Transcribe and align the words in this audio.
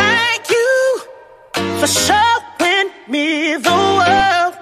Thank 0.00 0.50
you 0.50 1.00
for 1.80 1.86
showing 1.86 2.90
me 3.08 3.56
the 3.56 3.78
world. 3.98 4.54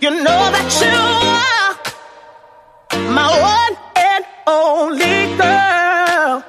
You 0.00 0.10
know 0.10 0.42
that 0.56 0.68
you 0.82 0.98
are 1.46 1.72
my 3.18 3.28
one 3.56 3.74
and 4.10 4.24
only 4.46 5.36
girl. 5.36 6.42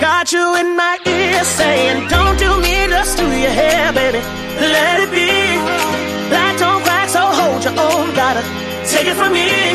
Got 0.00 0.32
you 0.32 0.56
in 0.56 0.76
my 0.76 0.98
ear 1.06 1.42
saying, 1.44 2.08
Don't 2.08 2.38
do 2.38 2.60
me, 2.60 2.86
just 2.88 3.18
do 3.18 3.26
your 3.44 3.50
hair, 3.50 3.92
baby. 3.92 4.20
Let 4.74 5.00
it 5.00 5.10
be. 5.10 5.28
Black 6.28 6.58
don't 6.58 6.82
crack, 6.84 7.08
so 7.08 7.20
hold 7.20 7.64
your 7.64 7.76
own. 7.86 8.14
Gotta 8.14 8.42
take 8.86 9.06
it 9.06 9.14
from 9.14 9.32
me. 9.32 9.67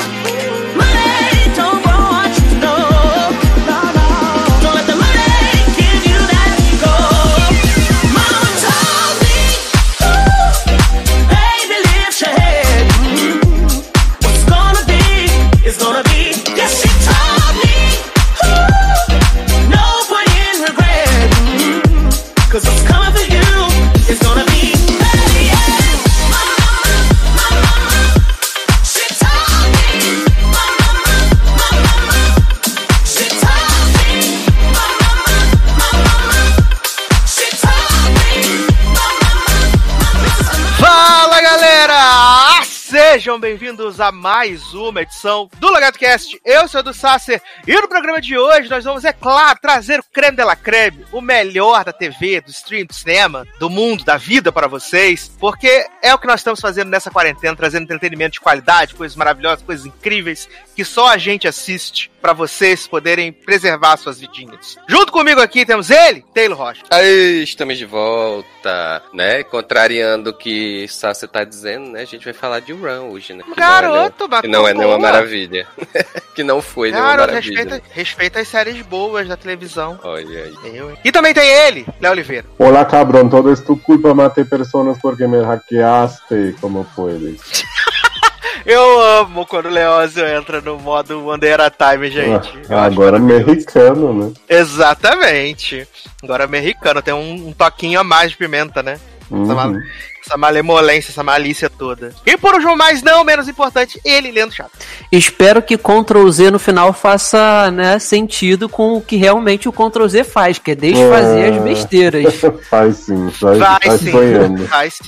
bem-vindo 43.43 43.82
bem-vindos 43.93 43.99
a 43.99 44.11
mais 44.11 44.73
uma 44.73 45.01
edição 45.01 45.49
do 45.59 45.67
LogadoCast. 45.67 46.39
Eu 46.43 46.67
sou 46.67 46.79
o 46.79 46.83
do 46.83 46.93
Sasser 46.93 47.41
e 47.67 47.73
no 47.73 47.87
programa 47.87 48.19
de 48.19 48.37
hoje 48.37 48.69
nós 48.69 48.83
vamos, 48.83 49.05
é 49.05 49.13
claro, 49.13 49.59
trazer 49.61 49.99
o 49.99 50.03
creme 50.03 50.37
de 50.37 50.43
la 50.43 50.55
creme, 50.55 51.05
o 51.11 51.21
melhor 51.21 51.83
da 51.83 51.93
TV, 51.93 52.41
do 52.41 52.49
stream, 52.49 52.85
do 52.85 52.93
cinema, 52.93 53.45
do 53.59 53.69
mundo, 53.69 54.03
da 54.03 54.17
vida 54.17 54.51
para 54.51 54.67
vocês, 54.67 55.31
porque 55.39 55.85
é 56.01 56.13
o 56.13 56.17
que 56.17 56.27
nós 56.27 56.39
estamos 56.39 56.59
fazendo 56.59 56.89
nessa 56.89 57.11
quarentena, 57.11 57.55
trazendo 57.55 57.83
entretenimento 57.83 58.33
de 58.33 58.41
qualidade, 58.41 58.95
coisas 58.95 59.15
maravilhosas, 59.15 59.63
coisas 59.63 59.85
incríveis 59.85 60.49
que 60.75 60.83
só 60.83 61.09
a 61.09 61.17
gente 61.17 61.47
assiste 61.47 62.11
para 62.21 62.33
vocês 62.33 62.87
poderem 62.87 63.31
preservar 63.31 63.97
suas 63.97 64.19
vidinhas. 64.19 64.77
Junto 64.87 65.11
comigo 65.11 65.41
aqui 65.41 65.65
temos 65.65 65.89
ele, 65.89 66.23
Taylor 66.33 66.57
Rocha. 66.57 66.81
Aí, 66.89 67.43
estamos 67.43 67.77
de 67.77 67.85
volta, 67.85 69.03
né? 69.13 69.43
Contrariando 69.43 70.29
o 70.29 70.33
que 70.33 70.87
Sasha 70.87 71.27
tá 71.27 71.43
dizendo, 71.43 71.91
né? 71.91 72.01
A 72.01 72.05
gente 72.05 72.23
vai 72.23 72.33
falar 72.33 72.61
de 72.61 72.71
Run 72.71 73.11
hoje, 73.11 73.33
né? 73.33 73.43
Que 73.43 73.59
Garoto, 73.83 74.29
é, 74.31 74.41
que 74.41 74.47
não 74.47 74.67
é 74.67 74.73
nenhuma 74.73 74.97
maravilha. 74.97 75.67
que 76.35 76.43
não 76.43 76.61
foi 76.61 76.91
nenhuma 76.91 77.09
Cara, 77.09 77.27
maravilha. 77.27 77.59
respeita, 77.59 77.85
respeita 77.91 78.39
as 78.39 78.47
séries 78.47 78.81
boas 78.81 79.27
da 79.27 79.37
televisão. 79.37 79.99
Olha 80.03 80.43
aí. 80.63 80.77
Eu? 80.77 80.97
E 81.03 81.11
também 81.11 81.33
tem 81.33 81.47
ele, 81.47 81.85
Léo 81.99 82.11
Oliveira. 82.11 82.45
Hola 82.57 82.85
cabrón, 82.85 83.29
todo 83.29 83.51
es 83.51 83.61
tu 83.61 83.77
culpa, 83.77 84.13
maté 84.13 84.43
personas 84.43 84.97
porque 85.01 85.27
me 85.27 85.41
hackeaste, 85.43 86.55
como 86.59 86.85
puedes. 86.95 87.63
Eu 88.65 89.01
amo 89.01 89.45
quando 89.45 89.65
o 89.65 89.69
Leózio 89.69 90.25
entra 90.25 90.61
no 90.61 90.79
modo 90.79 91.27
One 91.27 91.39
Day 91.39 91.51
at 91.51 91.59
a 91.59 91.69
Time, 91.69 92.09
gente. 92.09 92.49
Ah, 92.69 92.85
agora 92.85 93.19
mexicano, 93.19 94.13
né? 94.13 94.33
Exatamente. 94.47 95.85
Agora 96.23 96.45
americano, 96.45 97.01
tem 97.01 97.13
um, 97.13 97.49
um 97.49 97.51
toquinho 97.51 97.99
a 97.99 98.03
mais 98.05 98.31
de 98.31 98.37
pimenta, 98.37 98.81
né? 98.81 98.99
Essa, 99.41 99.55
mal- 99.55 99.69
Uhum. 99.69 99.81
essa 100.25 100.37
malemolência, 100.37 101.11
essa 101.11 101.23
malícia 101.23 101.69
toda. 101.69 102.13
E 102.25 102.37
por 102.37 102.53
último, 102.53 102.75
mas 102.77 103.01
não 103.01 103.23
menos 103.23 103.47
importante, 103.47 103.99
ele, 104.05 104.31
Leandro 104.31 104.55
Chato. 104.55 104.71
Espero 105.11 105.61
que 105.61 105.77
Ctrl 105.77 106.29
Z 106.29 106.51
no 106.51 106.59
final 106.59 106.93
faça 106.93 107.71
né, 107.71 107.97
sentido 107.99 108.69
com 108.69 108.93
o 108.97 109.01
que 109.01 109.15
realmente 109.15 109.67
o 109.67 109.71
Ctrl 109.73 110.07
Z 110.07 110.23
faz, 110.23 110.57
que 110.59 110.71
é 110.71 110.75
desfazer 110.75 111.39
É. 111.39 111.49
as 111.57 111.63
besteiras. 111.63 112.33
Faz 112.69 112.97
sim, 112.97 113.29
vai, 113.41 113.57
Vai 113.57 113.79
vai 113.87 113.97
sim, 113.97 114.11
sonhando. 114.11 114.65
vai 114.67 114.89
sim. 114.89 115.03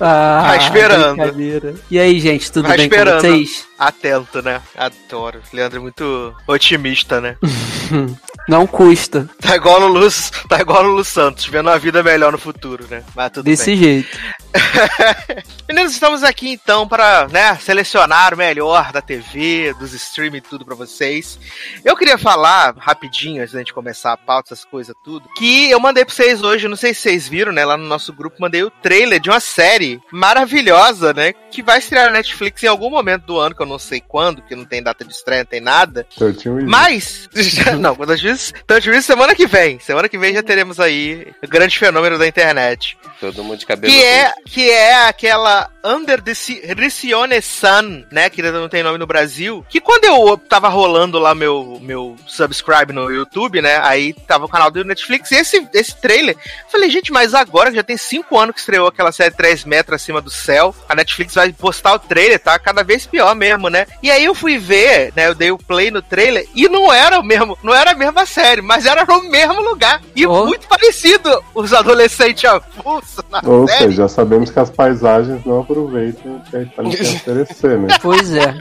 Ah, 0.00 0.44
Vai 0.48 0.58
esperando. 0.58 1.80
E 1.90 1.98
aí, 1.98 2.18
gente, 2.20 2.50
tudo 2.50 2.68
Vai 2.68 2.76
bem 2.76 2.86
esperando. 2.86 3.20
com 3.22 3.28
vocês? 3.28 3.66
Atento, 3.78 4.42
né? 4.42 4.60
Adoro. 4.76 5.40
Leandro 5.52 5.78
é 5.78 5.82
muito 5.82 6.34
otimista, 6.46 7.20
né? 7.20 7.36
Não 8.48 8.66
custa. 8.66 9.28
Tá 9.40 9.56
igual 9.56 9.82
o 9.82 9.86
Lulu, 9.86 10.08
tá 10.48 10.60
igual 10.60 10.84
o 10.84 10.88
Lulu 10.88 11.04
Santos, 11.04 11.46
vendo 11.46 11.70
a 11.70 11.78
vida 11.78 12.02
melhor 12.02 12.32
no 12.32 12.38
futuro, 12.38 12.84
né? 12.90 13.02
Mas 13.14 13.30
tudo 13.30 13.44
bem. 13.44 13.52
Desse 13.52 13.76
jeito. 13.76 14.18
Meninos, 15.68 15.92
estamos 15.92 16.22
aqui 16.22 16.50
então 16.50 16.86
para 16.86 17.26
né, 17.28 17.56
selecionar 17.56 18.34
o 18.34 18.36
melhor 18.36 18.92
da 18.92 19.00
TV, 19.00 19.74
dos 19.78 19.92
streaming 19.92 20.38
e 20.38 20.40
tudo 20.40 20.64
para 20.64 20.74
vocês. 20.74 21.38
Eu 21.84 21.96
queria 21.96 22.18
falar 22.18 22.74
rapidinho, 22.76 23.40
antes 23.42 23.52
da 23.54 23.60
gente 23.60 23.72
começar 23.72 24.12
a 24.12 24.16
pauta, 24.16 24.52
essas 24.52 24.64
coisas 24.64 24.94
tudo, 25.02 25.28
que 25.36 25.70
eu 25.70 25.80
mandei 25.80 26.04
pra 26.04 26.14
vocês 26.14 26.42
hoje, 26.42 26.68
não 26.68 26.76
sei 26.76 26.92
se 26.94 27.00
vocês 27.02 27.28
viram, 27.28 27.52
né? 27.52 27.64
Lá 27.64 27.76
no 27.76 27.86
nosso 27.86 28.12
grupo, 28.12 28.36
mandei 28.40 28.62
o 28.62 28.70
trailer 28.70 29.20
de 29.20 29.30
uma 29.30 29.40
série 29.40 30.00
maravilhosa, 30.10 31.12
né? 31.12 31.32
Que 31.50 31.62
vai 31.62 31.78
estrear 31.78 32.06
na 32.06 32.12
Netflix 32.12 32.62
em 32.62 32.66
algum 32.66 32.90
momento 32.90 33.24
do 33.24 33.38
ano, 33.38 33.54
que 33.54 33.62
eu 33.62 33.66
não 33.66 33.78
sei 33.78 34.00
quando, 34.00 34.42
que 34.42 34.54
não 34.54 34.64
tem 34.64 34.82
data 34.82 35.04
de 35.04 35.12
estreia, 35.12 35.42
não 35.42 35.50
tem 35.50 35.60
nada. 35.60 36.06
Certinho 36.16 36.60
e- 36.60 36.64
Mas, 36.64 37.28
não, 37.78 37.94
quando 37.96 38.12
eu 38.12 38.32
então 38.32 38.76
eu 38.76 38.80
disse 38.80 39.02
semana 39.02 39.34
que 39.34 39.46
vem. 39.46 39.78
Semana 39.80 40.08
que 40.08 40.18
vem 40.18 40.34
já 40.34 40.42
teremos 40.42 40.78
aí 40.78 41.32
o 41.42 41.48
grande 41.48 41.78
fenômeno 41.78 42.18
da 42.18 42.26
internet. 42.26 42.96
Todo 43.20 43.42
mundo 43.44 43.58
de 43.58 43.66
cabelo 43.66 43.92
Que 43.92 44.02
é. 44.02 44.32
Que 44.46 44.70
é 44.70 45.06
aquela 45.06 45.71
Under 45.84 46.20
the 46.22 46.32
Ricione 46.76 47.40
Sun, 47.42 48.04
né? 48.10 48.28
Que 48.30 48.40
ainda 48.42 48.58
não 48.60 48.68
tem 48.68 48.82
nome 48.82 48.98
no 48.98 49.06
Brasil. 49.06 49.64
Que 49.68 49.80
quando 49.80 50.04
eu 50.04 50.36
tava 50.36 50.68
rolando 50.68 51.18
lá 51.18 51.34
meu, 51.34 51.78
meu 51.80 52.16
subscribe 52.26 52.92
no 52.92 53.10
YouTube, 53.10 53.60
né? 53.62 53.78
Aí 53.82 54.12
tava 54.12 54.44
o 54.44 54.48
canal 54.48 54.70
do 54.70 54.84
Netflix. 54.84 55.30
E 55.30 55.36
esse, 55.36 55.66
esse 55.74 55.96
trailer, 56.00 56.36
eu 56.36 56.70
falei, 56.70 56.90
gente, 56.90 57.12
mas 57.12 57.34
agora 57.34 57.70
que 57.70 57.76
já 57.76 57.82
tem 57.82 57.96
cinco 57.96 58.38
anos 58.38 58.54
que 58.54 58.60
estreou 58.60 58.86
aquela 58.88 59.12
série 59.12 59.34
3 59.34 59.64
metros 59.64 60.00
acima 60.02 60.20
do 60.20 60.30
céu, 60.30 60.74
a 60.88 60.94
Netflix 60.94 61.34
vai 61.34 61.52
postar 61.52 61.94
o 61.94 61.98
trailer, 61.98 62.38
tá? 62.38 62.58
Cada 62.58 62.82
vez 62.82 63.06
pior 63.06 63.34
mesmo, 63.34 63.68
né? 63.68 63.86
E 64.02 64.10
aí 64.10 64.24
eu 64.24 64.34
fui 64.34 64.58
ver, 64.58 65.12
né? 65.16 65.28
Eu 65.28 65.34
dei 65.34 65.50
o 65.50 65.58
play 65.58 65.90
no 65.90 66.02
trailer 66.02 66.46
e 66.54 66.68
não 66.68 66.92
era 66.92 67.18
o 67.18 67.24
mesmo, 67.24 67.58
não 67.62 67.74
era 67.74 67.92
a 67.92 67.94
mesma 67.94 68.24
série, 68.26 68.62
mas 68.62 68.86
era 68.86 69.04
no 69.04 69.22
mesmo 69.30 69.60
lugar. 69.62 70.00
E 70.14 70.26
Oh. 70.26 70.46
muito 70.46 70.66
parecido 70.68 71.42
os 71.54 71.72
adolescentes 71.72 72.44
avulsos 72.44 73.24
na 73.30 73.40
Ou 73.44 73.66
série. 73.66 73.78
seja, 73.84 73.96
já 74.02 74.08
sabemos 74.08 74.50
que 74.50 74.58
as 74.58 74.70
paisagens 74.70 75.44
não 75.44 75.62
aproveitam 75.72 76.36
o 76.36 76.40
que 76.40 76.56
a 76.56 76.62
Itália 76.62 76.92
tem 76.96 77.08
a 77.08 77.14
oferecer, 77.14 77.78
né? 77.78 77.88
Pois 78.00 78.32
é. 78.34 78.54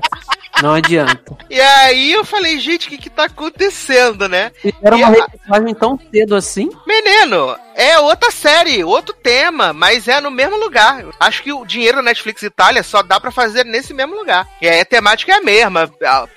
Não 0.62 0.74
adianta. 0.74 1.38
E 1.52 1.60
aí 1.60 2.14
eu 2.14 2.24
falei, 2.24 2.58
gente, 2.60 2.88
o 2.88 2.90
que 2.92 2.98
que 2.98 3.10
tá 3.10 3.26
acontecendo, 3.26 4.30
né? 4.30 4.52
E 4.64 4.74
era 4.82 4.96
uma 4.96 5.02
E 5.02 5.04
a- 5.04 5.24
reportagem 5.26 5.76
tão 5.76 6.00
cedo 6.12 6.34
assim? 6.36 6.70
Menino, 6.88 7.56
é 7.76 8.00
outra 8.00 8.32
série, 8.32 8.82
outro 8.84 9.14
tema, 9.14 9.74
mas 9.74 10.08
é 10.08 10.22
no 10.22 10.32
mesmo 10.32 10.56
lugar. 10.58 11.04
Acho 11.20 11.44
que 11.44 11.52
o 11.52 11.66
dinheiro 11.66 11.98
da 11.98 12.04
Netflix 12.04 12.42
Itália 12.44 12.84
só 12.84 13.04
dá 13.04 13.20
pra 13.20 13.32
fazer 13.32 13.66
nesse 13.66 13.94
mesmo 13.94 14.16
lugar. 14.16 14.48
E 14.62 14.68
aí 14.70 14.80
a 14.80 14.86
temática 14.86 15.34
é 15.34 15.36
a 15.36 15.42
mesma. 15.42 15.92
a- 16.06 16.28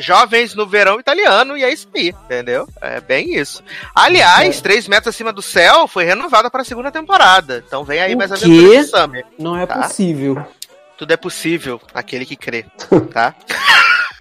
Jovens 0.00 0.54
no 0.54 0.66
verão 0.66 1.00
italiano, 1.00 1.56
e 1.56 1.64
é 1.64 1.72
isso 1.72 1.88
aí, 1.94 2.08
entendeu? 2.24 2.68
É 2.82 3.00
bem 3.00 3.34
isso. 3.36 3.62
Aliás, 3.94 4.60
Três 4.60 4.86
Metros 4.86 5.14
Acima 5.14 5.32
do 5.32 5.40
Céu 5.42 5.88
foi 5.88 6.04
renovada 6.04 6.50
pra 6.50 6.62
segunda 6.64 6.90
temporada. 6.92 7.64
Então 7.66 7.84
vem 7.84 8.00
aí 8.00 8.14
O 8.14 8.18
mais 8.18 8.30
quê? 8.32 8.44
aventuras 8.44 8.84
de 8.86 8.90
Summer. 8.90 9.24
Não 9.38 9.56
é 9.58 9.66
Tá. 9.66 9.82
possível. 9.82 10.44
Tudo 10.98 11.12
é 11.12 11.16
possível, 11.16 11.80
aquele 11.94 12.26
que 12.26 12.36
crê, 12.36 12.66
tá? 13.12 13.34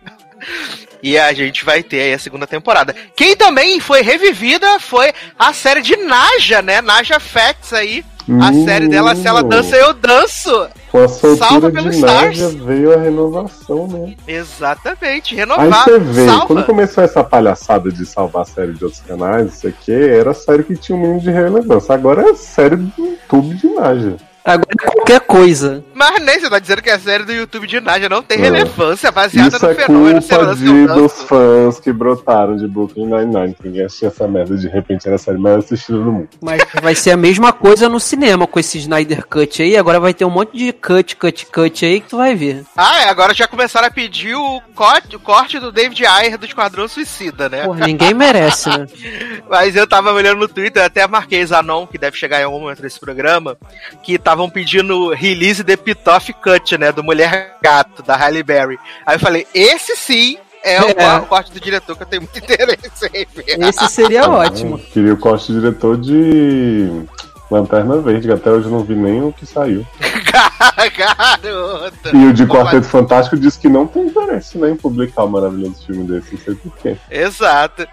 E 1.01 1.17
a 1.17 1.31
gente 1.31 1.63
vai 1.63 1.83
ter 1.83 2.01
aí 2.01 2.13
a 2.13 2.19
segunda 2.19 2.47
temporada. 2.47 2.95
Quem 3.15 3.35
também 3.35 3.79
foi 3.79 4.01
revivida 4.01 4.79
foi 4.79 5.13
a 5.37 5.53
série 5.53 5.81
de 5.81 5.95
Naja, 5.95 6.61
né? 6.61 6.81
Naja 6.81 7.19
Facts 7.19 7.71
aí. 7.73 8.03
A 8.41 8.49
Hum. 8.49 8.65
série 8.65 8.87
dela, 8.87 9.15
se 9.15 9.25
ela 9.27 9.41
dança, 9.43 9.75
eu 9.77 9.93
danço. 9.93 10.49
Com 10.91 11.03
a 11.03 11.07
Salva 11.07 11.35
soltura 11.45 11.71
pelo 11.71 11.89
de 11.91 11.95
Stars. 11.97 12.39
Nádia 12.41 12.65
veio 12.65 12.93
a 12.93 12.97
renovação, 12.97 13.87
né? 13.87 14.15
Exatamente, 14.27 15.33
Aí 15.33 15.39
renovar. 15.39 15.83
você 15.85 15.99
vê, 15.99 16.25
Salva. 16.25 16.45
quando 16.47 16.65
começou 16.65 17.03
essa 17.03 17.23
palhaçada 17.23 17.91
de 17.91 18.05
salvar 18.05 18.41
a 18.41 18.45
série 18.45 18.73
de 18.73 18.83
outros 18.83 19.01
canais, 19.01 19.53
isso 19.53 19.67
aqui 19.67 19.93
era 19.93 20.33
série 20.33 20.63
que 20.63 20.75
tinha 20.75 20.97
um 20.97 21.01
mínimo 21.01 21.21
de 21.21 21.31
relevância. 21.31 21.93
Agora 21.95 22.29
é 22.29 22.33
série 22.35 22.75
do 22.75 22.91
YouTube 22.97 23.55
de 23.55 23.67
Nádia. 23.69 24.17
Agora 24.47 24.67
é 24.81 24.85
qualquer 24.91 25.19
coisa. 25.19 25.83
Mas 25.93 26.21
nem 26.23 26.39
você 26.39 26.49
tá 26.49 26.57
dizendo 26.57 26.81
que 26.81 26.89
a 26.89 26.97
série 26.97 27.23
do 27.25 27.33
YouTube 27.33 27.67
de 27.67 27.81
Naja 27.81 28.07
não 28.07 28.23
tem 28.23 28.37
É. 28.37 28.41
relevância 28.41 29.11
baseada 29.11 29.57
Isso 29.57 29.65
no 29.65 29.71
é 29.71 29.75
fenômeno. 29.75 30.21
culpa 30.21 30.55
de, 30.55 30.87
dos 30.87 31.21
fãs 31.23 31.79
que 31.81 31.91
brotaram 31.91 32.55
de 32.55 32.67
Brooklyn 32.67 33.05
Nine-Nine. 33.07 33.53
que 33.55 33.67
Ninguém 33.67 33.85
assistia 33.85 34.07
essa 34.07 34.27
merda, 34.27 34.55
de 34.55 34.67
repente 34.69 35.05
era 35.05 35.15
a 35.17 35.19
série 35.19 35.37
mais 35.37 35.57
assistida 35.57 35.97
do 35.99 36.11
mundo. 36.11 36.29
Mas 36.41 36.63
vai 36.81 36.95
ser 36.95 37.11
a 37.11 37.17
mesma 37.17 37.51
coisa 37.51 37.89
no 37.89 37.99
cinema 37.99 38.47
com 38.47 38.59
esse 38.59 38.77
Snyder 38.77 39.27
Cut 39.27 39.61
aí. 39.61 39.75
Agora 39.75 39.99
vai 39.99 40.13
ter 40.13 40.23
um 40.23 40.29
monte 40.29 40.57
de 40.57 40.71
cut, 40.71 41.15
cut, 41.17 41.45
cut 41.47 41.85
aí 41.85 41.99
que 41.99 42.07
tu 42.09 42.17
vai 42.17 42.33
ver. 42.33 42.63
Ah, 42.75 43.01
é, 43.01 43.09
agora 43.09 43.33
já 43.33 43.47
começaram 43.47 43.87
a 43.87 43.91
pedir 43.91 44.35
o 44.35 44.61
corte, 44.73 45.15
o 45.15 45.19
corte 45.19 45.59
do 45.59 45.71
David 45.73 46.05
Ayer 46.05 46.37
do 46.37 46.45
Esquadrão 46.45 46.87
Suicida, 46.87 47.49
né? 47.49 47.65
Porra, 47.65 47.85
ninguém 47.85 48.13
merece, 48.13 48.69
né? 48.69 48.85
Mas 49.49 49.75
eu 49.75 49.85
tava 49.85 50.11
olhando 50.13 50.39
no 50.39 50.47
Twitter, 50.47 50.83
até 50.83 51.05
marquei 51.05 51.45
Zanon, 51.45 51.85
que 51.85 51.97
deve 51.97 52.15
chegar 52.17 52.39
em 52.39 52.43
algum 52.45 52.59
momento 52.61 52.81
desse 52.81 52.99
programa, 52.99 53.57
que 54.03 54.17
estavam 54.37 54.49
pedindo 54.49 55.09
release 55.09 55.63
de 55.63 55.75
Pitoff 55.75 56.31
Cut, 56.33 56.77
né? 56.77 56.91
Do 56.91 57.03
Mulher 57.03 57.57
Gato, 57.61 58.03
da 58.03 58.15
Halle 58.15 58.43
Berry. 58.43 58.77
Aí 59.05 59.15
eu 59.15 59.19
falei, 59.19 59.47
esse 59.53 59.95
sim 59.97 60.37
é 60.63 60.79
o, 60.81 60.89
É. 60.89 61.17
o 61.17 61.25
corte 61.25 61.51
do 61.51 61.59
diretor 61.59 61.95
que 61.97 62.03
eu 62.03 62.07
tenho 62.07 62.21
muito 62.21 62.37
interesse 62.37 63.07
em 63.13 63.25
ver. 63.33 63.67
Esse 63.67 63.87
seria 63.87 64.29
ótimo. 64.29 64.77
Queria 64.77 65.13
o 65.13 65.17
corte 65.17 65.51
diretor 65.51 65.97
de 65.97 67.01
Lanterna 67.49 67.99
Verde, 67.99 68.27
que 68.27 68.33
até 68.33 68.51
hoje 68.51 68.67
eu 68.67 68.71
não 68.71 68.83
vi 68.83 68.93
nem 68.95 69.23
o 69.23 69.33
que 69.33 69.45
saiu. 69.45 69.85
Garota. 70.97 72.11
E 72.15 72.25
o 72.25 72.33
de 72.33 72.45
Quarteto 72.45 72.87
Fantástico 72.87 73.37
diz 73.37 73.55
que 73.57 73.69
não 73.69 73.85
tem 73.87 74.07
interesse 74.07 74.57
né, 74.57 74.71
em 74.71 74.75
publicar 74.75 75.25
um 75.25 75.29
maravilhoso 75.29 75.85
filme 75.85 76.03
desse, 76.05 76.33
não 76.33 76.41
sei 76.41 76.55
porquê. 76.55 76.97
Exato. 77.09 77.87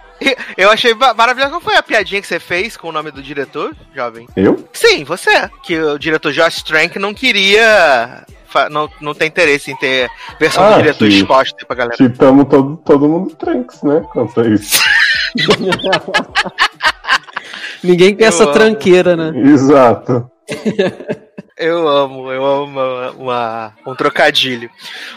Eu 0.57 0.71
achei 0.71 0.95
ma- 0.95 1.13
maravilhoso. 1.13 1.51
Qual 1.53 1.61
foi 1.61 1.77
a 1.77 1.83
piadinha 1.83 2.21
que 2.21 2.27
você 2.27 2.41
fez 2.41 2.77
com 2.77 2.89
o 2.89 2.93
nome 2.93 3.11
do 3.11 3.23
diretor, 3.23 3.75
jovem? 3.95 4.27
Eu? 4.37 4.67
Sim, 4.73 5.05
você. 5.05 5.49
Que 5.63 5.79
o 5.79 5.99
diretor 5.99 6.33
Josh 6.33 6.63
Trank 6.63 6.99
não 6.99 7.13
queria. 7.13 8.25
Não, 8.71 8.89
não 9.01 9.13
tem 9.15 9.27
interesse 9.27 9.73
em 9.73 9.77
ter 9.77 10.09
versão 10.39 10.63
Ah, 10.65 10.71
do 10.71 10.77
diretor 10.83 11.09
que- 11.09 11.17
exposta 11.17 11.57
aí 11.61 11.67
pra 11.67 11.77
galera. 11.77 11.97
Que 11.97 12.09
tamo 12.09 12.45
todo, 12.45 12.77
todo 12.79 13.09
mundo 13.09 13.35
tranks, 13.35 13.83
né? 13.83 14.01
Quanto 14.13 14.41
a 14.41 14.47
isso. 14.49 14.81
Ninguém 17.83 18.15
quer 18.17 18.25
Eu 18.25 18.29
essa 18.29 18.45
amo. 18.45 18.53
tranqueira, 18.53 19.17
né? 19.17 19.33
Exato. 19.51 20.31
Eu 21.57 21.87
amo, 21.87 22.33
eu 22.33 22.45
amo 22.45 22.65
uma, 22.65 23.11
uma- 23.13 23.75
um 23.87 23.95
trocadilho. 23.95 24.69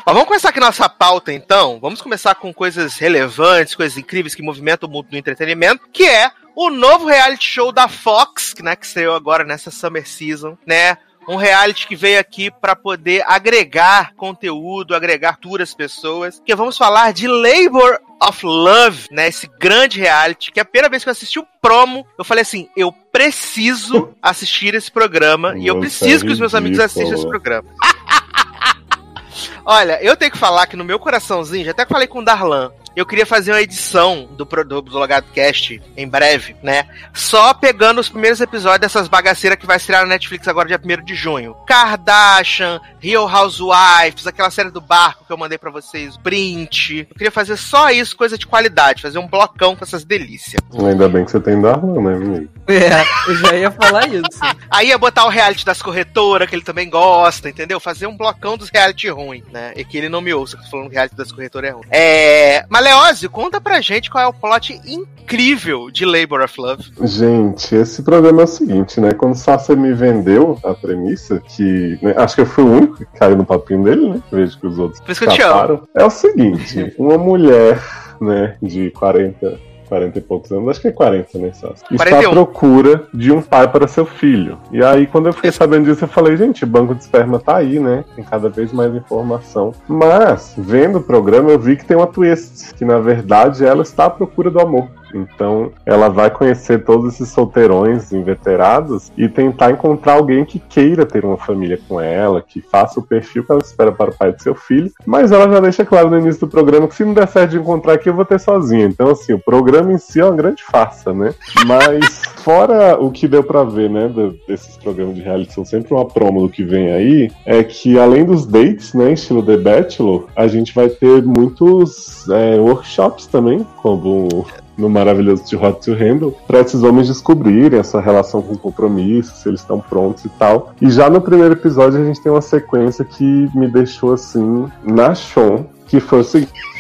Vamos 0.06 0.26
começar 0.26 0.50
aqui 0.50 0.60
nossa 0.60 0.88
pauta, 0.88 1.34
então. 1.34 1.80
Vamos 1.80 2.00
começar 2.02 2.36
com 2.36 2.54
coisas 2.54 2.96
relevantes, 2.98 3.74
coisas 3.74 3.98
incríveis 3.98 4.36
que 4.36 4.44
movimentam 4.44 4.88
o 4.88 4.92
mundo 4.92 5.10
do 5.10 5.18
entretenimento, 5.18 5.88
que 5.92 6.04
é 6.08 6.30
o 6.56 6.70
novo 6.70 7.08
reality 7.08 7.44
show 7.44 7.72
da 7.72 7.88
Fox, 7.88 8.54
que, 8.54 8.62
né, 8.62 8.76
que 8.76 8.86
estreou 8.86 9.16
agora 9.16 9.44
nessa 9.44 9.72
Summer 9.72 10.08
Season, 10.08 10.56
né? 10.66 10.98
Um 11.28 11.36
reality 11.36 11.88
que 11.88 11.96
veio 11.96 12.20
aqui 12.20 12.50
para 12.50 12.76
poder 12.76 13.24
agregar 13.28 14.14
conteúdo, 14.16 14.96
agregar 14.96 15.38
tour 15.38 15.62
às 15.62 15.74
pessoas. 15.74 16.42
Que 16.46 16.56
vamos 16.56 16.78
falar 16.78 17.12
de 17.12 17.28
Labor 17.28 18.00
of 18.22 18.46
Love, 18.46 19.08
né? 19.12 19.28
Esse 19.28 19.50
grande 19.60 20.00
reality. 20.00 20.52
Que 20.52 20.60
a 20.60 20.66
primeira 20.66 20.90
vez 20.90 21.04
que 21.04 21.10
eu 21.10 21.12
assisti 21.12 21.40
o 21.40 21.48
promo, 21.62 22.06
eu 22.18 22.24
falei 22.24 22.44
assim: 22.44 22.70
eu 22.78 22.92
preciso 22.92 24.14
assistir 24.22 24.74
esse 24.74 24.92
programa 24.92 25.58
e 25.58 25.68
eu 25.68 25.80
preciso 25.80 26.24
é 26.24 26.28
que 26.28 26.34
os 26.34 26.40
meus 26.40 26.56
amigos 26.56 26.80
assistam 26.80 27.16
esse 27.16 27.28
programa. 27.28 27.70
Olha, 29.66 30.02
eu 30.02 30.16
tenho 30.16 30.32
que 30.32 30.38
falar 30.38 30.66
que 30.66 30.78
no 30.78 30.86
meu 30.86 30.98
coraçãozinho, 30.98 31.66
já 31.66 31.72
até 31.72 31.86
falei 31.86 32.08
com 32.08 32.20
o 32.20 32.26
Darlan, 32.26 32.72
eu 32.98 33.06
queria 33.06 33.28
fazer 33.28 33.52
uma 33.52 33.62
edição 33.62 34.28
do, 34.36 34.44
do, 34.44 34.82
do 34.82 34.98
Logado 34.98 35.28
Cast 35.32 35.80
em 35.96 36.08
breve, 36.08 36.56
né? 36.64 36.88
Só 37.14 37.54
pegando 37.54 38.02
os 38.02 38.10
primeiros 38.10 38.42
episódios 38.42 38.80
dessas 38.80 39.08
bagaceiras 39.08 39.60
que 39.60 39.68
vai 39.68 39.78
estrear 39.78 40.02
na 40.02 40.08
Netflix 40.08 40.48
agora, 40.48 40.68
dia 40.68 40.82
1 40.84 41.06
de 41.06 41.14
junho. 41.14 41.56
Kardashian, 41.68 42.82
Real 43.00 43.30
Housewives, 43.30 44.26
aquela 44.26 44.50
série 44.50 44.72
do 44.72 44.82
barco 44.82 45.26
que 45.28 45.32
eu 45.32 45.38
mandei 45.38 45.60
pra 45.60 45.70
vocês, 45.70 46.18
Print. 46.18 47.08
Eu 47.08 47.16
queria 47.16 47.30
fazer 47.30 47.56
só 47.56 47.92
isso, 47.92 48.18
coisa 48.18 48.36
de 48.36 48.48
qualidade, 48.48 49.04
fazer 49.04 49.20
um 49.20 49.28
blocão 49.28 49.76
com 49.76 49.84
essas 49.84 50.04
delícias. 50.04 50.60
Ainda 50.84 51.08
bem 51.08 51.24
que 51.24 51.30
você 51.30 51.40
tem 51.40 51.62
Darlan, 51.62 52.02
né, 52.02 52.18
menino? 52.18 52.50
É, 52.68 53.30
eu 53.30 53.36
já 53.36 53.56
ia 53.56 53.72
falar 53.72 54.08
isso. 54.08 54.26
Aí 54.70 54.90
ia 54.90 54.98
botar 54.98 55.26
o 55.26 55.30
reality 55.30 55.66
das 55.66 55.82
corretoras, 55.82 56.50
que 56.50 56.56
ele 56.56 56.64
também 56.64 56.90
gosta, 56.90 57.50
entendeu? 57.50 57.80
Fazer 57.80 58.08
um 58.08 58.18
blocão 58.18 58.58
dos 58.58 58.70
reality 58.70 59.08
ruim, 59.10 59.44
né? 59.52 59.74
E 59.76 59.86
que 59.86 59.98
ele 59.98 60.10
não 60.10 60.22
me 60.22 60.34
ouça, 60.34 60.58
falando 60.70 60.88
que 60.88 60.92
o 60.92 60.96
reality 60.96 61.16
das 61.16 61.32
corretoras 61.32 61.70
é 61.70 61.74
ruim. 61.74 61.86
É. 61.90 62.66
Mas, 62.70 62.84
Leózio, 62.84 63.30
conta 63.30 63.62
pra 63.62 63.80
gente 63.82 64.10
qual 64.10 64.24
é 64.24 64.28
o 64.28 64.34
plot 64.34 64.80
incrível 64.86 65.90
de 65.90 66.06
Labor 66.06 66.42
of 66.42 66.60
Love. 66.60 66.92
Gente, 67.04 67.76
esse 67.76 68.04
programa 68.04 68.42
é 68.42 68.46
o 68.46 68.48
seguinte, 68.48 69.00
né? 69.00 69.14
Quando 69.14 69.36
Sasha 69.36 69.76
me 69.76 69.94
vendeu 69.94 70.60
a 70.64 70.74
premissa, 70.74 71.40
que 71.40 71.98
né, 72.02 72.14
acho 72.18 72.36
que 72.36 72.42
eu 72.42 72.46
fui 72.46 72.64
o 72.64 72.72
único 72.72 72.98
que 72.98 73.06
caiu 73.18 73.36
no 73.38 73.46
papinho 73.46 73.84
dele, 73.84 74.10
né? 74.10 74.22
Vejo 74.32 74.60
que 74.60 74.68
os 74.68 74.78
outros 74.78 75.00
Por 75.02 75.12
isso 75.12 75.22
que 75.22 75.28
eu 75.28 75.34
te 75.34 75.42
amo. 75.42 75.52
escaparam. 75.54 75.88
É 75.96 76.06
o 76.06 76.10
seguinte, 76.10 76.94
uma 76.98 77.18
mulher, 77.18 77.82
né, 78.22 78.58
de 78.62 78.90
40, 78.92 79.60
40 79.88 80.18
e 80.18 80.22
poucos 80.22 80.52
anos, 80.52 80.70
acho 80.70 80.82
que 80.82 80.88
é 80.88 80.92
40, 80.92 81.38
né, 81.40 81.52
Sasha? 81.54 81.74
Está 81.92 82.06
41. 82.06 82.30
à 82.30 82.32
procura 82.32 83.04
de 83.14 83.32
um 83.32 83.42
pai 83.42 83.68
para 83.68 83.88
seu 83.88 84.06
filho. 84.06 84.58
E 84.72 84.84
aí, 84.84 85.08
quando 85.08 85.28
eu 85.28 85.34
fiquei 85.34 85.52
sabendo 85.52 85.86
disso, 85.86 86.04
eu 86.04 86.08
falei, 86.08 86.38
gente, 86.38 86.64
o 86.64 86.68
banco 86.68 86.94
de 86.94 87.02
esperma 87.02 87.40
tá 87.40 87.58
aí, 87.58 87.80
né? 87.80 88.04
Tem 88.16 88.24
cada 88.24 88.50
vez 88.50 88.72
mais 88.72 88.94
informação. 88.94 89.74
Mas, 89.88 90.54
vendo 90.58 91.00
o 91.00 91.04
programa, 91.04 91.50
eu 91.50 91.60
vi 91.60 91.76
que 91.76 91.86
tem 91.86 91.98
uma 91.98 92.08
twist, 92.08 92.74
que 92.76 92.86
na 92.86 93.00
verdade 93.00 93.66
ela 93.66 93.82
está 93.82 94.06
à 94.06 94.10
procura 94.10 94.52
do 94.52 94.60
amor. 94.60 94.88
Então, 95.14 95.72
ela 95.86 96.10
vai 96.10 96.30
conhecer 96.30 96.84
todos 96.84 97.14
esses 97.14 97.30
solteirões 97.30 98.12
inveterados 98.12 99.12
e 99.18 99.28
tentar 99.28 99.72
encontrar 99.72 100.14
alguém 100.14 100.46
que 100.46 100.60
queira 100.60 101.06
ter 101.06 101.26
uma 101.26 101.38
família 101.38 101.80
com 101.88 102.00
ela, 102.00 102.42
que 102.42 102.62
faça 102.62 103.00
o 103.00 103.04
perfil 103.04 103.44
que 103.44 103.52
ela 103.52 103.62
espera 103.62 103.92
para 103.92 104.12
o 104.12 104.16
pai 104.16 104.32
do 104.32 104.42
seu 104.42 104.56
filho. 104.56 104.92
Mas 105.06 105.32
ela 105.32 105.50
já 105.50 105.60
deixa 105.60 105.86
claro 105.86 106.10
no 106.10 106.20
início 106.20 106.42
do 106.42 106.48
programa 106.48 106.88
que 106.88 106.96
se 106.96 107.06
não 107.06 107.14
der 107.14 107.28
certo 107.28 107.52
de 107.52 107.58
encontrar 107.58 107.94
aqui, 107.94 108.10
eu 108.10 108.14
vou 108.14 108.26
ter 108.26 108.40
sozinha. 108.40 108.86
Então, 108.86 109.10
assim, 109.10 109.34
o 109.34 109.40
programa 109.40 109.92
em 109.92 109.98
si 109.98 110.20
é 110.20 110.26
uma 110.26 110.36
grande 110.36 110.64
farsa, 110.64 111.14
né? 111.14 111.34
Mas, 111.66 112.22
fora 112.44 112.98
o 113.00 113.12
que 113.12 113.28
deu 113.28 113.44
pra 113.44 113.64
ver, 113.64 113.90
né, 113.90 114.12
desses 114.48 114.78
programas 114.78 115.16
de 115.16 115.22
reality, 115.22 115.54
são 115.54 115.66
sempre 115.66 115.94
uma 115.94 116.06
promo 116.06 116.42
do 116.42 116.50
que 116.50 116.64
vem 116.64 116.92
aí, 116.92 117.32
é 117.46 117.64
que 117.64 118.00
além 118.00 118.26
dos 118.26 118.46
dates, 118.46 118.94
né, 118.94 119.14
estilo 119.14 119.44
The 119.44 119.58
Bachelor, 119.58 120.28
a 120.36 120.48
gente 120.48 120.74
vai 120.74 120.90
ter 120.90 121.24
muitos 121.24 122.28
é, 122.30 122.60
workshops 122.60 123.28
também, 123.28 123.66
como 123.82 124.46
no 124.78 124.90
maravilhoso 124.90 125.44
de 125.44 125.56
Hot 125.56 125.84
to 125.84 125.94
Handle, 125.94 126.36
para 126.46 126.60
esses 126.60 126.84
homens 126.84 127.08
descobrirem 127.08 127.80
essa 127.80 128.00
relação 128.00 128.42
com 128.42 128.56
compromisso, 128.56 129.36
se 129.36 129.50
eles 129.50 129.62
estão 129.62 129.80
prontos 129.80 130.26
e 130.26 130.30
tal. 130.30 130.74
E 130.82 130.90
já 130.90 131.10
no 131.10 131.22
primeiro 131.22 131.54
episódio 131.54 132.02
a 132.02 132.06
gente 132.06 132.22
tem 132.22 132.32
uma 132.32 132.42
sequência 132.42 133.04
que 133.04 133.50
me 133.56 133.68
deixou 133.68 134.14
assim 134.14 134.68
na 134.84 135.16
chão, 135.16 135.66
que 135.88 136.00
foi 136.00 136.20
o 136.20 136.24
seguinte. 136.24 136.77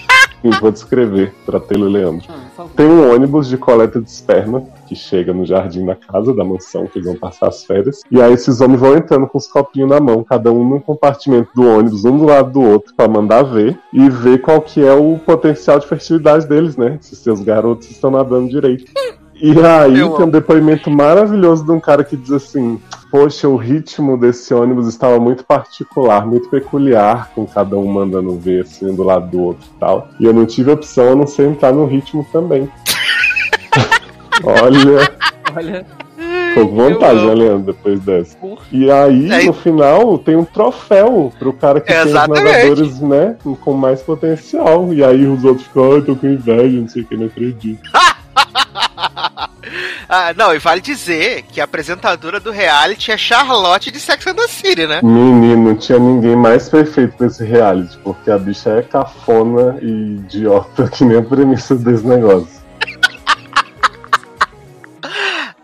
Vou 0.61 0.71
descrever 0.71 1.33
para 1.45 1.59
Taylor 1.59 1.89
e 1.89 1.93
Leandro. 1.93 2.27
Tem 2.75 2.87
um 2.87 3.13
ônibus 3.13 3.47
de 3.47 3.57
coleta 3.57 4.01
de 4.01 4.09
esperma 4.09 4.63
que 4.87 4.95
chega 4.95 5.33
no 5.33 5.45
jardim 5.45 5.85
da 5.85 5.95
casa, 5.95 6.33
da 6.33 6.43
mansão, 6.43 6.87
que 6.87 6.99
eles 6.99 7.07
vão 7.07 7.17
passar 7.17 7.47
as 7.47 7.63
férias. 7.63 8.01
E 8.09 8.21
aí 8.21 8.33
esses 8.33 8.61
homens 8.61 8.79
vão 8.79 8.95
entrando 8.95 9.27
com 9.27 9.37
os 9.37 9.47
copinhos 9.47 9.89
na 9.89 9.99
mão, 9.99 10.23
cada 10.23 10.51
um 10.51 10.67
num 10.67 10.79
compartimento 10.79 11.49
do 11.55 11.67
ônibus, 11.67 12.05
um 12.05 12.17
do 12.17 12.25
lado 12.25 12.51
do 12.51 12.61
outro, 12.61 12.93
para 12.95 13.07
mandar 13.07 13.43
ver 13.43 13.77
e 13.91 14.09
ver 14.09 14.39
qual 14.39 14.61
que 14.61 14.83
é 14.83 14.93
o 14.93 15.19
potencial 15.19 15.79
de 15.79 15.87
fertilidade 15.87 16.47
deles, 16.47 16.77
né? 16.77 16.97
Se 17.01 17.15
seus 17.15 17.41
garotos 17.41 17.89
estão 17.89 18.11
nadando 18.11 18.49
direito. 18.49 18.91
E 19.35 19.51
aí 19.59 19.93
tem 19.93 20.25
um 20.25 20.29
depoimento 20.29 20.89
maravilhoso 20.89 21.63
de 21.63 21.71
um 21.71 21.79
cara 21.79 22.03
que 22.03 22.17
diz 22.17 22.31
assim: 22.31 22.79
Poxa, 23.09 23.47
o 23.47 23.55
ritmo 23.55 24.17
desse 24.17 24.53
ônibus 24.53 24.87
estava 24.87 25.17
muito 25.19 25.43
particular, 25.45 26.25
muito 26.27 26.49
peculiar, 26.49 27.29
com 27.33 27.45
cada 27.45 27.77
um 27.77 27.87
mandando 27.87 28.37
ver 28.37 28.63
assim 28.63 28.93
do 28.93 29.03
lado 29.03 29.29
do 29.31 29.41
outro 29.41 29.65
e 29.75 29.79
tal. 29.79 30.09
E 30.19 30.25
eu 30.25 30.33
não 30.33 30.45
tive 30.45 30.71
opção 30.71 31.13
a 31.13 31.15
não 31.15 31.25
ser 31.25 31.47
entrar 31.47 31.71
no 31.71 31.85
ritmo 31.85 32.25
também. 32.31 32.69
Olha, 34.43 35.11
Olha, 35.55 35.85
tô 36.53 36.67
com 36.67 36.75
vontade, 36.75 37.19
Eu 37.19 37.27
né. 37.27 37.33
Leandro, 37.35 37.73
depois 37.73 37.99
dessa. 38.01 38.37
E 38.71 38.91
aí, 38.91 39.31
É, 39.31 39.43
no 39.45 39.53
final, 39.53 40.17
tem 40.19 40.35
um 40.35 40.43
troféu 40.45 41.31
pro 41.39 41.53
cara 41.53 41.79
que 41.79 41.91
Exatamente. 41.91 42.43
tem 42.43 42.71
os 42.71 42.99
nadadores, 42.99 43.01
né, 43.01 43.35
com 43.61 43.73
mais 43.73 44.01
potencial. 44.01 44.93
E 44.93 45.03
aí 45.03 45.25
os 45.25 45.43
outros 45.45 45.65
ficam, 45.65 45.93
ai, 45.93 46.01
tô 46.01 46.15
com 46.15 46.27
inveja, 46.27 46.81
não 46.81 46.87
sei 46.89 47.03
o 47.03 47.05
que, 47.05 47.15
não 47.15 47.27
acredito. 47.27 47.81
Ah, 50.09 50.33
não, 50.35 50.53
e 50.55 50.59
vale 50.59 50.79
dizer 50.79 51.43
que 51.43 51.59
a 51.59 51.65
apresentadora 51.65 52.39
do 52.39 52.51
reality 52.51 53.11
é 53.11 53.17
Charlotte 53.17 53.91
de 53.91 53.99
Sex 53.99 54.25
and 54.27 54.35
the 54.35 54.47
City, 54.47 54.87
né? 54.87 55.01
Menino, 55.03 55.69
não 55.69 55.75
tinha 55.75 55.99
ninguém 55.99 56.35
mais 56.35 56.69
perfeito 56.69 57.15
nesse 57.19 57.43
reality, 57.43 57.97
porque 58.03 58.31
a 58.31 58.37
bicha 58.37 58.69
é 58.69 58.81
cafona 58.81 59.77
e 59.81 60.15
idiota, 60.15 60.87
que 60.89 61.03
nem 61.03 61.17
a 61.17 61.21
premissa 61.21 61.75
desse 61.75 62.05
negócio. 62.05 62.56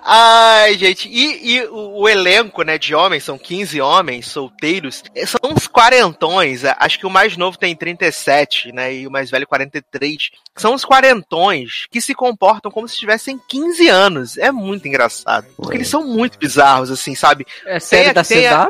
Ai, 0.06 0.78
gente, 0.78 1.08
e, 1.10 1.56
e 1.56 1.66
o, 1.68 2.02
o 2.02 2.10
elenco, 2.10 2.62
né, 2.64 2.78
de 2.78 2.94
homens, 2.94 3.24
são 3.24 3.38
15 3.38 3.80
homens 3.80 4.28
solteiros, 4.28 5.04
eh, 5.16 5.26
são 5.26 5.40
uns 5.52 5.68
quarentões, 5.68 6.64
eh, 6.64 6.76
acho 6.78 7.00
que 7.00 7.06
o 7.06 7.10
mais 7.10 7.38
novo 7.38 7.58
tem 7.58 7.76
37, 7.76 8.72
né, 8.74 8.94
e 8.94 9.08
o 9.08 9.12
mais 9.12 9.32
velho 9.32 9.48
43. 9.48 10.30
São 10.58 10.74
uns 10.74 10.84
quarentões 10.86 11.88
que 11.90 12.02
se 12.02 12.14
comportam 12.14 12.70
como 12.72 12.88
se 12.88 12.98
tivessem 12.98 13.40
15 13.48 13.88
anos. 13.88 14.38
É 14.38 14.52
muito 14.52 14.88
engraçado, 14.88 15.48
porque 15.56 15.78
eles 15.78 15.88
são 15.88 16.06
muito 16.06 16.38
bizarros, 16.38 16.92
assim, 16.92 17.16
sabe? 17.16 17.46
é 17.66 17.80
série 17.80 18.06
Tem- 18.06 18.14
da 18.14 18.24
tem 18.24 18.48
a- 18.48 18.70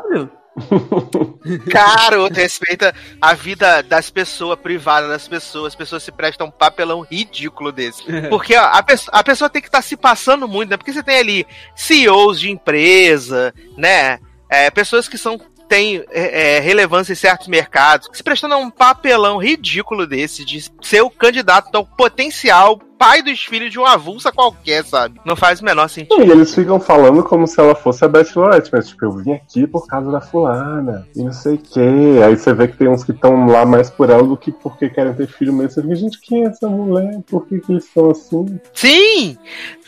Caro, 1.72 2.28
respeita 2.28 2.94
a 3.22 3.34
vida 3.34 3.82
das 3.82 4.10
pessoas, 4.10 4.60
privada 4.60 5.08
das 5.08 5.28
pessoas. 5.28 5.74
As 5.74 5.76
pessoas 5.76 6.04
se 6.04 6.12
prestam 6.12 6.48
um 6.48 6.52
papelão 6.52 7.02
ridículo 7.02 7.72
desse. 7.72 8.04
Porque 8.30 8.56
ó, 8.56 8.64
a, 8.64 8.84
pesso- 8.84 9.10
a 9.12 9.24
pessoa 9.24 9.50
tem 9.50 9.62
que 9.62 9.68
estar 9.68 9.82
se 9.82 9.98
passando 9.98 10.48
muito, 10.48 10.70
né? 10.70 10.78
Porque 10.78 10.94
você 10.94 11.04
tem 11.04 11.18
ali 11.18 11.48
CEOs 11.76 12.40
de 12.40 12.52
empresa, 12.52 13.54
né? 13.78 14.20
É, 14.50 14.70
pessoas 14.70 15.08
que 15.08 15.18
são 15.18 15.40
têm 15.68 16.04
é, 16.12 16.58
é, 16.58 16.60
relevância 16.60 17.14
em 17.14 17.16
certos 17.16 17.48
mercados, 17.48 18.08
se 18.14 18.22
prestando 18.22 18.54
a 18.54 18.58
um 18.58 18.70
papelão 18.70 19.38
ridículo 19.38 20.06
desse, 20.06 20.46
de 20.46 20.64
ser 20.82 21.02
o 21.02 21.10
candidato 21.10 21.74
ao 21.76 21.86
potencial 21.86 22.80
pai 22.98 23.22
dos 23.22 23.44
filhos 23.44 23.72
de 23.72 23.78
uma 23.80 23.94
avulsa 23.94 24.32
qualquer, 24.32 24.84
sabe? 24.84 25.20
Não 25.26 25.36
faz 25.36 25.62
o 25.62 25.66
menor 25.66 25.88
sentido. 25.88 26.24
E 26.24 26.30
eles 26.32 26.54
ficam 26.54 26.80
falando 26.80 27.24
como 27.24 27.46
se 27.48 27.60
ela 27.60 27.76
fosse 27.76 28.04
a 28.04 28.08
Bachelorette, 28.08 28.70
mas 28.74 28.88
tipo, 28.88 29.06
eu 29.06 29.12
vim 29.12 29.34
aqui 29.34 29.68
por 29.68 29.86
causa 29.88 30.12
da 30.12 30.20
fulana, 30.22 31.08
e 31.16 31.24
não 31.24 31.32
sei 31.32 31.56
o 31.56 31.58
quê. 31.58 31.80
Aí 32.26 32.36
você 32.36 32.54
vê 32.54 32.68
que 32.68 32.78
tem 32.78 32.88
uns 32.88 33.04
que 33.04 33.12
estão 33.12 33.46
lá 33.48 33.66
mais 33.66 33.90
por 33.90 34.10
ela 34.10 34.24
do 34.24 34.36
que 34.38 34.52
porque 34.52 34.90
querem 34.90 35.14
ter 35.14 35.28
filho 35.28 35.54
mesmo. 35.54 35.72
Você 35.72 35.82
fica, 35.82 35.96
gente, 35.96 36.20
quem 36.22 36.44
é 36.44 36.48
essa 36.48 36.68
mulher? 36.68 37.20
Por 37.28 37.46
que, 37.48 37.60
que 37.60 37.72
eles 37.74 37.86
são 37.94 38.10
assim? 38.12 38.60
Sim! 38.74 39.38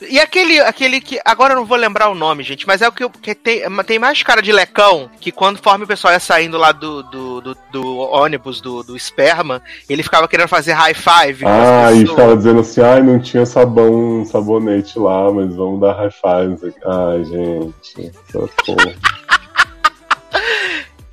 E 0.09 0.19
aquele, 0.19 0.59
aquele 0.59 1.01
que. 1.01 1.19
Agora 1.25 1.53
eu 1.53 1.57
não 1.57 1.65
vou 1.65 1.77
lembrar 1.77 2.09
o 2.09 2.15
nome, 2.15 2.43
gente, 2.43 2.67
mas 2.67 2.81
é 2.81 2.88
o 2.88 2.91
que, 2.91 3.03
eu- 3.03 3.09
que 3.09 3.33
tem, 3.33 3.62
tem 3.85 3.97
mais 4.00 4.21
cara 4.24 4.41
de 4.41 4.51
lecão 4.51 5.09
que 5.19 5.31
quando 5.31 5.55
conforme 5.65 5.85
o 5.85 5.88
pessoal 5.88 6.13
ia 6.13 6.19
saindo 6.19 6.57
lá 6.57 6.71
do, 6.71 7.01
do, 7.03 7.41
do, 7.41 7.57
do 7.71 7.97
ônibus, 7.97 8.62
do, 8.62 8.83
do 8.83 8.95
esperma, 8.95 9.62
ele 9.89 10.03
ficava 10.03 10.27
querendo 10.27 10.47
fazer 10.47 10.74
high 10.74 10.93
five 10.93 11.43
Ah, 11.45 11.91
e 11.91 12.05
ficava 12.05 12.35
dizendo 12.38 12.59
assim, 12.59 12.81
ai, 12.81 13.01
não 13.05 13.19
tinha 13.19 13.45
sabão, 13.45 14.25
sabonete 14.25 14.97
lá, 15.00 15.31
mas 15.31 15.53
vamos 15.55 15.79
dar 15.79 15.93
high 15.93 16.12
five. 16.12 16.50
não 16.50 16.57
sei 16.57 16.69
o 16.69 16.74
quê. 16.74 16.79
Ai, 16.85 17.25
gente, 17.25 18.12
socorro. 18.31 19.25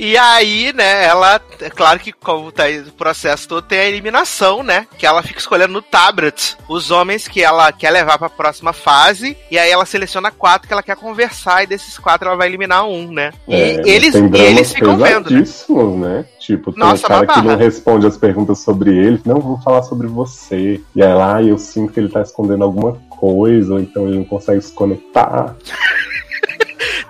E 0.04 0.18
aí, 0.18 0.72
né, 0.72 1.04
ela, 1.04 1.40
é 1.60 1.70
claro 1.70 2.00
que 2.00 2.10
como 2.10 2.50
tá 2.50 2.64
aí 2.64 2.80
o 2.80 2.90
processo 2.90 3.46
todo, 3.46 3.62
tem 3.62 3.78
a 3.78 3.88
eliminação, 3.88 4.60
né? 4.60 4.84
Que 4.98 5.06
ela 5.06 5.22
fica 5.22 5.38
escolhendo 5.38 5.74
no 5.74 5.80
tablet 5.80 6.56
os 6.68 6.90
homens 6.90 7.28
que 7.28 7.40
ela 7.40 7.70
quer 7.70 7.90
levar 7.90 8.18
pra 8.18 8.28
próxima 8.28 8.72
fase. 8.72 9.36
E 9.48 9.56
aí 9.56 9.70
ela 9.70 9.86
seleciona 9.86 10.32
quatro 10.32 10.66
que 10.66 10.72
ela 10.74 10.82
quer 10.82 10.96
conversar, 10.96 11.62
e 11.62 11.68
desses 11.68 11.96
quatro 11.98 12.26
ela 12.26 12.36
vai 12.36 12.48
eliminar 12.48 12.84
um, 12.84 13.12
né? 13.12 13.32
E 13.46 13.54
É, 13.54 13.88
eles, 13.88 14.12
e 14.16 14.22
dramas 14.22 14.40
eles 14.40 14.72
ficam 14.72 14.96
vendo, 14.96 15.30
né? 15.30 15.44
né? 15.98 16.24
Tipo, 16.40 16.72
tem 16.72 16.80
Nossa, 16.80 17.06
um 17.06 17.08
cara 17.08 17.26
que 17.28 17.42
não 17.42 17.56
responde 17.56 18.04
as 18.04 18.16
perguntas 18.16 18.58
sobre 18.58 18.90
ele. 18.90 19.20
Não, 19.24 19.40
vamos 19.40 19.62
falar 19.62 19.84
sobre 19.84 20.08
você. 20.08 20.80
E 20.96 21.00
aí 21.00 21.14
lá, 21.14 21.40
eu 21.40 21.56
sinto 21.56 21.92
que 21.92 22.00
ele 22.00 22.08
tá 22.08 22.22
escondendo 22.22 22.64
alguma 22.64 22.94
coisa, 23.08 23.74
ou 23.74 23.78
então 23.78 24.08
ele 24.08 24.16
não 24.16 24.24
consegue 24.24 24.62
se 24.62 24.72
conectar. 24.72 25.54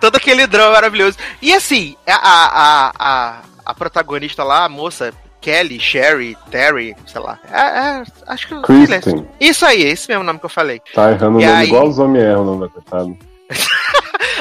todo 0.03 0.17
aquele 0.17 0.49
drama 0.49 0.73
maravilhoso. 0.73 1.17
E 1.41 1.55
assim, 1.55 1.97
a, 2.05 2.13
a, 2.17 2.93
a, 2.99 3.37
a 3.65 3.75
protagonista 3.75 4.43
lá, 4.43 4.65
a 4.65 4.69
moça. 4.69 5.15
Kelly, 5.41 5.81
Sherry, 5.81 6.39
Terry, 6.53 6.95
sei 7.05 7.21
lá. 7.21 7.37
É, 7.51 7.61
é, 7.61 8.05
acho 8.29 8.47
que. 8.47 8.63
Kristen. 8.63 9.27
Isso 9.41 9.67
aí, 9.67 9.83
esse 9.83 10.09
mesmo 10.09 10.23
nome 10.23 10.39
que 10.39 10.47
eu 10.47 10.49
falei. 10.51 10.81
Tá 10.95 11.11
errando 11.11 11.39
o 11.39 11.41
nome 11.41 11.45
aí- 11.45 11.67
igual 11.67 11.89
os 11.89 11.99
homens 11.99 12.23
erram, 12.23 12.45
não, 12.45 12.69
coitado. 12.69 13.19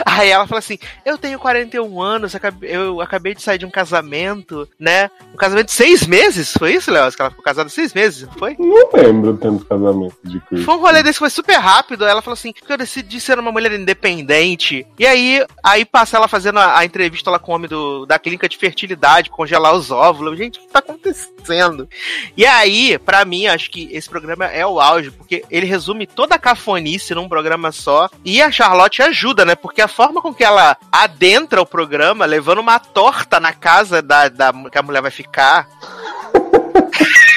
Aí 0.05 0.29
ela 0.29 0.47
fala 0.47 0.59
assim: 0.59 0.77
Eu 1.05 1.17
tenho 1.17 1.39
41 1.39 2.01
anos, 2.01 2.35
eu 2.61 3.01
acabei 3.01 3.33
de 3.33 3.41
sair 3.41 3.57
de 3.57 3.65
um 3.65 3.71
casamento, 3.71 4.67
né? 4.79 5.09
Um 5.33 5.37
casamento 5.37 5.67
de 5.67 5.73
seis 5.73 6.05
meses? 6.05 6.53
Foi 6.57 6.73
isso, 6.73 6.91
Léo? 6.91 7.11
Que 7.11 7.21
ela 7.21 7.29
ficou 7.29 7.43
casada 7.43 7.69
seis 7.69 7.93
meses, 7.93 8.27
não 8.27 8.33
foi? 8.33 8.55
Não 8.57 8.89
lembro 8.93 9.33
de 9.33 9.65
casamento 9.65 10.15
de 10.23 10.39
Kristen. 10.41 10.65
Foi 10.65 10.75
um 10.75 10.79
rolê 10.79 11.03
desse 11.03 11.13
que 11.13 11.19
foi 11.19 11.29
super 11.29 11.57
rápido. 11.57 12.05
Ela 12.05 12.21
falou 12.21 12.33
assim: 12.33 12.53
eu 12.67 12.77
decidi 12.77 13.19
ser 13.19 13.39
uma 13.39 13.51
mulher 13.51 13.71
independente. 13.73 14.85
E 14.97 15.05
aí, 15.05 15.45
aí 15.63 15.85
passa 15.85 16.17
ela 16.17 16.27
fazendo 16.27 16.59
a, 16.59 16.79
a 16.79 16.85
entrevista 16.85 17.29
lá 17.29 17.39
com 17.39 17.51
o 17.51 17.55
homem 17.55 17.69
do, 17.69 18.05
da 18.05 18.19
clínica 18.19 18.47
de 18.47 18.57
fertilidade, 18.57 19.29
congelar 19.29 19.73
os 19.73 19.91
óvulos. 19.91 20.37
Gente, 20.37 20.59
o 20.59 20.61
que 20.61 20.67
tá 20.69 20.79
acontecendo? 20.79 21.87
E 22.35 22.45
aí, 22.45 22.97
pra 22.97 23.25
mim, 23.25 23.47
acho 23.47 23.69
que 23.69 23.89
esse 23.91 24.09
programa 24.09 24.45
é 24.45 24.65
o 24.65 24.79
auge, 24.79 25.11
porque 25.11 25.43
ele 25.49 25.65
resume 25.65 26.07
toda 26.07 26.35
a 26.35 26.39
cafonice 26.39 27.13
num 27.13 27.29
programa 27.29 27.71
só. 27.71 28.09
E 28.23 28.41
a 28.41 28.51
Charlotte 28.51 29.01
ajuda, 29.01 29.45
né? 29.45 29.55
Porque 29.55 29.81
a 29.81 29.87
forma 29.91 30.21
com 30.21 30.33
que 30.33 30.43
ela 30.43 30.77
adentra 30.91 31.61
o 31.61 31.65
programa, 31.65 32.25
levando 32.25 32.59
uma 32.59 32.79
torta 32.79 33.39
na 33.39 33.53
casa 33.53 34.01
da, 34.01 34.27
da 34.29 34.51
que 34.71 34.77
a 34.77 34.81
mulher 34.81 35.01
vai 35.01 35.11
ficar. 35.11 35.67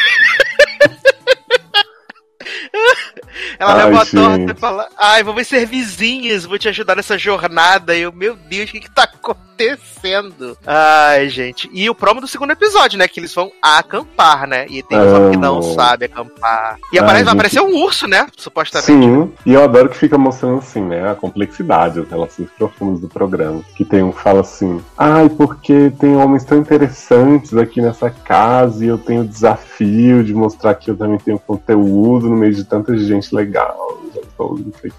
Ela 3.59 3.73
Ai, 3.73 3.85
leva 3.85 4.03
a 4.03 4.07
torta 4.07 4.53
e 4.53 4.55
fala: 4.55 4.89
Ai, 4.97 5.23
vamos 5.23 5.47
ser 5.47 5.67
vizinhos, 5.67 6.45
vou 6.45 6.59
te 6.59 6.69
ajudar 6.69 6.97
nessa 6.97 7.19
jornada. 7.19 7.97
E 7.97 8.03
eu, 8.03 8.13
meu 8.13 8.37
Deus, 8.37 8.69
o 8.69 8.73
que, 8.73 8.81
que 8.81 8.91
tá 8.91 9.05
acontecendo? 9.05 10.57
Ai, 10.67 11.29
gente. 11.29 11.69
E 11.73 11.89
o 11.89 11.95
promo 11.95 12.21
do 12.21 12.29
segundo 12.29 12.53
episódio, 12.53 12.99
né? 12.99 13.09
Que 13.09 13.21
eles 13.21 13.35
vão 13.35 13.51
acampar, 13.63 14.47
né? 14.47 14.67
E 14.69 14.83
tem 14.83 14.99
um 14.99 15.17
homem 15.17 15.31
que 15.33 15.37
não 15.37 15.63
sabe 15.63 16.07
acampar. 16.07 16.79
E 16.93 16.99
Ai, 16.99 17.05
aparece, 17.05 17.25
vai 17.25 17.35
aparecer 17.35 17.61
um 17.61 17.83
urso, 17.83 18.07
né? 18.07 18.27
Supostamente. 18.37 18.87
Sim, 18.87 19.33
e 19.47 19.53
eu 19.53 19.63
adoro 19.63 19.89
que 19.89 19.97
fica 19.97 20.19
mostrando 20.19 20.59
assim, 20.59 20.83
né, 20.83 21.11
a 21.11 21.15
complexidade, 21.15 22.01
as 22.01 22.09
relações 22.09 22.49
profundas 22.57 23.01
do 23.01 23.09
programa. 23.09 23.63
Que 23.77 23.85
tem 23.85 24.03
um 24.03 24.13
que 24.13 24.21
fala 24.21 24.41
assim, 24.41 24.83
ai, 24.97 25.29
porque 25.29 25.93
tem 25.99 26.17
homens 26.17 26.45
tão 26.45 26.59
interessantes 26.59 27.57
aqui 27.57 27.81
nessa 27.81 28.11
casa 28.11 28.85
e 28.85 28.89
eu 28.89 28.99
tenho 28.99 29.23
o 29.23 29.29
desafio 29.29 30.23
de 30.23 30.35
mostrar 30.35 30.75
que 30.75 30.91
eu 30.91 30.97
também 30.97 31.19
tenho 31.19 31.39
conteúdo 31.39 32.29
no 32.29 32.37
meio 32.37 32.55
de 32.55 32.65
tanta 32.75 32.97
gente 32.97 33.33
legal. 33.35 34.03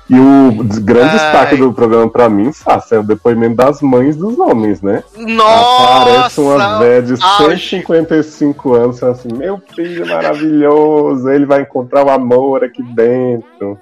E 0.09 0.17
o 0.17 0.63
grande 0.81 1.09
Ai. 1.09 1.11
destaque 1.11 1.55
do 1.57 1.73
programa 1.73 2.09
pra 2.09 2.29
mim, 2.29 2.51
Sassi, 2.53 2.95
é 2.95 2.99
o 2.99 3.03
depoimento 3.03 3.55
das 3.55 3.81
mães 3.81 4.15
dos 4.15 4.39
homens, 4.39 4.81
né? 4.81 5.03
Nossa! 5.15 6.01
Aparece 6.01 6.39
uma 6.39 6.79
velha 6.79 7.01
de 7.01 7.13
auge. 7.21 7.59
155 7.59 8.73
anos 8.73 9.03
assim: 9.03 9.29
Meu 9.33 9.61
filho 9.75 10.07
maravilhoso, 10.07 11.29
ele 11.29 11.45
vai 11.45 11.61
encontrar 11.61 12.05
o 12.05 12.09
amor 12.09 12.63
aqui 12.63 12.81
dentro. 12.81 13.77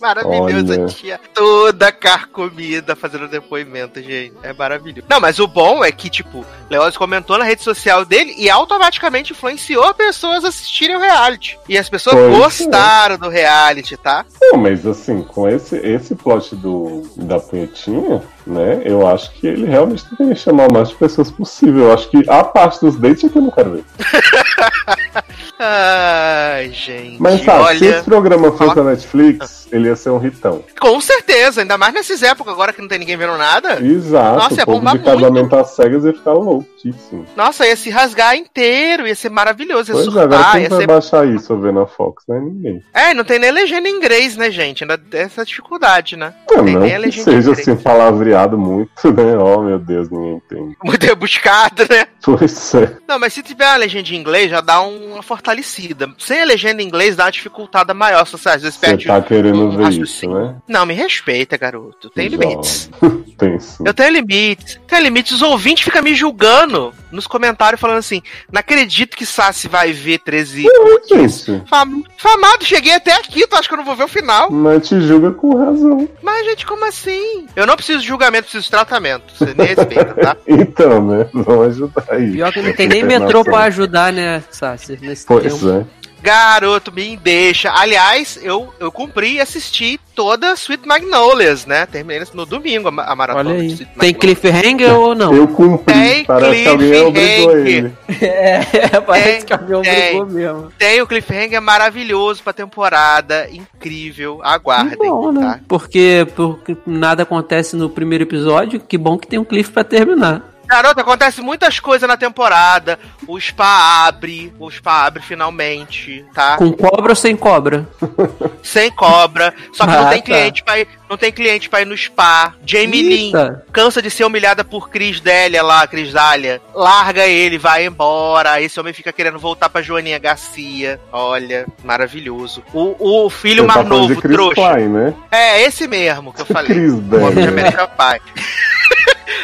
Maravilhoso, 0.00 0.72
Olha. 0.72 0.84
a 0.84 0.88
tia 0.88 1.20
toda 1.34 1.92
carcomida 1.92 2.94
fazendo 2.94 3.28
depoimento, 3.28 4.02
gente. 4.02 4.34
É 4.42 4.52
maravilhoso. 4.52 5.06
Não, 5.08 5.20
mas 5.20 5.38
o 5.38 5.46
bom 5.46 5.84
é 5.84 5.90
que, 5.90 6.08
tipo, 6.08 6.44
Leoz 6.70 6.96
comentou 6.96 7.38
na 7.38 7.44
rede 7.44 7.62
social 7.62 8.04
dele 8.04 8.34
e 8.36 8.48
automaticamente 8.48 9.32
influenciou 9.32 9.92
pessoas 9.94 10.44
a 10.44 10.48
assistirem 10.48 10.96
o 10.96 11.00
reality. 11.00 11.58
E 11.68 11.76
as 11.76 11.88
pessoas 11.88 12.16
Pois 12.16 12.34
é. 12.34 12.38
gostaram 12.38 13.18
do 13.18 13.28
reality, 13.28 13.96
tá? 13.96 14.24
Não, 14.40 14.58
mas 14.58 14.86
assim, 14.86 15.22
com 15.22 15.48
esse, 15.48 15.76
esse 15.76 16.14
plot 16.14 16.54
do, 16.56 17.08
da 17.16 17.40
punhetinha, 17.40 18.22
né? 18.48 18.82
Eu 18.84 19.06
acho 19.06 19.30
que 19.32 19.46
ele 19.46 19.66
realmente 19.66 20.04
deveria 20.10 20.34
chamar 20.34 20.68
o 20.68 20.72
mais 20.72 20.88
de 20.88 20.94
pessoas 20.96 21.30
possível. 21.30 21.84
Eu 21.84 21.92
acho 21.92 22.08
que 22.10 22.28
a 22.28 22.42
parte 22.44 22.80
dos 22.80 22.96
dates 22.96 23.24
é 23.24 23.28
que 23.28 23.36
eu 23.38 23.42
não 23.42 23.50
quero 23.50 23.72
ver. 23.72 23.84
Ai, 25.60 26.70
gente. 26.70 27.20
Mas 27.20 27.42
sabe, 27.42 27.78
se 27.78 27.84
olha. 27.84 27.96
esse 27.96 28.04
programa 28.04 28.52
fosse 28.52 28.76
na 28.76 28.84
Netflix, 28.84 29.66
ele 29.72 29.88
ia 29.88 29.96
ser 29.96 30.10
um 30.10 30.24
hitão. 30.24 30.62
Com 30.80 31.00
certeza, 31.00 31.62
ainda 31.62 31.76
mais 31.76 31.92
nessas 31.92 32.22
épocas 32.22 32.52
agora 32.52 32.72
que 32.72 32.80
não 32.80 32.86
tem 32.88 32.98
ninguém 32.98 33.16
vendo 33.16 33.36
nada. 33.36 33.80
Exato, 33.82 34.38
Nossa, 34.38 34.54
ia 34.54 34.62
o 34.62 34.66
bombar 34.66 34.96
de 34.96 35.04
casamento 35.04 35.56
às 35.56 35.70
cegas 35.70 36.04
ia 36.04 36.12
ficar 36.12 36.32
louquíssimo. 36.32 37.24
Nossa, 37.36 37.66
ia 37.66 37.74
se 37.76 37.90
rasgar 37.90 38.36
inteiro, 38.36 39.06
ia 39.06 39.14
ser 39.16 39.30
maravilhoso, 39.30 39.90
ia 39.90 39.94
Pois 39.94 40.06
é, 40.06 40.10
agora 40.22 40.30
surtar, 40.36 40.52
quem 40.52 40.62
ia 40.62 40.68
vai 40.68 40.78
ser. 40.78 40.86
baixar 40.86 41.26
isso 41.26 41.52
ou 41.52 41.60
ver 41.60 41.72
na 41.72 41.86
Fox? 41.86 42.22
Não 42.28 42.36
é 42.36 42.40
ninguém. 42.40 42.82
É, 42.94 43.12
não 43.14 43.24
tem 43.24 43.38
nem 43.40 43.50
legenda 43.50 43.88
em 43.88 43.96
inglês, 43.96 44.36
né, 44.36 44.50
gente? 44.52 44.84
Ainda 44.84 44.96
tem 44.96 45.22
essa 45.22 45.44
dificuldade, 45.44 46.16
né? 46.16 46.32
Não, 46.50 46.64
tem 46.64 46.74
não 46.74 46.82
nem 46.82 46.94
a 46.94 46.98
que 47.00 47.06
legenda 47.06 47.20
em 47.30 47.34
seja 47.34 47.50
inglês. 47.50 47.68
assim 47.68 47.76
palavreado 47.76 48.37
muito, 48.46 48.90
né? 49.12 49.36
Oh, 49.36 49.62
meu 49.62 49.78
Deus, 49.78 50.08
ninguém 50.10 50.36
entende. 50.36 50.76
Muito 50.84 51.04
rebuscado, 51.04 51.82
né? 51.88 52.06
Pois 52.22 52.74
é. 52.74 52.96
Não, 53.08 53.18
mas 53.18 53.32
se 53.32 53.42
tiver 53.42 53.66
a 53.66 53.76
legenda 53.76 54.10
em 54.10 54.16
inglês, 54.16 54.50
já 54.50 54.60
dá 54.60 54.80
uma 54.80 55.22
fortalecida. 55.22 56.08
Sem 56.18 56.42
a 56.42 56.44
legenda 56.44 56.82
em 56.82 56.86
inglês, 56.86 57.16
dá 57.16 57.24
uma 57.24 57.32
dificultada 57.32 57.94
maior. 57.94 58.24
Se 58.26 58.32
você 58.32 58.48
às 58.50 58.62
vezes 58.62 58.76
Você 58.78 58.86
perde. 58.86 59.06
tá 59.06 59.20
querendo 59.22 59.66
um 59.66 59.76
ver 59.76 59.92
isso, 59.92 60.28
né? 60.28 60.56
Não, 60.66 60.84
me 60.86 60.94
respeita, 60.94 61.56
garoto. 61.56 62.10
Tem 62.10 62.28
limites. 62.28 62.90
Tem 63.38 63.58
sim. 63.60 63.84
Eu 63.86 63.94
tenho 63.94 64.10
limites. 64.12 64.80
Tem 64.86 65.00
limites. 65.00 65.32
Os 65.32 65.42
ouvintes 65.42 65.84
ficam 65.84 66.02
me 66.02 66.14
julgando 66.14 66.92
nos 67.12 67.26
comentários, 67.26 67.80
falando 67.80 67.98
assim: 67.98 68.22
não 68.52 68.60
acredito 68.60 69.16
que 69.16 69.24
Sassi 69.26 69.68
vai 69.68 69.92
ver 69.92 70.18
13. 70.18 70.66
Gente, 71.08 71.62
Fam- 71.68 72.02
Famado, 72.16 72.64
cheguei 72.64 72.94
até 72.94 73.12
aqui, 73.12 73.46
tu 73.46 73.56
acha 73.56 73.68
que 73.68 73.74
eu 73.74 73.78
não 73.78 73.84
vou 73.84 73.96
ver 73.96 74.04
o 74.04 74.08
final? 74.08 74.50
mas 74.50 74.88
te 74.88 75.00
julga 75.00 75.30
com 75.32 75.56
razão. 75.56 76.08
Mas, 76.22 76.44
gente, 76.46 76.66
como 76.66 76.84
assim? 76.86 77.46
Eu 77.56 77.66
não 77.66 77.76
preciso 77.76 78.00
de 78.00 78.06
julgamento, 78.06 78.44
preciso 78.44 78.64
de 78.64 78.70
tratamento. 78.70 79.24
Você 79.36 79.54
me 79.54 79.64
respeita, 79.64 80.14
tá? 80.14 80.36
Então, 80.46 81.04
né? 81.06 81.28
Vamos 81.32 81.66
ajudar 81.68 82.04
aí. 82.10 82.32
Pior 82.32 82.52
que 82.52 82.60
não 82.62 82.72
tem 82.72 82.88
nem 82.88 83.02
metrô 83.04 83.44
pra 83.44 83.60
ajudar, 83.64 84.12
né, 84.12 84.42
Sassi, 84.50 84.98
nesse 85.00 85.24
Pois 85.26 85.42
tempo. 85.54 85.68
é. 85.70 85.84
Garoto, 86.22 86.92
me 86.92 87.16
deixa. 87.16 87.70
Aliás, 87.72 88.38
eu, 88.42 88.72
eu 88.80 88.90
cumpri 88.90 89.34
e 89.34 89.40
assisti 89.40 89.98
toda 90.14 90.52
Sweet 90.54 90.86
Magnolias, 90.86 91.64
né? 91.64 91.86
Terminei 91.86 92.22
no 92.34 92.44
domingo 92.44 92.88
a, 92.88 92.90
ma- 92.90 93.04
a 93.04 93.14
maratona 93.14 93.50
Olha 93.50 93.58
de 93.60 93.64
aí. 93.66 93.72
Sweet 93.72 93.98
Tem 93.98 94.14
cliffhanger 94.14 94.94
ou 94.98 95.14
não? 95.14 95.32
Eu 95.34 95.46
cumpri. 95.48 95.94
Tem 95.94 96.24
Parece 96.24 96.62
que 96.62 96.68
alguém 96.68 97.02
obrigou 97.06 97.58
ele. 97.58 97.92
É, 98.20 99.00
parece 99.00 99.36
Tem, 99.38 99.46
que 99.46 99.52
alguém 99.52 99.82
tem. 99.82 100.20
obrigou 100.20 100.26
mesmo. 100.26 100.72
Tem 100.76 101.00
o 101.00 101.06
cliffhanger 101.06 101.62
maravilhoso 101.62 102.42
pra 102.42 102.52
temporada. 102.52 103.48
Incrível. 103.50 104.40
Aguardem, 104.42 104.98
Que 104.98 105.06
bom, 105.06 105.30
né? 105.32 105.40
tá? 105.40 105.60
Porque, 105.68 106.26
porque 106.34 106.76
nada 106.86 107.22
acontece 107.22 107.76
no 107.76 107.88
primeiro 107.88 108.24
episódio, 108.24 108.80
que 108.80 108.98
bom 108.98 109.16
que 109.16 109.26
tem 109.28 109.38
um 109.38 109.44
cliff 109.44 109.70
pra 109.70 109.84
terminar. 109.84 110.42
Garoto, 110.68 111.00
acontece 111.00 111.40
muitas 111.40 111.80
coisas 111.80 112.06
na 112.06 112.16
temporada. 112.16 112.98
O 113.26 113.40
spa 113.40 114.06
abre, 114.06 114.52
o 114.58 114.70
spa 114.70 115.06
abre 115.06 115.22
finalmente, 115.22 116.24
tá? 116.34 116.56
Com 116.58 116.70
cobra 116.72 117.12
ou 117.12 117.16
sem 117.16 117.34
cobra? 117.36 117.88
Sem 118.62 118.90
cobra. 118.90 119.54
Só 119.72 119.86
que 119.86 119.92
não 119.92 120.06
Ah, 120.06 120.10
tem 120.10 120.18
tá. 120.18 120.24
cliente 120.26 120.62
pra 120.62 120.78
ir, 120.78 120.88
não 121.08 121.16
tem 121.16 121.32
cliente 121.32 121.70
pra 121.70 121.80
ir 121.80 121.86
no 121.86 121.96
spa. 121.96 122.52
Jamie 122.66 123.00
Lynn 123.02 123.32
cansa 123.72 124.02
de 124.02 124.10
ser 124.10 124.24
humilhada 124.24 124.62
por 124.62 124.90
Cris 124.90 125.20
Délia 125.20 125.62
lá, 125.62 125.86
Cris 125.86 126.12
Dália. 126.12 126.60
Larga 126.74 127.24
ele, 127.26 127.56
vai 127.56 127.86
embora. 127.86 128.60
Esse 128.60 128.78
homem 128.78 128.92
fica 128.92 129.10
querendo 129.12 129.38
voltar 129.38 129.70
pra 129.70 129.80
Joaninha 129.80 130.18
Garcia. 130.18 131.00
Olha, 131.10 131.66
maravilhoso. 131.82 132.62
O, 132.74 133.24
o 133.24 133.30
filho 133.30 133.62
tá 133.66 133.68
mais 133.74 133.86
falando 133.88 134.00
novo, 134.02 134.14
de 134.16 134.20
Chris 134.20 134.36
trouxa. 134.36 134.54
Klein, 134.54 134.88
né? 134.88 135.14
É, 135.30 135.62
esse 135.62 135.86
mesmo 135.88 136.32
que 136.32 136.42
eu 136.42 136.46
falei. 136.46 136.66
Chris 136.74 136.92
O 136.92 136.96
homem 137.24 137.46
de 137.46 137.50
Délia. 137.52 137.88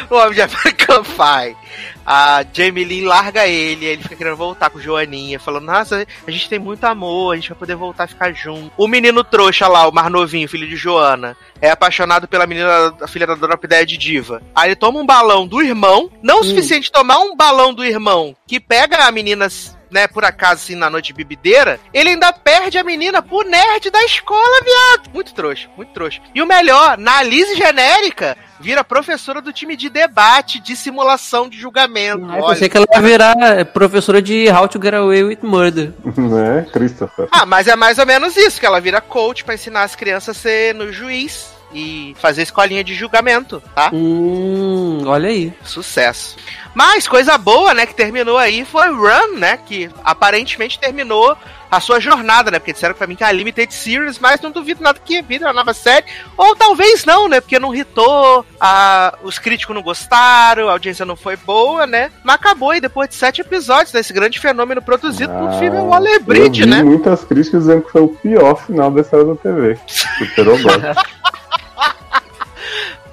O 0.09 0.15
homem 0.15 0.33
de 0.33 0.41
American 0.41 1.03
Pie. 1.03 1.55
A 2.05 2.45
Jamie 2.53 2.83
Lynn 2.83 3.07
larga 3.07 3.47
ele, 3.47 3.85
ele 3.85 4.03
fica 4.03 4.15
querendo 4.15 4.35
voltar 4.35 4.69
com 4.69 4.79
Joaninha, 4.79 5.39
falando, 5.39 5.65
nossa, 5.65 6.05
a 6.27 6.31
gente 6.31 6.47
tem 6.47 6.59
muito 6.59 6.83
amor, 6.83 7.33
a 7.33 7.35
gente 7.35 7.49
vai 7.49 7.57
poder 7.57 7.75
voltar 7.75 8.03
a 8.03 8.07
ficar 8.07 8.31
junto. 8.31 8.71
O 8.77 8.87
menino 8.87 9.23
trouxa 9.23 9.67
lá, 9.67 9.87
o 9.87 9.91
mais 9.91 10.11
novinho, 10.11 10.47
filho 10.47 10.67
de 10.67 10.75
Joana, 10.75 11.35
é 11.59 11.71
apaixonado 11.71 12.27
pela 12.27 12.45
menina, 12.45 12.93
a 13.01 13.07
filha 13.07 13.25
da 13.25 13.33
Dona 13.33 13.57
Pideia 13.57 13.85
de 13.85 13.97
Diva. 13.97 14.41
Aí 14.53 14.69
ele 14.69 14.75
toma 14.75 14.99
um 14.99 15.05
balão 15.05 15.47
do 15.47 15.63
irmão, 15.63 16.11
não 16.21 16.41
o 16.41 16.43
suficiente 16.43 16.91
tomar 16.91 17.17
um 17.17 17.35
balão 17.35 17.73
do 17.73 17.83
irmão 17.83 18.35
que 18.45 18.59
pega 18.59 19.07
a 19.07 19.11
menina 19.11 19.47
né, 19.95 20.07
por 20.07 20.25
acaso, 20.25 20.55
assim, 20.55 20.75
na 20.75 20.89
noite 20.89 21.07
de 21.07 21.13
bebedeira, 21.13 21.79
ele 21.93 22.09
ainda 22.09 22.33
perde 22.33 22.77
a 22.77 22.83
menina 22.83 23.21
pro 23.21 23.47
nerd 23.47 23.89
da 23.89 24.03
escola, 24.03 24.61
viado. 24.61 25.09
Muito 25.13 25.33
trouxa, 25.33 25.69
muito 25.77 25.93
trouxa. 25.93 26.19
E 26.35 26.41
o 26.41 26.45
melhor, 26.45 26.97
na 26.97 27.19
Alice 27.19 27.55
genérica, 27.55 28.35
vira 28.59 28.83
professora 28.83 29.41
do 29.41 29.53
time 29.53 29.77
de 29.77 29.89
debate, 29.89 30.59
de 30.59 30.75
simulação 30.75 31.47
de 31.47 31.57
julgamento. 31.57 32.27
Ah, 32.29 32.39
eu 32.39 32.47
pensei 32.47 32.67
que 32.67 32.75
ela 32.75 32.85
ia 32.93 33.01
virar 33.01 33.65
professora 33.67 34.21
de 34.21 34.49
How 34.49 34.67
to 34.67 34.81
Get 34.83 34.95
Away 34.95 35.23
with 35.23 35.39
Murder. 35.41 35.93
né? 36.03 36.67
Christopher. 36.73 37.29
Ah, 37.31 37.45
mas 37.45 37.65
é 37.69 37.75
mais 37.77 37.97
ou 37.97 38.05
menos 38.05 38.35
isso, 38.35 38.59
que 38.59 38.65
ela 38.65 38.81
vira 38.81 38.99
coach 38.99 39.45
pra 39.45 39.55
ensinar 39.55 39.83
as 39.83 39.95
crianças 39.95 40.35
a 40.35 40.39
ser 40.41 40.75
no 40.75 40.91
juiz 40.91 41.54
e 41.73 42.15
fazer 42.19 42.43
escolinha 42.43 42.83
de 42.83 42.93
julgamento, 42.93 43.61
tá? 43.73 43.89
Hum, 43.93 45.03
olha 45.05 45.29
aí. 45.29 45.53
Sucesso. 45.63 46.35
Mas 46.73 47.07
coisa 47.07 47.37
boa, 47.37 47.73
né, 47.73 47.85
que 47.85 47.93
terminou 47.95 48.37
aí 48.37 48.65
foi 48.65 48.89
Run, 48.89 49.37
né, 49.37 49.57
que 49.65 49.89
aparentemente 50.03 50.77
terminou 50.77 51.37
a 51.71 51.79
sua 51.79 51.99
jornada, 52.01 52.51
né, 52.51 52.59
porque 52.59 52.73
disseram 52.73 52.93
pra 52.93 53.07
mim 53.07 53.15
que 53.15 53.23
é 53.23 53.27
a 53.27 53.31
Limited 53.31 53.73
Series, 53.73 54.19
mas 54.19 54.39
não 54.41 54.51
duvido 54.51 54.83
nada 54.83 54.99
que 55.03 55.21
vire 55.21 55.43
uma 55.43 55.53
nova 55.53 55.73
série, 55.73 56.05
ou 56.37 56.53
talvez 56.55 57.03
não, 57.05 57.27
né, 57.29 57.39
porque 57.41 57.59
não 57.59 57.73
hitou, 57.73 58.45
a, 58.59 59.17
os 59.23 59.39
críticos 59.39 59.73
não 59.73 59.81
gostaram, 59.81 60.67
a 60.67 60.73
audiência 60.73 61.05
não 61.05 61.15
foi 61.15 61.35
boa, 61.37 61.87
né, 61.87 62.11
mas 62.23 62.35
acabou 62.35 62.71
aí 62.71 62.81
depois 62.81 63.09
de 63.09 63.15
sete 63.15 63.39
episódios 63.41 63.91
desse 63.91 64.11
grande 64.13 64.39
fenômeno 64.39 64.81
produzido 64.81 65.31
por 65.33 65.49
Ah, 65.49 65.59
filme 65.59 65.77
Waller 65.79 66.21
Bridge, 66.23 66.61
eu 66.61 66.67
vi 66.67 66.73
né. 66.73 66.83
muitas 66.83 67.23
críticas 67.23 67.61
dizendo 67.61 67.83
que 67.83 67.91
foi 67.91 68.01
o 68.01 68.09
pior 68.09 68.55
final 68.65 68.91
da 68.91 68.99
história 69.01 69.25
da 69.25 69.35
TV. 69.35 69.77
Superou. 69.87 70.57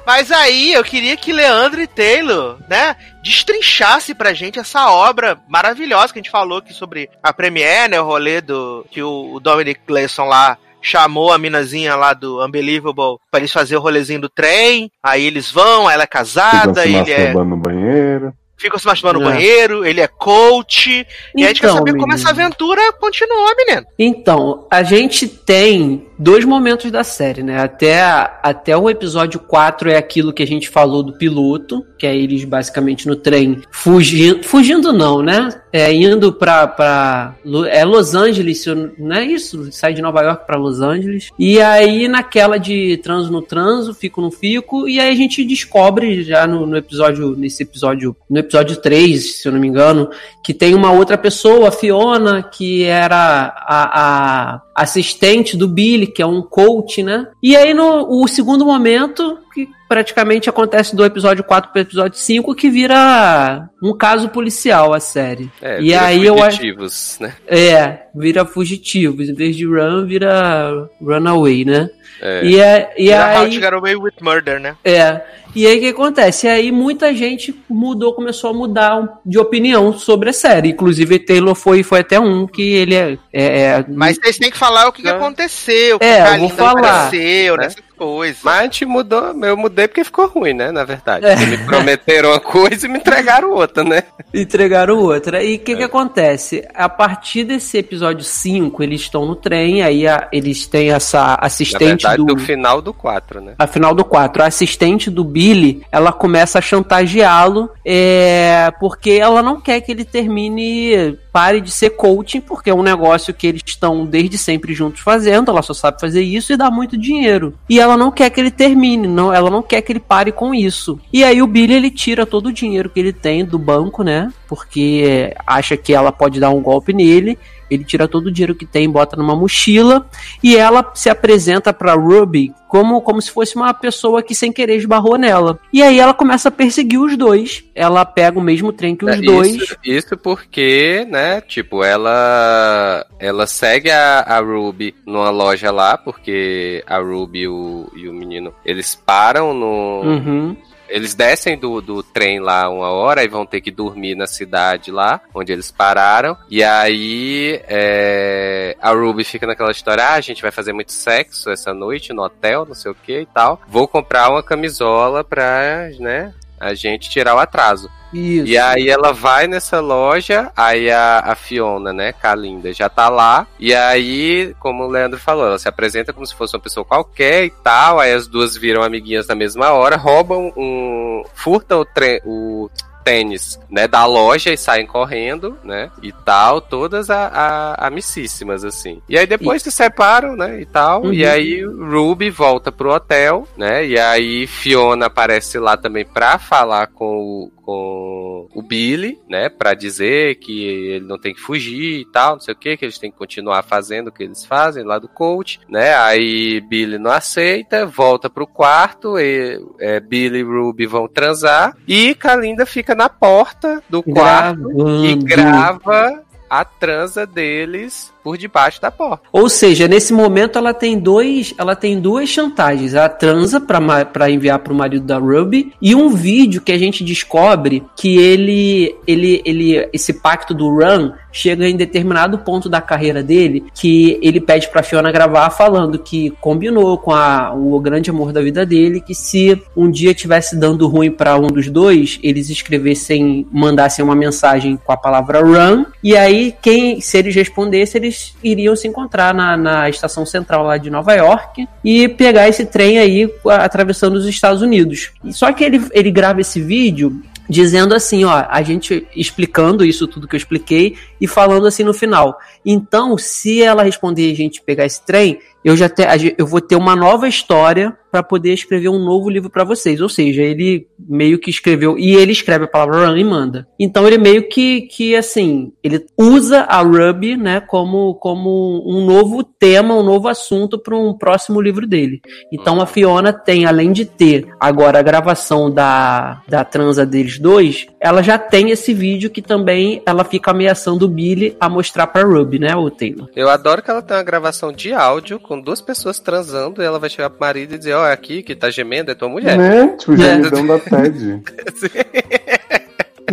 Mas 0.06 0.30
aí 0.32 0.72
eu 0.72 0.82
queria 0.82 1.16
que 1.16 1.32
Leandro 1.32 1.80
e 1.80 1.86
Taylor, 1.86 2.58
né, 2.68 2.96
destrinchasse 3.22 4.14
pra 4.14 4.34
gente 4.34 4.58
essa 4.58 4.90
obra 4.90 5.38
maravilhosa 5.48 6.12
que 6.12 6.18
a 6.18 6.22
gente 6.22 6.30
falou 6.30 6.58
aqui 6.58 6.72
sobre 6.72 7.08
a 7.22 7.32
Premiere, 7.32 7.92
né, 7.92 8.00
o 8.00 8.04
rolê 8.04 8.40
do 8.40 8.84
que 8.90 9.02
o, 9.02 9.34
o 9.34 9.40
Dominic 9.40 9.80
Gleeson 9.86 10.24
lá 10.24 10.58
chamou 10.82 11.32
a 11.32 11.38
minazinha 11.38 11.94
lá 11.94 12.12
do 12.12 12.44
Unbelievable 12.44 13.18
pra 13.30 13.38
eles 13.38 13.52
fazer 13.52 13.76
o 13.76 13.80
rolezinho 13.80 14.20
do 14.20 14.28
trem. 14.28 14.90
Aí 15.02 15.24
eles 15.24 15.50
vão, 15.50 15.88
ela 15.88 16.02
é 16.02 16.06
casada, 16.06 16.84
ele 16.84 17.12
é 17.12 17.32
no 17.32 17.56
banheiro. 17.56 18.34
Fica 18.62 18.78
se 18.78 18.86
masturbando 18.86 19.20
no 19.24 19.30
É. 19.30 19.34
banheiro, 19.34 19.84
ele 19.84 20.00
é 20.00 20.06
coach. 20.08 21.06
e 21.36 21.44
a 21.44 21.48
gente 21.48 21.60
quer 21.60 21.66
Então, 21.66 21.76
saber 21.78 21.90
como 21.92 22.06
menino. 22.06 22.14
essa 22.20 22.30
aventura 22.30 22.80
continua, 22.94 23.54
menino. 23.56 23.86
Então, 23.98 24.66
a 24.70 24.82
gente 24.82 25.26
tem 25.28 26.06
dois 26.18 26.44
momentos 26.44 26.90
da 26.90 27.02
série, 27.04 27.42
né? 27.42 27.60
Até, 27.60 28.00
até 28.42 28.76
o 28.76 28.88
episódio 28.88 29.40
4 29.40 29.90
é 29.90 29.96
aquilo 29.96 30.32
que 30.32 30.42
a 30.42 30.46
gente 30.46 30.68
falou 30.68 31.02
do 31.02 31.12
piloto, 31.18 31.84
que 31.98 32.06
é 32.06 32.16
eles 32.16 32.44
basicamente 32.44 33.06
no 33.08 33.16
trem 33.16 33.60
fugindo. 33.70 34.44
Fugindo 34.44 34.92
não, 34.92 35.20
né? 35.22 35.48
É, 35.72 35.92
indo 35.92 36.32
pra, 36.32 36.66
pra. 36.68 37.34
É 37.70 37.84
Los 37.84 38.14
Angeles, 38.14 38.64
não 38.98 39.16
é 39.16 39.24
isso? 39.24 39.72
Sai 39.72 39.94
de 39.94 40.02
Nova 40.02 40.22
York 40.22 40.46
pra 40.46 40.56
Los 40.56 40.80
Angeles. 40.80 41.30
E 41.38 41.60
aí, 41.60 42.06
naquela 42.08 42.58
de 42.58 42.98
transo 42.98 43.32
no 43.32 43.42
transo, 43.42 43.92
fico 43.94 44.20
no 44.20 44.30
fico, 44.30 44.88
e 44.88 45.00
aí 45.00 45.10
a 45.10 45.14
gente 45.16 45.44
descobre 45.44 46.22
já 46.22 46.46
no, 46.46 46.66
no 46.66 46.76
episódio, 46.76 47.34
nesse 47.36 47.62
episódio, 47.62 48.14
no 48.30 48.38
episódio 48.38 48.51
3, 48.80 49.40
se 49.40 49.48
eu 49.48 49.52
não 49.52 49.60
me 49.60 49.68
engano, 49.68 50.10
que 50.42 50.52
tem 50.52 50.74
uma 50.74 50.92
outra 50.92 51.16
pessoa, 51.16 51.68
a 51.68 51.72
Fiona, 51.72 52.42
que 52.42 52.84
era 52.84 53.54
a, 53.56 54.54
a 54.54 54.62
assistente 54.74 55.56
do 55.56 55.68
Billy, 55.68 56.06
que 56.06 56.22
é 56.22 56.26
um 56.26 56.42
coach, 56.42 57.02
né? 57.02 57.28
E 57.42 57.56
aí 57.56 57.72
no 57.74 58.22
o 58.22 58.28
segundo 58.28 58.64
momento, 58.64 59.38
que 59.54 59.68
praticamente 59.92 60.48
acontece 60.48 60.96
do 60.96 61.04
episódio 61.04 61.44
4 61.44 61.70
pro 61.70 61.82
episódio 61.82 62.18
5, 62.18 62.54
que 62.54 62.70
vira 62.70 63.68
um 63.82 63.94
caso 63.94 64.30
policial 64.30 64.94
a 64.94 65.00
série. 65.00 65.50
É, 65.60 65.78
e 65.80 65.88
vira 65.88 66.04
aí 66.06 66.24
eu 66.24 66.42
acho. 66.42 66.56
fugitivos, 66.56 67.18
né? 67.20 67.34
É, 67.46 67.98
vira 68.14 68.46
fugitivo. 68.46 69.22
Em 69.22 69.34
vez 69.34 69.54
de 69.54 69.66
run, 69.66 70.06
vira 70.06 70.88
runaway, 70.98 71.66
né? 71.66 71.90
É. 72.22 72.44
E, 72.46 72.58
é, 72.58 72.94
e 72.96 73.10
Era 73.10 73.40
How 73.40 73.44
aí. 73.44 73.50
to 73.50 73.60
Get 73.60 73.72
Away 73.72 73.96
with 73.96 74.12
Murder, 74.22 74.60
né? 74.60 74.76
É. 74.84 75.20
E 75.54 75.66
aí 75.66 75.76
o 75.76 75.80
que 75.80 75.88
acontece? 75.88 76.46
E 76.46 76.50
aí 76.50 76.72
muita 76.72 77.12
gente 77.12 77.54
mudou, 77.68 78.14
começou 78.14 78.50
a 78.50 78.54
mudar 78.54 79.20
de 79.26 79.38
opinião 79.38 79.92
sobre 79.98 80.30
a 80.30 80.32
série. 80.32 80.70
Inclusive 80.70 81.18
Taylor 81.18 81.54
foi, 81.54 81.82
foi 81.82 82.00
até 82.00 82.18
um 82.18 82.46
que 82.46 82.62
ele 82.62 82.94
é. 82.94 83.18
é, 83.32 83.44
é- 83.62 83.84
Mas 83.88 84.16
vocês 84.16 84.38
têm 84.38 84.50
que 84.50 84.56
falar 84.56 84.88
o 84.88 84.92
que, 84.92 85.02
que 85.02 85.08
aconteceu, 85.08 85.96
o 85.96 85.98
que 85.98 86.04
É, 86.04 86.22
a 86.22 86.34
eu 86.34 86.38
vou 86.38 86.48
Linda 86.48 86.62
falar, 86.62 87.06
apareceu, 87.06 87.56
né? 87.56 87.68
Coisas. 88.02 88.38
Mas 88.42 88.58
a 88.58 88.62
gente 88.64 88.84
mudou, 88.84 89.34
eu 89.44 89.56
mudei 89.56 89.86
porque 89.88 90.04
ficou 90.04 90.26
ruim, 90.26 90.52
né? 90.54 90.70
Na 90.72 90.84
verdade. 90.84 91.24
É. 91.26 91.36
Me 91.36 91.58
prometeram 91.58 92.30
uma 92.30 92.40
coisa 92.40 92.86
e 92.86 92.88
me 92.88 92.98
entregaram 92.98 93.52
outra, 93.52 93.84
né? 93.84 94.02
entregaram 94.34 94.98
outra. 94.98 95.42
E 95.42 95.56
o 95.56 95.58
que, 95.58 95.76
que 95.76 95.82
acontece? 95.82 96.66
A 96.74 96.88
partir 96.88 97.44
desse 97.44 97.78
episódio 97.78 98.24
5, 98.24 98.82
eles 98.82 99.02
estão 99.02 99.26
no 99.26 99.36
trem, 99.36 99.82
aí 99.82 100.06
a- 100.08 100.28
eles 100.32 100.66
têm 100.66 100.90
essa 100.90 101.22
Na 101.22 101.34
assistente 101.42 102.02
verdade, 102.02 102.16
do. 102.16 102.34
do 102.34 102.38
final 102.38 102.80
do 102.80 102.92
4, 102.94 103.40
né? 103.40 103.54
A 103.58 103.66
final 103.66 103.94
do 103.94 104.04
4, 104.04 104.42
a 104.42 104.46
assistente 104.46 105.10
do 105.10 105.22
Billy, 105.24 105.82
ela 105.92 106.12
começa 106.12 106.58
a 106.58 106.62
chantageá-lo, 106.62 107.70
é, 107.84 108.72
porque 108.80 109.10
ela 109.12 109.42
não 109.42 109.60
quer 109.60 109.80
que 109.80 109.92
ele 109.92 110.04
termine, 110.04 111.16
pare 111.32 111.60
de 111.60 111.70
ser 111.70 111.90
coaching, 111.90 112.40
porque 112.40 112.70
é 112.70 112.74
um 112.74 112.82
negócio 112.82 113.34
que 113.34 113.46
eles 113.46 113.62
estão 113.64 114.04
desde 114.06 114.38
sempre 114.38 114.74
juntos 114.74 115.00
fazendo, 115.00 115.50
ela 115.50 115.62
só 115.62 115.74
sabe 115.74 116.00
fazer 116.00 116.22
isso 116.22 116.52
e 116.52 116.56
dá 116.56 116.70
muito 116.70 116.96
dinheiro. 116.98 117.54
E 117.68 117.78
ela 117.80 117.91
não 117.96 118.10
quer 118.10 118.30
que 118.30 118.40
ele 118.40 118.50
termine, 118.50 119.06
não, 119.06 119.32
ela 119.32 119.50
não 119.50 119.62
quer 119.62 119.82
que 119.82 119.92
ele 119.92 120.00
pare 120.00 120.32
com 120.32 120.54
isso. 120.54 120.98
E 121.12 121.24
aí 121.24 121.42
o 121.42 121.46
Billy, 121.46 121.74
ele 121.74 121.90
tira 121.90 122.26
todo 122.26 122.46
o 122.46 122.52
dinheiro 122.52 122.90
que 122.90 123.00
ele 123.00 123.12
tem 123.12 123.44
do 123.44 123.58
banco, 123.58 124.02
né, 124.02 124.32
porque 124.52 125.32
acha 125.46 125.78
que 125.78 125.94
ela 125.94 126.12
pode 126.12 126.38
dar 126.38 126.50
um 126.50 126.60
golpe 126.60 126.92
nele, 126.92 127.38
ele 127.70 127.84
tira 127.84 128.06
todo 128.06 128.26
o 128.26 128.30
dinheiro 128.30 128.54
que 128.54 128.66
tem, 128.66 128.86
bota 128.86 129.16
numa 129.16 129.34
mochila 129.34 130.06
e 130.42 130.54
ela 130.54 130.92
se 130.94 131.08
apresenta 131.08 131.72
pra 131.72 131.94
Ruby 131.94 132.52
como, 132.68 133.00
como 133.00 133.22
se 133.22 133.30
fosse 133.30 133.56
uma 133.56 133.72
pessoa 133.72 134.22
que 134.22 134.34
sem 134.34 134.52
querer 134.52 134.76
esbarrou 134.76 135.16
nela. 135.16 135.58
E 135.72 135.82
aí 135.82 135.98
ela 135.98 136.12
começa 136.12 136.50
a 136.50 136.52
perseguir 136.52 137.00
os 137.00 137.16
dois. 137.16 137.64
Ela 137.74 138.04
pega 138.04 138.38
o 138.38 138.42
mesmo 138.42 138.74
trem 138.74 138.94
que 138.94 139.06
os 139.06 139.16
É, 139.16 139.20
dois. 139.22 139.54
Isso, 139.54 139.76
isso 139.82 140.16
porque, 140.18 141.06
né, 141.08 141.40
tipo, 141.40 141.82
ela 141.82 143.06
ela 143.18 143.46
segue 143.46 143.90
a, 143.90 144.20
a 144.20 144.38
Ruby 144.38 144.94
numa 145.06 145.30
loja 145.30 145.70
lá, 145.70 145.96
porque 145.96 146.84
a 146.86 146.98
Ruby 146.98 147.40
e 147.40 147.48
o, 147.48 147.90
e 147.96 148.06
o 148.06 148.12
menino, 148.12 148.52
eles 148.66 148.94
param 148.94 149.54
no... 149.54 150.02
Uhum. 150.02 150.56
Eles 150.92 151.14
descem 151.14 151.56
do, 151.56 151.80
do 151.80 152.02
trem 152.02 152.38
lá 152.38 152.68
uma 152.68 152.90
hora 152.90 153.24
e 153.24 153.28
vão 153.28 153.46
ter 153.46 153.60
que 153.60 153.70
dormir 153.70 154.14
na 154.14 154.26
cidade 154.26 154.90
lá, 154.90 155.20
onde 155.34 155.50
eles 155.50 155.70
pararam. 155.70 156.36
E 156.50 156.62
aí 156.62 157.60
é, 157.66 158.76
a 158.80 158.90
Ruby 158.92 159.24
fica 159.24 159.46
naquela 159.46 159.70
história: 159.70 160.04
ah, 160.04 160.14
a 160.14 160.20
gente 160.20 160.42
vai 160.42 160.50
fazer 160.50 160.72
muito 160.72 160.92
sexo 160.92 161.50
essa 161.50 161.72
noite 161.72 162.12
no 162.12 162.22
hotel, 162.22 162.66
não 162.66 162.74
sei 162.74 162.90
o 162.90 162.94
que 162.94 163.20
e 163.20 163.26
tal. 163.26 163.60
Vou 163.66 163.88
comprar 163.88 164.30
uma 164.30 164.42
camisola 164.42 165.24
pra, 165.24 165.88
né, 165.98 166.34
a 166.60 166.74
gente 166.74 167.08
tirar 167.08 167.34
o 167.34 167.38
atraso. 167.38 167.90
Isso. 168.12 168.46
E 168.46 168.58
aí 168.58 168.88
ela 168.88 169.12
vai 169.12 169.46
nessa 169.46 169.80
loja, 169.80 170.50
aí 170.56 170.90
a, 170.90 171.20
a 171.20 171.34
Fiona, 171.34 171.92
né, 171.92 172.12
Kalinda, 172.12 172.72
já 172.72 172.88
tá 172.88 173.08
lá. 173.08 173.46
E 173.58 173.74
aí, 173.74 174.54
como 174.60 174.84
o 174.84 174.88
Leandro 174.88 175.18
falou, 175.18 175.46
ela 175.46 175.58
se 175.58 175.68
apresenta 175.68 176.12
como 176.12 176.26
se 176.26 176.34
fosse 176.34 176.54
uma 176.54 176.62
pessoa 176.62 176.84
qualquer 176.84 177.44
e 177.44 177.50
tal. 177.50 177.98
Aí 177.98 178.12
as 178.12 178.26
duas 178.26 178.56
viram 178.56 178.82
amiguinhas 178.82 179.26
na 179.26 179.34
mesma 179.34 179.70
hora, 179.70 179.96
roubam 179.96 180.52
um. 180.56 181.24
furtam 181.34 181.80
o 181.80 181.84
trem. 181.84 182.20
O, 182.24 182.70
tênis, 183.02 183.58
né, 183.70 183.86
da 183.86 184.06
loja 184.06 184.52
e 184.52 184.56
saem 184.56 184.86
correndo, 184.86 185.56
né, 185.62 185.90
e 186.02 186.12
tal, 186.12 186.60
todas 186.60 187.10
a, 187.10 187.26
a, 187.26 187.86
amicíssimas, 187.86 188.64
assim. 188.64 189.00
E 189.08 189.18
aí 189.18 189.26
depois 189.26 189.62
e... 189.62 189.64
se 189.64 189.72
separam, 189.72 190.36
né, 190.36 190.60
e 190.60 190.66
tal, 190.66 191.04
uhum. 191.04 191.12
e 191.12 191.24
aí 191.24 191.64
Ruby 191.64 192.30
volta 192.30 192.70
pro 192.70 192.92
hotel, 192.92 193.46
né, 193.56 193.84
e 193.86 193.98
aí 193.98 194.46
Fiona 194.46 195.06
aparece 195.06 195.58
lá 195.58 195.76
também 195.76 196.04
pra 196.04 196.38
falar 196.38 196.88
com 196.88 197.16
o, 197.18 197.52
com 197.64 198.48
o 198.54 198.62
Billy, 198.62 199.18
né, 199.28 199.48
para 199.48 199.74
dizer 199.74 200.36
que 200.36 200.64
ele 200.64 201.06
não 201.06 201.18
tem 201.18 201.34
que 201.34 201.40
fugir 201.40 202.00
e 202.00 202.04
tal, 202.04 202.34
não 202.34 202.40
sei 202.40 202.54
o 202.54 202.56
que, 202.56 202.76
que 202.76 202.84
eles 202.84 202.98
têm 202.98 203.10
que 203.10 203.18
continuar 203.18 203.62
fazendo 203.62 204.08
o 204.08 204.12
que 204.12 204.22
eles 204.22 204.44
fazem 204.44 204.84
lá 204.84 204.98
do 204.98 205.08
coach, 205.08 205.60
né? 205.68 205.94
Aí 205.94 206.60
Billy 206.60 206.98
não 206.98 207.10
aceita, 207.10 207.86
volta 207.86 208.28
pro 208.28 208.46
quarto, 208.46 209.18
e 209.18 209.60
é, 209.78 210.00
Billy 210.00 210.40
e 210.40 210.42
Ruby 210.42 210.86
vão 210.86 211.08
transar 211.08 211.76
e 211.86 212.14
Kalinda 212.14 212.66
fica 212.66 212.91
na 212.94 213.08
porta 213.08 213.82
do 213.88 214.02
quarto 214.02 214.62
Gravando. 214.68 215.04
e 215.04 215.14
grava 215.16 216.22
a 216.48 216.64
transa 216.64 217.26
deles 217.26 218.11
por 218.22 218.38
debaixo 218.38 218.80
da 218.80 218.90
porta. 218.90 219.24
Ou 219.32 219.48
seja, 219.48 219.88
nesse 219.88 220.12
momento 220.12 220.58
ela 220.58 220.72
tem 220.72 220.98
dois, 220.98 221.54
ela 221.58 221.74
tem 221.74 222.00
duas 222.00 222.28
chantagens, 222.28 222.94
a 222.94 223.08
transa 223.08 223.60
para 223.60 224.30
enviar 224.30 224.58
para 224.60 224.72
o 224.72 224.76
marido 224.76 225.04
da 225.04 225.18
Ruby 225.18 225.72
e 225.80 225.94
um 225.94 226.10
vídeo 226.10 226.60
que 226.60 226.72
a 226.72 226.78
gente 226.78 227.04
descobre 227.04 227.82
que 227.96 228.16
ele 228.16 228.94
ele 229.06 229.42
ele 229.44 229.88
esse 229.92 230.12
pacto 230.12 230.54
do 230.54 230.68
Run 230.68 231.12
chega 231.32 231.66
em 231.66 231.76
determinado 231.76 232.38
ponto 232.38 232.68
da 232.68 232.80
carreira 232.80 233.22
dele 233.22 233.64
que 233.74 234.18
ele 234.22 234.40
pede 234.40 234.68
para 234.68 234.82
Fiona 234.82 235.10
gravar 235.10 235.48
falando 235.50 235.98
que 235.98 236.30
combinou 236.40 236.98
com 236.98 237.10
a, 237.10 237.54
o 237.54 237.80
grande 237.80 238.10
amor 238.10 238.32
da 238.32 238.42
vida 238.42 238.66
dele 238.66 239.00
que 239.00 239.14
se 239.14 239.60
um 239.76 239.90
dia 239.90 240.14
tivesse 240.14 240.56
dando 240.56 240.86
ruim 240.86 241.10
para 241.10 241.38
um 241.38 241.46
dos 241.46 241.70
dois, 241.70 242.18
eles 242.22 242.50
escrevessem, 242.50 243.46
mandassem 243.50 244.04
uma 244.04 244.14
mensagem 244.14 244.78
com 244.84 244.92
a 244.92 244.96
palavra 244.96 245.40
Run 245.40 245.86
e 246.02 246.16
aí 246.16 246.54
quem 246.60 247.00
se 247.00 247.18
eles 247.18 247.34
respondessem 247.34 248.02
eles 248.02 248.11
eles 248.12 248.34
iriam 248.42 248.76
se 248.76 248.86
encontrar 248.86 249.34
na, 249.34 249.56
na 249.56 249.88
estação 249.88 250.24
central 250.26 250.64
lá 250.64 250.76
de 250.76 250.90
Nova 250.90 251.14
York 251.14 251.66
e 251.82 252.08
pegar 252.08 252.48
esse 252.48 252.66
trem 252.66 252.98
aí 252.98 253.28
atravessando 253.46 254.16
os 254.16 254.26
Estados 254.26 254.62
Unidos. 254.62 255.12
Só 255.30 255.52
que 255.52 255.64
ele, 255.64 255.84
ele 255.92 256.10
grava 256.10 256.40
esse 256.40 256.60
vídeo 256.60 257.22
dizendo 257.48 257.94
assim, 257.94 258.24
ó, 258.24 258.46
a 258.48 258.62
gente 258.62 259.06
explicando 259.16 259.84
isso 259.84 260.06
tudo 260.06 260.28
que 260.28 260.34
eu 260.34 260.38
expliquei 260.38 260.96
e 261.20 261.26
falando 261.26 261.66
assim 261.66 261.82
no 261.82 261.92
final. 261.92 262.38
Então, 262.64 263.18
se 263.18 263.62
ela 263.62 263.82
responder 263.82 264.30
a 264.30 264.36
gente 264.36 264.62
pegar 264.62 264.86
esse 264.86 265.04
trem, 265.04 265.38
eu 265.64 265.76
já 265.76 265.88
te, 265.88 266.02
eu 266.36 266.46
vou 266.46 266.60
ter 266.60 266.76
uma 266.76 266.96
nova 266.96 267.28
história 267.28 267.96
para 268.12 268.22
poder 268.22 268.52
escrever 268.52 268.90
um 268.90 269.02
novo 269.02 269.30
livro 269.30 269.48
para 269.48 269.64
vocês. 269.64 269.98
Ou 270.00 270.08
seja, 270.08 270.42
ele 270.42 270.86
meio 270.98 271.38
que 271.38 271.48
escreveu 271.48 271.98
e 271.98 272.14
ele 272.14 272.32
escreve 272.32 272.66
a 272.66 272.68
palavra 272.68 273.08
run 273.08 273.16
e 273.16 273.24
manda. 273.24 273.66
Então 273.80 274.06
ele 274.06 274.18
meio 274.18 274.48
que 274.48 274.82
que 274.82 275.16
assim, 275.16 275.72
ele 275.82 276.04
usa 276.18 276.60
a 276.60 276.82
Ruby, 276.82 277.38
né, 277.38 277.60
como 277.60 278.14
como 278.16 278.82
um 278.86 279.06
novo 279.06 279.42
tema, 279.42 279.94
um 279.94 280.02
novo 280.02 280.28
assunto 280.28 280.78
para 280.78 280.94
um 280.94 281.14
próximo 281.14 281.60
livro 281.60 281.86
dele. 281.86 282.20
Então 282.52 282.80
a 282.82 282.86
Fiona 282.86 283.32
tem 283.32 283.64
além 283.64 283.92
de 283.92 284.04
ter 284.04 284.46
agora 284.60 284.98
a 284.98 285.02
gravação 285.02 285.70
da 285.70 286.42
da 286.46 286.64
transa 286.64 287.06
deles 287.06 287.38
dois, 287.38 287.86
ela 288.02 288.20
já 288.20 288.36
tem 288.36 288.70
esse 288.70 288.92
vídeo 288.92 289.30
que 289.30 289.40
também 289.40 290.02
ela 290.04 290.24
fica 290.24 290.50
ameaçando 290.50 291.04
o 291.04 291.08
Billy 291.08 291.56
a 291.60 291.68
mostrar 291.68 292.08
para 292.08 292.26
Ruby, 292.26 292.58
né, 292.58 292.74
o 292.74 292.90
Taylor. 292.90 293.28
Eu 293.36 293.48
adoro 293.48 293.80
que 293.80 293.88
ela 293.88 294.02
tem 294.02 294.16
uma 294.16 294.24
gravação 294.24 294.72
de 294.72 294.92
áudio 294.92 295.38
com 295.38 295.60
duas 295.60 295.80
pessoas 295.80 296.18
transando 296.18 296.82
e 296.82 296.84
ela 296.84 296.98
vai 296.98 297.08
chegar 297.08 297.30
pro 297.30 297.40
marido 297.40 297.76
e 297.76 297.78
dizer, 297.78 297.94
ó, 297.94 298.02
oh, 298.02 298.12
aqui 298.12 298.42
que 298.42 298.56
tá 298.56 298.70
gemendo 298.70 299.12
é 299.12 299.14
tua 299.14 299.28
mulher. 299.28 299.56
Né? 299.56 299.96
Tipo, 299.96 300.16
gemidão 300.16 300.64
é. 300.64 300.66
da 300.66 300.78
TED. 300.80 301.42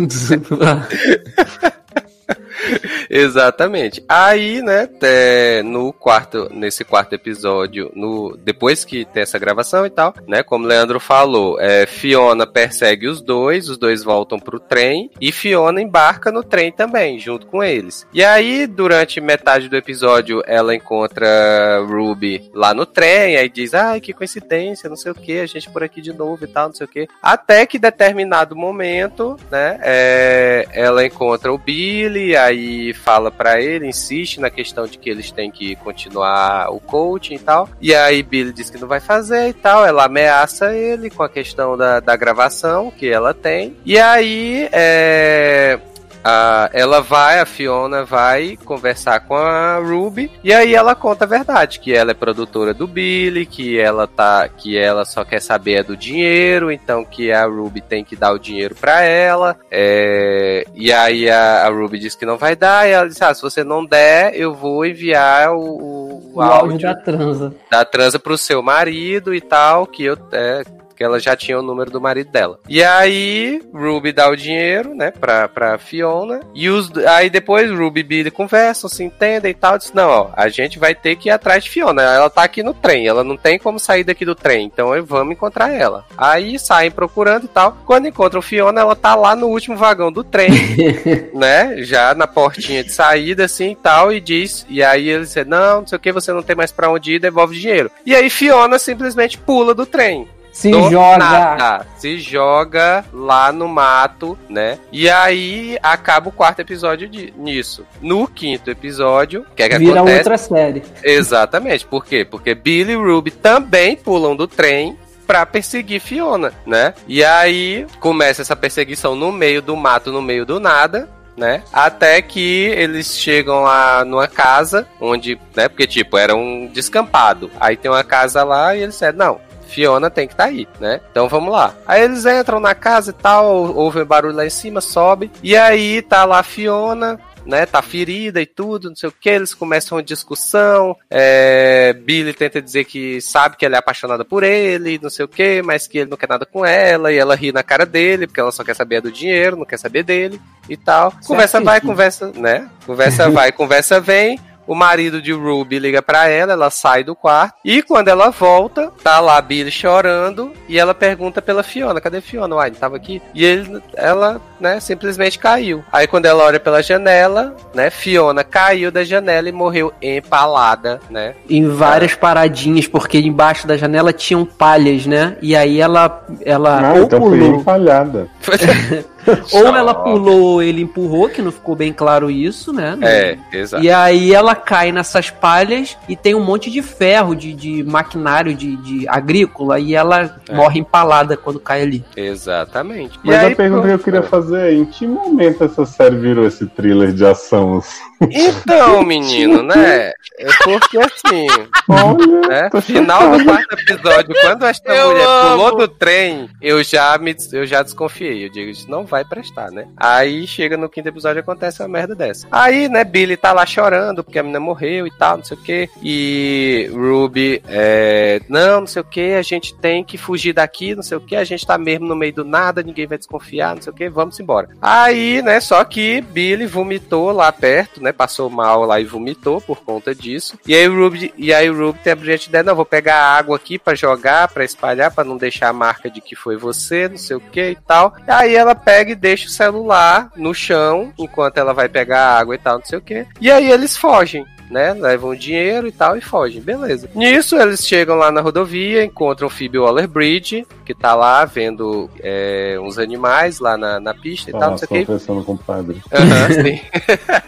Exatamente. 3.08 4.04
Aí, 4.08 4.62
né, 4.62 4.88
é, 5.02 5.62
no 5.62 5.92
quarto, 5.92 6.48
nesse 6.52 6.84
quarto 6.84 7.14
episódio, 7.14 7.90
no 7.94 8.36
depois 8.36 8.84
que 8.84 9.04
tem 9.04 9.22
essa 9.22 9.38
gravação 9.38 9.86
e 9.86 9.90
tal, 9.90 10.14
né, 10.26 10.42
como 10.42 10.64
o 10.64 10.68
Leandro 10.68 11.00
falou, 11.00 11.60
é, 11.60 11.86
Fiona 11.86 12.46
persegue 12.46 13.08
os 13.08 13.20
dois, 13.20 13.68
os 13.68 13.78
dois 13.78 14.02
voltam 14.02 14.38
pro 14.38 14.60
trem 14.60 15.10
e 15.20 15.32
Fiona 15.32 15.80
embarca 15.80 16.30
no 16.30 16.42
trem 16.42 16.72
também, 16.72 17.18
junto 17.18 17.46
com 17.46 17.62
eles. 17.62 18.06
E 18.12 18.22
aí, 18.22 18.66
durante 18.66 19.20
metade 19.20 19.68
do 19.68 19.76
episódio, 19.76 20.42
ela 20.46 20.74
encontra 20.74 21.80
Ruby 21.86 22.50
lá 22.54 22.74
no 22.74 22.86
trem, 22.86 23.36
aí 23.36 23.48
diz, 23.48 23.74
ai, 23.74 24.00
que 24.00 24.12
coincidência, 24.12 24.88
não 24.88 24.96
sei 24.96 25.12
o 25.12 25.14
que, 25.14 25.40
a 25.40 25.46
gente 25.46 25.70
por 25.70 25.82
aqui 25.82 26.00
de 26.00 26.12
novo 26.12 26.44
e 26.44 26.48
tal, 26.48 26.68
não 26.68 26.74
sei 26.74 26.86
o 26.86 26.88
que. 26.88 27.08
Até 27.22 27.66
que 27.66 27.78
determinado 27.78 28.56
momento, 28.56 29.36
né, 29.50 29.78
é, 29.82 30.68
ela 30.72 31.04
encontra 31.04 31.52
o 31.52 31.58
Billy, 31.58 32.19
aí 32.36 32.92
fala 32.92 33.30
para 33.30 33.60
ele, 33.60 33.86
insiste 33.86 34.40
na 34.40 34.50
questão 34.50 34.86
de 34.86 34.98
que 34.98 35.10
eles 35.10 35.30
têm 35.30 35.50
que 35.50 35.76
continuar 35.76 36.70
o 36.70 36.80
coaching 36.80 37.34
e 37.34 37.38
tal. 37.38 37.68
E 37.80 37.94
aí 37.94 38.22
Billy 38.22 38.52
diz 38.52 38.70
que 38.70 38.78
não 38.78 38.88
vai 38.88 39.00
fazer 39.00 39.48
e 39.48 39.52
tal. 39.52 39.84
Ela 39.84 40.04
ameaça 40.04 40.74
ele 40.74 41.10
com 41.10 41.22
a 41.22 41.28
questão 41.28 41.76
da, 41.76 42.00
da 42.00 42.16
gravação 42.16 42.90
que 42.90 43.08
ela 43.08 43.34
tem. 43.34 43.76
E 43.84 43.98
aí 43.98 44.68
é, 44.72 45.78
a, 46.22 46.70
ela 46.72 47.00
vai, 47.00 47.40
a 47.40 47.46
Fiona 47.46 48.04
vai 48.04 48.56
conversar 48.64 49.20
com 49.20 49.36
a 49.36 49.78
Ruby 49.78 50.30
e 50.44 50.52
aí 50.52 50.74
ela 50.74 50.94
conta 50.94 51.24
a 51.24 51.28
verdade, 51.28 51.80
que 51.80 51.94
ela 51.94 52.10
é 52.10 52.14
produtora 52.14 52.74
do 52.74 52.86
Billy, 52.86 53.46
que 53.46 53.78
ela 53.78 54.06
tá, 54.06 54.48
que 54.48 54.78
ela 54.78 55.04
só 55.04 55.24
quer 55.24 55.40
saber 55.40 55.70
é 55.70 55.82
do 55.82 55.96
dinheiro, 55.96 56.70
então 56.70 57.04
que 57.04 57.32
a 57.32 57.46
Ruby 57.46 57.80
tem 57.80 58.04
que 58.04 58.16
dar 58.16 58.32
o 58.32 58.38
dinheiro 58.38 58.74
para 58.74 59.02
ela. 59.02 59.56
É, 59.70 60.64
e 60.74 60.92
aí 60.92 61.30
a, 61.30 61.66
a, 61.66 61.68
Ruby 61.70 61.98
diz 61.98 62.14
que 62.14 62.26
não 62.26 62.36
vai 62.36 62.56
dar 62.56 62.88
e 62.88 62.92
ela 62.92 63.08
diz: 63.08 63.20
"Ah, 63.22 63.32
se 63.32 63.42
você 63.42 63.62
não 63.62 63.84
der, 63.84 64.34
eu 64.34 64.54
vou 64.54 64.84
enviar 64.84 65.52
o, 65.52 65.60
o, 65.60 66.32
o 66.34 66.40
áudio, 66.40 66.72
áudio 66.72 66.78
da 66.80 66.94
transa, 66.94 67.54
da 67.70 67.84
transa 67.84 68.18
pro 68.18 68.36
seu 68.36 68.62
marido 68.62 69.34
e 69.34 69.40
tal, 69.40 69.86
que 69.86 70.04
eu 70.04 70.16
é, 70.32 70.62
que 71.00 71.04
ela 71.04 71.18
já 71.18 71.34
tinha 71.34 71.58
o 71.58 71.62
número 71.62 71.90
do 71.90 71.98
marido 71.98 72.30
dela. 72.30 72.60
E 72.68 72.84
aí, 72.84 73.62
Ruby 73.72 74.12
dá 74.12 74.28
o 74.28 74.36
dinheiro, 74.36 74.94
né, 74.94 75.10
pra, 75.10 75.48
pra 75.48 75.78
Fiona. 75.78 76.40
E 76.54 76.68
os, 76.68 76.94
aí 77.06 77.30
depois 77.30 77.70
Ruby 77.70 78.00
e 78.00 78.02
Billy 78.02 78.30
conversam, 78.30 78.90
se 78.90 79.02
entendem 79.02 79.52
e 79.52 79.54
tal. 79.54 79.78
Diz, 79.78 79.94
não, 79.94 80.10
ó, 80.10 80.30
a 80.34 80.50
gente 80.50 80.78
vai 80.78 80.94
ter 80.94 81.16
que 81.16 81.30
ir 81.30 81.32
atrás 81.32 81.64
de 81.64 81.70
Fiona. 81.70 82.02
Ela 82.02 82.28
tá 82.28 82.42
aqui 82.42 82.62
no 82.62 82.74
trem, 82.74 83.06
ela 83.06 83.24
não 83.24 83.34
tem 83.34 83.58
como 83.58 83.80
sair 83.80 84.04
daqui 84.04 84.26
do 84.26 84.34
trem, 84.34 84.66
então 84.66 84.90
vamos 85.02 85.32
encontrar 85.32 85.72
ela. 85.72 86.04
Aí 86.18 86.58
saem 86.58 86.90
procurando 86.90 87.44
e 87.44 87.48
tal. 87.48 87.78
Quando 87.86 88.06
encontram 88.06 88.42
Fiona, 88.42 88.82
ela 88.82 88.94
tá 88.94 89.14
lá 89.14 89.34
no 89.34 89.46
último 89.46 89.78
vagão 89.78 90.12
do 90.12 90.22
trem, 90.22 90.50
né, 91.32 91.76
já 91.78 92.14
na 92.14 92.26
portinha 92.26 92.84
de 92.84 92.92
saída, 92.92 93.46
assim 93.46 93.70
e 93.70 93.76
tal. 93.76 94.12
E 94.12 94.20
diz, 94.20 94.66
e 94.68 94.82
aí 94.82 95.08
eles 95.08 95.28
dizem, 95.28 95.46
não, 95.46 95.80
não 95.80 95.86
sei 95.86 95.96
o 95.96 96.00
que, 96.00 96.12
você 96.12 96.30
não 96.30 96.42
tem 96.42 96.54
mais 96.54 96.70
pra 96.70 96.90
onde 96.90 97.14
ir, 97.14 97.18
devolve 97.18 97.58
dinheiro. 97.58 97.90
E 98.04 98.14
aí 98.14 98.28
Fiona 98.28 98.78
simplesmente 98.78 99.38
pula 99.38 99.74
do 99.74 99.86
trem. 99.86 100.28
Se 100.52 100.70
joga. 100.72 101.18
Nada. 101.18 101.86
Se 101.96 102.18
joga 102.18 103.04
lá 103.12 103.52
no 103.52 103.68
mato, 103.68 104.38
né? 104.48 104.78
E 104.92 105.08
aí 105.08 105.78
acaba 105.82 106.28
o 106.28 106.32
quarto 106.32 106.60
episódio 106.60 107.08
de, 107.08 107.32
nisso. 107.36 107.86
No 108.00 108.26
quinto 108.26 108.70
episódio, 108.70 109.46
o 109.50 109.54
que 109.54 109.62
é 109.62 109.68
que 109.68 109.78
Vira 109.78 110.00
acontece? 110.00 110.18
outra 110.18 110.38
série. 110.38 110.82
Exatamente. 111.02 111.86
Por 111.86 112.04
quê? 112.04 112.24
Porque 112.24 112.54
Billy 112.54 112.92
e 112.92 112.96
Ruby 112.96 113.30
também 113.30 113.96
pulam 113.96 114.34
do 114.34 114.46
trem 114.46 114.98
para 115.26 115.46
perseguir 115.46 116.00
Fiona, 116.00 116.52
né? 116.66 116.92
E 117.06 117.22
aí 117.22 117.86
começa 118.00 118.42
essa 118.42 118.56
perseguição 118.56 119.14
no 119.14 119.30
meio 119.30 119.62
do 119.62 119.76
mato, 119.76 120.10
no 120.10 120.20
meio 120.20 120.44
do 120.44 120.58
nada, 120.58 121.08
né? 121.36 121.62
Até 121.72 122.20
que 122.20 122.64
eles 122.76 123.16
chegam 123.16 123.62
lá 123.62 124.04
numa 124.04 124.26
casa 124.26 124.88
onde, 125.00 125.40
né? 125.54 125.68
Porque 125.68 125.86
tipo, 125.86 126.18
era 126.18 126.34
um 126.34 126.66
descampado. 126.66 127.48
Aí 127.60 127.76
tem 127.76 127.88
uma 127.88 128.02
casa 128.02 128.42
lá 128.42 128.74
e 128.74 128.82
eles 128.82 128.94
disseram, 128.94 129.18
não, 129.18 129.40
Fiona 129.70 130.10
tem 130.10 130.26
que 130.26 130.34
estar 130.34 130.44
tá 130.44 130.50
aí, 130.50 130.68
né? 130.78 131.00
Então 131.10 131.28
vamos 131.28 131.52
lá. 131.52 131.74
Aí 131.86 132.02
eles 132.02 132.26
entram 132.26 132.60
na 132.60 132.74
casa 132.74 133.10
e 133.10 133.14
tal, 133.14 133.74
ouvem 133.74 134.04
barulho 134.04 134.34
lá 134.34 134.44
em 134.44 134.50
cima, 134.50 134.80
sobe. 134.80 135.30
E 135.42 135.56
aí 135.56 136.02
tá 136.02 136.24
lá 136.24 136.40
a 136.40 136.42
Fiona, 136.42 137.18
né, 137.44 137.66
tá 137.66 137.80
ferida 137.82 138.40
e 138.40 138.46
tudo, 138.46 138.88
não 138.88 138.96
sei 138.96 139.08
o 139.08 139.12
que, 139.12 139.28
eles 139.28 139.54
começam 139.54 139.96
uma 139.96 140.04
discussão, 140.04 140.96
é, 141.08 141.92
Billy 141.92 142.32
tenta 142.32 142.60
dizer 142.60 142.84
que 142.84 143.20
sabe 143.20 143.56
que 143.56 143.64
ela 143.64 143.76
é 143.76 143.78
apaixonada 143.78 144.24
por 144.24 144.42
ele, 144.42 145.00
não 145.02 145.10
sei 145.10 145.24
o 145.24 145.28
que, 145.28 145.62
mas 145.62 145.86
que 145.86 145.98
ele 145.98 146.10
não 146.10 146.16
quer 146.16 146.28
nada 146.28 146.46
com 146.46 146.64
ela, 146.64 147.12
e 147.12 147.16
ela 147.16 147.34
ri 147.34 147.52
na 147.52 147.62
cara 147.62 147.86
dele, 147.86 148.26
porque 148.26 148.40
ela 148.40 148.52
só 148.52 148.62
quer 148.62 148.74
saber 148.74 149.00
do 149.00 149.10
dinheiro, 149.10 149.56
não 149.56 149.64
quer 149.64 149.78
saber 149.78 150.02
dele 150.02 150.40
e 150.68 150.76
tal. 150.76 151.12
Conversa 151.26 151.60
vai, 151.60 151.80
conversa, 151.80 152.32
né, 152.34 152.68
conversa 152.86 153.30
vai, 153.30 153.52
conversa 153.52 154.00
vem, 154.00 154.38
o 154.70 154.74
marido 154.76 155.20
de 155.20 155.32
Ruby 155.32 155.80
liga 155.80 156.00
para 156.00 156.28
ela, 156.28 156.52
ela 156.52 156.70
sai 156.70 157.02
do 157.02 157.16
quarto. 157.16 157.56
E 157.64 157.82
quando 157.82 158.06
ela 158.06 158.30
volta, 158.30 158.92
tá 159.02 159.18
lá 159.18 159.36
a 159.36 159.42
Billy 159.42 159.68
chorando. 159.68 160.52
E 160.68 160.78
ela 160.78 160.94
pergunta 160.94 161.42
pela 161.42 161.64
Fiona: 161.64 162.00
cadê 162.00 162.20
Fiona? 162.20 162.54
Uai, 162.54 162.70
tava 162.70 162.94
aqui. 162.94 163.20
E 163.34 163.44
ele, 163.44 163.82
ela, 163.96 164.40
né, 164.60 164.78
simplesmente 164.78 165.40
caiu. 165.40 165.82
Aí 165.90 166.06
quando 166.06 166.26
ela 166.26 166.44
olha 166.44 166.60
pela 166.60 166.84
janela, 166.84 167.56
né, 167.74 167.90
Fiona 167.90 168.44
caiu 168.44 168.92
da 168.92 169.02
janela 169.02 169.48
e 169.48 169.52
morreu 169.52 169.92
empalada, 170.00 171.00
né? 171.10 171.34
Em 171.48 171.66
várias 171.66 172.12
é. 172.12 172.16
paradinhas, 172.16 172.86
porque 172.86 173.18
embaixo 173.18 173.66
da 173.66 173.76
janela 173.76 174.12
tinham 174.12 174.44
palhas, 174.44 175.04
né? 175.04 175.36
E 175.42 175.56
aí 175.56 175.80
ela. 175.80 176.24
ela 176.42 176.92
ah, 176.92 176.98
então 177.00 177.20
foi 177.20 177.44
empalhada. 177.44 178.28
ou 179.52 179.76
ela 179.76 179.94
pulou 179.94 180.40
ou 180.42 180.62
ele 180.62 180.82
empurrou, 180.82 181.28
que 181.28 181.42
não 181.42 181.52
ficou 181.52 181.74
bem 181.76 181.92
claro 181.92 182.30
isso, 182.30 182.72
né? 182.72 182.96
É, 183.02 183.38
exato. 183.52 183.82
E 183.82 183.90
aí 183.90 184.32
ela 184.34 184.54
cai 184.54 184.92
nessas 184.92 185.30
palhas 185.30 185.96
e 186.08 186.16
tem 186.16 186.34
um 186.34 186.44
monte 186.44 186.70
de 186.70 186.82
ferro, 186.82 187.34
de, 187.34 187.52
de 187.52 187.82
maquinário 187.84 188.54
de, 188.54 188.76
de 188.76 189.08
agrícola, 189.08 189.78
e 189.78 189.94
ela 189.94 190.38
É. 190.48 190.54
morre 190.54 190.80
empalada 190.80 191.36
quando 191.36 191.60
cai 191.60 191.82
ali. 191.82 192.04
Exatamente. 192.16 193.18
Mas 193.22 193.36
e 193.36 193.38
a 193.38 193.48
aí, 193.48 193.54
pergunta 193.54 193.86
que 193.88 193.94
eu 193.94 193.98
queria 193.98 194.22
fazer 194.22 194.58
é: 194.60 194.74
em 194.74 194.84
que 194.84 195.06
momento 195.06 195.64
essa 195.64 195.84
série 195.86 196.16
virou 196.16 196.46
esse 196.46 196.66
thriller 196.66 197.12
de 197.12 197.24
ação? 197.24 197.82
Então, 198.30 199.02
menino, 199.04 199.62
né? 199.62 200.12
É 200.38 200.46
porque 200.64 200.98
assim, 200.98 201.46
Olha, 201.88 202.48
né? 202.48 202.70
Final 202.82 203.36
do 203.38 203.44
quarto 203.44 203.72
episódio, 203.74 204.34
quando 204.40 204.64
esta 204.66 204.92
Eu 204.92 205.08
mulher 205.10 205.26
amo. 205.26 205.50
pulou 205.50 205.76
do 205.76 205.88
trem, 205.88 206.48
eu 206.60 206.82
já 206.82 207.16
me 207.18 207.34
eu 207.52 207.66
já 207.66 207.82
desconfiei. 207.82 208.44
Eu 208.46 208.50
digo, 208.50 208.70
isso 208.70 208.90
não 208.90 209.04
vai 209.04 209.19
prestar, 209.24 209.70
né? 209.70 209.86
Aí 209.96 210.46
chega 210.46 210.76
no 210.76 210.88
quinto 210.88 211.08
episódio 211.08 211.40
acontece 211.40 211.82
uma 211.82 211.88
merda 211.88 212.14
dessa. 212.14 212.46
Aí, 212.50 212.88
né, 212.88 213.04
Billy 213.04 213.36
tá 213.36 213.52
lá 213.52 213.66
chorando 213.66 214.22
porque 214.22 214.38
a 214.38 214.42
menina 214.42 214.60
morreu 214.60 215.06
e 215.06 215.10
tal, 215.10 215.38
não 215.38 215.44
sei 215.44 215.56
o 215.56 215.62
que. 215.62 215.90
E 216.02 216.90
Ruby, 216.92 217.62
é, 217.68 218.40
não, 218.48 218.80
não 218.80 218.86
sei 218.86 219.02
o 219.02 219.04
que, 219.04 219.34
a 219.34 219.42
gente 219.42 219.74
tem 219.74 220.04
que 220.04 220.18
fugir 220.18 220.52
daqui, 220.52 220.94
não 220.94 221.02
sei 221.02 221.16
o 221.16 221.20
que, 221.20 221.36
a 221.36 221.44
gente 221.44 221.66
tá 221.66 221.76
mesmo 221.78 222.06
no 222.06 222.16
meio 222.16 222.32
do 222.32 222.44
nada, 222.44 222.82
ninguém 222.82 223.06
vai 223.06 223.18
desconfiar, 223.18 223.74
não 223.74 223.82
sei 223.82 223.92
o 223.92 223.96
que, 223.96 224.08
vamos 224.08 224.38
embora. 224.40 224.68
Aí, 224.80 225.42
né, 225.42 225.60
só 225.60 225.82
que 225.84 226.20
Billy 226.20 226.66
vomitou 226.66 227.32
lá 227.32 227.50
perto, 227.52 228.02
né, 228.02 228.12
passou 228.12 228.48
mal 228.50 228.84
lá 228.84 229.00
e 229.00 229.04
vomitou 229.04 229.60
por 229.60 229.80
conta 229.82 230.14
disso. 230.14 230.58
E 230.66 230.74
aí 230.74 230.86
Ruby, 230.86 231.32
e 231.36 231.52
aí 231.52 231.68
Ruby 231.68 231.98
tem 232.02 232.12
a 232.12 232.16
brilhante 232.16 232.48
ideia, 232.48 232.64
não, 232.64 232.74
vou 232.74 232.84
pegar 232.84 233.16
água 233.16 233.56
aqui 233.56 233.78
pra 233.78 233.94
jogar, 233.94 234.48
pra 234.48 234.64
espalhar, 234.64 235.12
pra 235.14 235.24
não 235.24 235.36
deixar 235.36 235.68
a 235.68 235.72
marca 235.72 236.10
de 236.10 236.20
que 236.20 236.36
foi 236.36 236.56
você, 236.56 237.08
não 237.08 237.16
sei 237.16 237.36
o 237.36 237.40
que 237.40 237.70
e 237.70 237.76
tal. 237.76 238.14
Aí 238.26 238.54
ela 238.54 238.74
pega 238.74 239.09
e 239.12 239.16
deixa 239.16 239.46
o 239.46 239.50
celular 239.50 240.30
no 240.36 240.54
chão, 240.54 241.12
enquanto 241.18 241.58
ela 241.58 241.72
vai 241.72 241.88
pegar 241.88 242.38
água 242.38 242.54
e 242.54 242.58
tal, 242.58 242.78
não 242.78 242.84
sei 242.84 242.98
o 242.98 243.02
que. 243.02 243.26
E 243.40 243.50
aí 243.50 243.70
eles 243.70 243.96
fogem 243.96 244.46
né? 244.70 244.92
Levam 244.94 245.34
dinheiro 245.34 245.86
e 245.88 245.92
tal 245.92 246.16
e 246.16 246.20
fogem, 246.20 246.60
beleza. 246.60 247.10
Nisso, 247.14 247.56
eles 247.56 247.86
chegam 247.86 248.16
lá 248.16 248.30
na 248.30 248.40
rodovia, 248.40 249.04
encontram 249.04 249.50
Phoebe 249.50 249.78
Waller-Bridge, 249.78 250.66
que 250.86 250.94
tá 250.94 251.14
lá 251.14 251.44
vendo 251.44 252.08
é, 252.20 252.76
uns 252.80 252.98
animais 252.98 253.58
lá 253.60 253.76
na, 253.76 253.98
na 254.00 254.14
pista 254.14 254.50
e 254.50 254.52
tal, 254.52 254.62
Ah, 254.62 254.70
não 254.70 254.78
sei 254.78 254.86
o 254.86 254.88
que. 254.88 255.04
pensando 255.06 255.42
com 255.44 255.52
o 255.54 255.58
padre. 255.58 256.00
Aham, 256.12 256.52
sim. 256.62 256.80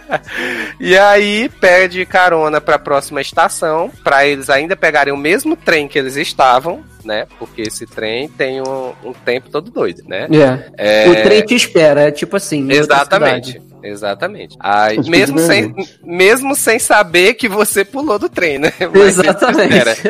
e 0.81 0.97
aí 0.99 1.49
pede 1.61 2.05
carona 2.07 2.61
pra 2.61 2.79
próxima 2.79 3.21
estação, 3.21 3.91
pra 4.03 4.27
eles 4.27 4.51
ainda 4.51 4.77
pegarem 4.77 5.13
o 5.13 5.17
mesmo 5.17 5.57
trem 5.57 5.87
que 5.89 5.99
eles 5.99 6.17
estavam, 6.17 6.83
né? 7.05 7.27
Porque 7.39 7.63
esse 7.63 7.87
trem 7.87 8.29
tem 8.29 8.61
um, 8.61 8.93
um 9.05 9.13
tempo 9.13 9.49
todo 9.51 9.71
doido, 9.71 10.03
né? 10.07 10.29
É. 10.77 11.05
É, 11.05 11.09
O 11.11 11.23
trem 11.23 11.43
te 11.45 11.55
espera, 11.55 12.03
é 12.03 12.11
tipo 12.11 12.37
assim. 12.37 12.71
Exatamente. 12.71 13.61
Exatamente. 13.83 14.57
Aí, 14.61 14.99
Acho 14.99 15.05
que 15.05 15.11
mesmo, 15.11 15.39
sem, 15.39 15.75
mesmo 16.05 16.55
sem 16.55 16.79
saber 16.79 17.35
que 17.35 17.49
você 17.49 17.85
pulou 17.85 18.19
do 18.19 18.29
trem, 18.29 18.59
né? 18.59 18.73
Mas 18.95 19.19
Exatamente. 19.19 20.03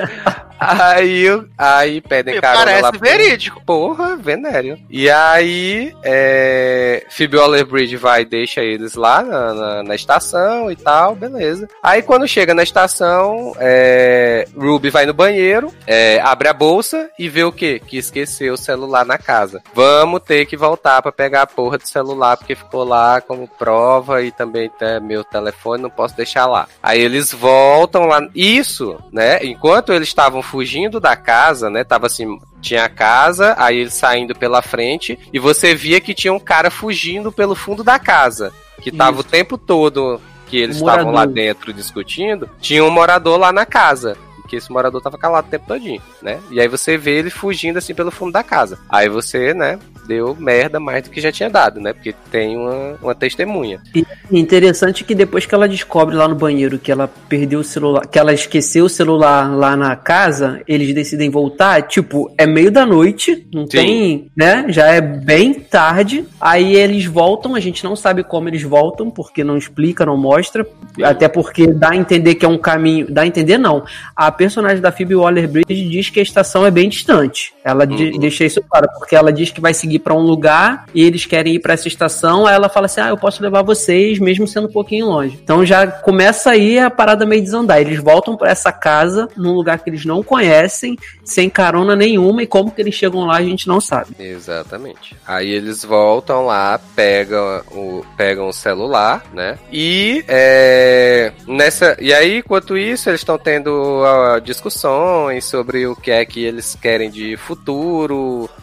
Aí, 0.68 1.26
aí 1.58 2.00
pedem 2.00 2.34
Me 2.36 2.40
carona 2.40 2.64
parece 2.64 2.82
lá. 2.82 2.90
pro- 2.90 3.00
verídico. 3.00 3.62
Porra, 3.64 4.16
venério. 4.16 4.78
E 4.90 5.08
aí, 5.10 5.94
é, 6.04 7.04
Phoebe 7.10 7.36
Waller-Bridge 7.36 7.96
vai 7.96 8.22
e 8.22 8.26
deixa 8.26 8.60
eles 8.62 8.94
lá 8.94 9.22
na, 9.22 9.54
na, 9.54 9.82
na 9.82 9.94
estação 9.94 10.70
e 10.70 10.76
tal, 10.76 11.14
beleza. 11.14 11.68
Aí 11.82 12.02
quando 12.02 12.26
chega 12.28 12.54
na 12.54 12.62
estação, 12.62 13.54
é, 13.58 14.46
Ruby 14.56 14.90
vai 14.90 15.06
no 15.06 15.14
banheiro, 15.14 15.72
é, 15.86 16.20
abre 16.20 16.48
a 16.48 16.52
bolsa 16.52 17.10
e 17.18 17.28
vê 17.28 17.44
o 17.44 17.52
quê? 17.52 17.80
Que 17.84 17.98
esqueceu 17.98 18.54
o 18.54 18.58
celular 18.58 19.04
na 19.04 19.18
casa. 19.18 19.62
Vamos 19.74 20.22
ter 20.22 20.46
que 20.46 20.56
voltar 20.56 21.02
pra 21.02 21.12
pegar 21.12 21.42
a 21.42 21.46
porra 21.46 21.78
do 21.78 21.88
celular, 21.88 22.36
porque 22.36 22.54
ficou 22.54 22.84
lá 22.84 23.20
como 23.20 23.48
prova 23.48 24.22
e 24.22 24.30
também 24.30 24.70
tem 24.78 25.00
meu 25.00 25.24
telefone, 25.24 25.82
não 25.82 25.90
posso 25.90 26.16
deixar 26.16 26.46
lá. 26.46 26.66
Aí 26.82 27.00
eles 27.00 27.32
voltam 27.32 28.06
lá. 28.06 28.20
Isso, 28.34 28.98
né? 29.12 29.44
Enquanto 29.44 29.92
eles 29.92 30.08
estavam 30.08 30.42
fugindo 30.52 31.00
da 31.00 31.16
casa, 31.16 31.70
né? 31.70 31.82
Tava 31.82 32.08
assim, 32.08 32.38
tinha 32.60 32.84
a 32.84 32.88
casa, 32.90 33.54
aí 33.56 33.78
eles 33.78 33.94
saindo 33.94 34.34
pela 34.34 34.60
frente, 34.60 35.18
e 35.32 35.38
você 35.38 35.74
via 35.74 35.98
que 35.98 36.12
tinha 36.12 36.30
um 36.30 36.38
cara 36.38 36.70
fugindo 36.70 37.32
pelo 37.32 37.54
fundo 37.54 37.82
da 37.82 37.98
casa. 37.98 38.52
Que 38.82 38.92
tava 38.92 39.20
Isso. 39.20 39.20
o 39.26 39.30
tempo 39.30 39.56
todo 39.56 40.20
que 40.46 40.58
eles 40.58 40.76
estavam 40.76 41.10
lá 41.10 41.24
dentro 41.24 41.72
discutindo, 41.72 42.50
tinha 42.60 42.84
um 42.84 42.90
morador 42.90 43.38
lá 43.38 43.50
na 43.50 43.64
casa. 43.64 44.14
Que 44.48 44.56
esse 44.56 44.70
morador 44.70 45.00
tava 45.00 45.18
calado 45.18 45.46
o 45.46 45.50
tempo 45.50 45.66
todinho, 45.66 46.02
né? 46.20 46.40
E 46.50 46.60
aí 46.60 46.68
você 46.68 46.96
vê 46.96 47.18
ele 47.18 47.30
fugindo 47.30 47.78
assim 47.78 47.94
pelo 47.94 48.10
fundo 48.10 48.32
da 48.32 48.42
casa. 48.42 48.78
Aí 48.88 49.08
você, 49.08 49.54
né, 49.54 49.78
deu 50.06 50.36
merda 50.38 50.80
mais 50.80 51.04
do 51.04 51.10
que 51.10 51.20
já 51.20 51.30
tinha 51.30 51.48
dado, 51.48 51.80
né? 51.80 51.92
Porque 51.92 52.14
tem 52.30 52.56
uma, 52.56 52.98
uma 53.00 53.14
testemunha. 53.14 53.80
E 53.94 54.04
interessante 54.30 55.04
que 55.04 55.14
depois 55.14 55.46
que 55.46 55.54
ela 55.54 55.68
descobre 55.68 56.14
lá 56.14 56.26
no 56.26 56.34
banheiro 56.34 56.78
que 56.78 56.90
ela 56.90 57.08
perdeu 57.28 57.60
o 57.60 57.64
celular, 57.64 58.06
que 58.06 58.18
ela 58.18 58.32
esqueceu 58.32 58.86
o 58.86 58.88
celular 58.88 59.54
lá 59.54 59.76
na 59.76 59.94
casa, 59.96 60.60
eles 60.66 60.94
decidem 60.94 61.30
voltar, 61.30 61.82
tipo, 61.82 62.32
é 62.36 62.46
meio 62.46 62.70
da 62.70 62.84
noite, 62.84 63.46
não 63.52 63.62
Sim. 63.62 63.68
tem, 63.68 64.30
né? 64.36 64.66
Já 64.68 64.86
é 64.88 65.00
bem 65.00 65.54
tarde. 65.54 66.26
Aí 66.40 66.74
eles 66.74 67.04
voltam, 67.04 67.54
a 67.54 67.60
gente 67.60 67.84
não 67.84 67.94
sabe 67.94 68.24
como 68.24 68.48
eles 68.48 68.62
voltam, 68.62 69.10
porque 69.10 69.44
não 69.44 69.56
explica, 69.56 70.04
não 70.04 70.16
mostra, 70.16 70.66
até 71.02 71.28
porque 71.28 71.66
dá 71.66 71.90
a 71.90 71.96
entender 71.96 72.34
que 72.34 72.44
é 72.44 72.48
um 72.48 72.58
caminho, 72.58 73.06
dá 73.10 73.22
a 73.22 73.26
entender 73.26 73.58
não. 73.58 73.84
A 74.16 74.31
personagem 74.32 74.80
da 74.80 74.92
Phoebe 74.92 75.14
Waller-Bridge 75.14 75.88
diz 75.88 76.10
que 76.10 76.20
a 76.20 76.22
estação 76.22 76.66
é 76.66 76.70
bem 76.70 76.88
distante. 76.88 77.54
Ela 77.64 77.86
Uhum. 77.86 78.18
deixa 78.18 78.44
isso 78.44 78.60
claro, 78.68 78.88
porque 78.98 79.14
ela 79.14 79.32
diz 79.32 79.50
que 79.50 79.60
vai 79.60 79.72
seguir 79.72 80.00
pra 80.00 80.14
um 80.14 80.20
lugar 80.22 80.84
e 80.94 81.02
eles 81.04 81.24
querem 81.26 81.54
ir 81.54 81.60
pra 81.60 81.74
essa 81.74 81.86
estação, 81.88 82.46
aí 82.46 82.54
ela 82.54 82.68
fala 82.68 82.86
assim: 82.86 83.00
"Ah, 83.00 83.08
eu 83.08 83.16
posso 83.16 83.42
levar 83.42 83.62
vocês 83.62 84.18
mesmo 84.18 84.46
sendo 84.46 84.66
um 84.68 84.72
pouquinho 84.72 85.06
longe". 85.06 85.38
Então 85.42 85.64
já 85.64 85.86
começa 85.86 86.50
aí 86.50 86.78
a 86.78 86.90
parada 86.90 87.24
meio 87.24 87.42
desandar. 87.42 87.80
Eles 87.80 87.98
voltam 88.00 88.36
pra 88.36 88.50
essa 88.50 88.72
casa 88.72 89.28
num 89.36 89.52
lugar 89.52 89.78
que 89.78 89.88
eles 89.90 90.04
não 90.04 90.22
conhecem, 90.22 90.96
sem 91.24 91.48
carona 91.48 91.94
nenhuma 91.94 92.42
e 92.42 92.46
como 92.46 92.70
que 92.70 92.80
eles 92.80 92.94
chegam 92.94 93.26
lá 93.26 93.36
a 93.36 93.42
gente 93.42 93.68
não 93.68 93.80
sabe. 93.80 94.10
Exatamente. 94.18 95.16
Aí 95.26 95.50
eles 95.50 95.84
voltam 95.84 96.46
lá, 96.46 96.80
pegam 96.96 97.62
o, 97.70 98.04
pegam 98.16 98.48
o 98.48 98.52
celular, 98.52 99.24
né? 99.32 99.56
E 99.72 100.24
é, 100.28 101.32
nessa 101.46 101.96
e 102.00 102.12
aí 102.12 102.38
enquanto 102.38 102.76
isso 102.76 103.08
eles 103.08 103.20
estão 103.20 103.38
tendo 103.38 104.02
ah, 104.04 104.40
discussões 104.40 105.44
sobre 105.44 105.86
o 105.86 105.94
que 105.94 106.10
é 106.10 106.24
que 106.24 106.44
eles 106.44 106.76
querem 106.80 107.08
de 107.10 107.36
futuro 107.36 107.51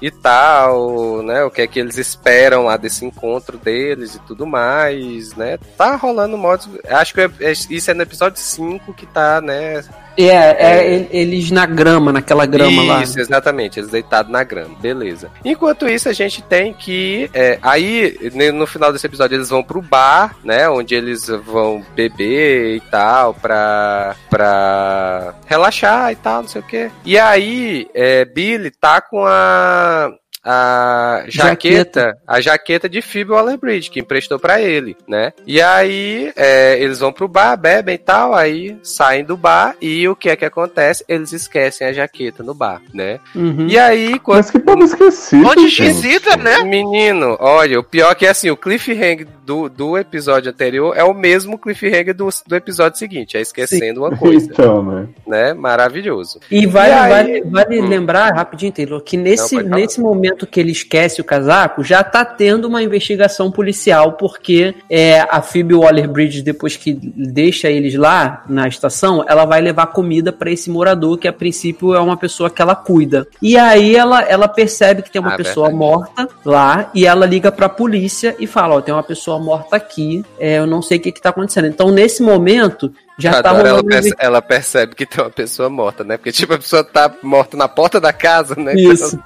e 0.02 0.12
tal, 0.12 1.22
né? 1.24 1.44
O 1.44 1.52
que 1.52 1.62
é 1.62 1.68
que 1.68 1.80
eles 1.80 1.98
esperam 1.98 2.66
lá 2.66 2.78
desse 2.78 3.06
encontro 3.06 3.58
deles 3.58 4.16
e 4.16 4.20
tudo 4.20 4.46
mais, 4.46 5.34
né? 5.36 5.58
Tá 5.78 5.96
rolando 5.96 6.38
modos, 6.38 6.68
acho 6.88 7.14
que 7.14 7.22
é- 7.22 7.32
é- 7.42 7.52
isso 7.52 7.92
é 7.92 7.94
no 7.94 8.04
episódio 8.04 8.40
5 8.40 8.94
que 8.94 9.06
tá, 9.06 9.42
né, 9.42 9.84
É, 10.18 10.26
é, 10.28 10.98
e- 10.98 11.08
eles 11.12 11.50
na 11.52 11.66
grama, 11.66 12.12
naquela 12.12 12.46
grama 12.46 12.84
lá. 12.84 13.04
isso, 13.04 13.20
exatamente, 13.20 13.80
eles 13.80 13.90
deitados 13.90 14.32
na 14.32 14.44
grama, 14.44 14.76
beleza. 14.80 15.32
Enquanto 15.46 15.88
isso, 15.88 16.10
a 16.10 16.14
gente 16.14 16.42
tem 16.44 16.74
que. 16.74 17.30
é, 17.34 17.58
aí, 17.62 18.18
no 18.54 18.68
final 18.68 18.92
desse 18.92 19.06
episódio, 19.08 19.36
eles 19.36 19.50
vão 19.50 19.64
pro 19.64 19.82
bar, 19.82 20.36
né? 20.44 20.68
Onde 20.70 20.96
eles 20.96 21.28
vão 21.28 21.84
beber 21.96 22.76
e 22.76 22.80
tal, 22.82 23.34
pra, 23.34 24.16
pra 24.30 25.34
relaxar 25.46 26.12
e 26.12 26.16
tal, 26.16 26.42
não 26.42 26.50
sei 26.50 26.62
o 26.62 26.66
quê. 26.66 26.92
E 27.06 27.18
aí, 27.18 27.88
é, 27.94 28.26
Billy 28.26 28.72
tá 28.72 29.02
com 29.02 29.26
a. 29.26 30.12
A 30.44 31.26
jaqueta, 31.28 32.18
a 32.26 32.40
jaqueta 32.40 32.88
de 32.88 33.02
Phoebe 33.02 33.32
Waller-Bridge, 33.32 33.90
que 33.90 34.00
emprestou 34.00 34.40
pra 34.40 34.62
ele, 34.62 34.96
né? 35.08 35.34
E 35.46 35.62
aí, 35.62 36.32
é, 36.36 36.80
eles 36.80 37.00
vão 37.00 37.12
pro 37.12 37.28
bar, 37.28 37.58
bebem 37.58 37.96
e 37.96 37.98
tal, 37.98 38.34
aí 38.34 38.78
saem 38.82 39.24
do 39.24 39.36
bar 39.36 39.76
e 39.82 40.08
o 40.08 40.16
que 40.16 40.30
é 40.30 40.36
que 40.36 40.46
acontece? 40.46 41.04
Eles 41.08 41.34
esquecem 41.34 41.86
a 41.86 41.94
jaqueta 41.94 42.42
no 42.42 42.54
bar, 42.54 42.82
né? 42.94 43.20
Uhum. 43.36 43.68
E 43.68 43.78
aí, 43.78 44.18
quando... 44.20 44.38
Mas 44.38 44.52
que 44.52 44.60
povo 44.60 44.84
esquecido. 44.84 45.46
Onde 45.46 45.66
esquisita, 45.66 46.38
né? 46.38 46.64
Menino, 46.64 47.36
olha, 47.40 47.80
o 47.80 47.84
pior 47.84 48.12
é 48.12 48.16
que 48.16 48.26
assim, 48.26 48.50
o 48.50 48.58
cliffhanger 48.58 49.28
do, 49.50 49.68
do 49.68 49.98
episódio 49.98 50.52
anterior 50.52 50.94
é 50.96 51.04
o 51.04 51.12
mesmo 51.12 51.58
cliffhanger 51.58 52.14
do, 52.16 52.30
do 52.46 52.56
episódio 52.56 53.00
seguinte, 53.00 53.36
é 53.36 53.42
esquecendo 53.42 54.02
uma 54.02 54.16
coisa, 54.16 54.46
Então, 54.54 54.84
né? 54.84 55.08
né? 55.26 55.54
Maravilhoso. 55.56 56.40
E 56.52 56.68
vale, 56.68 56.90
E 56.92 56.94
aí- 56.94 57.10
vale, 57.10 57.42
vale 57.50 57.82
Hum. 57.82 57.88
lembrar, 57.88 58.36
rapidinho, 58.36 58.72
Taylor, 58.72 59.02
que 59.02 59.18
nesse, 59.18 59.56
Não, 59.56 59.78
nesse 59.78 60.00
momento 60.00 60.46
que 60.46 60.60
ele 60.60 60.72
esquece 60.72 61.20
o 61.20 61.24
casaco, 61.24 61.84
já 61.84 62.04
tá 62.04 62.24
tendo 62.24 62.66
uma 62.68 62.84
investigação 62.84 63.52
policial, 63.52 64.14
porque 64.14 64.76
é, 64.90 65.22
a 65.22 65.42
Phoebe 65.42 65.74
Waller-Bridge, 65.74 66.44
depois 66.44 66.78
que 66.78 66.94
deixa 66.94 67.70
eles 67.70 67.96
lá 67.96 68.44
na 68.48 68.68
estação, 68.68 69.24
ela 69.28 69.46
vai 69.46 69.62
levar 69.62 69.88
comida 69.88 70.32
pra 70.32 70.52
esse 70.52 70.70
morador, 70.70 71.18
que 71.18 71.28
a 71.28 71.34
princípio 71.34 71.96
é 71.96 72.00
uma 72.00 72.18
pessoa 72.18 72.50
que 72.52 72.62
ela 72.62 72.76
cuida. 72.76 73.28
E 73.42 73.58
aí 73.58 73.96
ela, 73.96 74.22
ela 74.22 74.48
percebe 74.48 75.02
que 75.02 75.10
tem 75.10 75.20
uma 75.22 75.34
Ah, 75.34 75.38
pessoa 75.38 75.70
verdade. 75.70 75.80
morta 75.92 76.30
lá, 76.46 76.92
e 76.94 77.06
ela 77.08 77.26
liga 77.26 77.52
pra 77.52 77.68
polícia 77.68 78.36
e 78.40 78.46
fala, 78.46 78.76
ó, 78.76 78.82
tem 78.82 78.94
uma 78.94 79.02
pessoa 79.04 79.39
morta 79.40 79.76
aqui, 79.76 80.24
é, 80.40 80.58
eu 80.60 80.68
não 80.68 80.82
sei 80.82 80.98
o 80.98 81.02
que 81.02 81.12
que 81.12 81.22
tá 81.22 81.30
acontecendo. 81.30 81.68
Então, 81.68 81.90
nesse 81.90 82.22
momento, 82.22 82.94
já 83.18 83.42
tá 83.42 83.50
ela, 83.50 83.60
rolando... 83.60 83.84
perce- 83.86 84.16
ela 84.18 84.42
percebe 84.42 84.96
que 84.96 85.06
tem 85.06 85.24
uma 85.24 85.30
pessoa 85.30 85.70
morta, 85.70 86.04
né? 86.04 86.16
Porque, 86.18 86.32
tipo, 86.32 86.54
a 86.54 86.58
pessoa 86.58 86.84
tá 86.84 87.14
morta 87.22 87.58
na 87.58 87.68
porta 87.68 88.00
da 88.00 88.14
casa, 88.14 88.56
né? 88.56 88.74
Isso. 88.76 89.20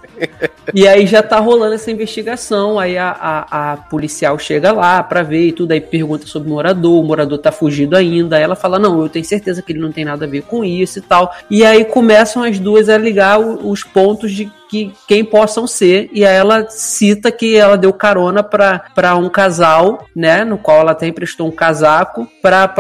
E 0.74 0.88
aí 0.88 1.06
já 1.06 1.22
tá 1.22 1.40
rolando 1.40 1.76
essa 1.76 1.92
investigação, 1.92 2.80
aí 2.80 2.98
a, 2.98 3.10
a, 3.10 3.74
a 3.74 3.78
policial 3.78 4.40
chega 4.40 4.72
lá 4.72 5.04
pra 5.04 5.22
ver 5.22 5.48
e 5.48 5.52
tudo, 5.52 5.72
aí 5.74 5.82
pergunta 5.82 6.26
sobre 6.26 6.50
o 6.50 6.54
morador, 6.54 7.00
o 7.00 7.04
morador 7.04 7.38
tá 7.38 7.52
fugido 7.52 7.96
ainda, 7.96 8.38
aí 8.38 8.44
ela 8.44 8.56
fala, 8.56 8.80
não, 8.80 9.02
eu 9.02 9.10
tenho 9.10 9.26
certeza 9.26 9.62
que 9.62 9.72
ele 9.72 9.80
não 9.80 9.92
tem 9.92 10.06
nada 10.06 10.26
a 10.26 10.28
ver 10.28 10.42
com 10.44 10.64
isso 10.64 11.00
e 11.00 11.02
tal. 11.02 11.32
E 11.50 11.64
aí 11.64 11.86
começam 11.86 12.42
as 12.44 12.58
duas 12.58 12.90
a 12.90 12.98
ligar 12.98 13.40
os 13.40 13.84
pontos 13.84 14.32
de 14.32 14.52
que 14.74 14.92
quem 15.08 15.24
possam 15.24 15.68
ser, 15.68 16.10
e 16.12 16.26
aí 16.26 16.36
ela 16.36 16.68
cita 16.68 17.32
que 17.32 17.56
ela 17.56 17.78
deu 17.78 17.94
carona 17.94 18.42
para 18.42 19.16
um 19.16 19.30
casal, 19.30 20.08
né, 20.16 20.44
no 20.44 20.58
qual 20.58 20.80
ela 20.80 20.94
até 20.94 21.06
emprestou 21.06 21.48
um 21.48 21.52
casaco 21.52 22.28
para 22.42 22.74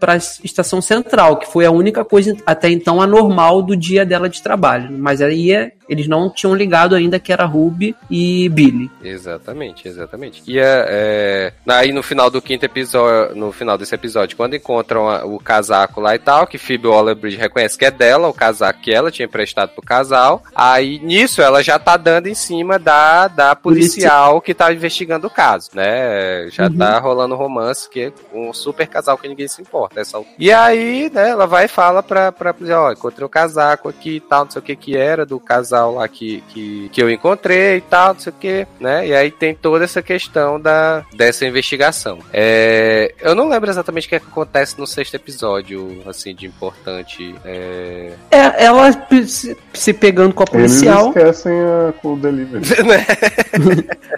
a 0.00 0.16
estação 0.16 0.80
central, 0.80 1.36
que 1.36 1.46
foi 1.46 1.66
a 1.66 1.70
única 1.70 2.02
coisa 2.02 2.34
até 2.46 2.70
então 2.70 2.98
anormal 2.98 3.60
do 3.60 3.76
dia 3.76 4.06
dela 4.06 4.26
de 4.26 4.42
trabalho. 4.42 4.90
Mas 4.90 5.20
aí 5.20 5.52
é, 5.52 5.72
eles 5.88 6.08
não 6.08 6.30
tinham 6.30 6.54
ligado 6.54 6.94
ainda 6.94 7.18
que 7.18 7.32
era 7.32 7.44
Ruby 7.44 7.94
e 8.10 8.48
Billy. 8.48 8.90
Exatamente, 9.02 9.86
exatamente. 9.88 10.42
E 10.46 10.58
é, 10.58 10.86
é, 10.88 11.52
aí 11.68 11.92
no 11.92 12.02
final 12.02 12.30
do 12.30 12.40
quinto 12.40 12.64
episódio, 12.64 13.36
no 13.36 13.52
final 13.52 13.76
desse 13.76 13.94
episódio, 13.94 14.36
quando 14.36 14.56
encontram 14.56 15.08
a, 15.08 15.24
o 15.24 15.38
casaco 15.38 16.00
lá 16.00 16.14
e 16.14 16.18
tal, 16.18 16.46
que 16.46 16.58
Phoebe 16.58 16.88
Waller-Bridge 16.88 17.36
reconhece 17.36 17.78
que 17.78 17.84
é 17.84 17.90
dela, 17.90 18.28
o 18.28 18.34
casaco 18.34 18.80
que 18.80 18.92
ela 18.92 19.10
tinha 19.10 19.26
emprestado 19.26 19.70
pro 19.70 19.82
casal, 19.82 20.42
aí 20.54 20.98
nisso 21.00 21.42
ela 21.42 21.62
já 21.62 21.78
tá 21.78 21.96
dando 21.96 22.26
em 22.26 22.34
cima 22.34 22.78
da, 22.78 23.28
da 23.28 23.54
policial 23.54 24.40
que 24.40 24.54
tá 24.54 24.72
investigando 24.72 25.26
o 25.26 25.30
caso, 25.30 25.70
né? 25.74 26.48
Já 26.50 26.66
uhum. 26.66 26.76
tá 26.76 26.98
rolando 26.98 27.34
romance, 27.34 27.88
que 27.88 28.00
é 28.00 28.12
um 28.32 28.52
super 28.52 28.86
casal 28.86 29.18
que 29.18 29.28
ninguém 29.28 29.48
se 29.48 29.60
importa. 29.60 30.00
Essa... 30.00 30.22
E 30.38 30.52
aí, 30.52 31.10
né, 31.12 31.30
ela 31.30 31.46
vai 31.46 31.66
e 31.66 31.68
fala 31.68 32.02
pra, 32.02 32.32
pra 32.32 32.54
polícia, 32.54 32.80
ó, 32.80 32.92
encontrei 32.92 33.24
o 33.24 33.28
casaco 33.28 33.88
aqui 33.88 34.16
e 34.16 34.20
tal, 34.20 34.44
não 34.44 34.50
sei 34.50 34.60
o 34.60 34.64
que 34.64 34.76
que 34.76 34.96
era, 34.96 35.26
do 35.26 35.38
casal 35.38 35.73
lá 35.82 36.06
que, 36.08 36.42
que, 36.48 36.88
que 36.92 37.02
eu 37.02 37.10
encontrei 37.10 37.76
e 37.76 37.80
tal, 37.80 38.14
não 38.14 38.20
sei 38.20 38.32
o 38.32 38.36
que, 38.36 38.66
né? 38.78 39.06
E 39.06 39.14
aí 39.14 39.30
tem 39.30 39.54
toda 39.54 39.84
essa 39.84 40.02
questão 40.02 40.60
da, 40.60 41.04
dessa 41.14 41.44
investigação. 41.44 42.18
É, 42.32 43.14
eu 43.20 43.34
não 43.34 43.48
lembro 43.48 43.70
exatamente 43.70 44.06
o 44.06 44.08
que, 44.08 44.16
é 44.16 44.20
que 44.20 44.26
acontece 44.26 44.78
no 44.78 44.86
sexto 44.86 45.14
episódio, 45.14 46.02
assim, 46.06 46.34
de 46.34 46.46
importante. 46.46 47.34
É, 47.44 48.12
é 48.30 48.64
ela 48.64 48.90
se, 49.26 49.56
se 49.72 49.92
pegando 49.92 50.34
com 50.34 50.42
a 50.42 50.46
policial. 50.46 51.12
Eles 51.16 51.38
esquecem 51.38 51.52
a 51.52 51.94
o 52.06 52.16
delivery. 52.16 52.64
Né? 52.84 53.06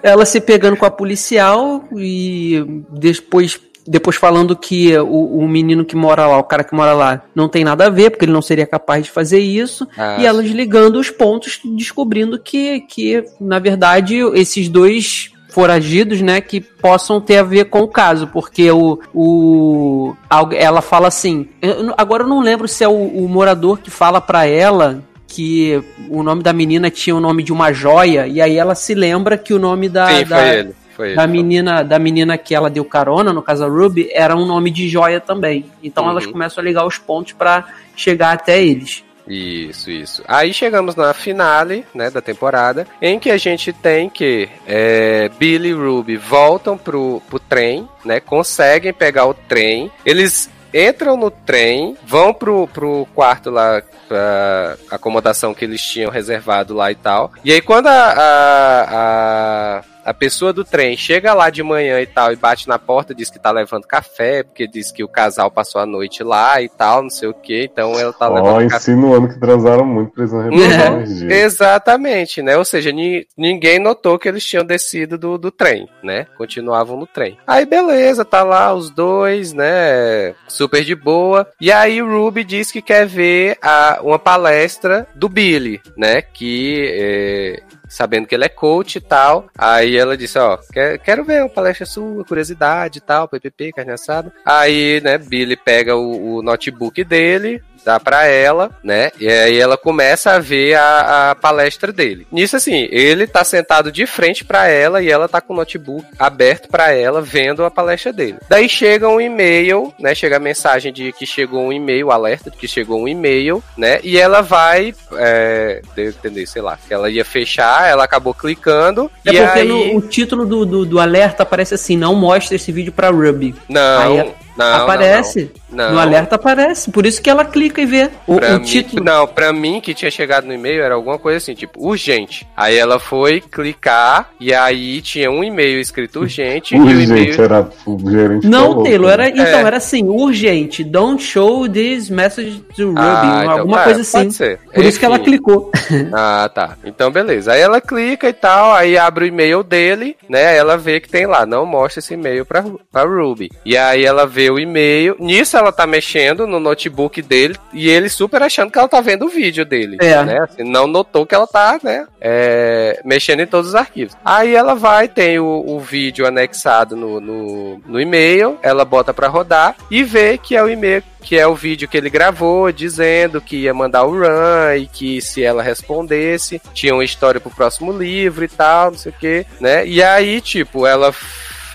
ela 0.03 0.25
se 0.25 0.41
pegando 0.41 0.77
com 0.77 0.87
a 0.87 0.91
policial 0.91 1.85
e 1.95 2.65
depois 2.91 3.61
depois 3.87 4.17
falando 4.17 4.57
que 4.57 4.97
o, 4.99 5.39
o, 5.39 5.49
menino 5.49 5.85
que 5.85 5.97
mora 5.97 6.27
lá, 6.27 6.39
o 6.39 6.45
cara 6.45 6.65
que 6.65 6.75
mora 6.75 6.93
lá, 6.93 7.23
não 7.35 7.49
tem 7.49 7.65
nada 7.65 7.87
a 7.87 7.91
ver, 7.91 8.11
porque 8.11 8.25
ele 8.25 8.33
não 8.33 8.43
seria 8.43 8.67
capaz 8.67 9.05
de 9.05 9.11
fazer 9.11 9.39
isso. 9.39 9.87
Ah, 9.97 10.17
e 10.19 10.27
ela 10.27 10.43
desligando 10.43 10.99
os 10.99 11.11
pontos, 11.11 11.61
descobrindo 11.77 12.39
que, 12.39 12.81
que, 12.81 13.25
na 13.41 13.59
verdade, 13.59 14.17
esses 14.35 14.69
dois 14.69 15.31
foragidos, 15.49 16.21
né, 16.21 16.41
que 16.41 16.61
possam 16.61 17.19
ter 17.19 17.39
a 17.39 17.43
ver 17.43 17.67
com 17.67 17.81
o 17.81 17.89
caso, 17.89 18.27
porque 18.27 18.71
o, 18.71 18.99
o 19.15 20.15
ela 20.53 20.83
fala 20.83 21.09
assim, 21.09 21.49
eu, 21.63 21.95
agora 21.97 22.25
eu 22.25 22.29
não 22.29 22.41
lembro 22.41 22.69
se 22.69 22.85
é 22.85 22.89
o, 22.89 22.93
o 22.93 23.27
morador 23.27 23.79
que 23.79 23.91
fala 23.91 24.21
para 24.21 24.45
ela 24.45 25.03
que 25.27 25.83
o 26.11 26.23
nome 26.23 26.43
da 26.43 26.53
menina 26.53 26.91
tinha 26.91 27.17
o 27.17 27.21
nome 27.21 27.43
de 27.43 27.55
uma 27.55 27.73
joia 27.73 28.27
e 28.27 28.41
aí 28.41 28.57
ela 28.57 28.75
se 28.75 28.95
lembra 28.95 29.39
que 29.39 29.55
o 29.55 29.59
nome 29.59 29.89
da, 29.89 30.09
Sim, 30.09 30.25
da, 30.27 30.37
foi 30.37 30.49
ele. 30.59 30.75
Foi 30.97 31.15
da 31.15 31.27
menina 31.27 31.85
da 31.85 31.99
menina 31.99 32.39
que 32.39 32.55
ela 32.55 32.71
deu 32.71 32.85
carona 32.85 33.31
no 33.31 33.43
caso 33.43 33.69
Ruby 33.69 34.09
era 34.13 34.35
um 34.35 34.47
nome 34.47 34.71
de 34.71 34.89
joia 34.89 35.21
também. 35.21 35.67
Então 35.83 36.05
uhum. 36.05 36.11
elas 36.11 36.27
começam 36.27 36.63
a 36.63 36.65
ligar 36.65 36.87
os 36.87 36.97
pontos 36.97 37.35
para 37.35 37.67
chegar 37.95 38.33
até 38.33 38.63
eles. 38.63 39.05
Isso, 39.29 39.91
isso. 39.91 40.23
Aí 40.27 40.55
chegamos 40.55 40.95
na 40.95 41.13
finale, 41.13 41.85
né, 41.93 42.11
da 42.11 42.21
temporada, 42.21 42.87
em 43.03 43.19
que 43.19 43.29
a 43.29 43.37
gente 43.37 43.73
tem 43.73 44.09
que 44.09 44.49
é, 44.67 45.29
Billy 45.37 45.71
e 45.71 45.73
Ruby 45.73 46.17
voltam 46.17 46.79
pro, 46.79 47.21
pro 47.29 47.41
trem, 47.41 47.89
né, 48.05 48.21
conseguem 48.21 48.93
pegar 48.93 49.27
o 49.27 49.35
trem, 49.35 49.91
eles 50.05 50.49
entram 50.73 51.17
no 51.17 51.31
trem, 51.31 51.97
vão 52.07 52.33
pro, 52.33 52.69
pro 52.69 53.07
quarto 53.15 53.51
lá, 53.51 53.83
pra 54.07 54.77
acomodação 54.91 55.53
que 55.53 55.65
eles 55.65 55.83
tinham 55.83 56.11
reservado 56.11 56.73
lá 56.73 56.93
e 56.93 56.95
tal. 56.95 57.33
E 57.45 57.53
aí 57.53 57.61
quando 57.61 57.89
a, 57.89 58.13
a, 58.13 59.79
a 59.79 59.85
a 60.07 60.15
pessoa 60.15 60.53
do 60.53 60.65
trem 60.65 60.97
chega 60.97 61.35
lá 61.35 61.51
de 61.51 61.65
manhã 61.65 62.01
e 62.01 62.07
tal 62.07 62.33
e 62.33 62.37
bate 62.37 62.69
na 62.69 62.79
porta, 62.79 63.13
diz 63.13 63.29
que 63.29 63.41
tá 63.41 63.51
levando 63.51 63.87
café, 63.87 64.45
porque 64.45 64.69
diz 64.69 64.93
que 64.93 65.03
o 65.03 65.09
casal 65.09 65.51
passou 65.51 65.81
a 65.81 65.87
noite 65.87 66.23
lá 66.23 66.63
e 66.63 66.69
tal, 66.69 67.03
não 67.03 67.11
sei 67.11 67.29
o 67.29 67.35
que, 67.35 67.65
então 67.65 67.99
ela 67.99 68.13
tá 68.13 68.31
oh, 68.31 68.35
levando 68.35 68.71
café. 68.71 68.93
insinuando 68.93 69.29
que 69.29 69.41
transaram 69.41 69.85
muito, 69.85 70.13
precisam 70.13 70.49
é, 70.49 71.43
Exatamente, 71.43 72.41
né? 72.41 72.57
Ou 72.57 72.65
seja, 72.65 72.93
ni, 72.93 73.27
ninguém 73.37 73.81
notou 73.81 74.17
que 74.17 74.29
eles 74.29 74.45
tinham 74.45 74.65
descido 74.65 75.19
do, 75.19 75.37
do 75.37 75.51
trem, 75.51 75.89
né? 76.03 76.27
Continuavam 76.39 76.97
no 76.97 77.07
trem. 77.07 77.37
Aí 77.45 77.67
beleza, 77.67 78.25
tá 78.25 78.45
lá 78.45 78.73
os 78.73 78.91
dois, 78.91 79.53
né? 79.53 80.35
Super 80.47 80.85
de 80.85 80.95
boa. 80.95 81.49
E 81.61 81.73
aí 81.73 82.01
o 82.01 82.07
Ruby 82.07 82.45
diz 82.45 82.71
que 82.71 82.81
quer 82.81 83.07
ver 83.07 83.59
a, 83.61 83.99
uma 84.03 84.19
palestra 84.19 85.09
do 85.17 85.29
Billy, 85.29 85.81
né? 85.97 86.23
Que 86.23 86.91
é, 86.95 87.63
sabendo 87.89 88.27
que 88.27 88.35
ele 88.35 88.45
é 88.45 88.49
coach 88.49 88.97
e 88.97 89.01
tal. 89.01 89.49
Aí 89.57 89.97
ela 89.97 90.17
disse, 90.17 90.39
ó, 90.39 90.59
quero 91.05 91.25
ver 91.25 91.43
uma 91.43 91.49
palestra 91.49 91.87
sua, 91.87 92.25
curiosidade 92.25 92.99
e 92.99 93.01
tal, 93.01 93.29
PPP, 93.29 93.73
carne 93.73 93.93
assada. 93.93 94.33
Aí, 94.45 95.01
né, 95.03 95.19
Billy 95.19 95.57
pega 95.57 95.97
o, 95.97 96.37
o 96.37 96.43
notebook 96.43 97.03
dele, 97.05 97.63
dá 97.87 98.01
para 98.01 98.27
ela, 98.27 98.73
né? 98.83 99.13
E 99.21 99.29
aí 99.29 99.61
ela 99.61 99.79
começa 99.79 100.33
a 100.33 100.41
ver 100.41 100.75
a, 100.75 101.31
a, 101.31 101.35
palestra 101.37 101.93
dele. 101.93 102.27
Nisso 102.33 102.57
assim, 102.57 102.89
ele 102.91 103.29
tá 103.29 103.45
sentado 103.45 103.93
de 103.93 104.05
frente 104.09 104.45
para 104.45 104.67
ela 104.67 105.01
e 105.01 105.09
ela 105.09 105.29
tá 105.29 105.41
com 105.41 105.53
o 105.53 105.57
notebook 105.57 106.05
aberto 106.19 106.69
para 106.69 106.93
ela 106.93 107.23
vendo 107.23 107.65
a 107.65 107.71
palestra 107.71 108.13
dele. 108.13 108.39
Daí 108.49 108.69
chega 108.69 109.09
um 109.09 109.21
e-mail, 109.21 109.95
né? 110.01 110.17
Chega 110.17 110.39
a 110.39 110.41
mensagem 110.41 110.93
de 110.93 111.13
que 111.13 111.25
chegou 111.25 111.63
um 111.63 111.73
e-mail, 111.73 112.11
alerta 112.11 112.51
de 112.51 112.57
que 112.57 112.67
chegou 112.67 113.01
um 113.01 113.07
e-mail, 113.07 113.63
né? 113.77 114.01
E 114.03 114.19
ela 114.19 114.41
vai, 114.41 114.93
é, 115.13 115.81
entender, 115.97 116.45
sei 116.47 116.63
lá, 116.63 116.77
que 116.77 116.93
ela 116.93 117.09
ia 117.09 117.25
fechar, 117.25 117.89
ela 117.89 118.03
acabou 118.03 118.35
clicando. 118.35 119.09
É 119.25 119.31
e 119.31 119.41
porque 119.41 119.59
aí... 119.61 119.69
no, 119.69 119.97
o 119.97 120.01
título 120.01 120.45
do, 120.45 120.67
do, 120.67 120.85
do 120.85 120.99
alerta 120.99 121.45
aparece 121.45 121.75
assim: 121.75 121.97
não 121.97 122.17
mostra 122.17 122.57
esse 122.57 122.73
vídeo 122.73 122.93
para 122.93 123.11
Ruby. 123.11 123.55
Não. 123.69 124.35
Aí, 124.59 124.79
não, 124.79 124.83
aparece. 124.83 125.51
Não, 125.71 125.87
não. 125.87 125.93
No 125.95 126.01
alerta 126.01 126.37
aparece. 126.37 126.91
Por 126.91 127.07
isso 127.07 127.21
que 127.21 127.29
ela 127.29 127.45
clica 127.45 127.81
e 127.81 127.87
vê 127.87 128.11
o, 128.27 128.37
o 128.37 128.41
mim, 128.41 128.65
título. 128.65 129.05
Não, 129.05 129.27
pra 129.27 129.53
mim 129.53 129.81
que 129.81 129.95
tinha 129.95 130.11
chegado 130.11 130.47
no 130.47 130.53
e-mail 130.53 130.83
era 130.83 130.95
alguma 130.95 131.19
coisa 131.19 131.39
assim, 131.39 131.55
tipo, 131.55 131.87
urgente. 131.87 132.47
Aí 132.57 132.77
ela 132.77 132.99
foi 132.99 133.41
clicar 133.41 134.31
e 134.41 134.55
aí 134.55 135.01
tinha 135.01 135.31
um 135.31 135.45
e-mail 135.45 135.81
escrito 135.81 136.21
urgente. 136.21 136.75
urgente, 136.75 136.77
e 136.77 136.97
o 136.97 137.03
e-mail... 137.03 137.43
era 137.43 137.69
o 137.87 138.11
gerente. 138.11 138.47
Não, 138.47 138.83
Taylor, 138.83 139.11
era, 139.11 139.29
então 139.29 139.45
é. 139.45 139.63
era 139.63 139.77
assim, 139.77 140.05
urgente. 140.05 140.83
Don't 140.85 141.23
show 141.23 141.69
this 141.69 142.09
message 142.09 142.61
to 142.75 142.89
Ruby. 142.89 143.01
Ah, 143.01 143.41
então, 143.43 143.59
alguma 143.59 143.85
coisa 143.85 144.01
assim. 144.01 144.19
Pode 144.19 144.35
ser. 144.35 144.59
Por 144.59 144.79
Enfim. 144.79 144.89
isso 144.89 144.99
que 144.99 145.05
ela 145.05 145.19
clicou. 145.19 145.71
ah, 146.13 146.51
tá. 146.53 146.77
Então, 146.85 147.11
beleza. 147.11 147.53
Aí 147.53 147.61
ela 147.61 147.81
clica 147.81 148.29
e 148.29 148.33
tal, 148.33 148.73
aí 148.73 148.97
abre 148.97 149.25
o 149.25 149.29
e-mail 149.29 149.63
dele, 149.63 150.17
né? 150.29 150.57
Ela 150.57 150.77
vê 150.77 151.01
que 151.01 151.09
tem 151.09 151.27
lá, 151.27 151.45
não 151.45 151.67
mostra 151.67 152.01
esse 152.01 152.15
e-mail 152.15 152.45
pra, 152.45 152.65
pra 152.91 153.05
Ruby. 153.05 153.51
E 153.65 153.77
aí 153.77 154.05
ela 154.05 154.27
vê 154.27 154.46
o 154.51 154.59
e-mail. 154.59 155.17
Nisso 155.19 155.57
ela 155.57 155.73
tá 155.73 155.87
mexendo 155.87 156.47
no 156.47 156.61
notebook 156.61 157.21
dele 157.23 157.57
e 157.73 157.89
ele 157.89 158.09
super 158.09 158.43
achando 158.43 158.71
que 158.71 158.79
ela 158.79 158.89
tá 158.89 159.01
vendo 159.01 159.27
o 159.27 159.29
vídeo 159.29 159.65
dele. 159.65 159.99
É. 160.01 160.25
Né? 160.25 160.39
Assim, 160.41 160.63
não 160.63 160.87
notou 160.87 161.27
que 161.27 161.35
ela 161.35 161.47
tá, 161.47 161.79
né? 161.83 162.07
É, 162.21 163.01
mexendo 163.05 163.41
em 163.41 163.47
todos 163.47 163.71
os 163.71 163.75
arquivos. 163.75 164.17
Aí 164.25 164.55
ela 164.55 164.75
vai, 164.75 165.09
tem 165.09 165.39
o, 165.39 165.65
o 165.67 165.81
vídeo 165.81 166.27
anexado 166.27 166.97
no, 166.97 167.21
no, 167.21 167.81
no 167.87 168.01
e-mail, 168.01 168.59
ela 168.63 168.85
bota 168.85 169.13
para 169.13 169.29
rodar 169.29 169.77
e 169.91 170.03
vê 170.03 170.39
que 170.39 170.57
é 170.57 170.63
o 170.63 170.69
e-mail 170.69 171.03
que 171.27 171.37
é 171.37 171.45
o 171.45 171.57
vídeo 171.57 171.89
que 171.89 171.97
ele 171.97 172.09
gravou 172.09 172.71
dizendo 172.71 173.41
que 173.41 173.57
ia 173.57 173.75
mandar 173.75 174.05
o 174.05 174.13
run 174.13 174.77
e 174.79 174.87
que 174.87 175.21
se 175.21 175.43
ela 175.43 175.61
respondesse, 175.61 176.63
tinha 176.73 176.95
uma 176.95 177.03
história 177.03 177.41
pro 177.41 177.51
próximo 177.51 177.91
livro 177.91 178.45
e 178.45 178.49
tal, 178.49 178.93
não 178.93 178.99
sei 178.99 179.11
o 179.11 179.15
que, 179.19 179.45
né? 179.61 179.85
E 179.85 180.01
aí, 180.01 180.41
tipo, 180.41 180.87
ela 180.87 181.13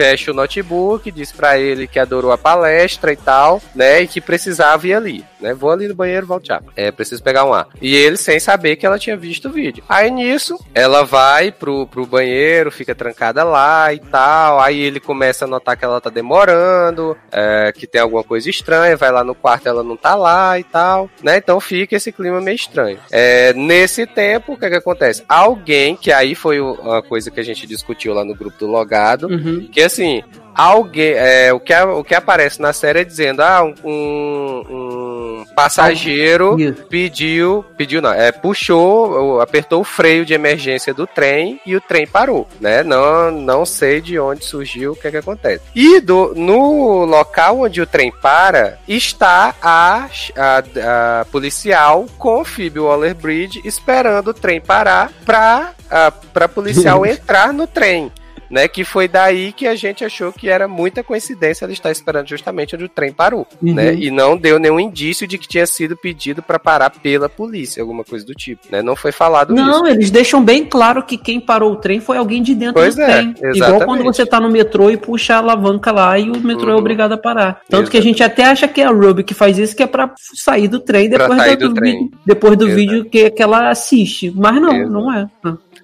fecha 0.01 0.31
o 0.31 0.33
notebook, 0.33 1.11
diz 1.11 1.31
para 1.31 1.59
ele 1.59 1.85
que 1.85 1.99
adorou 1.99 2.31
a 2.31 2.37
palestra 2.37 3.13
e 3.13 3.15
tal, 3.15 3.61
né? 3.75 4.01
E 4.01 4.07
que 4.07 4.19
precisava 4.19 4.87
ir 4.87 4.95
ali, 4.95 5.23
né? 5.39 5.53
Vou 5.53 5.69
ali 5.69 5.87
no 5.87 5.93
banheiro, 5.93 6.25
volto 6.25 6.47
já. 6.47 6.59
É, 6.75 6.91
preciso 6.91 7.21
pegar 7.21 7.45
um 7.45 7.53
ar. 7.53 7.67
E 7.79 7.95
ele 7.95 8.17
sem 8.17 8.39
saber 8.39 8.77
que 8.77 8.85
ela 8.85 8.97
tinha 8.97 9.15
visto 9.15 9.47
o 9.47 9.51
vídeo. 9.51 9.83
Aí 9.87 10.09
nisso, 10.09 10.57
ela 10.73 11.03
vai 11.03 11.51
pro, 11.51 11.85
pro 11.85 12.07
banheiro, 12.07 12.71
fica 12.71 12.95
trancada 12.95 13.43
lá 13.43 13.93
e 13.93 13.99
tal. 13.99 14.59
Aí 14.59 14.79
ele 14.79 14.99
começa 14.99 15.45
a 15.45 15.47
notar 15.47 15.77
que 15.77 15.85
ela 15.85 16.01
tá 16.01 16.09
demorando, 16.09 17.15
é, 17.31 17.71
que 17.71 17.85
tem 17.85 18.01
alguma 18.01 18.23
coisa 18.23 18.49
estranha, 18.49 18.97
vai 18.97 19.11
lá 19.11 19.23
no 19.23 19.35
quarto, 19.35 19.69
ela 19.69 19.83
não 19.83 19.95
tá 19.95 20.15
lá 20.15 20.57
e 20.57 20.63
tal, 20.63 21.11
né? 21.21 21.37
Então 21.37 21.59
fica 21.59 21.95
esse 21.95 22.11
clima 22.11 22.41
meio 22.41 22.55
estranho. 22.55 22.97
É, 23.11 23.53
nesse 23.53 24.07
tempo, 24.07 24.53
o 24.53 24.57
que, 24.57 24.67
que 24.67 24.77
acontece? 24.77 25.23
Alguém, 25.29 25.95
que 25.95 26.11
aí 26.11 26.33
foi 26.33 26.59
uma 26.59 27.03
coisa 27.03 27.29
que 27.29 27.39
a 27.39 27.43
gente 27.43 27.67
discutiu 27.67 28.15
lá 28.15 28.25
no 28.25 28.33
grupo 28.33 28.57
do 28.57 28.65
Logado, 28.65 29.27
uhum. 29.27 29.69
que 29.71 29.79
assim, 29.91 30.23
alguém. 30.55 31.13
É, 31.13 31.53
o, 31.53 31.59
que, 31.59 31.73
o 31.73 32.03
que 32.03 32.15
aparece 32.15 32.61
na 32.61 32.73
série 32.73 32.99
é 32.99 33.03
dizendo, 33.03 33.41
ah, 33.41 33.63
um, 33.63 33.83
um 33.83 35.45
passageiro 35.55 36.55
pediu, 36.89 37.65
pediu 37.77 38.01
não, 38.01 38.11
é, 38.11 38.31
puxou, 38.31 39.41
apertou 39.41 39.81
o 39.81 39.83
freio 39.83 40.25
de 40.25 40.33
emergência 40.33 40.93
do 40.93 41.05
trem 41.05 41.59
e 41.65 41.75
o 41.75 41.81
trem 41.81 42.07
parou, 42.07 42.47
né? 42.59 42.83
Não, 42.83 43.31
não 43.31 43.65
sei 43.65 44.01
de 44.01 44.19
onde 44.19 44.45
surgiu, 44.45 44.93
o 44.93 44.95
que 44.95 45.07
é 45.07 45.11
que 45.11 45.17
acontece. 45.17 45.61
E 45.75 45.99
do, 45.99 46.33
no 46.35 47.05
local 47.05 47.61
onde 47.61 47.81
o 47.81 47.87
trem 47.87 48.11
para, 48.21 48.77
está 48.87 49.53
a, 49.61 50.07
a, 50.35 51.21
a 51.21 51.25
policial 51.25 52.05
com 52.17 52.41
o 52.41 52.45
Phoebe 52.45 52.79
Waller-Bridge 52.79 53.61
esperando 53.65 54.29
o 54.29 54.33
trem 54.33 54.61
parar 54.61 55.11
pra, 55.25 55.73
a, 55.89 56.11
pra 56.11 56.47
policial 56.47 57.05
entrar 57.05 57.51
no 57.53 57.67
trem 57.67 58.11
né? 58.51 58.67
Que 58.67 58.83
foi 58.83 59.07
daí 59.07 59.51
que 59.51 59.65
a 59.65 59.75
gente 59.75 60.03
achou 60.05 60.31
que 60.31 60.49
era 60.49 60.67
muita 60.67 61.03
coincidência 61.03 61.65
ela 61.65 61.73
estar 61.73 61.89
esperando 61.91 62.27
justamente 62.27 62.75
onde 62.75 62.85
o 62.85 62.89
trem 62.89 63.11
parou, 63.13 63.47
Uhum. 63.61 63.73
né? 63.73 63.93
E 63.95 64.11
não 64.11 64.37
deu 64.37 64.59
nenhum 64.59 64.79
indício 64.79 65.25
de 65.25 65.37
que 65.37 65.47
tinha 65.47 65.65
sido 65.65 65.95
pedido 65.97 66.41
para 66.43 66.59
parar 66.59 66.89
pela 66.89 67.29
polícia, 67.29 67.81
alguma 67.81 68.03
coisa 68.03 68.25
do 68.25 68.33
tipo, 68.33 68.61
né? 68.71 68.81
Não 68.81 68.95
foi 68.95 69.11
falado 69.11 69.53
isso. 69.55 69.63
Não, 69.63 69.87
eles 69.87 70.11
deixam 70.11 70.43
bem 70.43 70.65
claro 70.65 71.03
que 71.03 71.17
quem 71.17 71.39
parou 71.39 71.71
o 71.73 71.75
trem 71.77 71.99
foi 71.99 72.17
alguém 72.17 72.43
de 72.43 72.53
dentro 72.53 72.73
Pois 72.75 72.95
do 72.95 73.01
é, 73.01 73.05
trem. 73.05 73.29
Igual 73.31 73.51
exatamente. 73.53 73.85
quando 73.85 74.03
você 74.03 74.25
tá 74.25 74.39
no 74.39 74.49
metrô 74.49 74.89
e 74.89 74.97
puxa 74.97 75.35
a 75.35 75.37
alavanca 75.37 75.91
lá 75.91 76.19
e 76.19 76.29
o 76.29 76.39
metrô 76.41 76.69
é 76.69 76.73
Uhum. 76.73 76.79
obrigado 76.79 77.13
a 77.13 77.17
parar. 77.17 77.61
Tanto 77.69 77.89
que 77.89 77.97
a 77.97 78.01
gente 78.01 78.21
até 78.23 78.43
acha 78.43 78.67
que 78.67 78.81
é 78.81 78.85
a 78.85 78.89
Ruby 78.91 79.23
que 79.23 79.33
faz 79.33 79.57
isso, 79.57 79.75
que 79.75 79.83
é 79.83 79.87
pra 79.87 80.11
sair 80.17 80.67
do 80.67 80.79
trem 80.79 81.09
depois, 81.09 81.57
do, 81.57 81.69
do 81.69 81.73
trem. 81.75 81.93
vídeo, 82.03 82.17
depois 82.25 82.57
do 82.57 82.65
Exato. 82.65 82.75
vídeo 82.75 83.05
que, 83.05 83.29
que 83.29 83.41
ela 83.43 83.69
assiste. 83.69 84.31
Mas 84.35 84.61
não, 84.61 84.73
Exato. 84.75 84.91
não 84.91 85.13
é. 85.13 85.27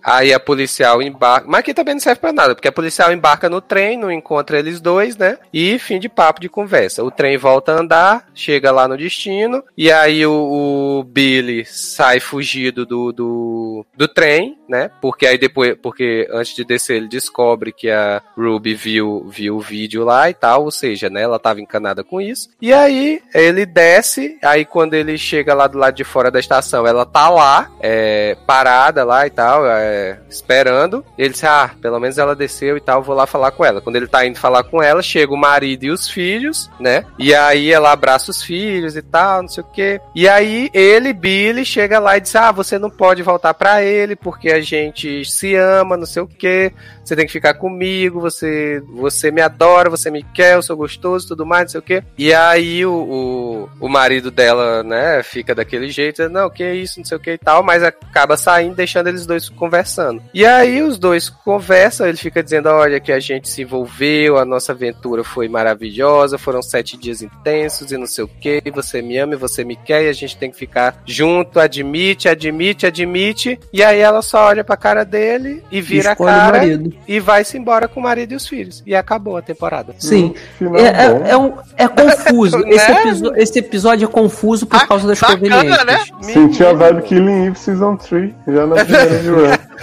Aí 0.08 0.34
a 0.34 0.40
policial 0.40 1.02
embarca. 1.02 1.46
Mas 1.50 1.60
aqui 1.60 1.74
também 1.74 1.94
não 1.94 2.00
serve 2.00 2.22
pra 2.22 2.32
nada, 2.32 2.56
porque 2.56 2.70
a 2.70 2.72
policial 2.72 3.12
embarca 3.12 3.50
no 3.50 3.60
trem, 3.60 3.98
não 3.98 4.10
encontra 4.10 4.58
eles 4.58 4.80
dois, 4.80 5.18
né? 5.18 5.38
E 5.52 5.78
fim 5.80 6.00
de 6.00 6.08
papo 6.08 6.40
de 6.40 6.48
conversa. 6.48 7.04
O 7.04 7.12
trem 7.12 7.38
volta 7.38 7.74
a 7.74 7.80
andar, 7.82 8.26
chega 8.34 8.72
lá 8.72 8.88
no 8.88 8.96
destino, 8.96 9.62
e 9.78 9.92
aí 9.92 10.26
o, 10.26 10.32
o 10.32 11.04
Billy 11.04 11.66
sai 11.66 12.22
fugido 12.22 12.86
do, 12.86 13.12
do, 13.12 13.86
do 13.98 14.08
trem, 14.08 14.58
né? 14.70 14.90
Porque 15.02 15.28
aí 15.28 15.38
depois, 15.38 15.76
porque 15.82 16.26
antes 16.32 16.56
de 16.56 16.64
descer, 16.64 16.96
ele 16.96 17.10
descobre 17.10 17.74
que 17.74 17.90
a 17.90 18.22
Ruby 18.38 18.76
viu, 18.76 19.28
viu 19.28 19.58
o 19.58 19.62
vídeo 19.62 20.06
lá 20.06 20.30
e 20.30 20.34
tal, 20.34 20.64
ou 20.64 20.72
seja, 20.72 21.10
né? 21.10 21.24
Ela 21.24 21.38
tava 21.38 21.60
encanada 21.60 22.02
com 22.02 22.22
isso. 22.22 22.50
E 22.62 22.72
aí 22.72 23.22
ele 23.36 23.66
desce, 23.66 24.38
aí 24.42 24.64
quando 24.64 24.94
ele 24.94 25.18
chega 25.18 25.54
lá 25.54 25.68
do 25.68 25.78
lado 25.78 25.96
de 25.96 26.06
fora 26.06 26.32
da 26.32 26.40
estação, 26.40 26.88
ela 26.88 27.06
tá 27.06 27.30
lá, 27.30 27.70
é, 27.82 28.38
parada 28.46 29.04
lá 29.04 29.28
e 29.28 29.30
tal, 29.30 29.68
é, 29.68 29.97
esperando. 30.30 31.04
Ele 31.18 31.30
disse, 31.30 31.46
ah, 31.46 31.72
pelo 31.82 32.00
menos 32.00 32.18
ela 32.18 32.36
desceu 32.36 32.78
e 32.78 32.82
tal, 32.82 33.04
vou 33.04 33.16
lá 33.16 33.26
falar 33.26 33.52
com 33.52 33.64
ela. 33.64 33.82
Quando 33.82 33.96
ele 33.96 34.08
tá 34.08 34.26
indo 34.26 34.40
falar 34.40 34.64
com 34.64 34.82
ela, 34.82 35.02
chega 35.02 35.34
o 35.34 35.38
marido 35.38 35.86
e 35.86 35.92
os 35.92 36.10
filhos, 36.10 36.70
né? 36.80 37.06
E 37.18 37.34
aí 37.34 37.72
ela 37.72 37.92
abraça 37.92 38.32
os 38.32 38.42
filhos 38.42 38.96
e 38.96 39.02
tal, 39.02 39.42
não 39.42 39.50
sei 39.50 39.64
o 39.64 39.68
quê. 39.68 40.02
E 40.16 40.28
aí 40.28 40.70
ele, 40.74 41.14
Billy, 41.14 41.66
chega 41.66 42.00
lá 42.00 42.18
e 42.18 42.22
diz, 42.22 42.36
ah, 42.36 42.52
você 42.52 42.78
não 42.78 42.90
pode 42.90 43.24
voltar 43.24 43.54
pra 43.54 43.84
ele 43.84 44.16
porque 44.16 44.52
a 44.52 44.62
gente 44.62 45.26
se 45.26 45.56
ama, 45.56 45.98
não 45.98 46.06
sei 46.06 46.22
o 46.22 46.28
quê. 46.28 46.74
Você 47.04 47.16
tem 47.16 47.26
que 47.26 47.32
ficar 47.32 47.54
comigo, 47.54 48.20
você, 48.20 48.84
você 48.94 49.32
me 49.32 49.42
adora, 49.42 49.90
você 49.90 50.12
me 50.12 50.24
quer, 50.24 50.56
eu 50.56 50.62
sou 50.62 50.76
gostoso, 50.76 51.30
tudo 51.30 51.46
mais, 51.46 51.64
não 51.64 51.70
sei 51.70 51.80
o 51.80 51.84
quê. 51.84 52.04
E 52.18 52.34
aí 52.34 52.86
o, 52.86 52.92
o, 52.92 53.70
o 53.80 53.90
marido 53.90 54.30
dela, 54.30 54.84
né, 54.84 55.24
fica 55.24 55.56
daquele 55.56 55.90
jeito, 55.90 56.28
não, 56.28 56.50
que 56.50 56.70
isso, 56.74 57.00
não 57.00 57.06
sei 57.06 57.18
o 57.18 57.20
que 57.20 57.32
e 57.32 57.38
tal, 57.38 57.64
mas 57.64 57.82
acaba 57.82 58.36
saindo, 58.36 58.76
deixando 58.76 59.08
eles 59.08 59.26
dois 59.26 59.48
conversando. 59.48 59.87
E 60.34 60.46
aí 60.46 60.82
os 60.84 60.98
dois 60.98 61.30
conversam, 61.30 62.08
ele 62.08 62.18
fica 62.18 62.44
dizendo, 62.44 62.70
olha, 62.70 63.00
que 63.00 63.12
a 63.12 63.20
gente 63.20 63.48
se 63.50 63.62
envolveu, 63.62 64.38
a 64.38 64.46
nossa 64.46 64.72
aventura 64.72 65.24
foi 65.24 65.48
maravilhosa, 65.48 66.38
foram 66.38 66.62
sete 66.62 66.98
dias 66.98 67.22
intensos 67.22 67.92
e 67.92 67.98
não 67.98 68.06
sei 68.08 68.24
o 68.24 68.28
que, 68.28 68.62
você 68.74 69.02
me 69.02 69.18
ama 69.18 69.34
e 69.34 69.38
você 69.38 69.64
me 69.64 69.76
quer 69.76 70.04
e 70.06 70.10
a 70.10 70.14
gente 70.14 70.38
tem 70.38 70.52
que 70.52 70.58
ficar 70.58 71.02
junto, 71.06 71.60
admite, 71.60 72.28
admite, 72.30 72.86
admite. 72.86 73.60
E 73.72 73.84
aí 73.84 74.00
ela 74.00 74.22
só 74.22 74.46
olha 74.48 74.64
pra 74.64 74.76
cara 74.78 75.04
dele 75.04 75.64
e 75.72 75.82
vira 75.82 76.10
a 76.10 76.12
Escolhe 76.14 76.32
o 76.32 76.40
cara 76.40 76.62
e 77.08 77.20
vai-se 77.20 77.58
embora 77.58 77.88
com 77.88 78.00
o 78.00 78.04
marido 78.04 78.34
e 78.34 78.36
os 78.36 78.48
filhos. 78.48 78.84
E 78.86 78.96
acabou 78.96 79.38
a 79.38 79.42
temporada. 79.42 79.94
Sim. 80.00 80.34
Final 80.58 80.76
É, 80.78 80.82
é, 80.88 81.30
é, 81.32 81.38
um- 81.38 81.54
é 81.78 81.88
confuso. 81.88 82.58
Né? 82.68 82.70
Esse, 82.76 82.92
episo- 82.92 83.34
esse 83.36 83.60
episódio 83.60 84.06
é 84.06 84.12
confuso 84.12 84.66
por 84.66 84.80
Ba- 84.80 84.88
causa 84.88 85.08
das 85.08 85.20
bacana, 85.20 85.38
conveniências. 85.40 85.86
né? 85.86 86.00
Senti 86.22 86.64
a 86.66 86.74
vibe 86.74 87.02
Killing 87.04 87.46
Eve 87.48 87.60
Season 87.60 87.96
3, 87.96 88.32
já 88.48 88.66
na 88.68 88.76
primeira. 88.84 89.60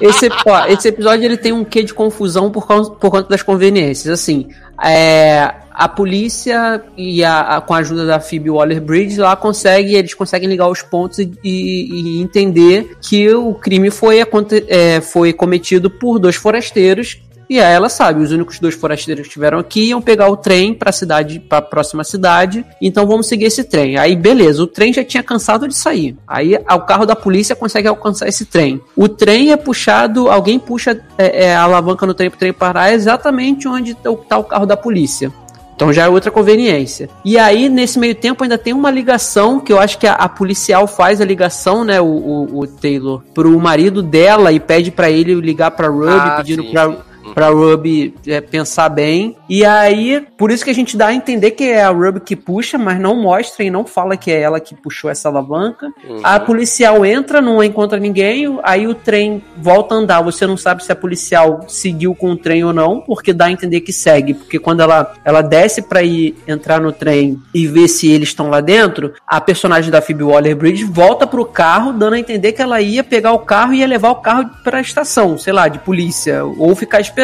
Esse, 0.00 0.28
ó, 0.46 0.66
esse 0.66 0.88
episódio 0.88 1.24
ele 1.24 1.36
tem 1.36 1.52
um 1.52 1.64
quê 1.64 1.82
de 1.82 1.94
confusão 1.94 2.50
por, 2.50 2.66
causa, 2.66 2.90
por 2.90 3.10
conta 3.10 3.28
das 3.28 3.42
conveniências. 3.42 4.12
Assim, 4.20 4.48
é, 4.82 5.52
a 5.70 5.88
polícia 5.88 6.82
e 6.96 7.22
a, 7.24 7.40
a- 7.56 7.60
com 7.60 7.74
a 7.74 7.78
ajuda 7.78 8.04
da 8.06 8.18
Phoebe 8.20 8.50
Waller-Bridge 8.50 9.18
lá 9.20 9.36
consegue, 9.36 9.94
eles 9.94 10.14
conseguem 10.14 10.48
ligar 10.48 10.68
os 10.68 10.82
pontos 10.82 11.18
e, 11.18 11.30
e- 11.44 12.18
e 12.18 12.20
entender 12.22 12.96
que 13.00 13.32
o 13.32 13.54
crime 13.54 13.90
foi, 13.90 14.20
é, 14.68 15.00
foi 15.00 15.32
cometido 15.32 15.88
por 15.90 16.18
dois 16.18 16.36
forasteiros. 16.36 17.18
E 17.52 17.60
aí 17.60 17.74
ela 17.74 17.90
sabe, 17.90 18.22
os 18.22 18.32
únicos 18.32 18.58
dois 18.58 18.74
forasteiros 18.74 19.24
que 19.24 19.28
estiveram 19.28 19.58
aqui 19.58 19.88
iam 19.88 20.00
pegar 20.00 20.26
o 20.30 20.38
trem 20.38 20.72
para 20.72 20.88
a 20.88 20.92
cidade, 20.92 21.38
para 21.38 21.58
a 21.58 21.62
próxima 21.62 22.02
cidade. 22.02 22.64
Então 22.80 23.06
vamos 23.06 23.26
seguir 23.26 23.44
esse 23.44 23.62
trem. 23.62 23.98
Aí 23.98 24.16
beleza, 24.16 24.62
o 24.62 24.66
trem 24.66 24.90
já 24.90 25.04
tinha 25.04 25.22
cansado 25.22 25.68
de 25.68 25.76
sair. 25.76 26.16
Aí 26.26 26.56
o 26.56 26.80
carro 26.80 27.04
da 27.04 27.14
polícia 27.14 27.54
consegue 27.54 27.86
alcançar 27.86 28.26
esse 28.26 28.46
trem. 28.46 28.80
O 28.96 29.06
trem 29.06 29.52
é 29.52 29.56
puxado, 29.58 30.30
alguém 30.30 30.58
puxa 30.58 30.98
é, 31.18 31.44
é, 31.44 31.54
a 31.54 31.64
alavanca 31.64 32.06
no 32.06 32.14
trem 32.14 32.30
para 32.30 32.36
o 32.36 32.38
trem 32.38 32.54
parar 32.54 32.94
exatamente 32.94 33.68
onde 33.68 33.92
está 33.92 34.38
o 34.38 34.44
carro 34.44 34.64
da 34.64 34.76
polícia. 34.76 35.30
Então 35.76 35.92
já 35.92 36.04
é 36.04 36.08
outra 36.08 36.30
conveniência. 36.30 37.10
E 37.22 37.36
aí, 37.36 37.68
nesse 37.68 37.98
meio 37.98 38.14
tempo, 38.14 38.42
ainda 38.44 38.56
tem 38.56 38.72
uma 38.72 38.90
ligação 38.90 39.60
que 39.60 39.72
eu 39.72 39.78
acho 39.78 39.98
que 39.98 40.06
a, 40.06 40.14
a 40.14 40.28
policial 40.28 40.86
faz 40.86 41.20
a 41.20 41.24
ligação, 41.24 41.84
né? 41.84 42.00
O, 42.00 42.06
o, 42.06 42.60
o 42.60 42.66
Taylor, 42.66 43.22
pro 43.34 43.58
marido 43.58 44.02
dela 44.02 44.52
e 44.52 44.60
pede 44.60 44.90
pra 44.90 45.10
ele 45.10 45.34
ligar 45.34 45.72
pra 45.72 45.88
Ruby, 45.88 46.06
Ah, 46.08 46.36
pedindo 46.36 46.62
sim, 46.62 46.70
pra, 46.70 46.86
sim. 46.88 46.96
Pra 47.34 47.48
Ruby 47.48 48.14
é, 48.26 48.40
pensar 48.40 48.88
bem. 48.88 49.36
E 49.48 49.64
aí, 49.64 50.26
por 50.36 50.50
isso 50.50 50.64
que 50.64 50.70
a 50.70 50.74
gente 50.74 50.96
dá 50.96 51.08
a 51.08 51.14
entender 51.14 51.52
que 51.52 51.64
é 51.64 51.82
a 51.82 51.90
Ruby 51.90 52.20
que 52.20 52.36
puxa, 52.36 52.78
mas 52.78 52.98
não 52.98 53.16
mostra 53.16 53.64
e 53.64 53.70
não 53.70 53.84
fala 53.84 54.16
que 54.16 54.30
é 54.30 54.40
ela 54.40 54.60
que 54.60 54.74
puxou 54.74 55.10
essa 55.10 55.28
alavanca. 55.28 55.86
Uhum. 56.08 56.20
A 56.22 56.38
policial 56.40 57.04
entra, 57.04 57.40
não 57.40 57.62
encontra 57.62 57.98
ninguém, 57.98 58.58
aí 58.62 58.86
o 58.86 58.94
trem 58.94 59.42
volta 59.56 59.94
a 59.94 59.98
andar. 59.98 60.22
Você 60.22 60.46
não 60.46 60.56
sabe 60.56 60.84
se 60.84 60.92
a 60.92 60.96
policial 60.96 61.64
seguiu 61.68 62.14
com 62.14 62.32
o 62.32 62.36
trem 62.36 62.64
ou 62.64 62.72
não, 62.72 63.00
porque 63.00 63.32
dá 63.32 63.46
a 63.46 63.50
entender 63.50 63.80
que 63.80 63.92
segue. 63.92 64.34
Porque 64.34 64.58
quando 64.58 64.80
ela, 64.80 65.12
ela 65.24 65.42
desce 65.42 65.82
pra 65.82 66.02
ir 66.02 66.36
entrar 66.46 66.80
no 66.80 66.92
trem 66.92 67.40
e 67.54 67.66
ver 67.66 67.88
se 67.88 68.10
eles 68.10 68.28
estão 68.28 68.50
lá 68.50 68.60
dentro, 68.60 69.12
a 69.26 69.40
personagem 69.40 69.90
da 69.90 70.02
Phoebe 70.02 70.24
Waller-Bridge 70.24 70.84
volta 70.84 71.26
pro 71.26 71.44
carro, 71.44 71.92
dando 71.92 72.14
a 72.14 72.18
entender 72.18 72.52
que 72.52 72.62
ela 72.62 72.80
ia 72.80 73.02
pegar 73.02 73.32
o 73.32 73.40
carro 73.40 73.72
e 73.72 73.78
ia 73.78 73.86
levar 73.86 74.10
o 74.10 74.16
carro 74.16 74.50
pra 74.62 74.80
estação, 74.80 75.38
sei 75.38 75.52
lá, 75.52 75.68
de 75.68 75.78
polícia, 75.78 76.44
ou 76.44 76.74
ficar 76.74 77.00
esperando. 77.00 77.21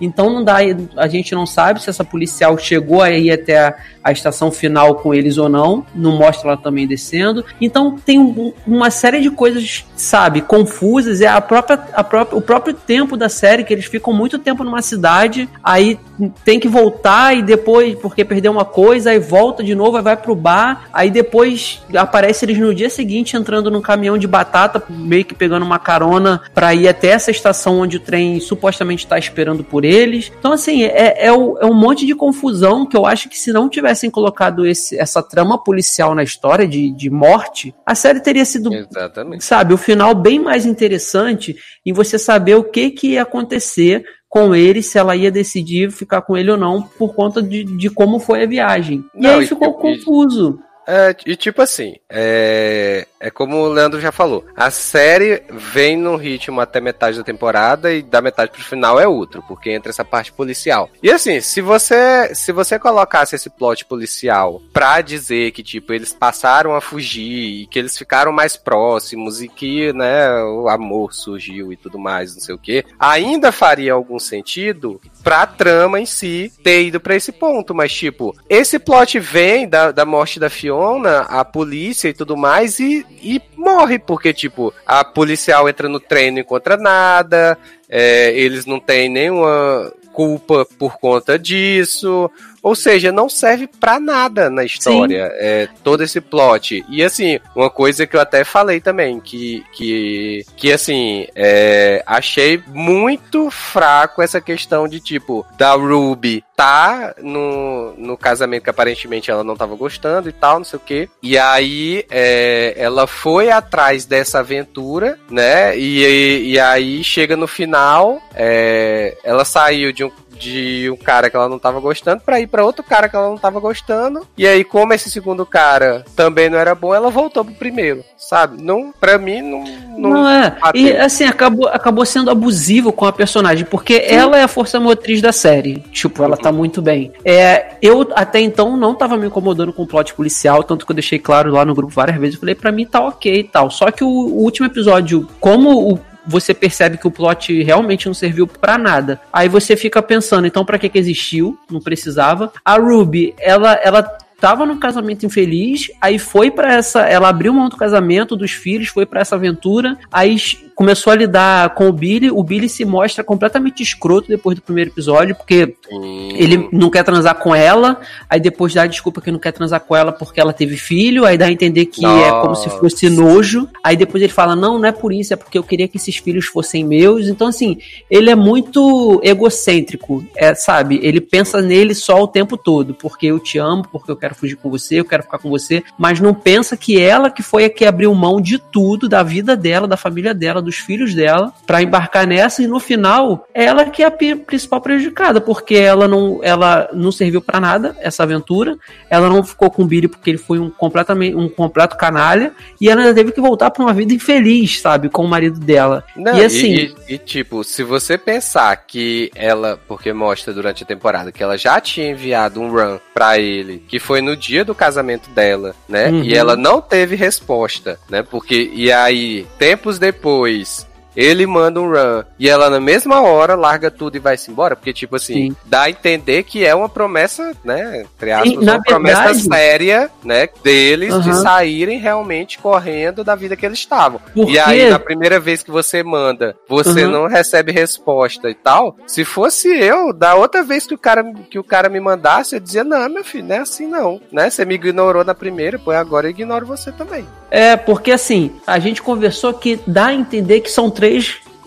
Então 0.00 0.30
não 0.30 0.44
dá, 0.44 0.56
a 0.96 1.08
gente 1.08 1.34
não 1.34 1.46
sabe 1.46 1.82
se 1.82 1.90
essa 1.90 2.04
policial 2.04 2.56
chegou 2.58 3.02
aí 3.02 3.30
até 3.30 3.58
a, 3.58 3.74
a 4.04 4.12
estação 4.12 4.50
final 4.50 4.96
com 4.96 5.12
eles 5.14 5.38
ou 5.38 5.48
não, 5.48 5.84
não 5.94 6.16
mostra 6.16 6.48
ela 6.50 6.56
também 6.56 6.86
descendo. 6.86 7.44
Então 7.60 7.96
tem 7.98 8.18
um- 8.18 8.52
uma 8.66 8.90
série 8.90 9.20
de 9.20 9.30
coisas, 9.30 9.84
sabe, 9.96 10.40
confusas, 10.42 11.20
é 11.20 11.26
a 11.26 11.40
própria, 11.40 11.78
a 11.92 12.04
própria, 12.04 12.38
o 12.38 12.40
próprio 12.42 12.74
tempo 12.74 13.16
da 13.16 13.28
série, 13.28 13.64
que 13.64 13.72
eles 13.72 13.84
ficam 13.86 14.12
muito 14.12 14.38
tempo 14.38 14.64
numa 14.64 14.82
cidade, 14.82 15.48
aí 15.62 15.98
tem 16.44 16.58
que 16.58 16.68
voltar 16.68 17.36
e 17.36 17.42
depois, 17.42 17.94
porque 17.96 18.24
perdeu 18.24 18.50
uma 18.52 18.64
coisa, 18.64 19.10
aí 19.10 19.18
volta 19.18 19.62
de 19.62 19.74
novo, 19.74 19.96
aí 19.96 20.02
vai 20.02 20.16
pro 20.16 20.34
bar, 20.34 20.88
aí 20.92 21.10
depois 21.10 21.80
aparece 21.96 22.44
eles 22.44 22.58
no 22.58 22.74
dia 22.74 22.90
seguinte 22.90 23.36
entrando 23.36 23.70
num 23.70 23.80
caminhão 23.80 24.18
de 24.18 24.26
batata, 24.26 24.82
meio 24.88 25.24
que 25.24 25.34
pegando 25.34 25.64
uma 25.64 25.78
carona 25.78 26.40
pra 26.54 26.74
ir 26.74 26.88
até 26.88 27.08
essa 27.08 27.30
estação 27.30 27.78
onde 27.80 27.96
o 27.96 28.00
trem 28.00 28.40
supostamente 28.40 29.06
tá 29.18 29.26
esperando 29.26 29.64
por 29.64 29.84
eles. 29.84 30.30
Então, 30.38 30.52
assim, 30.52 30.82
é, 30.84 31.26
é, 31.26 31.32
o- 31.32 31.58
é 31.60 31.66
um 31.66 31.74
monte 31.74 32.06
de 32.06 32.14
confusão 32.14 32.86
que 32.86 32.96
eu 32.96 33.04
acho 33.06 33.28
que 33.28 33.38
se 33.38 33.52
não 33.52 33.68
tivessem 33.68 34.10
colocado 34.10 34.66
esse, 34.66 34.98
essa 34.98 35.22
trama 35.22 35.62
policial 35.62 36.14
na 36.14 36.22
história 36.22 36.66
de, 36.66 36.90
de 36.90 37.10
morte, 37.10 37.74
a 37.84 37.94
série 37.94 38.20
teria 38.20 38.44
sido 38.44 38.72
Exatamente. 38.72 39.44
sabe, 39.44 39.74
o 39.74 39.78
final 39.78 40.14
bem 40.14 40.38
mais 40.38 40.64
interessante 40.64 41.56
em 41.84 41.92
você 41.92 42.18
saber 42.18 42.54
o 42.56 42.64
que, 42.64 42.90
que 42.90 43.08
ia 43.12 43.22
acontecer 43.22 44.04
com 44.28 44.54
ele, 44.54 44.82
se 44.82 44.98
ela 44.98 45.16
ia 45.16 45.30
decidir 45.30 45.90
ficar 45.90 46.20
com 46.22 46.36
ele 46.36 46.50
ou 46.50 46.56
não, 46.56 46.82
por 46.82 47.14
conta 47.14 47.42
de, 47.42 47.64
de 47.64 47.88
como 47.88 48.20
foi 48.20 48.42
a 48.44 48.46
viagem. 48.46 49.02
E 49.14 49.22
Não, 49.22 49.38
aí 49.38 49.46
ficou 49.46 49.70
e- 49.70 49.74
confuso. 49.80 50.58
É, 50.86 51.14
e 51.26 51.36
tipo 51.36 51.60
assim, 51.60 51.94
é, 52.10 53.06
é 53.20 53.30
como 53.30 53.56
o 53.56 53.68
Leandro 53.68 54.00
já 54.00 54.12
falou. 54.12 54.44
A 54.56 54.70
série 54.70 55.42
vem 55.50 55.96
num 55.96 56.16
ritmo 56.16 56.60
até 56.60 56.80
metade 56.80 57.18
da 57.18 57.24
temporada 57.24 57.92
e 57.92 58.02
da 58.02 58.20
metade 58.20 58.50
pro 58.50 58.62
final 58.62 58.98
é 59.00 59.06
outro, 59.06 59.42
porque 59.46 59.70
entra 59.70 59.90
essa 59.90 60.04
parte 60.04 60.32
policial. 60.32 60.88
E 61.02 61.10
assim, 61.10 61.40
se 61.40 61.60
você 61.60 62.34
se 62.34 62.52
você 62.52 62.78
colocasse 62.78 63.34
esse 63.34 63.50
plot 63.50 63.84
policial 63.84 64.62
pra 64.72 65.00
dizer 65.00 65.52
que, 65.52 65.62
tipo, 65.62 65.92
eles 65.92 66.12
passaram 66.12 66.74
a 66.74 66.80
fugir 66.80 67.62
e 67.62 67.66
que 67.66 67.78
eles 67.78 67.96
ficaram 67.96 68.32
mais 68.32 68.56
próximos 68.56 69.42
e 69.42 69.48
que, 69.48 69.92
né, 69.92 70.42
o 70.42 70.68
amor 70.68 71.12
surgiu 71.12 71.72
e 71.72 71.76
tudo 71.76 71.98
mais, 71.98 72.34
não 72.34 72.40
sei 72.40 72.54
o 72.54 72.58
que, 72.58 72.84
ainda 72.98 73.50
faria 73.52 73.92
algum 73.92 74.18
sentido 74.18 75.00
pra 75.22 75.46
trama 75.46 76.00
em 76.00 76.06
si 76.06 76.52
ter 76.62 76.84
ido 76.84 77.00
pra 77.00 77.14
esse 77.14 77.32
ponto. 77.32 77.74
Mas, 77.74 77.92
tipo, 77.92 78.34
esse 78.48 78.78
plot 78.78 79.18
vem 79.18 79.68
da, 79.68 79.90
da 79.92 80.04
morte 80.04 80.38
da 80.38 80.50
Fiona, 80.50 81.20
a 81.20 81.44
polícia 81.44 82.08
e 82.08 82.14
tudo 82.14 82.36
mais, 82.36 82.78
e, 82.78 83.04
e 83.10 83.40
morre, 83.56 83.98
porque, 83.98 84.32
tipo, 84.32 84.72
a 84.86 85.04
policial 85.04 85.68
entra 85.68 85.88
no 85.88 86.00
trem 86.00 86.28
e 86.28 86.30
não 86.30 86.38
encontra 86.40 86.76
nada, 86.76 87.58
é, 87.88 88.32
eles 88.38 88.66
não 88.66 88.78
têm 88.78 89.08
nenhuma 89.08 89.92
culpa 90.12 90.66
por 90.78 90.98
conta 90.98 91.38
disso. 91.38 92.30
Ou 92.68 92.74
seja, 92.74 93.10
não 93.10 93.30
serve 93.30 93.66
pra 93.66 93.98
nada 93.98 94.50
na 94.50 94.62
história, 94.62 95.30
é, 95.36 95.66
todo 95.82 96.02
esse 96.02 96.20
plot. 96.20 96.84
E 96.86 97.02
assim, 97.02 97.40
uma 97.56 97.70
coisa 97.70 98.06
que 98.06 98.14
eu 98.14 98.20
até 98.20 98.44
falei 98.44 98.78
também, 98.78 99.18
que, 99.20 99.64
que, 99.72 100.44
que 100.54 100.70
assim, 100.70 101.26
é, 101.34 102.02
achei 102.06 102.62
muito 102.66 103.50
fraco 103.50 104.20
essa 104.20 104.38
questão 104.38 104.86
de 104.86 105.00
tipo, 105.00 105.46
da 105.56 105.72
Ruby 105.72 106.44
tá 106.54 107.14
no, 107.22 107.94
no 107.96 108.18
casamento 108.18 108.64
que 108.64 108.70
aparentemente 108.70 109.30
ela 109.30 109.44
não 109.44 109.56
tava 109.56 109.74
gostando 109.76 110.28
e 110.28 110.32
tal, 110.32 110.58
não 110.58 110.64
sei 110.64 110.76
o 110.76 110.82
que. 110.82 111.08
E 111.22 111.38
aí 111.38 112.04
é, 112.10 112.74
ela 112.76 113.06
foi 113.06 113.48
atrás 113.48 114.04
dessa 114.04 114.40
aventura, 114.40 115.18
né? 115.30 115.78
E, 115.78 116.04
e, 116.04 116.50
e 116.50 116.60
aí 116.60 117.02
chega 117.02 117.34
no 117.34 117.46
final, 117.46 118.20
é, 118.34 119.16
ela 119.24 119.44
saiu 119.44 119.90
de 119.90 120.04
um 120.04 120.10
de 120.38 120.90
um 120.90 120.96
cara 120.96 121.28
que 121.28 121.36
ela 121.36 121.48
não 121.48 121.58
tava 121.58 121.80
gostando 121.80 122.22
para 122.22 122.40
ir 122.40 122.46
para 122.46 122.64
outro 122.64 122.84
cara 122.84 123.08
que 123.08 123.16
ela 123.16 123.28
não 123.28 123.38
tava 123.38 123.60
gostando. 123.60 124.26
E 124.36 124.46
aí, 124.46 124.64
como 124.64 124.92
esse 124.92 125.10
segundo 125.10 125.44
cara 125.44 126.04
também 126.14 126.48
não 126.48 126.58
era 126.58 126.74
bom, 126.74 126.94
ela 126.94 127.10
voltou 127.10 127.44
pro 127.44 127.54
primeiro, 127.54 128.04
sabe? 128.16 128.62
Não, 128.62 128.92
para 128.98 129.18
mim 129.18 129.42
não 129.42 129.88
não, 129.98 130.10
não 130.10 130.28
é. 130.28 130.50
Bateu. 130.50 130.80
E 130.80 130.96
assim, 130.96 131.24
acabou, 131.24 131.68
acabou 131.68 132.06
sendo 132.06 132.30
abusivo 132.30 132.92
com 132.92 133.04
a 133.04 133.12
personagem, 133.12 133.64
porque 133.64 134.00
Sim. 134.00 134.14
ela 134.14 134.38
é 134.38 134.42
a 134.44 134.48
força 134.48 134.78
motriz 134.78 135.20
da 135.20 135.32
série. 135.32 135.80
Tipo, 135.92 136.22
ela 136.22 136.36
tá 136.36 136.52
muito 136.52 136.80
bem. 136.80 137.12
É, 137.24 137.76
eu 137.82 138.08
até 138.14 138.40
então 138.40 138.76
não 138.76 138.94
tava 138.94 139.16
me 139.16 139.26
incomodando 139.26 139.72
com 139.72 139.82
o 139.82 139.86
plot 139.86 140.14
policial, 140.14 140.62
tanto 140.62 140.86
que 140.86 140.92
eu 140.92 140.96
deixei 140.96 141.18
claro 141.18 141.50
lá 141.52 141.64
no 141.64 141.74
grupo 141.74 141.92
várias 141.92 142.18
vezes, 142.18 142.34
eu 142.34 142.40
falei, 142.40 142.54
para 142.54 142.72
mim 142.72 142.86
tá 142.86 143.00
ok 143.00 143.40
e 143.40 143.44
tal. 143.44 143.70
Só 143.70 143.90
que 143.90 144.04
o, 144.04 144.08
o 144.08 144.42
último 144.42 144.66
episódio, 144.66 145.28
como 145.40 145.92
o 145.92 145.98
você 146.28 146.52
percebe 146.52 146.98
que 146.98 147.08
o 147.08 147.10
plot 147.10 147.62
realmente 147.62 148.06
não 148.06 148.14
serviu 148.14 148.46
para 148.46 148.76
nada. 148.76 149.20
Aí 149.32 149.48
você 149.48 149.74
fica 149.74 150.02
pensando, 150.02 150.46
então 150.46 150.64
para 150.64 150.78
que 150.78 150.88
que 150.88 150.98
existiu? 150.98 151.58
Não 151.70 151.80
precisava. 151.80 152.52
A 152.62 152.76
Ruby, 152.76 153.34
ela 153.38 153.72
ela 153.82 154.18
tava 154.40 154.64
num 154.64 154.78
casamento 154.78 155.26
infeliz, 155.26 155.90
aí 156.00 156.18
foi 156.18 156.50
para 156.50 156.74
essa, 156.74 157.00
ela 157.00 157.28
abriu 157.28 157.52
mão 157.52 157.68
do 157.68 157.76
casamento 157.76 158.36
dos 158.36 158.52
filhos, 158.52 158.88
foi 158.88 159.04
para 159.04 159.20
essa 159.20 159.34
aventura, 159.34 159.98
aí 160.12 160.36
começou 160.76 161.12
a 161.12 161.16
lidar 161.16 161.74
com 161.74 161.88
o 161.88 161.92
Billy, 161.92 162.30
o 162.30 162.40
Billy 162.44 162.68
se 162.68 162.84
mostra 162.84 163.24
completamente 163.24 163.82
escroto 163.82 164.28
depois 164.28 164.54
do 164.54 164.62
primeiro 164.62 164.90
episódio, 164.90 165.34
porque 165.34 165.74
hum. 165.90 166.28
ele 166.36 166.68
não 166.70 166.88
quer 166.88 167.02
transar 167.02 167.34
com 167.34 167.52
ela, 167.52 168.00
aí 168.30 168.38
depois 168.38 168.72
dá 168.72 168.86
desculpa 168.86 169.20
que 169.20 169.32
não 169.32 169.40
quer 169.40 169.50
transar 169.50 169.80
com 169.80 169.96
ela 169.96 170.12
porque 170.12 170.40
ela 170.40 170.52
teve 170.52 170.76
filho, 170.76 171.24
aí 171.24 171.36
dá 171.36 171.46
a 171.46 171.50
entender 171.50 171.86
que 171.86 172.00
Nossa. 172.02 172.24
é 172.24 172.30
como 172.40 172.54
se 172.54 172.70
fosse 172.70 173.10
nojo, 173.10 173.68
aí 173.82 173.96
depois 173.96 174.22
ele 174.22 174.32
fala, 174.32 174.54
não, 174.54 174.78
não 174.78 174.86
é 174.86 174.92
por 174.92 175.12
isso, 175.12 175.34
é 175.34 175.36
porque 175.36 175.58
eu 175.58 175.64
queria 175.64 175.88
que 175.88 175.96
esses 175.96 176.16
filhos 176.16 176.46
fossem 176.46 176.84
meus, 176.84 177.26
então 177.26 177.48
assim, 177.48 177.78
ele 178.08 178.30
é 178.30 178.36
muito 178.36 179.20
egocêntrico, 179.24 180.24
é, 180.36 180.54
sabe, 180.54 181.00
ele 181.02 181.20
pensa 181.20 181.60
nele 181.60 181.92
só 181.92 182.22
o 182.22 182.28
tempo 182.28 182.56
todo, 182.56 182.94
porque 182.94 183.26
eu 183.26 183.40
te 183.40 183.58
amo, 183.58 183.82
porque 183.90 184.12
eu 184.12 184.16
quero 184.16 184.27
fugir 184.34 184.56
com 184.56 184.70
você, 184.70 185.00
eu 185.00 185.04
quero 185.04 185.22
ficar 185.22 185.38
com 185.38 185.50
você, 185.50 185.82
mas 185.98 186.20
não 186.20 186.34
pensa 186.34 186.76
que 186.76 187.00
ela 187.00 187.30
que 187.30 187.42
foi 187.42 187.64
a 187.64 187.70
que 187.70 187.84
abriu 187.84 188.14
mão 188.14 188.40
de 188.40 188.58
tudo, 188.58 189.08
da 189.08 189.22
vida 189.22 189.56
dela, 189.56 189.86
da 189.86 189.96
família 189.96 190.34
dela, 190.34 190.62
dos 190.62 190.76
filhos 190.76 191.14
dela 191.14 191.52
para 191.66 191.82
embarcar 191.82 192.26
nessa 192.26 192.62
e 192.62 192.66
no 192.66 192.80
final 192.80 193.46
ela 193.54 193.84
que 193.84 194.02
é 194.02 194.06
a 194.06 194.10
principal 194.10 194.80
prejudicada 194.80 195.40
porque 195.40 195.74
ela 195.74 196.08
não 196.08 196.40
ela 196.42 196.88
não 196.92 197.12
serviu 197.12 197.40
para 197.40 197.60
nada 197.60 197.96
essa 198.00 198.22
aventura. 198.22 198.76
Ela 199.08 199.28
não 199.28 199.42
ficou 199.42 199.70
com 199.70 199.82
o 199.82 199.86
Billy 199.86 200.08
porque 200.08 200.30
ele 200.30 200.38
foi 200.38 200.58
um 200.58 200.70
completamente 200.70 201.34
um 201.34 201.48
completo 201.48 201.96
canalha. 201.96 202.52
E 202.80 202.88
ela 202.88 203.14
teve 203.14 203.32
que 203.32 203.40
voltar 203.40 203.70
para 203.70 203.82
uma 203.82 203.92
vida 203.92 204.12
infeliz 204.12 204.80
sabe 204.80 205.08
com 205.08 205.24
o 205.24 205.28
marido 205.28 205.58
dela. 205.58 206.04
Não, 206.16 206.36
e 206.36 206.44
assim 206.44 206.72
e, 206.72 206.94
e, 207.08 207.14
e, 207.14 207.18
tipo 207.18 207.64
se 207.64 207.82
você 207.82 208.16
pensar 208.16 208.76
que 208.76 209.30
ela 209.34 209.78
porque 209.88 210.12
mostra 210.12 210.52
durante 210.52 210.82
a 210.82 210.86
temporada 210.86 211.32
que 211.32 211.42
ela 211.42 211.56
já 211.56 211.80
tinha 211.80 212.10
enviado 212.10 212.60
um 212.60 212.70
run 212.70 212.98
para 213.14 213.38
ele 213.38 213.82
que 213.88 213.98
foi 213.98 214.17
no 214.20 214.36
dia 214.36 214.64
do 214.64 214.74
casamento 214.74 215.28
dela 215.30 215.74
né 215.88 216.08
uhum. 216.08 216.22
e 216.22 216.34
ela 216.34 216.56
não 216.56 216.80
teve 216.80 217.16
resposta 217.16 217.98
né 218.08 218.22
porque 218.22 218.70
e 218.72 218.90
aí 218.90 219.46
tempos 219.58 219.98
depois 219.98 220.87
ele 221.18 221.48
manda 221.48 221.80
um 221.80 221.90
run 221.90 222.22
e 222.38 222.48
ela 222.48 222.70
na 222.70 222.78
mesma 222.78 223.20
hora 223.20 223.56
larga 223.56 223.90
tudo 223.90 224.16
e 224.16 224.20
vai-se 224.20 224.52
embora, 224.52 224.76
porque 224.76 224.92
tipo 224.92 225.16
assim, 225.16 225.48
Sim. 225.48 225.56
dá 225.66 225.82
a 225.82 225.90
entender 225.90 226.44
que 226.44 226.64
é 226.64 226.72
uma 226.72 226.88
promessa, 226.88 227.56
né, 227.64 228.02
entre 228.02 228.30
aspas, 228.30 228.48
Sim, 228.48 228.56
uma 228.58 228.64
verdade... 228.64 228.84
promessa 228.84 229.34
séria, 229.34 230.10
né, 230.22 230.48
deles 230.62 231.12
uhum. 231.12 231.20
de 231.20 231.34
saírem 231.38 231.98
realmente 231.98 232.60
correndo 232.60 233.24
da 233.24 233.34
vida 233.34 233.56
que 233.56 233.66
eles 233.66 233.80
estavam. 233.80 234.20
E 234.36 234.60
aí, 234.60 234.88
na 234.88 235.00
primeira 235.00 235.40
vez 235.40 235.60
que 235.60 235.72
você 235.72 236.04
manda, 236.04 236.54
você 236.68 237.04
uhum. 237.04 237.10
não 237.10 237.26
recebe 237.26 237.72
resposta 237.72 238.48
e 238.48 238.54
tal, 238.54 238.96
se 239.04 239.24
fosse 239.24 239.68
eu, 239.68 240.12
da 240.12 240.36
outra 240.36 240.62
vez 240.62 240.86
que 240.86 240.94
o 240.94 240.98
cara, 240.98 241.24
que 241.50 241.58
o 241.58 241.64
cara 241.64 241.88
me 241.88 241.98
mandasse, 241.98 242.54
eu 242.54 242.60
dizia, 242.60 242.84
não, 242.84 243.08
meu 243.08 243.24
filho, 243.24 243.48
não 243.48 243.56
é 243.56 243.58
assim 243.58 243.88
não, 243.88 244.20
né, 244.30 244.48
você 244.48 244.64
me 244.64 244.76
ignorou 244.76 245.24
na 245.24 245.34
primeira, 245.34 245.80
pô, 245.80 245.90
agora 245.90 246.28
eu 246.28 246.30
ignoro 246.30 246.64
você 246.64 246.92
também. 246.92 247.26
É, 247.50 247.76
porque 247.76 248.12
assim, 248.12 248.52
a 248.66 248.78
gente 248.78 249.02
conversou 249.02 249.54
que 249.54 249.80
dá 249.86 250.06
a 250.06 250.14
entender 250.14 250.60
que 250.60 250.70
são 250.70 250.90
três 250.90 251.07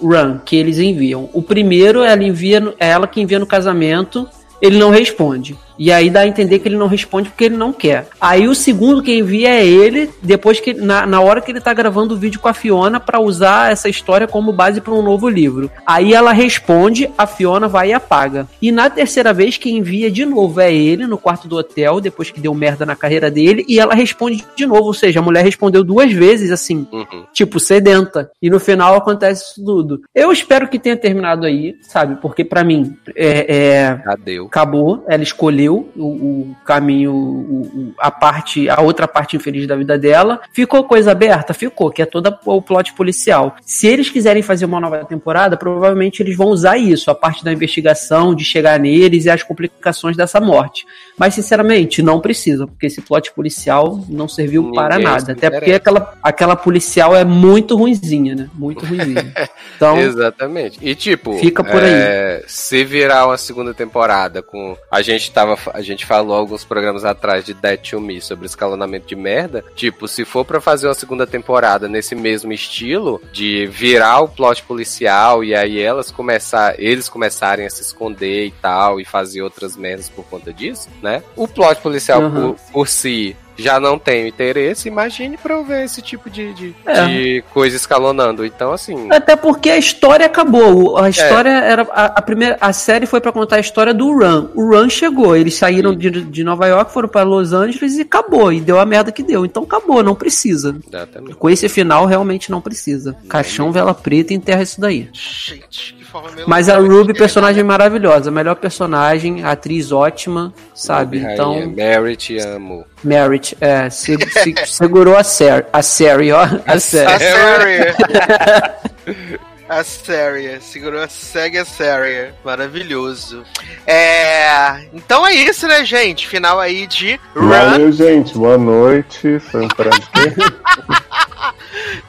run 0.01 0.39
que 0.43 0.55
eles 0.55 0.79
enviam. 0.79 1.29
O 1.33 1.41
primeiro 1.41 2.03
ela 2.03 2.23
envia, 2.23 2.73
é 2.79 2.89
ela 2.89 3.07
que 3.07 3.21
envia 3.21 3.39
no 3.39 3.45
casamento, 3.45 4.27
ele 4.61 4.77
não 4.77 4.89
responde. 4.89 5.57
E 5.81 5.91
aí 5.91 6.11
dá 6.11 6.19
a 6.19 6.27
entender 6.27 6.59
que 6.59 6.67
ele 6.67 6.77
não 6.77 6.85
responde 6.85 7.29
porque 7.29 7.45
ele 7.45 7.57
não 7.57 7.73
quer. 7.73 8.05
Aí 8.21 8.47
o 8.47 8.53
segundo 8.53 9.01
que 9.01 9.17
envia 9.17 9.49
é 9.49 9.65
ele, 9.65 10.11
depois 10.21 10.59
que 10.59 10.75
na, 10.75 11.07
na 11.07 11.19
hora 11.21 11.41
que 11.41 11.51
ele 11.51 11.59
tá 11.59 11.73
gravando 11.73 12.13
o 12.13 12.17
vídeo 12.17 12.39
com 12.39 12.47
a 12.47 12.53
Fiona 12.53 12.99
para 12.99 13.19
usar 13.19 13.71
essa 13.71 13.89
história 13.89 14.27
como 14.27 14.53
base 14.53 14.79
para 14.79 14.93
um 14.93 15.01
novo 15.01 15.27
livro. 15.27 15.71
Aí 15.83 16.13
ela 16.13 16.33
responde, 16.33 17.09
a 17.17 17.25
Fiona 17.25 17.67
vai 17.67 17.89
e 17.89 17.93
apaga. 17.93 18.47
E 18.61 18.71
na 18.71 18.91
terceira 18.91 19.33
vez 19.33 19.57
quem 19.57 19.77
envia 19.77 20.11
de 20.11 20.23
novo 20.23 20.61
é 20.61 20.71
ele 20.71 21.07
no 21.07 21.17
quarto 21.17 21.47
do 21.47 21.57
hotel, 21.57 21.99
depois 21.99 22.29
que 22.29 22.39
deu 22.39 22.53
merda 22.53 22.85
na 22.85 22.95
carreira 22.95 23.31
dele, 23.31 23.65
e 23.67 23.79
ela 23.79 23.95
responde 23.95 24.45
de 24.55 24.67
novo, 24.67 24.83
ou 24.83 24.93
seja, 24.93 25.19
a 25.19 25.23
mulher 25.23 25.43
respondeu 25.43 25.83
duas 25.83 26.13
vezes 26.13 26.51
assim, 26.51 26.85
uhum. 26.91 27.25
tipo 27.33 27.59
sedenta. 27.59 28.29
E 28.39 28.51
no 28.51 28.59
final 28.59 28.93
acontece 28.93 29.45
isso 29.45 29.65
tudo. 29.65 30.03
Eu 30.13 30.31
espero 30.31 30.67
que 30.67 30.77
tenha 30.77 30.95
terminado 30.95 31.43
aí, 31.43 31.75
sabe? 31.81 32.21
Porque 32.21 32.45
para 32.45 32.63
mim 32.63 32.95
é, 33.15 33.55
é... 33.57 34.43
acabou, 34.45 35.03
ela 35.09 35.23
escolheu 35.23 35.70
o, 35.71 36.01
o 36.01 36.55
caminho, 36.65 37.13
o, 37.13 37.93
a 37.97 38.11
parte, 38.11 38.69
a 38.69 38.81
outra 38.81 39.07
parte 39.07 39.35
infeliz 39.35 39.67
da 39.67 39.75
vida 39.75 39.97
dela. 39.97 40.41
Ficou 40.51 40.83
coisa 40.83 41.11
aberta? 41.11 41.53
Ficou, 41.53 41.89
que 41.91 42.01
é 42.01 42.05
toda 42.05 42.37
o 42.45 42.61
plot 42.61 42.93
policial. 42.93 43.55
Se 43.61 43.87
eles 43.87 44.09
quiserem 44.09 44.41
fazer 44.41 44.65
uma 44.65 44.79
nova 44.79 45.05
temporada, 45.05 45.57
provavelmente 45.57 46.21
eles 46.21 46.35
vão 46.35 46.47
usar 46.47 46.77
isso, 46.77 47.09
a 47.11 47.15
parte 47.15 47.43
da 47.43 47.51
investigação, 47.51 48.35
de 48.35 48.43
chegar 48.43 48.79
neles 48.79 49.25
e 49.25 49.29
as 49.29 49.43
complicações 49.43 50.17
dessa 50.17 50.39
morte. 50.39 50.85
Mas, 51.21 51.35
sinceramente, 51.35 52.01
não 52.01 52.19
precisa, 52.19 52.65
porque 52.65 52.87
esse 52.87 52.99
plot 52.99 53.31
policial 53.33 54.03
não 54.09 54.27
serviu 54.27 54.63
Ninguém 54.63 54.75
para 54.75 54.97
nada. 54.97 55.33
Até 55.33 55.51
porque 55.51 55.71
aquela, 55.71 56.15
aquela 56.23 56.55
policial 56.55 57.15
é 57.15 57.23
muito 57.23 57.77
ruinzinha, 57.77 58.33
né? 58.33 58.49
Muito 58.55 58.83
ruinzinha. 58.83 59.31
Então, 59.75 59.97
Exatamente. 59.97 60.77
E 60.79 60.93
tipo, 60.93 61.39
fica 61.39 61.63
por 61.63 61.81
é, 61.81 62.35
aí. 62.35 62.43
Se 62.45 62.83
virar 62.83 63.25
uma 63.25 63.37
segunda 63.37 63.73
temporada 63.73 64.41
com. 64.43 64.77
A 64.91 65.01
gente 65.01 65.31
tava 65.31 65.57
a 65.73 65.81
gente 65.81 66.05
falou 66.05 66.35
alguns 66.35 66.63
programas 66.63 67.03
atrás 67.03 67.43
de 67.43 67.55
Dead 67.55 67.79
to 67.79 67.99
Me 67.99 68.21
sobre 68.21 68.45
escalonamento 68.45 69.07
de 69.07 69.15
merda. 69.15 69.63
Tipo, 69.75 70.07
se 70.07 70.23
for 70.23 70.45
para 70.45 70.61
fazer 70.61 70.87
uma 70.87 70.93
segunda 70.93 71.25
temporada 71.25 71.87
nesse 71.87 72.13
mesmo 72.13 72.53
estilo, 72.53 73.19
de 73.33 73.65
virar 73.65 74.21
o 74.21 74.27
plot 74.27 74.61
policial 74.63 75.43
e 75.43 75.55
aí 75.55 75.79
elas 75.79 76.11
começar, 76.11 76.79
eles 76.79 77.09
começarem 77.09 77.65
a 77.65 77.69
se 77.69 77.81
esconder 77.81 78.45
e 78.45 78.51
tal, 78.51 78.99
e 78.99 79.05
fazer 79.05 79.41
outras 79.41 79.75
merdas 79.75 80.09
por 80.09 80.23
conta 80.25 80.53
disso, 80.53 80.89
né? 81.01 81.10
O 81.35 81.47
plot 81.47 81.81
policial 81.81 82.21
uhum. 82.21 82.53
por, 82.53 82.59
por 82.71 82.87
si 82.87 83.35
já 83.61 83.79
não 83.79 83.97
tenho 83.97 84.27
interesse, 84.27 84.87
imagine 84.87 85.37
pra 85.37 85.53
eu 85.53 85.63
ver 85.63 85.85
esse 85.85 86.01
tipo 86.01 86.29
de, 86.29 86.53
de, 86.53 86.75
É. 86.85 87.05
de 87.05 87.43
coisa 87.53 87.75
escalonando. 87.75 88.45
Então, 88.45 88.71
assim. 88.73 89.07
Até 89.11 89.35
porque 89.35 89.69
a 89.69 89.77
história 89.77 90.25
acabou. 90.25 90.97
A 90.97 91.09
história 91.09 91.49
era. 91.49 91.83
A, 91.91 92.05
a 92.05 92.21
primeira, 92.21 92.57
a 92.59 92.73
série 92.73 93.05
foi 93.05 93.21
pra 93.21 93.31
contar 93.31 93.57
a 93.57 93.59
história 93.59 93.93
do 93.93 94.11
Run. 94.11 94.49
O 94.55 94.75
Run 94.75 94.89
chegou. 94.89 95.35
Eles 95.35 95.55
saíram 95.55 95.95
de, 95.95 96.09
de 96.09 96.43
Nova 96.43 96.67
York, 96.67 96.91
foram 96.91 97.07
pra 97.07 97.23
Los 97.23 97.53
Angeles 97.53 97.97
e 97.97 98.01
acabou. 98.01 98.51
E 98.51 98.59
deu 98.59 98.79
a 98.79 98.85
merda 98.85 99.11
que 99.11 99.23
deu. 99.23 99.45
Então 99.45 99.63
acabou, 99.63 100.01
não 100.01 100.15
precisa. 100.15 100.75
Exatamente. 100.87 101.35
Com 101.35 101.49
esse 101.49 101.69
final, 101.69 102.05
realmente 102.05 102.49
não 102.49 102.61
precisa. 102.61 103.15
Caixão, 103.29 103.71
vela 103.71 103.93
preta 103.93 104.33
e 104.33 104.35
enterra 104.35 104.63
isso 104.63 104.81
daí. 104.81 105.09
Gente, 105.13 105.95
forma 106.11 106.31
meio 106.31 106.47
Mas 106.49 106.67
a 106.69 106.75
Ruby, 106.77 106.87
terminar, 106.89 107.13
personagem 107.17 107.63
maravilhosa. 107.63 108.29
Melhor 108.31 108.55
personagem, 108.55 109.43
atriz 109.43 109.91
ótima, 109.91 110.53
sabe? 110.73 111.19
Ruby, 111.19 111.33
Então, 111.33 111.53
rainha, 111.53 111.67
Mary, 111.99 112.15
te 112.15 112.37
amo. 112.39 112.85
Merit, 113.03 113.57
é, 113.61 113.89
se- 113.89 114.17
se- 114.29 114.55
segurou 114.65 115.15
a 115.17 115.23
série, 115.23 115.65
a 115.71 115.81
série, 115.81 116.31
ó. 116.31 116.41
A 116.67 116.73
A 116.73 116.79
série. 116.79 117.95
A 119.71 119.85
série. 119.85 120.59
Segurou, 120.59 121.01
a 121.01 121.07
série. 121.07 122.33
Maravilhoso. 122.43 123.45
É. 123.87 124.85
Então 124.91 125.25
é 125.25 125.33
isso, 125.33 125.65
né, 125.65 125.85
gente? 125.85 126.27
Final 126.27 126.59
aí 126.59 126.85
de 126.85 127.17
Run. 127.33 127.47
Valeu, 127.47 127.89
gente. 127.93 128.37
Boa 128.37 128.57
noite. 128.57 129.39
Foi 129.39 129.63
um 129.63 129.69
prazer. 129.69 130.35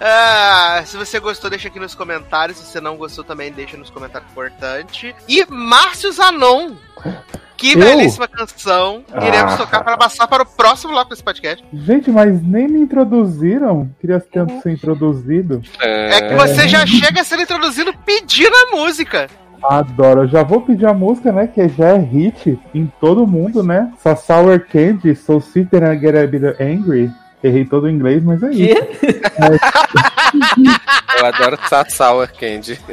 Ah, 0.05 0.83
se 0.85 0.97
você 0.97 1.21
gostou, 1.21 1.49
deixa 1.49 1.69
aqui 1.69 1.79
nos 1.79 1.95
comentários. 1.95 2.59
Se 2.59 2.67
você 2.67 2.81
não 2.81 2.97
gostou, 2.97 3.23
também 3.23 3.53
deixa 3.53 3.77
nos 3.77 3.89
comentários 3.89 4.31
importante. 4.31 5.15
E 5.29 5.45
Márcio 5.49 6.11
Zanon. 6.11 6.75
Que 7.57 7.73
Eu? 7.75 7.79
belíssima 7.79 8.27
canção. 8.27 9.05
Iremos 9.25 9.53
Ah. 9.55 9.57
tocar 9.57 9.85
para 9.85 9.97
passar 9.97 10.27
para 10.27 10.43
o 10.43 10.47
próximo 10.47 10.93
bloco 10.93 11.11
desse 11.11 11.23
podcast. 11.23 11.65
Gente, 11.73 12.11
mas 12.11 12.43
nem 12.43 12.67
me 12.67 12.81
introduziram. 12.81 13.89
Queria 14.01 14.19
ter 14.19 14.45
ser 14.63 14.73
introduzido. 14.73 15.63
É 15.81 16.21
que 16.29 16.35
você 16.35 16.67
já 16.69 16.85
chega 16.87 17.23
sendo 17.23 17.43
introduzido 17.43 17.95
pedindo 18.05 18.53
a 18.55 18.77
música. 18.77 19.29
Adoro. 19.63 20.23
Eu 20.23 20.29
já 20.29 20.43
vou 20.43 20.61
pedir 20.63 20.87
a 20.87 20.93
música, 20.93 21.31
né? 21.31 21.47
Que 21.47 21.69
já 21.69 21.91
é 21.91 21.99
hit 21.99 22.59
em 22.75 22.91
todo 23.01 23.27
mundo, 23.29 23.63
né? 23.63 23.93
Só 24.03 24.17
Sour 24.17 24.59
Candy, 24.67 25.15
So 25.15 25.37
Sweet 25.39 25.77
and 25.77 25.93
I 25.93 25.99
Get 26.01 26.17
a 26.17 26.27
Bit 26.27 26.45
Angry. 26.61 27.13
Errei 27.45 27.65
todo 27.65 27.85
o 27.85 27.91
inglês, 27.91 28.25
mas 28.25 28.43
é 28.43 28.51
isso. 28.51 28.75
Eu 31.19 31.27
adoro 31.27 31.59
Sour 31.89 32.29
Candy. 32.39 32.79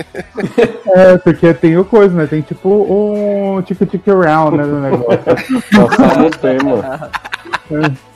É, 0.91 1.17
porque 1.17 1.53
tem 1.53 1.77
o 1.77 1.85
coisa, 1.85 2.15
né? 2.15 2.25
Tem 2.25 2.41
tipo 2.41 2.67
um 2.69 3.61
tic-tic 3.61 4.07
around, 4.07 4.57
né? 4.57 4.63
No 4.63 4.81
negócio. 4.81 5.19
Passamos 5.71 6.27
o 6.27 6.39
tema. 6.39 7.11
Passamos 7.69 8.09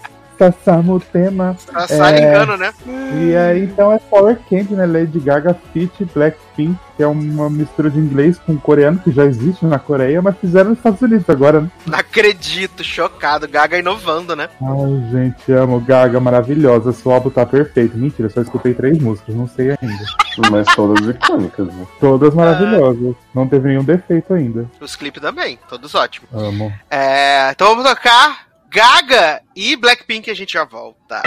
o 0.49 0.99
tema. 0.99 1.55
Tá 1.71 1.87
salingando, 1.87 2.57
né? 2.57 2.73
E 2.85 3.35
aí, 3.35 3.63
então 3.63 3.91
é 3.91 3.99
Sour 4.09 4.37
Candy, 4.49 4.75
né? 4.75 4.85
Lady 4.85 5.19
Gaga 5.19 5.55
Fit 5.71 6.05
Blackpink, 6.13 6.77
que 6.97 7.03
é 7.03 7.07
uma 7.07 7.49
mistura 7.49 7.89
de 7.89 7.99
inglês 7.99 8.39
com 8.39 8.57
coreano, 8.57 8.99
que 8.99 9.11
já 9.11 9.25
existe 9.25 9.65
na 9.65 9.79
Coreia, 9.79 10.21
mas 10.21 10.37
fizeram 10.37 10.69
nos 10.69 10.79
Estados 10.79 11.01
Unidos 11.01 11.29
agora, 11.29 11.61
né? 11.61 11.71
Não 11.85 11.97
acredito, 11.97 12.83
chocado. 12.83 13.47
Gaga 13.47 13.77
inovando, 13.77 14.35
né? 14.35 14.49
Ai, 14.61 15.11
gente, 15.11 15.51
amo 15.51 15.79
Gaga, 15.79 16.19
maravilhosa. 16.19 16.91
Seu 16.91 17.11
álbum 17.11 17.29
tá 17.29 17.45
perfeito. 17.45 17.97
Mentira, 17.97 18.29
só 18.29 18.41
escutei 18.41 18.73
três 18.73 18.97
músicas, 18.99 19.35
não 19.35 19.47
sei 19.47 19.71
ainda. 19.71 20.03
Mas 20.49 20.67
todas 20.75 21.05
icônicas, 21.07 21.67
né? 21.67 21.87
Todas 21.99 22.33
maravilhosas. 22.33 23.15
Não 23.33 23.47
teve 23.47 23.69
nenhum 23.69 23.83
defeito 23.83 24.33
ainda. 24.33 24.65
Os 24.79 24.95
clipes 24.95 25.21
também, 25.21 25.59
todos 25.69 25.93
ótimos. 25.95 26.29
Amo. 26.33 26.73
É, 26.89 27.51
então 27.51 27.69
vamos 27.69 27.89
tocar 27.89 28.52
Gaga 28.73 29.43
e 29.55 29.75
Blackpink 29.75 30.31
a 30.31 30.33
gente 30.33 30.53
já 30.53 30.63
volta. 30.63 31.21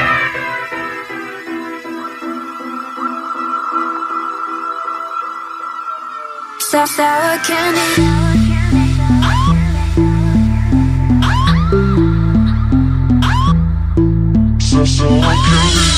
Sour, 6.58 7.40
candy. 7.46 8.36
I'm 15.18 15.95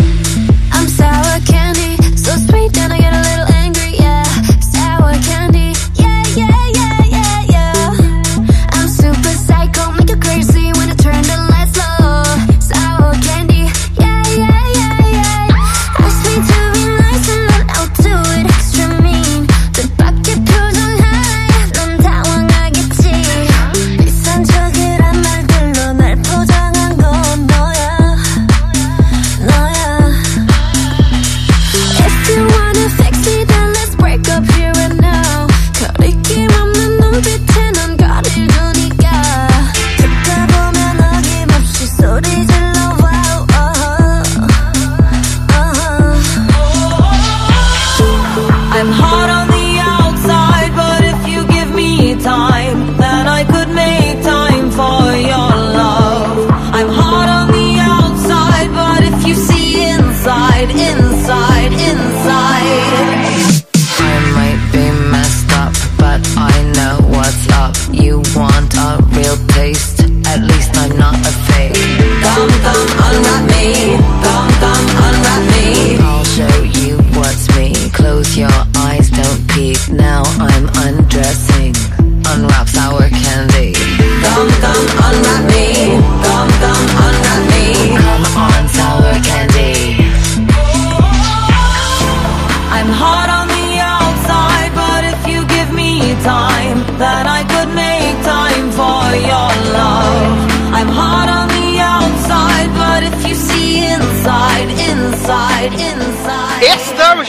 real 69.29 69.47
taste? 69.49 70.01
At 70.27 70.41
least 70.41 70.77
I'm 70.77 70.97
not 70.97 71.15
a 71.15 71.33
fake. 71.47 71.75
Come, 72.25 72.51
come, 72.65 72.89
unwrap 73.07 73.45
me. 73.53 73.97
Come, 74.25 74.51
come, 74.63 74.87
unwrap 75.07 75.43
me. 75.53 75.99
I'll 76.01 76.25
show 76.25 76.57
you 76.63 76.97
what's 77.17 77.49
me. 77.57 77.75
Close 77.91 78.37
your 78.37 78.59
eyes, 78.77 79.11
don't 79.11 79.49
peek. 79.49 79.79
Now 79.91 80.23
I'm 80.39 80.67
undressing. 80.87 81.75
Unwrap 81.99 82.69
sour 82.69 83.09
candy. 83.09 83.75
Come, 84.25 84.51
come, 84.63 84.87
unwrap 85.07 85.45
me. 85.53 86.18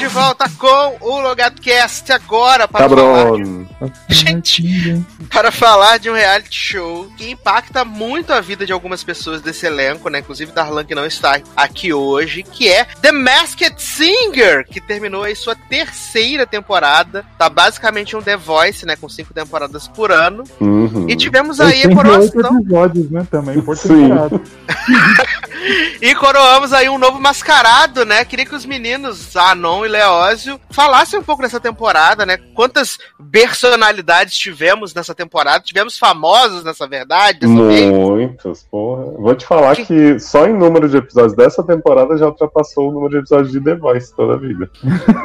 Volta 0.09 0.49
com 0.57 0.97
o 0.99 1.19
LogadoCast 1.19 2.11
agora 2.11 2.67
para 2.67 2.89
falar, 2.89 3.23
Cabrón. 3.23 3.65
Gente. 4.09 5.05
para 5.31 5.51
falar 5.51 5.99
de 5.99 6.09
um 6.09 6.13
reality 6.13 6.57
show 6.57 7.09
que 7.15 7.31
impacta 7.31 7.85
muito 7.85 8.33
a 8.33 8.41
vida 8.41 8.65
de 8.65 8.73
algumas 8.73 9.03
pessoas 9.03 9.41
desse 9.41 9.65
elenco, 9.65 10.09
né? 10.09 10.19
Inclusive 10.19 10.51
Darlan 10.51 10.83
que 10.83 10.95
não 10.95 11.05
está 11.05 11.39
aqui 11.55 11.93
hoje, 11.93 12.43
que 12.43 12.67
é 12.67 12.85
The 13.01 13.11
Masked 13.11 13.75
Singer, 13.77 14.65
que 14.67 14.81
terminou 14.81 15.23
aí 15.23 15.35
sua 15.35 15.55
terceira 15.55 16.45
temporada. 16.45 17.23
Tá 17.37 17.47
basicamente 17.49 18.15
um 18.17 18.21
The 18.21 18.35
Voice, 18.35 18.85
né? 18.85 18.95
Com 18.95 19.07
cinco 19.07 19.33
temporadas 19.33 19.87
por 19.87 20.11
ano. 20.11 20.43
Uhum. 20.59 21.07
E 21.07 21.15
tivemos 21.15 21.59
aí 21.59 21.83
a 21.83 21.87
88 21.87 21.95
coroação. 21.95 22.59
episódios, 22.59 23.11
né? 23.11 23.27
Também 23.29 23.61
por 23.61 23.77
temporada. 23.77 24.41
E 26.01 26.15
coroamos 26.15 26.71
aí 26.71 26.87
um 26.89 26.97
novo 26.97 27.19
mascarado, 27.19 28.05
né? 28.05 28.23
Queria 28.23 28.45
que 28.45 28.55
os 28.55 28.65
meninos, 28.65 29.35
Anon 29.35 29.85
e 29.85 29.89
Leózio, 29.89 30.59
falassem 30.71 31.19
um 31.19 31.23
pouco 31.23 31.41
dessa 31.41 31.59
temporada, 31.59 32.25
né? 32.25 32.37
Quantas 32.55 32.97
personalidades 33.31 34.37
tivemos 34.37 34.93
nessa 34.93 35.13
temporada? 35.13 35.63
Tivemos 35.63 35.97
famosos 35.97 36.63
nessa 36.63 36.87
verdade, 36.87 37.39
dessa 37.39 37.63
vez? 37.67 37.91
Muitos, 37.91 38.63
porra. 38.71 39.03
Vou 39.17 39.35
te 39.35 39.45
falar 39.45 39.75
que 39.75 40.17
só 40.19 40.45
em 40.47 40.53
número 40.57 40.87
de 40.87 40.97
episódios 40.97 41.35
dessa 41.35 41.61
temporada 41.63 42.17
já 42.17 42.25
ultrapassou 42.27 42.89
o 42.89 42.91
número 42.93 43.11
de 43.11 43.17
episódios 43.19 43.51
de 43.51 43.59
The 43.61 43.75
Voice 43.75 44.15
toda 44.15 44.35
a 44.35 44.37
vida. 44.37 44.69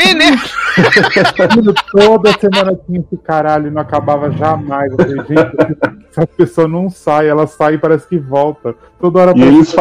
Menino, 0.05 0.37
Toda 1.93 2.33
semana 2.39 2.79
tinha 2.87 3.01
esse 3.01 3.17
caralho 3.23 3.71
não 3.71 3.83
acabava 3.83 4.31
jamais. 4.33 4.91
Eu 4.93 4.97
falei, 4.99 5.17
gente, 5.17 6.17
a 6.17 6.27
pessoa 6.27 6.69
não 6.69 6.91
sai, 6.91 7.29
ela 7.29 7.47
sai 7.47 7.75
e 7.75 7.79
parece 7.79 8.07
que 8.09 8.19
volta. 8.19 8.75
Toda 9.01 9.21
hora 9.21 9.33
E 9.37 9.43
eles 9.43 9.71
que- 9.71 9.77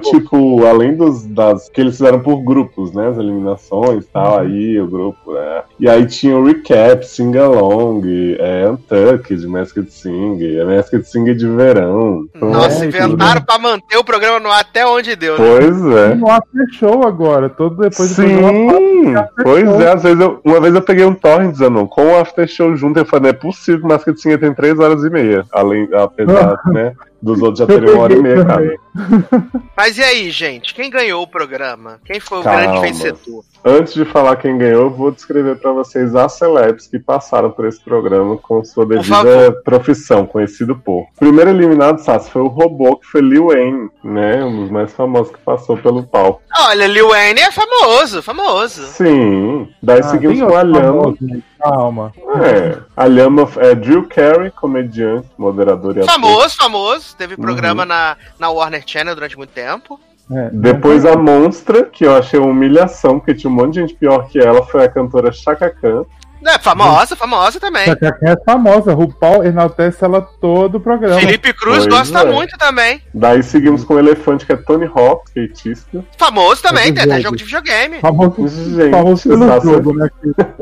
tipo, 0.00 0.64
além 0.66 0.96
dos 0.96 1.24
das 1.26 1.68
que 1.68 1.80
eles 1.80 1.96
fizeram 1.96 2.20
por 2.20 2.42
grupos, 2.42 2.92
né? 2.92 3.08
As 3.08 3.18
eliminações 3.18 4.04
e 4.04 4.08
tal, 4.08 4.38
aí 4.40 4.80
o 4.80 4.86
grupo, 4.86 5.32
né? 5.32 5.62
E 5.78 5.88
aí 5.88 6.06
tinha 6.06 6.36
o 6.36 6.44
recap, 6.44 7.04
sing-along, 7.06 8.02
é, 8.38 8.68
Untucked, 8.68 9.46
Masked 9.46 9.90
Singer, 9.92 10.66
Masked 10.66 11.04
Singer 11.08 11.34
de 11.34 11.48
verão. 11.48 12.26
Nossa, 12.34 12.84
É, 12.84 12.88
inventaram 12.88 13.42
pra 13.42 13.58
manter 13.58 13.96
o 13.96 14.04
programa 14.04 14.38
no 14.40 14.50
ar 14.50 14.60
até 14.60 14.86
onde 14.86 15.14
deu, 15.16 15.38
né? 15.38 15.44
Pois 15.46 15.96
é. 15.96 16.14
No 16.14 16.30
after 16.30 16.66
show 16.72 17.06
agora, 17.06 17.48
todo 17.48 17.76
depois 17.76 18.10
do 18.10 18.14
programa 18.16 18.72
Sim, 18.72 19.14
after 19.16 19.44
pois 19.44 19.64
show. 19.64 19.80
é, 19.80 19.92
às 19.92 20.02
vezes 20.02 20.20
eu, 20.20 20.40
uma 20.44 20.60
vez 20.60 20.74
eu 20.74 20.82
peguei 20.82 21.04
um 21.04 21.14
torrent, 21.14 21.54
Zanon, 21.54 21.86
com 21.86 22.06
o 22.06 22.18
After 22.18 22.46
Show 22.48 22.74
junto, 22.76 22.98
eu 22.98 23.04
falei, 23.04 23.22
não 23.24 23.30
é 23.30 23.32
possível 23.32 23.80
que 23.80 23.86
o 23.86 23.88
Masked 23.88 24.20
Singer 24.20 24.40
tem 24.40 24.54
3 24.54 24.78
horas 24.78 25.04
e 25.04 25.10
meia, 25.10 25.44
além, 25.52 25.88
apesar, 25.92 26.60
né, 26.72 26.92
dos 27.24 27.40
outros 27.42 27.58
já 27.60 27.66
terem 27.66 27.90
uma 27.90 28.02
hora 28.02 28.12
e 28.14 28.22
meia, 28.22 28.44
cara. 28.44 28.76
Mas 29.76 29.98
e 29.98 30.02
aí, 30.02 30.30
gente? 30.30 30.74
Quem 30.74 30.90
ganhou 30.90 31.22
o 31.22 31.26
programa? 31.26 31.98
Quem 32.04 32.20
foi 32.20 32.38
o 32.38 32.42
Calma. 32.42 32.60
grande 32.60 32.80
vencedor? 32.80 33.44
Antes 33.64 33.94
de 33.94 34.04
falar 34.04 34.36
quem 34.36 34.58
ganhou, 34.58 34.82
eu 34.82 34.90
vou 34.90 35.10
descrever 35.10 35.56
pra 35.56 35.72
vocês 35.72 36.14
as 36.14 36.34
celebs 36.34 36.86
que 36.86 36.98
passaram 36.98 37.50
por 37.50 37.66
esse 37.66 37.80
programa 37.80 38.36
com 38.36 38.62
sua 38.64 38.84
devida 38.86 39.52
profissão, 39.64 40.26
conhecido 40.26 40.76
por. 40.76 41.06
Primeiro 41.18 41.50
eliminado, 41.50 41.98
Sassi, 41.98 42.30
foi 42.30 42.42
o 42.42 42.46
robô, 42.46 42.96
que 42.96 43.06
foi 43.06 43.22
Lil 43.22 43.46
Wayne, 43.46 43.88
né, 44.04 44.44
um 44.44 44.60
dos 44.62 44.70
mais 44.70 44.92
famosos 44.92 45.32
que 45.32 45.38
passou 45.38 45.76
pelo 45.78 46.02
palco. 46.02 46.42
Olha, 46.60 46.86
Lil 46.86 47.08
Wayne 47.08 47.40
é 47.40 47.50
famoso, 47.50 48.22
famoso. 48.22 48.82
Sim, 48.86 49.68
daí 49.82 50.00
Ah, 50.00 50.02
seguimos 50.04 50.40
com 50.40 50.54
a 50.54 50.62
Lhama. 50.62 51.02
famoso, 51.02 51.16
né? 51.22 51.40
Calma. 51.64 52.12
É, 52.44 52.78
a 52.94 53.06
Lhama 53.06 53.48
é 53.56 53.74
Drew 53.74 54.06
Carey, 54.06 54.50
comediante, 54.50 55.28
moderador 55.38 55.96
e 55.96 56.00
ator. 56.00 56.12
Famoso, 56.12 56.56
famoso. 56.56 57.16
Teve 57.16 57.34
Uhum. 57.34 57.40
programa 57.42 57.86
na, 57.86 58.16
na 58.38 58.50
Warner 58.50 58.82
Channel 58.86 59.14
durante 59.14 59.36
muito 59.36 59.50
tempo. 59.50 59.98
É, 60.30 60.50
Depois 60.52 61.04
a 61.06 61.16
Monstra, 61.16 61.84
que 61.84 62.04
eu 62.04 62.14
achei 62.14 62.38
uma 62.38 62.48
humilhação, 62.50 63.18
porque 63.18 63.34
tinha 63.34 63.50
um 63.50 63.54
monte 63.54 63.74
de 63.74 63.80
gente 63.80 63.94
pior 63.94 64.26
que 64.28 64.38
ela, 64.38 64.64
foi 64.66 64.84
a 64.84 64.88
cantora 64.88 65.32
Chaka 65.32 65.70
Khan. 65.70 66.04
É, 66.46 66.58
famosa, 66.58 67.16
famosa 67.16 67.58
também. 67.58 67.84
A 67.88 68.30
é 68.30 68.36
famosa, 68.44 68.92
RuPaul 68.92 69.44
enaltece 69.44 70.04
ela 70.04 70.20
todo 70.20 70.76
o 70.76 70.80
programa. 70.80 71.18
Felipe 71.18 71.52
Cruz 71.54 71.86
Pois 71.86 71.86
gosta 71.86 72.20
é. 72.20 72.32
muito 72.32 72.56
também. 72.58 73.00
Daí 73.12 73.42
seguimos 73.42 73.84
com 73.84 73.94
o 73.94 73.98
Elefante, 73.98 74.44
que 74.44 74.52
é 74.52 74.56
Tony 74.56 74.84
Hawk, 74.86 75.24
skatista. 75.34 76.04
Famoso 76.18 76.62
também, 76.62 76.92
tem 76.92 77.04
até 77.04 77.20
jogo. 77.20 77.36
de 77.36 77.44
videogame. 77.44 77.98
Famoso, 78.00 78.48
Gente, 78.48 78.90
famoso 78.90 79.28
pelo 79.28 79.46
Sassi, 79.46 79.66
jogo, 79.66 79.94
né? 79.94 80.08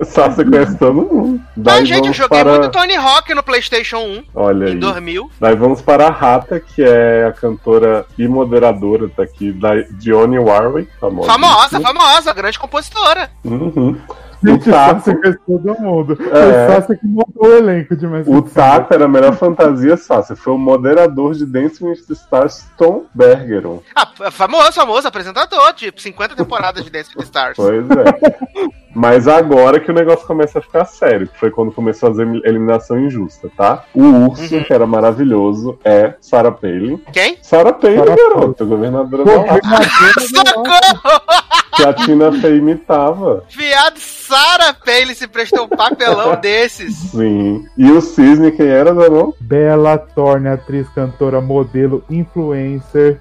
Sassi 0.03 0.45
conhece 0.45 0.79
todo 0.79 0.95
mundo. 0.95 1.41
Daí 1.57 1.83
Ah, 1.83 1.85
gente, 1.85 2.07
eu 2.09 2.13
joguei 2.15 2.39
para... 2.39 2.51
muito 2.59 2.71
Tony 2.71 2.95
Hawk 2.97 3.35
no 3.35 3.43
PlayStation 3.43 3.99
1 3.99 4.25
Olha 4.35 4.65
em 4.67 4.73
aí. 4.73 4.79
2000. 4.79 5.31
Daí 5.41 5.57
vamos 5.57 5.83
para 5.83 6.07
a 6.07 6.11
Rata, 6.11 6.61
que 6.61 6.83
é 6.83 7.27
a 7.27 7.33
cantora 7.33 8.07
e 8.17 8.29
moderadora 8.29 9.11
daqui, 9.17 9.53
da 9.53 9.75
Dionne 9.91 10.39
Warwick, 10.39 10.91
famosa. 11.01 11.27
Famosa, 11.33 11.81
famosa, 11.81 12.33
grande 12.33 12.59
compositora. 12.59 13.31
Uhum. 13.45 13.97
Gente, 14.43 14.69
O 14.69 14.71
o 14.71 14.73
Taco. 14.75 15.01
Sassi 15.01 15.17
conhece 15.21 15.39
todo 15.47 15.81
mundo. 15.81 16.19
É. 16.21 16.67
O 16.69 16.75
Sassi 16.75 16.97
que 16.99 17.07
montou 17.07 17.49
o 17.49 17.53
elenco 17.57 17.97
de 17.97 18.07
mais 18.07 18.27
O 18.27 18.43
Taco 18.43 18.93
era 18.95 19.05
a 19.05 19.09
melhor 19.09 19.35
fantasia, 19.37 19.97
Sassi. 19.97 20.35
Foi 20.37 20.53
o 20.55 20.59
moderador 20.59 21.35
de 21.35 21.47
Dancing 21.47 21.85
with 21.87 22.03
the 22.07 22.15
Stars, 22.15 22.65
Tom 22.77 23.05
Bergeron. 23.15 23.81
Ah, 23.95 24.07
famoso, 24.31 24.73
famoso, 24.73 25.07
apresentador 25.09 25.73
de 25.75 25.93
50 25.97 26.35
temporadas 26.37 26.85
de 26.85 26.91
Dance 26.91 27.11
with 27.11 27.23
the 27.23 27.25
Stars. 27.25 27.57
Pois 27.57 27.85
é. 27.91 28.73
Mas 28.95 29.27
agora 29.27 29.81
que 29.81 29.91
o 29.91 29.95
negócio 29.95 30.27
começa 30.27 30.59
a 30.59 30.63
ficar 30.63 30.85
sério, 30.85 31.27
que 31.27 31.39
foi 31.39 31.51
quando 31.51 31.73
começou 31.73 32.11
a 32.11 32.13
fazer 32.13 32.27
eliminação 32.45 32.99
injusta, 33.01 33.51
tá? 33.57 33.85
O 33.95 34.03
urso, 34.03 34.55
Uhum. 34.55 34.63
que 34.65 34.73
era 34.73 34.87
maravilhoso, 34.87 35.79
é 35.83 36.13
Sarah 36.21 36.53
Palin. 36.53 36.99
Quem? 37.11 37.39
Sarah 37.41 37.73
Palin, 37.73 37.97
Sarah 37.99 38.17
garoto, 38.17 38.67
governadora 38.67 39.25
da 39.25 39.33
Alaska, 39.33 40.21
Socorro! 40.21 41.42
Que 41.83 41.89
a 41.89 41.93
Tina 41.93 42.33
Fey 42.33 42.59
imitava. 42.59 43.45
Viado, 43.51 43.99
Sarah 43.99 44.73
Palin 44.73 45.15
se 45.15 45.27
prestou 45.27 45.65
um 45.65 45.69
papelão 45.69 46.37
desses. 46.41 46.95
Sim. 47.11 47.67
E 47.77 47.91
o 47.91 48.01
Cisne, 48.01 48.53
quem 48.53 48.67
era, 48.67 48.95
não? 48.95 49.35
Bela 49.41 49.99
Thorne, 49.99 50.49
atriz, 50.49 50.89
cantora, 50.91 51.41
modelo, 51.41 52.05
influencer. 52.09 53.21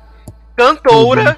Cantora. 0.61 1.37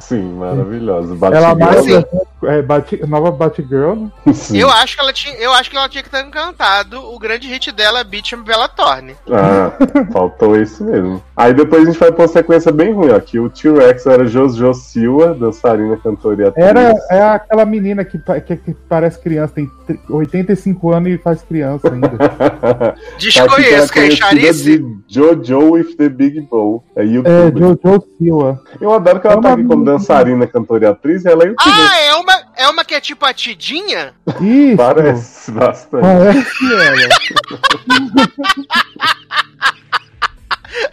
Sim, 0.00 0.34
maravilhosa. 0.34 1.16
Ela 1.26 1.54
mais 1.54 1.84
Sim. 1.84 2.04
é, 2.44 2.62
Bat- 2.62 3.06
nova 3.06 3.30
Batgirl, 3.30 3.94
né? 3.94 4.32
Sim. 4.32 4.58
Eu 4.58 4.68
acho 4.70 4.94
que 4.96 5.00
ela 5.00 5.12
tinha, 5.12 5.34
eu 5.36 5.52
acho 5.52 5.70
que 5.70 5.76
ela 5.76 5.88
tinha 5.88 6.02
que 6.02 6.10
ter 6.10 6.24
cantado 6.30 6.98
o 7.00 7.18
grande 7.18 7.48
hit 7.48 7.70
dela, 7.72 8.00
and 8.00 8.42
Bella 8.42 8.68
Thorne. 8.68 9.14
Ah, 9.30 9.72
faltou 10.12 10.56
isso 10.60 10.84
mesmo. 10.84 11.22
Aí 11.36 11.52
depois 11.52 11.82
a 11.82 11.86
gente 11.86 11.98
vai 11.98 12.10
pra 12.12 12.22
uma 12.22 12.28
sequência 12.28 12.72
bem 12.72 12.92
ruim, 12.92 13.10
ó. 13.10 13.20
Que 13.20 13.38
o 13.38 13.48
T-Rex 13.50 14.06
era 14.06 14.26
Jojo 14.26 14.72
Silva, 14.74 15.34
dançarina, 15.34 15.96
cantora 15.96 16.42
e 16.42 16.46
atriz. 16.46 16.64
Era 16.66 16.94
é 17.10 17.22
aquela 17.22 17.64
menina 17.64 18.04
que, 18.04 18.18
que, 18.46 18.56
que 18.56 18.74
parece 18.88 19.18
criança, 19.20 19.54
tem 19.54 19.68
tri- 19.86 20.00
85 20.08 20.92
anos 20.92 21.12
e 21.12 21.18
faz 21.18 21.42
criança 21.42 21.92
ainda. 21.92 22.10
Desconheço, 23.18 23.92
que 23.92 23.98
é 24.00 24.10
Charice. 24.10 24.78
de 24.78 24.96
Jojo 25.08 25.72
with 25.72 25.96
the 25.96 26.08
Big 26.08 26.40
Bow. 26.42 26.84
É 26.96 27.04
é. 27.04 27.52
Jojo 27.58 28.04
Silva. 28.18 28.53
Eu 28.80 28.92
adoro 28.92 29.20
que 29.20 29.26
ela 29.26 29.38
É 29.38 29.40
tá 29.40 29.52
aqui 29.52 29.64
como 29.64 29.84
dançarina, 29.84 30.46
cantora 30.46 30.84
e 30.84 30.88
atriz, 30.88 31.24
e 31.24 31.28
ela 31.28 31.44
é 31.44 31.48
youtuber. 31.48 31.74
Ah, 31.74 31.98
é 32.00 32.14
uma, 32.14 32.32
é 32.56 32.68
uma 32.68 32.84
que 32.84 32.94
é 32.94 33.00
tipo 33.00 33.24
a 33.24 33.32
Tidinha? 33.32 34.14
Isso! 34.40 34.76
Parece 34.76 35.50
bastante. 35.50 36.02
Parece 36.02 36.72
ela. 36.72 36.94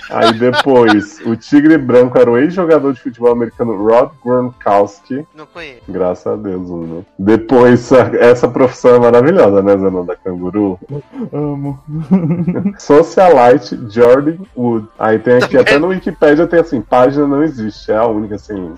Aí 0.09 0.34
depois, 0.34 1.19
o 1.25 1.36
Tigre 1.36 1.77
Branco 1.77 2.17
era 2.17 2.29
o 2.29 2.38
ex-jogador 2.38 2.93
de 2.93 3.01
futebol 3.01 3.32
americano 3.32 3.82
Rod 3.82 4.11
Gronkowski. 4.23 5.25
Não 5.34 5.45
conheço. 5.45 5.82
Graças 5.88 6.27
a 6.27 6.36
Deus, 6.36 6.69
né? 6.69 7.03
Depois, 7.17 7.91
essa 7.91 8.47
profissão 8.47 8.95
é 8.95 8.99
maravilhosa, 8.99 9.61
né, 9.61 9.77
Zanon 9.77 10.05
da 10.05 10.15
Canguru? 10.15 10.79
Amo. 11.32 11.79
Socialite 12.77 13.79
Jordan 13.89 14.38
Wood. 14.55 14.88
Aí 14.99 15.19
tem 15.19 15.36
aqui, 15.36 15.57
Também. 15.57 15.61
até 15.61 15.79
no 15.79 15.88
Wikipedia 15.88 16.47
tem 16.47 16.59
assim, 16.59 16.82
página 16.82 17.27
não 17.27 17.43
existe, 17.43 17.91
é 17.91 17.97
a 17.97 18.05
única 18.05 18.36
assim. 18.36 18.73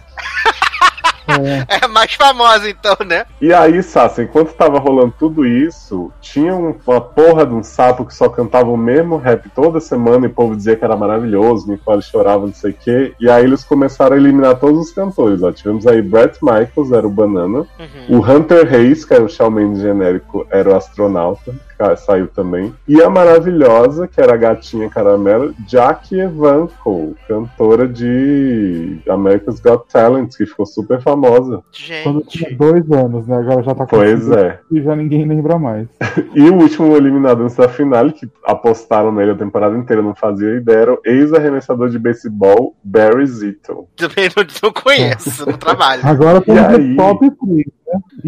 É. 1.42 1.66
É 1.68 1.86
a 1.86 1.88
mais 1.88 2.14
famosa 2.14 2.70
então, 2.70 2.96
né? 3.06 3.26
E 3.42 3.54
aí, 3.54 3.82
Sassi, 3.82 4.24
enquanto 4.24 4.54
tava 4.54 4.80
rolando 4.80 5.14
tudo 5.18 5.46
isso, 5.46 6.12
tinha 6.22 6.56
um- 6.56 6.76
uma 6.86 7.02
porra 7.02 7.46
de 7.46 7.54
um 7.54 7.64
sapo 7.64 8.06
que 8.06 8.14
só 8.14 8.30
cantava 8.30 8.70
o 8.70 8.78
mesmo 8.78 9.18
rap 9.18 9.50
toda 9.50 9.80
semana 9.80 10.26
e 10.26 10.30
o 10.30 10.34
povo 10.34 10.56
dizia 10.56 10.76
que 10.76 10.84
era 10.84 10.96
maravilhoso, 10.96 11.70
Nicole 11.70 12.02
chorava, 12.02 12.46
não 12.46 12.54
sei 12.54 12.72
o 12.72 12.74
quê. 12.74 13.14
E 13.20 13.30
aí 13.30 13.44
eles 13.44 13.64
começaram 13.64 14.16
a 14.16 14.20
eliminar 14.20 14.56
todos 14.56 14.88
os 14.88 14.92
cantores. 14.94 15.42
Ó. 15.44 15.52
Tivemos 15.52 15.86
aí 15.88 16.02
Brett 16.02 16.38
Michaels, 16.42 16.92
era 16.92 17.06
o 17.08 17.10
Banana. 17.10 17.60
Uhum. 17.80 18.20
O 18.20 18.20
Hunter 18.32 18.74
Hayes, 18.74 19.06
que 19.06 19.14
era 19.14 19.24
o 19.24 19.30
Shawn 19.30 19.50
Mendes 19.52 19.82
genérico, 19.82 20.46
era 20.52 20.70
o 20.70 20.76
astronauta, 20.76 21.54
saiu 21.98 22.28
também. 22.28 22.74
E 22.88 23.02
a 23.02 23.10
maravilhosa, 23.10 24.08
que 24.08 24.20
era 24.20 24.34
a 24.34 24.38
gatinha 24.38 24.90
caramelo, 24.90 25.54
Jackie 25.68 26.20
Evanko, 26.20 27.16
cantora 27.28 27.88
de 27.88 29.00
America's 29.10 29.60
Got 29.60 29.84
Talent, 29.92 30.36
que 30.36 30.46
ficou 30.46 30.66
super 30.66 31.02
famosa. 31.02 31.62
Quando 32.04 32.22
tinha 32.22 32.50
Gente. 32.50 32.58
dois 32.58 32.92
anos, 32.92 33.28
né? 33.28 33.38
Agora 33.38 33.64
já 33.64 33.76
tá 33.76 33.86
com 33.86 33.96
Pois 33.96 34.30
é. 34.32 34.60
E 34.72 34.82
já 34.82 34.96
ninguém 34.96 35.26
lembra 35.28 35.58
mais. 35.58 35.88
E 36.36 36.50
o 36.50 36.56
último 36.56 36.96
eliminado 36.96 37.44
antes 37.44 37.56
da 37.56 37.68
final, 37.70 38.12
que 38.12 38.28
apostaram 38.44 39.12
nele 39.12 39.32
a 39.32 39.36
temporada 39.36 39.76
inteira, 39.78 40.02
não 40.02 40.16
fazia 40.16 40.56
ideia, 40.58 40.78
era 40.78 40.94
o 40.94 41.00
ex-arremessador 41.06 41.90
de 41.90 42.00
beisebol 42.00 42.76
Barry 42.84 43.26
Zito. 43.28 43.88
Também 43.96 44.30
não, 44.36 44.44
não 44.64 44.72
conheço, 44.74 45.46
não 45.46 45.58
trabalho. 45.58 46.02
Agora 46.04 46.44
E 46.48 46.52
aí? 46.52 46.94
o 46.94 46.98
top 46.98 47.32
3, 47.32 47.58
né? 47.58 47.64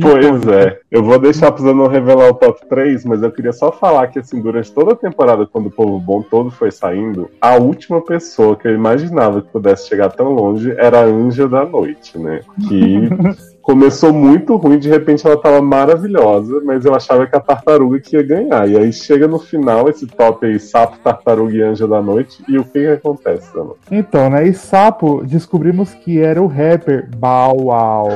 Pois 0.02 0.48
é. 0.48 0.80
Eu 0.92 1.04
vou 1.04 1.18
deixar 1.20 1.52
pra 1.52 1.74
não 1.74 1.88
revelar 1.88 2.30
o 2.30 2.34
top 2.34 2.68
3, 2.68 3.06
mas 3.06 3.22
eu 3.22 3.32
queria 3.32 3.54
só 3.54 3.72
falar 3.72 4.08
que, 4.08 4.20
assim, 4.20 4.42
durante 4.42 4.72
toda 4.72 4.94
a 4.94 4.96
temporada, 4.96 5.46
quando 5.46 5.68
o 5.68 5.72
povo 5.72 6.00
bom 6.00 6.22
todo 6.22 6.52
foi 6.52 6.72
saindo, 6.72 7.30
a 7.40 7.56
última 7.56 8.02
pessoa 8.02 8.56
que 8.56 8.68
eu 8.68 8.74
imaginava 8.76 9.42
que 9.42 9.50
pudesse 9.50 9.88
chegar 9.88 10.10
tão 10.12 10.34
longe 10.34 10.72
era 10.78 11.00
a 11.00 11.06
Anja 11.06 11.48
da 11.48 11.66
Noite, 11.66 12.18
né? 12.18 12.42
Que 12.68 13.10
começou 13.66 14.14
muito 14.14 14.56
ruim, 14.58 14.78
de 14.78 14.88
repente 14.88 15.26
ela 15.26 15.42
tava 15.42 15.60
maravilhosa, 15.60 16.62
mas 16.64 16.86
eu 16.86 16.94
achava 16.94 17.26
que 17.26 17.36
a 17.36 17.40
tartaruga 17.40 18.00
que 18.00 18.16
ia 18.16 18.22
ganhar. 18.22 18.70
E 18.70 18.78
aí 18.78 18.94
chega 18.94 19.28
no 19.28 19.40
final 19.40 19.90
esse 19.90 20.06
top 20.06 20.46
aí, 20.46 20.60
sapo, 20.60 21.00
tartaruga 21.00 21.52
e 21.52 21.64
anja 21.64 21.88
da 21.88 22.00
noite, 22.00 22.44
e 22.48 22.60
o 22.60 22.64
que, 22.64 22.80
que 22.80 22.88
acontece, 22.88 23.50
Ana? 23.58 23.72
Então, 23.90 24.30
né? 24.30 24.48
E 24.48 24.54
Sapo, 24.54 25.24
descobrimos 25.26 25.96
que 25.96 26.22
era 26.22 26.40
o 26.42 26.46
rapper 26.46 27.10
Bow 27.18 27.56
Wow. 27.66 28.10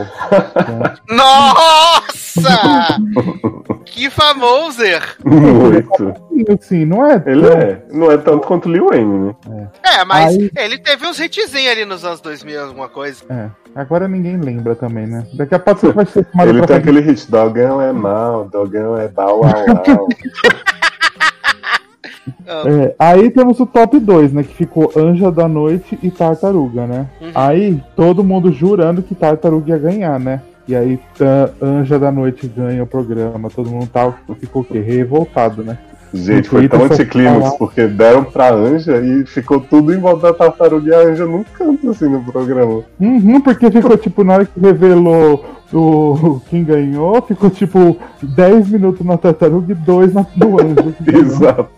Nossa! 1.10 3.00
que 3.86 4.10
famoser! 4.12 5.02
Muito. 5.26 6.14
Assim, 6.54 6.86
não 6.86 7.06
é. 7.06 7.22
Ele 7.26 7.48
é. 7.48 7.84
Não 7.92 8.12
é 8.12 8.18
tanto 8.18 8.48
quanto 8.48 8.70
o 8.70 8.72
Lil 8.72 8.88
Wayne, 8.88 9.36
né? 9.48 9.68
É, 9.84 10.06
mas 10.06 10.36
Aí- 10.36 10.52
ele 10.56 10.78
teve 10.78 11.06
uns 11.06 11.20
hitzinhos 11.20 11.56
ali 11.72 11.86
nos 11.86 12.06
anos 12.06 12.22
2000, 12.22 12.62
alguma 12.62 12.88
coisa. 12.88 13.24
É. 13.30 13.50
Agora 13.76 14.08
ninguém 14.08 14.38
lembra 14.38 14.76
também, 14.76 15.06
né? 15.06 15.26
Daqui 15.40 15.56
a 15.56 15.60
pouco 15.60 15.80
você 15.80 15.92
vai 15.94 16.06
ser 16.06 16.28
chamado 16.30 16.50
Ele 16.50 16.60
tem 16.60 16.68
fazer- 16.68 16.80
aquele 16.82 17.00
hit, 17.00 17.32
dogão 17.32 17.82
é 17.82 17.94
mal, 17.94 18.44
dogão 18.52 18.98
é 18.98 19.08
bau, 19.08 19.42
au, 19.46 19.50
au. 19.50 20.08
É, 22.66 22.96
aí 22.98 23.30
temos 23.30 23.60
o 23.60 23.66
top 23.66 24.00
2, 24.00 24.34
né? 24.34 24.44
Que 24.44 24.54
ficou 24.56 24.92
Anja 24.96 25.32
da 25.32 25.48
Noite 25.48 25.98
e 26.02 26.10
Tartaruga, 26.10 26.88
né? 26.88 27.06
Uhum. 27.22 27.32
Aí 27.36 27.84
todo 27.96 28.24
mundo 28.24 28.52
jurando 28.52 29.04
que 29.04 29.14
Tartaruga 29.14 29.70
ia 29.70 29.78
ganhar, 29.78 30.20
né? 30.20 30.42
E 30.68 30.76
aí 30.76 31.00
Anja 31.62 31.98
da 32.00 32.12
Noite 32.12 32.48
ganha 32.48 32.84
o 32.84 32.88
programa, 32.88 33.50
todo 33.50 33.70
mundo 33.70 33.88
tá, 33.88 34.12
ficou 34.40 34.64
o 34.64 34.66
quê? 34.66 34.80
Revoltado, 34.80 35.64
né? 35.64 35.78
Gente, 36.14 36.46
No 36.46 36.52
foi 36.52 36.68
tão 36.68 36.80
Twitter 36.80 36.98
anticlímax, 36.98 37.58
porque 37.58 37.88
deram 37.88 38.24
pra 38.24 38.54
Anja 38.54 38.98
e 38.98 39.26
ficou 39.26 39.60
tudo 39.60 39.94
em 39.94 40.00
volta 40.00 40.28
da 40.28 40.34
tartaruga 40.34 40.90
e 40.90 40.94
a 40.94 41.00
Anja 41.00 41.26
num 41.26 41.44
canto, 41.44 41.90
assim, 41.90 42.10
no 42.10 42.24
programa. 42.24 42.84
Uhum, 43.00 43.42
porque 43.42 43.70
ficou 43.70 43.98
tipo, 43.98 44.24
na 44.24 44.34
hora 44.34 44.46
que 44.46 44.60
revelou 44.60 45.46
o 45.74 46.42
quem 46.50 46.64
ganhou, 46.64 47.22
ficou 47.22 47.50
tipo 47.50 47.98
10 48.22 48.70
minutos 48.70 49.06
na 49.06 49.18
tartaruga 49.18 49.72
e 49.72 49.76
2 49.76 50.14
na, 50.14 50.26
no 50.36 50.62
anjo. 50.62 50.96
Exato. 51.08 51.70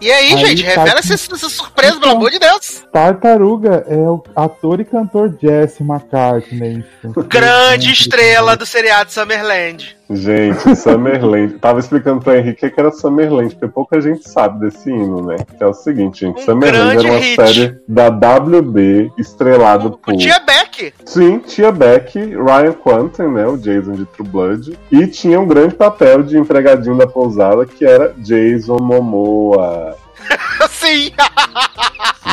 E 0.00 0.10
aí, 0.10 0.34
Aí 0.34 0.46
gente, 0.46 0.64
tá 0.64 0.70
revela 0.70 0.98
essa, 1.00 1.14
essa 1.14 1.48
surpresa, 1.48 1.98
pelo 1.98 2.12
amor 2.12 2.30
de 2.30 2.38
Deus. 2.38 2.84
Tartaruga 2.92 3.84
é 3.88 3.96
o 3.96 4.22
ator 4.34 4.80
e 4.80 4.84
cantor 4.84 5.36
Jesse 5.40 5.82
McCartney. 5.82 6.84
Grande 7.28 7.90
estrela 7.90 8.56
do 8.56 8.66
seriado 8.66 9.10
Summerland. 9.10 9.98
Gente, 10.10 10.74
Summerland. 10.74 11.58
Tava 11.58 11.80
explicando 11.80 12.22
pra 12.22 12.38
Henrique 12.38 12.66
o 12.66 12.70
que 12.70 12.80
era 12.80 12.90
Summerland, 12.90 13.54
porque 13.54 13.68
pouca 13.68 14.00
gente 14.00 14.28
sabe 14.28 14.60
desse 14.60 14.90
hino, 14.90 15.22
né? 15.22 15.36
Que 15.56 15.62
é 15.62 15.66
o 15.66 15.74
seguinte, 15.74 16.20
gente. 16.20 16.40
Um 16.40 16.44
Summerland 16.44 17.06
era 17.06 17.12
uma 17.12 17.18
hit. 17.18 17.36
série 17.36 17.78
da 17.86 18.08
WB, 18.08 19.12
estrelado 19.18 19.98
por. 19.98 20.16
Tia 20.16 20.40
Beck. 20.40 20.94
Sim, 21.04 21.40
Tia 21.40 21.70
Beck, 21.70 22.18
Ryan 22.18 22.72
Quanten, 22.72 23.28
né? 23.38 23.46
O 23.46 23.56
Jason 23.56 23.92
de 23.92 24.04
True 24.06 24.28
Blood. 24.28 24.78
E 24.90 25.06
tinha 25.06 25.40
um 25.40 25.46
grande 25.46 25.74
papel 25.74 26.22
de 26.22 26.36
empregadinho 26.36 26.96
da 26.98 27.06
pousada, 27.06 27.64
que 27.64 27.84
era 27.84 28.12
Jason 28.18 28.78
Momoa. 28.78 29.96
Sim. 30.70 31.12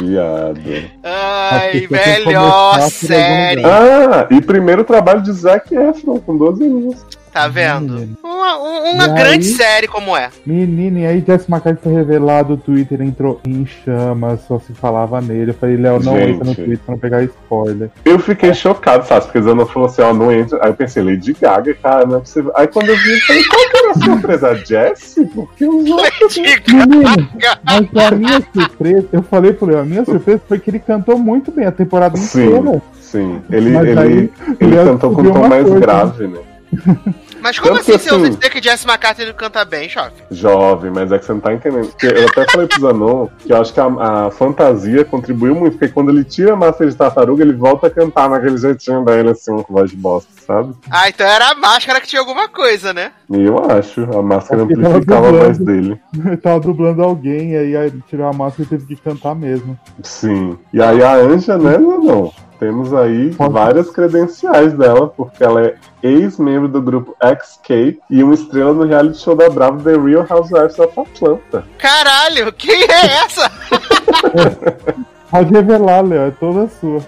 Viado. 0.03 0.59
Ai, 1.03 1.87
série. 2.89 3.61
lugar. 3.61 3.81
Ah, 3.81 4.27
e 4.31 4.41
primeiro 4.41 4.83
trabalho 4.83 5.21
de 5.21 5.31
Zac 5.31 5.73
Efron, 5.73 6.19
com 6.19 6.35
12 6.35 6.63
anos. 6.63 7.05
Tá 7.35 7.49
vendo? 7.49 8.15
Uma, 8.23 8.57
um- 8.59 8.93
uma 8.93 9.05
E 9.07 9.13
grande 9.13 9.45
aí? 9.47 9.53
série 9.55 9.87
como 9.89 10.15
é. 10.15 10.29
Menino, 10.45 10.99
e 10.99 11.05
aí 11.05 11.19
Jesse 11.27 11.51
McCartney 11.51 11.83
foi 11.83 11.91
revelado, 11.93 12.53
o 12.53 12.57
Twitter 12.57 13.01
entrou 13.01 13.41
em 13.45 13.65
chamas, 13.65 14.39
só 14.47 14.57
se 14.57 14.71
falava 14.71 15.19
nele. 15.19 15.51
Eu 15.51 15.53
falei, 15.55 15.75
Léo, 15.75 16.01
não 16.01 16.15
Gente. 16.15 16.29
entra 16.31 16.45
no 16.45 16.55
Twitter 16.55 16.79
pra 16.85 16.93
não 16.93 16.99
pegar 16.99 17.23
spoiler. 17.23 17.89
Eu 18.05 18.19
fiquei 18.19 18.53
chocado, 18.53 19.05
sabe? 19.05 19.25
Porque 19.25 19.41
Zana 19.41 19.65
falou 19.65 19.89
assim, 19.89 20.01
ó, 20.01 20.13
não 20.13 20.31
entra. 20.31 20.59
Aí 20.63 20.69
eu 20.69 20.75
pensei, 20.75 21.03
Lady 21.03 21.33
Gaga, 21.33 21.73
cara, 21.73 22.05
não 22.05 22.15
é 22.15 22.19
possível. 22.21 22.53
Aí 22.55 22.67
quando 22.67 22.87
eu 22.87 22.95
vi, 22.95 23.11
eu 23.15 23.19
falei, 23.27 23.43
qual 23.43 23.69
que 23.69 23.77
era 23.79 23.91
a 23.91 23.93
surpresa? 23.95 24.47
A 24.47 24.55
Jessie? 24.55 25.25
Porque 25.25 25.67
os 25.67 25.89
outros... 25.91 26.37
Menino, 26.37 27.29
mas 27.65 28.05
a 28.05 28.11
minha 28.15 28.41
surpresa, 28.53 29.07
eu 29.11 29.23
falei 29.23 29.51
pro 29.51 29.65
Léo, 29.67 29.79
a 29.79 29.83
minha 29.85 30.05
surpresa 30.05 30.41
foi 30.47 30.57
que 30.57 30.69
ele 30.69 30.79
cantou 30.79 31.17
muito 31.19 31.51
bem 31.51 31.65
a 31.65 31.71
temporada 31.73 32.15
Sim, 32.15 32.45
inteira. 32.45 32.81
sim. 33.01 33.41
Ele, 33.51 33.71
Mas 33.71 33.87
ele, 33.89 33.99
aí, 33.99 34.29
ele 34.61 34.75
cantou 34.77 35.11
com 35.11 35.21
um 35.21 35.33
tom 35.33 35.47
mais 35.49 35.63
coisa, 35.63 35.79
grave, 35.81 36.27
né? 36.27 36.39
Mas 37.45 37.59
como 37.59 37.75
Tanto 37.75 37.81
assim 37.81 37.91
que, 37.91 37.99
você 37.99 38.11
ouve 38.11 38.25
assim- 38.25 38.35
dizer 38.37 38.49
que 38.49 38.63
Jesse 38.63 38.87
McCartney 38.87 39.31
canta 39.33 39.63
bem, 39.63 39.87
Choque? 39.87 40.15
Jovem, 40.31 40.89
mas 40.89 41.11
é 41.11 41.19
que 41.19 41.25
você 41.25 41.33
não 41.33 41.39
tá 41.39 41.53
entendendo. 41.53 41.89
Porque 41.89 42.07
eu 42.07 42.25
até 42.25 42.51
falei 42.51 42.67
pro 42.67 42.81
Zanon 42.81 43.27
que 43.37 43.53
eu 43.53 43.61
acho 43.61 43.71
que 43.71 43.79
a, 43.79 43.85
a 43.85 44.31
fantasia 44.31 45.05
contribuiu 45.05 45.53
muito, 45.53 45.77
porque 45.77 45.93
quando 45.93 46.09
ele 46.09 46.23
tira 46.23 46.53
a 46.53 46.55
máscara 46.55 46.89
de 46.89 46.95
tartaruga, 46.95 47.43
ele 47.43 47.53
volta 47.53 47.85
a 47.85 47.89
cantar 47.91 48.31
naquele 48.31 48.57
jeitinho 48.57 49.05
dele, 49.05 49.29
assim, 49.29 49.55
com 49.61 49.73
voz 49.73 49.91
de 49.91 49.95
bosta, 49.95 50.27
sabe? 50.43 50.73
Ah, 50.89 51.07
então 51.07 51.27
era 51.27 51.51
a 51.51 51.53
máscara 51.55 52.01
que 52.01 52.07
tinha 52.07 52.19
alguma 52.19 52.49
coisa, 52.49 52.91
né? 52.91 53.11
Eu 53.31 53.59
acho, 53.69 54.01
a 54.17 54.23
máscara 54.23 54.63
amplificava 54.63 55.27
a 55.27 55.31
voz 55.31 55.59
dele. 55.59 56.01
Ele 56.25 56.37
tava 56.37 56.59
dublando 56.59 57.03
alguém, 57.03 57.51
e 57.51 57.57
aí 57.57 57.73
ele 57.75 58.03
tirou 58.09 58.27
a 58.27 58.33
máscara 58.33 58.63
e 58.63 58.65
teve 58.65 58.87
que 58.87 58.95
cantar 58.95 59.35
mesmo. 59.35 59.77
Sim. 60.01 60.57
E 60.73 60.81
aí 60.81 61.03
a 61.03 61.13
Anja, 61.13 61.59
né, 61.59 61.77
não. 61.77 62.33
Temos 62.59 62.93
aí 62.93 63.29
várias 63.31 63.89
credenciais 63.89 64.73
dela, 64.73 65.07
porque 65.07 65.43
ela 65.43 65.61
é 65.61 65.75
ex-membro 66.01 66.67
do 66.67 66.81
grupo 66.81 67.15
XK 67.21 67.99
e 68.09 68.23
uma 68.23 68.33
estrela 68.33 68.73
no 68.73 68.83
reality 68.85 69.17
show 69.19 69.35
da 69.35 69.49
Bravo 69.49 69.83
The 69.83 69.97
Real 69.97 70.25
Housewives 70.29 70.79
of 70.79 70.99
Atlanta. 70.99 71.65
Caralho, 71.77 72.53
quem 72.53 72.83
é 72.83 73.05
essa? 73.25 73.51
Pode 75.29 75.51
revelar, 75.51 76.01
Léo, 76.01 76.27
é 76.27 76.31
toda 76.31 76.69
sua. 76.79 77.01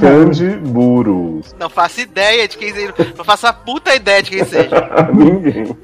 Candy 0.00 0.56
Burros. 0.56 1.54
Não 1.58 1.68
faço 1.68 2.00
ideia 2.00 2.48
de 2.48 2.56
quem 2.56 2.72
seja. 2.72 2.94
Não 3.16 3.24
faço 3.24 3.46
a 3.46 3.52
puta 3.52 3.94
ideia 3.94 4.22
de 4.22 4.30
quem 4.30 4.44
seja. 4.44 4.70
Ninguém. 5.12 5.76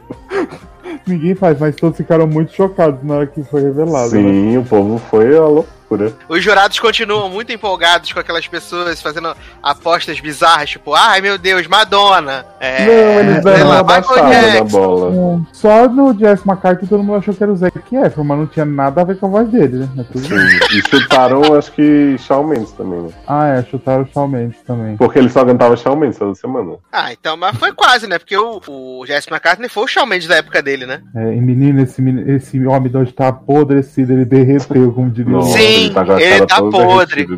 Ninguém 1.07 1.35
faz, 1.35 1.59
mas 1.59 1.77
todos 1.77 1.97
ficaram 1.97 2.27
muito 2.27 2.53
chocados 2.55 3.03
na 3.03 3.17
hora 3.17 3.27
que 3.27 3.43
foi 3.45 3.63
revelado. 3.63 4.15
né? 4.15 4.23
Sim, 4.23 4.59
o 4.59 4.65
povo 4.65 4.99
foi 5.11 5.37
a 5.95 5.97
loucura. 5.97 6.13
Os 6.29 6.43
jurados 6.43 6.79
continuam 6.79 7.29
muito 7.29 7.53
empolgados 7.53 8.13
com 8.13 8.21
aquelas 8.21 8.47
pessoas 8.47 9.01
fazendo 9.01 9.35
apostas 9.63 10.19
bizarras, 10.21 10.71
tipo, 10.71 10.95
ai 10.95 11.21
meu 11.21 11.39
Deus, 11.39 11.67
Madonna. 11.67 12.45
É, 12.61 12.85
Não, 12.87 13.21
eles 13.31 13.45
deram 13.45 13.69
lá, 13.69 13.83
uma 13.83 14.01
na 14.01 14.65
bola. 14.65 15.41
Só 15.53 15.89
no 15.89 16.17
Jess 16.19 16.45
McCarthy 16.47 16.87
todo 16.87 17.03
mundo 17.03 17.17
achou 17.19 17.35
que 17.35 17.43
era 17.43 17.53
o 17.53 17.57
Zac 17.57 17.79
Efron, 17.93 18.25
mas 18.25 18.39
não 18.39 18.47
tinha 18.47 18.65
nada 18.65 19.01
a 19.01 19.05
ver 19.05 19.17
com 19.19 19.27
a 19.27 19.31
voz 19.31 19.49
dele, 19.49 19.79
né? 19.79 19.89
É 19.99 20.03
tudo- 20.05 20.25
Sim. 20.27 20.35
E 20.79 20.89
chutaram, 20.89 21.55
acho 21.57 21.73
que, 21.73 22.17
Shawn 22.19 22.45
Mendes 22.45 22.73
também, 22.73 23.01
né? 23.03 23.09
Ah, 23.27 23.49
é, 23.49 23.63
chutaram 23.65 24.03
o 24.03 24.07
Shawn 24.13 24.29
Mendes 24.29 24.59
também. 24.67 24.97
Porque 24.97 25.19
ele 25.19 25.29
só 25.29 25.45
cantava 25.45 25.77
Shawn 25.77 25.97
Mendes 25.97 26.19
toda 26.19 26.35
semana. 26.35 26.77
Ah, 26.93 27.13
então, 27.13 27.37
mas 27.37 27.57
foi 27.57 27.73
quase, 27.73 28.07
né? 28.07 28.19
Porque 28.19 28.37
o, 28.37 28.61
o 28.69 29.05
Jesse 29.07 29.29
McCartney 29.31 29.69
foi 29.69 29.85
o 29.85 29.87
Shawn 29.89 30.07
Mendes 30.07 30.29
da 30.29 30.37
época 30.37 30.63
dele, 30.63 30.87
né? 30.87 31.01
É, 31.15 31.35
e 31.35 31.41
menino, 31.41 31.81
esse, 31.83 32.03
esse 32.29 32.67
homem 32.67 32.91
de 32.91 32.97
hoje 32.97 33.13
tá 33.13 33.29
apodrecido, 33.29 34.13
ele 34.13 34.25
derreteu, 34.25 34.93
como 34.93 35.11
diria. 35.11 35.33
Nossa, 35.33 35.59
Sim, 35.89 35.93
com 35.93 36.01
a 36.01 36.23
ele 36.23 36.47
tá 36.47 36.63
podre. 36.63 37.29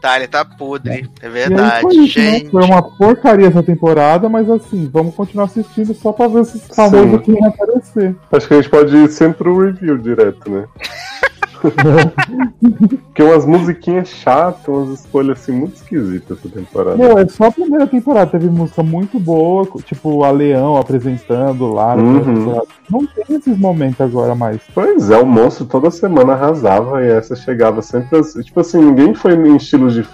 Tá, 0.00 0.16
ele 0.16 0.28
tá 0.28 0.44
podre. 0.44 1.08
É 1.20 1.26
aí 1.26 1.32
verdade, 1.32 1.82
foi 1.82 1.94
isso, 1.96 2.18
né? 2.18 2.30
gente. 2.30 2.50
Foi 2.50 2.64
uma 2.64 2.82
porcaria 2.82 3.48
essa 3.48 3.62
temporada, 3.62 4.28
mas 4.28 4.48
assim, 4.50 4.88
vamos 4.92 5.14
continuar 5.14 5.44
assistindo 5.44 5.94
só 5.94 6.12
pra 6.12 6.28
ver 6.28 6.44
se 6.44 6.58
famoso 6.74 7.10
Sim. 7.10 7.18
que 7.18 7.32
vai 7.32 7.48
aparecer. 7.48 8.16
Acho 8.32 8.48
que 8.48 8.54
a 8.54 8.56
gente 8.56 8.70
pode 8.70 8.96
ir 8.96 9.08
sempre 9.10 9.38
pro 9.38 9.58
review 9.58 9.98
direto, 9.98 10.50
né? 10.50 10.66
Porque 13.06 13.22
umas 13.22 13.46
musiquinhas 13.46 14.08
chatas, 14.08 14.68
umas 14.68 15.00
escolhas 15.00 15.40
assim 15.40 15.52
muito 15.52 15.76
esquisitas 15.76 16.38
essa 16.38 16.48
temporada. 16.48 16.96
Meu, 16.96 17.18
é 17.18 17.26
só 17.28 17.44
a 17.44 17.52
primeira 17.52 17.86
temporada, 17.86 18.30
teve 18.30 18.48
música 18.48 18.82
muito 18.82 19.18
boa, 19.18 19.66
tipo 19.84 20.24
a 20.24 20.30
Leão 20.30 20.76
apresentando 20.76 21.72
lá. 21.72 21.94
primeira 21.94 22.30
Uhum. 22.30 22.60
Não 22.90 23.06
tem 23.06 23.36
esses 23.36 23.58
momentos 23.58 24.00
agora 24.00 24.34
mais. 24.34 24.60
Pois 24.74 25.10
é, 25.10 25.18
o 25.18 25.26
monstro 25.26 25.66
toda 25.66 25.90
semana 25.90 26.32
arrasava 26.32 27.02
e 27.02 27.08
essa 27.08 27.36
chegava 27.36 27.82
sempre 27.82 28.18
assim. 28.18 28.40
Tipo 28.42 28.60
assim, 28.60 28.78
ninguém 28.80 29.14
foi 29.14 29.34
em 29.34 29.56
estilo 29.56 29.90
de. 29.90 30.06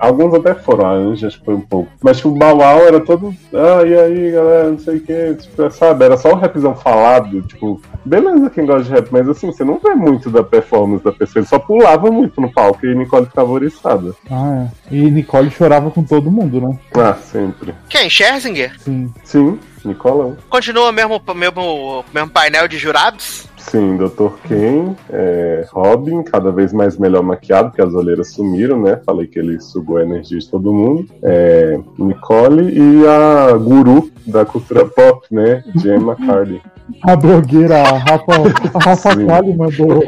Alguns 0.00 0.34
até 0.34 0.54
foram, 0.54 0.86
a 0.86 0.92
Anja 0.92 1.30
foi 1.44 1.54
um 1.54 1.60
pouco. 1.60 1.90
Mas 2.02 2.16
tipo, 2.16 2.30
o 2.30 2.38
Bauau 2.38 2.80
era 2.80 3.00
todo. 3.00 3.34
Ah, 3.52 3.82
e 3.84 3.94
aí, 3.94 4.32
galera, 4.32 4.70
não 4.70 4.78
sei 4.78 4.96
o 4.96 5.00
que. 5.00 5.34
Tipo, 5.34 5.70
sabe? 5.70 6.04
Era 6.04 6.16
só 6.16 6.32
o 6.32 6.36
rapzão 6.36 6.74
falado. 6.74 7.42
Tipo, 7.42 7.80
beleza 8.04 8.50
quem 8.50 8.66
gosta 8.66 8.84
de 8.84 8.90
rap, 8.90 9.08
mas 9.10 9.28
assim, 9.28 9.46
você 9.46 9.64
não 9.64 9.78
vê 9.78 9.94
muito 9.94 10.30
da 10.30 10.42
performance 10.70 11.04
da 11.04 11.12
pessoa. 11.12 11.40
Ele 11.40 11.48
só 11.48 11.58
pulava 11.58 12.10
muito 12.10 12.40
no 12.40 12.50
palco 12.50 12.86
e 12.86 12.94
Nicole 12.94 13.26
ficava 13.26 13.50
oriçada. 13.50 14.14
Ah, 14.30 14.68
é. 14.90 14.94
E 14.94 15.10
Nicole 15.10 15.50
chorava 15.50 15.90
com 15.90 16.04
todo 16.04 16.30
mundo, 16.30 16.60
né? 16.60 16.78
Ah, 16.94 17.14
sempre. 17.14 17.74
Quem? 17.88 18.08
Scherzinger? 18.08 18.78
Sim. 18.80 19.12
Sim, 19.24 19.58
Nicolão. 19.84 20.36
Continua 20.48 20.90
o 20.90 20.92
mesmo, 20.92 21.20
mesmo, 21.34 22.04
mesmo 22.12 22.30
painel 22.30 22.68
de 22.68 22.78
jurados? 22.78 23.46
Sim, 23.60 23.96
Dr. 23.96 24.32
Ken, 24.48 24.96
é, 25.10 25.66
Robin, 25.70 26.22
cada 26.22 26.50
vez 26.50 26.72
mais 26.72 26.96
melhor 26.96 27.22
maquiado, 27.22 27.68
porque 27.68 27.82
as 27.82 27.94
olheiras 27.94 28.32
sumiram, 28.32 28.80
né? 28.80 29.00
Falei 29.04 29.26
que 29.26 29.38
ele 29.38 29.60
sugou 29.60 29.98
a 29.98 30.02
energia 30.02 30.38
de 30.38 30.48
todo 30.48 30.72
mundo. 30.72 31.06
É, 31.22 31.78
Nicole 31.98 32.72
e 32.72 33.06
a 33.06 33.52
guru 33.56 34.10
da 34.26 34.44
cultura 34.44 34.86
pop, 34.86 35.26
né? 35.30 35.62
Gemma 35.76 36.16
Cardi. 36.26 36.60
A 37.04 37.14
blogueira, 37.14 37.82
a 37.82 37.98
Rafa, 37.98 38.32
a 38.74 38.78
Rafa 38.78 39.14
Sim. 39.14 39.26
Kali 39.26 39.54
mandou. 39.54 40.02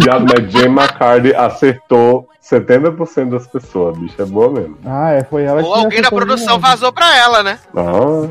Viado, 0.00 0.26
mas 0.28 0.52
Gemma 0.52 0.86
Cardi 0.86 1.34
acertou 1.34 2.28
70% 2.42 3.30
das 3.30 3.46
pessoas, 3.48 3.96
a 3.96 4.00
bicha 4.00 4.22
é 4.22 4.24
boa 4.24 4.50
mesmo. 4.50 4.78
Ah, 4.84 5.10
é, 5.12 5.24
foi 5.24 5.42
ela 5.42 5.60
que 5.60 5.68
Ou 5.68 5.74
alguém 5.74 6.00
da 6.00 6.10
produção 6.10 6.60
vazou 6.60 6.92
pra 6.92 7.16
ela, 7.16 7.42
né? 7.42 7.58
Ah, 7.74 8.28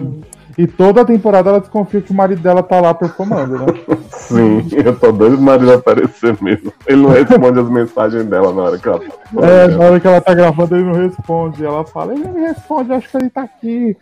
E 0.58 0.66
toda 0.66 1.02
a 1.02 1.06
temporada 1.06 1.50
ela 1.50 1.60
desconfia 1.60 2.02
que 2.02 2.12
o 2.12 2.16
marido 2.16 2.42
dela 2.42 2.64
tá 2.64 2.80
lá 2.80 2.94
performando, 2.94 3.60
né? 3.60 3.66
sim, 4.12 4.68
eu 4.72 4.98
tô 4.98 5.12
doido 5.12 5.36
pro 5.36 5.46
marido 5.46 5.74
aparecer 5.74 6.38
mesmo. 6.42 6.72
Ele 6.88 7.02
não 7.02 7.10
responde 7.10 7.60
as 7.60 7.70
mensagens 7.70 8.26
dela 8.26 8.54
na 8.54 8.62
hora 8.64 8.78
que 8.78 8.88
ela 8.88 9.00
tá 9.00 9.06
É, 9.42 9.68
na 9.68 9.86
hora 9.86 10.00
que 10.00 10.08
ela 10.08 10.22
tá 10.22 10.34
gravando, 10.34 10.76
ele 10.76 10.86
não 10.86 10.94
responde. 10.94 11.66
Ela 11.66 11.86
fala, 11.86 12.14
ele 12.14 12.24
não 12.24 12.34
me 12.34 12.42
responde, 12.42 12.94
acho 12.94 13.10
que 13.10 13.18
ele 13.18 13.30
tá 13.30 13.42
aqui. 13.44 13.98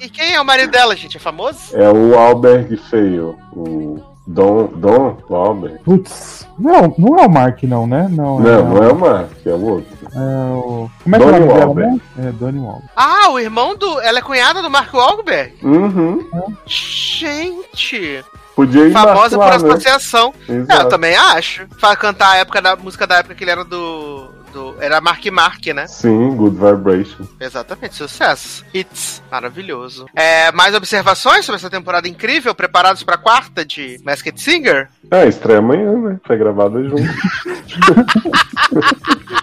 E 0.00 0.08
quem 0.08 0.34
é 0.34 0.40
o 0.40 0.44
marido 0.44 0.70
dela, 0.70 0.96
gente? 0.96 1.16
É 1.18 1.20
famoso? 1.20 1.76
É 1.76 1.90
o 1.90 2.18
Alberg 2.18 2.76
Feio, 2.76 3.36
o 3.54 4.11
Dom, 4.26 4.68
Dom 4.76 5.16
Alberg. 5.30 5.78
Putz, 5.84 6.46
não, 6.58 6.94
não 6.96 7.18
é 7.18 7.26
o 7.26 7.30
Mark, 7.30 7.62
não, 7.64 7.86
né? 7.86 8.06
Não, 8.10 8.38
Não, 8.38 8.64
não 8.68 8.82
é 8.82 8.92
o 8.92 8.96
Mark, 8.96 9.30
é 9.44 9.50
o 9.50 9.60
outro. 9.64 9.96
É 10.14 10.18
o. 10.54 10.88
Como 11.02 11.16
é 11.16 11.18
que 11.18 11.24
é 11.24 11.26
o 11.26 11.30
Donnie 11.30 11.40
nome 11.40 11.52
dela, 11.54 11.66
Wahlberg. 11.66 11.90
né? 12.16 12.28
É 12.28 12.32
Donnie 12.32 12.60
Wahlberg. 12.60 12.88
Ah, 12.96 13.30
o 13.30 13.38
irmão 13.40 13.76
do. 13.76 14.00
Ela 14.00 14.18
é 14.18 14.22
cunhada 14.22 14.62
do 14.62 14.70
Mark 14.70 14.92
Wahlberg? 14.94 15.54
Uhum. 15.62 16.24
Gente! 16.66 18.24
Podia 18.54 18.86
ir 18.86 18.92
Famosa 18.92 19.38
por 19.38 19.46
né? 19.48 19.56
associação. 19.56 20.34
É, 20.48 20.82
eu 20.82 20.88
também 20.88 21.16
acho. 21.16 21.66
Pra 21.80 21.96
cantar 21.96 22.32
a 22.32 22.36
época 22.36 22.60
da 22.60 22.76
música 22.76 23.06
da 23.06 23.16
época 23.16 23.34
que 23.34 23.42
ele 23.44 23.50
era 23.50 23.64
do. 23.64 24.21
Do 24.52 24.76
era 24.80 25.00
Mark 25.00 25.24
Mark, 25.26 25.66
né? 25.68 25.86
Sim, 25.86 26.36
Good 26.36 26.56
Vibration. 26.56 27.26
Exatamente, 27.40 27.94
sucesso. 27.94 28.64
Hits, 28.72 29.22
maravilhoso. 29.30 30.06
É, 30.14 30.52
mais 30.52 30.74
observações 30.74 31.44
sobre 31.44 31.56
essa 31.56 31.70
temporada 31.70 32.08
incrível? 32.08 32.54
Preparados 32.54 33.02
pra 33.02 33.16
quarta 33.16 33.64
de 33.64 33.98
Masked 34.04 34.40
Singer? 34.40 34.88
É, 35.10 35.26
estreia 35.26 35.58
amanhã, 35.58 35.92
né? 35.98 36.20
Foi 36.24 36.36
gravada 36.36 36.82
junto. 36.82 37.02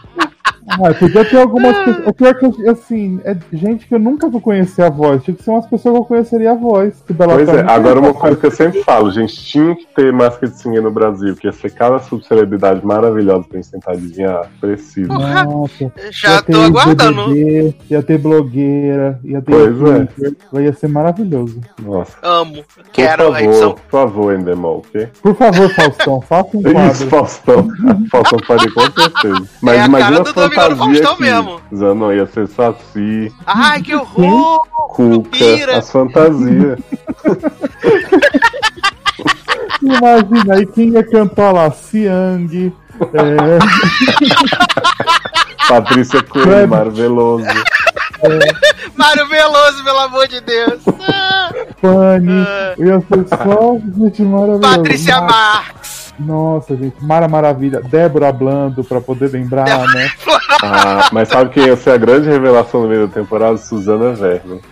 Ah, 0.71 0.93
podia 0.93 1.25
ter 1.25 1.37
algumas 1.37 1.77
pessoas. 1.79 2.07
O 2.07 2.13
pior 2.13 2.33
que, 2.35 2.69
assim, 2.69 3.19
é 3.23 3.35
gente 3.53 3.87
que 3.87 3.95
eu 3.95 3.99
nunca 3.99 4.29
vou 4.29 4.39
conhecer 4.41 4.83
a 4.83 4.89
voz. 4.89 5.23
Tinha 5.23 5.35
que 5.35 5.43
ser 5.43 5.51
umas 5.51 5.65
pessoas 5.65 5.93
que 5.95 5.99
eu 6.01 6.05
conheceria 6.05 6.51
a 6.51 6.55
voz. 6.55 7.01
Que 7.05 7.13
Bela 7.13 7.33
Pois 7.33 7.49
é, 7.49 7.61
agora 7.61 7.99
uma 7.99 8.13
coisa 8.13 8.35
que 8.35 8.45
eu 8.45 8.51
sempre 8.51 8.83
falo, 8.83 9.11
gente, 9.11 9.35
tinha 9.35 9.75
que 9.75 9.87
ter 9.95 10.11
Masked 10.13 10.55
Singer 10.57 10.81
no 10.81 10.91
Brasil, 10.91 11.35
que 11.35 11.47
ia 11.47 11.51
ser 11.53 11.71
cada 11.71 11.99
subcelebridade 11.99 12.85
maravilhosa 12.85 13.45
pra 13.47 13.57
gente 13.59 13.71
tentar 13.71 13.91
adivinhar. 13.93 14.49
Preciso. 14.61 15.07
Nossa, 15.09 15.91
já 16.11 16.35
ia 16.35 16.41
ter 16.41 16.53
tô 16.53 16.61
aguardando. 16.61 17.25
BBB, 17.29 17.75
ia 17.89 18.03
ter 18.03 18.17
blogueira, 18.17 19.19
ia 19.23 19.41
ter 19.41 19.51
Pois 19.51 19.65
é. 19.65 19.97
youtuber, 20.21 20.63
ia 20.63 20.73
ser 20.73 20.87
maravilhoso. 20.87 21.59
Nossa. 21.81 22.17
Amo. 22.21 22.63
Por 22.75 22.83
Quero 22.91 23.23
a 23.23 23.25
favor, 23.33 23.39
edição. 23.43 23.71
por 23.73 23.89
favor, 23.89 24.33
Endemol, 24.35 24.83
ok? 24.87 25.07
Por 25.21 25.35
favor, 25.35 25.69
Faustão, 25.69 26.21
faça 26.21 26.49
um 26.57 26.59
Isso, 26.61 26.71
quadro. 26.73 27.09
Faustão. 27.09 27.67
Faustão 28.11 28.39
pode 28.47 28.71
com 28.71 28.81
certeza. 28.81 29.49
Mas 29.61 29.77
É 29.77 29.81
a 29.81 29.85
imagina 29.85 30.09
cara 30.11 30.21
a 30.21 30.23
do 30.23 30.33
Do 30.67 30.75
fantasia 30.75 31.03
Faustão 31.03 31.13
aqui. 31.13 31.21
mesmo. 31.21 31.61
Zanon 31.75 32.13
ia 32.13 32.25
ser 32.27 32.47
Saci, 32.47 33.33
Ai, 33.45 33.81
que 33.81 33.95
horror! 33.95 34.67
Cuca, 34.89 35.77
as 35.77 35.91
fantasias. 35.91 36.79
Imagina 39.81 40.55
aí 40.55 40.65
quem 40.65 40.89
ia 40.89 41.03
cantar 41.03 41.53
lá, 41.53 41.71
Siang, 41.71 42.73
é, 43.13 43.59
Patrícia 45.69 46.21
Coelho. 46.23 46.67
Mário 46.67 46.91
Veloso. 46.91 47.45
Mário 48.97 49.25
Veloso, 49.27 49.81
pelo 49.83 49.99
amor 49.99 50.27
de 50.27 50.41
Deus! 50.41 50.81
Ah, 51.07 51.51
Fanny, 51.79 52.45
Ah. 52.45 52.73
ia 52.77 52.99
ser 52.99 53.25
só 53.29 53.77
gente 53.97 54.21
maravilhosa. 54.23 54.77
Patrícia 54.77 55.21
Marx! 55.21 55.98
Nossa, 56.19 56.75
gente, 56.75 56.95
Mara 57.01 57.27
Maravilha, 57.27 57.81
Débora 57.81 58.31
Blando, 58.31 58.83
pra 58.83 58.99
poder 58.99 59.31
lembrar, 59.31 59.65
né? 59.87 60.09
Ah, 60.61 61.09
mas 61.11 61.29
sabe 61.29 61.51
quem 61.51 61.65
ia 61.67 61.75
ser 61.77 61.91
a 61.91 61.97
grande 61.97 62.27
revelação 62.27 62.81
no 62.81 62.87
meio 62.89 63.07
da 63.07 63.13
temporada? 63.13 63.57
Suzana. 63.57 64.09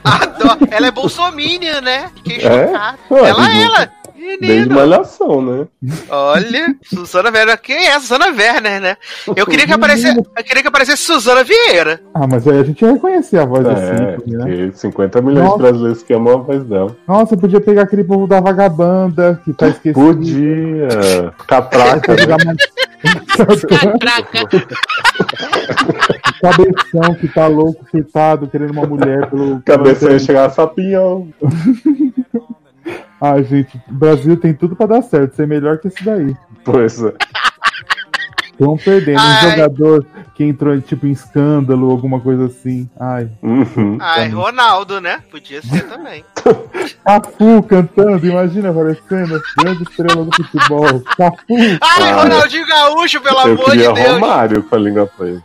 Adoro. 0.04 0.58
Ela 0.70 0.88
é 0.88 0.91
bolsominion, 0.91 1.82
né? 1.82 2.10
Fiquei 2.16 2.45
É? 2.45 2.72
Ué, 3.10 3.30
Ela, 3.30 3.45
desde- 3.48 3.64
ela. 3.64 3.89
Desde 4.18 4.47
Menino. 4.47 4.76
Malhação, 4.76 5.41
né? 5.41 5.68
Olha, 6.09 6.76
Suzana 6.84 7.30
Werner. 7.30 7.61
Quem 7.61 7.88
é 7.88 7.99
Suzana 7.99 8.28
Werner, 8.28 8.82
né? 8.82 8.97
Eu 9.36 9.45
queria 9.45 9.65
que 9.68 9.74
aparecesse, 9.74 10.18
eu 10.18 10.43
queria 10.43 10.61
que 10.61 10.68
aparecesse 10.68 11.03
Suzana 11.03 11.43
Vieira. 11.43 12.01
Ah, 12.13 12.26
mas 12.28 12.47
aí 12.47 12.59
a 12.59 12.63
gente 12.63 12.82
ia 12.84 12.93
reconhecer 12.93 13.38
a 13.39 13.45
voz 13.45 13.65
É, 13.65 13.74
desse 13.74 13.93
ícone, 13.93 14.38
né? 14.38 14.45
porque 14.45 14.72
50 14.78 15.22
milhões 15.22 15.43
Nossa. 15.45 15.57
de 15.57 15.63
brasileiros 15.63 16.03
que 16.03 16.13
amam 16.13 16.34
a 16.34 16.38
voz 16.38 16.63
dela. 16.63 16.95
Nossa, 17.07 17.38
podia 17.38 17.61
pegar 17.61 17.84
aquele 17.84 18.03
povo 18.03 18.26
da 18.28 18.39
vagabanda, 18.39 19.39
que 19.45 19.53
tá 19.53 19.68
esquecido. 19.70 19.99
Podia. 20.01 21.34
Catraca, 21.47 22.13
né? 22.13 22.55
Cabeção 26.41 27.15
que 27.20 27.28
tá 27.28 27.47
louco, 27.47 27.86
surtado, 27.89 28.47
querendo 28.47 28.72
uma 28.72 28.86
mulher 28.86 29.30
pelo. 29.30 29.61
Cabeça 29.61 30.11
ia 30.11 30.20
chegar 30.20 30.45
a 30.45 30.49
sapinhão. 30.49 31.28
Ah, 33.20 33.41
gente, 33.41 33.82
o 33.89 33.93
Brasil 33.93 34.38
tem 34.38 34.53
tudo 34.53 34.76
pra 34.76 34.86
dar 34.86 35.01
certo, 35.01 35.36
ser 35.36 35.47
melhor 35.47 35.80
que 35.80 35.88
esse 35.88 36.03
daí. 36.03 36.36
Pois 36.63 37.01
é. 37.03 37.13
Estão 38.51 38.78
perdendo. 38.78 39.20
Um 39.20 39.24
Ai. 39.24 39.51
jogador 39.51 40.05
que 40.38 40.44
entrou 40.44 40.80
tipo 40.80 41.08
em 41.08 41.12
escândalo, 41.12 41.90
alguma 41.90 42.20
coisa 42.20 42.46
assim. 42.46 42.88
Ai. 43.00 43.28
Uhum. 43.42 43.98
Ai, 44.00 44.30
Ronaldo, 44.30 45.02
né? 45.02 45.20
Podia 45.32 45.64
ser 45.64 45.82
também. 45.90 46.24
Cafu 47.04 47.64
cantando, 47.64 48.24
imagina 48.28 48.70
aparecendo. 48.70 49.42
Grande 49.58 49.82
estrela 49.82 50.24
do 50.24 50.32
futebol. 50.36 51.02
Cafu. 51.18 51.44
Ai, 51.82 52.04
Ah, 52.12 52.22
Ronaldinho 52.22 52.68
Gaúcho, 52.68 53.20
pelo 53.20 53.36
Eu 53.40 53.42
amor 53.54 53.72
de 53.72 53.78
Deus. 53.80 54.00
Romário 54.00 54.62
com 54.62 54.76
a 54.76 54.78
língua 54.78 55.08
presa. 55.08 55.42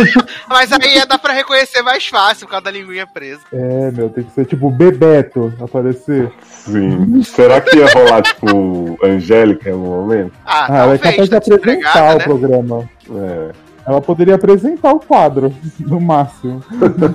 Mas 0.48 0.72
aí 0.72 0.94
ia 0.96 1.04
dar 1.04 1.18
pra 1.18 1.34
reconhecer 1.34 1.82
mais 1.82 2.06
fácil 2.06 2.46
por 2.46 2.52
causa 2.52 2.64
da 2.64 2.70
linguinha 2.70 3.06
presa. 3.06 3.42
É, 3.52 3.90
meu, 3.90 4.08
tem 4.08 4.24
que 4.24 4.32
ser 4.32 4.46
tipo 4.46 4.70
Bebeto 4.70 5.52
aparecer. 5.60 6.32
Sim. 6.50 7.22
Será 7.22 7.60
que 7.60 7.76
ia 7.76 7.92
rolar, 7.92 8.22
tipo, 8.22 8.98
Angélica 9.04 9.68
em 9.68 9.72
algum 9.74 9.86
momento? 9.86 10.32
Ah, 10.46 10.66
Ah, 10.70 10.78
ela 10.78 10.94
é 10.94 10.98
capaz 10.98 11.28
de 11.28 11.30
tá 11.30 11.36
apresentar 11.36 12.14
o 12.14 12.18
né? 12.18 12.24
programa. 12.24 12.88
É. 13.10 13.50
Ela 13.86 14.00
poderia 14.00 14.34
apresentar 14.34 14.92
o 14.92 15.00
quadro, 15.00 15.52
no 15.80 16.00
máximo. 16.00 16.62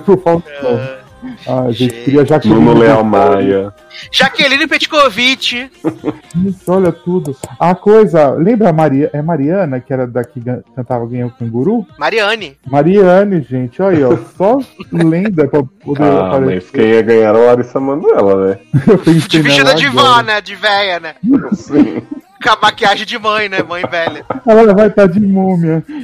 Pro 0.04 0.16
Faustão. 0.18 0.96
Ah, 1.48 1.62
a 1.62 1.72
gente 1.72 1.92
gente. 1.94 2.04
queria 2.04 2.24
Jaqueline. 2.26 2.60
Nuno 2.60 2.78
Leal. 2.78 3.02
Maia. 3.02 3.72
Jaqueline 4.12 4.66
Petkovic. 4.66 5.70
Isso, 6.44 6.70
olha 6.70 6.92
tudo. 6.92 7.34
A 7.58 7.74
coisa, 7.74 8.30
lembra 8.32 8.68
a 8.68 8.72
Maria, 8.72 9.10
é 9.12 9.20
Mariana, 9.22 9.80
que 9.80 9.92
era 9.92 10.06
daqui 10.06 10.40
que 10.40 10.50
cantava 10.76 11.06
Ganhou 11.06 11.30
Canguru? 11.30 11.84
Mariane. 11.98 12.56
Mariane, 12.70 13.40
gente, 13.40 13.80
olha 13.82 13.96
aí, 13.96 14.04
ó, 14.04 14.16
só 14.36 14.58
lenda 14.92 15.48
pra 15.48 15.62
poder 15.62 16.02
Ah, 16.02 16.28
mas 16.28 16.36
aparecer. 16.36 16.72
quem 16.72 16.84
ia 16.90 17.02
ganhar 17.02 17.28
era 17.30 17.38
a 17.38 17.46
Larissa 17.46 17.80
Manoela, 17.80 18.46
né? 18.50 18.58
Eu 18.86 18.98
pensei 18.98 19.28
De 19.28 19.38
vestida 19.42 19.74
de 19.74 19.88
vó, 19.88 20.20
né? 20.22 20.40
De 20.40 20.54
véia, 20.54 21.00
né? 21.00 21.14
Sim. 21.54 22.02
Com 22.42 22.50
a 22.50 22.58
maquiagem 22.60 23.06
de 23.06 23.18
mãe, 23.18 23.48
né? 23.48 23.62
Mãe 23.62 23.82
velha. 23.90 24.24
Ela 24.46 24.74
vai 24.74 24.88
estar 24.88 25.06
de 25.06 25.20
múmia. 25.20 25.84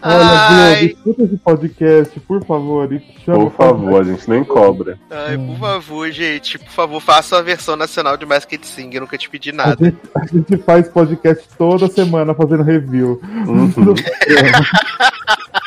Olha, 0.00 0.24
Ai. 0.24 0.86
Escuta 0.86 1.22
esse 1.24 1.36
podcast, 1.38 2.20
por 2.20 2.44
favor, 2.44 2.92
e 2.92 3.02
chama 3.24 3.50
Por 3.50 3.52
favor, 3.52 4.00
a 4.00 4.04
gente 4.04 4.28
nem 4.30 4.42
cobra. 4.44 4.98
Ai, 5.10 5.36
por 5.36 5.58
favor, 5.58 6.10
gente. 6.10 6.58
Por 6.58 6.70
favor, 6.70 7.00
faça 7.00 7.36
a 7.38 7.42
versão 7.42 7.76
nacional 7.76 8.16
de 8.16 8.24
Masked 8.24 8.64
Singer. 8.66 8.96
Eu 8.96 9.00
nunca 9.02 9.18
te 9.18 9.28
pedi 9.28 9.50
A 9.50 9.54
nada. 9.54 9.84
gente, 9.84 9.98
a 10.14 10.26
gente 10.26 10.56
faz 10.58 10.88
podcast 10.88 11.44
toda 11.58 11.88
semana 11.88 12.32
fazendo 12.34 12.62
review. 12.62 13.20
Uhum. 13.46 13.70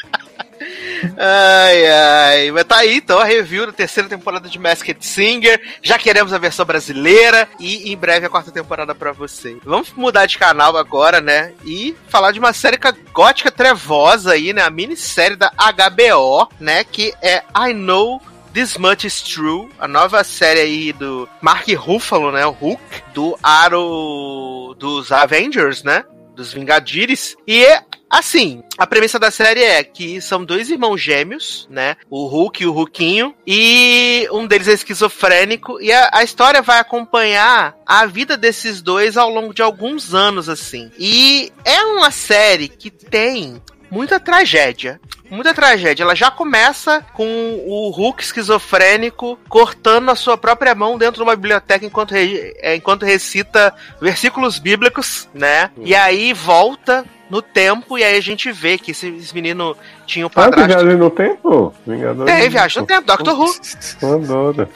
Ai, 1.18 1.88
ai. 1.88 2.52
Mas 2.52 2.64
tá 2.66 2.78
aí, 2.78 2.98
então, 2.98 3.20
a 3.20 3.24
review 3.24 3.66
da 3.66 3.72
terceira 3.72 4.08
temporada 4.10 4.48
de 4.50 4.60
Masked 4.60 5.06
Singer. 5.06 5.62
Já 5.82 5.98
queremos 5.98 6.34
a 6.34 6.38
versão 6.38 6.66
brasileira 6.66 7.48
e 7.60 7.92
em 7.92 7.98
breve 7.98 8.26
a 8.26 8.30
quarta 8.30 8.52
temporada 8.52 8.94
pra 8.96 9.12
vocês. 9.12 9.58
Vamos 9.64 9.92
mudar 9.94 10.26
de 10.26 10.38
canal 10.38 10.76
agora, 10.78 11.22
né? 11.22 11.54
E 11.66 11.96
falar 12.08 12.32
de 12.32 12.40
uma 12.40 12.54
série 12.54 12.78
ca- 12.78 12.96
gótica 13.14 13.52
trevosa 13.52 14.34
aí, 14.34 14.54
né? 14.54 14.62
A 14.62 14.70
minissérie 14.70 15.36
da 15.38 15.52
HBO, 15.58 16.48
né? 16.60 16.84
Que 16.84 17.14
é 17.22 17.44
I 17.70 17.74
Know 17.74 18.22
This 18.54 18.78
Much 18.78 19.06
Is 19.06 19.22
True, 19.22 19.70
a 19.80 19.88
nova 19.88 20.24
série 20.26 20.60
aí 20.60 20.94
do 20.94 21.28
Mark 21.42 21.68
Ruffalo, 21.74 22.32
né? 22.32 22.46
O 22.46 22.52
Hulk, 22.52 22.82
do 23.14 23.38
Aro 23.42 24.76
dos 24.78 25.12
Avengers, 25.12 25.84
né? 25.84 26.04
Dos 26.36 26.54
Vingadires. 26.54 27.36
E 27.48 27.66
Assim, 28.12 28.62
a 28.78 28.86
premissa 28.86 29.18
da 29.18 29.32
série 29.32 29.64
é 29.64 29.82
que 29.86 30.20
são 30.20 30.44
dois 30.44 30.70
irmãos 30.70 31.00
gêmeos, 31.00 31.66
né? 31.72 31.96
O 32.10 32.28
Hulk 32.28 32.62
e 32.62 32.68
o 32.68 32.74
Hulkinho. 32.76 33.34
E 33.48 34.28
um 34.34 34.46
deles 34.46 34.68
é 34.68 34.74
esquizofrênico. 34.74 35.82
E 35.82 35.94
a, 35.94 36.10
a 36.12 36.24
história 36.24 36.62
vai 36.62 36.78
acompanhar 36.80 37.74
a 37.86 38.06
vida 38.06 38.36
desses 38.36 38.82
dois 38.82 39.16
ao 39.16 39.30
longo 39.30 39.54
de 39.54 39.62
alguns 39.62 40.14
anos, 40.14 40.50
assim. 40.50 40.92
E 41.00 41.54
é 41.64 41.82
uma 41.84 42.12
série 42.12 42.68
que 42.68 42.92
tem 42.92 43.62
muita 43.90 44.20
tragédia. 44.20 45.00
Muita 45.30 45.54
tragédia. 45.54 46.04
Ela 46.04 46.14
já 46.16 46.30
começa 46.30 47.00
com 47.14 47.64
o 47.66 47.90
Hulk 47.92 48.22
esquizofrênico 48.22 49.40
cortando 49.48 50.10
a 50.10 50.16
sua 50.16 50.38
própria 50.38 50.76
mão 50.76 50.98
dentro 50.98 51.16
de 51.16 51.24
uma 51.24 51.36
biblioteca 51.38 51.86
enquanto, 51.86 52.12
re- 52.12 52.54
é, 52.58 52.76
enquanto 52.76 53.06
recita 53.06 53.74
versículos 54.02 54.60
bíblicos, 54.60 55.30
né? 55.34 55.72
E 55.78 55.96
aí 55.96 56.34
volta 56.34 57.06
no 57.32 57.42
tempo 57.42 57.98
e 57.98 58.04
aí 58.04 58.18
a 58.18 58.22
gente 58.22 58.52
vê 58.52 58.78
que 58.78 58.92
esse, 58.92 59.08
esse 59.08 59.34
menino 59.34 59.76
tinha 60.06 60.26
o 60.28 60.32
Ah, 60.36 60.42
tem 60.44 60.52
padrasto. 60.52 60.68
viagem 60.84 60.98
no 61.00 61.10
tempo? 61.10 61.74
Vingador. 61.88 62.26
Tem 62.26 62.50
viagem 62.50 62.82
no 62.82 62.86
tempo, 62.88 63.08
Doctor 63.08 63.40
Who. 63.40 64.16
Adoro. 64.16 64.70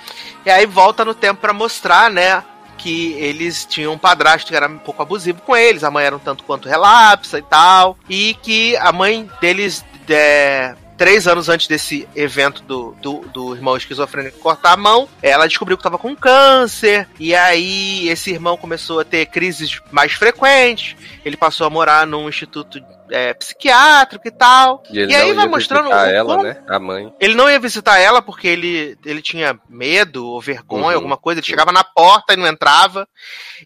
E 0.45 0.49
aí 0.49 0.65
volta 0.65 1.03
no 1.03 1.13
tempo 1.13 1.41
pra 1.41 1.51
mostrar, 1.53 2.09
né? 2.09 2.41
Que 2.77 3.13
eles 3.13 3.65
tinham 3.65 3.93
um 3.93 3.97
padrasto 3.97 4.49
que 4.49 4.55
era 4.55 4.67
um 4.67 4.77
pouco 4.77 5.01
abusivo 5.01 5.41
com 5.41 5.55
eles, 5.55 5.83
a 5.83 5.91
mãe 5.91 6.05
era 6.05 6.15
um 6.15 6.19
tanto 6.19 6.43
quanto 6.45 6.69
relapsa 6.69 7.37
e 7.39 7.41
tal. 7.41 7.97
E 8.09 8.35
que 8.41 8.77
a 8.77 8.91
mãe 8.91 9.29
deles 9.41 9.83
é, 10.09 10.75
três 10.97 11.27
anos 11.27 11.49
antes 11.49 11.67
desse 11.67 12.07
evento 12.15 12.61
do, 12.63 12.91
do, 13.01 13.19
do 13.33 13.55
irmão 13.55 13.75
esquizofrênico 13.77 14.39
cortar 14.39 14.73
a 14.73 14.77
mão, 14.77 15.07
ela 15.21 15.47
descobriu 15.47 15.77
que 15.77 15.83
tava 15.83 15.97
com 15.97 16.15
câncer, 16.15 17.07
e 17.19 17.35
aí 17.35 18.07
esse 18.09 18.31
irmão 18.31 18.55
começou 18.57 18.99
a 18.99 19.03
ter 19.05 19.25
crises 19.27 19.79
mais 19.91 20.13
frequentes, 20.13 20.95
ele 21.25 21.35
passou 21.37 21.67
a 21.67 21.69
morar 21.69 22.05
num 22.07 22.29
instituto 22.29 22.79
é, 23.11 23.33
psiquiátrico 23.35 24.27
e 24.27 24.31
tal. 24.31 24.81
E, 24.89 24.97
ele 24.99 25.11
E 25.11 25.15
aí 25.15 25.27
não 25.29 25.35
vai 25.35 25.45
ia 25.45 25.51
mostrando 25.51 25.83
visitar 25.89 26.09
ela, 26.09 26.33
quão- 26.35 26.43
né? 26.43 26.63
A 26.67 26.79
mãe. 26.79 27.13
Ele 27.19 27.35
não 27.35 27.49
ia 27.49 27.59
visitar 27.59 27.99
ela 27.99 28.21
porque 28.21 28.47
ele, 28.47 28.97
ele 29.05 29.21
tinha 29.21 29.59
medo 29.69 30.25
ou 30.25 30.41
vergonha, 30.41 30.85
Uhum. 30.87 30.95
alguma 30.95 31.17
coisa. 31.17 31.39
Ele 31.39 31.45
chegava 31.47 31.71
na 31.71 31.83
porta 31.83 32.33
e 32.33 32.37
não 32.37 32.47
entrava. 32.47 33.07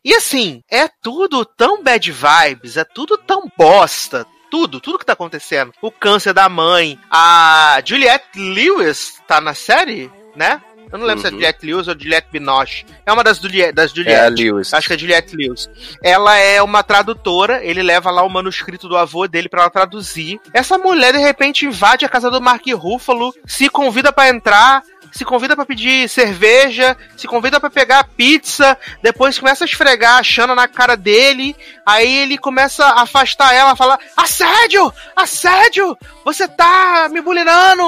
E 0.03 0.13
assim, 0.13 0.61
é 0.69 0.89
tudo 1.01 1.45
tão 1.45 1.81
bad 1.81 2.11
vibes, 2.11 2.75
é 2.75 2.83
tudo 2.83 3.17
tão 3.17 3.49
bosta. 3.57 4.25
Tudo, 4.49 4.79
tudo 4.79 4.97
que 4.99 5.05
tá 5.05 5.13
acontecendo. 5.13 5.73
O 5.81 5.91
câncer 5.91 6.33
da 6.33 6.49
mãe. 6.49 6.99
A 7.09 7.81
Juliette 7.85 8.39
Lewis 8.39 9.21
tá 9.27 9.39
na 9.39 9.53
série, 9.53 10.11
né? 10.35 10.61
Eu 10.91 10.97
não 10.97 11.05
lembro 11.05 11.21
se 11.21 11.27
é 11.27 11.29
Uhum. 11.29 11.35
Juliette 11.35 11.65
Lewis 11.67 11.87
ou 11.87 11.93
Juliette 11.93 12.29
Binoche. 12.31 12.83
É 13.05 13.13
uma 13.13 13.23
das, 13.23 13.37
Juliette, 13.37 13.73
das 13.73 13.91
É 13.91 13.93
a 13.93 13.95
Juliette. 13.95 14.43
Lewis. 14.43 14.73
Acho 14.73 14.87
que 14.87 14.93
é 14.95 14.97
Juliette 14.97 15.35
Lewis. 15.35 15.69
Ela 16.03 16.35
é 16.37 16.63
uma 16.63 16.81
tradutora, 16.81 17.63
ele 17.63 17.83
leva 17.83 18.09
lá 18.09 18.23
o 18.23 18.29
manuscrito 18.29 18.87
do 18.87 18.97
avô 18.97 19.27
dele 19.27 19.47
pra 19.47 19.61
ela 19.61 19.69
traduzir. 19.69 20.39
Essa 20.51 20.79
mulher, 20.79 21.13
de 21.13 21.19
repente, 21.19 21.63
invade 21.67 22.05
a 22.05 22.09
casa 22.09 22.31
do 22.31 22.41
Mark 22.41 22.65
Ruffalo, 22.73 23.31
se 23.45 23.69
convida 23.69 24.11
pra 24.11 24.29
entrar, 24.29 24.81
se 25.11 25.25
convida 25.25 25.55
pra 25.55 25.65
pedir 25.65 26.07
cerveja, 26.09 26.95
se 27.15 27.27
convida 27.27 27.59
pra 27.59 27.69
pegar 27.69 28.07
pizza, 28.15 28.77
depois 29.01 29.37
começa 29.39 29.63
a 29.63 29.67
esfregar 29.67 30.17
a 30.17 30.23
Xana 30.23 30.55
na 30.55 30.67
cara 30.67 30.95
dele, 30.95 31.55
aí 31.85 32.19
ele 32.19 32.37
começa 32.37 32.85
a 32.85 33.01
afastar 33.01 33.53
ela, 33.53 33.75
falar: 33.75 33.99
Assédio! 34.15 34.91
Assédio! 35.15 35.97
Você 36.25 36.47
tá 36.47 37.07
me 37.11 37.21
bulinando! 37.21 37.83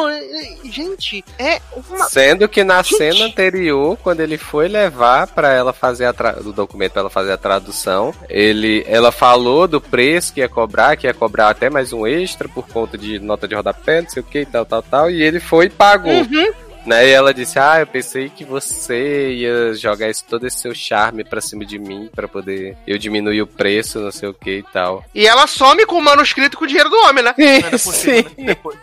Gente, 0.65 1.24
é 1.38 1.61
uma. 1.72 2.05
Sendo 2.05 2.47
que 2.47 2.63
na 2.63 2.82
Gente. 2.82 2.97
cena 2.97 3.26
anterior, 3.26 3.97
quando 3.97 4.22
ele 4.22 4.38
foi 4.38 4.67
levar 4.67 5.28
pra 5.28 5.51
ela 5.53 5.74
fazer 5.74 6.05
a 6.05 6.13
tra... 6.13 6.32
do 6.34 6.51
documento 6.51 6.93
pra 6.93 7.01
ela 7.01 7.09
fazer 7.09 7.32
a 7.32 7.38
tradução, 7.38 8.13
ele, 8.30 8.84
ela 8.88 9.11
falou 9.11 9.67
do 9.67 9.80
preço 9.80 10.34
que 10.34 10.39
ia 10.39 10.49
cobrar, 10.49 10.95
que 10.97 11.07
ia 11.07 11.13
cobrar 11.13 11.49
até 11.49 11.69
mais 11.69 11.93
um 11.93 12.07
extra 12.07 12.47
por 12.47 12.67
conta 12.67 12.97
de 12.97 13.19
nota 13.19 13.47
de 13.47 13.55
rodapé, 13.55 14.01
não 14.01 14.09
sei 14.09 14.22
o 14.22 14.26
que, 14.26 14.45
tal, 14.45 14.65
tal, 14.65 14.82
tal, 14.82 15.11
e 15.11 15.22
ele 15.22 15.39
foi 15.39 15.65
e 15.65 15.69
pagou. 15.69 16.11
Uhum. 16.11 16.70
Né? 16.86 17.08
E 17.08 17.12
ela 17.12 17.34
disse: 17.34 17.60
Ah, 17.60 17.80
eu 17.80 17.88
pensei 17.88 18.30
que 18.30 18.44
você 18.44 19.34
ia 19.34 19.74
jogar 19.74 20.10
esse, 20.10 20.24
todo 20.24 20.48
esse 20.48 20.58
seu 20.58 20.74
charme 20.74 21.24
pra 21.24 21.42
cima 21.42 21.66
de 21.66 21.78
mim 21.78 22.10
pra 22.14 22.28
poder 22.28 22.76
eu 22.88 22.98
diminuir 22.98 23.42
o 23.42 23.48
preço, 23.48 24.00
não 24.00 24.12
sei 24.12 24.30
o 24.30 24.34
que 24.34 24.58
e 24.58 24.64
tal. 24.64 25.04
E 25.14 25.28
ela 25.28 25.48
some 25.48 25.86
com 25.86 25.98
o 25.98 26.02
manuscrito 26.02 26.58
com 26.58 26.66
o 26.66 26.68
dinheiro 26.68 26.90
do 26.90 26.98
homem, 27.06 27.24
né? 27.24 27.34
Ainda 27.38 27.72
por 27.72 27.94
cima, 27.94 28.30
né? 28.38 28.46
Depois. 28.46 28.78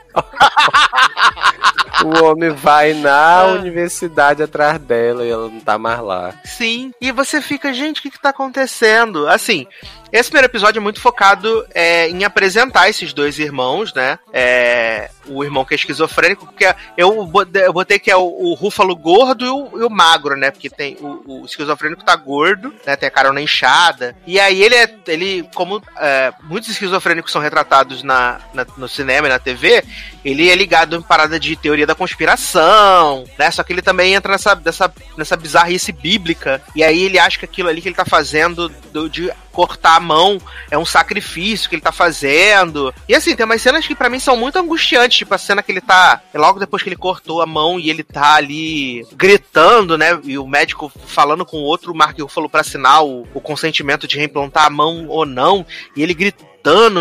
O 2.05 2.25
homem 2.25 2.51
vai 2.51 2.95
na 2.95 3.41
Ah. 3.41 3.47
universidade 3.47 4.41
atrás 4.43 4.79
dela 4.79 5.25
e 5.25 5.31
ela 5.31 5.49
não 5.49 5.61
tá 5.61 5.77
mais 5.77 6.01
lá. 6.01 6.33
Sim. 6.45 6.93
E 7.01 7.11
você 7.11 7.43
fica, 7.43 7.73
gente, 7.73 7.99
o 7.99 8.03
que, 8.03 8.11
que 8.11 8.21
tá 8.21 8.29
acontecendo? 8.29 9.27
Assim, 9.29 9.67
esse 10.13 10.31
primeiro 10.31 10.47
episódio 10.47 10.79
é 10.79 10.83
muito 10.83 11.01
focado 11.01 11.67
é, 11.75 12.09
em 12.09 12.23
apresentar 12.25 12.89
esses 12.89 13.13
dois 13.13 13.39
irmãos, 13.41 13.93
né? 13.93 14.17
É, 14.33 15.11
o 15.27 15.43
irmão 15.43 15.65
que 15.65 15.75
é 15.75 15.77
esquizofrênico, 15.77 16.47
porque 16.47 16.73
eu 16.97 17.27
botei, 17.27 17.67
eu 17.67 17.73
botei 17.73 17.99
que 17.99 18.11
é 18.11 18.17
o, 18.17 18.23
o 18.23 18.55
Rúfalo 18.55 18.95
gordo 18.95 19.45
e 19.45 19.49
o, 19.49 19.81
e 19.81 19.85
o 19.85 19.91
magro, 19.91 20.37
né? 20.37 20.53
Porque 20.53 20.71
tem 20.71 20.97
o, 21.01 21.43
o 21.43 21.45
esquizofrênico 21.45 22.05
tá 22.05 22.15
gordo, 22.15 22.73
né? 22.87 22.95
Tem 22.95 23.09
a 23.09 23.13
carona 23.13 23.41
inchada. 23.41 24.15
E 24.25 24.39
aí 24.39 24.63
ele 24.63 24.77
é. 24.77 24.95
Ele, 25.09 25.49
como 25.55 25.83
é, 25.99 26.33
muitos 26.45 26.71
esquizofrênicos 26.71 27.33
são 27.33 27.43
retratados 27.43 28.03
na, 28.05 28.39
na- 28.55 28.67
no 28.77 28.89
cinema 28.89 29.27
e 29.27 29.31
na 29.31 29.39
TV, 29.41 29.83
ele 30.25 30.49
é 30.49 30.55
ligado 30.55 30.97
em 30.97 31.03
parada 31.03 31.39
de 31.39 31.57
teoria 31.57 31.87
da 31.87 31.95
conspiração, 31.95 33.25
né? 33.39 33.51
Só 33.51 33.63
que 33.63 33.73
ele 33.73 33.83
também 33.83 34.15
entra 34.15 34.33
nessa, 34.33 34.55
nessa, 34.55 34.93
nessa 35.17 35.37
bizarrice 35.37 35.93
bíblica. 35.93 36.63
E 36.75 36.83
aí 36.83 37.03
ele 37.03 37.19
acha 37.19 37.39
que 37.39 37.45
aquilo 37.45 37.69
ali 37.69 37.81
que 37.81 37.89
ele 37.89 37.95
tá 37.95 38.05
fazendo 38.05 38.69
do- 38.93 39.09
de 39.09 39.31
cortar 39.53 39.97
a 39.97 40.01
mão 40.01 40.41
é 40.71 40.79
um 40.79 40.85
sacrifício 40.85 41.69
que 41.69 41.75
ele 41.75 41.83
tá 41.83 41.91
fazendo. 41.91 42.95
E 43.09 43.15
assim, 43.15 43.35
tem 43.35 43.45
umas 43.45 43.61
cenas 43.61 43.87
que 43.87 43.95
pra 43.95 44.09
mim 44.09 44.21
são 44.21 44.37
muito 44.37 44.57
angustiantes, 44.59 45.19
tipo 45.19 45.35
a 45.35 45.39
cena 45.39 45.63
que 45.63 45.73
ele 45.73 45.81
tá 45.81 46.21
logo 46.35 46.61
depois 46.61 46.83
que 46.83 46.89
ele 46.89 46.97
cortou 46.97 47.43
a 47.43 47.47
mão 47.47 47.79
e 47.79 47.91
ele 47.91 48.05
tá 48.05 48.35
ali 48.35 49.05
gritando, 49.15 49.99
né? 49.99 50.19
E 50.25 50.39
o 50.39 50.47
médico 50.47 50.93
falando 51.07 51.45
com 51.45 51.57
o 51.59 51.63
outro, 51.65 51.93
o 51.93 51.97
Mark 51.97 52.17
falou 52.29 52.49
pra 52.49 52.61
assinar 52.61 53.05
o, 53.05 53.27
o 53.35 53.41
consentimento 53.41 54.07
de 54.07 54.17
reimplantar 54.17 54.67
a 54.67 54.71
mão 54.71 55.07
ou 55.09 55.27
não, 55.27 55.67
e 55.97 56.03
ele 56.03 56.15
gritando, 56.15 56.48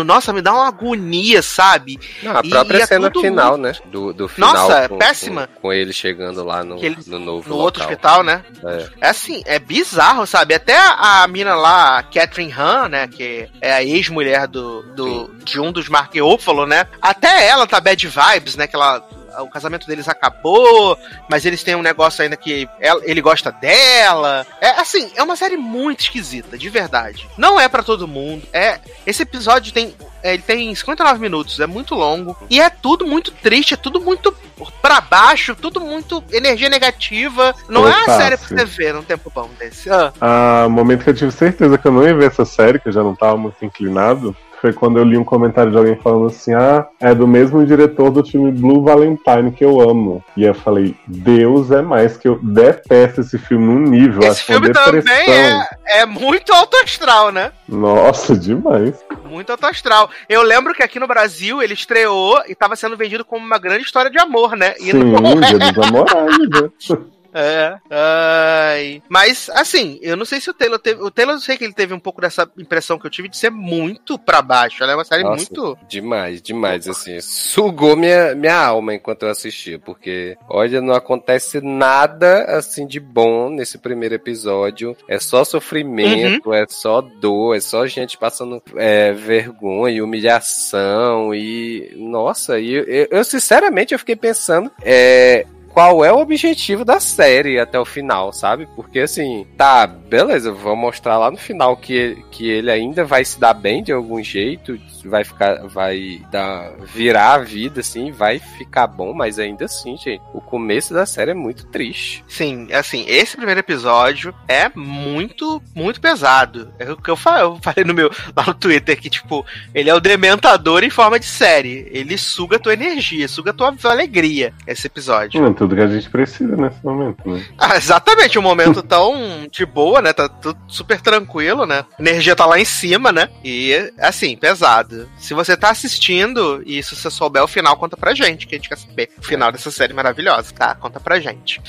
nossa, 0.04 0.32
me 0.32 0.40
dá 0.40 0.52
uma 0.52 0.68
agonia, 0.68 1.42
sabe? 1.42 1.98
Não, 2.22 2.36
a 2.36 2.42
própria 2.42 2.78
e 2.78 2.82
é 2.82 2.86
cena 2.86 3.10
tudo 3.10 3.22
final, 3.22 3.56
né? 3.56 3.72
Do, 3.86 4.12
do 4.12 4.28
final. 4.28 4.52
Nossa, 4.54 4.78
é 4.78 4.88
com, 4.88 4.98
péssima. 4.98 5.46
Com, 5.54 5.60
com 5.62 5.72
ele 5.72 5.92
chegando 5.92 6.42
lá 6.44 6.64
no, 6.64 6.82
ele- 6.82 6.96
no 7.06 7.18
novo 7.18 7.48
No 7.48 7.56
outro 7.56 7.82
local. 7.82 7.94
hospital, 7.94 8.22
né? 8.24 8.44
É. 8.64 8.88
É 9.00 9.08
assim, 9.10 9.42
é 9.46 9.58
bizarro, 9.58 10.26
sabe? 10.26 10.54
Até 10.54 10.76
a, 10.78 11.26
mina 11.28 11.54
lá, 11.54 12.02
Catherine 12.02 12.52
Han, 12.52 12.88
né? 12.88 13.08
Que 13.08 13.48
é 13.60 13.72
a 13.72 13.82
ex-mulher 13.84 14.46
do, 14.46 14.82
do, 14.94 15.30
de 15.44 15.60
um 15.60 15.70
dos 15.72 15.88
Mark 15.88 16.14
Ruffalo, 16.16 16.66
né? 16.66 16.86
Até 17.02 17.46
ela 17.48 17.66
tá 17.66 17.80
bad 17.80 18.06
vibes, 18.06 18.56
né? 18.56 18.66
Que 18.66 18.76
ela. 18.76 19.06
O 19.42 19.48
casamento 19.48 19.86
deles 19.86 20.08
acabou, 20.08 20.98
mas 21.30 21.44
eles 21.44 21.62
têm 21.62 21.74
um 21.74 21.82
negócio 21.82 22.22
ainda 22.22 22.36
que 22.36 22.68
ela- 22.80 23.00
ele 23.04 23.20
gosta 23.20 23.50
dela. 23.52 24.46
É 24.60 24.70
assim, 24.80 25.10
é 25.16 25.22
uma 25.22 25.36
série 25.36 25.56
muito 25.56 26.00
esquisita, 26.00 26.56
de 26.58 26.68
verdade. 26.68 27.28
Não 27.36 27.58
é 27.58 27.68
pra 27.68 27.82
todo 27.82 28.08
mundo. 28.08 28.42
É 28.52 28.78
esse 29.06 29.22
episódio 29.22 29.72
tem 29.72 29.94
é, 30.20 30.34
ele 30.34 30.42
tem 30.42 30.74
59 30.74 31.20
minutos, 31.20 31.60
é 31.60 31.66
muito 31.66 31.94
longo 31.94 32.36
e 32.50 32.60
é 32.60 32.68
tudo 32.68 33.06
muito 33.06 33.30
triste, 33.30 33.74
é 33.74 33.76
tudo 33.76 34.00
muito 34.00 34.34
pra 34.82 35.00
baixo, 35.00 35.54
tudo 35.54 35.80
muito 35.80 36.22
energia 36.32 36.68
negativa. 36.68 37.54
Não 37.68 37.86
é 37.86 37.92
uma 37.92 38.02
Opa, 38.02 38.16
série 38.16 38.36
pra 38.36 38.48
você 38.48 38.64
ver 38.64 38.94
num 38.94 39.02
tempo 39.04 39.30
bom 39.32 39.48
desse. 39.58 39.88
Ah, 39.90 40.12
Ah, 40.20 40.68
momento 40.68 41.04
que 41.04 41.10
eu 41.10 41.14
tive 41.14 41.30
certeza 41.30 41.78
que 41.78 41.86
eu 41.86 41.92
não 41.92 42.02
ia 42.02 42.14
ver 42.16 42.26
essa 42.26 42.44
série, 42.44 42.80
que 42.80 42.88
eu 42.88 42.92
já 42.92 43.02
não 43.02 43.14
tava 43.14 43.36
muito 43.36 43.64
inclinado, 43.64 44.36
foi 44.60 44.72
quando 44.72 44.98
eu 44.98 45.04
li 45.04 45.16
um 45.16 45.24
comentário 45.24 45.70
de 45.70 45.78
alguém 45.78 45.96
falando 45.96 46.26
assim: 46.26 46.54
ah, 46.54 46.86
é 47.00 47.14
do 47.14 47.26
mesmo 47.26 47.64
diretor 47.64 48.10
do 48.10 48.24
filme 48.24 48.52
Blue 48.52 48.82
Valentine 48.82 49.52
que 49.52 49.64
eu 49.64 49.80
amo. 49.80 50.22
E 50.36 50.44
eu 50.44 50.54
falei: 50.54 50.94
Deus 51.06 51.70
é 51.70 51.82
mais, 51.82 52.16
que 52.16 52.28
eu 52.28 52.38
detesto 52.42 53.20
esse 53.20 53.38
filme 53.38 53.66
num 53.66 53.80
nível. 53.80 54.22
esse 54.22 54.50
uma 54.50 54.60
filme 54.60 54.72
também 54.72 55.30
é, 55.30 55.68
é 56.00 56.06
muito 56.06 56.52
alto 56.52 56.76
astral, 56.78 57.30
né? 57.30 57.52
Nossa, 57.68 58.36
demais. 58.36 58.94
Muito 59.28 59.50
alto 59.50 59.66
astral. 59.66 60.10
Eu 60.28 60.42
lembro 60.42 60.74
que 60.74 60.82
aqui 60.82 60.98
no 60.98 61.06
Brasil 61.06 61.62
ele 61.62 61.74
estreou 61.74 62.42
e 62.48 62.54
tava 62.54 62.76
sendo 62.76 62.96
vendido 62.96 63.24
como 63.24 63.44
uma 63.44 63.58
grande 63.58 63.84
história 63.84 64.10
de 64.10 64.18
amor, 64.18 64.56
né? 64.56 64.74
E 64.78 64.90
Sim, 64.90 65.04
não 65.04 65.42
é. 65.42 65.46
Dia 65.46 65.58
dos 65.58 65.76
Namorados, 65.76 66.48
né? 66.48 66.98
É. 67.32 67.78
Ai. 67.90 69.02
Mas, 69.08 69.50
assim, 69.50 69.98
eu 70.02 70.16
não 70.16 70.24
sei 70.24 70.40
se 70.40 70.50
o 70.50 70.54
Taylor 70.54 70.78
teve. 70.78 71.02
O 71.02 71.10
Taylor 71.10 71.34
eu 71.34 71.40
sei 71.40 71.56
que 71.56 71.64
ele 71.64 71.72
teve 71.72 71.92
um 71.94 72.00
pouco 72.00 72.20
dessa 72.20 72.50
impressão 72.58 72.98
que 72.98 73.06
eu 73.06 73.10
tive 73.10 73.28
de 73.28 73.36
ser 73.36 73.50
muito 73.50 74.18
pra 74.18 74.42
baixo. 74.42 74.82
Ela 74.82 74.92
é 74.92 74.94
uma 74.94 75.04
série 75.04 75.22
Nossa, 75.22 75.36
muito. 75.36 75.78
Demais, 75.88 76.40
demais, 76.40 76.88
assim. 76.88 77.20
Sugou 77.20 77.96
minha, 77.96 78.34
minha 78.34 78.56
alma 78.56 78.94
enquanto 78.94 79.24
eu 79.24 79.30
assistia, 79.30 79.78
porque, 79.78 80.36
olha, 80.48 80.80
não 80.80 80.94
acontece 80.94 81.60
nada, 81.60 82.44
assim, 82.44 82.86
de 82.86 83.00
bom 83.00 83.50
nesse 83.50 83.78
primeiro 83.78 84.14
episódio. 84.14 84.96
É 85.06 85.18
só 85.18 85.44
sofrimento, 85.44 86.52
é 86.52 86.66
só 86.68 87.00
dor, 87.00 87.56
é 87.56 87.60
só 87.60 87.86
gente 87.86 88.16
passando 88.16 88.62
é, 88.76 89.12
vergonha 89.12 89.96
e 89.96 90.02
humilhação 90.02 91.34
e... 91.34 91.94
Nossa, 91.96 92.58
e 92.58 92.72
eu, 92.72 92.84
eu, 92.84 93.08
eu, 93.10 93.24
sinceramente 93.24 93.92
eu 93.92 93.98
fiquei 93.98 94.16
pensando... 94.16 94.70
É, 94.82 95.46
qual 95.78 96.04
é 96.04 96.12
o 96.12 96.18
objetivo 96.18 96.84
da 96.84 96.98
série 96.98 97.56
até 97.60 97.78
o 97.78 97.84
final, 97.84 98.32
sabe? 98.32 98.66
Porque 98.74 98.98
assim, 98.98 99.46
tá, 99.56 99.86
beleza, 99.86 100.50
vou 100.50 100.74
mostrar 100.74 101.16
lá 101.18 101.30
no 101.30 101.36
final 101.36 101.76
que, 101.76 102.18
que 102.32 102.50
ele 102.50 102.68
ainda 102.68 103.04
vai 103.04 103.24
se 103.24 103.38
dar 103.38 103.54
bem 103.54 103.80
de 103.80 103.92
algum 103.92 104.20
jeito, 104.20 104.76
vai 105.04 105.24
ficar, 105.24 105.66
vai 105.66 106.22
dar, 106.30 106.72
virar 106.84 107.34
a 107.34 107.38
vida, 107.38 107.80
assim, 107.80 108.10
vai 108.10 108.38
ficar 108.38 108.86
bom, 108.86 109.12
mas 109.12 109.38
ainda 109.38 109.64
assim, 109.64 109.96
gente, 109.96 110.20
o 110.32 110.40
começo 110.40 110.94
da 110.94 111.06
série 111.06 111.32
é 111.32 111.34
muito 111.34 111.66
triste. 111.66 112.24
Sim, 112.26 112.68
assim, 112.72 113.04
esse 113.06 113.36
primeiro 113.36 113.60
episódio 113.60 114.34
é 114.46 114.70
muito, 114.74 115.62
muito 115.74 116.00
pesado. 116.00 116.72
É 116.78 116.90
o 116.90 116.96
que 116.96 117.10
eu 117.10 117.16
falei, 117.16 117.42
eu 117.42 117.58
falei 117.62 117.84
no 117.84 117.94
meu, 117.94 118.10
lá 118.36 118.44
no 118.46 118.54
Twitter, 118.54 119.00
que, 119.00 119.10
tipo, 119.10 119.44
ele 119.74 119.90
é 119.90 119.94
o 119.94 120.00
dementador 120.00 120.82
em 120.82 120.90
forma 120.90 121.18
de 121.18 121.26
série. 121.26 121.88
Ele 121.90 122.16
suga 122.16 122.56
a 122.56 122.58
tua 122.58 122.72
energia, 122.72 123.28
suga 123.28 123.50
a 123.50 123.54
tua 123.54 123.74
alegria, 123.84 124.52
esse 124.66 124.86
episódio. 124.86 125.44
É 125.44 125.52
tudo 125.52 125.74
que 125.74 125.82
a 125.82 125.88
gente 125.88 126.08
precisa 126.08 126.56
nesse 126.56 126.84
momento, 126.84 127.28
né? 127.28 127.44
Ah, 127.58 127.76
exatamente, 127.76 128.38
um 128.38 128.42
momento 128.42 128.82
tão 128.84 129.46
de 129.50 129.66
boa, 129.66 130.00
né? 130.00 130.12
Tá 130.12 130.28
tudo 130.28 130.58
super 130.68 131.00
tranquilo, 131.00 131.66
né? 131.66 131.84
A 131.98 132.02
energia 132.02 132.36
tá 132.36 132.46
lá 132.46 132.58
em 132.58 132.64
cima, 132.64 133.12
né? 133.12 133.28
E, 133.44 133.92
assim, 133.98 134.36
pesado. 134.36 134.87
Se 135.18 135.34
você 135.34 135.56
tá 135.56 135.70
assistindo 135.70 136.62
e 136.64 136.82
se 136.82 136.96
você 136.96 137.10
souber 137.10 137.42
o 137.42 137.48
final, 137.48 137.76
conta 137.76 137.96
pra 137.96 138.14
gente, 138.14 138.46
que 138.46 138.54
a 138.54 138.58
gente 138.58 138.68
quer 138.68 138.78
saber 138.78 139.10
o 139.18 139.22
final 139.22 139.52
dessa 139.52 139.70
série 139.70 139.92
maravilhosa, 139.92 140.52
tá? 140.54 140.74
Conta 140.74 140.98
pra 140.98 141.20
gente. 141.20 141.60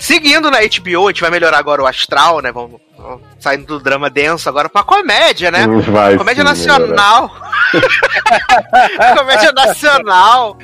Seguindo 0.00 0.50
na 0.50 0.58
HBO, 0.60 1.06
a 1.08 1.10
gente 1.10 1.20
vai 1.20 1.30
melhorar 1.30 1.58
agora 1.58 1.82
o 1.82 1.86
astral, 1.86 2.40
né? 2.40 2.50
Vamos, 2.50 2.80
vamos 2.96 3.20
saindo 3.38 3.66
do 3.66 3.78
drama 3.78 4.08
denso 4.08 4.48
agora 4.48 4.66
pra 4.68 4.82
comédia, 4.82 5.50
né? 5.50 5.66
Vai 5.92 6.16
comédia 6.16 6.42
sim, 6.42 6.66
nacional. 6.66 7.30
comédia 9.18 9.52
nacional 9.52 10.56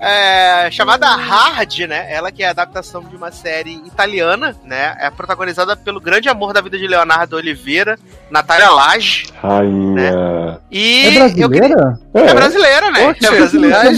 é, 0.00 0.70
chamada 0.70 1.08
Hard, 1.08 1.80
né? 1.88 2.06
Ela 2.12 2.30
que 2.30 2.44
é 2.44 2.46
a 2.46 2.50
adaptação 2.50 3.02
de 3.02 3.16
uma 3.16 3.32
série 3.32 3.74
italiana, 3.84 4.54
né? 4.64 4.96
É 5.00 5.10
protagonizada 5.10 5.76
pelo 5.76 6.00
grande 6.00 6.28
amor 6.28 6.52
da 6.52 6.60
vida 6.60 6.78
de 6.78 6.86
Leonardo 6.86 7.36
Oliveira, 7.36 7.98
Natália 8.30 8.70
Lage. 8.70 9.26
Rainha. 9.42 10.60
E 10.70 11.18
É 11.18 11.26
eu 11.26 11.50
queria- 11.50 11.68
brasileira? 11.68 11.98
é 12.14 12.34
brasileira, 12.34 12.90
né? 12.92 13.08
Oxe, 13.10 13.26
é 13.26 13.30
brasileira. 13.30 13.90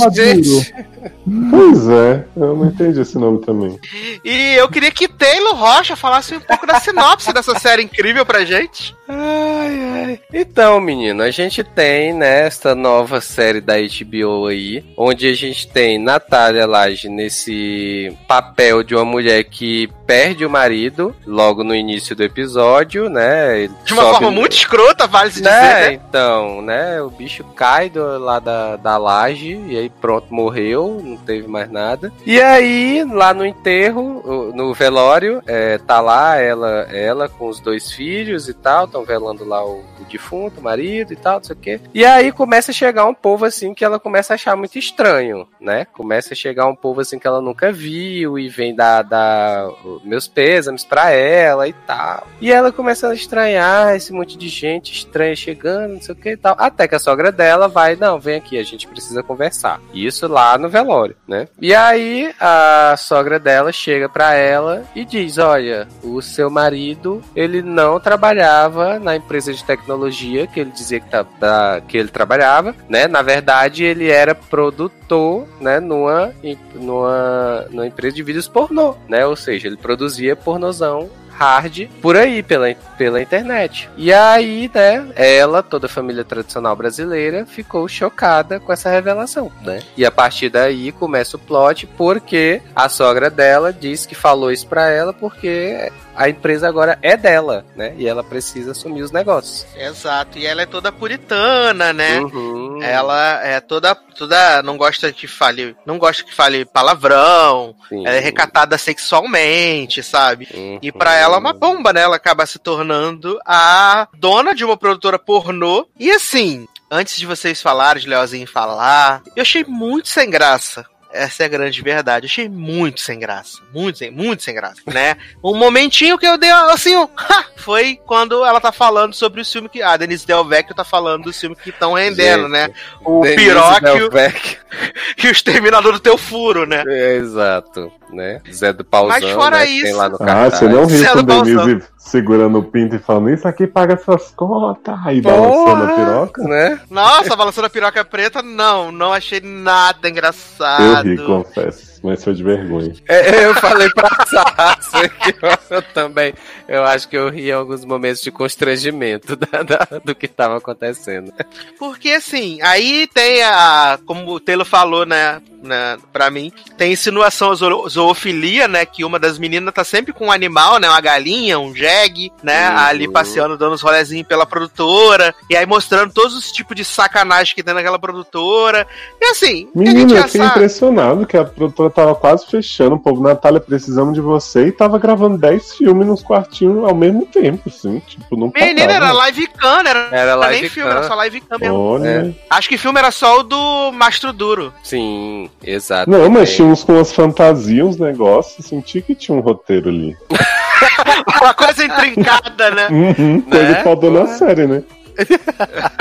Pois 1.51 1.89
é, 1.89 2.25
eu 2.37 2.55
não 2.57 2.67
entendi 2.67 3.01
esse 3.01 3.19
nome 3.19 3.41
também. 3.45 3.79
E 4.25 4.55
eu 4.55 4.69
queria 4.69 4.91
que 4.93 5.09
Taylor 5.09 5.57
Rocha 5.57 5.97
falasse 5.97 6.35
um 6.37 6.41
pouco 6.41 6.67
da 6.67 6.79
sinopse 6.79 7.33
dessa 7.33 7.59
série 7.59 7.83
incrível 7.83 8.25
pra 8.25 8.45
gente. 8.45 8.95
Ai, 9.09 9.81
ai. 10.05 10.21
Então, 10.33 10.81
menino, 10.81 11.23
a 11.23 11.31
gente 11.31 11.65
tem, 11.65 12.13
né, 12.13 12.47
esta 12.47 12.75
nova 12.77 13.21
série 13.21 13.61
da 13.61 13.75
HBO 13.77 14.47
aí, 14.47 14.85
onde 14.97 15.27
a 15.29 15.35
gente 15.35 15.67
tem 15.69 15.99
Natália 15.99 16.65
Lage 16.67 17.09
nesse 17.09 18.17
papel 18.29 18.83
de 18.83 18.95
uma 18.95 19.05
mulher 19.05 19.43
que 19.45 19.89
perde 20.07 20.45
o 20.47 20.51
marido 20.51 21.15
logo 21.27 21.65
no 21.65 21.75
início 21.75 22.15
do 22.15 22.23
episódio, 22.23 23.09
né? 23.09 23.69
De 23.85 23.93
uma 23.93 24.03
forma 24.13 24.31
no- 24.31 24.33
muito 24.33 24.53
escrota, 24.53 25.07
vale 25.09 25.31
se 25.33 25.39
dizer, 25.41 25.51
né? 25.51 25.81
né? 25.89 25.93
Então, 25.95 26.63
né? 26.63 27.03
O 27.03 27.11
bicho 27.11 27.43
cai 27.57 27.91
do, 27.91 28.19
lá 28.19 28.39
da, 28.39 28.77
da 28.77 28.97
laje 28.97 29.61
e 29.69 29.77
aí 29.77 29.91
pronto, 29.91 30.33
morreu, 30.33 31.16
não 31.17 31.25
teve 31.25 31.49
mais 31.49 31.71
nada. 31.71 32.13
E 32.25 32.41
aí, 32.41 33.05
lá 33.05 33.33
no 33.33 33.45
enterro, 33.45 34.53
no 34.55 34.73
velório, 34.75 35.43
é, 35.47 35.79
tá 35.79 36.01
lá 36.01 36.37
ela, 36.37 36.83
ela 36.93 37.29
com 37.29 37.49
os 37.49 37.61
dois 37.61 37.91
filhos 37.91 38.49
e 38.49 38.55
tal, 38.55 38.85
estão 38.85 39.05
velando 39.05 39.45
lá 39.45 39.65
o, 39.65 39.81
o 40.01 40.05
defunto, 40.11 40.61
o 40.61 40.63
marido 40.63 41.13
e 41.13 41.17
tal, 41.17 41.39
não 41.39 41.45
sei 41.45 41.57
o 41.57 41.59
quê. 41.59 41.81
E 41.95 42.05
aí 42.05 42.31
começa 42.33 42.71
a 42.71 42.75
chegar 42.75 43.07
um 43.07 43.15
povo 43.15 43.45
assim 43.45 43.75
que 43.75 43.85
ela 43.85 43.99
começa 43.99 44.35
a 44.35 44.37
achar 44.37 44.57
muito 44.57 44.79
estranho, 44.79 45.49
né? 45.61 45.85
Começa 45.85 46.35
a 46.35 46.37
chegar 46.37 46.67
um 46.67 46.77
povo 46.77 47.01
assim 47.01 47.19
que 47.19 47.27
ela 47.27 47.41
nunca 47.41 47.73
viu 47.73 48.39
e 48.39 48.49
vem 48.49 48.75
dar, 48.75 49.03
dar 49.03 49.69
meus 50.05 50.29
pêsames 50.29 50.85
pra 50.85 51.11
ela 51.11 51.69
e 51.69 51.73
tal. 51.73 52.27
E 52.41 52.53
ela 52.53 52.73
começa 52.73 53.09
a 53.09 53.15
estranhar 53.15 53.95
esse 53.95 54.13
monte 54.13 54.37
de 54.37 54.49
gente 54.49 54.93
estranha 54.93 55.35
chegando, 55.35 55.95
não 55.95 56.03
sei 56.03 56.15
o 56.15 56.19
que 56.19 56.31
e 56.31 56.37
tal. 56.37 56.55
Até 56.59 56.87
que 56.87 56.95
a 56.95 56.99
sogra 56.99 57.33
dela 57.33 57.69
vai, 57.69 57.97
não, 57.97 58.19
vem 58.19 58.37
aqui, 58.37 58.59
a 58.59 58.63
gente 58.63 58.87
precisa 58.87 59.23
conversar. 59.23 59.81
Isso 59.93 60.27
lá 60.29 60.57
no 60.59 60.69
velório, 60.69 61.06
né? 61.29 61.47
E 61.61 61.75
aí 61.75 62.33
a 62.41 62.95
sogra 62.97 63.39
dela 63.39 63.71
chega 63.73 64.09
pra 64.09 64.35
ela 64.35 64.85
e 64.95 65.05
diz: 65.05 65.39
Olha, 65.39 65.87
o 66.03 66.21
seu 66.23 66.49
marido, 66.51 67.23
ele 67.35 67.63
não 67.63 68.01
trabalhava 68.01 68.99
na 68.99 69.15
empresa 69.17 69.53
de 69.53 69.63
tecnologia 69.65 70.47
que 70.47 70.61
ele 70.61 70.71
dizia 70.71 71.01
que, 71.01 71.09
tá, 71.11 71.25
tá- 71.25 71.81
que 71.87 71.97
ele 71.97 72.09
trabalhava, 72.09 72.75
né? 72.89 73.07
Na 73.07 73.23
verdade, 73.23 73.85
ele 73.85 74.11
era 74.11 74.35
produtor, 74.35 75.47
né? 75.61 75.81
Numa, 75.81 76.33
numa, 76.75 77.67
numa 77.71 77.87
empresa 77.87 78.17
de 78.17 78.23
vídeos 78.23 78.49
pornô, 78.49 78.95
né? 79.09 79.27
Ou 79.27 79.37
seja, 79.37 79.67
ele 79.69 79.77
produzia 79.77 80.37
pornozão 80.37 81.09
hard 81.37 81.89
por 82.01 82.17
aí, 82.17 82.43
pela, 82.43 82.75
pela 82.97 83.21
internet. 83.21 83.89
E 83.97 84.13
aí, 84.13 84.71
né, 84.73 85.07
ela, 85.15 85.63
toda 85.63 85.87
a 85.87 85.91
família 85.91 86.25
tradicional 86.25 86.75
brasileira, 86.75 87.47
ficou 87.47 87.87
chocada 87.89 88.59
com 88.59 88.73
essa 88.73 88.91
revelação, 88.91 89.51
né? 89.63 89.83
E 89.97 90.05
a 90.05 90.11
partir 90.11 90.49
daí 90.49 90.93
começa 90.93 91.37
o 91.37 91.41
plot, 91.41 91.87
porque 91.87 92.63
a 92.75 92.89
sogra 92.89 93.31
dela 93.31 93.73
diz 93.73 94.07
que 94.07 94.15
falou 94.15 94.51
isso 94.51 94.67
pra 94.67 94.89
ela 94.89 95.13
porque 95.13 95.91
a 96.17 96.29
empresa 96.29 96.69
agora 96.69 96.99
é 97.03 97.17
dela, 97.17 97.65
né? 97.77 97.95
E 97.97 98.07
ela 98.09 98.25
precisa 98.25 98.73
assumir 98.73 99.03
os 99.03 99.13
negócios. 99.13 99.67
Exato. 99.77 100.39
E 100.39 100.47
ela 100.47 100.63
é 100.63 100.67
toda 100.67 100.91
puritana, 100.91 101.93
né? 101.93 102.21
Uhum. 102.21 102.83
Ela 102.83 103.45
é 103.45 103.61
toda, 103.61 103.95
toda. 103.95 104.63
Não 104.63 104.77
gosta 104.77 105.13
que 105.13 105.27
fale. 105.27 105.77
Não 105.85 105.99
gosta 105.99 106.25
que 106.25 106.35
fale 106.35 106.65
palavrão. 106.65 107.75
Sim. 107.89 108.07
Ela 108.07 108.17
é 108.17 108.21
recatada 108.21 108.79
sexualmente, 108.79 110.03
sabe? 110.03 110.49
Uhum. 110.55 110.79
E 110.81 110.91
pra 110.91 111.15
ela 111.15 111.37
é 111.37 111.39
uma 111.39 111.53
bomba, 111.53 111.93
né? 111.93 112.01
Ela 112.01 112.17
acaba 112.17 112.47
se 112.47 112.59
tornando 112.59 113.39
a 113.45 114.09
dona 114.15 114.55
de 114.55 114.65
uma 114.65 114.77
produtora 114.77 115.19
pornô. 115.19 115.87
E 115.99 116.11
assim, 116.11 116.67
antes 116.91 117.17
de 117.17 117.27
vocês 117.27 117.61
falarem, 117.61 118.03
de 118.03 118.09
Leozinho 118.09 118.47
falar, 118.47 119.23
eu 119.35 119.43
achei 119.43 119.65
muito 119.65 120.09
sem 120.09 120.31
graça. 120.31 120.87
Essa 121.17 121.43
é 121.43 121.47
a 121.47 121.49
grande 121.49 121.83
verdade. 121.83 122.27
Achei 122.27 122.49
muito 122.49 123.01
sem 123.01 123.19
graça. 123.19 123.59
Muito 123.73 123.99
sem, 123.99 124.11
muito 124.11 124.43
sem 124.43 124.55
graça, 124.55 124.81
né? 124.87 125.17
Um 125.43 125.55
momentinho 125.55 126.19
que 126.19 126.27
eu 126.27 126.37
dei 126.39 126.51
assim, 126.51 126.97
um, 126.97 127.09
ha! 127.17 127.45
foi 127.57 127.99
quando 128.07 128.45
ela 128.45 128.61
tá 128.61 128.71
falando 128.71 129.15
sobre 129.15 129.41
o 129.41 129.45
filme 129.45 129.69
que. 129.69 129.83
A 129.83 129.97
Denise 129.97 130.27
Del 130.27 130.45
Vecchio 130.45 130.75
tá 130.75 130.85
falando 130.85 131.25
do 131.25 131.33
filme 131.33 131.57
que 131.57 131.71
estão 131.71 131.95
rendendo, 131.95 132.43
Gente, 132.43 132.53
né? 132.53 132.69
O 133.05 133.21
Denise 133.23 133.45
Piróquio 133.45 133.99
Delvecchio. 133.99 134.59
e 135.23 135.27
o 135.27 135.31
Exterminador 135.31 135.93
do 135.93 136.01
Teu 136.01 136.19
Furo, 136.19 136.67
né? 136.67 136.83
É, 136.87 137.17
exato, 137.17 137.91
né? 138.13 138.41
Zé 138.53 138.73
do 138.73 138.85
Pauzão, 138.85 139.19
Mas 139.21 139.31
fora 139.31 139.59
né, 139.59 139.67
isso- 139.67 139.97
lá 139.97 140.09
no 140.09 140.17
Ah, 140.21 140.51
você 140.51 140.65
não 140.69 140.87
riu 140.87 140.99
Céu 140.99 141.15
com 141.15 141.23
do 141.23 141.43
Denise 141.43 141.83
segurando 142.07 142.59
o 142.59 142.63
pinto 142.63 142.95
e 142.97 142.99
falando, 142.99 143.31
isso 143.31 143.47
aqui 143.49 143.67
paga 143.67 143.97
suas 143.97 144.31
contas. 144.31 144.95
Aí 145.05 145.21
balançando 145.21 145.85
a 145.85 145.95
piroca. 145.95 146.43
né? 146.45 146.81
Nossa, 146.91 147.35
balançando 147.37 147.67
a 147.67 147.71
piroca 147.71 148.05
preta, 148.05 148.43
não, 148.43 148.93
não 148.93 149.13
achei 149.13 149.41
nada 149.41 150.07
Eu 150.07 150.11
engraçado. 150.11 151.07
ri, 151.09 151.17
confesso, 151.19 151.96
mas 152.07 152.25
foi 152.25 152.35
de 152.35 152.43
vergonha. 152.43 152.95
É, 153.09 153.45
eu 153.45 153.55
falei 153.55 153.89
pra 153.91 154.09
Sasha 154.27 155.09
que 155.09 155.35
eu, 155.43 155.77
eu 155.77 155.83
também. 155.93 156.33
Eu 156.69 156.85
acho 156.85 157.09
que 157.09 157.17
eu 157.17 157.29
ri 157.29 157.49
em 157.49 157.53
alguns 157.53 157.85
momentos 157.85 158.21
de 158.23 158.31
constrangimento 158.31 159.37
da- 159.37 159.63
da- 159.63 160.01
do 160.05 160.15
que 160.15 160.27
tava 160.27 160.57
acontecendo. 160.59 161.33
Porque 161.79 162.11
assim, 162.11 162.59
aí 162.63 163.07
tem 163.13 163.43
a. 163.43 163.99
Como 164.07 164.31
o 164.33 164.41
Taylor 164.41 164.67
falou, 164.67 165.05
né? 165.07 165.41
né 165.63 165.97
pra 166.13 166.31
mim, 166.31 166.53
tem 166.77 166.93
insinuação 166.93 167.53
zoofilia, 167.89 168.69
né? 168.69 168.85
Que 168.87 169.05
uma 169.05 169.19
das 169.19 169.39
meninas 169.39 169.73
tá 169.75 169.85
sempre 169.85 170.13
com 170.13 170.27
um 170.27 170.33
animal, 170.33 170.79
né? 170.79 170.89
Uma 170.89 171.01
galinha, 171.01 171.59
um 171.59 171.75
jegue, 171.75 172.33
né? 172.43 172.69
Uhum. 172.71 172.77
Ali 172.79 173.09
passeando, 173.11 173.57
dando 173.59 173.75
os 173.75 173.83
rolezinhos 173.83 174.27
pela 174.27 174.47
produtora. 174.47 175.35
E 175.51 175.57
aí 175.57 175.67
mostrando 175.67 176.13
todos 176.13 176.35
os 176.37 176.51
tipos 176.53 176.77
de 176.77 176.85
sacanagem 176.85 177.55
que 177.55 177.63
tem 177.63 177.75
naquela 177.75 177.99
produtora. 177.99 178.87
E 179.21 179.25
assim, 179.27 179.69
o 179.75 179.83
que 179.83 179.89
a 179.89 179.91
gente 179.91 179.99
Menino, 179.99 180.17
eu 180.19 180.25
fiquei 180.25 180.41
sabe. 180.41 180.51
impressionado 180.53 181.27
que 181.27 181.37
a 181.37 181.45
produtora 181.45 181.91
tava 181.97 182.15
quase 182.15 182.47
fechando. 182.47 182.97
O 182.97 183.01
povo, 183.01 183.23
Natália, 183.23 183.59
precisamos 183.59 184.15
de 184.15 184.21
você. 184.21 184.67
E 184.67 184.73
tava 184.73 184.99
gravando 184.99 185.39
10 185.39 185.77
filmes 185.77 186.07
nos 186.07 186.23
quartinhos 186.23 186.85
ao 186.85 186.95
mesmo 186.95 187.25
tempo, 187.27 187.69
assim. 187.69 188.01
Tipo, 188.07 188.37
não 188.37 188.53
Menina, 188.55 188.93
era 188.93 189.13
live 189.13 189.47
cam, 189.49 189.83
né? 189.83 189.91
Era, 189.91 190.09
Era 190.13 190.19
era 190.19 190.35
live 190.37 190.61
nem 190.61 190.71
filme, 190.71 190.91
era 190.91 191.03
só 191.05 191.15
live 191.15 191.41
cam 191.41 191.59
mesmo. 191.59 191.77
Olha. 191.77 192.37
Acho 192.51 192.69
que 192.69 192.77
filme 192.77 192.99
era 192.99 193.11
só 193.11 193.41
o 193.41 193.43
do 193.43 193.93
Mastro 193.93 194.33
Duro. 194.33 194.73
Sim, 194.85 195.49
exato. 195.65 196.11
Não, 196.11 196.29
mas 196.29 196.49
Tem. 196.51 196.57
tinha 196.57 196.69
uns 196.69 196.85
com 196.85 196.93
umas 196.93 197.13
fantasias, 197.13 197.87
uns 197.87 197.97
negócios. 197.97 198.67
Senti 198.67 199.01
que 199.01 199.15
tinha 199.15 199.37
um 199.37 199.41
roteiro 199.41 199.89
ali. 199.89 200.15
Uma 201.41 201.55
coisa 201.55 201.85
intrincada, 201.85 202.71
né? 202.71 202.89
Uhum, 202.91 203.41
coisa 203.41 203.73
Né? 203.73 203.83
faltou 203.83 204.11
na 204.11 204.27
série, 204.27 204.67
né? 204.67 204.83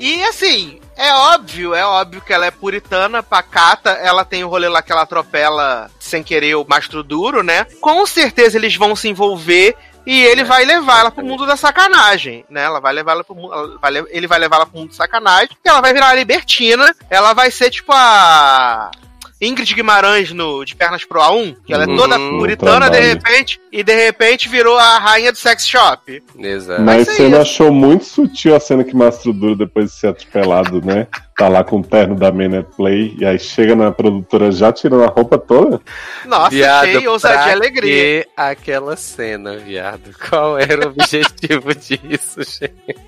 E 0.00 0.22
assim, 0.24 0.78
é 0.98 1.14
óbvio, 1.14 1.74
é 1.74 1.84
óbvio 1.84 2.20
que 2.20 2.32
ela 2.32 2.44
é 2.44 2.50
puritana, 2.50 3.22
pacata, 3.22 3.90
ela 3.90 4.24
tem 4.24 4.42
o 4.42 4.48
rolê 4.48 4.68
lá 4.68 4.82
que 4.82 4.90
ela 4.90 5.02
atropela 5.02 5.88
sem 5.98 6.22
querer 6.22 6.56
o 6.56 6.66
mastro 6.68 7.02
duro, 7.02 7.42
né? 7.42 7.64
Com 7.80 8.04
certeza 8.04 8.58
eles 8.58 8.74
vão 8.74 8.96
se 8.96 9.08
envolver 9.08 9.76
e 10.04 10.24
ele 10.24 10.42
vai 10.42 10.64
levar 10.64 11.00
ela 11.00 11.10
pro 11.10 11.24
mundo 11.24 11.46
da 11.46 11.56
sacanagem, 11.56 12.44
né? 12.50 12.64
Ela 12.64 12.80
vai 12.80 12.92
levar 12.92 13.12
ela 13.12 13.22
pro 13.22 13.34
mundo, 13.34 13.78
ele 14.10 14.26
vai 14.26 14.38
levar 14.38 14.56
ela 14.56 14.66
pro 14.66 14.78
mundo 14.78 14.88
da 14.88 14.96
sacanagem, 14.96 15.50
e 15.64 15.68
ela 15.68 15.80
vai 15.80 15.92
virar 15.92 16.14
libertina, 16.14 16.94
ela 17.08 17.32
vai 17.32 17.50
ser 17.50 17.70
tipo 17.70 17.92
a 17.92 18.90
Ingrid 19.40 19.72
Guimarães 19.74 20.32
no 20.32 20.64
De 20.64 20.74
Pernas 20.74 21.04
pro 21.04 21.20
A1, 21.20 21.56
que 21.64 21.72
ela 21.72 21.84
é 21.84 21.86
toda 21.86 22.18
Uhum, 22.18 22.38
puritana 22.38 22.90
de 22.90 22.98
repente, 23.00 23.60
e 23.70 23.84
de 23.84 23.94
repente 23.94 24.48
virou 24.48 24.76
a 24.76 24.98
rainha 24.98 25.30
do 25.30 25.38
sex 25.38 25.66
shop. 25.66 26.22
Exato. 26.38 26.82
Mas 26.82 27.06
você 27.06 27.22
não 27.28 27.40
isso. 27.42 27.52
achou 27.52 27.72
muito 27.72 28.04
sutil 28.04 28.56
a 28.56 28.60
cena 28.60 28.82
que 28.82 28.96
Mastro 28.96 29.32
Duro, 29.32 29.54
depois 29.56 29.86
de 29.86 29.92
ser 29.92 30.08
atropelado, 30.08 30.84
né? 30.84 31.06
Tá 31.36 31.48
lá 31.48 31.62
com 31.62 31.78
o 31.78 31.84
terno 31.84 32.16
da 32.16 32.32
Manet 32.32 32.66
Play, 32.76 33.14
e 33.18 33.24
aí 33.24 33.38
chega 33.38 33.76
na 33.76 33.92
produtora 33.92 34.50
já 34.50 34.72
tirando 34.72 35.04
a 35.04 35.08
roupa 35.08 35.38
toda. 35.38 35.80
Nossa, 36.24 36.50
Viado, 36.50 36.84
achei 36.88 37.06
ousadia 37.08 37.48
e 37.48 37.52
alegria. 37.52 38.24
que 38.24 38.28
aquela 38.36 38.96
cena, 38.96 39.56
viado? 39.56 40.10
Qual 40.28 40.58
era 40.58 40.86
o 40.86 40.90
objetivo 40.90 41.72
disso, 41.78 42.40
gente? 42.42 42.98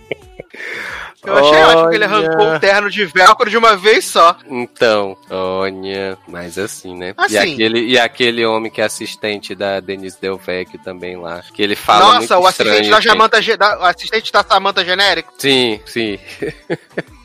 Eu 1.24 1.36
achei 1.36 1.62
ótimo 1.62 1.90
que 1.90 1.96
ele 1.96 2.04
Olha. 2.06 2.14
arrancou 2.16 2.54
o 2.54 2.60
terno 2.60 2.90
de 2.90 3.04
velcro 3.04 3.50
de 3.50 3.56
uma 3.58 3.76
vez 3.76 4.06
só. 4.06 4.36
Então, 4.48 5.16
olha, 5.30 6.16
mas 6.26 6.56
assim, 6.58 6.96
né? 6.96 7.14
E, 7.28 7.36
Assim. 7.36 7.52
aquele, 7.54 7.80
e 7.86 7.98
aquele 7.98 8.46
homem 8.46 8.70
que 8.70 8.80
é 8.80 8.84
assistente 8.84 9.54
da 9.54 9.80
Denise 9.80 10.16
Del 10.20 10.38
Vecchio 10.38 10.78
também 10.82 11.16
lá, 11.16 11.42
que 11.54 11.62
ele 11.62 11.76
fala 11.76 12.14
Nossa, 12.14 12.34
muito 12.36 12.44
o 12.44 12.46
assistente 12.46 12.82
estranho, 12.84 12.90
da. 12.90 13.02
Samantha, 13.10 13.42
Ge- 13.42 13.56
da, 13.56 13.78
o 13.80 13.84
assistente 13.84 14.32
da 14.32 14.42
Samantha 14.42 14.84
genérico. 14.84 15.32
Sim, 15.36 15.78
sim. 15.84 16.18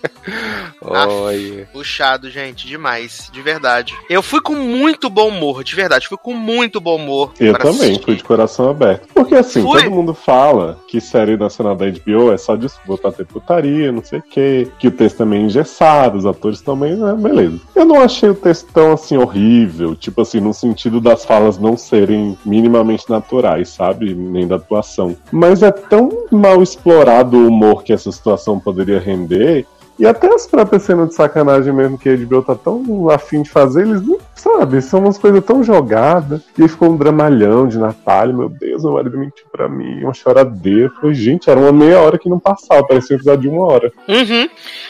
olha. 0.82 1.68
Puxado, 1.72 2.30
gente, 2.30 2.68
demais, 2.68 3.30
de 3.32 3.42
verdade. 3.42 3.96
Eu 4.10 4.22
fui 4.22 4.42
com 4.42 4.54
muito 4.56 5.10
bom 5.10 5.30
humor, 5.30 5.64
de 5.64 5.76
verdade, 5.76 6.08
fui 6.08 6.18
com 6.18 6.34
muito 6.34 6.80
bom 6.80 6.96
humor. 6.98 7.34
Eu 7.40 7.54
também, 7.58 7.92
assistir. 7.92 8.04
fui 8.04 8.16
de 8.16 8.24
coração 8.24 8.70
aberto. 8.70 9.08
Porque 9.14 9.36
assim, 9.36 9.62
Fui. 9.62 9.82
todo 9.84 9.92
mundo 9.92 10.14
fala 10.14 10.80
que 10.88 11.00
série 11.02 11.38
nacional 11.38 11.76
da 11.76 11.86
HBO 11.90 12.32
é 12.34 12.38
só 12.38 12.56
desculpa 12.56 13.04
pra 13.04 13.12
ter 13.12 13.26
putaria, 13.26 13.85
não 13.91 14.03
sei 14.03 14.20
o 14.20 14.24
quê, 14.24 14.68
que 14.80 14.88
o 14.88 14.91
texto 14.91 15.24
é 15.24 15.26
meio 15.26 15.45
engessado, 15.45 16.18
os 16.18 16.26
atores 16.26 16.62
também, 16.62 16.95
né? 16.95 17.14
Beleza. 17.14 17.60
Eu 17.76 17.86
não 17.86 18.02
achei 18.02 18.30
o 18.30 18.36
texto 18.36 18.68
tão 18.74 18.94
assim 18.94 19.18
horrível, 19.18 19.95
tipo 19.95 20.22
assim, 20.22 20.40
no 20.40 20.53
sentido 20.53 20.99
das 20.99 21.26
falas 21.26 21.57
não 21.57 21.78
serem 21.78 22.38
minimamente 22.45 23.10
naturais, 23.10 23.70
sabe? 23.70 24.14
Nem 24.14 24.48
da 24.48 24.56
atuação. 24.56 25.16
Mas 25.32 25.64
é 25.64 25.72
tão 25.72 26.10
mal 26.32 26.62
explorado 26.62 27.38
o 27.38 27.48
humor 27.48 27.84
que 27.84 27.94
essa 27.94 28.12
situação 28.12 28.60
poderia 28.60 28.99
render. 28.99 29.66
E 29.98 30.06
até 30.06 30.28
as 30.34 30.46
próprias 30.46 30.84
cenas 30.84 31.10
de 31.10 31.16
sacanagem 31.16 31.72
mesmo 31.74 31.98
que 31.98 32.10
a 32.10 32.16
HBO 32.18 32.42
tá 32.44 32.54
tão 32.56 33.10
afim 33.10 33.42
de 33.42 33.50
fazer, 33.50 33.84
eles 33.88 34.06
não 34.06 34.18
sabe, 34.36 34.82
são 34.82 35.00
umas 35.00 35.18
coisas 35.18 35.44
tão 35.44 35.64
jogadas. 35.64 36.42
E 36.58 36.64
aí 36.64 36.68
ficou 36.68 36.90
um 36.92 36.98
dramalhão 36.98 37.68
de 37.68 37.78
Natália, 37.78 38.36
meu 38.36 38.50
Deus, 38.50 38.84
meu 38.84 38.94
marido 38.94 39.18
mentiu 39.18 39.46
pra 39.52 39.70
mim, 39.70 40.04
uma 40.04 40.14
choradeira. 40.14 40.88
Eu 40.88 40.92
Falei, 41.02 41.16
gente, 41.16 41.50
era 41.50 41.60
uma 41.60 41.72
meia 41.72 42.00
hora 42.02 42.18
que 42.20 42.28
não 42.30 42.40
passava, 42.40 42.86
parecia 42.86 43.16
um 43.16 43.18
episódio 43.20 43.42
de 43.44 43.48
uma 43.56 43.66
hora. 43.66 43.92
Uhum. 44.08 44.50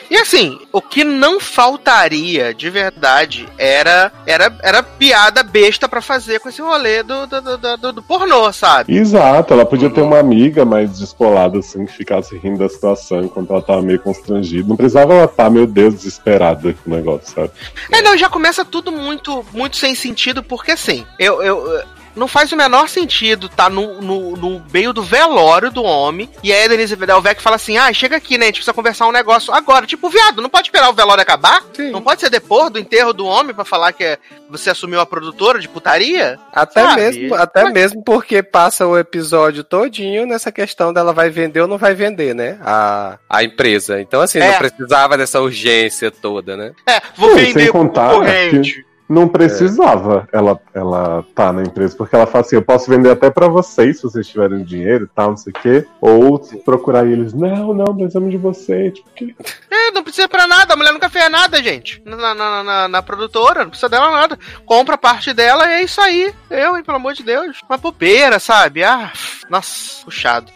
E 0.09 0.15
assim, 0.17 0.57
o 0.73 0.81
que 0.81 1.03
não 1.03 1.39
faltaria 1.39 2.53
de 2.53 2.69
verdade 2.69 3.47
era 3.57 4.11
era, 4.25 4.51
era 4.63 4.81
piada 4.83 5.43
besta 5.43 5.87
pra 5.87 6.01
fazer 6.01 6.39
com 6.39 6.49
esse 6.49 6.61
rolê 6.61 7.03
do, 7.03 7.27
do, 7.27 7.41
do, 7.41 7.77
do- 7.77 7.93
do 7.93 8.01
pornô, 8.03 8.51
sabe? 8.51 8.95
Exato, 8.97 9.53
ela 9.53 9.65
podia 9.65 9.89
ter 9.89 10.01
uma 10.01 10.19
amiga 10.19 10.65
mais 10.65 10.99
descolada, 10.99 11.59
assim, 11.59 11.85
que 11.85 11.93
ficasse 11.93 12.35
rindo 12.37 12.59
da 12.59 12.69
situação 12.69 13.21
enquanto 13.23 13.51
ela 13.51 13.61
tava 13.61 13.81
meio 13.81 13.99
constrangida. 13.99 14.67
Não 14.67 14.75
precisava 14.75 14.94
ela 15.01 15.25
estar, 15.25 15.49
meu 15.49 15.67
Deus, 15.67 15.95
desesperada 15.95 16.73
com 16.73 16.91
o 16.91 16.95
negócio, 16.95 17.33
sabe? 17.33 17.51
É, 17.91 18.01
não, 18.01 18.17
já 18.17 18.29
começa 18.29 18.63
tudo 18.63 18.91
muito, 18.91 19.45
muito 19.53 19.77
sem 19.77 19.95
sentido, 19.95 20.43
porque 20.43 20.71
assim, 20.71 21.05
eu. 21.19 21.41
eu 21.41 21.94
não 22.15 22.27
faz 22.27 22.51
o 22.51 22.55
menor 22.55 22.87
sentido 22.89 23.49
tá 23.49 23.69
no, 23.69 24.01
no, 24.01 24.35
no 24.37 24.65
meio 24.73 24.93
do 24.93 25.03
velório 25.03 25.69
do 25.71 25.83
homem 25.83 26.29
e 26.43 26.51
aí 26.53 26.63
a 26.65 26.67
Denise 26.67 26.95
Delvec 26.95 27.41
fala 27.41 27.55
assim: 27.57 27.77
ah, 27.77 27.91
chega 27.93 28.15
aqui, 28.17 28.37
né? 28.37 28.45
A 28.45 28.47
gente 28.47 28.55
precisa 28.55 28.73
conversar 28.73 29.07
um 29.07 29.11
negócio 29.11 29.53
agora. 29.53 29.85
Tipo, 29.85 30.09
viado, 30.09 30.41
não 30.41 30.49
pode 30.49 30.67
esperar 30.67 30.89
o 30.89 30.93
velório 30.93 31.21
acabar? 31.21 31.61
Não 31.91 32.01
pode 32.01 32.21
ser 32.21 32.29
depois 32.29 32.69
do 32.71 32.79
enterro 32.79 33.13
do 33.13 33.25
homem 33.25 33.53
pra 33.53 33.65
falar 33.65 33.91
que 33.93 34.03
é- 34.03 34.17
você 34.49 34.69
assumiu 34.69 34.99
a 34.99 35.05
produtora 35.05 35.59
de 35.59 35.67
putaria? 35.67 36.39
Até 36.53 36.81
Sabe? 36.81 37.01
mesmo, 37.01 37.35
até 37.35 37.63
Mas- 37.63 37.73
mesmo 37.73 38.03
porque 38.03 38.41
passa 38.43 38.85
o 38.87 38.97
episódio 38.97 39.63
todinho 39.63 40.25
nessa 40.25 40.51
questão 40.51 40.93
dela 40.93 41.11
vai 41.13 41.29
vender 41.29 41.61
ou 41.61 41.67
não 41.67 41.77
vai 41.77 41.93
vender, 41.95 42.33
né? 42.35 42.57
A, 42.63 43.17
a 43.29 43.43
empresa. 43.43 43.99
Então, 43.99 44.21
assim, 44.21 44.39
É. 44.39 44.51
não 44.51 44.57
precisava 44.57 45.17
dessa 45.17 45.41
urgência 45.41 46.09
toda, 46.11 46.55
né? 46.55 46.71
É, 46.87 47.01
vou 47.15 47.29
Sim, 47.31 47.35
vender 47.37 47.63
sem 47.63 47.71
contar 47.71 48.09
concorrente. 48.11 48.85
Não 49.07 49.27
precisava 49.27 50.27
ela, 50.31 50.59
ela 50.73 51.23
tá 51.35 51.53
na 51.53 51.61
empresa, 51.61 51.95
porque 51.95 52.15
ela 52.15 52.25
fala 52.25 52.43
assim: 52.43 52.55
eu 52.55 52.61
posso 52.63 52.89
vender 52.89 53.11
até 53.11 53.29
pra 53.29 53.47
vocês 53.47 53.97
se 53.97 54.03
vocês 54.03 54.27
tiverem 54.27 54.63
dinheiro 54.63 55.05
e 55.05 55.07
tal, 55.15 55.29
não 55.29 55.37
sei 55.37 55.51
o 55.51 55.59
quê. 55.61 55.85
Ou 56.01 56.39
procurar 56.65 57.05
eles, 57.05 57.31
não, 57.33 57.73
não, 57.73 57.95
precisamos 57.95 58.31
de 58.31 58.37
você. 58.37 58.89
Tipo, 58.91 59.09
que... 59.15 59.35
É, 59.69 59.91
não 59.91 60.03
precisa 60.03 60.27
pra 60.27 60.47
nada, 60.47 60.73
a 60.73 60.77
mulher 60.77 60.91
nunca 60.91 61.07
fez 61.09 61.29
nada, 61.29 61.61
gente. 61.61 62.01
Na, 62.05 62.33
na, 62.33 62.63
na, 62.63 62.87
na 62.87 63.01
produtora, 63.03 63.61
não 63.63 63.69
precisa 63.69 63.89
dela 63.89 64.09
nada. 64.09 64.39
Compra 64.65 64.97
parte 64.97 65.33
dela 65.33 65.67
e 65.67 65.73
é 65.75 65.83
isso 65.83 66.01
aí. 66.01 66.33
Eu, 66.49 66.75
hein, 66.75 66.83
pelo 66.83 66.97
amor 66.97 67.13
de 67.13 67.21
Deus. 67.23 67.59
Uma 67.69 67.77
bobeira, 67.77 68.39
sabe? 68.39 68.83
Ah, 68.83 69.11
nossa, 69.49 70.03
puxado. 70.03 70.51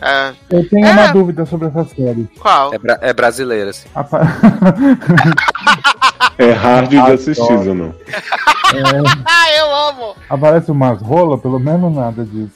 É, 0.00 0.32
Eu 0.50 0.68
tenho 0.68 0.86
É. 0.86 0.90
uma 0.92 1.12
dúvida 1.12 1.46
sobre 1.46 1.68
essa 1.68 1.84
série. 1.84 2.28
qual? 2.40 2.74
É, 2.74 2.78
bra- 2.78 2.98
é 3.00 3.12
brasileira, 3.12 3.70
assim. 3.70 3.88
É 6.38 6.50
hard 6.50 6.88
de 6.90 6.98
assistir, 6.98 7.52
não. 7.84 7.94
Ah, 9.24 9.50
eu 9.56 9.74
amo! 9.88 10.16
Aparece 10.28 10.70
umas 10.70 11.00
rolas, 11.00 11.40
pelo 11.40 11.60
menos 11.60 11.94
nada 11.94 12.24
disso. 12.24 12.52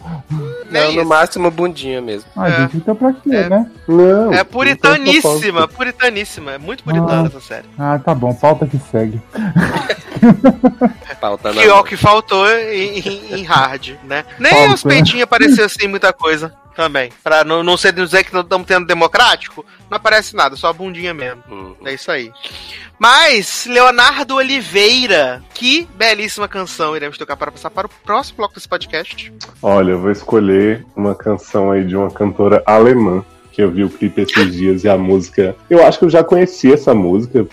Nem 0.71 0.83
Não, 0.87 0.93
no 0.95 1.01
isso. 1.03 1.09
máximo 1.09 1.51
bundinha 1.51 2.01
mesmo. 2.01 2.29
Ah, 2.37 2.49
É. 2.49 2.57
gente, 2.63 2.77
então 2.79 2.97
pra 2.97 3.13
quê, 3.13 3.31
É. 3.37 3.49
né? 3.49 3.71
Não. 3.87 4.33
É 4.33 4.39
não 4.39 4.45
puritaníssima, 4.47 5.53
propósito. 5.61 5.77
puritaníssima. 5.77 6.53
É 6.53 6.59
muito 6.59 6.83
puritana 6.83 7.23
Ah. 7.23 7.27
essa 7.27 7.41
série. 7.41 7.67
Ah, 7.79 8.01
tá 8.05 8.15
bom, 8.15 8.35
pauta 8.35 8.67
que 8.67 8.79
segue. 8.91 9.23
Pauta 11.21 11.53
na 11.53 11.61
Que 11.63 11.69
é 11.69 11.73
o 11.73 11.77
mão. 11.77 11.85
que 11.85 11.97
faltou 11.97 12.49
em, 12.51 12.99
em- 12.99 13.35
em 13.41 13.43
hard, 13.45 13.91
né? 14.05 14.25
Nem 14.39 14.53
Falta, 14.53 14.75
os 14.75 14.83
peitinhos 14.83 15.23
apareceu 15.23 15.65
assim 15.65 15.87
muita 15.89 16.13
coisa 16.13 16.53
também. 16.79 17.11
Pra 17.25 17.43
não, 17.43 17.65
não 17.65 17.77
ser 17.77 17.93
dizer 17.93 18.23
que 18.23 18.33
não 18.33 18.43
estamos 18.43 18.65
tendo 18.65 18.87
democrático, 18.87 19.67
não 19.91 19.97
aparece 19.97 20.37
nada, 20.37 20.55
só 20.55 20.69
a 20.69 20.73
bundinha 20.73 21.13
mesmo. 21.13 21.43
Hum. 21.51 21.75
É 21.85 21.93
isso 21.93 22.09
aí. 22.09 22.31
Mas, 22.97 23.67
Leonardo 23.69 24.37
Oliveira, 24.37 25.43
que 25.53 25.89
belíssima 25.97 26.47
canção 26.47 26.95
iremos 26.95 27.19
tocar 27.19 27.37
para 27.37 27.51
passar 27.51 27.71
para 27.71 27.89
o 27.89 27.91
próximo 28.05 28.37
bloco 28.37 28.55
desse 28.55 28.69
podcast. 28.69 29.33
Olha, 29.61 29.91
eu 29.91 29.99
vou 29.99 30.13
escolher 30.13 30.87
uma 30.95 31.17
canção 31.17 31.73
aí 31.73 31.85
de 31.85 31.97
uma 31.97 32.13
cantora 32.13 32.63
alemã, 32.65 33.25
que 33.51 33.61
eu 33.61 33.73
vi 33.73 33.83
o 33.83 33.91
clipe 33.91 34.23
esses 34.23 34.55
dias 34.55 34.85
e 34.85 34.89
a 34.89 34.97
música. 34.97 35.57
Eu 35.69 35.85
acho 35.85 35.99
que 35.99 36.05
eu 36.05 36.11
já 36.11 36.23
conhecia 36.23 36.75
essa 36.75 36.95
música 36.95 37.45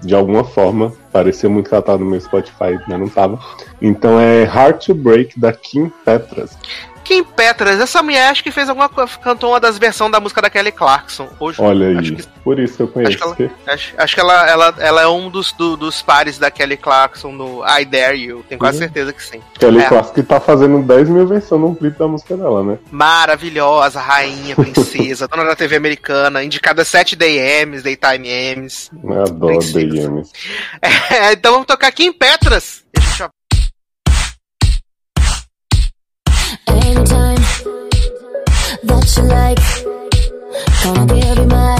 de 0.00 0.16
alguma 0.16 0.42
forma. 0.42 0.92
Parecia 1.12 1.48
muito 1.48 1.68
que 1.68 1.74
ela 1.74 1.82
tava 1.82 1.98
no 1.98 2.10
meu 2.10 2.20
Spotify, 2.20 2.76
mas 2.88 2.98
não 2.98 3.08
tava. 3.08 3.38
Então 3.80 4.18
é 4.18 4.42
Hard 4.42 4.84
to 4.84 4.94
Break 4.94 5.38
da 5.38 5.52
Kim 5.52 5.92
Petras. 6.04 6.58
Kim 7.04 7.22
Petras, 7.22 7.78
essa 7.80 8.02
mulher 8.02 8.28
acho 8.30 8.42
que 8.42 8.50
fez 8.50 8.68
alguma 8.68 8.88
coisa, 8.88 9.12
cantou 9.18 9.50
uma 9.50 9.60
das 9.60 9.78
versões 9.78 10.10
da 10.10 10.18
música 10.18 10.40
da 10.42 10.48
Kelly 10.50 10.72
Clarkson. 10.72 11.28
Hoje, 11.38 11.60
Olha 11.60 11.88
aí, 11.88 11.98
Acho 11.98 12.14
que, 12.16 12.26
por 12.42 12.58
isso 12.58 12.76
que 12.76 12.82
eu 12.82 12.88
conheço. 12.88 13.22
Acho 13.24 13.34
que 13.36 13.50
acho, 13.66 13.94
acho 13.96 14.14
que 14.14 14.20
ela, 14.20 14.48
ela, 14.48 14.74
ela 14.78 15.02
é 15.02 15.06
um 15.06 15.28
dos, 15.30 15.52
do- 15.52 15.76
dos 15.76 16.00
pares 16.02 16.38
da 16.38 16.50
Kelly 16.50 16.76
Clarkson 16.76 17.30
no 17.32 17.62
I 17.66 17.84
Dare 17.84 18.16
You. 18.16 18.44
Tenho 18.48 18.58
quase 18.58 18.78
Uhum. 18.78 18.84
certeza 18.84 19.12
que 19.12 19.22
sim. 19.22 19.40
Kelly 19.58 19.80
É. 19.80 19.88
Clarkson 19.88 20.12
que 20.14 20.22
tá 20.22 20.40
fazendo 20.40 20.82
10 20.82 21.08
mil 21.08 21.26
versões 21.26 21.60
num 21.60 21.74
clipe 21.74 21.98
da 21.98 22.08
música 22.08 22.36
dela, 22.36 22.62
né? 22.64 22.78
Maravilhosa, 22.90 24.00
rainha, 24.00 24.54
princesa, 24.56 25.28
dona 25.28 25.44
da 25.44 25.54
TV 25.56 25.76
americana, 25.76 26.42
indicada 26.42 26.84
7 26.84 27.16
DMs, 27.16 27.82
Daytime 27.82 28.28
M's. 28.56 28.90
Eu 29.02 29.22
adoro 29.22 29.58
Princesa. 29.58 29.86
DMs. 29.86 30.30
É, 31.10 31.32
então 31.32 31.52
vamos 31.52 31.66
tocar 31.66 31.92
em 31.98 32.12
Petras. 32.12 32.83
Anytime 36.86 37.42
that 38.88 39.04
you 39.16 39.24
like, 39.38 39.64
gonna 40.82 41.06
give 41.14 41.38
you 41.38 41.46
my 41.46 41.76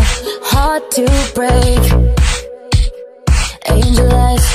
heart 0.51 0.91
to 0.97 1.05
break. 1.35 1.83
Angel 3.77 4.13
eyes, 4.27 4.47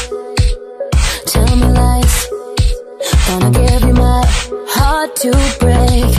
tell 1.31 1.55
me 1.61 1.67
lies, 1.79 2.15
gonna 3.27 3.51
give 3.51 3.81
you 3.87 3.93
my 3.93 4.23
heart 4.75 5.15
to 5.23 5.31
break. 5.63 6.11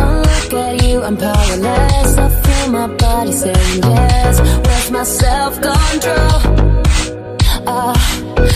One 0.00 0.22
look 0.28 0.52
at 0.64 0.82
you, 0.82 1.02
I'm 1.02 1.16
powerless. 1.16 2.10
I 2.18 2.28
feel 2.42 2.72
my 2.72 2.86
body 2.96 3.32
saying 3.32 3.82
yes. 3.82 4.40
Where's 4.66 4.90
my 4.90 5.04
self 5.04 5.60
Ah, 7.66 7.94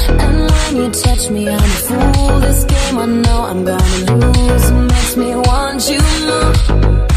and 0.08 0.50
when 0.50 0.76
you 0.76 0.90
touch 0.90 1.30
me, 1.30 1.48
I'm 1.48 1.58
a 1.58 1.80
fool. 1.86 2.40
This 2.40 2.64
game 2.64 2.98
I 2.98 3.06
know 3.06 3.40
I'm 3.50 3.64
gonna 3.64 4.14
lose. 4.14 4.70
It 4.70 4.74
makes 4.74 5.16
me 5.16 5.34
want 5.34 5.88
you 5.88 6.00
more. 6.26 7.13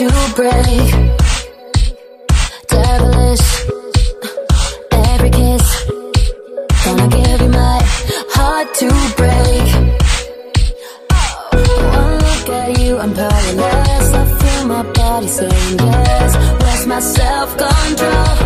To 0.00 0.32
break. 0.34 0.88
Devilish 2.68 3.48
every 4.92 5.30
kiss. 5.38 5.66
Gonna 6.84 7.08
give 7.16 7.40
you 7.42 7.48
my 7.48 7.78
heart 8.34 8.68
to 8.80 8.88
break. 9.20 9.66
One 11.98 12.16
look 12.26 12.48
at 12.48 12.78
you, 12.80 12.96
I'm 12.96 13.12
powerless. 13.12 14.08
I 14.20 14.24
feel 14.40 14.62
my 14.68 14.82
body 14.90 15.28
saying 15.28 15.78
yes. 15.78 16.30
Where's 16.62 16.86
my 16.86 17.00
self 17.00 17.50
control? 17.58 18.36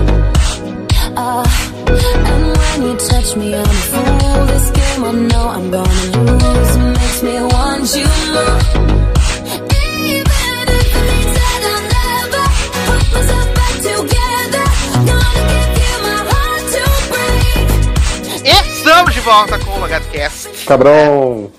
Ah, 1.17 1.47
and 2.31 2.45
when 2.59 2.79
you 2.89 2.97
touch 2.97 3.37
me, 3.37 3.55
I'm 3.55 3.63
a 3.63 3.87
fool. 3.93 4.47
This 4.51 4.71
game 4.79 5.05
I 5.05 5.13
know 5.31 5.47
I'm 5.57 5.71
gonna 5.71 6.07
lose. 6.19 6.77
Makes 6.99 7.23
me 7.23 7.35
want 7.53 7.97
you 8.01 8.09
more. 8.35 9.04
Volta 19.25 19.59
com 19.59 19.71
o 19.71 19.81
LogadoCast. 19.81 20.67
Cabrão! 20.67 21.51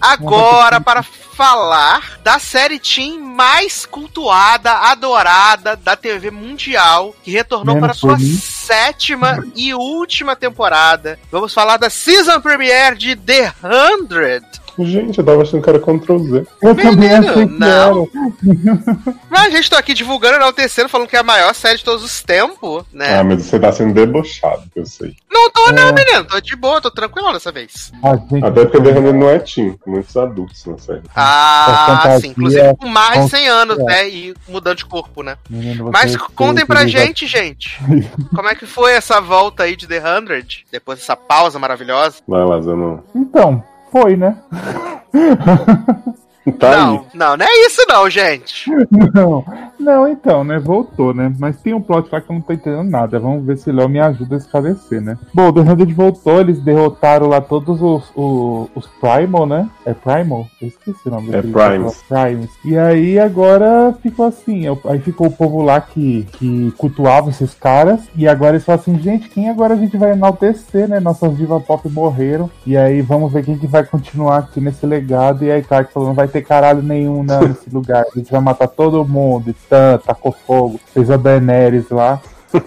Agora 0.00 0.80
para 0.80 1.02
falar 1.02 2.20
da 2.22 2.38
série 2.38 2.78
Teen 2.78 3.18
mais 3.18 3.84
cultuada, 3.84 4.70
adorada 4.72 5.74
da 5.74 5.96
TV 5.96 6.30
mundial, 6.30 7.14
que 7.24 7.32
retornou 7.32 7.74
Menos 7.74 7.86
para 7.88 7.94
sua 7.94 8.16
mim. 8.16 8.38
sétima 8.38 9.44
e 9.56 9.74
última 9.74 10.36
temporada. 10.36 11.18
Vamos 11.32 11.52
falar 11.52 11.78
da 11.78 11.90
season 11.90 12.40
premiere 12.40 12.96
de 12.96 13.16
The 13.16 13.52
Hundred. 13.64 14.46
Gente, 14.84 15.18
eu 15.18 15.24
tava 15.24 15.42
achando 15.42 15.62
que 15.62 15.68
era 15.70 15.78
Ctrl 15.78 16.18
Z. 16.18 16.46
Eu 16.62 16.74
também 16.74 16.96
Menino, 16.96 17.30
achei 17.30 17.46
que 17.46 17.58
não. 17.58 18.08
era. 18.12 19.14
Mas 19.30 19.46
a 19.46 19.50
gente 19.50 19.70
tá 19.70 19.78
aqui 19.78 19.94
divulgando, 19.94 20.36
enaltecendo, 20.36 20.88
falando 20.88 21.08
que 21.08 21.16
é 21.16 21.20
a 21.20 21.24
maior 21.24 21.54
série 21.54 21.78
de 21.78 21.84
todos 21.84 22.04
os 22.04 22.22
tempos, 22.22 22.84
né? 22.92 23.18
Ah, 23.18 23.24
mas 23.24 23.42
você 23.44 23.58
tá 23.58 23.72
sendo 23.72 23.94
debochado, 23.94 24.62
que 24.72 24.80
eu 24.80 24.86
sei. 24.86 25.14
Não 25.30 25.50
tô, 25.50 25.72
não, 25.72 25.88
É. 25.88 25.92
menino. 25.92 26.24
Tô 26.24 26.40
de 26.40 26.56
boa, 26.56 26.80
tô 26.80 26.90
tranquilo 26.90 27.32
dessa 27.32 27.52
vez. 27.52 27.92
A 28.02 28.16
gente, 28.16 28.44
Até 28.44 28.64
porque 28.64 28.80
The 28.82 28.98
Hundred 28.98 29.18
não 29.18 29.28
é 29.30 29.38
teen, 29.38 29.78
muitos 29.86 30.16
adultos 30.16 30.64
na 30.66 30.78
série. 30.78 31.02
Ah, 31.14 31.84
fantasia, 31.86 32.20
sim. 32.20 32.28
Inclusive 32.28 32.76
com 32.76 32.88
mais 32.88 33.24
de 33.24 33.30
100 33.30 33.48
anos, 33.48 33.78
é. 33.78 33.84
né? 33.84 34.08
E 34.08 34.34
mudando 34.48 34.76
de 34.78 34.84
corpo, 34.86 35.22
né? 35.22 35.36
menino, 35.48 35.84
você 35.84 35.90
Mas 35.92 36.16
contem 36.16 36.66
pra 36.66 36.86
gente, 36.86 37.26
gente. 37.26 37.80
Como 38.34 38.48
é 38.48 38.54
que 38.54 38.66
foi 38.66 38.92
essa 38.92 39.20
volta 39.20 39.64
aí 39.64 39.76
de 39.76 39.86
The 39.86 40.00
Hundred? 40.00 40.64
Depois 40.70 40.98
dessa 40.98 41.16
pausa 41.16 41.58
maravilhosa? 41.58 42.16
Vai 42.26 42.44
lá, 42.44 42.60
Zanon. 42.60 42.98
Então, 43.14 43.62
foi, 43.90 44.16
né? 44.16 44.36
Tá 46.58 46.70
não, 46.76 46.92
aí. 46.94 47.00
não, 47.14 47.36
não 47.36 47.46
é 47.46 47.66
isso 47.66 47.84
não, 47.88 48.08
gente. 48.08 48.70
Não, 49.14 49.44
não, 49.80 50.06
então, 50.06 50.44
né? 50.44 50.58
Voltou, 50.58 51.14
né? 51.14 51.32
Mas 51.38 51.60
tem 51.60 51.74
um 51.74 51.80
plot 51.80 52.08
lá 52.12 52.20
que 52.20 52.30
eu 52.30 52.34
não 52.34 52.40
tô 52.42 52.52
entendendo 52.52 52.88
nada. 52.88 53.18
Vamos 53.18 53.44
ver 53.44 53.56
se 53.58 53.70
o 53.70 53.74
Léo 53.74 53.88
me 53.88 53.98
ajuda 53.98 54.34
a 54.36 54.38
esclarecer, 54.38 55.00
né? 55.00 55.16
Bom, 55.32 55.48
o 55.48 55.52
The 55.52 55.60
Hundred 55.60 55.92
voltou, 55.94 56.40
eles 56.40 56.60
derrotaram 56.60 57.26
lá 57.26 57.40
todos 57.40 57.80
os, 57.82 58.10
os, 58.14 58.68
os 58.74 58.86
Primal, 59.00 59.46
né? 59.46 59.68
É 59.84 59.94
Primal? 59.94 60.46
Eu 60.60 60.68
esqueci 60.68 61.08
o 61.08 61.10
nome 61.10 61.34
É 61.34 61.40
Primes. 61.42 61.96
pessoal. 61.96 62.24
Primes. 62.24 62.50
E 62.64 62.76
aí 62.76 63.18
agora 63.18 63.94
ficou 64.02 64.26
assim. 64.26 64.64
Aí 64.84 64.98
ficou 64.98 65.28
o 65.28 65.32
povo 65.32 65.62
lá 65.62 65.80
que, 65.80 66.26
que 66.32 66.72
cultuava 66.76 67.30
esses 67.30 67.54
caras. 67.54 68.00
E 68.14 68.28
agora 68.28 68.52
eles 68.52 68.64
falam 68.64 68.80
assim, 68.80 68.98
gente, 68.98 69.28
quem 69.28 69.48
agora 69.48 69.74
a 69.74 69.76
gente 69.76 69.96
vai 69.96 70.12
enaltecer, 70.12 70.88
né? 70.88 71.00
Nossas 71.00 71.36
divas 71.36 71.62
pop 71.64 71.88
morreram. 71.88 72.50
E 72.66 72.76
aí 72.76 73.00
vamos 73.00 73.32
ver 73.32 73.44
quem 73.44 73.56
que 73.56 73.66
vai 73.66 73.84
continuar 73.84 74.38
aqui 74.38 74.60
nesse 74.60 74.84
legado. 74.84 75.44
E 75.44 75.50
aí 75.50 75.62
Clark 75.62 75.92
falou, 75.92 76.08
não 76.08 76.14
vai 76.14 76.28
ter 76.28 76.42
caralho 76.42 76.82
nenhum 76.82 77.22
nesse 77.22 77.70
lugar. 77.72 78.04
A 78.12 78.18
gente 78.18 78.30
vai 78.30 78.40
matar 78.40 78.68
todo 78.68 79.04
mundo. 79.04 79.54
Tá, 79.70 79.98
tacou 79.98 80.32
fogo. 80.32 80.80
Fez 80.92 81.08
a 81.10 81.16
Daenerys 81.16 81.88
lá. 81.90 82.20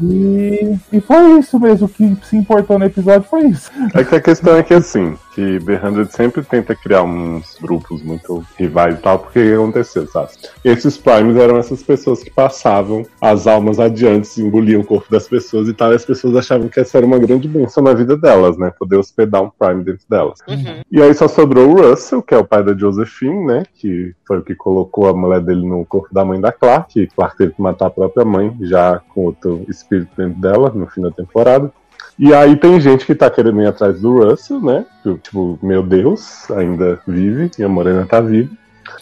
E, 0.00 0.78
e 0.92 1.00
foi 1.00 1.38
isso 1.40 1.58
mesmo. 1.58 1.86
O 1.86 1.88
que 1.88 2.16
se 2.24 2.36
importou 2.36 2.78
no 2.78 2.84
episódio 2.84 3.28
foi 3.28 3.46
isso. 3.48 3.70
É 3.92 4.04
que 4.04 4.14
a 4.14 4.20
questão 4.20 4.56
é 4.56 4.62
que 4.62 4.74
assim, 4.74 5.16
que 5.36 5.60
The 5.60 5.86
Hundred 5.86 6.10
sempre 6.10 6.42
tenta 6.42 6.74
criar 6.74 7.02
uns 7.02 7.58
grupos 7.60 8.02
muito 8.02 8.42
rivais 8.58 8.94
e 8.94 8.98
tal, 8.98 9.18
porque 9.18 9.38
o 9.38 9.42
que 9.42 9.52
aconteceu, 9.52 10.06
sabe? 10.06 10.30
Esses 10.64 10.96
Primes 10.96 11.36
eram 11.36 11.58
essas 11.58 11.82
pessoas 11.82 12.22
que 12.22 12.30
passavam 12.30 13.04
as 13.20 13.46
almas 13.46 13.78
adiante, 13.78 14.40
engoliam 14.40 14.80
o 14.80 14.84
corpo 14.84 15.10
das 15.10 15.28
pessoas 15.28 15.68
e 15.68 15.74
tal, 15.74 15.92
e 15.92 15.96
as 15.96 16.06
pessoas 16.06 16.34
achavam 16.36 16.68
que 16.68 16.80
essa 16.80 16.96
era 16.96 17.06
uma 17.06 17.18
grande 17.18 17.46
bênção 17.46 17.82
na 17.82 17.92
vida 17.92 18.16
delas, 18.16 18.56
né? 18.56 18.72
Poder 18.78 18.96
hospedar 18.96 19.42
um 19.42 19.50
Prime 19.50 19.84
dentro 19.84 20.06
delas. 20.08 20.38
Uhum. 20.48 20.80
E 20.90 21.02
aí 21.02 21.12
só 21.12 21.28
sobrou 21.28 21.68
o 21.68 21.82
Russell, 21.82 22.22
que 22.22 22.34
é 22.34 22.38
o 22.38 22.44
pai 22.44 22.64
da 22.64 22.74
Josephine, 22.74 23.44
né? 23.44 23.64
Que 23.74 24.14
foi 24.26 24.38
o 24.38 24.42
que 24.42 24.54
colocou 24.54 25.06
a 25.06 25.12
mulher 25.12 25.42
dele 25.42 25.68
no 25.68 25.84
corpo 25.84 26.08
da 26.14 26.24
mãe 26.24 26.40
da 26.40 26.50
Clark, 26.50 26.98
e 26.98 27.06
Clark 27.08 27.36
teve 27.36 27.52
que 27.52 27.60
matar 27.60 27.88
a 27.88 27.90
própria 27.90 28.24
mãe, 28.24 28.56
já 28.62 29.02
com 29.12 29.26
outro 29.26 29.66
espírito 29.68 30.10
dentro 30.16 30.40
dela, 30.40 30.72
no 30.74 30.86
fim 30.86 31.02
da 31.02 31.10
temporada. 31.10 31.70
E 32.18 32.32
aí 32.32 32.56
tem 32.56 32.80
gente 32.80 33.04
que 33.04 33.14
tá 33.14 33.30
querendo 33.30 33.60
ir 33.60 33.66
atrás 33.66 34.00
do 34.00 34.24
Russell, 34.24 34.60
né? 34.60 34.86
Tipo, 35.22 35.58
meu 35.62 35.82
Deus, 35.82 36.50
ainda 36.50 36.98
vive, 37.06 37.50
e 37.58 37.62
a 37.62 37.68
Morena 37.68 38.06
tá 38.06 38.20
viva. 38.20 38.50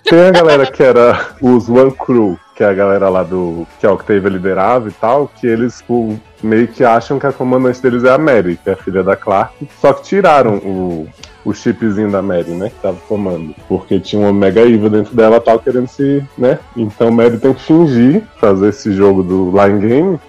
Tem 0.03 0.27
a 0.29 0.31
galera 0.31 0.67
que 0.67 0.83
era 0.83 1.29
os 1.41 1.69
One 1.69 1.93
Crew, 1.93 2.39
que 2.55 2.63
é 2.63 2.67
a 2.67 2.75
galera 2.75 3.09
lá 3.09 3.23
do. 3.23 3.67
que 3.79 3.87
a 3.87 3.93
Octavia 3.93 4.31
liderava 4.31 4.89
e 4.89 4.93
tal, 4.93 5.29
que 5.29 5.47
eles 5.47 5.79
tipo, 5.79 6.19
meio 6.43 6.69
que 6.69 6.85
acham 6.85 7.19
que 7.19 7.27
a 7.27 7.33
comandante 7.33 7.81
deles 7.81 8.05
é 8.05 8.11
a 8.11 8.19
Mary, 8.19 8.59
que 8.63 8.71
é 8.71 8.73
a 8.73 8.77
filha 8.77 9.03
da 9.03 9.17
Clark. 9.17 9.69
Só 9.81 9.93
que 9.93 10.03
tiraram 10.03 10.57
o, 10.57 11.09
o 11.45 11.55
chipzinho 11.55 12.11
da 12.11 12.23
Mary, 12.23 12.51
né? 12.51 12.71
Que 12.71 12.81
tava 12.81 12.99
comando. 13.09 13.55
Porque 13.69 13.99
tinha 14.01 14.21
uma 14.21 14.33
Mega 14.33 14.61
Eva 14.61 14.91
dentro 14.91 15.15
dela 15.15 15.41
tal, 15.41 15.59
querendo 15.59 15.89
se. 15.89 16.23
né? 16.37 16.59
Então 16.77 17.11
Mary 17.11 17.39
tem 17.39 17.55
que 17.55 17.63
fingir 17.63 18.23
fazer 18.39 18.69
esse 18.69 18.93
jogo 18.93 19.23
do 19.23 19.51
Line 19.51 19.81
Game. 19.87 20.21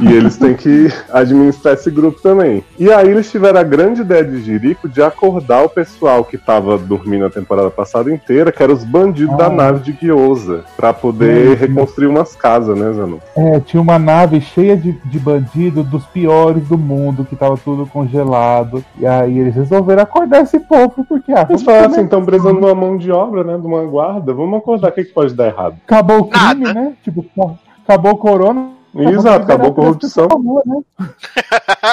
E 0.00 0.12
eles 0.12 0.36
têm 0.36 0.54
que 0.54 0.88
administrar 1.12 1.74
esse 1.74 1.90
grupo 1.90 2.20
também. 2.20 2.62
E 2.78 2.90
aí 2.92 3.08
eles 3.08 3.30
tiveram 3.30 3.60
a 3.60 3.62
grande 3.62 4.00
ideia 4.02 4.24
de 4.24 4.42
Jerico 4.42 4.88
de 4.88 5.02
acordar 5.02 5.62
o 5.64 5.68
pessoal 5.68 6.24
que 6.24 6.36
tava 6.38 6.76
dormindo 6.78 7.24
a 7.26 7.30
temporada 7.30 7.70
passada 7.70 8.12
inteira, 8.12 8.52
que 8.52 8.62
eram 8.62 8.74
os 8.74 8.84
bandidos 8.84 9.36
da 9.36 9.46
Ah. 9.46 9.50
nave 9.50 9.80
de 9.80 9.92
Gyoza, 10.06 10.64
pra 10.76 10.92
poder 10.92 11.56
reconstruir 11.56 12.06
umas 12.06 12.34
casas, 12.36 12.78
né, 12.78 12.92
Zanu? 12.92 13.20
É, 13.36 13.60
tinha 13.60 13.80
uma 13.80 13.98
nave 13.98 14.40
cheia 14.40 14.76
de, 14.76 14.92
de 15.04 15.18
bandidos 15.18 15.86
dos 15.86 16.04
piores 16.06 16.66
do 16.68 16.78
mundo, 16.78 17.24
que 17.24 17.36
tava 17.36 17.56
tudo 17.56 17.86
congelado. 17.86 18.84
E 18.98 19.06
aí 19.06 19.38
eles 19.38 19.54
resolveram 19.54 20.02
acordar 20.02 20.42
esse 20.42 20.58
povo, 20.60 21.04
porque 21.08 21.32
ah, 21.32 21.46
Eles 21.48 21.62
falaram 21.62 21.86
assim, 21.86 21.92
também- 21.94 22.04
estão 22.04 22.24
precisando 22.24 22.58
de 22.60 22.64
uma 22.66 22.74
mão 22.74 22.96
de 22.96 23.10
obra, 23.10 23.44
né, 23.44 23.56
de 23.58 23.66
uma 23.66 23.82
guarda, 23.84 24.32
vamos 24.32 24.58
acordar, 24.58 24.88
o 24.88 24.92
que, 24.92 25.04
que 25.04 25.12
pode 25.12 25.34
dar 25.34 25.46
errado? 25.46 25.76
acabou 25.86 26.20
o 26.20 26.24
crime, 26.26 26.64
Nada. 26.64 26.74
né? 26.74 26.92
Tipo, 27.02 27.24
acabou 27.84 28.12
o 28.12 28.16
corona. 28.16 28.79
Exato, 28.94 29.44
acabou 29.44 29.70
a 29.70 29.74
corrupção. 29.74 30.24
Acabou, 30.24 30.62
né? 30.66 30.82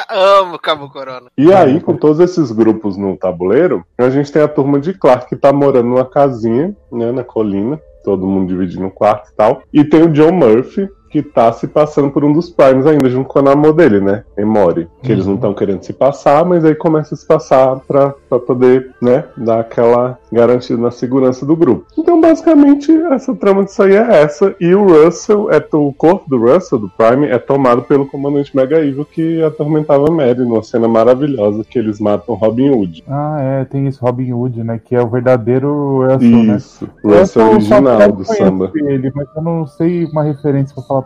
Amo 0.09 0.59
Cabo 0.59 0.89
Corona. 0.89 1.29
E 1.37 1.53
aí, 1.53 1.79
com 1.79 1.95
todos 1.95 2.19
esses 2.19 2.51
grupos 2.51 2.97
no 2.97 3.15
tabuleiro, 3.15 3.85
a 3.97 4.09
gente 4.09 4.31
tem 4.31 4.41
a 4.41 4.47
turma 4.47 4.79
de 4.79 4.93
Clark 4.93 5.27
que 5.27 5.35
tá 5.35 5.53
morando 5.53 5.89
numa 5.89 6.05
casinha, 6.05 6.75
né, 6.91 7.11
na 7.11 7.23
colina, 7.23 7.79
todo 8.03 8.25
mundo 8.25 8.47
dividindo 8.47 8.85
um 8.85 8.89
quarto 8.89 9.29
e 9.29 9.35
tal. 9.35 9.61
E 9.71 9.83
tem 9.83 10.01
o 10.01 10.11
John 10.11 10.31
Murphy, 10.31 10.89
que 11.09 11.21
tá 11.21 11.51
se 11.51 11.67
passando 11.67 12.09
por 12.09 12.23
um 12.23 12.33
dos 12.33 12.49
Primes 12.49 12.85
ainda, 12.85 13.09
junto 13.09 13.27
com 13.27 13.39
a 13.39 13.41
namor 13.41 13.73
dele, 13.73 13.99
né, 13.99 14.23
Emory. 14.37 14.87
Que 15.01 15.11
eles 15.11 15.25
não 15.25 15.35
estão 15.35 15.53
querendo 15.53 15.83
se 15.83 15.93
passar, 15.93 16.45
mas 16.45 16.65
aí 16.65 16.75
começa 16.75 17.13
a 17.13 17.17
se 17.17 17.25
passar 17.25 17.77
pra, 17.87 18.13
pra 18.29 18.39
poder, 18.39 18.91
né, 19.01 19.25
dar 19.37 19.59
aquela 19.59 20.17
garantida 20.31 20.81
na 20.81 20.91
segurança 20.91 21.45
do 21.45 21.55
grupo. 21.55 21.85
Então, 21.97 22.19
basicamente, 22.19 22.91
essa 23.11 23.33
trama 23.35 23.63
disso 23.63 23.81
aí 23.83 23.95
é 23.95 24.21
essa. 24.21 24.55
E 24.59 24.73
o 24.73 24.85
Russell, 24.85 25.51
é 25.51 25.63
o 25.73 25.93
corpo 25.93 26.29
do 26.29 26.37
Russell, 26.37 26.79
do 26.79 26.89
Prime, 26.89 27.27
é 27.27 27.37
tomado 27.37 27.83
pelo 27.83 28.05
comandante 28.05 28.55
Mega 28.55 28.79
Evil 28.79 29.05
que 29.05 29.41
atormentava 29.43 30.09
Mary, 30.11 30.39
numa 30.39 30.63
cena 30.63 30.87
maravilhosa 30.87 31.63
que 31.63 31.79
eles 31.79 31.99
matam 31.99 32.35
Robin 32.35 32.69
Hood. 32.69 33.03
Ah, 33.07 33.37
é, 33.39 33.65
tem 33.65 33.87
isso, 33.87 34.03
Robin 34.03 34.33
Hood, 34.33 34.63
né? 34.63 34.79
Que 34.83 34.95
é 34.95 35.01
o 35.01 35.07
verdadeiro 35.07 36.05
Russell, 36.05 36.43
né? 36.43 36.55
Isso, 36.57 36.89
Russell 37.03 37.49
original 37.51 38.11
do 38.11 38.25
samba. 38.25 38.71
Ele, 38.75 39.11
mas 39.13 39.27
eu 39.35 39.41
não 39.41 39.67
sei 39.67 40.05
uma 40.05 40.23
referência 40.23 40.73
pra 40.73 40.83
falar 40.83 40.96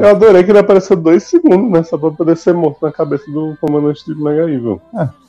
é 0.00 0.04
Eu 0.04 0.08
adorei 0.08 0.44
que 0.44 0.50
ele 0.50 0.58
apareceu 0.58 0.96
dois 0.96 1.24
segundos, 1.24 1.70
né? 1.70 1.82
Só 1.82 1.96
pra 1.98 2.10
poder 2.10 2.36
ser 2.36 2.54
morto 2.54 2.78
na 2.82 2.92
cabeça 2.92 3.30
do 3.30 3.56
comandante 3.60 4.04
de 4.04 4.14
Mega 4.14 4.50
Evil. 4.50 4.80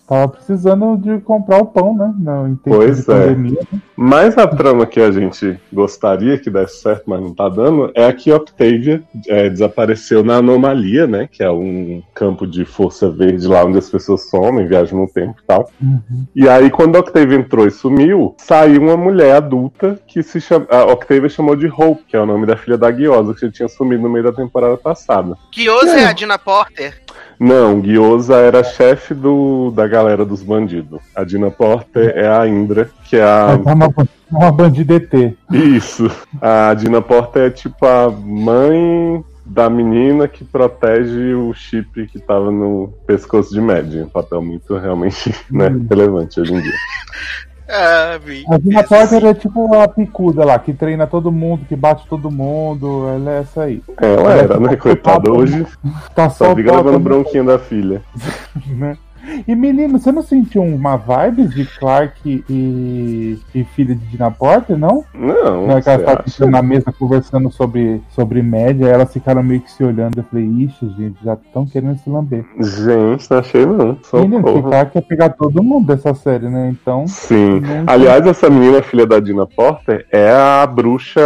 Tava 0.07 0.27
precisando 0.27 0.97
de 0.97 1.19
comprar 1.21 1.57
o 1.57 1.65
pão, 1.65 1.95
né? 1.95 2.13
Não, 2.19 2.47
em 2.47 2.55
tempo 2.55 2.77
Pois 2.77 3.03
de 3.05 3.11
é. 3.11 3.15
pandemia. 3.15 3.59
Mas 3.95 4.37
a 4.37 4.47
trama 4.47 4.85
que 4.85 4.99
a 4.99 5.11
gente 5.11 5.59
gostaria 5.73 6.37
que 6.37 6.49
desse 6.49 6.81
certo, 6.81 7.03
mas 7.07 7.21
não 7.21 7.33
tá 7.33 7.49
dando, 7.49 7.91
é 7.95 8.05
a 8.05 8.13
que 8.13 8.31
Octavia 8.31 9.01
é, 9.27 9.49
desapareceu 9.49 10.23
na 10.23 10.35
anomalia, 10.35 11.07
né? 11.07 11.27
Que 11.31 11.41
é 11.41 11.49
um 11.49 12.03
campo 12.13 12.45
de 12.45 12.65
força 12.65 13.09
verde 13.09 13.47
lá 13.47 13.65
onde 13.65 13.79
as 13.79 13.89
pessoas 13.89 14.29
somem, 14.29 14.67
viajam 14.67 14.99
no 14.99 15.07
tempo 15.07 15.39
e 15.41 15.45
tal. 15.47 15.71
Uhum. 15.81 16.25
E 16.35 16.47
aí, 16.47 16.69
quando 16.69 16.97
a 16.97 16.99
Octavia 16.99 17.37
entrou 17.37 17.65
e 17.65 17.71
sumiu, 17.71 18.35
saiu 18.37 18.81
uma 18.81 18.97
mulher 18.97 19.35
adulta 19.35 19.99
que 20.05 20.21
se 20.21 20.39
chama. 20.39 20.67
A 20.69 20.85
Octavia 20.85 21.29
chamou 21.29 21.55
de 21.55 21.67
Hope, 21.67 22.03
que 22.07 22.15
é 22.15 22.19
o 22.19 22.27
nome 22.27 22.45
da 22.45 22.55
filha 22.55 22.77
da 22.77 22.91
Guiosa, 22.91 23.33
que 23.33 23.41
já 23.41 23.51
tinha 23.51 23.67
sumido 23.67 24.03
no 24.03 24.09
meio 24.09 24.25
da 24.25 24.31
temporada 24.31 24.77
passada. 24.77 25.35
Gyoza 25.51 25.99
é 25.99 26.05
a 26.05 26.13
Dina 26.13 26.37
Porter. 26.37 27.01
Não, 27.39 27.79
Guiosa 27.81 28.35
era 28.35 28.63
chefe 28.63 29.13
do, 29.13 29.71
da 29.71 29.87
galera 29.87 30.25
dos 30.25 30.41
bandidos. 30.41 31.01
A 31.15 31.23
Dina 31.23 31.51
Porter 31.51 32.13
é 32.15 32.27
a 32.27 32.47
Indra, 32.47 32.89
que 33.03 33.17
é 33.17 33.23
a. 33.23 33.51
É 33.51 33.55
uma, 33.55 33.93
uma 34.31 34.51
bandida 34.51 34.95
ET. 34.95 35.35
Isso. 35.51 36.09
A 36.41 36.73
Dina 36.73 37.01
Porter 37.01 37.43
é 37.43 37.49
tipo 37.49 37.85
a 37.85 38.09
mãe 38.09 39.23
da 39.45 39.69
menina 39.69 40.27
que 40.27 40.43
protege 40.43 41.35
o 41.35 41.53
chip 41.53 42.07
que 42.07 42.19
tava 42.19 42.49
no 42.51 42.91
pescoço 43.05 43.53
de 43.53 43.61
Mad. 43.61 43.93
Um 43.93 44.09
papel 44.09 44.41
muito 44.41 44.75
realmente 44.77 45.33
né, 45.51 45.67
relevante 45.89 46.39
hoje 46.39 46.53
em 46.53 46.61
dia. 46.61 46.73
Ah. 47.67 48.19
A 48.49 48.57
Dina 48.57 48.83
Porter 48.83 49.25
é 49.25 49.33
tipo 49.33 49.73
a 49.75 49.87
picuda 49.87 50.45
lá, 50.45 50.59
que 50.59 50.73
treina 50.73 51.07
todo 51.07 51.31
mundo, 51.31 51.65
que 51.67 51.75
bate 51.75 52.07
todo 52.07 52.29
mundo. 52.29 53.07
Ela 53.07 53.31
é 53.31 53.39
essa 53.39 53.63
aí. 53.63 53.81
Ela 54.01 54.33
era, 54.33 54.59
né? 54.59 54.75
Coitada. 54.75 55.31
Hoje 55.31 55.65
Tá 56.15 56.29
só 56.29 56.45
só 56.45 56.55
fica 56.55 56.71
o 56.71 56.77
levando 56.77 56.99
bronquinha 56.99 57.43
da 57.43 57.59
filha. 57.59 58.01
né? 58.67 58.97
E 59.47 59.55
menino, 59.55 59.97
você 59.99 60.11
não 60.11 60.21
sentiu 60.21 60.61
uma 60.63 60.95
vibe 60.97 61.47
de 61.47 61.65
Clark 61.65 62.43
e, 62.49 63.39
e 63.53 63.63
filha 63.75 63.95
de 63.95 64.05
Dina 64.07 64.29
Porter, 64.31 64.77
não? 64.77 65.03
Não, 65.13 65.67
Não, 65.67 65.81
que 65.81 65.89
ela 65.89 65.97
você 65.99 66.03
tava 66.05 66.23
acha? 66.27 66.45
na 66.45 66.61
mesa 66.61 66.91
conversando 66.91 67.51
sobre, 67.51 68.01
sobre 68.09 68.41
média, 68.41 68.85
elas 68.87 69.11
ficaram 69.11 69.41
meio 69.43 69.61
que 69.61 69.71
se 69.71 69.83
olhando. 69.83 70.17
Eu 70.17 70.23
falei, 70.23 70.45
ixi, 70.45 70.87
gente, 70.97 71.17
já 71.23 71.33
estão 71.33 71.65
querendo 71.65 71.97
se 71.99 72.09
lamber. 72.09 72.45
Gente, 72.59 73.29
não 73.31 73.37
achei 73.39 73.65
não. 73.65 73.97
Menino, 74.13 74.43
que 74.43 74.49
Socorro. 74.49 74.63
Clark 74.69 74.91
quer 74.91 75.01
pegar 75.01 75.29
todo 75.29 75.63
mundo 75.63 75.87
dessa 75.87 76.13
série, 76.13 76.47
né? 76.49 76.69
Então. 76.71 77.07
Sim. 77.07 77.61
Aliás, 77.87 78.25
essa 78.25 78.49
menina, 78.49 78.81
filha 78.81 79.05
da 79.05 79.19
Dina 79.19 79.45
Porter, 79.45 80.05
é 80.11 80.29
a 80.31 80.65
bruxa 80.67 81.21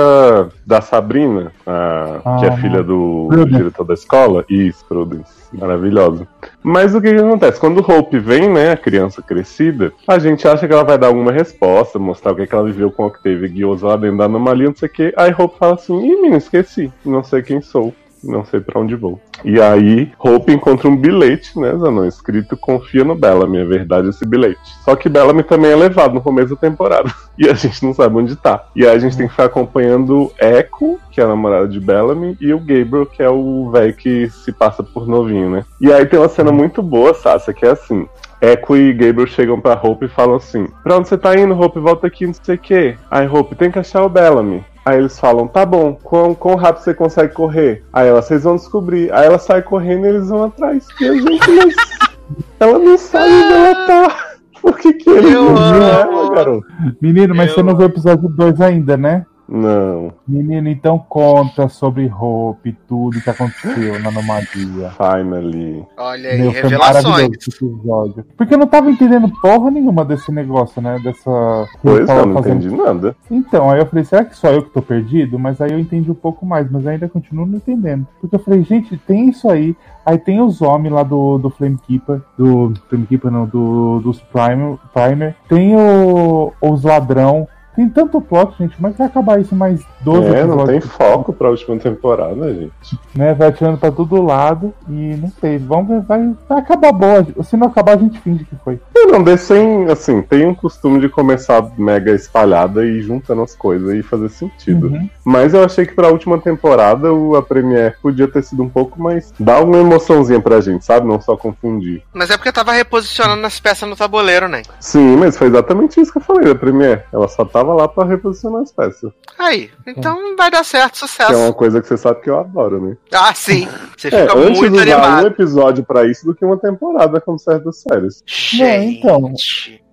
da 0.65 0.81
Sabrina, 0.81 1.51
a- 1.65 2.37
que 2.39 2.45
é 2.45 2.49
Ah. 2.49 2.57
filha 2.57 2.83
do 2.83 3.27
Prudence. 3.29 3.57
diretor 3.57 3.83
da 3.85 3.93
escola. 3.93 4.45
Isso, 4.49 4.85
Prudence. 4.87 5.38
Maravilhosa. 5.51 6.27
Mas 6.61 6.93
o 6.93 7.01
que, 7.01 7.11
que 7.11 7.19
acontece? 7.19 7.59
Quando 7.59 7.79
Hope 7.79 8.19
vem, 8.19 8.49
né, 8.49 8.71
a 8.71 8.77
criança 8.77 9.21
crescida, 9.21 9.91
a 10.07 10.19
gente 10.19 10.47
acha 10.47 10.67
que 10.67 10.73
ela 10.73 10.83
vai 10.83 10.97
dar 10.97 11.07
alguma 11.07 11.31
resposta, 11.31 11.97
mostrar 11.97 12.33
o 12.33 12.35
que, 12.35 12.45
que 12.45 12.53
ela 12.53 12.65
viveu 12.65 12.91
com 12.91 13.03
o 13.03 13.07
Octavia 13.07 13.47
guioso 13.47 13.85
lá 13.85 13.95
dentro 13.95 14.17
da 14.17 14.25
anomalia, 14.25 14.67
não 14.67 14.75
sei 14.75 14.87
o 14.87 14.91
que. 14.91 15.13
Aí 15.17 15.33
Hope 15.35 15.57
fala 15.57 15.73
assim: 15.75 15.97
ih, 15.97 16.15
menina, 16.15 16.37
esqueci. 16.37 16.91
Não 17.03 17.23
sei 17.23 17.41
quem 17.41 17.61
sou. 17.61 17.93
Não 18.23 18.43
sei 18.45 18.59
pra 18.59 18.79
onde 18.79 18.95
vou. 18.95 19.19
E 19.43 19.61
aí, 19.61 20.11
Hope 20.19 20.51
encontra 20.51 20.89
um 20.89 20.95
bilhete, 20.95 21.57
né, 21.57 21.75
Zanon? 21.77 22.05
Escrito 22.05 22.57
Confia 22.57 23.03
no 23.03 23.15
Bellamy, 23.15 23.59
é 23.59 23.65
verdade 23.65 24.09
esse 24.09 24.25
bilhete. 24.25 24.59
Só 24.83 24.95
que 24.95 25.07
Bellamy 25.07 25.43
também 25.43 25.71
é 25.71 25.75
levado 25.75 26.13
no 26.13 26.21
começo 26.21 26.49
da 26.49 26.55
temporada. 26.55 27.09
E 27.39 27.47
a 27.47 27.53
gente 27.53 27.85
não 27.85 27.93
sabe 27.93 28.17
onde 28.17 28.35
tá. 28.35 28.65
E 28.75 28.85
aí 28.85 28.93
a 28.93 28.99
gente 28.99 29.15
tem 29.15 29.25
que 29.25 29.31
ficar 29.31 29.45
acompanhando 29.45 30.29
Echo, 30.37 30.99
que 31.09 31.21
é 31.21 31.23
a 31.23 31.27
namorada 31.27 31.69
de 31.69 31.79
Bellamy, 31.79 32.35
e 32.41 32.53
o 32.53 32.59
Gabriel, 32.59 33.05
que 33.05 33.23
é 33.23 33.29
o 33.29 33.71
velho 33.71 33.93
que 33.93 34.29
se 34.29 34.51
passa 34.51 34.83
por 34.83 35.07
novinho, 35.07 35.49
né? 35.49 35.63
E 35.79 35.89
aí 35.93 36.05
tem 36.05 36.19
uma 36.19 36.27
cena 36.27 36.51
muito 36.51 36.83
boa, 36.83 37.13
Sasha, 37.13 37.53
que 37.53 37.65
é 37.65 37.71
assim. 37.71 38.05
Echo 38.41 38.75
e 38.75 38.91
Gabriel 38.91 39.27
chegam 39.27 39.59
pra 39.59 39.79
Hope 39.81 40.05
e 40.05 40.09
falam 40.09 40.35
assim: 40.35 40.67
Pra 40.83 40.97
onde 40.97 41.07
você 41.07 41.17
tá 41.17 41.33
indo, 41.37 41.57
Hope? 41.57 41.79
Volta 41.79 42.07
aqui, 42.07 42.25
não 42.25 42.33
sei 42.33 42.55
o 42.55 42.59
quê. 42.59 42.97
Aí 43.09 43.25
Hope 43.25 43.55
tem 43.55 43.71
que 43.71 43.79
achar 43.79 44.03
o 44.03 44.09
Bellamy. 44.09 44.63
Aí 44.89 44.97
eles 44.97 45.19
falam, 45.19 45.47
tá 45.47 45.63
bom, 45.65 45.93
quão, 46.01 46.33
quão 46.33 46.55
rápido 46.55 46.83
você 46.83 46.93
consegue 46.95 47.31
correr? 47.33 47.83
Aí 47.93 48.07
ela, 48.07 48.21
vocês 48.23 48.43
vão 48.43 48.55
descobrir. 48.55 49.11
Aí 49.13 49.27
ela 49.27 49.37
sai 49.37 49.61
correndo 49.61 50.05
e 50.05 50.09
eles 50.09 50.29
vão 50.29 50.45
atrás. 50.45 50.83
E 50.99 51.05
a 51.07 51.13
gente, 51.13 51.51
mas 51.51 51.75
ela 52.59 52.79
não 52.79 52.97
sabe 52.97 53.31
onde 53.31 53.53
ela 53.53 53.85
tá. 53.85 54.15
Por 54.61 54.77
que 54.77 54.93
que 54.93 55.09
eles 55.09 55.31
Eu 55.31 55.43
não 55.43 55.57
amo. 55.57 55.83
ela, 55.83 56.35
garoto? 56.35 56.67
Menino, 56.99 57.35
mas 57.35 57.49
Eu- 57.49 57.55
você 57.55 57.63
não 57.63 57.75
viu 57.77 57.85
o 57.85 57.89
episódio 57.89 58.27
2 58.29 58.59
ainda, 58.61 58.97
né? 58.97 59.25
Não, 59.51 60.13
Menino, 60.27 60.69
então 60.69 60.99
conta 60.99 61.67
sobre 61.67 62.07
Hope, 62.07 62.77
tudo 62.87 63.19
que 63.19 63.29
aconteceu 63.29 63.99
na 63.99 64.09
anomalia. 64.09 64.91
finally. 64.95 65.83
Olha 65.97 66.29
aí, 66.29 66.41
Meu, 66.41 66.51
revelações. 66.51 67.29
episódio. 67.47 68.25
Porque 68.37 68.53
eu 68.53 68.59
não 68.59 68.67
tava 68.67 68.91
entendendo 68.91 69.27
porra 69.41 69.71
nenhuma 69.71 70.05
desse 70.05 70.31
negócio, 70.31 70.79
né? 70.81 70.99
Dessa. 71.03 71.67
Pois 71.81 72.07
eu 72.07 72.25
não 72.27 72.33
fazendo. 72.35 72.57
entendi 72.65 72.75
nada. 72.75 73.15
Então, 73.31 73.71
aí 73.71 73.79
eu 73.79 73.85
falei, 73.87 74.05
será 74.05 74.23
que 74.23 74.37
só 74.37 74.49
eu 74.49 74.61
que 74.61 74.69
tô 74.69 74.83
perdido? 74.83 75.39
Mas 75.39 75.59
aí 75.59 75.71
eu 75.71 75.79
entendi 75.79 76.11
um 76.11 76.15
pouco 76.15 76.45
mais, 76.45 76.69
mas 76.69 76.85
ainda 76.85 77.09
continuo 77.09 77.45
não 77.47 77.57
entendendo. 77.57 78.05
Porque 78.21 78.35
eu 78.35 78.39
falei, 78.39 78.63
gente, 78.63 78.97
tem 78.97 79.29
isso 79.29 79.49
aí. 79.49 79.75
Aí 80.05 80.17
tem 80.17 80.41
os 80.41 80.61
homens 80.61 80.93
lá 80.93 81.03
do, 81.03 81.37
do 81.39 81.49
Flamekeeper, 81.49 82.21
do 82.37 82.73
Flamekeeper 82.87 83.31
não, 83.31 83.45
do, 83.45 83.99
dos 83.99 84.21
Primer, 84.21 84.77
Primer. 84.93 85.35
Tem 85.47 85.75
o, 85.75 86.53
os 86.61 86.83
ladrão. 86.83 87.47
Tem 87.79 87.87
tanto 87.87 88.19
plot, 88.19 88.57
gente, 88.59 88.75
como 88.75 88.89
é 88.89 88.91
que 88.91 88.97
vai 88.97 89.07
acabar 89.07 89.39
isso 89.39 89.55
mais 89.55 89.79
12 90.01 90.35
É, 90.35 90.43
não 90.43 90.65
tem 90.65 90.81
foco 90.81 91.31
pra 91.31 91.49
última 91.49 91.77
temporada, 91.77 92.53
gente. 92.53 92.99
Né, 93.15 93.33
vai 93.33 93.47
atirando 93.47 93.77
pra 93.77 93.89
todo 93.89 94.21
lado 94.21 94.73
e 94.89 95.15
não 95.15 95.31
sei, 95.39 95.57
vamos 95.57 95.87
ver, 95.87 96.01
vai, 96.01 96.35
vai 96.49 96.59
acabar 96.59 96.91
boa. 96.91 97.25
Se 97.41 97.55
não 97.55 97.67
acabar, 97.67 97.93
a 97.93 97.99
gente 98.01 98.19
finge 98.19 98.43
que 98.43 98.55
foi. 98.65 98.81
Eu 98.93 99.07
não 99.07 99.23
deixem, 99.23 99.85
assim, 99.89 100.21
tem 100.21 100.45
um 100.45 100.53
costume 100.53 100.99
de 100.99 101.07
começar 101.07 101.71
mega 101.77 102.11
espalhada 102.11 102.85
e 102.85 103.01
juntando 103.01 103.43
as 103.43 103.55
coisas 103.55 103.95
e 103.95 104.03
fazer 104.03 104.27
sentido. 104.27 104.87
Uhum. 104.87 105.09
Mas 105.23 105.53
eu 105.53 105.63
achei 105.63 105.85
que 105.85 105.93
pra 105.93 106.09
última 106.09 106.37
temporada 106.37 107.13
o, 107.13 107.37
a 107.37 107.41
Premiere 107.41 107.95
podia 108.01 108.27
ter 108.27 108.43
sido 108.43 108.61
um 108.61 108.69
pouco 108.69 109.01
mais. 109.01 109.33
dar 109.39 109.63
uma 109.63 109.77
emoçãozinha 109.77 110.41
pra 110.41 110.59
gente, 110.59 110.83
sabe? 110.83 111.07
Não 111.07 111.21
só 111.21 111.37
confundir. 111.37 112.03
Mas 112.13 112.29
é 112.29 112.35
porque 112.35 112.51
tava 112.51 112.73
reposicionando 112.73 113.47
as 113.47 113.57
peças 113.57 113.87
no 113.87 113.95
tabuleiro, 113.95 114.49
né? 114.49 114.63
Sim, 114.81 115.15
mas 115.15 115.37
foi 115.37 115.47
exatamente 115.47 116.01
isso 116.01 116.11
que 116.11 116.17
eu 116.17 116.23
falei 116.23 116.43
da 116.43 116.55
Premiere. 116.55 117.03
Ela 117.13 117.29
só 117.29 117.45
tava 117.45 117.68
lá 117.75 117.87
pra 117.87 118.05
reposicionar 118.05 118.61
as 118.61 118.71
peças. 118.71 119.11
Aí, 119.37 119.69
então 119.87 120.35
vai 120.35 120.49
dar 120.51 120.63
certo, 120.63 120.99
Que 120.99 121.05
é 121.05 121.07
sucesso. 121.07 121.35
uma 121.37 121.53
coisa 121.53 121.81
que 121.81 121.87
você 121.87 121.97
sabe 121.97 122.21
que 122.21 122.29
eu 122.29 122.39
adoro, 122.39 122.81
né? 122.81 122.97
Ah, 123.13 123.33
sim. 123.33 123.67
Você 123.97 124.07
É, 124.09 124.21
fica 124.27 124.37
antes 124.37 124.59
muito 124.59 124.73
usar 124.75 124.85
um 124.87 125.03
animado. 125.03 125.27
episódio 125.27 125.83
pra 125.83 126.05
isso 126.05 126.25
do 126.25 126.35
que 126.35 126.43
uma 126.45 126.57
temporada, 126.57 127.19
como 127.21 127.37
certas 127.39 127.81
séries. 127.81 128.23
Gente. 128.25 128.99
então. 128.99 129.33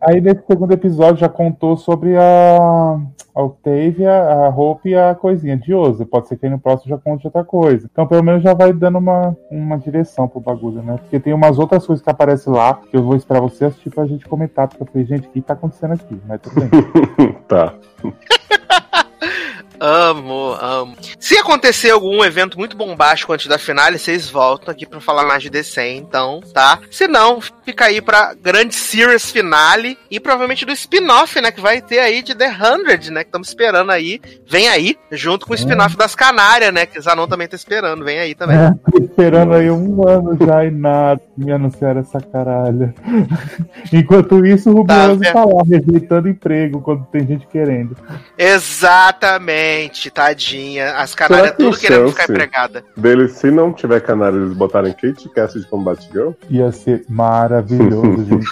Aí 0.01 0.21
nesse 0.21 0.45
segundo 0.47 0.73
episódio 0.73 1.21
já 1.21 1.29
contou 1.29 1.77
sobre 1.77 2.17
a, 2.17 3.01
a 3.35 3.43
Octavia, 3.43 4.13
a 4.13 4.49
Hope 4.49 4.91
e 4.91 4.95
a 4.95 5.15
coisinha 5.15 5.57
de 5.57 5.73
Oza. 5.73 6.05
Pode 6.05 6.29
ser 6.29 6.37
que 6.37 6.47
aí 6.47 6.53
no 6.53 6.59
próximo 6.59 6.91
já 6.91 6.99
conte 6.99 7.27
outra 7.27 7.43
coisa. 7.43 7.89
Então 7.91 8.07
pelo 8.07 8.23
menos 8.23 8.43
já 8.43 8.53
vai 8.53 8.73
dando 8.73 8.99
uma, 8.99 9.37
uma 9.51 9.79
direção 9.79 10.29
pro 10.29 10.41
bagulho, 10.41 10.83
né? 10.83 10.99
Porque 10.99 11.19
tem 11.19 11.33
umas 11.33 11.59
outras 11.59 11.87
coisas 11.87 12.03
que 12.03 12.11
aparecem 12.11 12.53
lá 12.53 12.75
que 12.75 12.97
eu 12.97 13.03
vou 13.03 13.17
esperar 13.17 13.41
você 13.41 13.65
assistir 13.65 13.91
pra 13.91 14.07
gente 14.07 14.29
comentar. 14.29 14.69
Porque 14.69 14.83
eu 14.83 14.87
falei, 14.87 15.07
gente, 15.07 15.29
o 15.29 15.31
que 15.31 15.41
tá 15.41 15.55
acontecendo 15.55 15.95
aqui? 15.95 16.21
Mas 16.27 16.41
tudo 16.41 16.61
bem. 16.61 17.33
tá. 17.49 17.75
Amo, 19.79 20.57
amo. 20.61 20.97
Se 21.19 21.37
acontecer 21.39 21.91
algum 21.91 22.25
evento 22.25 22.59
muito 22.59 22.77
bombástico 22.77 23.33
antes 23.33 23.47
da 23.47 23.59
finale, 23.59 23.99
vocês 23.99 24.29
voltam 24.29 24.73
aqui 24.73 24.87
pra 24.87 25.01
falar 25.01 25.25
mais 25.25 25.43
de 25.43 25.51
DC, 25.51 25.83
então, 25.97 26.41
tá? 26.55 26.79
Se 26.91 27.07
não, 27.07 27.41
fica 27.65 27.87
aí 27.87 28.01
pra 28.01 28.35
grande 28.35 28.75
series 28.75 29.31
finale 29.31 29.99
e 30.11 30.19
provavelmente 30.21 30.65
do 30.65 30.73
spin-off, 30.73 31.41
né? 31.41 31.51
Que 31.51 31.61
vai 31.61 31.81
ter 31.81 31.99
aí 31.99 32.23
de 32.23 32.35
The 32.35 32.49
100, 32.51 33.11
né? 33.13 33.23
Que 33.23 33.29
estamos 33.29 33.49
esperando 33.49 33.91
aí. 33.91 34.21
Vem 34.49 34.69
aí, 34.69 34.97
junto 35.13 35.47
com 35.47 35.53
o 35.53 35.57
spin-off 35.57 35.97
das 35.97 36.15
Canárias, 36.15 36.73
né? 36.73 36.87
Que 36.87 37.01
Zanon 37.01 37.27
também 37.27 37.49
tá 37.49 37.57
esperando. 37.57 38.05
Vem 38.05 38.19
aí 38.19 38.35
também. 38.35 38.57
É, 38.57 38.73
esperando 39.03 39.55
aí 39.55 39.71
um 39.71 40.09
ano 40.09 40.37
já 40.47 40.65
e 40.65 40.71
nada. 40.71 41.21
Me 41.37 41.53
anunciaram 41.53 42.01
essa 42.01 42.21
caralho. 42.21 42.95
Enquanto 43.93 44.45
isso, 44.47 44.71
o 44.71 44.85
Tá 44.87 45.03
Rubioso 45.07 45.21
vendo? 45.21 45.33
tá 45.33 45.45
lá, 45.45 45.63
rejeitando 45.69 46.29
emprego 46.29 46.81
quando 46.81 47.05
tem 47.07 47.27
gente 47.27 47.47
querendo. 47.47 47.97
Exatamente, 48.39 49.66
tadinha. 50.13 50.93
As 50.93 51.15
canárias 51.15 51.53
que 51.53 51.57
tudo 51.59 51.79
querendo 51.79 52.11
ficar 52.11 52.25
empregada. 52.25 52.85
Deles, 52.97 53.33
se 53.33 53.51
não 53.51 53.73
tiver 53.73 54.01
canário, 54.01 54.43
eles 54.45 54.57
botarem 54.57 54.93
Kate 54.93 55.29
Cassidy 55.29 55.67
como 55.67 55.85
Batgirl? 55.85 56.33
Ia 56.51 56.73
ser 56.73 57.05
maravilhoso, 57.09 58.25
gente. 58.27 58.47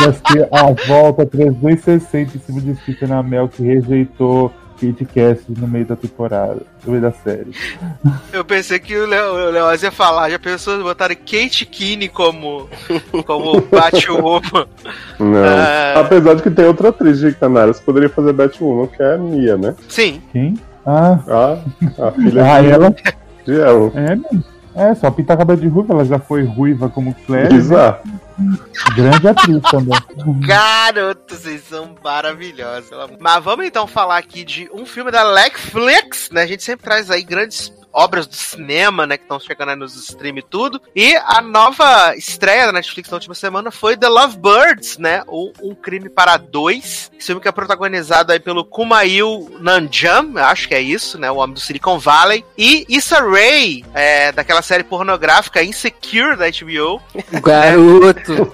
Ia 0.00 0.12
ser 0.12 0.48
a 0.52 0.72
volta 0.86 1.26
360 1.26 2.36
em 2.36 2.40
cima 2.40 2.60
de 2.60 2.74
Stephen 2.82 3.12
Amell 3.12 3.48
que 3.48 3.62
rejeitou 3.62 4.52
Kate 4.90 5.04
Cassidy 5.04 5.60
no 5.60 5.68
meio 5.68 5.86
da 5.86 5.94
temporada, 5.96 6.58
no 6.84 6.90
meio 6.90 7.02
da 7.02 7.12
série. 7.12 7.52
Eu 8.32 8.44
pensei 8.44 8.78
que 8.78 8.96
o 8.96 9.06
Leo- 9.06 9.34
o 9.48 9.50
Leoz 9.50 9.82
ia 9.82 9.92
falar, 9.92 10.28
já 10.30 10.38
pensou 10.38 10.78
em 10.78 10.82
botar 10.82 11.08
Kate 11.14 11.64
Kinney 11.66 12.08
como, 12.08 12.68
como 13.24 13.60
Batwoman. 13.62 14.66
Não. 15.18 15.44
Ah. 15.44 16.00
Apesar 16.00 16.34
de 16.34 16.42
que 16.42 16.50
tem 16.50 16.64
outra 16.64 16.88
atriz 16.88 17.18
de 17.20 17.32
canários 17.34 17.78
que 17.78 17.84
poderia 17.84 18.08
fazer 18.08 18.32
Batwoman, 18.32 18.86
que 18.88 19.02
é 19.02 19.14
a 19.14 19.18
Mia, 19.18 19.56
né? 19.56 19.74
Sim, 19.88 20.20
Quem? 20.32 20.58
Ah, 20.84 21.18
A, 21.28 22.08
a 22.08 22.12
filha 22.12 22.44
ah 22.44 22.60
de, 22.60 22.68
ela 22.70 22.90
de 23.44 23.52
Ellen. 23.52 23.92
é, 23.94 24.16
né? 24.16 24.42
É, 24.74 24.94
só 24.94 25.10
pintar 25.10 25.36
cabelo 25.36 25.60
de 25.60 25.68
ruiva, 25.68 25.92
ela 25.92 26.04
já 26.04 26.18
foi 26.18 26.44
ruiva 26.44 26.88
como 26.88 27.14
Claire, 27.26 27.52
né? 27.52 27.58
Exato. 27.58 28.08
grande 28.96 29.28
atriz 29.28 29.62
também. 29.70 29.98
garoto, 30.46 31.34
vocês 31.34 31.62
são 31.64 31.94
maravilhosos. 32.02 32.90
Mas 33.20 33.44
vamos 33.44 33.66
então 33.66 33.86
falar 33.86 34.16
aqui 34.16 34.44
de 34.44 34.70
um 34.72 34.86
filme 34.86 35.10
da 35.10 35.34
Netflix, 35.34 36.30
né? 36.30 36.42
A 36.42 36.46
gente 36.46 36.62
sempre 36.62 36.84
traz 36.84 37.10
aí 37.10 37.22
grandes 37.22 37.72
obras 37.92 38.26
do 38.26 38.34
cinema, 38.34 39.06
né, 39.06 39.16
que 39.16 39.24
estão 39.24 39.38
chegando 39.40 39.70
aí 39.70 39.76
nos 39.76 39.94
stream 39.96 40.38
e 40.38 40.42
tudo. 40.42 40.80
E 40.94 41.14
a 41.16 41.40
nova 41.42 42.14
estreia 42.16 42.66
da 42.66 42.72
Netflix 42.72 43.10
na 43.10 43.16
última 43.16 43.34
semana 43.34 43.70
foi 43.70 43.96
The 43.96 44.08
Lovebirds, 44.08 44.98
né, 44.98 45.22
ou 45.26 45.52
Um 45.62 45.74
Crime 45.74 46.08
para 46.08 46.36
Dois. 46.36 47.10
Esse 47.16 47.26
filme 47.26 47.40
que 47.40 47.48
é 47.48 47.52
protagonizado 47.52 48.32
aí 48.32 48.40
pelo 48.40 48.64
Kumail 48.64 49.50
Nanjiam, 49.60 50.32
eu 50.36 50.44
acho 50.44 50.66
que 50.68 50.74
é 50.74 50.80
isso, 50.80 51.18
né, 51.18 51.30
o 51.30 51.36
homem 51.36 51.54
do 51.54 51.60
Silicon 51.60 51.98
Valley. 51.98 52.44
E 52.56 52.84
Issa 52.88 53.20
Rae, 53.20 53.84
é, 53.94 54.32
daquela 54.32 54.62
série 54.62 54.84
pornográfica 54.84 55.62
Insecure 55.62 56.36
da 56.36 56.46
HBO. 56.50 57.00
Garoto. 57.42 58.52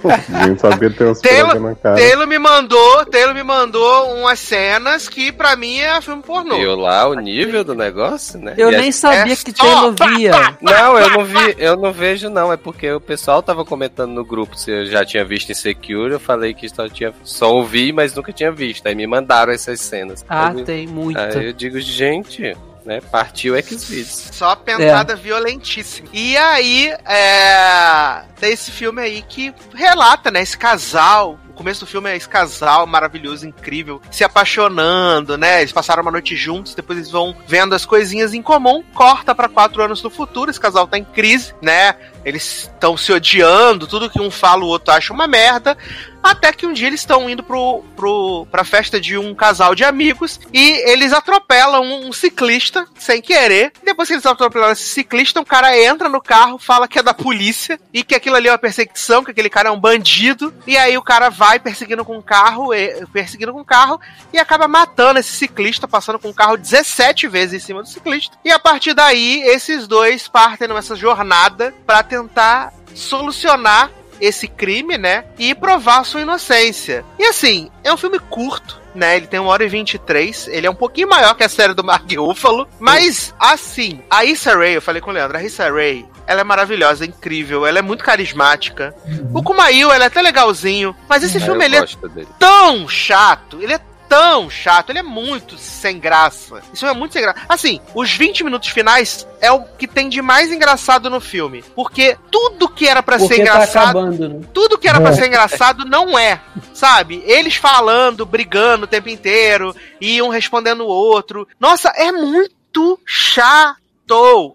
A 0.66 0.78
que 0.78 0.84
ele 0.84 0.94
tem 0.94 1.06
uns 1.06 1.20
Taylor- 1.20 1.50
pregos 1.50 1.68
na 1.70 1.74
cara. 1.76 1.96
Taylor 1.96 2.26
me 2.26 2.38
mandou, 2.38 3.06
Taylor 3.06 3.34
me 3.34 3.42
mandou 3.42 4.14
umas 4.16 4.38
cenas 4.38 5.08
que 5.08 5.32
pra 5.32 5.56
mim 5.56 5.78
é 5.78 6.00
filme 6.00 6.22
pornô. 6.22 6.56
Viu 6.56 6.76
lá 6.76 7.08
o 7.08 7.14
nível 7.14 7.64
do 7.64 7.74
negócio, 7.74 8.38
né? 8.38 8.54
Eu 8.56 8.70
E 8.70 8.74
a- 8.76 8.80
nem 8.80 8.92
sabia 9.36 9.42
é 9.42 9.44
que 9.44 9.52
Taylor 9.52 9.94
pá, 9.94 10.06
via. 10.06 10.56
Não, 10.60 10.98
eu 10.98 11.10
não 11.10 11.24
vi, 11.24 11.54
eu 11.58 11.76
não 11.76 11.92
vejo 11.92 12.28
não, 12.30 12.52
é 12.52 12.56
porque 12.56 12.90
o 12.90 13.00
pessoal 13.00 13.42
tava 13.42 13.64
comentando 13.64 14.12
no 14.12 14.24
grupo 14.24 14.56
se 14.56 14.70
eu 14.70 14.86
já 14.86 15.04
tinha 15.04 15.24
visto 15.24 15.50
Insecure, 15.50 16.12
eu 16.12 16.20
falei 16.20 16.54
que 16.54 16.68
só 16.68 16.88
tinha 16.88 17.12
só 17.24 17.52
ouvi, 17.52 17.92
mas 17.92 18.14
nunca 18.14 18.32
tinha 18.32 18.50
visto. 18.52 18.86
Aí 18.86 18.94
me 18.94 19.06
mandaram 19.06 19.52
essas 19.52 19.80
cenas. 19.80 20.24
Ah, 20.28 20.52
eu- 20.54 20.64
tem 20.64 20.86
muito. 20.86 21.18
Aí 21.18 21.46
eu 21.46 21.52
digo, 21.52 21.80
gente, 21.80 22.56
né? 22.84 23.00
Partiu 23.00 23.54
X-Videos. 23.56 24.30
Só 24.32 24.56
pentada 24.56 25.14
violentíssima. 25.14 26.08
E 26.12 26.36
aí, 26.36 26.88
é... 27.04 28.22
tem 28.40 28.52
esse 28.52 28.70
filme 28.70 29.02
aí 29.02 29.22
que 29.22 29.52
relata, 29.74 30.30
né? 30.30 30.40
Esse 30.40 30.56
casal. 30.56 31.38
Começo 31.58 31.80
do 31.80 31.88
filme 31.88 32.08
é 32.08 32.16
esse 32.16 32.28
casal 32.28 32.86
maravilhoso, 32.86 33.44
incrível, 33.44 34.00
se 34.12 34.22
apaixonando, 34.22 35.36
né? 35.36 35.60
Eles 35.60 35.72
passaram 35.72 36.02
uma 36.02 36.12
noite 36.12 36.36
juntos, 36.36 36.72
depois 36.72 36.96
eles 36.96 37.10
vão 37.10 37.34
vendo 37.48 37.74
as 37.74 37.84
coisinhas 37.84 38.32
em 38.32 38.40
comum. 38.40 38.84
Corta 38.94 39.34
pra 39.34 39.48
quatro 39.48 39.82
anos 39.82 40.00
no 40.00 40.08
futuro, 40.08 40.52
esse 40.52 40.60
casal 40.60 40.86
tá 40.86 40.96
em 40.96 41.02
crise, 41.02 41.52
né? 41.60 41.96
Eles 42.24 42.62
estão 42.62 42.96
se 42.96 43.12
odiando, 43.12 43.86
tudo 43.86 44.10
que 44.10 44.20
um 44.20 44.30
fala 44.30 44.64
o 44.64 44.68
outro 44.68 44.92
acha 44.92 45.12
uma 45.12 45.26
merda. 45.26 45.76
Até 46.22 46.52
que 46.52 46.66
um 46.66 46.72
dia 46.72 46.88
eles 46.88 47.00
estão 47.00 47.30
indo 47.30 47.42
pro, 47.42 47.84
pro, 47.96 48.46
pra 48.50 48.64
festa 48.64 49.00
de 49.00 49.16
um 49.16 49.34
casal 49.34 49.74
de 49.74 49.84
amigos 49.84 50.40
e 50.52 50.72
eles 50.90 51.12
atropelam 51.12 51.82
um, 51.82 52.08
um 52.08 52.12
ciclista 52.12 52.86
sem 52.98 53.22
querer. 53.22 53.72
Depois 53.84 54.08
que 54.08 54.14
eles 54.14 54.26
atropelam 54.26 54.72
esse 54.72 54.82
ciclista, 54.82 55.40
um 55.40 55.44
cara 55.44 55.78
entra 55.78 56.08
no 56.08 56.20
carro, 56.20 56.58
fala 56.58 56.88
que 56.88 56.98
é 56.98 57.02
da 57.02 57.14
polícia 57.14 57.78
e 57.92 58.02
que 58.02 58.14
aquilo 58.14 58.36
ali 58.36 58.48
é 58.48 58.52
uma 58.52 58.58
perseguição, 58.58 59.24
que 59.24 59.30
aquele 59.30 59.48
cara 59.48 59.68
é 59.68 59.72
um 59.72 59.78
bandido. 59.80 60.52
E 60.66 60.76
aí 60.76 60.98
o 60.98 61.02
cara 61.02 61.30
vai 61.30 61.58
perseguindo 61.58 62.04
com 62.04 62.18
o 62.18 62.22
carro, 62.22 62.70
perseguindo 63.12 63.52
com 63.52 63.60
o 63.60 63.64
carro 63.64 64.00
e 64.32 64.38
acaba 64.38 64.66
matando 64.66 65.20
esse 65.20 65.32
ciclista, 65.32 65.86
passando 65.86 66.18
com 66.18 66.30
o 66.30 66.34
carro 66.34 66.56
17 66.56 67.28
vezes 67.28 67.62
em 67.62 67.66
cima 67.66 67.82
do 67.82 67.88
ciclista. 67.88 68.36
E 68.44 68.50
a 68.50 68.58
partir 68.58 68.92
daí, 68.92 69.42
esses 69.44 69.86
dois 69.86 70.26
partem 70.26 70.68
nessa 70.68 70.96
jornada 70.96 71.72
pra 71.86 72.02
tentar 72.08 72.72
solucionar 72.94 73.90
esse 74.20 74.48
crime, 74.48 74.98
né? 74.98 75.24
E 75.38 75.54
provar 75.54 76.04
sua 76.04 76.22
inocência. 76.22 77.04
E 77.18 77.24
assim, 77.24 77.70
é 77.84 77.92
um 77.92 77.96
filme 77.96 78.18
curto. 78.18 78.78
Né, 78.94 79.16
ele 79.16 79.28
tem 79.28 79.38
uma 79.38 79.50
hora 79.50 79.62
e 79.62 79.68
23, 79.68 80.48
ele 80.48 80.66
é 80.66 80.70
um 80.70 80.74
pouquinho 80.74 81.08
maior 81.08 81.32
que 81.36 81.44
a 81.44 81.48
série 81.48 81.72
do 81.72 81.84
Mark 81.84 82.10
Ruffalo, 82.18 82.66
mas 82.80 83.32
assim, 83.38 84.00
a 84.10 84.24
Issa 84.24 84.56
Rae, 84.56 84.72
eu 84.74 84.82
falei 84.82 85.00
com 85.00 85.10
o 85.10 85.12
Leandro, 85.12 85.36
a 85.38 85.42
Issa 85.44 85.70
Rae, 85.70 86.04
ela 86.26 86.40
é 86.40 86.44
maravilhosa, 86.44 87.04
é 87.04 87.06
incrível, 87.06 87.64
ela 87.64 87.78
é 87.78 87.82
muito 87.82 88.02
carismática. 88.02 88.92
O 89.32 89.40
Kumail, 89.40 89.92
ele 89.92 90.02
é 90.02 90.06
até 90.06 90.20
legalzinho, 90.20 90.96
mas 91.08 91.22
esse 91.22 91.36
Ah, 91.38 91.40
filme 91.42 91.64
ele 91.64 91.76
é 91.76 91.82
dele. 92.08 92.26
tão 92.40 92.88
chato, 92.88 93.60
ele 93.62 93.74
é 93.74 93.80
tão 94.08 94.48
chato, 94.48 94.90
ele 94.90 95.00
é 95.00 95.02
muito 95.02 95.58
sem 95.58 95.98
graça. 95.98 96.62
Isso 96.72 96.86
é 96.86 96.94
muito 96.94 97.12
sem 97.12 97.22
graça. 97.22 97.40
Assim, 97.48 97.80
os 97.94 98.12
20 98.12 98.42
minutos 98.44 98.70
finais 98.70 99.26
é 99.40 99.52
o 99.52 99.62
que 99.62 99.86
tem 99.86 100.08
de 100.08 100.22
mais 100.22 100.50
engraçado 100.50 101.10
no 101.10 101.20
filme, 101.20 101.62
porque 101.74 102.16
tudo 102.30 102.68
que 102.68 102.88
era 102.88 103.02
pra 103.02 103.18
ser 103.18 103.28
tá 103.28 103.36
engraçado 103.36 103.98
acabando, 103.98 104.28
né? 104.28 104.40
tudo 104.52 104.78
que 104.78 104.88
era 104.88 105.00
pra 105.00 105.12
ser 105.12 105.26
engraçado 105.26 105.84
não 105.84 106.18
é, 106.18 106.40
sabe? 106.72 107.22
Eles 107.26 107.56
falando, 107.56 108.24
brigando 108.24 108.84
o 108.84 108.88
tempo 108.88 109.08
inteiro, 109.08 109.74
e 110.00 110.20
um 110.22 110.28
respondendo 110.28 110.84
o 110.84 110.88
outro. 110.88 111.46
Nossa, 111.60 111.92
é 111.96 112.10
muito 112.10 112.98
chato. 113.04 113.78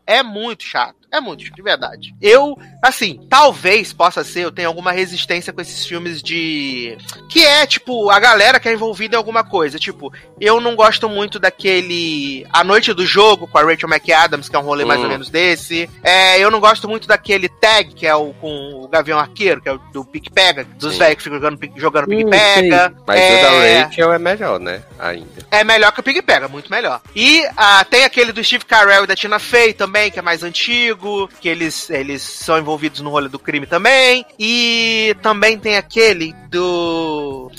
É 0.07 0.23
muito 0.23 0.63
chato. 0.63 0.95
É 1.11 1.21
muito, 1.21 1.43
chato, 1.43 1.55
de 1.55 1.61
verdade. 1.61 2.15
Eu, 2.19 2.57
assim, 2.83 3.19
talvez 3.29 3.93
possa 3.93 4.23
ser, 4.23 4.41
eu 4.41 4.51
tenho 4.51 4.67
alguma 4.67 4.91
resistência 4.91 5.53
com 5.53 5.61
esses 5.61 5.85
filmes 5.85 6.21
de. 6.21 6.97
Que 7.29 7.45
é, 7.45 7.65
tipo, 7.65 8.09
a 8.09 8.19
galera 8.19 8.59
que 8.59 8.67
é 8.67 8.73
envolvida 8.73 9.15
em 9.15 9.17
alguma 9.17 9.43
coisa. 9.43 9.79
Tipo, 9.79 10.11
eu 10.39 10.59
não 10.59 10.75
gosto 10.75 11.07
muito 11.09 11.39
daquele. 11.39 12.45
A 12.51 12.63
Noite 12.63 12.93
do 12.93 13.05
Jogo 13.05 13.47
com 13.47 13.57
a 13.57 13.63
Rachel 13.63 13.89
McAdams, 13.89 14.49
que 14.49 14.55
é 14.55 14.59
um 14.59 14.63
rolê 14.63 14.83
mais 14.85 14.99
Hum. 14.99 15.03
ou 15.03 15.09
menos 15.09 15.29
desse. 15.29 15.89
É, 16.03 16.37
eu 16.39 16.51
não 16.51 16.59
gosto 16.59 16.87
muito 16.87 17.07
daquele 17.07 17.47
Tag, 17.49 17.93
que 17.95 18.05
é 18.05 18.13
o 18.15 18.33
com 18.33 18.83
o 18.83 18.87
Gavião 18.87 19.17
Arqueiro, 19.17 19.61
que 19.61 19.69
é 19.69 19.73
o 19.73 19.77
do 19.93 20.03
Pique 20.03 20.29
Pega, 20.29 20.65
dos 20.77 20.97
velhos 20.97 21.15
que 21.17 21.23
ficam 21.23 21.39
jogando, 21.39 21.59
jogando 21.77 22.07
Pique 22.07 22.25
Hum, 22.25 22.29
Pega. 22.29 22.93
Mas 23.07 23.19
é, 23.19 23.37
o 23.39 23.41
da 23.81 23.85
Rachel 23.85 24.13
é 24.13 24.19
melhor, 24.19 24.59
né? 24.59 24.81
Ainda. 24.99 25.45
é 25.49 25.63
melhor 25.63 25.91
que 25.91 25.99
o 25.99 26.03
Pig 26.03 26.21
Pega, 26.21 26.47
muito 26.47 26.69
melhor. 26.69 27.01
E 27.15 27.43
ah, 27.55 27.85
tem 27.89 28.03
aquele 28.03 28.31
do 28.31 28.43
Steve 28.43 28.65
Carell 28.65 29.05
e 29.05 29.07
da 29.07 29.15
Tina 29.15 29.39
Fey 29.39 29.73
também, 29.73 30.11
que 30.11 30.19
é 30.19 30.21
mais 30.21 30.43
antigo, 30.43 31.29
que 31.39 31.47
eles, 31.47 31.89
eles 31.89 32.21
são 32.21 32.57
envolvidos 32.57 32.72
no 33.03 33.09
rolê 33.09 33.27
do 33.29 33.39
crime 33.39 33.65
também. 33.65 34.25
E 34.39 35.15
também 35.21 35.57
tem 35.57 35.77
aquele 35.77 36.33
do. 36.49 37.51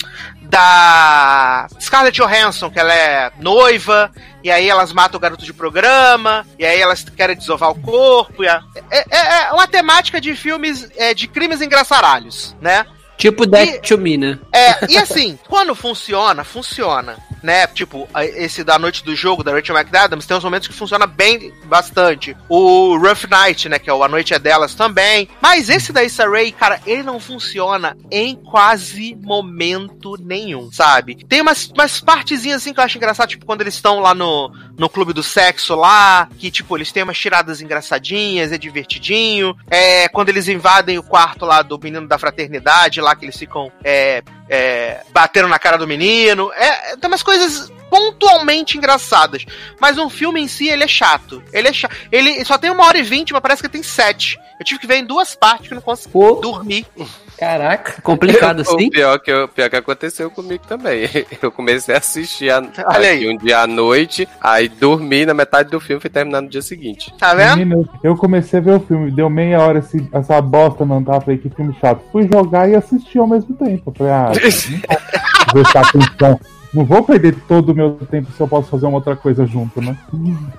Da 0.59 1.67
Scarlett 1.81 2.17
Johansson, 2.21 2.69
que 2.69 2.79
ela 2.79 2.93
é 2.93 3.31
noiva, 3.39 4.11
e 4.43 4.49
aí 4.51 4.69
elas 4.69 4.93
matam 4.93 5.17
o 5.17 5.19
garoto 5.21 5.43
de 5.43 5.51
programa, 5.53 6.45
e 6.57 6.65
aí 6.65 6.79
elas 6.79 7.03
querem 7.03 7.35
desovar 7.35 7.71
o 7.71 7.81
corpo. 7.81 8.43
a- 8.43 8.63
é, 8.91 8.99
é- 9.09 9.43
é 9.47 9.51
uma 9.51 9.67
temática 9.67 10.21
de 10.21 10.35
filmes 10.35 10.89
é, 10.95 11.13
de 11.13 11.27
crimes 11.27 11.61
engraçaralhos, 11.61 12.55
né? 12.61 12.85
Tipo 13.17 13.45
Death 13.45 13.81
to 13.81 13.97
Me, 13.97 14.17
né? 14.17 14.39
É, 14.51 14.91
e 14.91 14.97
assim, 14.97 15.37
quando 15.47 15.73
funciona, 15.75 16.43
funciona. 16.43 17.17
Né? 17.41 17.67
Tipo, 17.67 18.09
esse 18.15 18.63
da 18.63 18.79
noite 18.79 19.03
do 19.03 19.15
jogo, 19.15 19.43
da 19.43 19.51
Rachel 19.51 19.77
McAdams, 19.77 20.25
tem 20.25 20.35
uns 20.35 20.43
momentos 20.43 20.67
que 20.67 20.73
funciona 20.73 21.05
bem 21.05 21.53
bastante. 21.65 22.35
O 22.49 22.97
Rough 22.97 23.29
Night, 23.29 23.69
né? 23.69 23.77
Que 23.77 23.87
é 23.87 23.93
o 23.93 24.03
A 24.03 24.07
Noite 24.07 24.33
é 24.33 24.39
Delas 24.39 24.73
também. 24.73 25.29
Mas 25.39 25.69
esse 25.69 25.93
da 25.93 26.03
Issa 26.03 26.27
Rae, 26.27 26.51
cara, 26.51 26.81
ele 26.87 27.03
não 27.03 27.19
funciona 27.19 27.95
em 28.09 28.35
quase 28.35 29.15
momento 29.21 30.15
nenhum, 30.19 30.71
sabe? 30.71 31.23
Tem 31.29 31.41
umas, 31.41 31.67
umas 31.69 31.99
partezinhas 31.99 32.61
assim 32.61 32.73
que 32.73 32.79
eu 32.79 32.83
acho 32.83 32.97
engraçado, 32.97 33.29
tipo, 33.29 33.45
quando 33.45 33.61
eles 33.61 33.75
estão 33.75 33.99
lá 33.99 34.15
no, 34.15 34.51
no 34.77 34.89
clube 34.89 35.13
do 35.13 35.23
sexo 35.23 35.75
lá, 35.75 36.27
que, 36.37 36.51
tipo, 36.51 36.77
eles 36.77 36.91
têm 36.91 37.03
umas 37.03 37.17
tiradas 37.17 37.61
engraçadinhas, 37.61 38.51
é 38.51 38.57
divertidinho. 38.57 39.55
É, 39.69 40.07
quando 40.09 40.29
eles 40.29 40.47
invadem 40.47 40.97
o 40.97 41.03
quarto 41.03 41.45
lá 41.45 41.61
do 41.61 41.79
menino 41.79 42.07
da 42.07 42.17
fraternidade, 42.17 43.01
lá 43.01 43.15
que 43.15 43.25
eles 43.25 43.37
ficam 43.37 43.71
é, 43.83 44.23
é, 44.49 45.03
batendo 45.11 45.47
na 45.47 45.59
cara 45.59 45.77
do 45.77 45.87
menino. 45.87 46.51
É, 46.53 46.91
é, 46.91 46.97
tem 46.97 47.09
umas 47.09 47.23
coisas 47.23 47.71
pontualmente 47.89 48.77
engraçadas. 48.77 49.45
Mas 49.79 49.97
o 49.97 50.09
filme 50.09 50.41
em 50.41 50.47
si, 50.47 50.67
ele 50.67 50.83
é 50.83 50.87
chato. 50.87 51.41
Ele 51.53 51.69
é 51.69 51.73
chato. 51.73 51.95
Ele 52.11 52.43
só 52.43 52.57
tem 52.57 52.69
uma 52.69 52.85
hora 52.85 52.97
e 52.97 53.03
vinte, 53.03 53.31
mas 53.31 53.41
parece 53.41 53.61
que 53.61 53.69
tem 53.69 53.83
sete. 53.83 54.37
Eu 54.59 54.65
tive 54.65 54.79
que 54.79 54.87
ver 54.87 54.97
em 54.97 55.05
duas 55.05 55.35
partes 55.35 55.67
que 55.67 55.73
eu 55.73 55.75
não 55.75 55.81
consegui 55.81 56.11
Pô, 56.11 56.35
dormir. 56.35 56.85
caraca, 57.37 57.99
complicado 58.03 58.61
assim. 58.61 58.87
O 58.87 58.89
pior 58.91 59.19
que, 59.19 59.31
eu- 59.31 59.47
pior 59.47 59.69
que 59.69 59.75
aconteceu 59.75 60.29
comigo 60.31 60.63
também. 60.67 61.09
Eu 61.41 61.51
comecei 61.51 61.93
a 61.93 61.97
assistir 61.99 62.49
a, 62.49 62.63
Olha 62.87 63.09
aí. 63.09 63.29
um 63.29 63.37
dia 63.37 63.59
à 63.59 63.67
noite, 63.67 64.27
aí 64.41 64.67
dormi 64.69 65.25
na 65.25 65.33
metade 65.33 65.69
do 65.69 65.79
filme 65.79 65.99
e 65.99 66.01
fui 66.01 66.09
terminar 66.09 66.41
no 66.41 66.49
dia 66.49 66.61
seguinte. 66.61 67.13
Tá 67.19 67.33
vendo? 67.33 67.57
Menino, 67.57 67.89
eu 68.03 68.15
comecei 68.15 68.59
a 68.59 68.61
ver 68.61 68.71
o 68.75 68.79
filme, 68.79 69.11
deu 69.11 69.29
meia 69.29 69.59
hora 69.59 69.79
esse, 69.79 70.07
essa 70.13 70.41
bosta 70.41 70.85
não 70.85 71.03
tá, 71.03 71.19
falei 71.21 71.37
que 71.37 71.49
filme 71.49 71.75
chato. 71.79 72.01
Fui 72.11 72.27
jogar 72.31 72.69
e 72.69 72.75
assistir 72.75 73.19
ao 73.19 73.27
mesmo 73.27 73.55
tempo. 73.55 73.93
Falei, 73.97 74.13
ah, 74.13 74.31
prestar 75.51 75.81
atenção. 75.81 76.39
Não 76.75 76.85
vou 76.85 77.03
perder 77.03 77.35
todo 77.47 77.69
o 77.71 77.75
meu 77.75 77.93
tempo 78.11 78.31
se 78.31 78.39
eu 78.41 78.47
posso 78.47 78.69
fazer 78.69 78.85
uma 78.85 78.97
outra 78.97 79.15
coisa 79.15 79.45
junto, 79.45 79.81
né? 79.81 79.97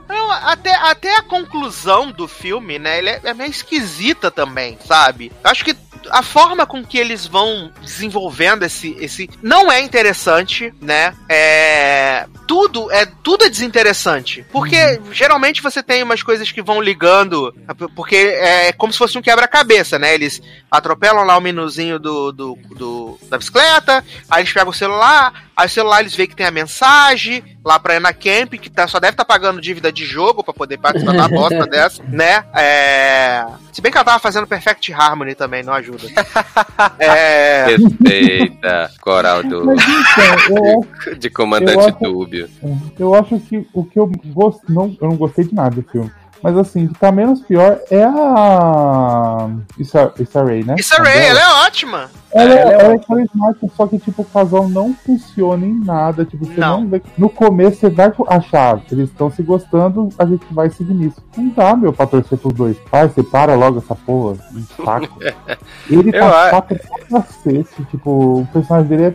Não, 0.08 0.30
até, 0.32 0.74
até 0.74 1.16
a 1.18 1.22
conclusão 1.22 2.10
do 2.10 2.26
filme, 2.26 2.78
né? 2.78 2.98
Ele 2.98 3.10
é, 3.10 3.20
é 3.24 3.34
meio 3.34 3.50
esquisita 3.50 4.30
também, 4.30 4.78
sabe? 4.84 5.30
Acho 5.44 5.64
que 5.64 5.76
a 6.10 6.22
forma 6.22 6.64
com 6.66 6.84
que 6.84 6.98
eles 6.98 7.26
vão 7.26 7.70
desenvolvendo 7.82 8.62
esse. 8.64 8.96
esse 9.00 9.28
não 9.42 9.70
é 9.72 9.80
interessante, 9.80 10.72
né? 10.80 11.12
É. 11.28 12.26
Tudo 12.46 12.90
é, 12.92 13.04
tudo 13.24 13.44
é 13.44 13.48
desinteressante. 13.50 14.46
Porque 14.52 15.00
geralmente 15.10 15.60
você 15.60 15.82
tem 15.82 16.02
umas 16.04 16.22
coisas 16.22 16.50
que 16.52 16.62
vão 16.62 16.80
ligando. 16.80 17.52
Porque 17.96 18.14
é 18.16 18.72
como 18.72 18.92
se 18.92 18.98
fosse 18.98 19.18
um 19.18 19.22
quebra-cabeça, 19.22 19.98
né? 19.98 20.14
Eles 20.14 20.40
atropelam 20.70 21.24
lá 21.24 21.36
o 21.36 21.40
menuzinho 21.40 21.98
do, 21.98 22.30
do, 22.32 22.58
do- 22.76 23.18
da 23.28 23.38
bicicleta, 23.38 24.04
aí 24.30 24.42
eles 24.42 24.52
pegam 24.52 24.70
o 24.70 24.74
celular, 24.74 25.48
aí 25.56 25.66
o 25.66 25.70
celular 25.70 26.00
eles 26.06 26.16
veem 26.16 26.28
que 26.28 26.36
tem 26.36 26.46
a 26.46 26.50
mensagem 26.50 27.42
lá 27.64 27.78
pra 27.78 27.94
Ana 27.96 28.12
Camp, 28.12 28.54
que 28.54 28.70
tá, 28.70 28.86
só 28.86 28.98
deve 29.00 29.12
estar 29.12 29.24
pagando 29.24 29.60
dívida 29.60 29.90
de 29.92 30.04
jogo 30.04 30.42
pra 30.44 30.54
poder 30.54 30.78
participar 30.78 31.12
da 31.14 31.28
bosta 31.28 31.66
dessa, 31.68 32.02
né? 32.04 32.44
É... 32.54 33.44
Se 33.72 33.82
bem 33.82 33.90
que 33.92 33.98
ela 33.98 34.04
tava 34.04 34.18
fazendo 34.18 34.46
Perfect 34.46 34.92
Harmony 34.92 35.34
também, 35.34 35.62
não 35.62 35.72
ajuda. 35.74 36.06
É... 36.98 37.66
Respeita, 37.76 38.90
coral 39.00 39.42
do, 39.42 39.64
Mas 39.66 39.78
então, 39.82 40.84
acho, 40.98 41.16
de 41.16 41.30
comandante 41.30 41.72
Eu 41.78 41.80
acho- 41.88 41.98
Dúbio. 41.98 42.48
eu 42.98 43.14
acho 43.14 43.40
que 43.40 43.66
o 43.72 43.84
que 43.84 43.98
eu 43.98 44.10
gosto. 44.26 44.60
Não, 44.68 44.96
eu 45.00 45.08
não 45.08 45.16
gostei 45.16 45.44
de 45.44 45.54
nada 45.54 45.76
do 45.76 45.82
filme. 45.82 46.10
Mas 46.42 46.56
assim, 46.56 46.86
o 46.86 46.88
que 46.88 46.98
tá 46.98 47.10
menos 47.10 47.40
pior 47.40 47.78
é 47.90 48.04
a. 48.04 49.48
Issa, 49.78 50.12
Issa 50.18 50.44
Rae, 50.44 50.64
né? 50.64 50.76
Issa 50.78 50.96
Rae, 50.96 51.26
ela 51.26 51.40
é 51.40 51.66
ótima. 51.66 52.10
Ela, 52.32 52.54
é, 52.54 52.72
ela 52.74 52.92
é 52.94 52.98
carismática, 52.98 53.66
só 53.74 53.86
que 53.86 53.98
tipo, 53.98 54.20
o 54.22 54.24
casal 54.24 54.68
não 54.68 54.94
funciona 54.94 55.64
em 55.64 55.72
nada. 55.84 56.24
Tipo, 56.24 56.44
você 56.44 56.60
Não. 56.60 56.82
não, 56.82 56.88
vê. 56.88 57.02
No 57.16 57.30
começo 57.30 57.78
você 57.80 57.88
vai 57.88 58.12
achar 58.28 58.78
que 58.80 58.94
eles 58.94 59.08
estão 59.08 59.30
se 59.30 59.42
gostando, 59.42 60.10
a 60.18 60.26
gente 60.26 60.44
vai 60.50 60.68
seguir 60.68 60.92
nisso. 60.94 61.22
Não 61.36 61.48
dá, 61.48 61.74
meu, 61.74 61.92
pra 61.92 62.06
torcer 62.06 62.36
pros 62.38 62.52
dois. 62.52 62.76
Pai, 62.90 63.08
separa 63.08 63.54
logo 63.54 63.78
essa 63.78 63.94
porra. 63.94 64.36
um 64.54 64.84
Saco. 64.84 65.18
Ele 65.88 66.12
tá 66.12 66.50
chato 66.50 66.74
pra 67.08 67.22
cacete. 67.22 67.84
Tipo, 67.90 68.40
o 68.40 68.48
personagem 68.52 68.88
dele 68.88 69.04
é. 69.04 69.14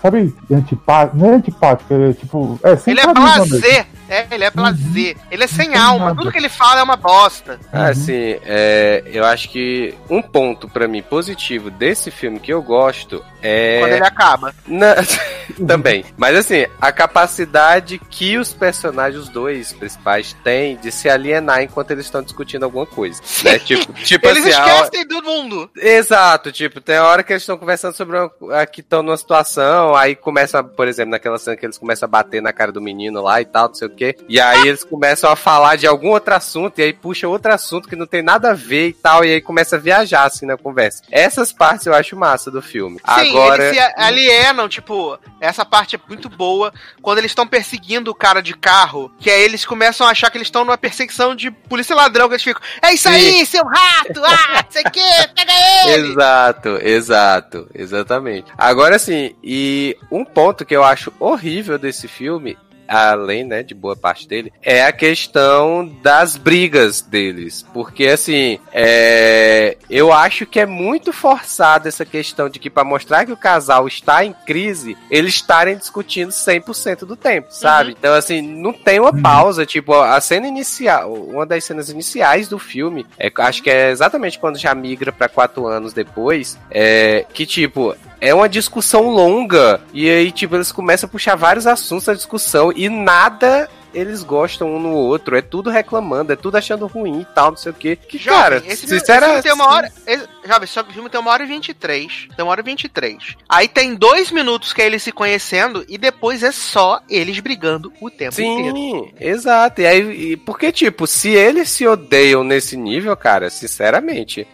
Sabe, 0.00 0.34
antipático. 0.50 1.16
Não 1.16 1.26
é 1.26 1.34
antipático, 1.36 1.94
é 1.94 2.12
tipo. 2.12 2.58
É, 2.62 2.74
sem 2.76 2.92
Ele 2.92 3.00
é 3.02 3.14
blazer. 3.14 3.86
É, 4.12 4.26
ele 4.30 4.44
é 4.44 4.50
blazer. 4.50 5.16
Ele 5.30 5.44
é 5.44 5.46
sem 5.46 5.74
alma. 5.74 6.06
nada. 6.06 6.16
Tudo 6.18 6.30
que 6.32 6.38
ele 6.38 6.48
fala 6.48 6.80
é 6.80 6.82
uma 6.82 6.96
bosta. 6.96 7.58
Ah, 7.72 7.86
assim, 7.88 8.36
é, 8.44 9.02
eu 9.06 9.24
acho 9.24 9.48
que 9.48 9.94
um 10.10 10.20
ponto 10.20 10.68
pra 10.68 10.86
mim 10.86 11.02
positivo 11.02 11.70
desse 11.70 12.10
filme 12.10 12.38
que 12.38 12.52
eu 12.52 12.62
gosto 12.62 13.24
é. 13.42 13.80
Quando 13.80 13.92
ele 13.92 14.04
acaba. 14.06 14.54
Na- 14.66 14.96
Também. 15.66 16.04
Mas 16.16 16.36
assim, 16.36 16.66
a 16.80 16.92
capacidade 16.92 17.98
que 18.10 18.36
os 18.38 18.52
personagens, 18.52 19.22
os 19.22 19.28
dois 19.28 19.72
principais, 19.72 20.34
têm 20.44 20.76
de 20.76 20.90
se 20.92 21.08
alienar 21.08 21.62
enquanto 21.62 21.90
eles 21.90 22.04
estão 22.06 22.22
discutindo 22.22 22.64
alguma 22.64 22.86
coisa. 22.86 23.20
Né? 23.42 23.58
Tipo, 23.72 23.92
tipo 23.94 24.26
Eles 24.28 24.46
assim, 24.46 24.54
a 24.60 24.82
esquecem 24.82 25.06
do 25.06 25.22
mundo. 25.22 25.70
Exato, 25.76 26.52
tipo, 26.52 26.80
tem 26.80 26.96
a 26.96 27.06
hora 27.06 27.22
que 27.22 27.32
eles 27.32 27.42
estão 27.42 27.56
conversando 27.56 27.94
sobre 27.94 28.18
uma, 28.18 28.66
que 28.66 28.80
estão 28.80 29.02
numa 29.02 29.16
situação, 29.16 29.94
aí 29.94 30.14
começa, 30.14 30.62
por 30.62 30.86
exemplo, 30.88 31.12
naquela 31.12 31.38
cena 31.38 31.56
que 31.56 31.64
eles 31.64 31.78
começam 31.78 32.06
a 32.06 32.10
bater 32.10 32.42
na 32.42 32.52
cara 32.52 32.70
do 32.72 32.80
menino 32.80 33.22
lá 33.22 33.40
e 33.40 33.44
tal, 33.44 33.68
não 33.68 33.74
sei 33.74 33.88
o 33.88 33.90
quê. 34.02 34.16
E 34.28 34.40
aí 34.40 34.68
eles 34.68 34.82
começam 34.82 35.30
a 35.30 35.36
falar 35.36 35.76
de 35.76 35.86
algum 35.86 36.08
outro 36.08 36.34
assunto, 36.34 36.78
e 36.78 36.82
aí 36.82 36.92
puxa 36.92 37.28
outro 37.28 37.52
assunto 37.52 37.88
que 37.88 37.94
não 37.94 38.06
tem 38.06 38.22
nada 38.22 38.50
a 38.50 38.54
ver 38.54 38.88
e 38.88 38.92
tal, 38.92 39.24
e 39.24 39.34
aí 39.34 39.40
começa 39.40 39.76
a 39.76 39.78
viajar 39.78 40.24
assim 40.24 40.46
na 40.46 40.56
conversa. 40.56 41.02
Essas 41.10 41.52
partes 41.52 41.86
eu 41.86 41.94
acho 41.94 42.16
massa 42.16 42.50
do 42.50 42.60
filme. 42.60 42.98
Sim, 42.98 43.30
Agora. 43.30 43.62
eles 43.62 43.76
se 43.76 43.92
alienam, 43.96 44.68
tipo, 44.68 45.18
essa 45.40 45.64
parte 45.64 45.96
é 45.96 46.00
muito 46.08 46.28
boa 46.28 46.72
quando 47.00 47.18
eles 47.18 47.30
estão 47.30 47.46
perseguindo 47.46 48.10
o 48.10 48.14
cara 48.14 48.42
de 48.42 48.54
carro, 48.54 49.12
que 49.18 49.30
aí 49.30 49.42
eles 49.42 49.64
começam 49.64 50.06
a 50.06 50.10
achar 50.10 50.30
que 50.30 50.38
eles 50.38 50.48
estão 50.48 50.64
numa 50.64 50.78
perseguição 50.78 51.34
de 51.34 51.50
polícia 51.50 51.94
ladrão, 51.94 52.28
que 52.28 52.34
eles 52.34 52.42
ficam, 52.42 52.62
é 52.82 52.92
isso 52.92 53.08
aí, 53.08 53.44
seu 53.46 53.64
rato, 53.64 54.24
ah, 54.24 54.64
sei 54.68 54.82
que, 54.84 55.00
pega 55.34 55.52
ele! 55.86 56.12
Exato, 56.12 56.68
exato, 56.82 57.68
exatamente. 57.74 58.50
Agora 58.56 58.98
sim, 58.98 59.34
e 59.42 59.96
um 60.10 60.24
ponto 60.24 60.64
que 60.64 60.74
eu 60.74 60.82
acho 60.82 61.12
horrível 61.18 61.78
desse 61.78 62.08
filme, 62.08 62.56
além, 63.00 63.44
né, 63.44 63.62
de 63.62 63.74
boa 63.74 63.96
parte 63.96 64.26
dele, 64.28 64.52
é 64.62 64.84
a 64.84 64.92
questão 64.92 65.86
das 66.02 66.36
brigas 66.36 67.00
deles. 67.00 67.64
Porque, 67.72 68.06
assim, 68.06 68.58
é, 68.72 69.76
eu 69.88 70.12
acho 70.12 70.46
que 70.46 70.60
é 70.60 70.66
muito 70.66 71.12
forçado 71.12 71.88
essa 71.88 72.04
questão 72.04 72.48
de 72.48 72.58
que, 72.58 72.70
pra 72.70 72.84
mostrar 72.84 73.24
que 73.24 73.32
o 73.32 73.36
casal 73.36 73.86
está 73.86 74.24
em 74.24 74.32
crise, 74.32 74.96
eles 75.10 75.34
estarem 75.34 75.76
discutindo 75.76 76.30
100% 76.30 77.04
do 77.04 77.16
tempo, 77.16 77.48
sabe? 77.50 77.94
Então, 77.98 78.14
assim, 78.14 78.40
não 78.42 78.72
tem 78.72 79.00
uma 79.00 79.12
pausa. 79.12 79.66
Tipo, 79.66 79.94
a 79.94 80.20
cena 80.20 80.46
inicial, 80.46 81.12
uma 81.12 81.46
das 81.46 81.64
cenas 81.64 81.88
iniciais 81.88 82.48
do 82.48 82.58
filme, 82.58 83.06
é, 83.18 83.30
acho 83.38 83.62
que 83.62 83.70
é 83.70 83.90
exatamente 83.90 84.38
quando 84.38 84.58
já 84.58 84.74
migra 84.74 85.12
pra 85.12 85.28
quatro 85.28 85.66
anos 85.66 85.92
depois, 85.92 86.58
é, 86.70 87.24
que, 87.32 87.46
tipo, 87.46 87.94
é 88.22 88.32
uma 88.32 88.48
discussão 88.48 89.10
longa. 89.10 89.80
E 89.92 90.08
aí, 90.08 90.30
tipo, 90.30 90.54
eles 90.54 90.70
começam 90.70 91.08
a 91.08 91.10
puxar 91.10 91.34
vários 91.34 91.66
assuntos 91.66 92.06
na 92.06 92.14
discussão 92.14 92.72
e 92.74 92.88
nada 92.88 93.68
eles 93.94 94.22
gostam 94.22 94.74
um 94.74 94.80
no 94.80 94.92
outro. 94.92 95.36
É 95.36 95.42
tudo 95.42 95.70
reclamando, 95.70 96.32
é 96.32 96.36
tudo 96.36 96.56
achando 96.56 96.86
ruim 96.86 97.20
e 97.20 97.24
tal, 97.24 97.50
não 97.50 97.56
sei 97.56 97.72
o 97.72 97.74
quê. 97.74 97.96
Que, 97.96 98.18
Jovem, 98.18 98.40
cara, 98.40 98.56
esse, 98.56 98.64
filme, 98.64 98.72
esse 98.74 98.86
sincera- 99.00 99.26
filme 99.26 99.42
tem 99.42 99.52
uma 99.52 99.66
hora. 99.66 99.92
Esse, 100.06 100.28
jovem, 100.46 100.66
só 100.66 100.82
que 100.82 100.90
o 100.90 100.92
filme 100.92 101.08
tem 101.08 101.20
uma 101.20 101.30
hora 101.30 101.42
e 101.44 101.46
23. 101.46 102.28
Tem 102.36 102.44
uma 102.44 102.50
hora 102.50 102.60
e 102.60 102.64
23. 102.64 103.36
Aí 103.48 103.68
tem 103.68 103.94
dois 103.94 104.30
minutos 104.30 104.72
que 104.72 104.82
é 104.82 104.86
eles 104.86 105.02
se 105.02 105.12
conhecendo 105.12 105.84
e 105.88 105.96
depois 105.98 106.42
é 106.42 106.52
só 106.52 107.00
eles 107.08 107.38
brigando 107.40 107.92
o 108.00 108.10
tempo 108.10 108.40
inteiro. 108.40 108.76
Sim, 108.76 109.12
exato. 109.20 109.80
E 109.80 109.86
aí, 109.86 110.32
e- 110.32 110.36
porque, 110.36 110.72
tipo, 110.72 111.06
se 111.06 111.30
eles 111.30 111.68
se 111.70 111.86
odeiam 111.86 112.42
nesse 112.44 112.76
nível, 112.76 113.16
cara, 113.16 113.50
sinceramente, 113.50 114.46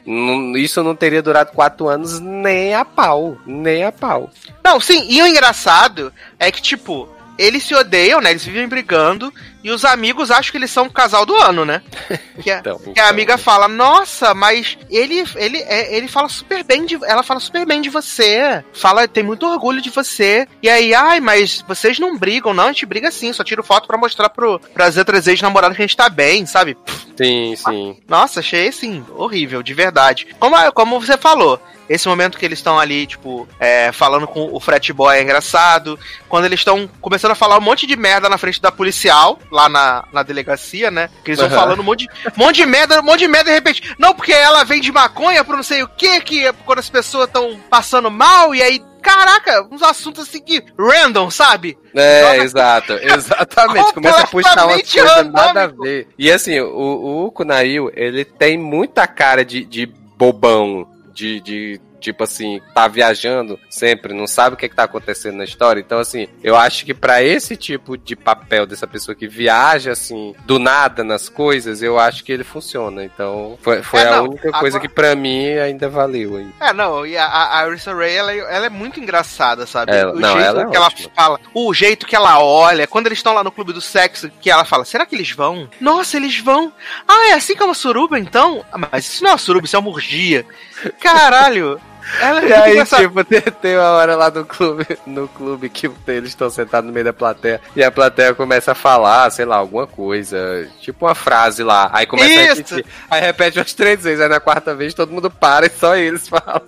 isso 0.57 0.83
não 0.83 0.95
teria 0.95 1.23
durado 1.23 1.53
quatro 1.53 1.89
anos 1.89 2.21
nem 2.21 2.75
a 2.75 2.85
pau. 2.85 3.37
Nem 3.47 3.85
a 3.85 3.93
pau. 3.93 4.31
Não, 4.65 4.81
sim, 4.81 5.07
e 5.09 5.23
o 5.23 5.27
engraçado 5.27 6.13
é 6.39 6.51
que, 6.51 6.61
tipo, 6.61 7.09
eles 7.39 7.63
se 7.63 7.75
odeiam, 7.75 8.21
né? 8.21 8.31
Eles 8.31 8.45
vivem 8.45 8.67
brigando 8.69 9.33
e 9.63 9.71
os 9.71 9.85
amigos 9.85 10.31
acham 10.31 10.51
que 10.51 10.59
eles 10.59 10.71
são 10.71 10.87
o 10.87 10.91
casal 10.91 11.25
do 11.25 11.35
ano, 11.37 11.65
né? 11.65 11.81
Que, 12.43 12.51
a- 12.53 12.59
Então, 12.59 12.79
que 12.79 12.91
então, 12.91 13.05
a 13.05 13.09
amiga 13.09 13.37
fala, 13.37 13.67
nossa, 13.67 14.33
mas 14.35 14.79
ele, 14.91 15.25
ele, 15.37 15.59
é, 15.59 15.97
ele 15.97 16.07
fala 16.07 16.29
super 16.29 16.63
bem 16.63 16.85
de. 16.87 16.97
Ela 17.05 17.23
fala 17.25 17.41
super 17.41 17.67
bem 17.67 17.81
de 17.81 17.91
você. 17.91 18.63
Fala, 18.73 19.09
tem 19.09 19.25
muito 19.25 19.45
orgulho 19.47 19.81
de 19.83 19.91
você. 19.91 20.47
E 20.63 20.69
aí, 20.69 20.95
ai, 20.95 21.19
mas 21.21 21.65
vocês 21.67 21.99
não 21.99 22.17
brigam, 22.17 22.55
não, 22.55 22.65
a 22.65 22.73
gente 22.73 22.87
briga 22.87 23.11
sim, 23.11 23.33
só 23.33 23.43
tiro 23.43 23.63
foto 23.65 23.89
pra 23.89 23.99
mostrar 23.99 24.29
pro, 24.29 24.61
pras 24.73 24.97
outras 24.97 25.27
ex-namoradas 25.27 25.77
que 25.77 25.83
a 25.83 25.87
gente 25.87 25.97
tá 25.97 26.09
bem, 26.09 26.47
sabe? 26.47 26.77
Sim, 27.19 27.57
sim. 27.57 27.97
Nossa, 28.07 28.39
achei 28.39 28.69
assim, 28.69 29.05
horrível, 29.17 29.61
de 29.61 29.75
verdade. 29.75 30.29
Como, 30.39 30.57
como 30.73 31.01
você 31.01 31.19
falou, 31.19 31.61
esse 31.89 32.07
momento 32.07 32.39
que 32.39 32.45
eles 32.45 32.61
estão 32.61 32.79
ali, 32.79 33.09
tipo, 33.09 33.49
é, 33.59 33.91
falando 33.91 34.27
com 34.29 34.55
o 34.55 34.61
frat 34.61 34.93
boy 34.93 35.17
é 35.17 35.23
engraçado. 35.23 35.99
Quando 36.29 36.45
eles 36.45 36.61
estão 36.61 36.89
começando 37.01 37.33
a 37.33 37.35
falar 37.35 37.59
um 37.59 37.63
monte 37.63 37.89
de 37.89 37.97
merda 37.97 38.29
na 38.29 38.39
frente 38.39 38.63
da 38.63 38.71
policial, 38.71 39.39
lá 39.51 39.69
na, 39.69 40.05
na 40.13 40.23
delegacia, 40.23 40.93
né? 40.93 41.11
Que 41.25 41.31
eles 41.31 41.41
vão 41.41 41.49
Aham. 41.49 41.57
falando 41.57 41.81
um 41.81 41.85
monte, 41.85 42.07
de, 42.07 42.11
um 42.37 42.45
monte 42.45 42.57
de 42.57 42.67
merda, 42.67 43.01
um 43.01 43.05
monte 43.05 43.21
de 43.21 43.29
merda 43.29 43.51
de 43.51 43.55
repente. 43.57 43.95
Não, 43.99 44.15
porque 44.15 44.33
ela 44.33 44.63
vem 44.63 44.81
de 44.81 44.93
maconha 44.93 45.43
pro 45.43 45.57
não 45.57 45.63
sei 45.65 45.83
o 45.83 45.89
que, 45.89 46.21
que 46.21 46.47
é 46.47 46.53
quando 46.53 46.79
as 46.79 46.91
pessoas 46.91 47.27
estão 47.27 47.59
passando 47.69 48.11
mal, 48.11 48.55
e 48.55 48.63
aí. 48.63 48.83
Caraca, 49.03 49.67
uns 49.71 49.83
assuntos 49.83 50.29
assim 50.29 50.41
que 50.41 50.63
random, 50.79 51.31
sabe? 51.31 51.79
É, 51.95 52.23
Joga- 52.23 52.37
exato, 52.45 52.93
exatamente. 52.95 53.93
Começa 53.95 54.19
a 54.23 54.27
puxar 54.27 54.51
Completamente 54.57 54.99
coisas 54.99 55.33
nada 55.33 55.65
a 55.65 55.67
ver. 55.67 56.09
E 56.19 56.31
assim, 56.31 56.59
o, 56.61 57.27
o 57.27 57.33
Kunail, 57.33 57.91
ele 57.95 58.25
tem 58.25 58.59
muita 58.59 59.07
cara 59.07 59.45
de, 59.45 59.65
de 59.65 59.87
bobão, 59.87 60.87
de, 61.15 61.41
de 61.41 61.81
tipo 62.01 62.25
assim, 62.25 62.61
tá 62.75 62.87
viajando 62.89 63.59
sempre, 63.71 64.13
não 64.15 64.27
sabe 64.27 64.55
o 64.55 64.57
que, 64.57 64.69
que 64.69 64.75
tá 64.77 64.85
acontecendo 64.85 65.37
na 65.37 65.45
história. 65.45 65.81
Então, 65.81 65.99
assim, 65.99 66.29
eu 66.43 66.57
acho 66.57 66.85
que 66.85 66.95
pra 66.95 67.23
esse 67.23 67.57
tipo 67.57 67.97
de 67.97 68.15
papel 68.17 68.67
dessa 68.67 68.87
pessoa 68.87 69.15
que 69.15 69.27
viaja, 69.27 69.93
assim, 69.93 70.35
do 70.45 70.59
nada 70.59 71.03
nas 71.05 71.29
coisas, 71.29 71.83
eu 71.83 71.99
acho 71.99 72.25
que 72.25 72.33
ele 72.33 72.45
funciona. 72.45 73.05
Então, 73.05 73.59
foi, 73.63 73.83
foi 73.83 74.01
É, 74.01 74.09
a 74.15 74.23
única 74.23 74.51
coisa 74.53 74.77
agora- 74.79 74.81
que 74.81 74.89
pra 74.95 75.15
mim 75.15 75.49
ainda 75.59 75.89
valeu 75.89 76.37
aí. 76.37 76.49
É, 76.61 76.73
não, 76.73 77.07
e 77.07 77.17
a, 77.17 77.25
a 77.27 77.59
Arissa 77.65 77.95
Ray, 77.95 78.15
ela, 78.15 78.33
é- 78.33 78.39
ela 78.57 78.67
é 78.67 78.71
muito 78.71 79.01
engraçada, 79.01 79.67
sabe? 79.67 79.93
O 80.05 80.15
não, 80.19 80.33
jeito 80.35 80.45
ela 80.47 80.63
é 80.63 80.67
que 80.67 80.77
ela 80.77 80.91
fala, 81.15 81.41
o 81.55 81.73
jeito 81.75 82.07
que 82.07 82.15
ela 82.17 82.41
olha, 82.43 82.87
quando 82.87 83.07
eles 83.07 83.19
estão 83.19 83.33
lá 83.35 83.43
no 83.45 83.51
clube 83.53 83.73
do 83.73 83.81
sexo, 83.81 84.31
que 84.41 84.51
ela 84.51 84.65
fala, 84.65 84.85
será 84.85 85.05
que 85.05 85.15
eles 85.15 85.31
vão? 85.33 85.69
Nossa, 85.81 86.17
eles 86.17 86.39
vão. 86.39 86.73
Ah, 87.07 87.31
é 87.31 87.33
assim 87.35 87.55
que 87.55 87.63
é 87.63 87.65
uma 87.67 87.75
suruba, 87.75 88.19
então? 88.19 88.65
Ah, 88.73 88.79
mas 88.79 89.07
isso 89.07 89.23
não 89.23 89.31
é 89.31 89.33
uma 89.33 89.39
suruba, 89.39 89.67
isso 89.67 89.77
é 89.77 89.79
uma 89.79 89.91
orgia. 89.91 90.45
Caralho. 91.01 91.81
Ela 92.21 92.43
E 92.43 92.53
aí, 92.55 92.73
engraçada. 92.73 93.03
tipo, 93.03 93.23
tem, 93.25 93.41
tem 93.43 93.77
uma 93.77 93.91
hora 93.91 94.17
lá 94.17 94.31
no 94.31 94.43
clube, 94.45 94.87
no 95.07 95.29
clube 95.29 95.69
que 95.69 95.91
eles 96.07 96.31
estão 96.31 96.49
sentados 96.49 96.87
no 96.89 96.93
meio 96.93 97.05
da 97.05 97.13
plateia 97.13 97.61
e 97.77 97.85
a 97.85 97.91
plateia 97.91 98.35
começa 98.35 98.73
a 98.73 98.75
falar, 98.75 99.31
sei 99.31 99.45
lá, 99.45 99.57
alguma 99.57 99.87
coisa, 99.87 100.67
tipo 100.81 101.05
uma 101.05 101.15
frase 101.15 101.63
lá. 101.63 101.91
Aí 101.93 102.07
começa 102.07 102.29
a 102.29 102.45
Isso. 102.45 102.55
repetir. 102.75 102.87
Aí 103.11 103.21
repete 103.21 103.59
umas 103.59 103.75
três 103.75 104.03
vezes, 104.03 104.21
aí 104.23 104.29
na 104.29 104.41
quarta 104.41 104.75
vez 104.75 104.95
todo 104.95 105.13
mundo 105.13 105.31
para 105.31 105.67
e 105.67 105.71
só 105.71 105.95
eles 105.97 106.27
falam. 106.31 106.63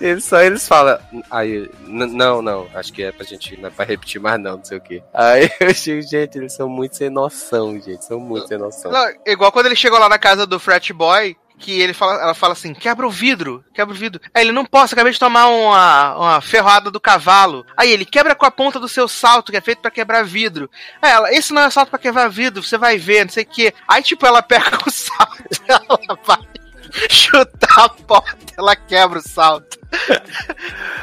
Eles, 0.00 0.24
só 0.24 0.40
eles 0.42 0.66
falam. 0.66 0.98
Aí, 1.30 1.70
não, 1.86 2.42
não, 2.42 2.66
acho 2.74 2.92
que 2.92 3.04
é 3.04 3.12
pra 3.12 3.24
gente, 3.24 3.56
não 3.60 3.68
é 3.68 3.70
pra 3.70 3.84
repetir 3.84 4.20
mais 4.20 4.40
não, 4.40 4.56
não 4.56 4.64
sei 4.64 4.78
o 4.78 4.80
que. 4.80 5.00
Aí 5.14 5.48
eu 5.60 5.72
digo, 5.72 6.02
gente, 6.02 6.36
eles 6.38 6.52
são 6.52 6.68
muito 6.68 6.96
sem 6.96 7.08
noção, 7.08 7.80
gente, 7.80 8.04
são 8.04 8.18
muito 8.18 8.48
sem 8.48 8.58
noção. 8.58 8.90
Não, 8.90 9.06
igual 9.24 9.52
quando 9.52 9.66
ele 9.66 9.76
chegou 9.76 10.00
lá 10.00 10.08
na 10.08 10.18
casa 10.18 10.44
do 10.44 10.58
frat 10.58 10.90
boy, 10.92 11.36
que 11.62 11.80
ele 11.80 11.94
fala, 11.94 12.20
ela 12.20 12.34
fala 12.34 12.52
assim, 12.52 12.74
quebra 12.74 13.06
o 13.06 13.10
vidro, 13.10 13.64
quebra 13.72 13.94
o 13.94 13.96
vidro. 13.96 14.20
Aí 14.34 14.42
ele, 14.42 14.52
não 14.52 14.66
posso, 14.66 14.94
acabei 14.94 15.12
de 15.12 15.18
tomar 15.18 15.46
uma, 15.46 16.16
uma 16.16 16.40
ferroada 16.40 16.90
do 16.90 17.00
cavalo. 17.00 17.64
Aí 17.76 17.90
ele, 17.90 18.04
quebra 18.04 18.34
com 18.34 18.44
a 18.44 18.50
ponta 18.50 18.80
do 18.80 18.88
seu 18.88 19.06
salto, 19.06 19.52
que 19.52 19.56
é 19.56 19.60
feito 19.60 19.80
pra 19.80 19.90
quebrar 19.90 20.24
vidro. 20.24 20.68
Aí 21.00 21.12
ela, 21.12 21.32
esse 21.32 21.54
não 21.54 21.62
é 21.62 21.70
salto 21.70 21.90
pra 21.90 21.98
quebrar 21.98 22.28
vidro, 22.28 22.62
você 22.62 22.76
vai 22.76 22.98
ver, 22.98 23.24
não 23.24 23.32
sei 23.32 23.44
o 23.44 23.46
quê. 23.46 23.72
Aí, 23.86 24.02
tipo, 24.02 24.26
ela 24.26 24.42
pega 24.42 24.78
o 24.86 24.90
salto, 24.90 25.44
ela 25.68 26.18
vai 26.24 26.38
chutar 27.08 27.84
a 27.84 27.88
porta, 27.88 28.54
ela 28.58 28.74
quebra 28.74 29.20
o 29.20 29.22
salto. 29.22 29.81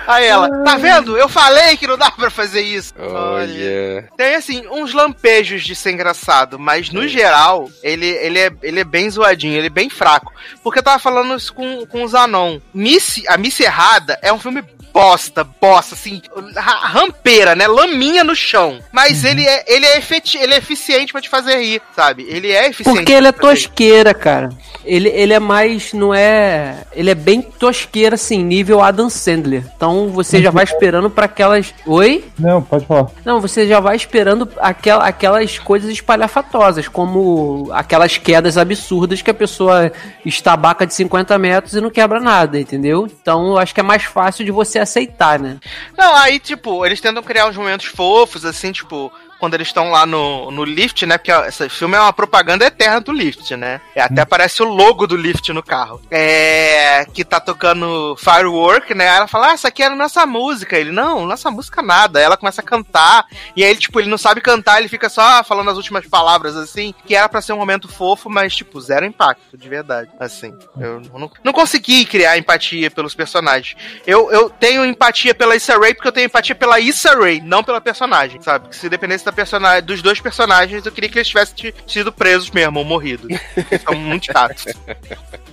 Aí 0.08 0.26
ela, 0.26 0.50
tá 0.64 0.76
vendo? 0.76 1.16
Eu 1.18 1.30
falei 1.30 1.78
que 1.78 1.86
não 1.86 1.98
dá 1.98 2.10
pra 2.10 2.30
fazer 2.32 2.62
isso. 2.62 2.94
Olha. 2.98 4.10
Tem, 4.18 4.36
assim, 4.36 4.64
uns 4.72 4.94
lampejos 4.94 5.64
de 5.64 5.76
ser 5.76 5.92
engraçado, 5.92 6.58
mas 6.58 6.90
no 6.90 7.08
geral, 7.08 7.70
ele, 7.84 8.08
ele, 8.08 8.40
é, 8.40 8.52
ele 8.64 8.80
é 8.80 8.84
bem 8.84 9.10
zoadinho, 9.10 9.56
ele 9.56 9.68
é 9.68 9.72
bem 9.72 9.90
fraco. 9.90 10.34
Porque 10.64 10.80
eu 10.80 10.84
tava 10.84 11.00
falando 11.00 11.36
isso 11.36 11.54
com, 11.54 11.86
com 11.86 12.04
o 12.04 12.08
Zanon. 12.08 12.60
Miss, 12.74 13.22
a 13.28 13.38
Miss 13.38 13.60
Errada 13.60 14.18
é 14.22 14.34
um 14.34 14.40
filme 14.40 14.64
bosta, 14.92 15.44
bosta, 15.44 15.94
assim, 15.94 16.20
ra- 16.56 16.88
rampeira, 16.88 17.56
né? 17.56 17.68
Laminha 17.68 18.24
no 18.24 18.36
chão. 18.36 18.80
Mas 18.92 19.24
ele, 19.24 19.46
é, 19.46 19.64
ele, 19.68 19.86
é 19.86 19.98
efeti 20.00 20.38
ele 20.40 20.56
é 20.56 20.58
eficiente 20.58 21.12
pra 21.12 21.22
te 21.22 21.30
fazer 21.30 21.58
rir, 21.58 21.82
sabe? 21.96 22.26
Ele 22.28 22.52
é 22.52 22.68
eficiente. 22.68 22.98
Porque 22.98 23.12
ele 23.14 23.28
é 23.28 23.32
rir. 23.32 23.38
tosqueira, 23.38 24.14
cara. 24.16 24.50
Ele, 24.84 25.10
ele 25.10 25.34
é 25.34 25.40
mais, 25.40 25.94
não 25.94 26.14
é. 26.14 26.84
Ele 26.94 27.12
é 27.12 27.16
bem 27.16 27.42
tosqueira, 27.42 28.16
assim, 28.16 28.44
nível 28.44 28.79
Adam 28.82 29.10
Sandler. 29.10 29.64
Então 29.76 30.10
você 30.10 30.42
já 30.42 30.52
vai 30.52 30.64
esperando 30.64 31.10
pra 31.10 31.26
aquelas. 31.26 31.74
Oi? 31.86 32.26
Não, 32.38 32.62
pode 32.62 32.86
falar. 32.86 33.08
Não, 33.26 33.40
você 33.40 33.68
já 33.68 33.80
vai 33.80 33.96
esperando 33.96 34.50
aquela, 34.58 35.06
aquelas 35.06 35.60
coisas 35.60 35.90
espalhafatosas, 35.90 36.88
como 36.88 37.70
aquelas 37.72 38.18
quedas 38.18 38.58
absurdas 38.58 39.22
que 39.22 39.32
a 39.32 39.34
pessoa 39.34 39.92
estabaca 40.26 40.86
de 40.86 40.94
50 40.94 41.38
metros 41.38 41.74
e 41.74 41.82
não 41.82 41.90
quebra 41.90 42.20
nada, 42.20 42.60
entendeu? 42.60 43.08
Então 43.08 43.50
eu 43.50 43.58
acho 43.58 43.74
que 43.74 43.80
é 43.80 43.84
mais 43.84 44.04
fácil 44.04 44.46
de 44.46 44.52
você 44.52 44.80
aceitar, 44.80 45.40
né? 45.40 45.58
Não, 45.98 46.16
aí, 46.16 46.40
tipo, 46.40 46.86
eles 46.86 47.02
tentam 47.02 47.24
criar 47.24 47.48
uns 47.48 47.58
momentos 47.58 47.88
fofos, 47.88 48.46
assim, 48.46 48.72
tipo, 48.72 49.12
quando 49.40 49.54
eles 49.54 49.68
estão 49.68 49.90
lá 49.90 50.06
no, 50.06 50.52
no 50.52 50.64
lift, 50.64 51.06
né? 51.06 51.18
Porque 51.18 51.32
esse 51.32 51.70
filme 51.70 51.96
é 51.96 52.00
uma 52.00 52.14
propaganda 52.14 52.66
eterna 52.66 53.00
do 53.00 53.12
lift, 53.12 53.56
né? 53.56 53.82
É, 53.96 54.02
até 54.02 54.22
aparece 54.22 54.62
o 54.62 54.66
logo 54.66 55.08
do 55.08 55.16
lift 55.16 55.52
no 55.54 55.64
carro. 55.64 56.02
É. 56.12 57.06
Que 57.14 57.24
tá 57.24 57.40
tocando 57.40 58.16
Firework, 58.18 58.94
né? 58.94 59.10
Aí 59.10 59.18
ela 59.18 59.28
fala, 59.28 59.50
ah, 59.50 59.54
essa 59.54 59.70
aqui 59.70 59.82
era 59.82 59.96
nossa 59.96 60.26
música. 60.26 60.78
Ele, 60.78 60.92
não, 60.92 61.26
nossa 61.26 61.50
música 61.50 61.82
nada. 61.82 62.20
Aí 62.20 62.26
ela 62.26 62.38
começa 62.38 62.62
a 62.62 62.64
cantar. 62.64 63.26
E 63.56 63.64
aí, 63.64 63.76
tipo, 63.76 64.00
ele 64.00 64.10
não 64.10 64.18
sabe 64.18 64.42
cantar, 64.42 64.80
ele 64.80 64.90
fica 64.90 65.10
só 65.10 65.44
falando 65.44 65.72
as 65.72 65.78
últimas 65.78 66.06
palavras, 66.06 66.56
assim, 66.56 66.94
que 67.06 67.16
era 67.16 67.30
pra 67.30 67.42
ser 67.42 67.54
um 67.54 67.58
momento 67.58 67.88
fofo, 67.88 68.30
mas, 68.30 68.56
tipo, 68.56 68.80
zero 68.82 69.06
impacto, 69.06 69.58
de 69.58 69.70
verdade. 69.70 70.10
Assim. 70.20 70.54
Eu 70.78 71.02
não, 71.14 71.32
não 71.44 71.54
consegui 71.54 72.06
criar 72.06 72.38
empatia 72.38 72.92
pelos 72.92 73.16
personagens. 73.16 73.78
Eu, 74.06 74.32
eu 74.32 74.50
tenho 74.50 74.84
empatia 74.84 75.34
pela 75.34 75.56
Issa 75.56 75.78
Rae 75.78 75.94
porque 75.94 76.08
eu 76.08 76.12
tenho 76.12 76.26
empatia 76.26 76.56
pela 76.56 76.80
Issa 76.80 77.16
Rae, 77.16 77.42
não 77.42 77.64
pela 77.64 77.80
personagem, 77.80 78.42
sabe? 78.42 78.70
Que 78.70 78.76
se 78.76 78.90
dependesse 78.90 79.29
da 79.30 79.36
personagem, 79.36 79.84
dos 79.84 80.02
dois 80.02 80.20
personagens, 80.20 80.86
eu 80.86 80.92
queria 80.92 81.10
que 81.10 81.18
eles 81.18 81.28
tivessem 81.28 81.56
ti- 81.56 81.76
sido 81.88 82.12
presos 82.12 82.50
mesmo, 82.52 82.80
ou 82.80 82.86
morrido. 82.86 83.28
Eles 83.30 83.82
são 83.84 83.96
muito 83.96 84.26
chatos. 84.26 84.66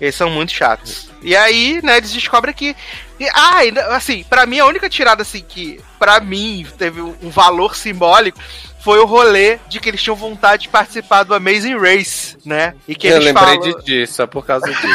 Eles 0.00 0.14
são 0.14 0.30
muito 0.30 0.52
chatos. 0.52 1.08
E 1.22 1.36
aí, 1.36 1.80
né, 1.82 1.98
eles 1.98 2.12
descobrem 2.12 2.54
que. 2.54 2.74
e- 3.20 3.28
ah, 3.32 3.60
assim, 3.94 4.24
pra 4.24 4.46
mim, 4.46 4.58
a 4.58 4.66
única 4.66 4.88
tirada, 4.88 5.22
assim, 5.22 5.44
que 5.46 5.80
pra 5.98 6.20
mim 6.20 6.66
teve 6.78 7.00
um 7.00 7.30
valor 7.30 7.76
simbólico 7.76 8.38
foi 8.80 8.98
o 9.00 9.04
rolê 9.04 9.58
de 9.68 9.80
que 9.80 9.88
eles 9.88 10.00
tinham 10.00 10.14
vontade 10.14 10.62
de 10.62 10.68
participar 10.68 11.24
do 11.24 11.34
Amazing 11.34 11.76
Race, 11.76 12.36
né? 12.44 12.72
E 12.86 12.94
que 12.94 13.08
eu 13.08 13.16
eles 13.16 13.24
lembrei 13.24 13.56
falam... 13.60 13.80
disso, 13.80 14.14
só 14.14 14.26
por 14.28 14.46
causa 14.46 14.66
disso. 14.66 14.86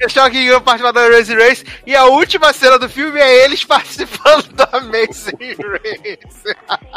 Estão 0.00 0.24
aqui 0.24 0.46
indo 0.46 0.60
participar 0.60 0.92
do 0.92 1.00
Amazing 1.00 1.34
Race 1.36 1.64
e 1.86 1.94
a 1.96 2.04
última 2.06 2.52
cena 2.52 2.78
do 2.78 2.88
filme 2.88 3.18
é 3.20 3.44
eles 3.44 3.64
participando 3.66 4.44
do 4.52 4.62
Amazing 4.76 5.56
Race. 5.58 6.56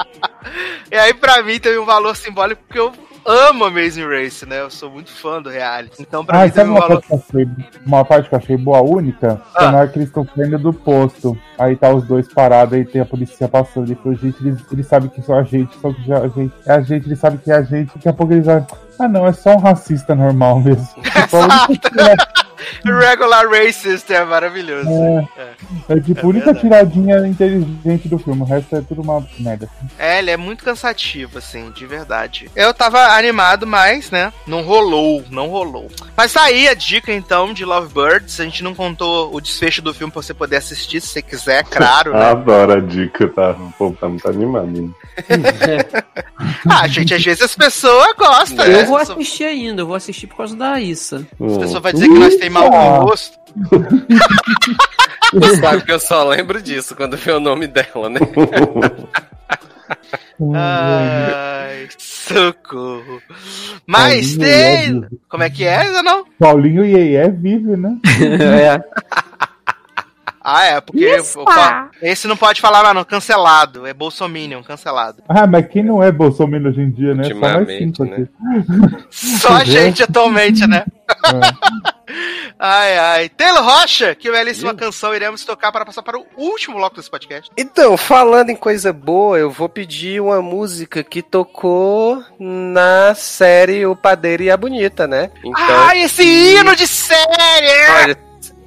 e 0.91 0.95
aí, 0.95 1.13
pra 1.13 1.41
mim, 1.43 1.59
teve 1.59 1.77
um 1.77 1.85
valor 1.85 2.15
simbólico 2.15 2.61
porque 2.67 2.79
eu 2.79 2.91
amo 3.25 3.65
Amazing 3.65 4.05
Race, 4.07 4.45
né? 4.45 4.61
Eu 4.61 4.69
sou 4.69 4.89
muito 4.89 5.11
fã 5.11 5.41
do 5.41 5.49
reality. 5.49 6.01
Então, 6.01 6.25
pra 6.25 6.41
Ah, 6.41 6.45
mim, 6.45 6.51
teve 6.51 6.69
um 6.69 6.73
uma 6.73 6.79
valor. 6.81 7.01
parte, 7.01 7.11
eu 7.11 7.39
achei, 7.41 7.47
uma 7.85 8.05
parte 8.05 8.29
que 8.29 8.35
eu 8.35 8.39
achei 8.39 8.57
boa, 8.57 8.81
única? 8.81 9.41
Ah. 9.55 9.59
Foi 9.63 9.71
na 9.71 9.77
hora 9.79 9.87
que 9.87 9.97
eles 9.99 10.07
estão 10.09 10.27
saindo 10.35 10.57
do 10.59 10.73
posto. 10.73 11.37
Aí 11.57 11.75
tá 11.75 11.89
os 11.93 12.03
dois 12.05 12.27
parados, 12.33 12.73
aí 12.73 12.85
tem 12.85 13.01
a 13.01 13.05
polícia 13.05 13.47
passando. 13.47 13.85
Ele 13.87 13.95
falou, 13.95 14.15
gente, 14.17 14.37
eles, 14.45 14.59
eles 14.71 14.87
sabem 14.87 15.09
que 15.09 15.21
são 15.21 15.37
a 15.37 15.43
gente, 15.43 15.77
só 15.79 15.91
que 15.93 16.03
já 16.05 16.19
a 16.19 16.27
gente, 16.27 16.53
é 16.65 16.71
a 16.73 16.81
gente, 16.81 17.07
eles 17.07 17.19
sabem 17.19 17.39
que 17.39 17.51
é 17.51 17.55
a 17.55 17.61
gente. 17.61 17.93
Daqui 17.95 18.09
a 18.09 18.13
pouco 18.13 18.33
eles 18.33 18.45
vão. 18.45 18.65
Ah, 18.99 19.07
não, 19.07 19.25
é 19.25 19.31
só 19.33 19.51
um 19.55 19.59
racista 19.59 20.13
normal 20.13 20.59
mesmo. 20.59 20.87
Só 21.29 21.45
um- 21.45 22.99
Regular 22.99 23.47
Racist 23.49 24.09
é 24.11 24.23
maravilhoso. 24.25 24.89
É, 24.89 25.93
é 25.93 25.99
tipo 25.99 26.19
É 26.19 26.23
a 26.23 26.27
única 26.27 26.53
verdade. 26.53 26.59
tiradinha 26.61 27.27
inteligente 27.27 28.07
do 28.09 28.19
filme, 28.19 28.41
o 28.41 28.45
resto 28.45 28.75
é 28.75 28.81
tudo 28.81 29.01
uma 29.01 29.25
merda. 29.39 29.69
É, 29.97 30.19
ele 30.19 30.31
é 30.31 30.37
muito 30.37 30.63
cansativo, 30.63 31.37
assim, 31.37 31.71
de 31.71 31.85
verdade. 31.85 32.49
Eu 32.55 32.73
tava 32.73 32.99
animado, 33.17 33.65
mas, 33.65 34.11
né, 34.11 34.33
não 34.45 34.61
rolou, 34.61 35.23
não 35.29 35.47
rolou. 35.47 35.89
Mas 36.17 36.33
tá 36.33 36.43
aí 36.43 36.67
a 36.67 36.73
dica, 36.73 37.13
então, 37.13 37.53
de 37.53 37.63
Lovebirds. 37.63 38.39
A 38.39 38.43
gente 38.43 38.63
não 38.63 38.75
contou 38.75 39.33
o 39.33 39.39
desfecho 39.39 39.81
do 39.81 39.93
filme 39.93 40.11
pra 40.11 40.21
você 40.21 40.33
poder 40.33 40.57
assistir, 40.57 40.99
se 41.01 41.07
você 41.07 41.21
quiser, 41.21 41.63
claro, 41.63 42.13
né? 42.13 42.25
Adoro 42.31 42.73
a 42.73 42.79
dica, 42.81 43.27
tá? 43.29 43.51
O 43.51 43.71
povo 43.77 43.95
tá 43.99 44.07
muito 44.09 44.27
animado. 44.29 44.67
hein? 44.77 44.93
Ah, 46.69 46.87
gente, 46.87 47.13
às 47.13 47.23
vezes 47.23 47.41
as 47.41 47.55
pessoas 47.55 48.13
gostam, 48.17 48.65
né? 48.65 48.85
Eu 48.89 48.91
vou 48.91 48.99
pessoas- 48.99 49.17
assistir 49.19 49.43
ainda, 49.45 49.81
eu 49.81 49.87
vou 49.87 49.95
assistir 49.95 50.27
por 50.27 50.37
causa 50.37 50.55
da 50.55 50.79
Issa. 50.79 51.25
As 51.39 51.57
pessoas 51.57 51.81
vão 51.83 51.91
dizer 51.93 52.07
que 52.07 52.19
nós 52.19 52.35
temos 52.35 52.61
mau 52.61 53.05
gosto. 53.05 53.37
Você 55.33 55.55
sabe 55.57 55.83
que 55.85 55.91
eu 55.91 55.99
só 55.99 56.23
lembro 56.27 56.61
disso 56.61 56.95
quando 56.95 57.15
vê 57.17 57.31
o 57.31 57.39
nome 57.39 57.67
dela, 57.67 58.09
né? 58.09 58.19
Ai, 60.55 61.87
socorro. 61.97 63.21
Mas 63.85 64.35
Paulinho 64.35 64.39
tem. 64.39 65.19
Como 65.27 65.43
é 65.43 65.49
que 65.49 65.63
é, 65.65 65.85
Zé, 65.91 66.01
não? 66.01 66.25
Paulinho 66.39 66.85
Iê 66.85 67.29
vive, 67.29 67.75
né? 67.75 67.97
é. 68.41 68.83
Ah, 70.41 70.65
é, 70.65 70.81
porque 70.81 71.05
o- 71.05 71.41
o- 71.41 71.89
esse 72.01 72.27
não 72.27 72.37
pode 72.37 72.61
falar, 72.61 72.81
mas 72.83 72.95
não, 72.95 73.03
cancelado. 73.03 73.85
É 73.85 73.93
Bolsominion, 73.93 74.63
cancelado. 74.63 75.21
Ah, 75.27 75.45
mas 75.45 75.67
quem 75.67 75.83
não 75.83 76.01
é 76.01 76.11
Bolsonaro 76.11 76.69
hoje 76.69 76.81
em 76.81 76.89
dia, 76.91 77.13
né? 77.13 77.23
Só 77.25 77.29
nós 77.35 77.55
Ultimamente, 77.57 77.97
cinco 77.97 78.05
né? 78.05 78.15
aqui. 78.15 79.05
Só 79.11 79.49
a 79.53 79.63
gente 79.63 80.03
atualmente, 80.03 80.65
né? 80.67 80.85
Ai, 82.61 82.97
ai. 82.97 83.29
Taylor 83.29 83.63
Rocha, 83.63 84.13
que 84.15 84.29
belíssima 84.31 84.73
canção 84.73 85.13
iremos 85.15 85.45
tocar 85.45 85.71
para 85.71 85.85
passar 85.85 86.01
para 86.01 86.17
o 86.19 86.25
último 86.35 86.75
bloco 86.75 86.95
desse 86.97 87.09
podcast. 87.09 87.49
Então, 87.57 87.95
falando 87.95 88.49
em 88.49 88.55
coisa 88.55 88.91
boa, 88.91 89.37
eu 89.37 89.49
vou 89.49 89.69
pedir 89.69 90.19
uma 90.21 90.41
música 90.41 91.03
que 91.03 91.21
tocou 91.21 92.21
na 92.37 93.13
série 93.15 93.85
O 93.85 93.95
Padeiro 93.95 94.43
e 94.43 94.51
a 94.51 94.57
Bonita, 94.57 95.07
né? 95.07 95.29
Então, 95.39 95.53
Ai, 95.87 96.01
esse 96.01 96.23
hino 96.23 96.75
de 96.75 96.85
série! 96.87 98.03
olha, 98.03 98.17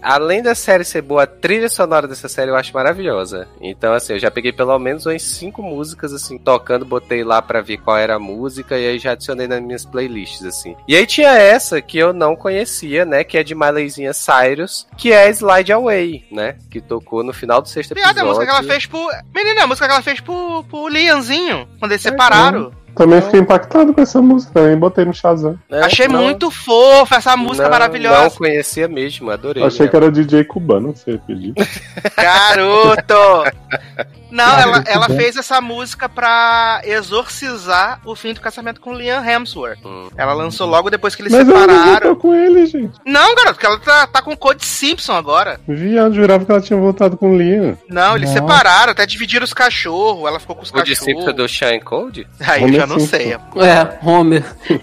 além 0.03 0.43
da 0.43 0.55
série 0.55 0.85
ser 0.85 1.03
boa, 1.03 1.23
a 1.23 1.27
trilha 1.27 1.69
sonora 1.69 2.09
dessa 2.09 2.29
série 2.29 2.51
eu 2.51 2.57
acho 2.57 2.75
maravilhosa. 2.75 3.49
Então, 3.61 3.93
assim, 3.93 4.15
eu 4.15 4.19
já 4.19 4.31
peguei 4.31 4.53
pelo 4.53 4.79
menos 4.79 5.07
umas 5.07 5.23
cinco 5.23 5.63
músicas, 5.63 6.13
assim, 6.13 6.39
tocando, 6.39 6.85
botei 6.85 7.23
lá 7.25 7.41
pra 7.41 7.61
ver 7.61 7.79
qual 7.79 7.97
era 7.97 8.17
a 8.17 8.19
música 8.19 8.79
e 8.79 8.87
aí 8.89 8.99
já 8.99 9.13
adicionei 9.13 9.47
nas 9.47 9.63
minhas 9.63 9.85
playlists, 9.85 10.45
assim. 10.45 10.77
E 10.89 10.97
aí 10.97 11.07
tinha 11.07 11.31
essa 11.31 11.81
que 11.81 11.99
eu 11.99 12.13
não 12.13 12.35
conhecia, 12.35 13.05
né? 13.05 13.25
Que 13.25 13.39
é 13.39 13.43
de 13.43 13.55
Mileyzinha 13.55 14.13
Cyrus, 14.13 14.87
que 14.97 15.13
é 15.13 15.31
Slide 15.31 15.73
Away, 15.73 16.27
né? 16.31 16.57
Que 16.71 16.81
tocou 16.81 17.23
no 17.23 17.33
final 17.33 17.63
do 17.63 17.69
sexto 17.69 17.95
Piada, 17.95 18.09
a 18.09 18.25
episódio. 18.25 18.29
música 18.35 18.47
que 18.47 18.59
ela 18.59 18.73
fez 18.73 18.87
pro. 18.87 19.09
Menina, 19.35 19.65
a 19.65 19.67
música 19.67 19.87
que 19.87 19.93
ela 19.93 20.03
fez 20.03 20.21
pro, 20.21 20.65
pro 20.65 20.89
Lianzinho, 20.89 21.69
quando 21.79 21.93
eles 21.93 22.03
separaram. 22.03 22.73
Também 22.95 23.21
fiquei 23.23 23.41
impactado 23.41 23.93
com 23.95 24.01
essa 24.01 24.21
música, 24.21 24.53
também 24.53 24.77
botei 24.77 25.05
no 25.05 25.15
Shazam. 25.15 25.59
É, 25.71 25.81
Achei 25.83 26.07
não- 26.09 26.23
muito 26.23 26.51
fofa 26.51 27.17
essa 27.17 27.37
música 27.37 27.65
não- 27.65 27.71
maravilhosa. 27.71 28.23
Não 28.25 28.31
conhecia 28.31 28.87
mesmo, 28.87 29.31
adorei. 29.31 29.63
Achei 29.65 29.87
né? 29.87 29.91
que 29.91 29.97
era 29.97 30.11
DJ 30.13 30.45
cubano, 30.45 30.89
não 30.89 30.95
sei 30.95 31.19
pedir. 31.19 31.55
Garoto! 32.17 33.45
Não, 34.31 34.59
ela, 34.59 34.83
ela 34.87 35.09
fez 35.11 35.37
essa 35.37 35.61
música 35.61 36.09
pra 36.09 36.81
exorcizar 36.85 38.01
o 38.05 38.15
fim 38.17 38.33
do 38.33 38.41
casamento 38.41 38.81
com 38.81 38.95
Liam 38.95 39.23
Hemsworth. 39.23 39.79
Hum. 39.85 40.09
Ela 40.17 40.33
lançou 40.33 40.67
logo 40.67 40.89
depois 40.89 41.15
que 41.15 41.21
eles 41.21 41.33
Mas 41.33 41.47
ela 41.47 41.67
não 41.67 41.69
separaram. 41.69 41.91
voltou 41.93 42.17
com 42.17 42.35
ele, 42.35 42.65
gente. 42.67 42.99
Não, 43.05 43.35
garoto, 43.35 43.55
porque 43.55 43.67
ela 43.67 43.79
tá, 43.79 44.07
tá 44.07 44.23
com 44.23 44.33
o 44.33 44.37
Code 44.37 44.65
Simpson 44.65 45.13
agora. 45.13 45.61
Viado, 45.69 46.15
jurava 46.15 46.47
que 46.47 46.51
ela 46.51 46.63
tinha 46.63 46.79
voltado 46.79 47.17
com 47.19 47.33
o 47.33 47.37
Liam. 47.37 47.77
Não, 47.91 48.17
eles 48.17 48.31
Não. 48.31 48.37
separaram, 48.37 48.93
até 48.93 49.05
dividiram 49.05 49.45
os 49.45 49.53
cachorros. 49.53 50.27
Ela 50.27 50.41
ficou 50.41 50.57
com 50.57 50.63
os 50.63 50.71
O 50.71 50.73
cachorros. 50.73 50.99
discípulo 50.99 51.33
do 51.35 51.47
Shine 51.47 51.81
Cold? 51.83 52.27
Aí 52.41 52.63
já 52.83 52.87
não 52.87 53.01
sei. 53.01 53.33
É, 53.33 53.99
Homer. 54.03 54.45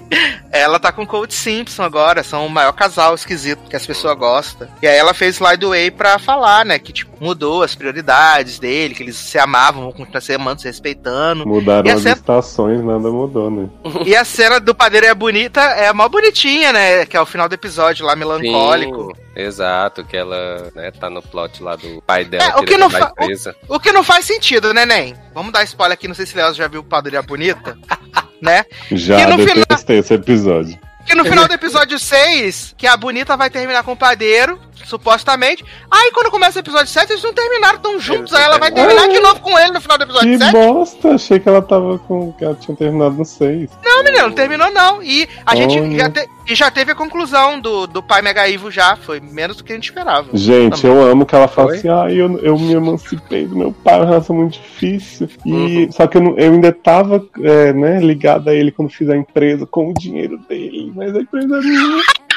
Ela 0.52 0.80
tá 0.80 0.92
com 0.92 1.04
o 1.04 1.08
Code 1.08 1.34
Simpson 1.34 1.84
agora, 1.84 2.24
são 2.24 2.46
o 2.48 2.50
maior 2.50 2.72
casal 2.72 3.14
esquisito 3.14 3.70
que 3.70 3.76
as 3.76 3.86
pessoas 3.86 4.18
gostam. 4.18 4.68
E 4.82 4.88
aí 4.88 4.98
ela 4.98 5.14
fez 5.14 5.36
Slide 5.36 5.64
Away 5.64 5.92
pra 5.92 6.18
falar, 6.18 6.66
né, 6.66 6.80
que 6.80 6.92
tipo, 6.92 7.24
mudou 7.24 7.62
as 7.62 7.76
prioridades 7.76 8.58
dele, 8.58 8.96
que 8.96 9.04
eles 9.04 9.16
se 9.16 9.38
amavam, 9.38 9.84
vão 9.84 9.92
continuar 9.92 10.22
se 10.22 10.34
amando, 10.34 10.62
se 10.62 10.68
respeitando. 10.68 11.46
Mudaram 11.46 11.88
E 11.88 11.92
as 11.92 12.02
cena- 12.02 12.16
estações, 12.16 12.84
nada 12.84 13.12
mudou, 13.12 13.52
né? 13.52 13.70
e 14.08 14.16
a 14.16 14.26
cena 14.26 14.60
do 14.60 14.74
padeiro 14.74 15.06
é 15.06 15.14
bonita, 15.14 15.62
é 15.62 15.88
a 15.88 15.94
mó 15.94 16.10
bonitinha, 16.10 16.74
né, 16.74 17.06
que 17.06 17.16
é 17.16 17.22
o 17.22 17.28
final 17.28 17.48
do 17.48 17.54
episódio 17.54 18.04
lá, 18.04 18.16
melancólico. 18.16 19.16
Sim, 19.16 19.42
exato, 19.44 20.04
que 20.04 20.18
ela 20.18 20.72
né, 20.74 20.90
tá 21.00 21.12
no 21.12 21.22
plot 21.22 21.62
lá 21.62 21.76
do 21.76 22.02
pai 22.08 22.26
dela 22.26 22.44
É, 22.44 22.56
o 22.60 22.64
que 22.64 22.76
não 22.76 22.90
fa- 22.90 23.14
empresa. 23.22 23.56
O 23.68 23.80
que 23.80 23.92
não 23.92 24.04
faz 24.04 24.26
sentido, 24.26 24.74
né, 24.74 24.84
Nen? 24.84 25.16
Vamos 25.36 25.52
dar 25.54 25.64
spoiler 25.64 25.94
aqui, 25.94 26.08
não 26.08 26.16
sei 26.16 26.26
se 26.26 26.34
o 26.34 26.38
Léo 26.38 26.56
já 26.56 26.68
viu 26.68 26.82
o 26.82 26.84
padeiro 26.84 27.18
é 27.18 27.22
bonita, 27.22 27.78
né? 28.42 28.66
Já 28.92 29.36
detestei 29.36 30.00
esse 30.00 30.14
episódio. 30.14 30.78
Que 31.06 31.16
no 31.16 31.26
final 31.26 31.48
do 31.48 31.54
episódio 31.54 31.98
6, 31.98 32.76
que 32.78 32.86
a 32.86 32.96
bonita 32.96 33.36
vai 33.36 33.50
terminar 33.50 33.84
com 33.84 33.94
o 33.94 33.98
padeiro, 33.98 34.60
supostamente. 34.86 35.64
Aí 35.90 36.12
quando 36.14 36.32
começa 36.32 36.60
o 36.60 36.62
episódio 36.62 36.88
7, 36.88 37.12
eles 37.12 37.24
não 37.24 37.34
terminaram 37.34 37.80
tão 37.80 38.00
juntos. 38.00 38.34
Aí 38.34 38.44
ela 38.44 38.58
vai 38.58 38.72
terminar 38.72 39.08
de 39.08 39.20
novo 39.20 39.40
com 39.40 39.58
ele 39.58 39.72
no 39.72 39.82
final 39.82 39.98
do 39.98 40.04
episódio 40.04 40.30
Que 40.32 40.38
7. 40.38 40.52
bosta! 40.52 41.10
Achei 41.16 41.40
que 41.40 41.50
ela 41.50 41.62
tava 41.62 42.00
com. 42.00 42.32
que 42.34 42.44
ela 42.44 42.56
tinha 42.56 42.76
terminado 42.76 43.16
no 43.16 43.26
6. 43.26 43.70
Não, 43.84 44.04
menino, 44.04 44.28
não 44.28 44.32
terminou 44.34 44.72
não. 44.72 45.02
E 45.04 45.28
a 45.46 45.56
gente 45.56 45.98
já, 45.98 46.10
te- 46.10 46.28
e 46.48 46.56
já 46.56 46.72
teve 46.72 46.92
a 46.92 46.96
conclusão 46.96 47.60
do, 47.60 47.88
do 47.88 48.02
pai 48.04 48.22
Mega 48.22 48.48
Ivo 48.48 48.70
já. 48.72 48.96
Foi 48.96 49.20
menos 49.20 49.58
do 49.58 49.64
que 49.64 49.72
a 49.72 49.76
gente 49.76 49.86
esperava. 49.90 50.28
Gente, 50.34 50.86
eu 50.86 51.02
amo 51.04 51.26
que 51.26 51.36
ela 51.36 51.48
fala 51.48 51.70
Oi? 51.70 51.78
assim, 51.78 51.90
ah, 51.90 52.06
eu, 52.12 52.38
eu 52.40 52.58
me 52.58 52.74
emancipei 52.74 53.46
do 53.46 53.56
meu 53.56 53.72
pai, 53.72 53.98
uma 54.00 54.06
relação 54.06 54.36
muito 54.36 54.54
difícil. 54.54 55.30
E 55.46 55.52
Uhum. 55.86 55.92
só 55.92 56.08
que 56.08 56.18
eu, 56.18 56.22
não- 56.22 56.38
eu 56.38 56.52
ainda 56.54 56.72
tava 56.72 57.24
é, 57.44 57.74
né, 57.74 58.00
ligada 58.00 58.52
a 58.52 58.54
ele 58.54 58.72
quando 58.72 58.90
fiz 58.90 59.10
a 59.10 59.16
empresa 59.18 59.66
com 59.66 59.90
o 59.90 59.94
dinheiro 59.94 60.38
dele, 60.50 60.92
mas 60.96 61.16
a 61.16 61.20
empresa 61.20 61.58
é 61.58 61.62
minha. 61.62 62.04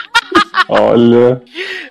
Olha, 0.69 1.43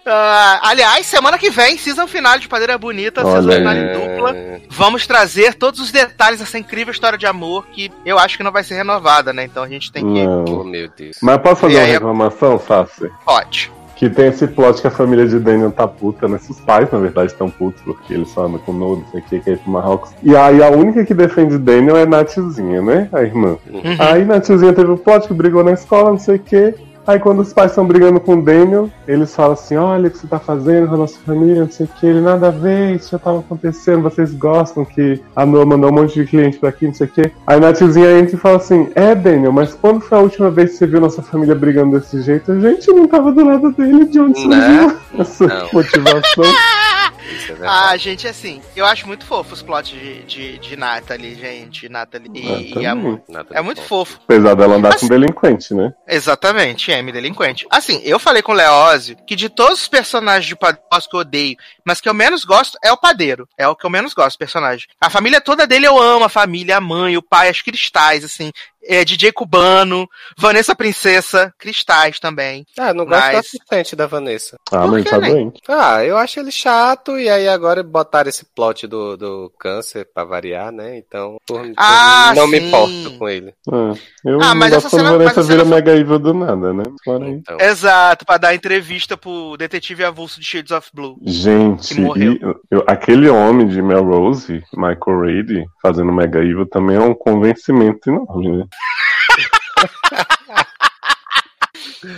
Ah, 0.05 0.59
aliás, 0.63 1.05
semana 1.05 1.37
que 1.37 1.49
vem, 1.49 1.77
season 1.77 2.07
final 2.07 2.37
de 2.39 2.47
Padeira 2.47 2.77
Bonita, 2.77 3.21
season 3.21 3.37
Olha 3.49 3.57
final 3.57 3.73
aí. 3.73 3.79
em 3.79 3.93
dupla. 3.93 4.35
Vamos 4.69 5.05
trazer 5.05 5.53
todos 5.55 5.79
os 5.79 5.91
detalhes 5.91 6.39
dessa 6.39 6.57
incrível 6.57 6.91
história 6.91 7.17
de 7.17 7.25
amor 7.25 7.67
que 7.67 7.91
eu 8.05 8.17
acho 8.17 8.37
que 8.37 8.43
não 8.43 8.51
vai 8.51 8.63
ser 8.63 8.75
renovada, 8.75 9.31
né? 9.33 9.43
Então 9.43 9.63
a 9.63 9.67
gente 9.69 9.91
tem 9.91 10.03
que. 10.03 10.19
Oh, 10.21 10.43
não. 10.45 10.63
meu 10.63 10.89
Deus. 10.95 11.17
Mas 11.21 11.37
posso 11.39 11.61
fazer 11.61 11.73
E 11.73 11.77
uma 11.77 11.85
aí, 11.85 11.91
reclamação, 11.91 12.59
Sassi? 12.59 13.09
Pode. 13.25 13.71
Que 13.95 14.09
tem 14.09 14.29
esse 14.29 14.47
plot 14.47 14.81
que 14.81 14.87
a 14.87 14.91
família 14.91 15.27
de 15.27 15.37
Daniel 15.37 15.71
tá 15.71 15.87
puta, 15.87 16.27
né? 16.27 16.39
Os 16.49 16.59
pais, 16.61 16.89
na 16.91 16.97
verdade, 16.97 17.31
estão 17.31 17.51
putos, 17.51 17.79
porque 17.83 18.13
eles 18.15 18.29
só 18.29 18.45
andam 18.47 18.57
com 18.57 18.71
o 18.71 18.75
Noah, 18.75 18.99
não 19.01 19.11
sei 19.11 19.19
o 19.19 19.23
que, 19.23 19.39
que 19.39 19.49
é 19.51 19.55
pro 19.57 19.69
Marrocos. 19.71 20.09
E 20.23 20.35
aí 20.35 20.63
a 20.63 20.69
única 20.69 21.05
que 21.05 21.13
defende 21.13 21.59
Daniel 21.59 21.97
é 21.97 22.05
Natzinha, 22.07 22.81
né? 22.81 23.07
A 23.13 23.21
irmã. 23.21 23.57
Aí 23.99 24.25
Natzinha 24.25 24.73
teve 24.73 24.89
o 24.89 24.97
plot 24.97 25.27
que 25.27 25.33
brigou 25.35 25.63
na 25.63 25.73
escola, 25.73 26.09
não 26.09 26.17
sei 26.17 26.37
o 26.37 26.39
que. 26.39 26.73
Aí 27.05 27.19
quando 27.19 27.39
os 27.39 27.51
pais 27.51 27.71
estão 27.71 27.85
brigando 27.85 28.19
com 28.19 28.35
o 28.35 28.41
Daniel, 28.41 28.89
eles 29.07 29.33
falam 29.35 29.53
assim, 29.53 29.75
olha 29.75 30.07
o 30.07 30.11
que 30.11 30.17
você 30.19 30.27
tá 30.27 30.39
fazendo 30.39 30.87
com 30.87 30.93
a 30.95 30.97
nossa 30.97 31.17
família, 31.25 31.61
não 31.63 31.69
sei 31.71 31.85
o 31.85 31.89
que, 31.99 32.05
ele 32.05 32.21
nada 32.21 32.47
a 32.47 32.51
ver, 32.51 32.95
isso 32.95 33.09
já 33.11 33.19
tava 33.19 33.39
acontecendo, 33.39 34.01
vocês 34.03 34.31
gostam 34.33 34.85
que 34.85 35.19
a 35.35 35.45
Noah 35.45 35.65
mandou 35.65 35.89
um 35.89 35.93
monte 35.93 36.13
de 36.13 36.25
cliente 36.29 36.57
pra 36.59 36.69
aqui, 36.69 36.85
não 36.85 36.93
sei 36.93 37.07
o 37.07 37.09
que. 37.09 37.31
Aí 37.47 37.59
Natzinha 37.59 38.19
entra 38.19 38.35
e 38.35 38.39
fala 38.39 38.57
assim, 38.57 38.89
é 38.95 39.15
Daniel, 39.15 39.51
mas 39.51 39.73
quando 39.73 40.01
foi 40.01 40.17
a 40.17 40.21
última 40.21 40.51
vez 40.51 40.71
que 40.71 40.77
você 40.77 40.87
viu 40.87 41.01
nossa 41.01 41.21
família 41.21 41.55
brigando 41.55 41.99
desse 41.99 42.21
jeito? 42.21 42.51
A 42.51 42.59
gente 42.59 42.87
não 42.91 43.07
tava 43.07 43.31
do 43.31 43.43
lado 43.45 43.71
dele, 43.71 44.05
de 44.05 44.19
onde 44.19 44.47
Né? 44.47 44.61
surgiu 44.61 44.97
essa 45.19 45.47
Não. 45.47 45.69
motivação? 45.73 46.43
Isso 47.29 47.51
é 47.53 47.67
Ah, 47.67 47.95
gente, 47.97 48.27
assim, 48.27 48.61
eu 48.75 48.85
acho 48.85 49.05
muito 49.07 49.25
fofo 49.25 49.53
os 49.53 49.61
plots 49.61 49.91
de, 49.91 50.23
de, 50.23 50.57
de 50.57 50.75
Natalie, 50.75 51.35
gente. 51.35 51.87
Natalie 51.89 52.29
e, 52.33 52.47
Ah, 52.51 52.59
e 52.61 52.69
também. 52.73 52.87
amor. 52.87 53.21
É 53.51 53.61
muito 53.61 53.81
fofo. 53.81 54.19
Apesar 54.23 54.55
dela 54.55 54.75
andar 54.75 54.89
Mas- 54.91 55.01
com 55.01 55.07
delinquente, 55.07 55.73
né? 55.73 55.93
Exatamente, 56.07 56.91
M 56.91 57.11
delinquente. 57.11 57.65
Assim, 57.69 58.01
eu 58.03 58.17
falei 58.19 58.41
com 58.41 58.51
o 58.51 58.55
Leózio 58.55 59.15
que 59.27 59.35
de 59.35 59.49
todos 59.49 59.81
os 59.81 59.87
personagens 59.87 60.45
de 60.45 60.55
Padeiro 60.55 60.81
que 61.09 61.15
eu 61.15 61.19
odeio, 61.21 61.55
mas 61.85 61.99
que 62.01 62.07
eu 62.09 62.13
menos 62.13 62.43
gosto 62.45 62.77
é 62.83 62.91
o 62.91 62.97
Padeiro. 62.97 63.47
É 63.57 63.67
o 63.67 63.75
que 63.75 63.85
eu 63.85 63.89
menos 63.89 64.13
gosto, 64.13 64.37
personagem. 64.37 64.87
A 64.99 65.09
família 65.09 65.41
toda 65.41 65.67
dele 65.67 65.85
eu 65.87 65.97
amo, 66.01 66.25
a 66.25 66.29
família, 66.29 66.77
a 66.77 66.81
mãe, 66.81 67.17
o 67.17 67.21
pai, 67.21 67.49
as 67.49 67.61
cristais, 67.61 68.23
assim. 68.23 68.51
É, 68.83 69.05
DJ 69.05 69.31
Cubano, 69.31 70.07
Vanessa 70.37 70.75
Princesa, 70.75 71.53
cristais 71.57 72.19
também. 72.19 72.65
Ah, 72.77 72.93
não 72.93 73.05
gosto 73.05 73.19
Mas- 73.21 73.31
do 73.33 73.37
assistente 73.39 73.95
da 73.95 74.07
Vanessa. 74.07 74.57
Ah, 74.71 74.81
Por 74.81 74.91
mas 74.91 75.03
tá 75.05 75.17
né? 75.19 75.29
doente. 75.29 75.61
Ah, 75.67 76.03
eu 76.03 76.17
acho 76.17 76.39
ele 76.39 76.51
chato, 76.51 77.17
e 77.19 77.29
aí 77.29 77.47
agora 77.47 77.83
botaram 77.83 78.29
esse 78.29 78.45
plot 78.55 78.87
do, 78.87 79.15
do 79.17 79.51
câncer 79.59 80.07
pra 80.13 80.23
variar, 80.23 80.71
né? 80.71 80.97
Então, 80.97 81.37
por, 81.45 81.61
por- 81.61 81.73
Ah, 81.77 82.33
não 82.35 82.47
me 82.47 82.59
sim. 82.59 82.67
importo 82.67 83.17
com 83.17 83.29
ele. 83.29 83.53
Ah, 83.71 83.93
eu 84.25 84.41
Ah, 84.41 84.47
não 84.49 84.55
mas 84.55 84.71
gosto 84.71 84.87
essa 84.87 84.89
quando 84.89 84.99
cena- 85.01 85.09
mas 85.11 85.17
Vanessa 85.19 85.39
essa 85.39 85.43
vira 85.49 85.63
cena 85.63 85.75
mega 85.75 85.95
evil 85.95 86.19
do 86.19 86.33
nada, 86.33 86.73
né? 86.73 86.83
Então, 87.07 87.57
Exato, 87.59 88.25
pra 88.25 88.37
dar 88.37 88.55
entrevista 88.55 89.15
pro 89.15 89.55
detetive 89.57 90.03
avulso 90.03 90.39
de 90.39 90.45
Shades 90.45 90.71
of 90.71 90.89
Blue. 90.93 91.17
Gente, 91.23 91.93
Que 91.95 92.01
morreu. 92.01 92.33
e 92.33 92.39
eu- 92.71 92.83
aquele 92.87 93.29
homem 93.29 93.67
de 93.67 93.81
Melrose, 93.81 94.63
Michael 94.73 95.21
Reid, 95.21 95.65
fazendo 95.81 96.11
Mega 96.11 96.39
Evil, 96.39 96.65
também 96.65 96.97
é 96.97 97.01
um 97.01 97.13
convencimento 97.13 98.09
enorme, 98.09 98.57
né? 98.57 98.65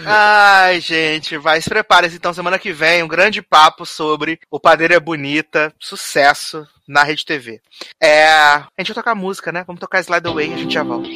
Ai, 0.05 0.79
gente, 0.79 1.37
vai, 1.37 1.61
se 1.61 1.69
prepare 1.69 2.07
então, 2.07 2.33
semana 2.33 2.59
que 2.59 2.71
vem, 2.71 3.03
um 3.03 3.07
grande 3.07 3.41
papo 3.41 3.85
sobre 3.85 4.39
O 4.49 4.59
Padeiro 4.59 4.93
é 4.93 4.99
Bonita, 4.99 5.73
sucesso 5.79 6.67
na 6.87 7.03
Rede 7.03 7.25
TV. 7.25 7.61
É, 8.01 8.25
a 8.27 8.67
gente 8.79 8.87
vai 8.87 8.95
tocar 8.95 9.15
música, 9.15 9.51
né? 9.51 9.63
Vamos 9.65 9.79
tocar 9.79 9.99
Slide 10.01 10.27
Away 10.27 10.49
e 10.49 10.53
a 10.53 10.57
gente 10.57 10.73
já 10.73 10.83
volta. 10.83 11.09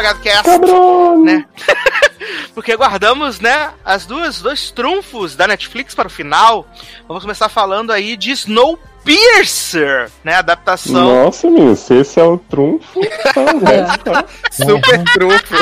Último 0.00 0.20
bloco 0.20 0.20
do 0.20 0.20
Logado 0.20 0.20
Cast, 0.20 0.44
Cabrão! 0.44 1.24
né? 1.24 1.44
Porque 2.54 2.76
guardamos, 2.76 3.40
né, 3.40 3.70
as 3.84 4.04
duas 4.04 4.42
dois 4.42 4.70
trunfos 4.70 5.34
da 5.36 5.46
Netflix 5.46 5.94
para 5.94 6.06
o 6.08 6.10
final. 6.10 6.66
Vamos 7.08 7.22
começar 7.22 7.48
falando 7.48 7.90
aí 7.92 8.16
de 8.16 8.30
Snowpiercer, 8.32 10.10
né, 10.22 10.34
adaptação 10.34 11.24
Nossa, 11.24 11.48
menino, 11.48 11.74
se 11.76 11.94
esse 11.94 12.20
é 12.20 12.24
o 12.24 12.36
trunfo, 12.36 13.00
tá, 13.32 13.98
tá, 13.98 14.24
super 14.52 15.02
trunfo. 15.12 15.54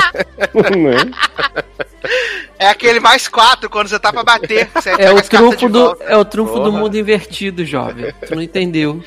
né? 0.76 0.96
É 2.58 2.68
aquele 2.68 2.98
mais 3.00 3.28
quatro 3.28 3.68
quando 3.70 3.88
você 3.88 3.98
tá 3.98 4.12
pra 4.12 4.24
bater. 4.24 4.68
Você 4.74 4.90
É 4.90 4.96
pega 4.96 5.14
o 5.14 5.22
trunfo 5.22 5.68
do, 5.68 5.84
volta. 5.84 6.04
é 6.04 6.16
o 6.16 6.24
trunfo 6.24 6.54
do 6.54 6.64
Porra. 6.70 6.78
mundo 6.78 6.96
invertido, 6.96 7.64
jovem. 7.64 8.12
Tu 8.26 8.34
não 8.34 8.42
entendeu. 8.42 9.02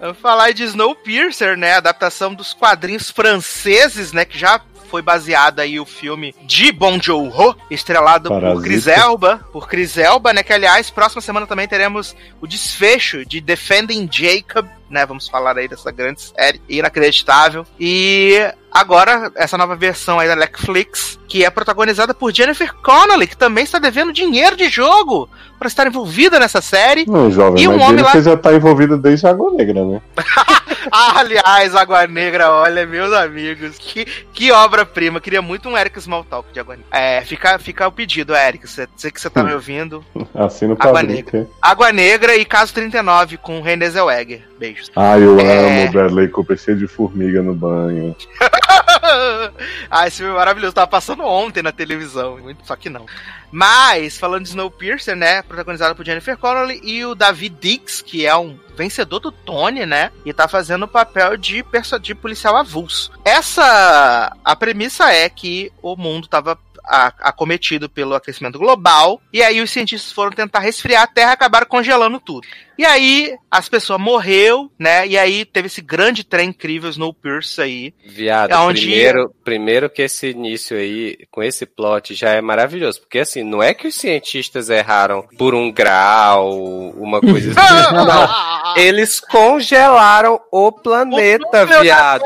Vamos 0.00 0.18
falar 0.18 0.44
aí 0.44 0.54
de 0.54 0.64
Snowpiercer, 0.64 1.56
né? 1.56 1.74
Adaptação 1.74 2.34
dos 2.34 2.52
quadrinhos 2.52 3.10
franceses, 3.10 4.12
né? 4.12 4.24
Que 4.24 4.38
já 4.38 4.60
foi 4.92 5.00
baseado 5.00 5.60
aí 5.60 5.80
o 5.80 5.86
filme 5.86 6.34
de 6.42 6.70
Bon 6.70 7.00
Joon-ho, 7.00 7.56
estrelado 7.70 8.28
por 8.28 8.42
Parasita. 8.42 8.62
Chris 8.62 8.86
Elba, 8.86 9.38
por 9.50 9.66
Chris 9.66 9.96
Elba, 9.96 10.34
né? 10.34 10.42
Que 10.42 10.52
aliás, 10.52 10.90
próxima 10.90 11.22
semana 11.22 11.46
também 11.46 11.66
teremos 11.66 12.14
o 12.42 12.46
desfecho 12.46 13.24
de 13.24 13.40
Defending 13.40 14.06
Jacob, 14.12 14.68
né? 14.92 15.04
Vamos 15.06 15.28
falar 15.28 15.56
aí 15.56 15.66
dessa 15.66 15.90
grande 15.90 16.20
série 16.22 16.60
inacreditável. 16.68 17.66
E 17.80 18.38
agora 18.70 19.32
essa 19.34 19.58
nova 19.58 19.74
versão 19.76 20.18
aí 20.18 20.28
da 20.28 20.36
Netflix, 20.36 21.18
que 21.28 21.44
é 21.44 21.50
protagonizada 21.50 22.14
por 22.14 22.32
Jennifer 22.34 22.72
Connelly, 22.74 23.26
que 23.26 23.36
também 23.36 23.64
está 23.64 23.78
devendo 23.78 24.12
dinheiro 24.12 24.56
de 24.56 24.68
jogo 24.68 25.28
para 25.58 25.68
estar 25.68 25.86
envolvida 25.86 26.38
nessa 26.38 26.60
série. 26.60 27.06
Não, 27.06 27.30
jovem, 27.30 27.62
E 27.62 27.68
um 27.68 27.80
homem 27.80 28.02
lá- 28.02 28.12
você 28.12 28.22
já 28.22 28.36
tá 28.36 28.52
envolvido 28.52 28.96
desde 28.98 29.26
a 29.26 29.30
Água 29.30 29.52
Negra, 29.52 29.84
né? 29.84 30.00
Ah, 30.90 31.20
aliás, 31.20 31.76
Água 31.76 32.06
Negra, 32.08 32.50
olha, 32.50 32.84
meus 32.84 33.12
amigos, 33.12 33.76
que, 33.78 34.04
que 34.04 34.50
obra-prima. 34.50 35.20
Queria 35.20 35.40
muito 35.40 35.68
um 35.68 35.78
Eric 35.78 35.96
Smalltalk 36.00 36.52
de 36.52 36.58
Água 36.58 36.76
Negra. 36.76 36.90
É, 36.90 37.22
fica, 37.22 37.56
fica 37.58 37.86
o 37.86 37.92
pedido, 37.92 38.34
Eric. 38.34 38.68
Você 38.68 38.88
sei 38.96 39.10
que 39.12 39.20
você 39.20 39.30
tá 39.30 39.44
me 39.44 39.54
ouvindo. 39.54 40.04
Assina 40.34 40.74
o 40.74 40.76
Água. 40.78 41.02
Negra. 41.04 41.46
Água 41.62 41.92
Negra 41.92 42.36
e 42.36 42.44
Caso 42.44 42.74
39 42.74 43.36
com 43.36 43.62
René 43.62 43.88
Zellweger. 43.88 44.42
Beijos. 44.88 44.92
Ah, 44.96 45.18
eu 45.18 45.38
É. 45.38 45.82
amo 45.84 45.92
Bradley 45.92 46.28
Cooper 46.28 46.58
cheio 46.58 46.76
de 46.76 46.86
formiga 46.86 47.42
no 47.42 47.54
banho. 47.54 48.14
ah, 49.90 50.06
esse 50.06 50.18
filme 50.18 50.32
é 50.32 50.36
maravilhoso. 50.36 50.74
Tava 50.74 50.86
passando 50.86 51.24
ontem 51.24 51.62
na 51.62 51.72
televisão. 51.72 52.38
Só 52.64 52.76
que 52.76 52.88
não. 52.88 53.06
Mas, 53.50 54.16
falando 54.18 54.44
de 54.44 54.50
Snowpiercer, 54.50 55.14
né? 55.14 55.42
Protagonizado 55.42 55.94
por 55.94 56.04
Jennifer 56.04 56.36
Connelly 56.36 56.80
e 56.82 57.04
o 57.04 57.14
David 57.14 57.56
Dix, 57.60 58.00
que 58.00 58.26
é 58.26 58.34
um 58.36 58.58
vencedor 58.76 59.20
do 59.20 59.30
Tony, 59.30 59.84
né? 59.84 60.10
E 60.24 60.32
tá 60.32 60.48
fazendo 60.48 60.84
o 60.84 60.88
papel 60.88 61.36
de, 61.36 61.64
de 62.00 62.14
policial 62.14 62.56
avulso. 62.56 63.10
Essa. 63.24 64.34
A 64.44 64.56
premissa 64.56 65.12
é 65.12 65.28
que 65.28 65.70
o 65.82 65.96
mundo 65.96 66.28
tava 66.28 66.58
acometido 66.84 67.88
pelo 67.88 68.14
aquecimento 68.14 68.58
global. 68.58 69.20
E 69.32 69.42
aí 69.42 69.60
os 69.60 69.70
cientistas 69.70 70.10
foram 70.12 70.32
tentar 70.32 70.58
resfriar 70.60 71.02
a 71.02 71.06
Terra 71.06 71.30
e 71.30 71.34
acabaram 71.34 71.66
congelando 71.66 72.18
tudo. 72.18 72.46
E 72.78 72.84
aí 72.84 73.34
as 73.50 73.68
pessoas 73.68 74.00
morreu, 74.00 74.70
né? 74.78 75.06
E 75.06 75.18
aí 75.18 75.44
teve 75.44 75.66
esse 75.66 75.80
grande 75.82 76.24
trem 76.24 76.48
incrível 76.48 76.88
Snowpiercer 76.90 77.64
aí. 77.64 77.94
Viado, 78.06 78.52
É 78.52 78.56
onde- 78.58 78.80
primeiro, 78.82 79.34
primeiro 79.44 79.90
que 79.90 80.02
esse 80.02 80.28
início 80.30 80.76
aí, 80.76 81.18
com 81.30 81.42
esse 81.42 81.66
plot, 81.66 82.14
já 82.14 82.30
é 82.30 82.40
maravilhoso. 82.40 83.00
Porque 83.00 83.18
assim, 83.18 83.42
não 83.42 83.62
é 83.62 83.74
que 83.74 83.88
os 83.88 83.94
cientistas 83.94 84.70
erraram 84.70 85.26
por 85.36 85.54
um 85.54 85.70
grau, 85.70 86.50
uma 86.96 87.20
coisa 87.20 87.52
assim. 87.60 87.94
não. 87.94 88.52
Eles 88.76 89.20
congelaram 89.20 90.40
o 90.50 90.72
planeta, 90.72 91.46
da 91.50 91.64
viado. 91.80 92.22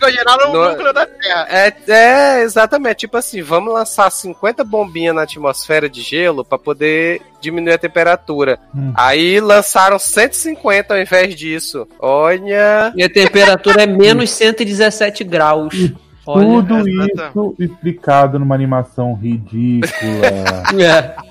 Congelaram 0.00 0.50
o 0.50 0.52
No- 0.52 0.68
núcleo 0.70 0.92
da 0.92 1.06
Terra. 1.06 1.46
É, 1.50 1.72
é, 1.88 2.42
exatamente. 2.42 2.98
Tipo 2.98 3.16
assim, 3.16 3.40
vamos 3.42 3.72
lançar 3.72 4.10
50 4.10 4.62
bombinhas 4.64 5.14
na 5.14 5.22
atmosfera 5.22 5.88
de 5.88 6.02
gelo 6.02 6.44
pra 6.44 6.58
poder 6.58 7.22
diminuir 7.40 7.74
a 7.74 7.78
temperatura. 7.78 8.58
Hum. 8.74 8.92
Aí 8.94 9.40
lançaram 9.40 9.98
150 9.98 10.94
ao 10.94 11.00
invés 11.00 11.34
disso. 11.34 11.86
Olha. 11.98 12.92
E 12.96 13.02
a 13.02 13.08
temperatura 13.08 13.82
é 13.82 13.86
menos 13.88 14.30
117 14.30 15.24
graus. 15.24 15.74
Olha. 16.26 16.44
Tudo 16.44 16.88
isso 16.88 17.54
explicado 17.58 18.38
numa 18.38 18.54
animação 18.54 19.14
ridícula. 19.14 19.88
É. 20.78 21.27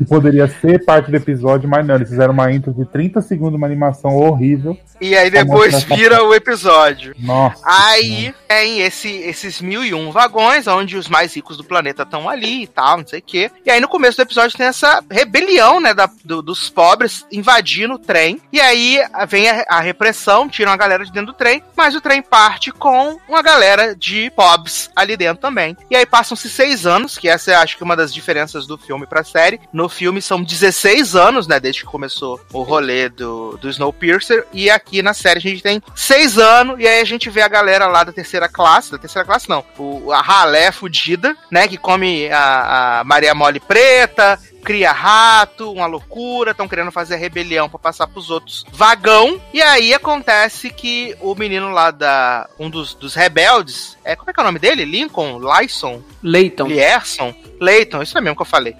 que 0.00 0.08
poderia 0.08 0.48
ser 0.48 0.82
parte 0.84 1.10
do 1.10 1.16
episódio, 1.16 1.68
mas 1.68 1.86
não. 1.86 1.94
Eles 1.94 2.08
fizeram 2.08 2.32
uma 2.32 2.50
intro 2.50 2.72
de 2.72 2.86
30 2.86 3.20
segundos, 3.20 3.54
uma 3.56 3.66
animação 3.66 4.16
horrível. 4.16 4.76
E 5.00 5.14
aí 5.16 5.30
depois 5.30 5.82
vira 5.84 6.24
o 6.24 6.34
episódio. 6.34 7.14
Nossa. 7.18 7.62
Aí 7.64 8.34
tem 8.48 8.80
esse, 8.80 9.08
esses 9.08 9.60
mil 9.60 9.84
e 9.84 9.92
um 9.94 10.10
vagões, 10.10 10.66
onde 10.66 10.96
os 10.96 11.08
mais 11.08 11.34
ricos 11.36 11.56
do 11.56 11.64
planeta 11.64 12.02
estão 12.02 12.28
ali 12.28 12.62
e 12.62 12.66
tal, 12.66 12.98
não 12.98 13.06
sei 13.06 13.18
o 13.18 13.22
quê. 13.22 13.50
E 13.64 13.70
aí 13.70 13.80
no 13.80 13.88
começo 13.88 14.16
do 14.16 14.22
episódio 14.22 14.56
tem 14.56 14.66
essa 14.66 15.02
rebelião, 15.10 15.80
né, 15.80 15.92
da- 15.92 16.08
do- 16.24 16.40
dos 16.42 16.70
pobres 16.70 17.26
invadindo 17.30 17.94
o 17.94 17.98
trem. 17.98 18.40
E 18.52 18.60
aí 18.60 18.98
vem 19.28 19.48
a, 19.50 19.64
a 19.68 19.80
repressão, 19.80 20.48
tiram 20.48 20.72
a 20.72 20.76
galera 20.76 21.04
de 21.04 21.12
dentro 21.12 21.32
do 21.32 21.36
trem, 21.36 21.62
mas 21.76 21.94
o 21.94 22.00
trem 22.00 22.22
parte 22.22 22.70
com 22.72 23.18
uma 23.28 23.42
galera 23.42 23.94
de 23.94 24.30
pobres 24.30 24.90
ali 24.96 25.16
dentro 25.16 25.42
também. 25.42 25.76
E 25.90 25.96
aí 25.96 26.06
passam-se 26.06 26.48
seis 26.48 26.86
anos, 26.86 27.18
que 27.18 27.28
essa 27.28 27.50
é 27.52 27.54
acho 27.54 27.76
que 27.76 27.84
uma 27.84 27.96
das 27.96 28.12
diferenças 28.14 28.66
do 28.66 28.78
filme 28.78 29.06
pra 29.06 29.22
série. 29.24 29.60
No 29.72 29.88
filme 29.90 30.22
são 30.22 30.42
16 30.42 31.14
anos, 31.14 31.46
né, 31.46 31.60
desde 31.60 31.82
que 31.82 31.86
começou 31.86 32.40
o 32.52 32.62
rolê 32.62 33.08
do, 33.08 33.56
do 33.58 33.68
Snowpiercer. 33.68 34.46
E 34.52 34.70
aqui 34.70 35.02
na 35.02 35.12
série 35.12 35.38
a 35.38 35.42
gente 35.42 35.62
tem 35.62 35.82
seis 35.94 36.38
anos, 36.38 36.78
e 36.78 36.86
aí 36.86 37.00
a 37.00 37.04
gente 37.04 37.28
vê 37.28 37.42
a 37.42 37.48
galera 37.48 37.86
lá 37.86 38.04
da 38.04 38.12
terceira 38.12 38.48
classe, 38.48 38.90
da 38.92 38.98
terceira 38.98 39.26
classe 39.26 39.48
não, 39.48 39.64
o, 39.78 40.12
a 40.12 40.20
ralé 40.20 40.72
fudida, 40.72 41.36
né, 41.50 41.68
que 41.68 41.76
come 41.76 42.30
a, 42.30 43.00
a 43.00 43.04
Maria 43.04 43.34
Mole 43.34 43.60
preta, 43.60 44.38
cria 44.60 44.92
rato, 44.92 45.72
uma 45.72 45.86
loucura, 45.86 46.52
estão 46.52 46.68
querendo 46.68 46.92
fazer 46.92 47.14
a 47.14 47.18
rebelião 47.18 47.68
pra 47.68 47.78
passar 47.78 48.06
pros 48.06 48.30
outros 48.30 48.64
vagão. 48.72 49.40
E 49.52 49.60
aí 49.60 49.92
acontece 49.92 50.70
que 50.70 51.16
o 51.20 51.34
menino 51.34 51.70
lá 51.70 51.90
da. 51.90 52.48
Um 52.58 52.70
dos, 52.70 52.94
dos 52.94 53.14
rebeldes. 53.14 53.98
É, 54.04 54.14
como 54.14 54.30
é 54.30 54.32
que 54.32 54.40
é 54.40 54.42
o 54.42 54.46
nome 54.46 54.58
dele? 54.58 54.84
Lincoln? 54.84 55.40
Lyson? 55.40 56.02
Leiton. 56.22 56.66
Lierson? 56.66 57.34
Leighton, 57.60 58.02
isso 58.02 58.16
é 58.16 58.20
mesmo 58.20 58.36
que 58.36 58.42
eu 58.42 58.46
falei. 58.46 58.76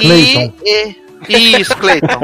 E. 0.00 0.06
Clayton. 0.06 0.54
e- 0.64 1.60
isso, 1.60 1.76
Clayton. 1.76 2.20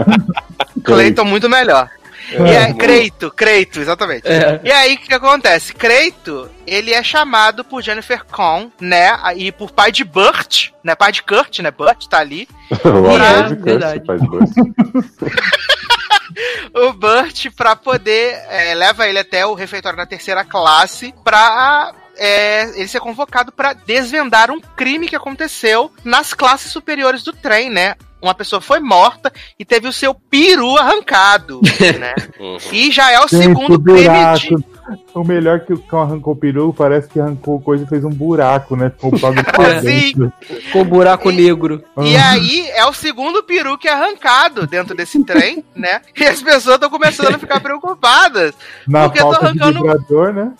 Clayton 0.84 1.24
muito 1.24 1.48
melhor. 1.48 1.88
E 2.30 2.56
aí, 2.56 2.72
Creito, 2.74 3.30
Creito, 3.30 3.80
exatamente. 3.80 4.26
É. 4.26 4.60
E 4.64 4.70
aí, 4.70 4.94
o 4.94 4.98
que, 4.98 5.12
acontece? 5.12 5.74
Creito, 5.74 6.48
ele 6.66 6.92
é 6.92 7.02
chamado 7.02 7.62
por 7.64 7.82
Jennifer 7.82 8.24
Con, 8.24 8.70
né? 8.80 9.12
E 9.36 9.52
por 9.52 9.70
pai 9.70 9.92
de 9.92 10.02
Burt, 10.04 10.68
né? 10.82 10.94
Pai 10.94 11.12
de 11.12 11.22
Kurt, 11.22 11.58
né? 11.58 11.70
Burt 11.70 12.06
tá 12.06 12.18
ali. 12.18 12.48
O 12.84 13.12
Hotel 13.12 13.48
de 13.48 13.54
verdade. 13.56 14.00
Curse 14.06 14.24
faz 14.24 14.30
dois. 14.30 14.50
o 16.74 16.92
Burt 16.94 17.46
pra 17.54 17.76
poder. 17.76 18.34
é, 18.48 18.74
leva 18.74 19.06
ele 19.06 19.18
até 19.18 19.44
o 19.44 19.54
refeitório 19.54 19.98
da 19.98 20.06
terceira 20.06 20.44
classe 20.44 21.12
pra. 21.22 21.92
É, 22.24 22.78
ele 22.78 22.86
ser 22.86 23.00
convocado 23.00 23.50
pra 23.50 23.72
desvendar 23.72 24.48
um 24.48 24.60
crime 24.60 25.08
que 25.08 25.16
aconteceu 25.16 25.90
nas 26.04 26.32
classes 26.32 26.70
superiores 26.70 27.24
do 27.24 27.32
trem, 27.32 27.68
né? 27.68 27.96
Uma 28.22 28.32
pessoa 28.32 28.60
foi 28.60 28.78
morta 28.78 29.32
e 29.58 29.64
teve 29.64 29.88
o 29.88 29.92
seu 29.92 30.14
peru 30.14 30.76
arrancado, 30.76 31.60
né? 31.98 32.14
Uhum. 32.38 32.58
E 32.70 32.92
já 32.92 33.10
é 33.10 33.18
o 33.18 33.26
Gente, 33.26 33.42
segundo 33.42 33.82
crime 33.82 34.38
de. 34.38 34.71
O 35.14 35.22
melhor 35.24 35.60
que 35.60 35.72
o 35.72 35.78
cão 35.78 36.02
arrancou 36.02 36.32
o 36.32 36.36
peru, 36.36 36.74
parece 36.76 37.08
que 37.08 37.20
arrancou 37.20 37.60
coisa 37.60 37.84
e 37.84 37.86
fez 37.86 38.04
um 38.04 38.10
buraco, 38.10 38.74
né? 38.76 38.90
Ficou 38.90 39.10
o 39.12 39.18
É. 40.26 40.72
Com 40.72 40.84
buraco 40.84 41.30
negro. 41.30 41.82
E 42.00 42.16
aí 42.16 42.68
é 42.70 42.84
o 42.86 42.92
segundo 42.92 43.42
peru 43.42 43.78
que 43.78 43.86
é 43.88 43.92
arrancado 43.92 44.66
dentro 44.66 44.94
desse 44.94 45.22
trem, 45.24 45.64
né? 45.74 46.00
E 46.16 46.24
as 46.24 46.42
pessoas 46.42 46.74
estão 46.76 46.90
começando 46.90 47.34
a 47.34 47.38
ficar 47.38 47.60
preocupadas. 47.60 48.54
Na 48.88 49.04
Porque 49.04 49.20
eu 49.20 49.26
tô 49.26 49.32
falta 49.34 49.52
de 49.52 49.60
arrancando- 49.62 49.80
vibrador, 49.82 50.32
né? 50.32 50.52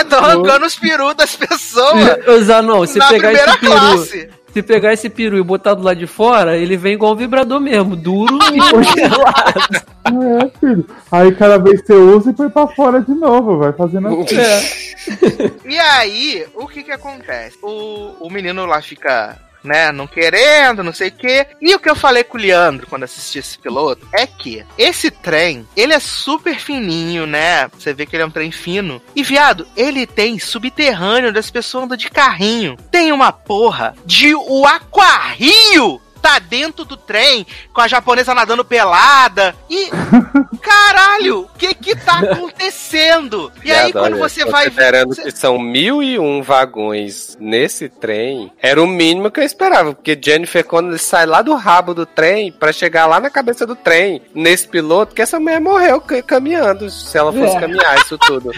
Estão 0.00 0.18
arrancando 0.24 0.66
os 0.66 0.76
perus 0.78 1.14
das 1.14 1.34
pessoas 1.34 2.44
Zanon, 2.44 2.86
se 2.86 2.98
na 2.98 3.08
pegar 3.08 3.28
primeira 3.28 3.50
esse 3.52 3.58
peru, 3.60 3.72
classe. 3.72 4.30
Se 4.56 4.62
pegar 4.62 4.94
esse 4.94 5.10
peru 5.10 5.36
e 5.36 5.42
botar 5.42 5.74
do 5.74 5.82
lado 5.82 5.98
de 5.98 6.06
fora, 6.06 6.56
ele 6.56 6.78
vem 6.78 6.94
igual 6.94 7.12
um 7.12 7.16
vibrador 7.16 7.60
mesmo, 7.60 7.94
duro 7.94 8.38
e 8.54 8.56
congelado. 8.72 9.86
É, 10.06 10.58
filho. 10.58 10.86
Aí 11.12 11.34
cada 11.34 11.58
vez 11.58 11.82
que 11.82 11.88
você 11.88 11.92
usa 11.92 12.30
e 12.30 12.32
põe 12.32 12.48
pra 12.48 12.66
fora 12.66 13.02
de 13.02 13.12
novo, 13.12 13.58
vai 13.58 13.74
fazendo 13.74 14.08
assim. 14.08 14.38
É. 14.38 15.52
E 15.66 15.78
aí, 15.78 16.46
o 16.54 16.66
que 16.66 16.82
que 16.82 16.90
acontece? 16.90 17.58
O, 17.62 18.14
o 18.18 18.30
menino 18.30 18.64
lá 18.64 18.80
fica, 18.80 19.36
né, 19.66 19.92
não 19.92 20.06
querendo, 20.06 20.82
não 20.82 20.92
sei 20.92 21.08
o 21.08 21.12
quê. 21.12 21.46
E 21.60 21.74
o 21.74 21.78
que 21.78 21.90
eu 21.90 21.96
falei 21.96 22.24
com 22.24 22.38
o 22.38 22.40
Leandro 22.40 22.86
quando 22.86 23.04
assisti 23.04 23.38
esse 23.38 23.58
piloto 23.58 24.06
é 24.12 24.26
que 24.26 24.64
esse 24.78 25.10
trem, 25.10 25.66
ele 25.76 25.92
é 25.92 26.00
super 26.00 26.58
fininho, 26.58 27.26
né? 27.26 27.68
Você 27.68 27.92
vê 27.92 28.06
que 28.06 28.16
ele 28.16 28.22
é 28.22 28.26
um 28.26 28.30
trem 28.30 28.50
fino. 28.50 29.02
E, 29.14 29.22
viado, 29.22 29.66
ele 29.76 30.06
tem 30.06 30.38
subterrâneo 30.38 31.32
das 31.32 31.50
pessoas 31.50 31.84
andam 31.84 31.96
de 31.96 32.10
carrinho. 32.10 32.76
Tem 32.90 33.12
uma 33.12 33.32
porra 33.32 33.94
de 34.04 34.34
o 34.34 34.66
aquarrio 34.66 36.00
tá 36.26 36.40
dentro 36.40 36.84
do 36.84 36.96
trem 36.96 37.46
com 37.72 37.80
a 37.80 37.86
japonesa 37.86 38.34
nadando 38.34 38.64
pelada. 38.64 39.54
E, 39.70 39.88
caralho, 40.60 41.42
o 41.42 41.48
que 41.56 41.72
que 41.74 41.94
tá 41.94 42.18
acontecendo? 42.18 43.52
E 43.64 43.70
aí, 43.70 43.92
Viado, 43.92 43.92
quando 43.92 44.14
olha, 44.14 44.16
você 44.28 44.44
vai 44.44 44.64
ver. 44.64 44.70
Considerando 44.76 45.14
que 45.16 45.30
são 45.30 45.56
mil 45.58 46.02
e 46.02 46.18
um 46.18 46.42
vagões 46.42 47.36
nesse 47.40 47.88
trem, 47.88 48.50
era 48.60 48.82
o 48.82 48.86
mínimo 48.86 49.30
que 49.30 49.38
eu 49.38 49.44
esperava. 49.44 49.94
Porque 49.94 50.18
Jennifer, 50.20 50.64
quando 50.64 50.88
ele 50.90 50.98
sai 50.98 51.26
lá 51.26 51.42
do 51.42 51.54
rabo 51.54 51.94
do 51.94 52.04
trem 52.04 52.50
pra 52.50 52.72
chegar 52.72 53.06
lá 53.06 53.20
na 53.20 53.30
cabeça 53.30 53.64
do 53.64 53.76
trem, 53.76 54.20
nesse 54.34 54.66
piloto, 54.66 55.14
que 55.14 55.22
essa 55.22 55.38
mulher 55.38 55.60
morreu 55.60 56.00
ca- 56.00 56.22
caminhando, 56.22 56.90
se 56.90 57.16
ela 57.16 57.32
fosse 57.32 57.56
É. 57.56 57.60
caminhar 57.60 57.96
isso 57.98 58.18
tudo. 58.18 58.50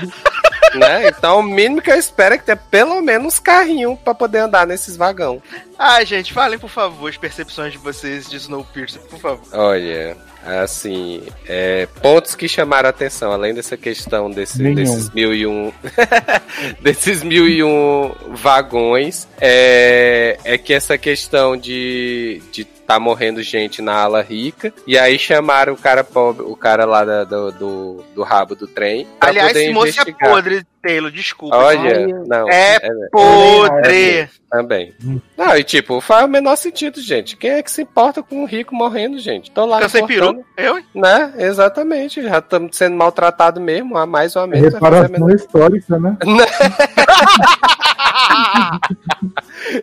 né? 0.75 1.09
Então, 1.09 1.41
o 1.41 1.43
mínimo 1.43 1.81
que 1.83 1.91
eu 1.91 1.97
espero 1.97 2.35
é 2.35 2.39
que 2.39 2.45
tenha 2.45 2.57
pelo 2.57 3.01
menos 3.03 3.35
uns 3.35 3.39
carrinhos 3.39 3.99
pra 4.05 4.15
poder 4.15 4.39
andar 4.39 4.67
nesses 4.67 4.97
vagões. 4.97 5.41
Ai, 5.79 6.05
gente, 6.05 6.33
falem, 6.33 6.59
por 6.59 6.69
favor, 6.71 7.09
as 7.09 7.17
percepções 7.17 7.73
de 7.73 7.79
vocês 7.79 8.29
de 8.29 8.37
Snowpiercer, 8.37 9.01
por 9.03 9.21
favor. 9.21 9.47
Olha, 9.53 10.17
assim, 10.45 11.23
é, 11.47 11.87
pontos 12.03 12.35
que 12.35 12.49
chamaram 12.49 12.89
a 12.89 12.91
atenção, 12.91 13.31
além 13.31 13.55
dessa 13.55 13.77
questão 13.77 14.29
desse- 14.31 14.61
Nenhum. 14.61 14.75
desses 14.75 15.11
mil 15.11 15.33
e 15.35 15.47
um 15.47 15.73
desses 16.83 17.23
mil 17.23 17.47
e 17.49 17.63
um 17.63 18.13
vagões, 18.31 19.29
é, 19.41 20.37
é 20.45 20.59
que 20.59 20.75
essa 20.75 20.99
questão 20.99 21.57
de, 21.57 22.43
de 22.51 22.65
tá 22.65 22.99
morrendo 22.99 23.43
gente 23.43 23.83
na 23.83 23.95
ala 23.95 24.23
rica, 24.23 24.73
e 24.87 24.99
aí 24.99 25.19
chamaram 25.19 25.75
o 25.75 25.77
cara 25.77 26.03
pobre, 26.03 26.43
o 26.45 26.57
cara 26.57 26.87
lá 26.87 27.05
da- 27.05 27.25
do, 27.25 27.53
do, 27.53 28.05
do 28.15 28.23
rabo 28.23 28.55
do 28.57 28.67
trem. 28.67 29.07
Aliás, 29.21 29.49
poder 29.49 29.65
esse 29.65 29.73
moço 29.73 30.01
é 30.01 30.13
podre. 30.13 30.67
Taylor, 30.81 31.11
desculpa. 31.11 31.55
Olha, 31.57 31.99
Ai, 31.99 32.07
não. 32.07 32.49
É 32.49 32.77
é- 32.77 32.89
podre. 33.11 34.29
também. 34.51 34.95
Não, 35.37 35.55
e 35.57 35.63
tipo, 35.69 36.01
faz 36.01 36.25
o 36.25 36.29
menor 36.29 36.57
sentido, 36.57 37.01
gente. 37.01 37.37
Quem 37.37 37.51
é 37.51 37.63
que 37.63 37.71
se 37.71 37.83
importa 37.83 38.23
com 38.23 38.43
um 38.43 38.47
rico 38.47 38.75
morrendo, 38.75 39.19
gente? 39.19 39.51
Tô 39.51 39.65
lá 39.67 39.81
Eu 39.83 39.89
sem 39.89 40.07
peru. 40.07 40.45
Eu? 40.57 40.79
hein? 40.79 40.85
Né? 40.95 41.33
Exatamente. 41.39 42.23
Já 42.23 42.39
estamos 42.39 42.77
sendo 42.77 42.97
maltratados 42.97 43.63
mesmo, 43.63 43.97
a 43.97 44.07
mais 44.07 44.35
ou 44.35 44.43
a 44.43 44.47
menos. 44.47 44.75
a 44.75 44.79
Reparação 44.79 45.11
menor- 45.13 45.35
histórica, 45.35 45.99
né? 45.99 46.17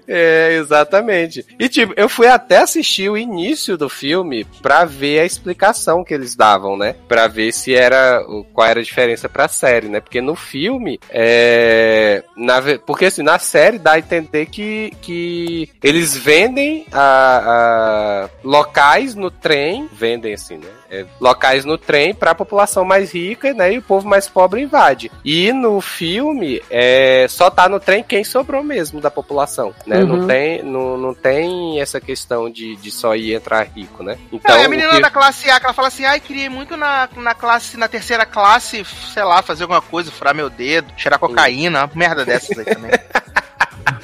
É, 0.07 0.53
exatamente. 0.53 1.45
E 1.59 1.67
tipo, 1.69 1.93
eu 1.95 2.07
fui 2.09 2.27
até 2.27 2.57
assistir 2.57 3.09
o 3.09 3.17
início 3.17 3.77
do 3.77 3.89
filme 3.89 4.45
pra 4.61 4.85
ver 4.85 5.19
a 5.19 5.25
explicação 5.25 6.03
que 6.03 6.13
eles 6.13 6.35
davam, 6.35 6.77
né? 6.77 6.95
Pra 7.07 7.27
ver 7.27 7.51
se 7.51 7.73
era 7.75 8.23
o- 8.27 8.43
qual 8.45 8.67
era 8.67 8.79
a 8.79 8.83
diferença 8.83 9.27
pra 9.29 9.47
série, 9.47 9.87
né? 9.87 9.99
Porque 9.99 10.21
no 10.21 10.35
filme, 10.35 10.99
é, 11.09 12.23
na 12.35 12.61
porque 12.85 13.05
assim, 13.05 13.21
na 13.23 13.37
série 13.39 13.77
dá 13.77 13.93
a 13.93 13.99
entender 13.99 14.45
que, 14.47 14.91
que 15.01 15.69
eles 15.83 16.15
vendem 16.15 16.85
a, 16.91 18.25
a 18.25 18.29
locais 18.43 19.15
no 19.15 19.29
trem, 19.29 19.89
vendem 19.91 20.33
assim, 20.33 20.57
né? 20.57 20.67
É, 20.89 21.05
locais 21.19 21.65
no 21.65 21.77
trem 21.77 22.13
pra 22.13 22.35
população 22.35 22.85
mais 22.85 23.11
rica, 23.13 23.53
né? 23.53 23.73
E 23.73 23.77
o 23.77 23.81
povo 23.81 24.07
mais 24.07 24.27
pobre 24.29 24.61
invade. 24.61 25.11
E 25.23 25.51
no 25.51 25.81
filme, 25.81 26.61
é, 26.69 27.25
só 27.29 27.49
tá 27.49 27.67
no 27.67 27.79
trem 27.79 28.03
quem 28.03 28.23
sobrou 28.23 28.63
mesmo 28.63 29.01
da 29.01 29.09
população, 29.09 29.73
né? 29.85 30.03
Uhum. 30.03 30.17
Não, 30.17 30.27
tem, 30.27 30.63
não, 30.63 30.97
não 30.97 31.13
tem 31.13 31.81
essa 31.81 31.99
questão 31.99 32.49
de, 32.49 32.75
de 32.75 32.91
só 32.91 33.15
ir 33.15 33.33
entrar 33.33 33.63
rico, 33.63 34.03
né? 34.03 34.17
Então, 34.31 34.55
Não, 34.55 34.61
é 34.61 34.65
a 34.65 34.69
menina 34.69 34.91
que- 34.95 35.01
da 35.01 35.09
classe 35.09 35.49
A 35.49 35.59
que 35.59 35.65
ela 35.65 35.73
fala 35.73 35.87
assim, 35.87 36.05
ai, 36.05 36.19
queria 36.19 36.45
ir 36.45 36.49
muito 36.49 36.77
na, 36.77 37.09
na 37.17 37.33
classe, 37.33 37.77
na 37.77 37.87
terceira 37.87 38.25
classe, 38.25 38.85
sei 39.13 39.23
lá, 39.23 39.41
fazer 39.41 39.63
alguma 39.63 39.81
coisa, 39.81 40.11
furar 40.11 40.33
meu 40.35 40.49
dedo, 40.49 40.93
cheirar 40.97 41.19
cocaína, 41.19 41.79
uma 41.85 41.91
merda 41.95 42.23
dessas 42.25 42.57
aí 42.57 42.65
também. 42.65 42.91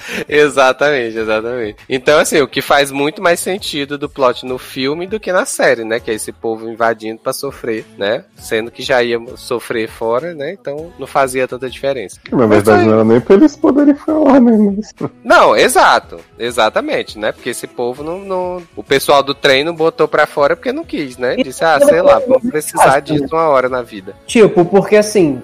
Exatamente, 0.28 1.18
exatamente. 1.18 1.76
Então, 1.90 2.20
assim, 2.20 2.42
o 2.42 2.48
que 2.48 2.62
faz 2.62 2.92
muito 2.92 3.22
mais 3.22 3.40
sentido 3.40 3.98
do 3.98 4.10
plot 4.10 4.46
no 4.46 4.58
filme 4.58 5.08
do 5.08 5.20
que 5.20 5.32
na 5.32 5.46
série, 5.46 5.84
né? 5.84 6.00
Que 6.00 6.12
é 6.12 6.14
esse 6.14 6.32
povo 6.32 6.70
invadindo 6.70 7.20
pra 7.20 7.34
sofrer, 7.34 7.86
né? 7.98 8.24
Sendo 8.36 8.72
que 8.72 8.82
já 8.82 9.02
ia 9.04 9.20
sofrer 9.36 9.88
fora, 9.90 10.34
né? 10.34 10.52
Então 10.54 10.92
não 11.00 11.08
fazia 11.08 11.48
tanta 11.48 11.70
diferença. 11.70 12.18
Na 12.32 12.46
verdade, 12.46 12.86
não 12.86 12.94
era 12.94 13.04
nem 13.04 13.20
pra 13.20 13.36
eles 13.36 13.56
poderem 13.56 13.96
falar, 13.96 14.40
né? 14.40 14.74
Mas... 14.78 14.94
Não, 15.24 15.56
exato. 15.56 16.20
Exatamente, 16.38 17.18
né? 17.20 17.32
Porque 17.32 17.50
esse 17.50 17.68
povo 17.68 18.04
não. 18.04 18.20
não- 18.20 18.64
O 18.76 18.84
pessoal 18.84 19.22
do 19.24 19.34
trem 19.34 19.64
não 19.64 19.74
botou 19.74 20.08
pra 20.08 20.26
fora 20.26 20.56
porque 20.56 20.72
não 20.72 20.84
quis, 20.84 21.18
né? 21.18 21.36
Disse, 21.38 21.64
ah, 21.64 21.80
sei 21.80 22.02
lá, 22.02 22.20
vamos 22.20 22.50
precisar 22.50 23.00
disso 23.00 23.28
uma 23.36 23.48
hora 23.50 23.70
na 23.70 23.82
vida. 23.82 24.14
Tipo, 24.26 24.66
porque 24.66 24.96
assim, 24.96 25.42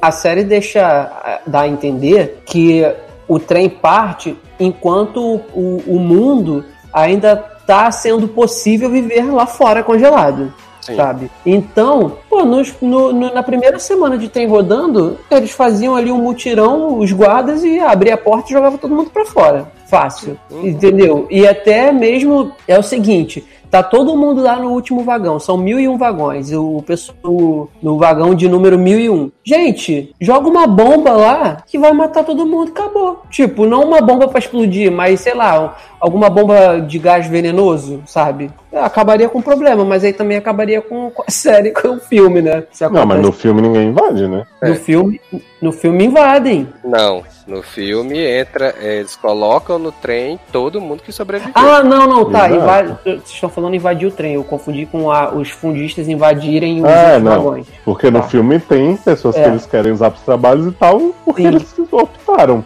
a 0.00 0.10
série 0.10 0.44
deixa 0.44 1.40
dar 1.46 1.62
a 1.62 1.68
entender 1.68 2.42
que 2.46 2.84
o 3.34 3.38
trem 3.38 3.68
parte 3.68 4.36
enquanto 4.58 5.40
o, 5.54 5.82
o 5.86 5.98
mundo 5.98 6.64
ainda 6.92 7.36
tá 7.66 7.90
sendo 7.90 8.28
possível 8.28 8.90
viver 8.90 9.32
lá 9.32 9.46
fora 9.46 9.82
congelado. 9.82 10.52
Sim. 10.80 10.96
Sabe? 10.96 11.30
Então, 11.46 12.18
pô, 12.28 12.44
nos- 12.44 12.74
no- 12.82 13.12
no- 13.12 13.32
na 13.32 13.42
primeira 13.42 13.78
semana 13.78 14.18
de 14.18 14.28
trem 14.28 14.48
rodando, 14.48 15.16
eles 15.30 15.52
faziam 15.52 15.94
ali 15.94 16.10
um 16.10 16.18
mutirão, 16.18 16.98
os 16.98 17.12
guardas, 17.12 17.62
e 17.62 17.78
abria 17.78 18.14
a 18.14 18.18
porta 18.18 18.48
e 18.50 18.52
jogava 18.52 18.76
todo 18.76 18.92
mundo 18.94 19.08
pra 19.10 19.24
fora. 19.24 19.68
Fácil. 19.86 20.36
Entendeu? 20.50 21.26
E 21.30 21.46
até 21.46 21.92
mesmo 21.92 22.50
é 22.66 22.76
o 22.76 22.82
seguinte: 22.82 23.44
tá 23.72 23.82
todo 23.82 24.14
mundo 24.14 24.42
lá 24.42 24.56
no 24.56 24.68
último 24.68 25.02
vagão, 25.02 25.40
são 25.40 25.56
mil 25.56 25.80
e 25.80 25.88
um 25.88 25.96
vagões, 25.96 26.52
o 26.52 26.82
pessoal 26.82 27.70
no 27.82 27.96
vagão 27.96 28.34
de 28.34 28.46
número 28.46 28.78
mil 28.78 29.00
e 29.00 29.08
um. 29.08 29.32
Gente, 29.42 30.14
joga 30.20 30.46
uma 30.46 30.66
bomba 30.66 31.12
lá 31.12 31.56
que 31.66 31.78
vai 31.78 31.90
matar 31.90 32.22
todo 32.22 32.44
mundo, 32.44 32.68
acabou. 32.68 33.22
Tipo, 33.30 33.64
não 33.64 33.84
uma 33.84 34.02
bomba 34.02 34.28
pra 34.28 34.38
explodir, 34.38 34.92
mas 34.92 35.20
sei 35.20 35.32
lá, 35.32 35.74
alguma 36.02 36.28
bomba 36.28 36.80
de 36.80 36.98
gás 36.98 37.28
venenoso, 37.28 38.02
sabe? 38.06 38.50
Acabaria 38.74 39.28
com 39.28 39.38
o 39.38 39.42
problema, 39.42 39.84
mas 39.84 40.02
aí 40.02 40.12
também 40.12 40.36
acabaria 40.36 40.80
com, 40.82 41.10
com 41.10 41.22
a 41.26 41.30
série, 41.30 41.70
com 41.70 41.88
o 41.96 42.00
filme, 42.00 42.42
né? 42.42 42.64
Se 42.72 42.88
Não, 42.88 43.06
mas 43.06 43.20
no 43.22 43.30
filme 43.30 43.62
ninguém 43.62 43.88
invade, 43.88 44.26
né? 44.26 44.44
no 44.62 44.74
filme, 44.74 45.20
no 45.60 45.72
filme 45.72 46.04
invadem. 46.04 46.66
Não, 46.84 47.22
no 47.46 47.62
filme 47.62 48.18
entra, 48.18 48.74
é, 48.80 48.98
eles 48.98 49.14
colocam 49.14 49.78
no 49.78 49.92
trem 49.92 50.38
todo 50.50 50.80
mundo 50.80 51.02
que 51.02 51.12
sobreviveu. 51.12 51.52
Ah, 51.54 51.82
não, 51.84 52.06
não, 52.08 52.24
tá. 52.30 52.48
Invade, 52.50 52.96
vocês 53.04 53.22
estão 53.26 53.48
falando 53.50 53.74
invadir 53.76 54.06
o 54.08 54.10
trem. 54.10 54.34
Eu 54.34 54.44
confundi 54.44 54.86
com 54.86 55.10
a- 55.10 55.32
os 55.34 55.50
fundistas 55.50 56.08
invadirem 56.08 56.78
os 56.80 56.84
Ah, 56.88 57.02
outros 57.14 57.22
não. 57.22 57.30
vagões. 57.42 57.66
Porque 57.84 58.10
no 58.10 58.20
Tá. 58.20 58.28
filme 58.28 58.58
tem 58.58 58.96
pessoas 58.96 59.36
É. 59.36 59.42
que 59.42 59.48
eles 59.50 59.66
querem 59.66 59.92
usar 59.92 60.10
pros 60.10 60.24
trabalhos 60.24 60.66
e 60.66 60.72
tal, 60.72 61.00
porque 61.24 61.42
Sim. 61.42 61.48
eles 61.48 61.72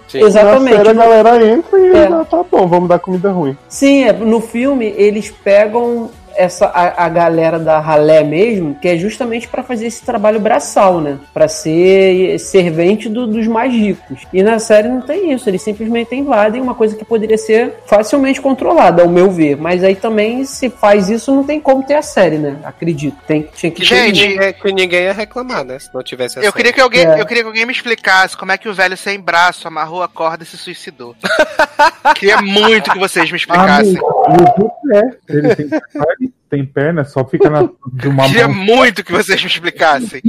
Sim. 0.09 0.22
Exatamente. 0.22 0.70
Na 0.76 0.84
série 0.84 0.88
a 0.90 0.93
galera 0.93 1.47
entra 1.47 1.78
e 1.78 1.97
É. 1.97 2.06
ah, 2.06 2.24
tá 2.28 2.43
bom, 2.51 2.66
vamos 2.66 2.88
dar 2.88 2.98
comida 2.98 3.30
ruim. 3.30 3.56
Sim, 3.68 4.05
é, 4.05 4.12
no 4.12 4.40
filme 4.40 4.94
eles 4.97 5.30
pegam 5.30 6.10
essa 6.37 6.67
a, 6.67 7.05
a 7.05 7.09
galera 7.09 7.59
da 7.59 7.79
ralé 7.81 8.23
mesmo, 8.23 8.75
que 8.75 8.89
é 8.89 8.97
justamente 8.97 9.49
para 9.49 9.63
fazer 9.63 9.87
esse 9.87 10.05
trabalho 10.05 10.39
braçal, 10.41 11.01
né? 11.01 11.19
Para 11.35 11.49
ser 11.49 12.39
servente 12.39 13.09
do- 13.09 13.27
dos 13.27 13.47
mais 13.47 13.73
ricos. 13.73 14.23
E 14.33 14.43
na 14.43 14.59
série 14.59 14.89
não 14.89 15.01
tem 15.01 15.33
isso, 15.33 15.49
eles 15.49 15.63
simplesmente 15.63 16.15
invadem 16.15 16.61
uma 16.61 16.75
coisa 16.75 16.95
que 16.97 17.05
poderia 17.05 17.39
ser 17.39 17.75
facilmente 17.87 18.41
controlada, 18.41 19.03
ao 19.03 19.09
meu 19.09 19.31
ver. 19.31 19.57
Mas 19.57 19.83
aí 19.83 19.95
também 19.95 20.45
se 20.45 20.69
faz 20.71 21.09
isso 21.09 21.35
não 21.35 21.45
tem 21.45 21.61
como 21.61 21.83
ter 21.85 21.95
a 21.95 22.03
série, 22.03 22.39
né? 22.39 22.57
Acredito. 22.65 23.17
Tem 23.27 23.43
tinha 23.55 23.71
que 23.73 23.81
ter 23.81 23.87
Gente, 23.87 24.29
Ninguém, 24.29 24.53
que 24.53 24.73
ninguém 24.73 25.03
ia 25.05 25.13
reclamar, 25.13 25.65
né? 25.65 25.79
Se 25.79 25.93
não 25.95 26.03
tivesse 26.03 26.37
Eu 26.39 26.43
essa. 26.45 26.53
queria, 26.53 26.73
que 26.73 26.81
alguém, 26.81 27.07
É. 27.07 27.21
eu 27.21 27.27
queria 27.27 27.43
que 27.43 27.49
alguém 27.49 27.67
me 27.67 27.73
explicasse 27.73 28.37
como 28.37 28.53
é 28.53 28.59
que 28.59 28.69
o 28.69 28.75
velho 28.75 28.97
sem 28.97 29.19
braço 29.21 29.67
amarrou 29.69 30.03
a 30.03 30.09
corda 30.09 30.43
e 30.43 30.47
se 30.47 30.57
suicidou. 30.57 31.15
queria 32.17 32.41
muito 32.43 32.91
que 32.91 32.99
vocês 32.99 33.31
me 33.31 33.37
explicassem. 33.37 33.97
Amigo, 34.27 34.55
e 34.59 34.63
o 34.63 34.71
pé. 34.89 35.11
Ele 35.29 35.55
tem, 35.55 35.69
tem 36.48 36.65
perna, 36.65 37.05
só 37.05 37.24
fica 37.24 37.51
na, 37.51 37.62
de 37.93 38.09
uma 38.09 38.27
Queria 38.27 38.48
mão. 38.48 38.65
muito 38.65 39.05
que 39.05 39.12
vocês 39.12 39.40
me 39.40 39.48
explicassem. 39.48 40.20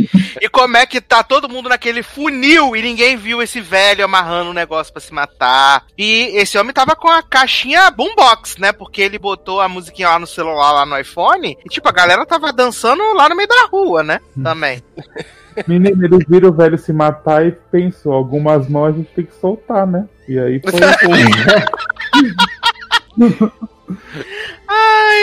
E 0.42 0.50
como 0.50 0.78
é 0.78 0.86
que 0.86 1.00
tá 1.00 1.24
todo 1.24 1.50
mundo 1.50 1.70
naquele 1.70 2.02
funil 2.04 2.76
e 2.76 2.82
ninguém 2.82 3.16
viu 3.16 3.42
esse 3.42 3.62
velho 3.62 4.04
amarrando 4.04 4.50
um 4.50 4.54
negócio 4.54 4.92
pra 4.92 5.02
se 5.02 5.14
matar. 5.14 5.86
E 5.98 6.32
esse 6.38 6.58
homem 6.58 6.74
tava 6.74 6.96
com 6.96 7.08
a 7.08 7.22
caixinha 7.22 7.92
boombox, 7.92 8.58
né? 8.58 8.72
Porque 8.72 9.02
ele 9.02 9.20
botou 9.20 9.62
a 9.62 9.70
musiquinha 9.70 10.10
lá 10.10 10.20
no 10.20 10.28
celular, 10.28 10.72
lá 10.72 10.86
no 10.86 11.00
iPhone. 11.00 11.58
E 11.64 11.70
tipo, 11.70 11.88
a 11.88 11.94
galera 11.94 12.26
tava 12.26 12.52
dançando 12.52 13.02
lá 13.14 13.30
no 13.30 13.36
meio 13.36 13.48
da 13.48 13.68
rua, 13.72 14.04
né? 14.04 14.20
Também. 14.44 14.84
Menino, 15.68 16.06
eles 16.06 16.26
viram 16.28 16.50
o 16.50 16.54
velho 16.54 16.78
se 16.78 16.94
matar 16.94 17.46
e 17.46 17.52
pensou, 17.52 18.14
algumas 18.14 18.70
mãos 18.70 18.90
a 18.90 18.92
gente 18.92 19.10
tem 19.16 19.26
que 19.26 19.34
soltar, 19.36 19.88
né? 19.88 20.08
E 20.28 20.38
aí 20.38 20.62
foi. 20.62 20.80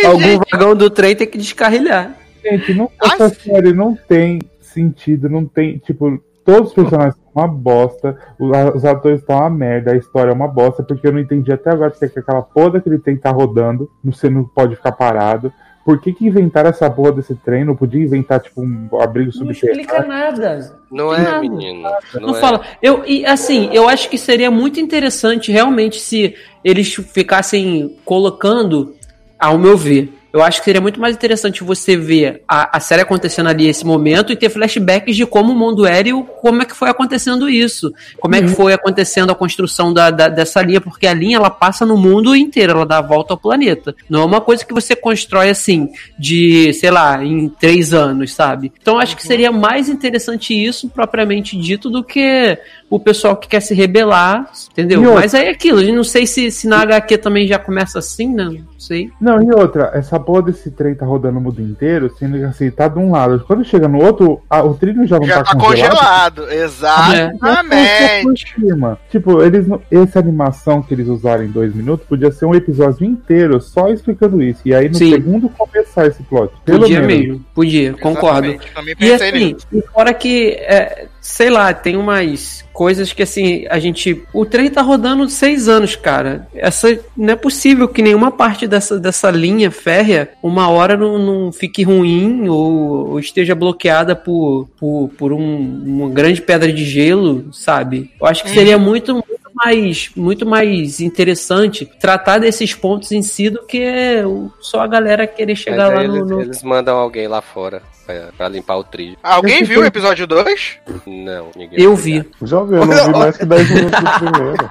Algum 0.06 0.38
vagão 0.50 0.74
do 0.74 0.90
trem 0.90 1.14
tem 1.14 1.26
que 1.26 1.38
descarrilhar. 1.38 2.16
Gente, 2.42 2.74
não, 2.74 2.90
essa 3.02 3.28
série 3.28 3.72
não 3.72 3.94
tem 3.94 4.38
sentido, 4.60 5.28
não 5.28 5.46
tem. 5.46 5.78
Tipo, 5.78 6.22
todos 6.44 6.68
os 6.68 6.74
personagens 6.74 7.14
são 7.14 7.42
uma 7.42 7.48
bosta, 7.48 8.18
os 8.38 8.84
atores 8.84 9.20
estão 9.20 9.36
uma 9.38 9.50
merda, 9.50 9.92
a 9.92 9.96
história 9.96 10.30
é 10.30 10.34
uma 10.34 10.48
bosta, 10.48 10.82
porque 10.82 11.06
eu 11.06 11.12
não 11.12 11.20
entendi 11.20 11.52
até 11.52 11.70
agora 11.70 11.90
porque 11.90 12.08
que 12.08 12.18
aquela 12.18 12.42
porra 12.42 12.72
daquele 12.72 12.98
trem 12.98 13.16
tá 13.16 13.30
rodando, 13.30 13.90
você 14.02 14.28
não 14.28 14.44
pode 14.44 14.76
ficar 14.76 14.92
parado. 14.92 15.52
Por 15.84 16.00
que, 16.00 16.12
que 16.14 16.26
inventaram 16.26 16.70
essa 16.70 16.88
porra 16.88 17.12
desse 17.12 17.34
trem? 17.34 17.64
Não 17.64 17.76
podia 17.76 18.02
inventar, 18.02 18.40
tipo, 18.40 18.62
um 18.62 18.88
abrigo 19.00 19.30
Não 19.38 19.50
explica 19.50 19.76
subterrâneo? 19.76 20.08
nada. 20.08 20.78
Não 20.90 21.08
Tem 21.10 21.18
é, 21.18 21.22
nada. 21.22 21.40
menino. 21.40 21.88
Não, 22.14 22.20
Não 22.28 22.36
é. 22.36 22.40
fala. 22.40 22.62
Eu, 22.80 23.04
e 23.06 23.26
assim, 23.26 23.68
eu 23.72 23.86
acho 23.88 24.08
que 24.08 24.16
seria 24.16 24.50
muito 24.50 24.80
interessante 24.80 25.52
realmente 25.52 26.00
se 26.00 26.34
eles 26.64 26.94
ficassem 26.94 27.96
colocando, 28.04 28.94
ao 29.38 29.58
meu 29.58 29.76
ver. 29.76 30.12
Eu 30.34 30.42
acho 30.42 30.58
que 30.58 30.64
seria 30.64 30.80
muito 30.80 31.00
mais 31.00 31.14
interessante 31.14 31.62
você 31.62 31.96
ver 31.96 32.42
a, 32.48 32.76
a 32.76 32.80
série 32.80 33.00
acontecendo 33.02 33.48
ali 33.48 33.68
esse 33.68 33.86
momento 33.86 34.32
e 34.32 34.36
ter 34.36 34.50
flashbacks 34.50 35.14
de 35.14 35.24
como 35.24 35.52
o 35.52 35.56
mundo 35.56 35.86
era 35.86 36.08
e 36.08 36.12
o- 36.12 36.24
como 36.24 36.60
é 36.60 36.64
que 36.64 36.74
foi 36.74 36.88
acontecendo 36.90 37.48
isso. 37.48 37.94
Como 38.18 38.34
é 38.34 38.42
que 38.42 38.48
foi 38.48 38.72
acontecendo 38.72 39.30
a 39.30 39.34
construção 39.36 39.92
da, 39.94 40.10
da- 40.10 40.26
dessa 40.28 40.60
linha, 40.60 40.80
porque 40.80 41.06
a 41.06 41.14
linha 41.14 41.36
ela 41.36 41.50
passa 41.50 41.86
no 41.86 41.96
mundo 41.96 42.34
inteiro, 42.34 42.72
ela 42.72 42.84
dá 42.84 42.98
a 42.98 43.00
volta 43.02 43.32
ao 43.32 43.38
planeta. 43.38 43.94
Não 44.10 44.22
é 44.22 44.24
uma 44.24 44.40
coisa 44.40 44.64
que 44.64 44.74
você 44.74 44.96
constrói 44.96 45.50
assim, 45.50 45.88
de, 46.18 46.72
sei 46.72 46.90
lá, 46.90 47.24
em 47.24 47.48
três 47.48 47.94
anos, 47.94 48.32
sabe? 48.34 48.72
Então 48.82 48.94
eu 48.94 49.00
acho 49.00 49.16
que 49.16 49.22
seria 49.24 49.52
mais 49.52 49.88
interessante 49.88 50.52
isso, 50.52 50.88
propriamente 50.88 51.56
dito, 51.56 51.88
do 51.88 52.02
que 52.02 52.58
o 52.90 53.00
pessoal 53.00 53.36
que 53.36 53.48
quer 53.48 53.60
se 53.60 53.74
rebelar, 53.74 54.50
entendeu? 54.70 55.02
E 55.02 55.06
outra- 55.06 55.20
Mas 55.22 55.34
aí 55.34 55.46
é 55.46 55.50
aquilo, 55.50 55.80
eu 55.80 55.94
não 55.94 56.04
sei 56.04 56.26
se, 56.26 56.50
se 56.50 56.68
na 56.68 56.80
HQ 56.82 57.18
também 57.18 57.46
já 57.48 57.58
começa 57.58 57.98
assim, 57.98 58.32
né? 58.32 58.44
Não 58.44 58.64
sei. 58.78 59.10
Não, 59.20 59.42
e 59.42 59.52
outra, 59.52 59.90
essa 59.94 60.20
porra 60.20 60.42
desse 60.42 60.70
trem 60.70 60.94
tá 60.94 61.04
rodando 61.04 61.38
o 61.38 61.40
mundo 61.42 61.60
inteiro, 61.60 62.14
sendo 62.18 62.38
que 62.38 62.44
assim, 62.44 62.70
tá 62.70 62.86
de 62.86 62.98
um 62.98 63.10
lado. 63.10 63.42
Quando 63.46 63.64
chega 63.64 63.88
no 63.88 64.00
outro, 64.04 64.40
a- 64.48 64.62
o 64.62 64.74
trilho 64.74 65.06
já 65.06 65.18
não 65.18 65.26
Já 65.26 65.42
tá, 65.42 65.52
tá 65.54 65.58
congelado. 65.58 66.42
congelado. 66.42 66.52
Exatamente. 66.52 68.22
Por 68.22 68.38
cima. 68.38 68.98
Tipo, 69.10 69.42
eles 69.42 69.66
essa 69.90 70.18
animação 70.18 70.82
que 70.82 70.94
eles 70.94 71.08
usaram 71.08 71.44
em 71.44 71.48
dois 71.50 71.74
minutos 71.74 72.06
podia 72.06 72.30
ser 72.30 72.44
um 72.46 72.54
episódio 72.54 73.04
inteiro 73.04 73.60
só 73.60 73.88
explicando 73.88 74.42
isso. 74.42 74.60
E 74.64 74.74
aí 74.74 74.88
no 74.88 74.94
Sim. 74.94 75.10
segundo 75.12 75.48
começar 75.48 76.06
esse 76.06 76.22
plot. 76.22 76.52
Pelo 76.64 76.80
Podia 76.80 77.00
menos. 77.00 77.26
mesmo, 77.26 77.44
podia, 77.54 77.92
concordo. 77.94 78.48
Exatamente, 78.48 79.04
E 79.04 79.12
assim, 79.12 79.32
nisso. 79.32 79.66
e 79.72 79.82
fora 79.92 80.12
que 80.14 80.50
é, 80.60 81.06
sei 81.24 81.48
lá, 81.48 81.72
tem 81.72 81.96
umas 81.96 82.62
coisas 82.70 83.12
que 83.14 83.22
assim, 83.22 83.64
a 83.70 83.78
gente. 83.78 84.22
O 84.32 84.44
trem 84.44 84.68
tá 84.70 84.82
rodando 84.82 85.26
seis 85.28 85.68
anos, 85.68 85.96
cara. 85.96 86.46
Essa 86.54 86.98
não 87.16 87.32
é 87.32 87.36
possível 87.36 87.88
que 87.88 88.02
nenhuma 88.02 88.30
parte 88.30 88.66
dessa, 88.66 89.00
dessa 89.00 89.30
linha 89.30 89.70
férrea 89.70 90.30
uma 90.42 90.68
hora 90.68 90.96
não, 90.96 91.18
não 91.18 91.52
fique 91.52 91.82
ruim 91.82 92.46
ou, 92.48 93.10
ou 93.12 93.18
esteja 93.18 93.54
bloqueada 93.54 94.14
por, 94.14 94.68
por, 94.78 95.08
por 95.16 95.32
um- 95.32 95.82
uma 95.86 96.10
grande 96.10 96.42
pedra 96.42 96.70
de 96.70 96.84
gelo, 96.84 97.48
sabe? 97.52 98.10
Eu 98.20 98.26
acho 98.26 98.44
que 98.44 98.50
seria 98.50 98.76
muito, 98.76 99.14
muito 99.14 99.43
mais, 99.54 100.10
muito 100.16 100.44
mais 100.44 101.00
interessante 101.00 101.86
tratar 102.00 102.38
desses 102.38 102.74
pontos 102.74 103.12
em 103.12 103.22
si 103.22 103.48
do 103.50 103.64
que 103.64 104.22
só 104.60 104.80
a 104.80 104.86
galera 104.86 105.26
querer 105.26 105.56
chegar 105.56 105.88
lá 105.88 106.02
no. 106.02 106.16
eles, 106.16 106.26
no- 106.30 106.40
eles 106.40 106.62
mandam 106.62 106.96
alguém 106.96 107.28
lá 107.28 107.40
fora 107.40 107.82
pra, 108.06 108.28
pra 108.36 108.48
limpar 108.48 108.76
o 108.76 108.84
trilho. 108.84 109.16
Alguém 109.22 109.62
viu 109.64 109.80
o 109.80 109.84
episódio 109.84 110.26
2? 110.26 110.78
Não, 111.06 111.48
ninguém. 111.56 111.80
Eu 111.80 111.94
vi. 111.96 112.18
lá. 112.18 112.24
Jovem, 112.42 112.78
eu 112.80 112.86
não 112.86 113.04
vi 113.06 113.12
mais 113.12 113.36
que 113.36 113.44
10 113.46 113.70
minutos 113.70 114.00
do 114.00 114.30
primeiro. 114.30 114.70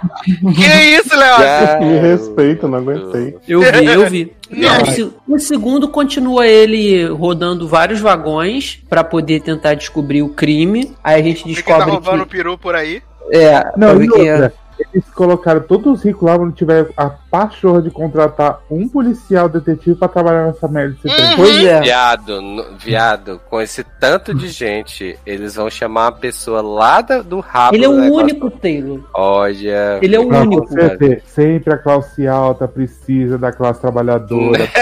Que 0.56 0.68
isso, 0.98 1.16
Léo? 1.16 1.38
Já, 1.40 1.80
Me 1.80 2.00
respeita, 2.00 2.68
não 2.68 2.78
aguentei. 2.80 3.36
Eu 3.48 3.62
vi, 3.62 3.86
eu 3.86 4.10
vi. 4.10 4.34
Não. 4.54 4.82
O 4.84 4.86
se- 4.86 5.14
O 5.28 5.40
segundo 5.40 5.88
continua 5.88 6.46
ele 6.48 7.06
rodando 7.08 7.68
vários 7.68 8.00
vagões 8.00 8.80
pra 8.88 9.04
poder 9.04 9.42
tentar 9.42 9.74
descobrir 9.74 10.22
o 10.22 10.30
crime. 10.30 10.94
Aí 11.04 11.20
a 11.20 11.24
gente 11.24 11.44
Quem 11.44 11.54
tá 11.56 11.62
descobre 11.62 11.90
roubando 11.92 12.26
que 12.28 12.38
peru 12.38 12.56
por 12.58 12.76
aí? 12.76 13.02
é, 13.32 13.72
Não, 13.76 13.98
ver 13.98 14.06
e 14.06 14.28
é. 14.28 14.34
outra, 14.34 14.54
eles 14.94 15.10
colocaram 15.12 15.62
todos 15.62 16.00
os 16.00 16.04
ricos 16.04 16.24
lá 16.24 16.36
onde 16.38 16.56
tiver 16.56 16.92
a 16.98 17.12
pachorra 17.34 17.82
de 17.82 17.90
contratar 17.90 18.62
um 18.70 18.88
policial 18.88 19.50
detetive 19.50 19.96
pra 19.96 20.08
trabalhar 20.08 20.46
nessa 20.46 20.68
merda 20.68 20.96
trem. 21.02 21.36
Pois 21.36 21.66
é. 21.66 21.82
Viado, 21.82 22.66
viado, 22.78 23.42
com 23.50 23.60
esse 23.60 23.84
tanto 24.00 24.36
de 24.36 24.50
gente, 24.54 25.18
eles 25.26 25.56
vão 25.56 25.68
chamar 25.68 26.04
uma 26.06 26.12
pessoa 26.12 26.62
lá 26.62 27.02
do 27.02 27.40
rabo 27.40 27.76
Ele 27.76 27.86
é 27.86 27.90
o 27.90 27.94
negócio. 27.98 28.14
único, 28.24 28.52
Taylor. 28.52 29.00
Olha. 29.16 29.98
Ele 30.00 30.16
é 30.16 30.20
o 30.20 30.28
Pra 30.28 30.42
único. 30.42 30.68
você 30.68 30.96
ter, 30.96 31.24
sempre 31.26 31.74
a 31.74 31.78
classe 31.80 32.28
alta 32.28 32.68
precisa 32.68 33.36
da 33.36 33.52
classe 33.52 33.82
trabalhadora. 33.82 34.70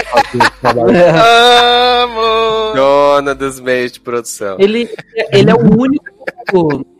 É. 0.94 2.02
Amo! 2.02 2.74
Dona 2.74 3.34
dos 3.34 3.60
meios 3.60 3.92
de 3.92 4.00
produção. 4.00 4.56
Ele, 4.58 4.88
ele 5.32 5.50
é 5.50 5.54
o 5.54 5.80
único. 5.80 6.04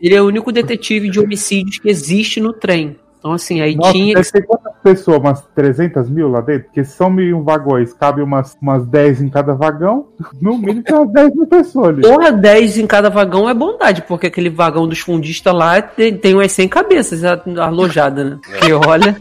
Ele 0.01 0.15
é 0.15 0.21
o 0.21 0.25
único 0.25 0.51
detetive 0.51 1.09
de 1.09 1.19
homicídios 1.19 1.79
que 1.79 1.89
existe 1.89 2.39
no 2.39 2.53
trem. 2.53 2.97
Então, 3.23 3.31
assim, 3.31 3.61
aí 3.61 3.73
Nossa, 3.73 3.93
tinha 3.93 4.15
deve 4.15 4.31
ter 4.31 4.41
quantas 4.41 4.73
pessoas? 4.83 5.17
Umas 5.17 5.41
300 5.55 6.09
mil 6.09 6.27
lá 6.27 6.41
dentro? 6.41 6.65
Porque 6.65 6.83
são 6.83 7.09
mil 7.09 7.41
vagões, 7.41 7.93
cabe 7.93 8.21
umas, 8.21 8.57
umas 8.61 8.85
10 8.85 9.21
em 9.21 9.29
cada 9.29 9.53
vagão. 9.53 10.07
No 10.41 10.57
mínimo 10.57 10.83
tem 10.83 10.93
umas 10.93 11.09
10 11.13 11.33
mil 11.33 11.47
pessoas 11.47 11.87
ali. 11.87 12.01
Porra, 12.01 12.33
10 12.33 12.79
em 12.79 12.85
cada 12.85 13.09
vagão 13.09 13.49
é 13.49 13.53
bondade, 13.53 14.01
porque 14.01 14.27
aquele 14.27 14.49
vagão 14.49 14.85
dos 14.89 14.99
fundistas 14.99 15.53
lá 15.53 15.81
tem, 15.81 16.17
tem 16.17 16.33
umas 16.33 16.51
100 16.51 16.67
cabeças 16.67 17.23
a- 17.23 17.41
alojadas, 17.61 18.29
né? 18.31 18.39
Que 18.59 18.73
olha. 18.73 19.15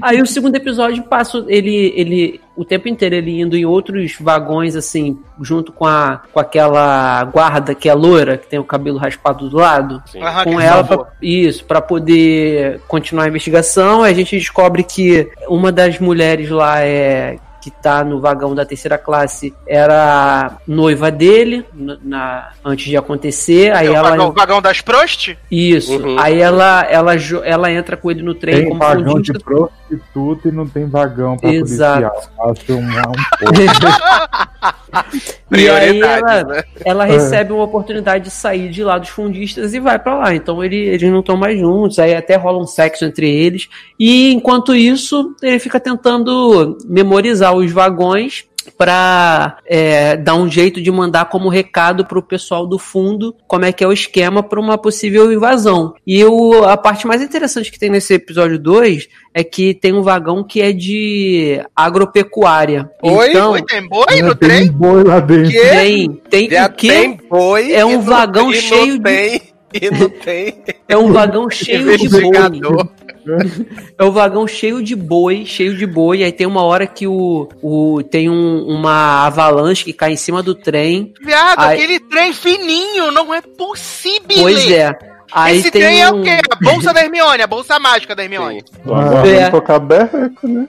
Aí 0.00 0.22
o 0.22 0.26
segundo 0.26 0.54
episódio 0.54 1.02
passa 1.02 1.44
ele, 1.48 1.92
ele 1.96 2.40
o 2.54 2.64
tempo 2.64 2.88
inteiro 2.88 3.14
ele 3.14 3.40
indo 3.40 3.56
em 3.56 3.64
outros 3.64 4.16
vagões, 4.20 4.76
assim, 4.76 5.18
junto 5.40 5.72
com, 5.72 5.86
a, 5.86 6.20
com 6.32 6.38
aquela 6.38 7.24
guarda 7.24 7.74
que 7.74 7.88
é 7.88 7.94
loira, 7.94 8.36
que 8.36 8.46
tem 8.46 8.58
o 8.58 8.64
cabelo 8.64 8.98
raspado 8.98 9.48
do 9.48 9.56
lado. 9.56 10.02
Sim. 10.06 10.20
Com 10.44 10.60
ela 10.60 10.84
pra, 10.84 11.06
isso 11.20 11.64
para 11.64 11.80
poder 11.80 12.80
continuar 12.86 13.31
investigação 13.32 14.02
a 14.02 14.12
gente 14.12 14.36
descobre 14.36 14.82
que 14.84 15.28
uma 15.48 15.72
das 15.72 15.98
mulheres 15.98 16.48
lá 16.50 16.80
é 16.80 17.38
que 17.62 17.70
tá 17.70 18.02
no 18.02 18.20
vagão 18.20 18.54
da 18.54 18.66
terceira 18.66 18.98
classe 18.98 19.54
era 19.66 20.58
noiva 20.66 21.10
dele 21.10 21.64
na, 21.72 21.96
na- 22.02 22.50
antes 22.64 22.86
de 22.86 22.96
acontecer 22.96 23.72
aí 23.72 23.86
É 23.86 23.90
o 23.90 23.94
ela 23.94 24.10
vagão, 24.10 24.32
vagão 24.32 24.60
das 24.60 24.80
prost? 24.80 25.36
isso 25.50 25.92
Uhum. 25.96 26.18
aí 26.18 26.40
ela 26.40 26.82
ela 26.90 27.12
ela 27.44 27.70
entra 27.72 27.96
com 27.96 28.10
ele 28.10 28.22
no 28.22 28.34
trem 28.34 28.56
Tem 28.56 28.68
como 28.68 28.80
vagão 28.80 29.12
fundista 29.12 29.38
de 29.38 29.44
prostituta 29.44 30.48
e 30.48 30.52
não 30.52 30.66
tem 30.66 30.86
vagão 30.86 31.36
pra 31.36 31.52
Exato. 31.52 32.10
policial. 32.10 32.50
Acho 32.50 32.72
um, 32.74 32.80
um 32.82 32.92
e 35.52 35.68
aí 35.68 36.00
ela, 36.00 36.44
né? 36.44 36.62
ela 36.84 37.04
recebe 37.04 37.52
uma 37.52 37.64
oportunidade 37.64 38.24
de 38.24 38.30
sair 38.30 38.68
de 38.70 38.82
lá 38.84 38.98
dos 38.98 39.08
fundistas 39.08 39.72
e 39.74 39.80
vai 39.80 39.98
pra 39.98 40.14
lá. 40.18 40.34
Então 40.34 40.62
ele- 40.62 40.76
eles 40.76 41.10
não 41.10 41.20
estão 41.20 41.36
mais 41.36 41.58
juntos, 41.58 41.98
aí 41.98 42.14
até 42.14 42.36
rola 42.36 42.58
um 42.58 42.66
sexo 42.66 43.04
entre 43.04 43.28
eles. 43.30 43.68
E 43.98 44.32
enquanto 44.32 44.74
isso, 44.74 45.34
ele 45.42 45.58
fica 45.58 45.78
tentando 45.80 46.76
memorizar 46.86 47.51
os 47.56 47.70
vagões 47.70 48.44
pra 48.78 49.58
é, 49.66 50.16
dar 50.16 50.36
um 50.36 50.48
jeito 50.48 50.80
de 50.80 50.88
mandar 50.90 51.24
como 51.24 51.48
recado 51.48 52.04
pro 52.04 52.22
pessoal 52.22 52.64
do 52.64 52.78
fundo 52.78 53.34
como 53.48 53.64
é 53.64 53.72
que 53.72 53.82
é 53.82 53.86
o 53.88 53.92
esquema 53.92 54.40
para 54.40 54.60
uma 54.60 54.78
possível 54.78 55.32
invasão. 55.32 55.94
E 56.06 56.24
o, 56.24 56.62
a 56.64 56.76
parte 56.76 57.04
mais 57.06 57.20
interessante 57.20 57.72
que 57.72 57.78
tem 57.78 57.90
nesse 57.90 58.14
episódio 58.14 58.60
2 58.60 59.08
é 59.34 59.42
que 59.42 59.74
tem 59.74 59.92
um 59.92 60.02
vagão 60.02 60.44
que 60.44 60.60
é 60.62 60.72
de 60.72 61.60
agropecuária. 61.74 62.88
Oi? 63.02 63.30
então, 63.30 63.52
Oi, 63.52 63.62
tem 63.64 63.88
boi 63.88 64.22
no 64.22 64.34
tem 64.34 64.48
trem? 64.48 64.68
um 64.70 64.72
boi 64.72 65.04
lá 65.04 65.20
dentro. 65.20 65.50
Que? 65.50 65.58
tem, 65.60 66.08
tem 66.30 66.50
Já 66.50 66.66
o 66.66 66.72
quê? 66.72 66.88
tem 66.88 67.20
boi. 67.28 67.72
É 67.72 67.84
um 67.84 67.92
não- 67.94 68.02
vagão 68.02 68.50
e 68.52 68.54
cheio 68.56 68.96
de- 68.98 69.02
tem, 69.04 69.42
E 69.72 69.90
não 69.90 70.08
tem. 70.08 70.62
É 70.88 70.96
um 70.96 71.12
vagão 71.12 71.48
cheio 71.50 71.96
de 71.98 72.08
boi. 72.08 72.22
É 73.98 74.04
um 74.04 74.10
vagão 74.10 74.46
cheio 74.46 74.82
de 74.82 74.94
boi, 74.96 75.44
cheio 75.46 75.76
de 75.76 75.86
boi. 75.86 76.22
Aí 76.24 76.32
tem 76.32 76.46
uma 76.46 76.62
hora 76.62 76.86
que 76.86 77.06
o, 77.06 77.48
o 77.62 78.02
tem 78.02 78.28
um- 78.28 78.64
uma 78.66 79.26
avalanche 79.26 79.84
que 79.84 79.92
cai 79.92 80.12
em 80.12 80.16
cima 80.16 80.42
do 80.42 80.54
trem. 80.54 81.12
Viado, 81.24 81.60
Ai. 81.60 81.74
aquele 81.76 82.00
trem 82.00 82.32
fininho, 82.32 83.10
não 83.12 83.32
é 83.32 83.40
possível. 83.40 84.20
Pois 84.40 84.70
é. 84.70 84.92
Aí 85.32 85.58
Esse 85.58 85.70
tem 85.70 85.80
trem 85.82 86.02
é 86.02 86.10
um- 86.12 86.20
o 86.20 86.24
quê? 86.24 86.38
A 86.50 86.56
bolsa 86.56 86.92
da 86.92 87.02
Hermione, 87.02 87.42
a 87.42 87.46
bolsa 87.46 87.78
mágica 87.78 88.14
da 88.14 88.22
Hermione. 88.22 88.62
Aguardando 88.84 89.28
É. 89.28 89.50
tocar 89.50 89.78
berreco, 89.78 90.46
né? 90.48 90.68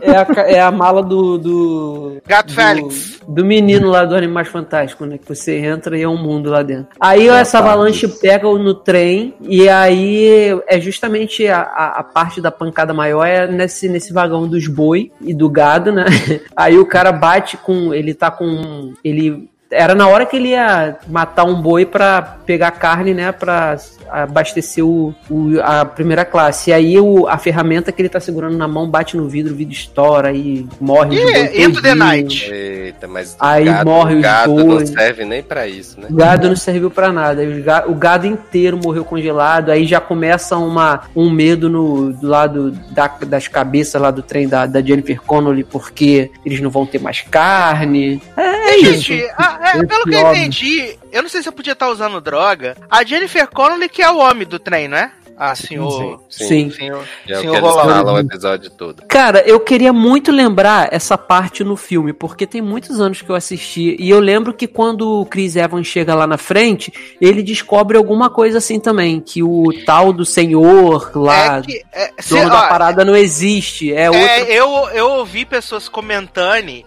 É 0.00 0.16
a, 0.16 0.26
é 0.48 0.60
a 0.60 0.70
mala 0.70 1.02
do. 1.02 1.38
do 1.38 2.16
Gato 2.26 2.48
do- 2.48 2.52
Félix. 2.54 3.20
Do 3.26 3.44
menino 3.44 3.88
lá 3.90 4.04
do 4.04 4.14
Animais 4.14 4.48
Fantásticos, 4.48 5.08
né? 5.08 5.18
Que 5.18 5.26
você 5.28 5.56
entra 5.58 5.96
e 5.98 6.02
é 6.02 6.08
um 6.08 6.16
mundo 6.16 6.50
lá 6.50 6.62
dentro. 6.62 6.88
Aí 7.00 7.28
essa 7.28 7.58
tarde. 7.58 7.68
avalanche 7.72 8.08
pega 8.08 8.48
no 8.48 8.74
trem 8.74 9.34
e 9.40 9.68
aí 9.68 10.60
é 10.66 10.80
justamente 10.80 11.46
a, 11.48 11.60
a, 11.62 12.00
a 12.00 12.02
parte 12.02 12.40
da 12.40 12.50
pancada 12.50 12.92
maior 12.94 13.24
é 13.26 13.46
nesse, 13.46 13.88
nesse 13.88 14.12
vagão 14.12 14.46
dos 14.48 14.66
boi 14.66 15.10
e 15.20 15.32
do 15.34 15.48
gado, 15.48 15.92
né? 15.92 16.04
Aí 16.54 16.78
o 16.78 16.86
cara 16.86 17.10
bate 17.12 17.56
com. 17.56 17.92
Ele 17.94 18.14
tá 18.14 18.30
com. 18.30 18.92
Ele. 19.02 19.48
Era 19.74 19.94
na 19.94 20.06
hora 20.08 20.24
que 20.26 20.36
ele 20.36 20.48
ia 20.50 20.96
matar 21.08 21.44
um 21.44 21.60
boi 21.60 21.84
pra 21.84 22.22
pegar 22.46 22.70
carne, 22.72 23.12
né? 23.12 23.32
Pra 23.32 23.76
abastecer 24.10 24.84
o, 24.84 25.14
o- 25.30 25.60
a 25.62 25.84
primeira 25.84 26.24
classe. 26.24 26.70
E 26.70 26.72
aí 26.72 27.00
o, 27.00 27.26
a 27.26 27.36
ferramenta 27.38 27.90
que 27.90 28.00
ele 28.00 28.08
tá 28.08 28.20
segurando 28.20 28.56
na 28.56 28.68
mão 28.68 28.88
bate 28.88 29.16
no 29.16 29.26
vidro, 29.28 29.52
o 29.52 29.56
vidro 29.56 29.72
estoura 29.74 30.32
e 30.32 30.66
morre. 30.80 31.16
E 31.16 31.64
Into 31.64 31.82
the. 31.82 31.94
Night. 31.94 32.50
Eita, 32.52 33.06
mas 33.08 33.36
Aí 33.40 33.62
o 33.62 33.72
gado, 33.72 33.90
morre 33.90 34.14
o 34.16 34.20
gado 34.20 34.64
não 34.64 34.86
serve 34.86 35.24
nem 35.24 35.42
pra 35.42 35.66
isso, 35.66 35.98
né? 36.00 36.06
O 36.10 36.14
gado 36.14 36.48
não 36.48 36.56
serviu 36.56 36.90
pra 36.90 37.12
nada. 37.12 37.42
O 37.86 37.94
gado 37.94 38.26
inteiro 38.26 38.78
morreu 38.82 39.04
congelado. 39.04 39.70
Aí 39.70 39.86
já 39.86 40.00
começa 40.00 40.56
uma, 40.56 41.02
um 41.14 41.30
medo 41.30 41.68
no, 41.70 42.12
do 42.12 42.26
lado 42.28 42.70
da- 42.90 43.10
das 43.26 43.48
cabeças 43.48 44.00
lá 44.00 44.10
do 44.10 44.22
trem 44.22 44.46
da, 44.48 44.66
da 44.66 44.82
Jennifer 44.82 45.20
Connolly, 45.22 45.64
porque 45.64 46.30
eles 46.44 46.60
não 46.60 46.70
vão 46.70 46.84
ter 46.86 47.00
mais 47.00 47.20
carne. 47.22 48.20
É, 48.36 48.76
isso. 48.76 49.02
Gente, 49.12 49.28
ah, 49.38 49.58
é, 49.64 49.76
Esse 49.76 49.86
pelo 49.86 50.04
que 50.04 50.14
eu 50.14 50.30
entendi, 50.30 50.98
eu 51.10 51.22
não 51.22 51.28
sei 51.28 51.42
se 51.42 51.48
eu 51.48 51.52
podia 51.52 51.72
estar 51.72 51.88
usando 51.88 52.20
droga. 52.20 52.76
A 52.90 53.02
Jennifer 53.04 53.48
Connelly 53.48 53.88
que 53.88 54.02
é 54.02 54.10
o 54.10 54.18
homem 54.18 54.46
do 54.46 54.58
trem, 54.58 54.88
não 54.88 54.98
é? 54.98 55.10
Ah, 55.36 55.54
senhor. 55.54 56.22
Sim. 56.30 56.70
Senhor, 56.70 57.04
É 57.28 57.32
o 57.32 57.36
que 57.36 57.40
senhor 57.40 57.56
eles 57.56 57.70
Rolando. 57.70 58.12
o 58.12 58.18
episódio 58.18 58.70
todo. 58.70 59.02
Cara, 59.08 59.40
eu 59.46 59.58
queria 59.60 59.92
muito 59.92 60.30
lembrar 60.30 60.88
essa 60.92 61.18
parte 61.18 61.64
no 61.64 61.76
filme, 61.76 62.12
porque 62.12 62.46
tem 62.46 62.60
muitos 62.62 63.00
anos 63.00 63.20
que 63.20 63.30
eu 63.30 63.34
assisti. 63.34 63.96
E 63.98 64.08
eu 64.10 64.20
lembro 64.20 64.54
que 64.54 64.66
quando 64.66 65.20
o 65.20 65.26
Chris 65.26 65.56
Evans 65.56 65.86
chega 65.86 66.14
lá 66.14 66.26
na 66.26 66.38
frente, 66.38 66.92
ele 67.20 67.42
descobre 67.42 67.96
alguma 67.96 68.30
coisa 68.30 68.58
assim 68.58 68.78
também. 68.78 69.20
Que 69.20 69.42
o 69.42 69.64
tal 69.84 70.12
do 70.12 70.24
senhor 70.24 71.10
lá, 71.16 71.58
É 71.58 71.62
que, 71.62 71.82
é, 71.92 72.12
se- 72.20 72.34
dono 72.34 72.50
da 72.50 72.64
ó, 72.66 72.68
parada, 72.68 73.04
não 73.04 73.16
existe. 73.16 73.92
É, 73.92 74.08
outro. 74.08 74.24
É, 74.24 74.42
eu, 74.52 74.68
eu 74.90 75.10
ouvi 75.12 75.44
pessoas 75.44 75.88
comentando 75.88 76.44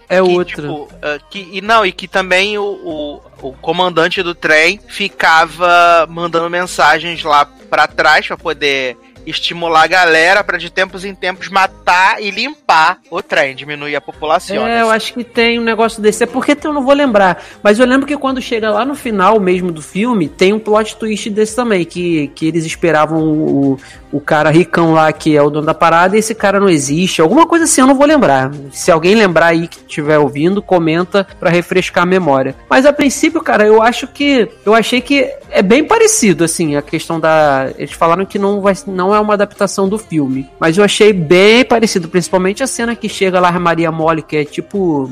É 0.08 0.16
que, 0.16 0.20
outra. 0.20 0.62
tipo, 0.62 0.88
ah, 1.02 1.18
que, 1.30 1.48
e 1.52 1.60
não, 1.60 1.84
e 1.84 1.92
que 1.92 2.08
também 2.08 2.56
o, 2.58 2.62
o, 2.64 3.20
o 3.42 3.52
comandante 3.54 4.22
do 4.22 4.34
trem 4.34 4.80
ficava 4.88 6.06
mandando 6.08 6.50
mensagens 6.50 7.22
lá 7.22 7.44
pra 7.44 7.86
trás 7.86 8.26
pra 8.26 8.36
poder 8.36 8.96
estimular 9.28 9.84
a 9.84 9.86
galera 9.86 10.42
pra 10.42 10.58
de 10.58 10.70
tempos 10.70 11.04
em 11.04 11.14
tempos 11.14 11.48
matar 11.48 12.22
e 12.22 12.30
limpar 12.30 12.98
o 13.10 13.22
trem, 13.22 13.54
diminuir 13.54 13.96
a 13.96 14.00
população. 14.00 14.66
É, 14.66 14.82
eu 14.82 14.90
acho 14.90 15.14
que 15.14 15.24
tem 15.24 15.58
um 15.58 15.64
negócio 15.64 16.02
desse. 16.02 16.24
É 16.24 16.26
porque 16.26 16.56
eu 16.62 16.72
não 16.72 16.82
vou 16.82 16.94
lembrar. 16.94 17.42
Mas 17.62 17.78
eu 17.78 17.86
lembro 17.86 18.06
que 18.06 18.16
quando 18.16 18.40
chega 18.40 18.70
lá 18.70 18.84
no 18.84 18.94
final 18.94 19.38
mesmo 19.38 19.70
do 19.70 19.82
filme, 19.82 20.28
tem 20.28 20.52
um 20.52 20.58
plot 20.58 20.96
twist 20.96 21.30
desse 21.30 21.54
também. 21.54 21.84
Que, 21.84 22.28
que 22.28 22.46
eles 22.46 22.64
esperavam 22.64 23.22
o, 23.22 23.78
o 24.12 24.20
cara 24.20 24.50
ricão 24.50 24.92
lá, 24.92 25.12
que 25.12 25.36
é 25.36 25.42
o 25.42 25.50
dono 25.50 25.66
da 25.66 25.74
parada, 25.74 26.16
e 26.16 26.18
esse 26.18 26.34
cara 26.34 26.58
não 26.58 26.68
existe. 26.68 27.20
Alguma 27.20 27.46
coisa 27.46 27.64
assim, 27.64 27.80
eu 27.80 27.86
não 27.86 27.94
vou 27.94 28.06
lembrar. 28.06 28.50
Se 28.72 28.90
alguém 28.90 29.14
lembrar 29.14 29.48
aí 29.48 29.68
que 29.68 29.78
estiver 29.78 30.18
ouvindo, 30.18 30.62
comenta 30.62 31.26
pra 31.38 31.50
refrescar 31.50 32.02
a 32.02 32.06
memória. 32.06 32.54
Mas 32.68 32.86
a 32.86 32.92
princípio, 32.92 33.40
cara, 33.40 33.66
eu 33.66 33.82
acho 33.82 34.06
que. 34.06 34.48
Eu 34.64 34.74
achei 34.74 35.00
que 35.00 35.30
é 35.50 35.62
bem 35.62 35.84
parecido, 35.84 36.44
assim, 36.44 36.76
a 36.76 36.82
questão 36.82 37.20
da. 37.20 37.70
Eles 37.76 37.92
falaram 37.92 38.24
que 38.24 38.38
não, 38.38 38.60
vai, 38.60 38.74
não 38.86 39.14
é 39.14 39.17
uma 39.20 39.34
adaptação 39.34 39.88
do 39.88 39.98
filme. 39.98 40.48
Mas 40.58 40.76
eu 40.78 40.84
achei 40.84 41.12
bem 41.12 41.64
parecido, 41.64 42.08
principalmente 42.08 42.62
a 42.62 42.66
cena 42.66 42.94
que 42.96 43.08
chega 43.08 43.40
lá 43.40 43.48
a 43.48 43.58
Maria 43.58 43.90
Mole, 43.92 44.22
que 44.22 44.36
é 44.36 44.44
tipo. 44.44 45.10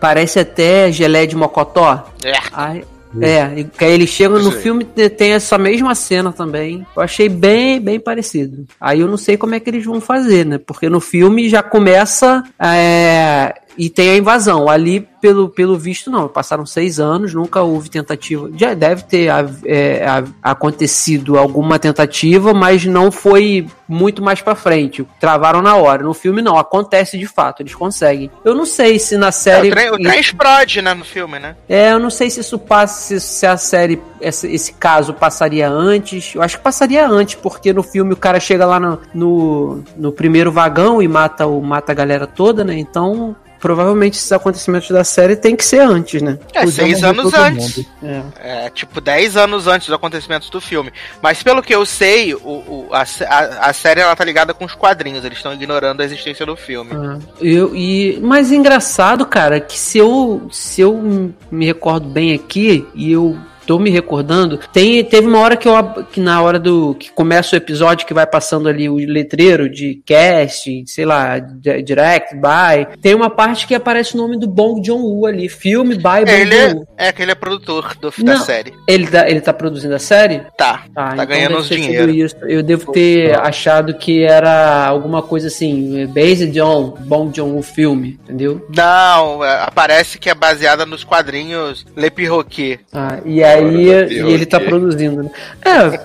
Parece 0.00 0.38
até 0.38 0.92
gelé 0.92 1.24
de 1.26 1.34
mocotó. 1.34 2.06
É. 2.22 2.32
Aí, 2.52 2.84
é, 3.20 3.60
e 3.60 3.64
que 3.64 3.82
aí 3.82 3.92
eles 3.92 4.10
chegam 4.10 4.38
no 4.38 4.52
filme 4.52 4.84
te- 4.84 5.08
tem 5.08 5.32
essa 5.32 5.56
mesma 5.56 5.94
cena 5.94 6.32
também. 6.32 6.86
Eu 6.94 7.02
achei 7.02 7.30
bem, 7.30 7.80
bem 7.80 7.98
parecido. 7.98 8.66
Aí 8.78 9.00
eu 9.00 9.08
não 9.08 9.16
sei 9.16 9.38
como 9.38 9.54
é 9.54 9.60
que 9.60 9.70
eles 9.70 9.86
vão 9.86 9.98
fazer, 10.00 10.44
né? 10.44 10.58
Porque 10.58 10.90
no 10.90 11.00
filme 11.00 11.48
já 11.48 11.62
começa 11.62 12.44
é, 12.60 13.54
e 13.76 13.88
tem 13.90 14.10
a 14.10 14.16
invasão. 14.16 14.68
Ali, 14.68 15.06
pelo, 15.20 15.48
pelo 15.48 15.76
visto, 15.78 16.10
não. 16.10 16.28
Passaram 16.28 16.64
seis 16.66 16.98
anos, 17.00 17.34
nunca 17.34 17.62
houve 17.62 17.88
tentativa. 17.90 18.50
Já 18.56 18.74
deve 18.74 19.02
ter 19.04 19.28
é, 19.64 20.06
a- 20.06 20.24
acontecido 20.42 21.38
alguma 21.38 21.78
tentativa, 21.78 22.52
mas 22.52 22.84
não 22.84 23.10
foi 23.12 23.66
muito 23.88 24.22
mais 24.22 24.40
pra 24.40 24.54
frente. 24.54 25.06
Travaram 25.20 25.62
na 25.62 25.76
hora. 25.76 26.02
No 26.02 26.12
filme, 26.14 26.42
não. 26.42 26.58
Acontece 26.58 27.16
de 27.18 27.26
fato, 27.26 27.62
eles 27.62 27.74
conseguem. 27.74 28.30
Eu 28.44 28.54
não 28.54 28.66
sei 28.66 28.98
se 28.98 29.16
na 29.16 29.28
É, 29.28 29.32
série. 29.32 29.68
o, 29.68 29.70
trem, 29.70 29.90
o 29.90 29.96
trem 29.98 30.20
explode, 30.20 30.82
né, 30.82 30.94
no 30.94 31.04
filme, 31.04 31.38
né? 31.38 31.56
É, 31.68 31.92
eu 31.92 31.98
não 31.98 32.10
sei 32.10 32.28
se 32.30 32.40
isso 32.40 32.58
passa, 32.58 33.00
se, 33.00 33.20
se 33.20 33.46
a 33.46 33.56
série, 33.56 34.00
esse, 34.20 34.46
esse 34.52 34.72
caso 34.72 35.14
passaria 35.14 35.68
antes. 35.68 36.34
Eu 36.34 36.42
acho 36.42 36.56
que 36.58 36.62
passaria 36.64 37.06
antes, 37.08 37.34
porque 37.36 37.72
no 37.72 37.82
filme 37.82 38.12
o 38.12 38.16
cara 38.16 38.40
chega 38.40 38.66
lá 38.66 38.80
no, 38.80 38.98
no, 39.14 39.84
no 39.96 40.12
primeiro 40.12 40.50
vagão 40.50 41.00
e 41.00 41.06
mata, 41.08 41.46
o, 41.46 41.60
mata 41.62 41.92
a 41.92 41.94
galera 41.94 42.26
toda, 42.26 42.64
né? 42.64 42.76
Então, 42.78 43.36
provavelmente 43.60 44.14
esses 44.18 44.30
acontecimentos 44.32 44.88
da 44.90 45.02
série 45.04 45.36
tem 45.36 45.54
que 45.56 45.64
ser 45.64 45.80
antes, 45.80 46.20
né? 46.22 46.38
É, 46.52 46.60
Podia 46.60 46.72
seis 46.72 47.02
anos 47.04 47.32
antes. 47.34 47.84
É. 48.02 48.22
É, 48.66 48.70
tipo, 48.70 49.00
10 49.00 49.36
anos 49.36 49.66
antes 49.66 49.86
dos 49.88 49.96
acontecimentos 49.96 50.48
do 50.50 50.60
filme. 50.60 50.92
Mas 51.22 51.42
pelo 51.42 51.62
que 51.62 51.74
eu 51.74 51.84
sei, 51.86 52.34
o, 52.34 52.38
o- 52.38 52.88
a, 52.92 53.02
a, 53.28 53.68
a 53.68 53.72
série 53.72 54.00
ela 54.00 54.14
tá 54.14 54.24
ligada 54.24 54.52
com 54.54 54.64
os 54.64 54.74
quadrinhos, 54.74 55.24
eles 55.24 55.38
estão 55.38 55.52
ignorando 55.52 56.00
a 56.00 56.04
existência 56.04 56.44
do 56.46 56.56
filme. 56.56 56.90
Ah, 56.94 57.18
eu, 57.40 57.74
e, 57.74 58.18
mas 58.22 58.52
engraçado, 58.52 59.24
cara, 59.26 59.60
que 59.60 59.78
se 59.78 59.98
eu, 59.98 60.48
se 60.52 60.80
eu 60.80 61.32
me 61.50 61.66
recordo 61.66 62.08
bem 62.08 62.34
aqui, 62.34 62.86
e 62.94 63.12
eu 63.12 63.36
tô 63.66 63.78
me 63.78 63.90
recordando, 63.90 64.58
tem, 64.72 65.02
teve 65.04 65.26
uma 65.26 65.40
hora 65.40 65.56
que 65.56 65.68
eu 65.68 65.74
que 66.12 66.20
na 66.20 66.40
hora 66.42 66.58
do 66.58 66.94
que 66.94 67.10
começa 67.10 67.54
o 67.54 67.58
episódio 67.58 68.06
que 68.06 68.14
vai 68.14 68.26
passando 68.26 68.68
ali 68.68 68.88
o 68.88 68.96
letreiro 68.96 69.68
de 69.68 70.00
cast, 70.06 70.84
sei 70.86 71.04
lá, 71.04 71.38
di- 71.38 71.82
direct 71.82 72.34
by, 72.34 72.96
tem 73.00 73.14
uma 73.14 73.28
parte 73.30 73.66
que 73.66 73.74
aparece 73.74 74.14
o 74.14 74.18
nome 74.18 74.38
do 74.38 74.46
Bong 74.46 74.84
Joon-woo 74.84 75.26
ali, 75.26 75.48
filme 75.48 75.94
by 75.96 76.02
Bong 76.24 76.30
Ele 76.30 76.56
Joon-woo. 76.68 76.88
é 76.96 77.08
aquele 77.08 77.32
é 77.32 77.34
produtor 77.34 77.94
do, 78.00 78.10
da 78.24 78.34
Não. 78.34 78.40
série. 78.44 78.72
Ele, 78.88 79.06
tá- 79.06 79.28
ele 79.28 79.40
tá 79.40 79.52
produzindo 79.52 79.94
a 79.94 79.98
série? 79.98 80.42
Tá, 80.56 80.84
Ah, 80.94 81.08
tá 81.08 81.12
então 81.14 81.26
ganhando 81.26 81.62
sido 81.62 81.80
dinheiro. 81.80 82.10
Isso. 82.10 82.36
Eu 82.42 82.62
devo 82.62 82.92
ter 82.92 83.38
achado 83.40 83.94
que 83.94 84.22
era 84.22 84.86
alguma 84.86 85.22
coisa 85.22 85.48
assim, 85.48 86.06
based 86.06 86.58
on 86.60 86.90
Bong 87.00 87.34
Joon-woo 87.36 87.62
filme, 87.62 88.18
entendeu? 88.24 88.64
Não, 88.74 89.44
é, 89.44 89.62
aparece 89.64 90.18
que 90.18 90.30
é 90.30 90.34
baseada 90.34 90.86
nos 90.86 91.04
quadrinhos 91.04 91.84
Le 91.96 92.10
Perroquet. 92.10 92.80
Ah, 92.92 93.18
e 93.24 93.42
aí 93.42 93.55
Agora, 93.56 94.12
e 94.12 94.32
ele 94.32 94.46
tá 94.46 94.60
produzindo, 94.60 95.22
né? 95.22 95.30
É, 95.64 96.00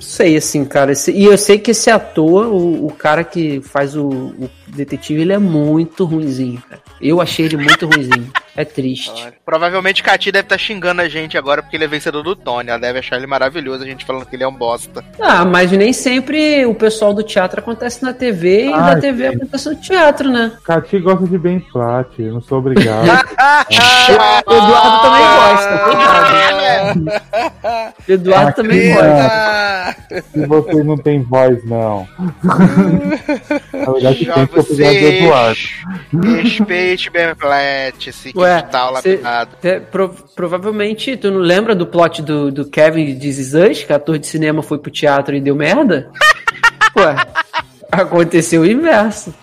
sei 0.00 0.36
assim, 0.36 0.64
cara. 0.64 0.92
esse- 0.92 1.10
e 1.12 1.24
eu 1.24 1.36
sei 1.38 1.58
que 1.58 1.70
esse 1.72 1.90
ator, 1.90 2.46
o, 2.46 2.86
o 2.86 2.92
cara 2.92 3.24
que 3.24 3.60
faz 3.62 3.96
o, 3.96 4.06
o 4.08 4.50
detetive, 4.68 5.20
ele 5.22 5.32
é 5.32 5.38
muito 5.38 6.04
ruinzinho, 6.04 6.62
cara. 6.68 6.80
Eu 7.00 7.20
achei 7.20 7.46
ele 7.46 7.56
muito 7.56 7.86
ruinzinho. 7.86 8.30
É 8.56 8.64
triste. 8.64 9.10
Provavelmente 9.44 10.00
Cati 10.00 10.30
deve 10.30 10.44
estar 10.46 10.56
xingando 10.58 11.02
a 11.02 11.08
gente 11.08 11.36
agora 11.36 11.60
porque 11.60 11.76
ele 11.76 11.82
é 11.84 11.88
vencedor 11.88 12.22
do 12.22 12.36
Tony. 12.36 12.70
Ela 12.70 12.78
deve 12.78 13.00
achar 13.00 13.16
ele 13.16 13.26
maravilhoso, 13.26 13.82
a 13.82 13.86
gente 13.86 14.04
falando 14.04 14.24
que 14.26 14.36
ele 14.36 14.44
é 14.44 14.48
um 14.48 14.54
bosta. 14.54 15.04
Ah, 15.20 15.44
mas 15.44 15.72
nem 15.72 15.92
sempre 15.92 16.64
o 16.64 16.72
pessoal 16.74 17.12
do 17.12 17.24
teatro 17.24 17.58
acontece 17.58 18.00
na 18.04 18.12
TV 18.12 18.66
e 18.66 18.72
Ai, 18.72 18.94
da 18.94 19.00
TV 19.00 19.28
sim. 19.30 19.36
acontece 19.36 19.68
no 19.70 19.74
teatro, 19.76 20.30
né? 20.30 20.52
Cati 20.64 21.00
gosta 21.00 21.26
de 21.26 21.36
bem 21.36 21.58
plat, 21.58 22.06
eu 22.16 22.34
não 22.34 22.40
sou 22.40 22.58
obrigado. 22.58 23.08
O 24.46 24.52
Eduardo 24.54 25.02
também 25.02 25.26
gosta. 25.34 25.84
O 28.08 28.12
Eduardo 28.12 28.52
também 28.54 28.94
gosta. 28.94 29.10
E 30.34 30.46
você 30.46 30.82
não 30.84 30.96
tem 30.96 31.22
voz, 31.22 31.64
não. 31.64 32.06
Na 33.72 33.92
verdade, 33.92 34.26
tem 34.26 34.46
que 34.46 34.54
você 34.54 34.84
Eduardo. 34.84 35.58
respeite 36.42 37.10
Ben 37.10 37.34
Platt, 37.34 38.08
esse 38.10 38.32
Ué, 38.36 38.60
cê- 38.60 38.76
lapidado. 39.16 39.50
É, 39.62 39.80
pro- 39.80 40.14
provavelmente, 40.34 41.16
tu 41.16 41.30
não 41.30 41.40
lembra 41.40 41.74
do 41.74 41.86
plot 41.86 42.22
do, 42.22 42.50
do 42.50 42.64
Kevin 42.68 43.04
Is 43.04 43.54
Us, 43.54 43.82
que 43.84 43.92
ator 43.92 44.18
de 44.18 44.26
cinema 44.26 44.62
foi 44.62 44.78
pro 44.78 44.90
teatro 44.90 45.34
e 45.34 45.40
deu 45.40 45.54
merda? 45.56 46.10
Ué, 46.96 47.16
aconteceu 48.02 48.62
o 48.62 48.66
inverso. 48.66 49.34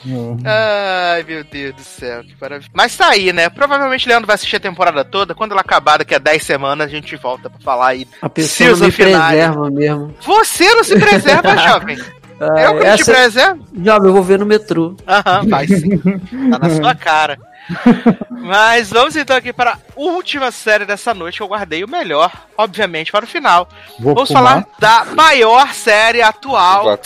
Ai, 0.45 1.23
meu 1.23 1.43
Deus 1.43 1.75
do 1.75 1.81
céu, 1.83 2.23
que 2.23 2.35
maravilha. 2.39 2.69
Mas 2.73 2.95
tá 2.95 3.09
aí, 3.09 3.31
né? 3.33 3.49
Provavelmente 3.49 4.07
Leandro 4.07 4.27
vai 4.27 4.35
assistir 4.35 4.55
a 4.57 4.59
temporada 4.59 5.03
toda. 5.03 5.33
Quando 5.35 5.51
ela 5.51 5.61
acabar 5.61 5.97
daqui 5.97 6.15
a 6.15 6.19
10 6.19 6.43
semanas, 6.43 6.87
a 6.87 6.89
gente 6.89 7.15
volta 7.15 7.49
pra 7.49 7.59
falar 7.59 7.87
aí. 7.89 8.07
A 8.21 8.29
pessoa 8.29 8.71
não 8.71 8.85
me 8.85 8.91
finale. 8.91 9.37
preserva 9.37 9.69
mesmo. 9.71 10.15
Você 10.21 10.73
não 10.73 10.83
se 10.83 10.99
preserva, 10.99 11.57
jovem. 11.67 11.97
Ah, 12.39 12.61
Eu 12.63 12.79
que 12.79 12.85
não 12.87 12.95
te 12.97 13.05
preservo. 13.05 13.67
Jovem, 13.83 14.07
eu 14.09 14.13
vou 14.13 14.23
ver 14.23 14.39
no 14.39 14.45
metrô. 14.45 14.95
Aham, 15.07 15.47
vai 15.47 15.67
sim. 15.67 15.97
Tá 15.99 16.57
na 16.59 16.69
sua 16.69 16.95
cara. 16.97 17.37
Mas 18.29 18.89
vamos 18.89 19.15
então 19.15 19.35
aqui 19.35 19.53
para 19.53 19.73
a 19.73 19.77
última 19.95 20.51
série 20.51 20.85
dessa 20.85 21.13
noite 21.13 21.37
que 21.37 21.43
eu 21.43 21.47
guardei 21.47 21.83
o 21.83 21.89
melhor, 21.89 22.31
obviamente, 22.57 23.11
para 23.11 23.25
o 23.25 23.27
final. 23.27 23.69
Vou 23.99 24.15
Vamos 24.15 24.29
fumar. 24.29 24.43
falar 24.43 24.67
da 24.79 25.05
maior 25.13 25.73
série 25.73 26.21
atual 26.21 26.97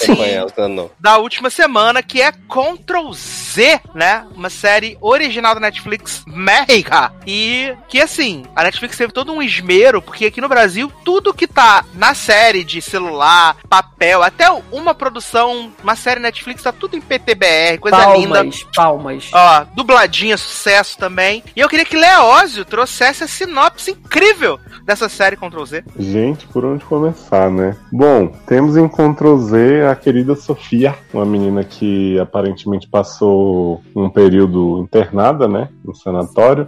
da 1.00 1.18
última 1.18 1.50
semana, 1.50 2.02
que 2.02 2.22
é 2.22 2.32
Ctrl 2.32 3.12
Z, 3.14 3.82
né? 3.94 4.26
Uma 4.36 4.50
série 4.50 4.98
original 5.02 5.54
da 5.54 5.60
Netflix 5.60 6.24
México. 6.26 6.96
E 7.28 7.74
que 7.88 8.00
assim, 8.00 8.46
a 8.56 8.64
Netflix 8.64 8.98
teve 8.98 9.12
todo 9.12 9.34
um 9.34 9.42
esmero, 9.42 10.02
porque 10.02 10.26
aqui 10.26 10.40
no 10.40 10.50
Brasil, 10.50 10.92
tudo 11.04 11.34
que 11.34 11.48
tá 11.48 11.84
na 11.94 12.14
série 12.14 12.64
de 12.64 12.82
celular, 12.82 13.58
papel, 13.70 14.24
até 14.24 14.50
uma 14.72 14.94
produção, 14.96 15.72
uma 15.84 15.96
série 15.96 16.20
Netflix, 16.20 16.64
tá 16.64 16.72
tudo 16.72 16.96
em 16.96 17.02
PTBR, 17.02 17.78
coisa 17.80 18.16
linda. 18.16 18.36
Palmas, 18.36 18.64
palmas. 18.76 19.30
Ó, 19.34 19.66
dubladinha, 19.76 20.38
sucesso 20.56 20.98
também. 20.98 21.44
E 21.56 21.60
eu 21.60 21.69
queria 21.69 21.86
que 21.86 21.98
Leózio 21.98 22.64
trouxesse 22.65 23.23
a 23.23 23.27
sinopse 23.27 23.91
incrível 23.91 24.60
dessa 24.86 25.10
série 25.10 25.36
Ctrl 25.36 25.65
Z. 25.65 25.84
Gente, 25.99 26.48
por 26.48 26.64
onde 26.64 26.84
começar, 26.86 27.52
né? 27.52 27.76
Bom, 27.91 28.27
temos 28.48 28.77
em 28.77 28.88
Ctrl 28.88 29.38
Z 29.38 29.86
a 29.91 29.95
querida 29.95 30.36
Sofia, 30.36 30.95
uma 31.14 31.26
menina 31.26 31.64
que 31.64 32.18
aparentemente 32.19 32.88
passou 32.88 33.84
um 33.95 34.10
período 34.10 34.80
internada, 34.80 35.48
né? 35.48 35.69
No 35.84 35.94
sanatório. 35.94 36.68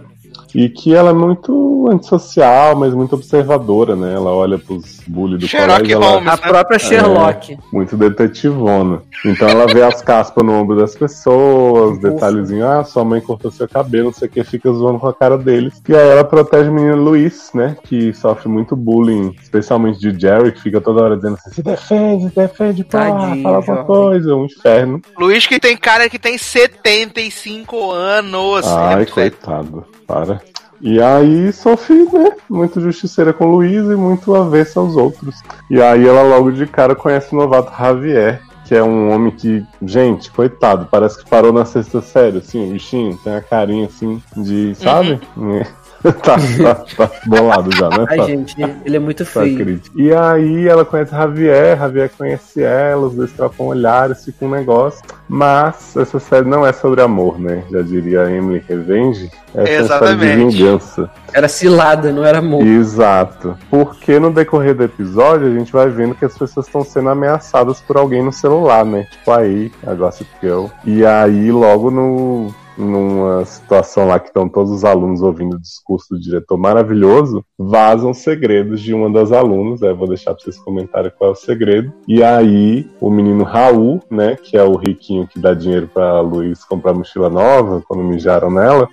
E 0.54 0.68
que 0.68 0.94
ela 0.94 1.10
é 1.10 1.12
muito 1.12 1.88
antissocial, 1.90 2.76
mas 2.76 2.94
muito 2.94 3.14
observadora, 3.14 3.94
né? 3.94 4.14
Ela 4.14 4.32
olha 4.32 4.58
pros 4.58 5.00
bullies 5.06 5.40
do 5.40 5.48
Sherlock 5.48 5.80
colégio, 5.80 5.96
ela, 5.96 6.06
Holmes. 6.06 6.28
A 6.28 6.36
própria 6.36 6.78
Sherlock. 6.78 7.58
muito 7.72 7.96
detetivona. 7.96 9.02
Então 9.24 9.48
ela 9.48 9.66
vê 9.66 9.82
as 9.82 10.02
caspas 10.02 10.44
no 10.44 10.52
ombro 10.52 10.76
das 10.76 10.94
pessoas, 10.94 11.98
detalhezinho, 11.98 12.66
ah, 12.66 12.84
sua 12.84 13.04
mãe 13.04 13.20
cortou 13.20 13.50
seu 13.50 13.68
cabelo, 13.68 14.06
não 14.06 14.12
sei 14.12 14.28
o 14.28 14.30
que, 14.30 14.44
fica 14.44 14.72
zoando 14.72 14.98
com 14.98 15.08
a 15.08 15.14
cara 15.14 15.36
deles. 15.36 15.80
E 15.88 15.94
aí 15.94 16.08
ela 16.08 16.24
protege 16.24 16.68
o 16.70 16.72
menino 16.72 16.96
Luiz, 16.96 17.50
né, 17.54 17.76
que 17.84 18.12
sofre 18.12 18.48
muito 18.48 18.76
bullying, 18.76 19.34
especialmente 19.42 19.98
de 19.98 20.18
Jerry, 20.18 20.52
que 20.52 20.62
fica 20.62 20.80
toda 20.80 21.02
hora 21.02 21.16
dizendo 21.16 21.34
assim, 21.34 21.50
se 21.50 21.62
defende, 21.62 22.28
se 22.28 22.36
defende, 22.36 22.84
pá, 22.84 23.10
Tadinho, 23.10 23.42
fala 23.42 23.56
alguma 23.56 23.84
coisa, 23.84 24.34
um 24.34 24.44
inferno. 24.44 25.00
Luiz 25.18 25.46
que 25.46 25.58
tem 25.58 25.76
cara 25.76 26.08
que 26.08 26.18
tem 26.18 26.38
75 26.38 27.90
anos. 27.90 28.66
É 28.66 28.70
Ai, 28.70 28.96
muito 28.96 29.14
velho. 29.14 29.30
coitado, 29.30 29.84
para. 30.08 30.40
E 30.80 31.00
aí, 31.00 31.52
Sophie, 31.52 32.08
né? 32.10 32.32
Muito 32.48 32.80
justiceira 32.80 33.32
com 33.32 33.46
Luiz 33.46 33.84
e 33.84 33.96
muito 33.96 34.34
avessa 34.34 34.80
aos 34.80 34.96
outros. 34.96 35.36
E 35.70 35.82
aí 35.82 36.06
ela 36.06 36.22
logo 36.22 36.50
de 36.50 36.66
cara 36.66 36.94
conhece 36.94 37.34
o 37.34 37.38
novato 37.38 37.72
Javier, 37.76 38.40
que 38.64 38.74
é 38.74 38.82
um 38.82 39.12
homem 39.12 39.32
que, 39.32 39.64
gente, 39.82 40.30
coitado, 40.30 40.86
parece 40.90 41.22
que 41.22 41.28
parou 41.28 41.52
na 41.52 41.64
sexta 41.64 42.00
série, 42.00 42.38
assim, 42.38 42.68
o 42.68 42.72
bichinho, 42.72 43.18
tem 43.22 43.34
a 43.34 43.40
carinha 43.40 43.86
assim 43.86 44.22
de, 44.36 44.74
sabe? 44.76 45.20
É. 45.60 45.66
tá, 46.22 46.36
tá, 46.62 46.74
tá 46.96 47.10
bolado 47.26 47.74
já, 47.74 47.88
né? 47.90 48.06
Ai, 48.08 48.16
Tá- 48.18 48.24
gente, 48.26 48.54
ele 48.84 48.96
é 48.96 49.00
muito 49.00 49.24
tá 49.24 49.30
feio. 49.30 49.56
crítico. 49.56 49.98
E 50.00 50.14
aí 50.14 50.68
ela 50.68 50.84
conhece 50.84 51.10
Javier, 51.10 51.76
Javier 51.76 52.10
conhece 52.16 52.62
ela, 52.62 53.06
os 53.06 53.14
dois 53.14 53.32
trocam 53.32 53.66
olhares, 53.66 54.24
fica 54.24 54.44
um 54.44 54.50
negócio. 54.50 55.00
Mas 55.28 55.96
essa 55.96 56.18
série 56.18 56.46
não 56.48 56.66
é 56.66 56.72
sobre 56.72 57.02
amor, 57.02 57.38
né? 57.38 57.64
Já 57.70 57.82
diria 57.82 58.30
Emily 58.30 58.62
Revenge. 58.68 59.30
Essa 59.54 59.70
é 59.70 59.76
uma 59.76 59.82
história 59.82 60.16
de 60.16 60.24
Exatamente. 60.24 60.56
vingança. 60.56 61.10
Era 61.32 61.48
cilada, 61.48 62.12
não 62.12 62.24
era 62.24 62.38
amor. 62.38 62.64
Exato. 62.66 63.56
Porque 63.70 64.18
no 64.18 64.30
decorrer 64.32 64.74
do 64.74 64.84
episódio 64.84 65.46
a 65.48 65.50
gente 65.58 65.72
vai 65.72 65.88
vendo 65.88 66.14
que 66.14 66.24
as 66.24 66.36
pessoas 66.38 66.66
estão 66.66 66.82
sendo 66.84 67.08
ameaçadas 67.10 67.80
por 67.80 67.96
alguém 67.96 68.22
no 68.22 68.32
celular, 68.32 68.84
né? 68.84 69.06
Tipo 69.10 69.32
aí, 69.32 69.70
a 69.86 69.92
Gossip 69.94 70.30
Girl. 70.42 70.66
E 70.84 71.04
aí, 71.04 71.50
logo 71.50 71.90
no. 71.90 72.54
Numa 72.78 73.44
situação 73.44 74.06
lá 74.06 74.20
que 74.20 74.28
estão 74.28 74.48
todos 74.48 74.70
os 74.70 74.84
alunos 74.84 75.20
ouvindo 75.20 75.56
o 75.56 75.60
discurso 75.60 76.14
do 76.14 76.20
diretor 76.20 76.56
maravilhoso, 76.56 77.44
vazam 77.58 78.14
segredos 78.14 78.80
de 78.80 78.94
uma 78.94 79.10
das 79.10 79.32
alunas. 79.32 79.82
Eu 79.82 79.96
vou 79.96 80.06
deixar 80.06 80.32
pra 80.32 80.42
vocês 80.42 80.56
comentarem 80.58 81.10
qual 81.18 81.30
é 81.30 81.32
o 81.32 81.36
segredo. 81.36 81.92
E 82.06 82.22
aí, 82.22 82.88
o 83.00 83.10
menino 83.10 83.42
Raul, 83.42 84.00
né, 84.08 84.36
que 84.36 84.56
é 84.56 84.62
o 84.62 84.76
riquinho 84.76 85.26
que 85.26 85.40
dá 85.40 85.54
dinheiro 85.54 85.90
pra 85.92 86.20
Luiz 86.20 86.62
comprar 86.64 86.94
mochila 86.94 87.28
nova 87.28 87.82
quando 87.88 88.04
mijaram 88.04 88.50
nela, 88.50 88.88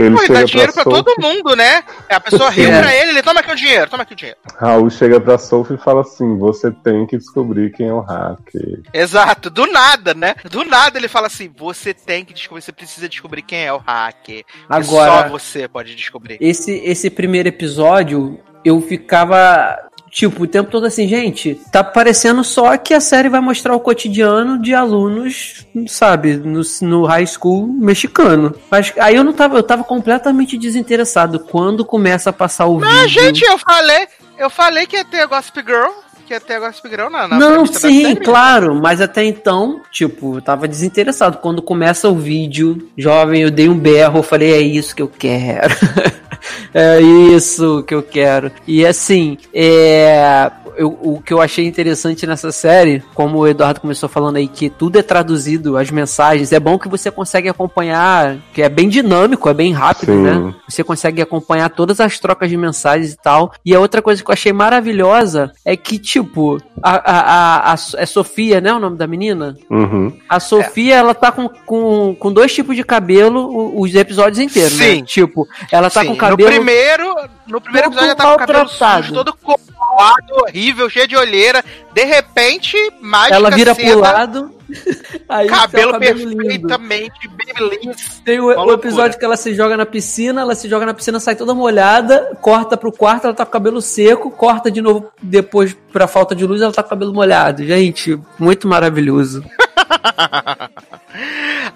ele 0.00 0.14
Pô, 0.16 0.22
chega 0.22 0.38
dá 0.40 0.44
dinheiro 0.44 0.72
pra 0.72 0.82
Sophie- 0.84 1.02
todo 1.04 1.14
mundo, 1.22 1.56
né? 1.56 1.82
A 2.08 2.20
pessoa 2.20 2.50
riu 2.50 2.68
É. 2.70 2.80
pra 2.80 2.94
ele, 2.94 3.10
ele 3.10 3.22
toma 3.22 3.40
aqui 3.40 3.52
o 3.52 3.56
dinheiro, 3.56 3.90
toma 3.90 4.02
aqui 4.02 4.12
o 4.12 4.16
dinheiro. 4.16 4.38
Raul 4.58 4.90
chega 4.90 5.20
pra 5.20 5.38
Sophie 5.38 5.74
e 5.76 5.78
fala 5.78 6.00
assim: 6.02 6.38
Você 6.38 6.70
tem 6.70 7.06
que 7.06 7.16
descobrir 7.18 7.70
quem 7.72 7.88
é 7.88 7.92
o 7.92 8.00
hacker. 8.00 8.82
Exato, 8.92 9.50
do 9.50 9.66
nada, 9.66 10.14
né? 10.14 10.34
Do 10.50 10.64
nada 10.64 10.98
ele 10.98 11.08
fala 11.08 11.26
assim: 11.26 11.52
você 11.56 11.92
tem 11.94 12.24
que 12.24 12.32
descobrir, 12.34 12.62
você 12.62 12.72
precisa 12.72 13.08
descobrir 13.08 13.42
quem 13.42 13.64
é 13.66 13.72
o 13.72 13.78
hacker. 13.78 14.44
Agora- 14.68 15.22
só 15.24 15.28
você 15.28 15.66
pode 15.68 15.94
descobrir. 15.94 16.38
Esse, 16.40 16.72
esse 16.84 17.10
primeiro 17.10 17.48
episódio, 17.48 18.38
eu 18.64 18.80
ficava. 18.80 19.87
Tipo, 20.10 20.44
o 20.44 20.46
tempo 20.46 20.70
todo 20.70 20.86
assim, 20.86 21.06
gente, 21.06 21.60
tá 21.70 21.84
parecendo 21.84 22.42
só 22.42 22.76
que 22.76 22.94
a 22.94 23.00
série 23.00 23.28
vai 23.28 23.40
mostrar 23.40 23.74
o 23.74 23.80
cotidiano 23.80 24.60
de 24.60 24.74
alunos, 24.74 25.66
sabe, 25.86 26.36
no, 26.36 26.62
no 26.82 27.04
high 27.04 27.26
school 27.26 27.66
mexicano. 27.66 28.54
Mas 28.70 28.92
aí 28.98 29.16
eu 29.16 29.24
não 29.24 29.32
tava, 29.32 29.56
eu 29.56 29.62
tava 29.62 29.84
completamente 29.84 30.56
desinteressado 30.56 31.40
quando 31.40 31.84
começa 31.84 32.30
a 32.30 32.32
passar 32.32 32.66
o 32.66 32.78
vídeo. 32.78 32.90
Ah, 32.90 33.06
gente, 33.06 33.44
eu 33.44 33.58
falei, 33.58 34.08
eu 34.38 34.50
falei 34.50 34.86
que 34.86 34.96
ia 34.96 35.04
ter 35.04 35.26
Gossip 35.26 35.60
Girl, 35.64 35.90
que 36.26 36.34
ia 36.34 36.40
ter 36.40 36.60
Gossip 36.60 36.88
Girl 36.88 37.08
na, 37.08 37.26
na 37.26 37.38
Não, 37.38 37.66
sim, 37.66 38.14
claro, 38.16 38.74
mas 38.74 39.00
até 39.00 39.24
então, 39.24 39.80
tipo, 39.90 40.36
eu 40.36 40.42
tava 40.42 40.68
desinteressado. 40.68 41.38
Quando 41.38 41.62
começa 41.62 42.08
o 42.08 42.14
vídeo, 42.14 42.90
jovem, 42.96 43.42
eu 43.42 43.50
dei 43.50 43.68
um 43.68 43.78
berro, 43.78 44.18
eu 44.18 44.22
falei, 44.22 44.52
é 44.52 44.60
isso 44.60 44.94
que 44.94 45.02
eu 45.02 45.08
quero. 45.08 45.74
é 46.74 47.00
isso 47.00 47.82
que 47.84 47.94
eu 47.94 48.02
quero. 48.02 48.50
E 48.66 48.86
assim, 48.86 49.38
é. 49.52 50.50
Eu- 50.78 50.98
o 51.02 51.20
que 51.20 51.32
eu 51.32 51.40
achei 51.40 51.66
interessante 51.66 52.26
nessa 52.26 52.50
série, 52.52 53.02
como 53.14 53.38
o 53.38 53.46
Eduardo 53.46 53.80
começou 53.80 54.08
falando 54.08 54.36
aí, 54.36 54.48
que 54.48 54.70
tudo 54.70 54.98
é 54.98 55.02
traduzido, 55.02 55.76
as 55.76 55.90
mensagens, 55.90 56.52
é 56.52 56.60
bom 56.60 56.78
que 56.78 56.88
você 56.88 57.10
consegue 57.10 57.48
acompanhar, 57.48 58.36
que 58.54 58.62
é 58.62 58.68
bem 58.68 58.88
dinâmico, 58.88 59.48
é 59.48 59.54
bem 59.54 59.72
rápido, 59.72 60.12
Sim. 60.12 60.22
né? 60.22 60.54
Você 60.68 60.82
consegue 60.84 61.20
acompanhar 61.20 61.68
todas 61.70 62.00
as 62.00 62.18
trocas 62.18 62.48
de 62.48 62.56
mensagens 62.56 63.12
e 63.12 63.16
tal. 63.16 63.52
E 63.64 63.74
a 63.74 63.80
outra 63.80 64.00
coisa 64.00 64.22
que 64.22 64.30
eu 64.30 64.32
achei 64.32 64.52
maravilhosa 64.52 65.52
é 65.64 65.76
que, 65.76 65.98
tipo, 65.98 66.60
a, 66.82 66.90
a, 66.90 67.20
a, 67.20 67.72
a- 67.74 67.76
é 67.96 68.06
Sofia, 68.06 68.60
né? 68.60 68.72
O 68.72 68.78
nome 68.78 68.96
da 68.96 69.06
menina? 69.06 69.56
Uhum. 69.70 70.12
A 70.28 70.40
Sofia, 70.40 70.96
ela 70.96 71.14
tá 71.14 71.30
com, 71.32 71.48
com, 71.66 72.14
com 72.18 72.32
dois 72.32 72.54
tipos 72.54 72.76
de 72.76 72.84
cabelo 72.84 73.78
os 73.80 73.94
episódios 73.94 74.38
inteiros, 74.38 74.72
Sim. 74.72 75.00
né? 75.00 75.02
Tipo, 75.02 75.46
ela 75.72 75.90
tá 75.90 76.02
Sim, 76.02 76.08
com 76.08 76.16
cabelo. 76.16 76.48
No 76.50 76.56
primeiro, 76.56 77.14
no 77.48 77.60
primeiro 77.60 77.90
todo 77.90 77.94
episódio 77.94 78.10
ela 78.10 78.16
tá 78.16 78.24
com 78.24 78.34
o 78.34 78.38
cabelo 78.38 78.68
sujo, 78.68 79.14
todo 79.14 79.32
colado, 79.34 80.32
horrível, 80.42 80.90
cheio 80.90 81.08
de 81.08 81.16
olheira. 81.16 81.64
De 81.92 82.04
repente, 82.04 82.76
mágica 83.00 83.34
ela 83.34 83.50
vira 83.50 83.74
cena, 83.74 83.90
pro 83.90 84.00
lado. 84.00 84.58
Aí 85.28 85.48
tá 85.48 85.60
cabelo, 85.60 85.98
lindo. 85.98 86.36
perfeitamente 86.36 87.28
bem 87.28 87.70
liso. 87.70 88.22
Tem 88.22 88.38
o, 88.38 88.44
o 88.44 88.48
loucura. 88.48 88.74
episódio 88.74 89.18
que 89.18 89.24
ela 89.24 89.36
se 89.36 89.54
joga 89.54 89.76
na 89.76 89.86
piscina, 89.86 90.42
ela 90.42 90.54
se 90.54 90.68
joga 90.68 90.86
na 90.86 90.94
piscina, 90.94 91.18
sai 91.18 91.34
toda 91.34 91.54
molhada, 91.54 92.36
corta 92.40 92.76
pro 92.76 92.92
quarto, 92.92 93.24
ela 93.24 93.34
tá 93.34 93.44
com 93.44 93.50
o 93.50 93.52
cabelo 93.52 93.80
seco, 93.80 94.30
corta 94.30 94.70
de 94.70 94.82
novo 94.82 95.10
depois 95.22 95.76
pra 95.92 96.06
falta 96.06 96.34
de 96.34 96.46
luz, 96.46 96.60
ela 96.60 96.72
tá 96.72 96.82
com 96.82 96.88
o 96.88 96.90
cabelo 96.90 97.14
molhado. 97.14 97.64
Gente, 97.64 98.18
muito 98.38 98.68
maravilhoso. 98.68 99.42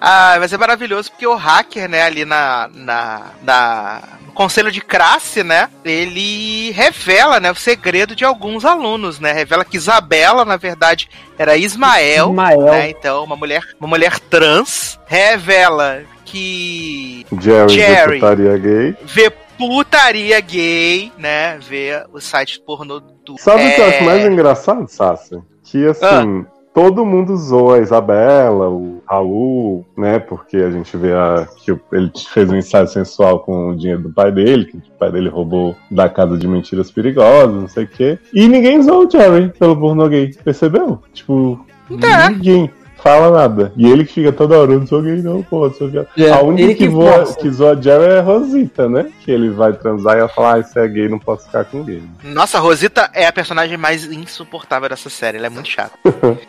Ah, 0.05 0.35
mas 0.37 0.51
é 0.51 0.57
maravilhoso 0.57 1.09
porque 1.11 1.25
o 1.25 1.35
hacker, 1.35 1.89
né, 1.89 2.03
ali 2.03 2.25
na, 2.25 2.69
na, 2.73 3.21
na 3.41 4.01
conselho 4.33 4.71
de 4.71 4.81
classe, 4.81 5.43
né, 5.43 5.69
ele 5.85 6.71
revela, 6.71 7.39
né, 7.39 7.51
o 7.51 7.55
segredo 7.55 8.15
de 8.15 8.25
alguns 8.25 8.65
alunos, 8.65 9.19
né, 9.19 9.31
revela 9.31 9.63
que 9.63 9.77
Isabela, 9.77 10.43
na 10.43 10.57
verdade, 10.57 11.09
era 11.37 11.55
Ismael, 11.55 12.29
Ismael. 12.29 12.61
né, 12.65 12.89
então 12.89 13.23
uma 13.23 13.35
mulher, 13.35 13.63
uma 13.79 13.87
mulher 13.87 14.19
trans, 14.19 14.99
revela 15.05 16.03
que 16.25 17.25
Jerry, 17.39 17.73
Jerry. 17.73 18.19
deputaria 18.19 18.57
gay. 18.57 18.95
vê 19.03 19.29
putaria 19.57 20.39
gay, 20.39 21.11
né, 21.17 21.57
vê 21.59 22.03
o 22.11 22.19
site 22.19 22.59
pornô 22.65 22.99
do... 22.99 23.37
Sabe 23.37 23.67
o 23.67 23.75
que 23.75 23.81
eu 23.81 23.85
acho 23.85 23.97
É, 23.97 24.01
mais 24.01 24.25
engraçado, 24.25 24.87
Sassi? 24.87 25.39
Que 25.63 25.87
assim, 25.87 26.45
todo 26.73 27.05
mundo 27.05 27.35
zoa 27.37 27.77
a 27.77 27.79
Isabela, 27.79 28.69
o 28.69 29.01
Raul, 29.05 29.85
né? 29.95 30.19
Porque 30.19 30.57
a 30.57 30.71
gente 30.71 30.95
vê 30.97 31.13
a, 31.13 31.47
que 31.57 31.71
ele 31.91 32.11
fez 32.33 32.49
um 32.49 32.55
ensaio 32.55 32.87
sensual 32.87 33.39
com 33.39 33.69
o 33.69 33.75
dinheiro 33.75 34.01
do 34.01 34.09
pai 34.09 34.31
dele, 34.31 34.65
que 34.65 34.77
o 34.77 34.81
pai 34.97 35.11
dele 35.11 35.29
roubou 35.29 35.75
da 35.91 36.09
casa 36.09 36.37
de 36.37 36.47
mentiras 36.47 36.89
perigosas, 36.89 37.53
não 37.53 37.67
sei 37.67 37.83
o 37.83 37.87
quê. 37.87 38.17
E 38.33 38.47
ninguém 38.47 38.81
zoou 38.81 39.05
o 39.05 39.09
Jerry 39.09 39.49
pelo 39.57 39.77
pornô 39.77 40.07
gay, 40.07 40.33
percebeu? 40.43 40.99
Tipo, 41.13 41.63
É. 42.01 42.29
ninguém. 42.29 42.69
Fala 43.03 43.29
nada. 43.29 43.73
E 43.75 43.85
ele 43.85 44.05
que 44.05 44.13
fica 44.13 44.31
toda 44.31 44.57
hora, 44.57 44.77
não 44.77 44.87
sou 44.87 45.01
gay, 45.01 45.21
não, 45.21 45.43
pô, 45.43 45.69
sou 45.71 45.89
gay. 45.89 46.05
É, 46.17 46.29
a 46.31 46.41
única 46.41 46.69
que, 46.69 46.75
que 46.75 46.87
voa, 46.87 47.25
que 47.35 47.49
zoa 47.49 47.79
Jerry 47.79 48.05
é 48.05 48.19
a 48.19 48.21
Rosita, 48.21 48.87
né? 48.87 49.11
Que 49.19 49.29
ele 49.31 49.49
vai 49.49 49.73
transar 49.73 50.15
e 50.15 50.19
ela 50.19 50.29
fala, 50.29 50.55
ah, 50.55 50.59
isso 50.59 50.79
é 50.79 50.87
gay, 50.87 51.09
não 51.09 51.19
posso 51.19 51.45
ficar 51.45 51.65
com 51.65 51.83
gay. 51.83 52.01
Nossa, 52.23 52.57
a 52.57 52.61
Rosita 52.61 53.09
é 53.13 53.27
a 53.27 53.33
personagem 53.33 53.75
mais 53.77 54.05
insuportável 54.05 54.87
dessa 54.87 55.09
série. 55.09 55.37
Ela 55.37 55.47
é 55.47 55.49
muito 55.49 55.67
chata. 55.69 55.91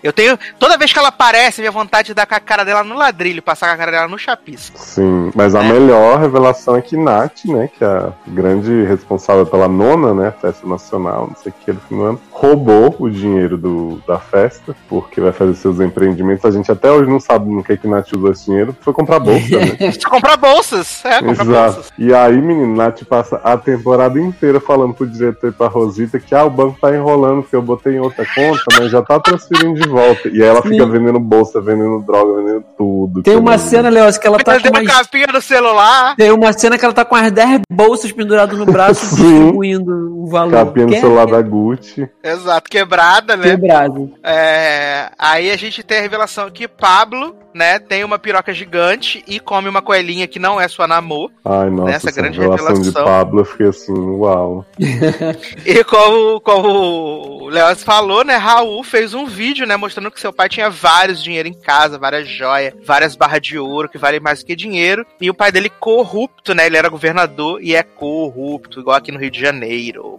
Eu 0.03 0.13
tenho. 0.13 0.39
Toda 0.59 0.79
vez 0.79 0.93
que 0.93 0.99
ela 0.99 1.09
aparece, 1.09 1.61
minha 1.61 1.73
vontade 1.73 2.09
de 2.09 2.15
dar 2.15 2.27
com 2.27 2.35
a 2.37 2.41
cara 2.41 2.65
dela 2.65 2.85
no 2.85 2.95
ladrilho, 2.97 3.43
passar 3.43 3.67
com 3.69 3.75
a 3.75 3.77
cara 3.77 3.91
dela 3.91 4.09
no 4.09 4.19
chapisco. 4.19 4.79
Sim, 4.79 5.33
mas 5.35 5.55
a 5.57 5.65
É. 5.65 5.73
melhor 5.73 6.21
revelação 6.21 6.77
é 6.77 6.83
que 6.83 6.97
Nath, 6.97 7.47
né, 7.47 7.69
que 7.77 7.83
é 7.83 7.89
a 7.89 8.13
grande 8.29 8.85
responsável 8.85 9.45
pela 9.45 9.67
nona, 9.67 10.15
né, 10.15 10.33
festa 10.41 10.67
nacional, 10.69 11.27
não 11.29 11.37
sei 11.37 11.51
o 11.51 11.55
que, 11.65 11.73
do 11.73 11.81
fim 11.81 11.97
do 11.97 12.05
ano, 12.05 12.21
roubou 12.31 12.95
o 12.99 13.11
dinheiro 13.11 13.57
do, 13.59 14.01
da 14.07 14.19
festa, 14.19 14.75
porque 14.89 15.21
vai 15.21 15.33
fazer 15.33 15.55
seus 15.55 15.81
empreendimentos. 15.81 16.44
A 16.47 16.51
gente 16.51 16.71
até 16.71 16.91
hoje 16.91 17.11
não 17.11 17.21
sabe 17.21 17.51
no 17.51 17.63
que 17.63 17.77
que 17.77 17.89
Nath 17.89 18.13
usou 18.13 18.31
esse 18.31 18.47
dinheiro, 18.47 18.77
foi 18.81 18.93
comprar 18.93 19.19
bolsa, 19.19 19.59
né? 19.59 19.93
comprar 20.09 20.37
bolsas. 20.37 21.05
É, 21.05 21.21
comprar 21.21 21.45
bolsas. 21.45 21.77
Exato. 21.77 21.93
E 21.99 22.15
aí, 22.15 22.41
menino, 22.41 22.75
Nath 22.75 23.03
passa 23.05 23.41
a 23.43 23.57
temporada 23.57 24.21
inteira 24.21 24.61
falando 24.61 24.95
pro 24.95 25.07
diretor 25.07 25.49
e 25.49 25.53
pra 25.53 25.69
Rosita 25.69 26.19
que 26.19 26.35
ah, 26.35 26.45
o 26.45 26.51
banco 26.51 26.79
tá 26.81 26.95
enrolando, 26.95 27.43
porque 27.43 27.57
eu 27.57 27.63
botei 27.63 27.95
em 27.95 28.01
outra 28.01 28.25
conta, 28.35 28.63
mas 28.79 28.91
já 28.91 29.03
tá 29.03 29.19
transferindo 29.21 29.81
de 29.81 29.89
volta. 29.89 30.29
E 30.29 30.43
aí 30.43 30.49
ela 30.49 30.63
fica 30.63 30.85
Sim. 30.85 30.91
vendendo 30.91 31.19
bolsa, 31.19 31.61
vendendo 31.61 32.01
droga, 32.03 32.43
vendendo 32.43 32.65
tudo. 32.77 33.23
Tem 33.23 33.35
que 33.35 33.41
uma 33.41 33.59
cena, 33.59 33.89
Leoz, 33.89 34.19
que 34.19 34.27
ela 34.27 34.39
tá 34.39 34.61
com 34.61 34.69
umas... 34.69 34.87
capinha 34.87 35.27
no 35.33 35.41
celular. 35.41 36.17
Tem 36.17 36.31
uma 36.31 36.53
cena 36.53 36.77
que 36.79 36.85
ela 36.85 36.95
tá 36.95 37.05
com 37.05 37.15
as 37.15 37.31
10 37.31 37.63
bolsas 37.71 38.13
penduradas 38.13 38.59
no 38.59 38.67
braço, 38.67 39.07
distribuindo 39.15 40.23
o 40.23 40.27
valor. 40.27 40.53
Capinha 40.53 40.87
no 40.87 40.93
Que 40.93 40.99
é 40.99 41.01
celular 41.01 41.27
da 41.27 41.43
Gucci. 41.43 42.09
Exato, 42.23 42.71
quebrada, 42.71 43.37
né? 43.37 43.51
Quebrado. 43.51 44.13
É, 44.23 45.11
aí 45.19 45.51
a 45.51 45.57
gente 45.57 45.83
tem 45.83 45.99
a 45.99 46.03
revelação 46.03 46.34
que 46.53 46.69
Pablo, 46.69 47.37
né, 47.55 47.79
tem 47.79 48.05
uma 48.05 48.19
piroca 48.19 48.53
gigante 48.53 49.23
e 49.27 49.39
come 49.39 49.69
uma 49.69 49.81
coelhinha 49.81 50.27
que 50.27 50.39
não 50.39 50.61
é 50.61 50.67
sua 50.67 50.89
namor. 50.89 51.31
Ai, 51.45 51.71
nossa, 51.71 51.91
Nessa 51.91 52.09
essa 52.09 52.21
grande 52.21 52.41
revelação 52.41 52.83
de. 52.83 52.93
Pablo, 52.93 53.41
eu 53.41 53.45
fiquei 53.45 53.69
assim, 53.69 53.93
uau. 53.93 54.65
E 55.65 55.83
como, 55.85 56.41
como 56.41 57.45
o 57.45 57.49
Léo 57.49 57.77
falou, 57.77 58.25
né, 58.25 58.37
Raul 58.37 58.83
fez 58.83 59.15
um 59.15 59.27
vídeo, 59.27 59.67
né, 59.67 59.77
mostrando 59.77 60.11
que 60.11 60.21
seu 60.21 60.33
pai 60.33 60.49
tinha 60.49 60.69
vários 60.69 61.23
dinheiro 61.23 61.49
em 61.49 61.55
casa, 61.55 61.99
várias 61.99 62.29
joias, 62.29 62.75
várias 62.85 63.17
barras 63.17 63.41
de 63.41 63.59
ouro 63.59 63.89
que 63.89 63.99
valem 63.99 64.21
mais 64.21 64.41
do 64.41 64.47
que 64.47 64.57
dinheiro. 64.57 65.07
E 65.21 65.31
o 65.31 65.35
pai 65.35 65.53
dele 65.53 65.71
corrupto, 65.71 66.55
né, 66.55 66.67
ele 66.67 66.77
era 66.77 66.89
governador 66.89 67.63
e 67.63 67.75
é 67.75 67.83
corrupto, 67.83 68.81
igual 68.81 68.97
aqui 68.97 69.13
no 69.13 69.19
Rio 69.19 69.31
de 69.31 69.41
Janeiro. 69.41 70.19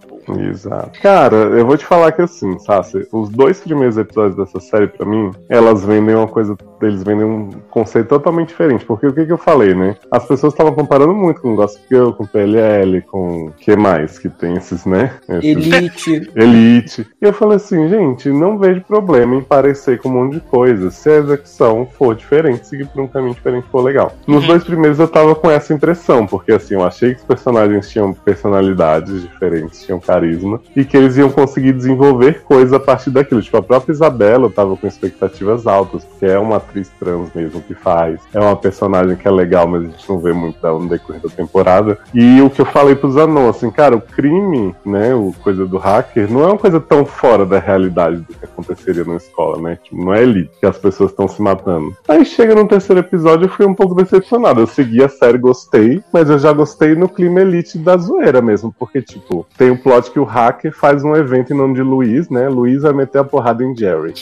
Exato. 0.50 1.00
Cara, 1.00 1.36
eu 1.36 1.66
vou 1.66 1.76
te 1.76 1.84
falar 1.84 2.12
que 2.12 2.22
assim, 2.22 2.58
Sassi, 2.58 3.06
os 3.12 3.30
dois 3.30 3.60
primeiros 3.60 3.96
episódios 3.96 4.36
dessa 4.36 4.60
série, 4.60 4.88
pra 4.88 5.06
mim, 5.06 5.30
elas 5.48 5.84
vendem 5.84 6.14
uma 6.14 6.28
coisa. 6.28 6.56
Eles 6.82 7.02
vendem 7.02 7.25
um 7.26 7.50
conceito 7.70 8.08
totalmente 8.08 8.48
diferente. 8.48 8.84
Porque 8.84 9.06
o 9.06 9.12
que, 9.12 9.26
que 9.26 9.32
eu 9.32 9.38
falei, 9.38 9.74
né? 9.74 9.96
As 10.10 10.26
pessoas 10.26 10.52
estavam 10.52 10.72
comparando 10.74 11.14
muito 11.14 11.40
com 11.40 11.54
Gossip 11.56 11.84
Girl, 11.90 12.10
com 12.12 12.24
PLL, 12.26 13.02
com. 13.02 13.46
O 13.46 13.52
que 13.52 13.76
mais 13.76 14.18
que 14.18 14.28
tem 14.28 14.54
esses, 14.56 14.84
né? 14.86 15.12
Esses- 15.28 15.44
Elite. 15.44 16.30
Elite. 16.36 17.06
E 17.20 17.24
eu 17.26 17.32
falei 17.32 17.56
assim, 17.56 17.88
gente, 17.88 18.28
não 18.30 18.58
vejo 18.58 18.80
problema 18.82 19.34
em 19.34 19.42
parecer 19.42 19.98
com 20.00 20.08
um 20.08 20.12
monte 20.12 20.34
de 20.34 20.40
coisa. 20.40 20.90
Se 20.90 21.10
a 21.10 21.16
execução 21.18 21.86
for 21.98 22.14
diferente, 22.14 22.66
seguir 22.66 22.86
por 22.86 23.02
um 23.02 23.06
caminho 23.08 23.34
diferente 23.34 23.66
for 23.70 23.82
legal. 23.82 24.12
Nos 24.26 24.42
Uhum. 24.42 24.48
dois 24.48 24.64
primeiros 24.64 24.98
eu 24.98 25.08
tava 25.08 25.34
com 25.34 25.50
essa 25.50 25.72
impressão, 25.74 26.26
porque 26.26 26.52
assim, 26.52 26.74
eu 26.74 26.84
achei 26.84 27.14
que 27.14 27.20
os 27.20 27.26
personagens 27.26 27.88
tinham 27.90 28.12
personalidades 28.12 29.22
diferentes, 29.22 29.84
tinham 29.84 29.98
carisma, 30.00 30.60
e 30.74 30.84
que 30.84 30.96
eles 30.96 31.16
iam 31.16 31.30
conseguir 31.30 31.72
desenvolver 31.72 32.42
coisas 32.42 32.72
a 32.72 32.80
partir 32.80 33.10
daquilo. 33.10 33.42
Tipo, 33.42 33.56
a 33.58 33.62
própria 33.62 33.92
Isabela 33.92 34.46
eu 34.46 34.50
tava 34.50 34.76
com 34.76 34.86
expectativas 34.86 35.66
altas, 35.66 36.04
porque 36.04 36.26
é 36.26 36.38
uma 36.38 36.56
atriz 36.56 36.90
trans 36.98 37.15
mesmo 37.34 37.60
que 37.60 37.74
faz. 37.74 38.20
É 38.32 38.40
uma 38.40 38.56
personagem 38.56 39.16
que 39.16 39.26
é 39.26 39.30
legal, 39.30 39.66
mas 39.66 39.82
a 39.82 39.86
gente 39.86 40.08
não 40.08 40.18
vê 40.18 40.32
muito 40.32 40.60
dela 40.60 40.78
no 40.78 40.88
decorrer 40.88 41.20
da 41.20 41.28
temporada. 41.28 41.98
E 42.14 42.40
o 42.40 42.50
que 42.50 42.60
eu 42.60 42.66
falei 42.66 42.94
pro 42.94 43.10
Zanon, 43.10 43.48
assim, 43.48 43.70
cara, 43.70 43.96
o 43.96 44.00
crime, 44.00 44.74
né, 44.84 45.14
o 45.14 45.34
coisa 45.42 45.66
do 45.66 45.78
hacker, 45.78 46.30
não 46.30 46.42
é 46.42 46.46
uma 46.46 46.58
coisa 46.58 46.80
tão 46.80 47.04
fora 47.04 47.44
da 47.44 47.58
realidade 47.58 48.16
do 48.18 48.34
que 48.34 48.44
aconteceria 48.44 49.04
na 49.04 49.16
escola, 49.16 49.60
né? 49.60 49.78
Tipo, 49.82 50.04
não 50.04 50.14
é 50.14 50.22
elite 50.22 50.50
que 50.58 50.66
as 50.66 50.78
pessoas 50.78 51.10
estão 51.10 51.28
se 51.28 51.40
matando. 51.40 51.96
Aí 52.08 52.24
chega 52.24 52.54
no 52.54 52.66
terceiro 52.66 53.00
episódio, 53.00 53.46
eu 53.46 53.50
fui 53.50 53.66
um 53.66 53.74
pouco 53.74 53.94
decepcionado. 53.94 54.60
Eu 54.60 54.66
segui 54.66 55.02
a 55.02 55.08
série, 55.08 55.38
gostei, 55.38 56.02
mas 56.12 56.28
eu 56.30 56.38
já 56.38 56.52
gostei 56.52 56.94
no 56.94 57.08
clima 57.08 57.40
elite 57.40 57.78
da 57.78 57.96
zoeira 57.96 58.40
mesmo, 58.40 58.74
porque, 58.78 59.02
tipo, 59.02 59.46
tem 59.56 59.70
o 59.70 59.78
plot 59.78 60.10
que 60.10 60.18
o 60.18 60.24
hacker 60.24 60.74
faz 60.74 61.04
um 61.04 61.14
evento 61.14 61.52
em 61.52 61.56
nome 61.56 61.74
de 61.74 61.82
Luiz, 61.82 62.28
né? 62.28 62.48
Luiz 62.48 62.82
vai 62.82 62.92
meter 62.92 63.18
a 63.18 63.24
porrada 63.24 63.64
em 63.64 63.76
Jerry. 63.76 64.14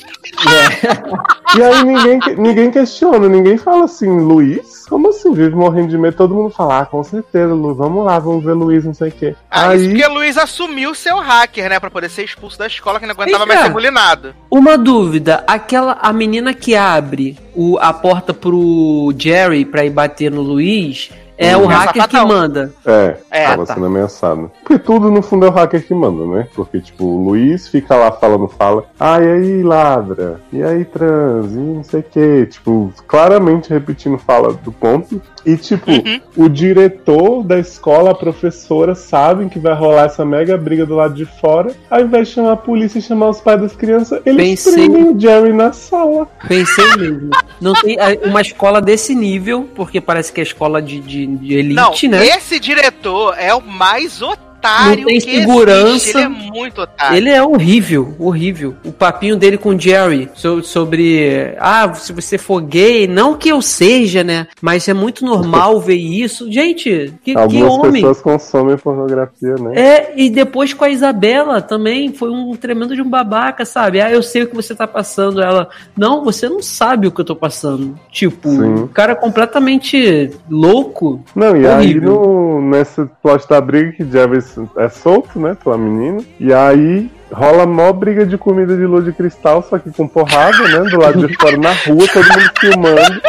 E 1.56 1.62
aí 1.62 1.84
ninguém, 1.84 2.18
ninguém 2.36 2.70
questiona, 2.84 3.28
ninguém 3.28 3.56
fala 3.56 3.84
assim, 3.84 4.20
Luiz? 4.20 4.84
Como 4.86 5.08
assim? 5.08 5.32
Vive 5.32 5.56
morrendo 5.56 5.88
de 5.88 5.96
medo, 5.98 6.16
todo 6.16 6.34
mundo 6.34 6.50
fala, 6.50 6.80
ah, 6.80 6.86
com 6.86 7.02
certeza, 7.02 7.52
Lu, 7.54 7.74
vamos 7.74 8.04
lá, 8.04 8.18
vamos 8.18 8.44
ver 8.44 8.52
Luiz, 8.52 8.84
não 8.84 8.92
sei 8.92 9.08
o 9.08 9.12
quê. 9.12 9.34
Ah, 9.50 9.74
isso 9.74 9.84
aí, 9.86 9.88
porque 9.90 10.06
o 10.06 10.14
Luiz 10.14 10.36
assumiu 10.36 10.94
ser 10.94 11.12
o 11.14 11.20
hacker, 11.20 11.70
né? 11.70 11.80
Pra 11.80 11.90
poder 11.90 12.10
ser 12.10 12.24
expulso 12.24 12.58
da 12.58 12.66
escola, 12.66 13.00
que 13.00 13.06
não 13.06 13.12
aguentava 13.12 13.38
Vem 13.38 13.48
mais 13.48 13.60
cá. 13.60 13.66
ser 13.66 13.72
bulinado. 13.72 14.34
Uma 14.50 14.76
dúvida, 14.76 15.42
aquela 15.46 15.98
a 16.00 16.12
menina 16.12 16.52
que 16.52 16.76
abre 16.76 17.38
o, 17.54 17.78
a 17.78 17.92
porta 17.92 18.34
pro 18.34 19.12
Jerry 19.16 19.64
pra 19.64 19.84
ir 19.84 19.90
bater 19.90 20.30
no 20.30 20.42
Luiz 20.42 21.10
é 21.38 21.56
o 21.56 21.70
É 21.70 21.74
hacker 21.74 22.08
que 22.08 22.20
manda. 22.20 22.72
É, 22.86 23.16
É, 23.30 23.46
tava 23.48 23.66
tá. 23.66 23.74
sendo 23.74 23.86
ameaçado. 23.86 24.50
Porque 24.62 24.78
tudo 24.78 25.10
no 25.10 25.22
fundo 25.22 25.46
é 25.46 25.48
o 25.48 25.52
hacker 25.52 25.84
que 25.86 25.94
manda, 25.94 26.24
né? 26.26 26.48
Porque, 26.54 26.80
tipo, 26.80 27.04
o 27.04 27.24
Luiz 27.24 27.68
fica 27.68 27.96
lá 27.96 28.12
falando, 28.12 28.46
fala, 28.48 28.84
ah, 28.98 29.20
e 29.20 29.26
aí, 29.28 29.62
ladra? 29.62 30.40
E 30.52 30.62
aí, 30.62 30.84
trans? 30.84 31.52
E 31.52 31.56
não 31.56 31.82
sei 31.82 32.00
o 32.00 32.04
quê. 32.04 32.46
Tipo, 32.50 32.92
claramente 33.06 33.70
repetindo 33.70 34.18
fala 34.18 34.52
do 34.52 34.70
ponto. 34.72 35.20
E, 35.44 35.56
tipo, 35.56 35.90
Uhum. 35.90 36.20
o 36.36 36.48
diretor 36.48 37.42
da 37.42 37.58
escola, 37.58 38.12
a 38.12 38.14
professora, 38.14 38.94
sabem 38.94 39.48
que 39.48 39.58
vai 39.58 39.74
rolar 39.74 40.04
essa 40.06 40.24
mega 40.24 40.56
briga 40.56 40.86
do 40.86 40.94
lado 40.94 41.14
de 41.14 41.26
fora. 41.26 41.72
Ao 41.90 42.00
invés 42.00 42.28
de 42.28 42.34
chamar 42.34 42.52
a 42.52 42.56
polícia 42.56 42.98
e 42.98 43.02
chamar 43.02 43.28
os 43.28 43.40
pais 43.40 43.60
das 43.60 43.76
crianças, 43.76 44.20
eles 44.24 44.36
Pensei- 44.64 44.72
prendem 44.88 45.10
o 45.14 45.20
Jerry 45.20 45.52
na 45.52 45.72
sala. 45.72 46.26
Pensei 46.48 46.96
mesmo. 46.96 47.30
Não 47.60 47.72
tem 47.74 47.98
a- 47.98 48.16
uma 48.28 48.40
escola 48.40 48.80
desse 48.80 49.14
nível, 49.14 49.68
porque 49.74 50.00
parece 50.00 50.32
que 50.32 50.40
é 50.40 50.42
escola 50.44 50.80
de, 50.80 50.98
de, 51.00 51.23
de 51.24 51.54
elite, 51.54 52.08
Não, 52.08 52.18
né? 52.18 52.26
esse 52.26 52.58
diretor 52.60 53.34
é 53.38 53.54
o 53.54 53.60
mais 53.60 54.22
otário 54.22 54.53
Não 54.64 55.04
tem 55.04 55.20
que 55.20 55.20
segurança. 55.40 55.94
existe. 55.94 56.16
Ele 56.16 56.24
é 56.24 56.28
muito 56.28 56.80
otário. 56.80 57.16
Ele 57.16 57.30
é 57.30 57.42
horrível, 57.42 58.14
horrível. 58.18 58.74
O 58.84 58.92
papinho 58.92 59.36
dele 59.36 59.58
com 59.58 59.70
o 59.70 59.78
Jerry 59.78 60.30
so- 60.34 60.62
sobre. 60.62 61.54
Ah, 61.58 61.92
se 61.94 62.12
você 62.12 62.38
for 62.38 62.60
gay, 62.62 63.06
não 63.06 63.34
que 63.36 63.48
eu 63.48 63.60
seja, 63.62 64.24
né? 64.24 64.46
Mas 64.60 64.88
é 64.88 64.94
muito 64.94 65.24
normal 65.24 65.80
ver 65.80 65.96
isso. 65.96 66.50
Gente, 66.50 67.12
que, 67.22 67.32
que 67.34 67.38
Algumas 67.38 67.72
homem. 67.72 67.92
pessoas 68.02 68.20
consomem 68.20 68.76
pornografia, 68.76 69.54
né? 69.56 69.72
É, 69.74 70.12
e 70.16 70.30
depois 70.30 70.72
com 70.72 70.84
a 70.84 70.90
Isabela 70.90 71.60
também 71.60 72.12
foi 72.12 72.30
um 72.30 72.54
tremendo 72.56 72.94
de 72.94 73.02
um 73.02 73.08
babaca, 73.08 73.64
sabe? 73.64 74.00
Ah, 74.00 74.10
eu 74.10 74.22
sei 74.22 74.42
o 74.42 74.46
que 74.48 74.54
você 74.56 74.74
tá 74.74 74.86
passando. 74.86 75.42
Ela, 75.42 75.68
não, 75.96 76.24
você 76.24 76.48
não 76.48 76.62
sabe 76.62 77.06
o 77.06 77.10
que 77.12 77.20
eu 77.20 77.24
tô 77.24 77.36
passando. 77.36 77.98
Tipo, 78.10 78.48
Sim. 78.50 78.74
o 78.84 78.88
cara 78.88 79.14
completamente 79.14 80.30
louco. 80.48 81.22
Não, 81.34 81.56
e 81.56 81.66
aí 81.66 81.74
Horrível. 81.90 82.12
no, 82.14 82.70
nesse 82.70 83.04
plot 83.22 83.48
da 83.48 83.60
briga 83.60 83.92
que 83.92 84.10
Jarvis 84.10 84.53
é 84.76 84.88
solto, 84.88 85.38
né, 85.38 85.56
pela 85.62 85.78
menina, 85.78 86.22
e 86.38 86.52
aí 86.52 87.10
rola 87.32 87.66
mó 87.66 87.92
briga 87.92 88.24
de 88.24 88.38
comida 88.38 88.76
de 88.76 88.86
lua 88.86 89.02
de 89.02 89.12
cristal, 89.12 89.62
só 89.62 89.78
que 89.78 89.90
com 89.90 90.06
porrada, 90.06 90.62
né, 90.68 90.90
do 90.90 91.00
lado 91.00 91.26
de 91.26 91.34
fora 91.36 91.56
na 91.56 91.72
rua, 91.72 92.06
todo 92.12 92.24
mundo 92.24 92.50
filmando. 92.60 93.20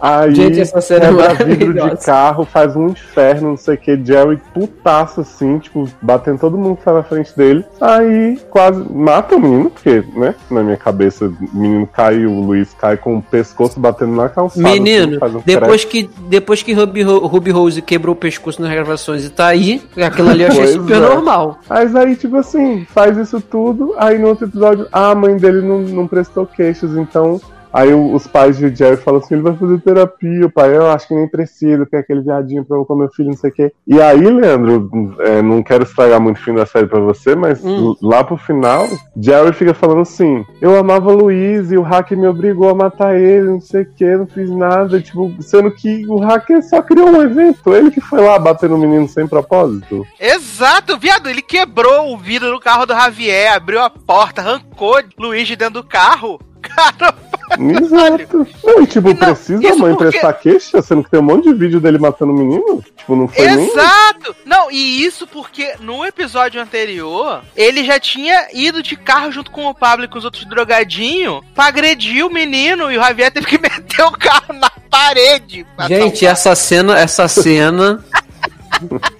Aí 0.00 0.34
Gente, 0.34 0.60
essa 0.60 0.80
cena 0.80 1.06
é 1.06 1.08
quebra 1.08 1.44
vidro 1.44 1.72
de 1.72 2.04
carro, 2.04 2.44
faz 2.44 2.76
um 2.76 2.88
inferno, 2.88 3.50
não 3.50 3.56
sei 3.56 3.74
o 3.74 3.78
que, 3.78 4.04
Jerry 4.04 4.40
putaço 4.52 5.20
assim, 5.20 5.58
tipo, 5.58 5.88
batendo 6.00 6.38
todo 6.38 6.58
mundo 6.58 6.76
que 6.76 6.84
tá 6.84 6.92
na 6.92 7.02
frente 7.02 7.36
dele. 7.36 7.64
Aí 7.80 8.38
quase 8.50 8.84
mata 8.92 9.36
o 9.36 9.40
menino, 9.40 9.70
porque, 9.70 10.04
né, 10.14 10.34
na 10.50 10.62
minha 10.62 10.76
cabeça, 10.76 11.26
o 11.26 11.58
menino 11.58 11.86
cai, 11.86 12.24
o 12.26 12.40
Luiz 12.40 12.74
cai 12.74 12.96
com 12.96 13.18
o 13.18 13.22
pescoço 13.22 13.78
batendo 13.80 14.12
na 14.12 14.28
calçada. 14.28 14.68
Menino, 14.68 15.18
assim, 15.22 15.36
um 15.36 15.42
depois 15.44 15.84
que, 15.84 16.10
depois 16.28 16.62
que 16.62 16.72
Ruby, 16.72 17.02
Ruby 17.02 17.50
Rose 17.50 17.82
quebrou 17.82 18.14
o 18.14 18.18
pescoço 18.18 18.60
nas 18.60 18.70
gravações 18.70 19.24
e 19.24 19.30
tá 19.30 19.46
aí, 19.46 19.82
aquilo 19.96 20.28
ali 20.28 20.42
eu 20.42 20.48
achei 20.48 20.66
super 20.68 20.96
é. 20.96 21.00
normal. 21.00 21.58
Mas 21.68 21.94
aí, 21.94 22.16
tipo 22.16 22.36
assim, 22.36 22.86
faz 22.90 23.16
isso 23.16 23.40
tudo, 23.40 23.94
aí 23.98 24.18
no 24.18 24.28
outro 24.28 24.46
episódio, 24.46 24.86
ah, 24.92 25.10
a 25.10 25.14
mãe 25.14 25.36
dele 25.36 25.60
não, 25.62 25.80
não 25.80 26.06
prestou 26.06 26.46
queixas, 26.46 26.96
então. 26.96 27.40
Aí 27.72 27.92
os 27.92 28.26
pais 28.26 28.56
de 28.56 28.74
Jerry 28.74 28.96
falam 28.96 29.20
assim: 29.20 29.34
ele 29.34 29.42
vai 29.42 29.56
fazer 29.56 29.78
terapia, 29.80 30.46
o 30.46 30.50
pai, 30.50 30.76
eu 30.76 30.90
acho 30.90 31.08
que 31.08 31.14
nem 31.14 31.28
precisa, 31.28 31.86
tem 31.86 32.00
aquele 32.00 32.20
viadinho 32.22 32.64
pra 32.64 32.76
com 32.84 32.94
meu 32.94 33.08
filho, 33.10 33.30
não 33.30 33.36
sei 33.36 33.50
o 33.50 33.52
quê. 33.52 33.72
E 33.86 34.00
aí, 34.00 34.20
Leandro, 34.20 35.16
é, 35.20 35.42
não 35.42 35.62
quero 35.62 35.84
estragar 35.84 36.20
muito 36.20 36.38
o 36.38 36.42
fim 36.42 36.54
da 36.54 36.66
série 36.66 36.86
pra 36.86 37.00
você, 37.00 37.34
mas 37.34 37.62
Hum. 37.64 37.94
lá 38.02 38.22
pro 38.22 38.36
final, 38.36 38.86
Jerry 39.20 39.52
fica 39.52 39.74
falando 39.74 40.00
assim: 40.02 40.44
eu 40.60 40.76
amava 40.76 41.10
o 41.10 41.16
Luiz 41.16 41.70
e 41.72 41.76
o 41.76 41.82
hacker 41.82 42.16
me 42.16 42.26
obrigou 42.28 42.68
a 42.70 42.74
matar 42.74 43.16
ele, 43.16 43.50
não 43.50 43.60
sei 43.60 43.82
o 43.82 43.92
que, 43.94 44.16
não 44.16 44.26
fiz 44.26 44.50
nada. 44.50 45.00
Tipo, 45.00 45.34
sendo 45.40 45.70
que 45.70 46.06
o 46.06 46.18
hacker 46.18 46.62
só 46.62 46.80
criou 46.82 47.08
um 47.10 47.22
evento, 47.22 47.74
ele 47.74 47.90
que 47.90 48.00
foi 48.00 48.20
lá 48.20 48.38
bater 48.38 48.68
no 48.68 48.78
menino 48.78 49.08
sem 49.08 49.26
propósito. 49.26 50.04
Exato, 50.20 50.98
viado, 50.98 51.28
ele 51.28 51.42
quebrou 51.42 52.12
o 52.12 52.18
vidro 52.18 52.50
do 52.50 52.60
carro 52.60 52.86
do 52.86 52.94
Javier, 52.94 53.52
abriu 53.54 53.80
a 53.82 53.90
porta, 53.90 54.40
arrancou 54.40 54.96
Luiz 55.18 55.46
de 55.46 55.56
dentro 55.56 55.82
do 55.82 55.84
carro. 55.84 56.38
Cara, 56.66 57.14
Exato. 57.58 58.46
Não, 58.64 58.82
e 58.82 58.86
tipo, 58.86 59.08
E 59.08 59.14
não, 59.14 59.16
precisa 59.20 59.72
a 59.72 59.76
mãe 59.76 59.94
porque- 59.94 60.10
prestar 60.10 60.32
queixa, 60.34 60.82
sendo 60.82 61.04
que 61.04 61.10
tem 61.10 61.20
um 61.20 61.22
monte 61.22 61.44
de 61.44 61.54
vídeo 61.54 61.80
dele 61.80 61.98
matando 61.98 62.32
o 62.32 62.36
menino? 62.36 62.82
Tipo, 62.96 63.16
não 63.16 63.28
foi 63.28 63.46
nem. 63.46 63.68
Exato! 63.68 64.34
Não, 64.44 64.70
e 64.70 65.04
isso 65.04 65.26
porque 65.26 65.74
no 65.80 66.04
episódio 66.04 66.60
anterior, 66.60 67.42
ele 67.56 67.84
já 67.84 67.98
tinha 68.00 68.48
ido 68.52 68.82
de 68.82 68.96
carro 68.96 69.30
junto 69.30 69.50
com 69.50 69.66
o 69.66 69.74
Pablo 69.74 70.04
e 70.04 70.08
com 70.08 70.18
os 70.18 70.24
outros 70.24 70.44
drogadinhos 70.46 71.40
pra 71.54 71.66
agredir 71.66 72.24
o 72.26 72.30
menino 72.30 72.90
e 72.90 72.96
o 72.98 73.00
Javier 73.02 73.30
teve 73.30 73.46
que 73.46 73.58
meter 73.62 74.02
o 74.04 74.12
carro 74.12 74.52
na 74.54 74.70
parede. 74.90 75.66
Gente, 75.88 76.26
essa 76.26 76.54
cena, 76.54 76.98
essa 76.98 77.28
cena. 77.28 78.04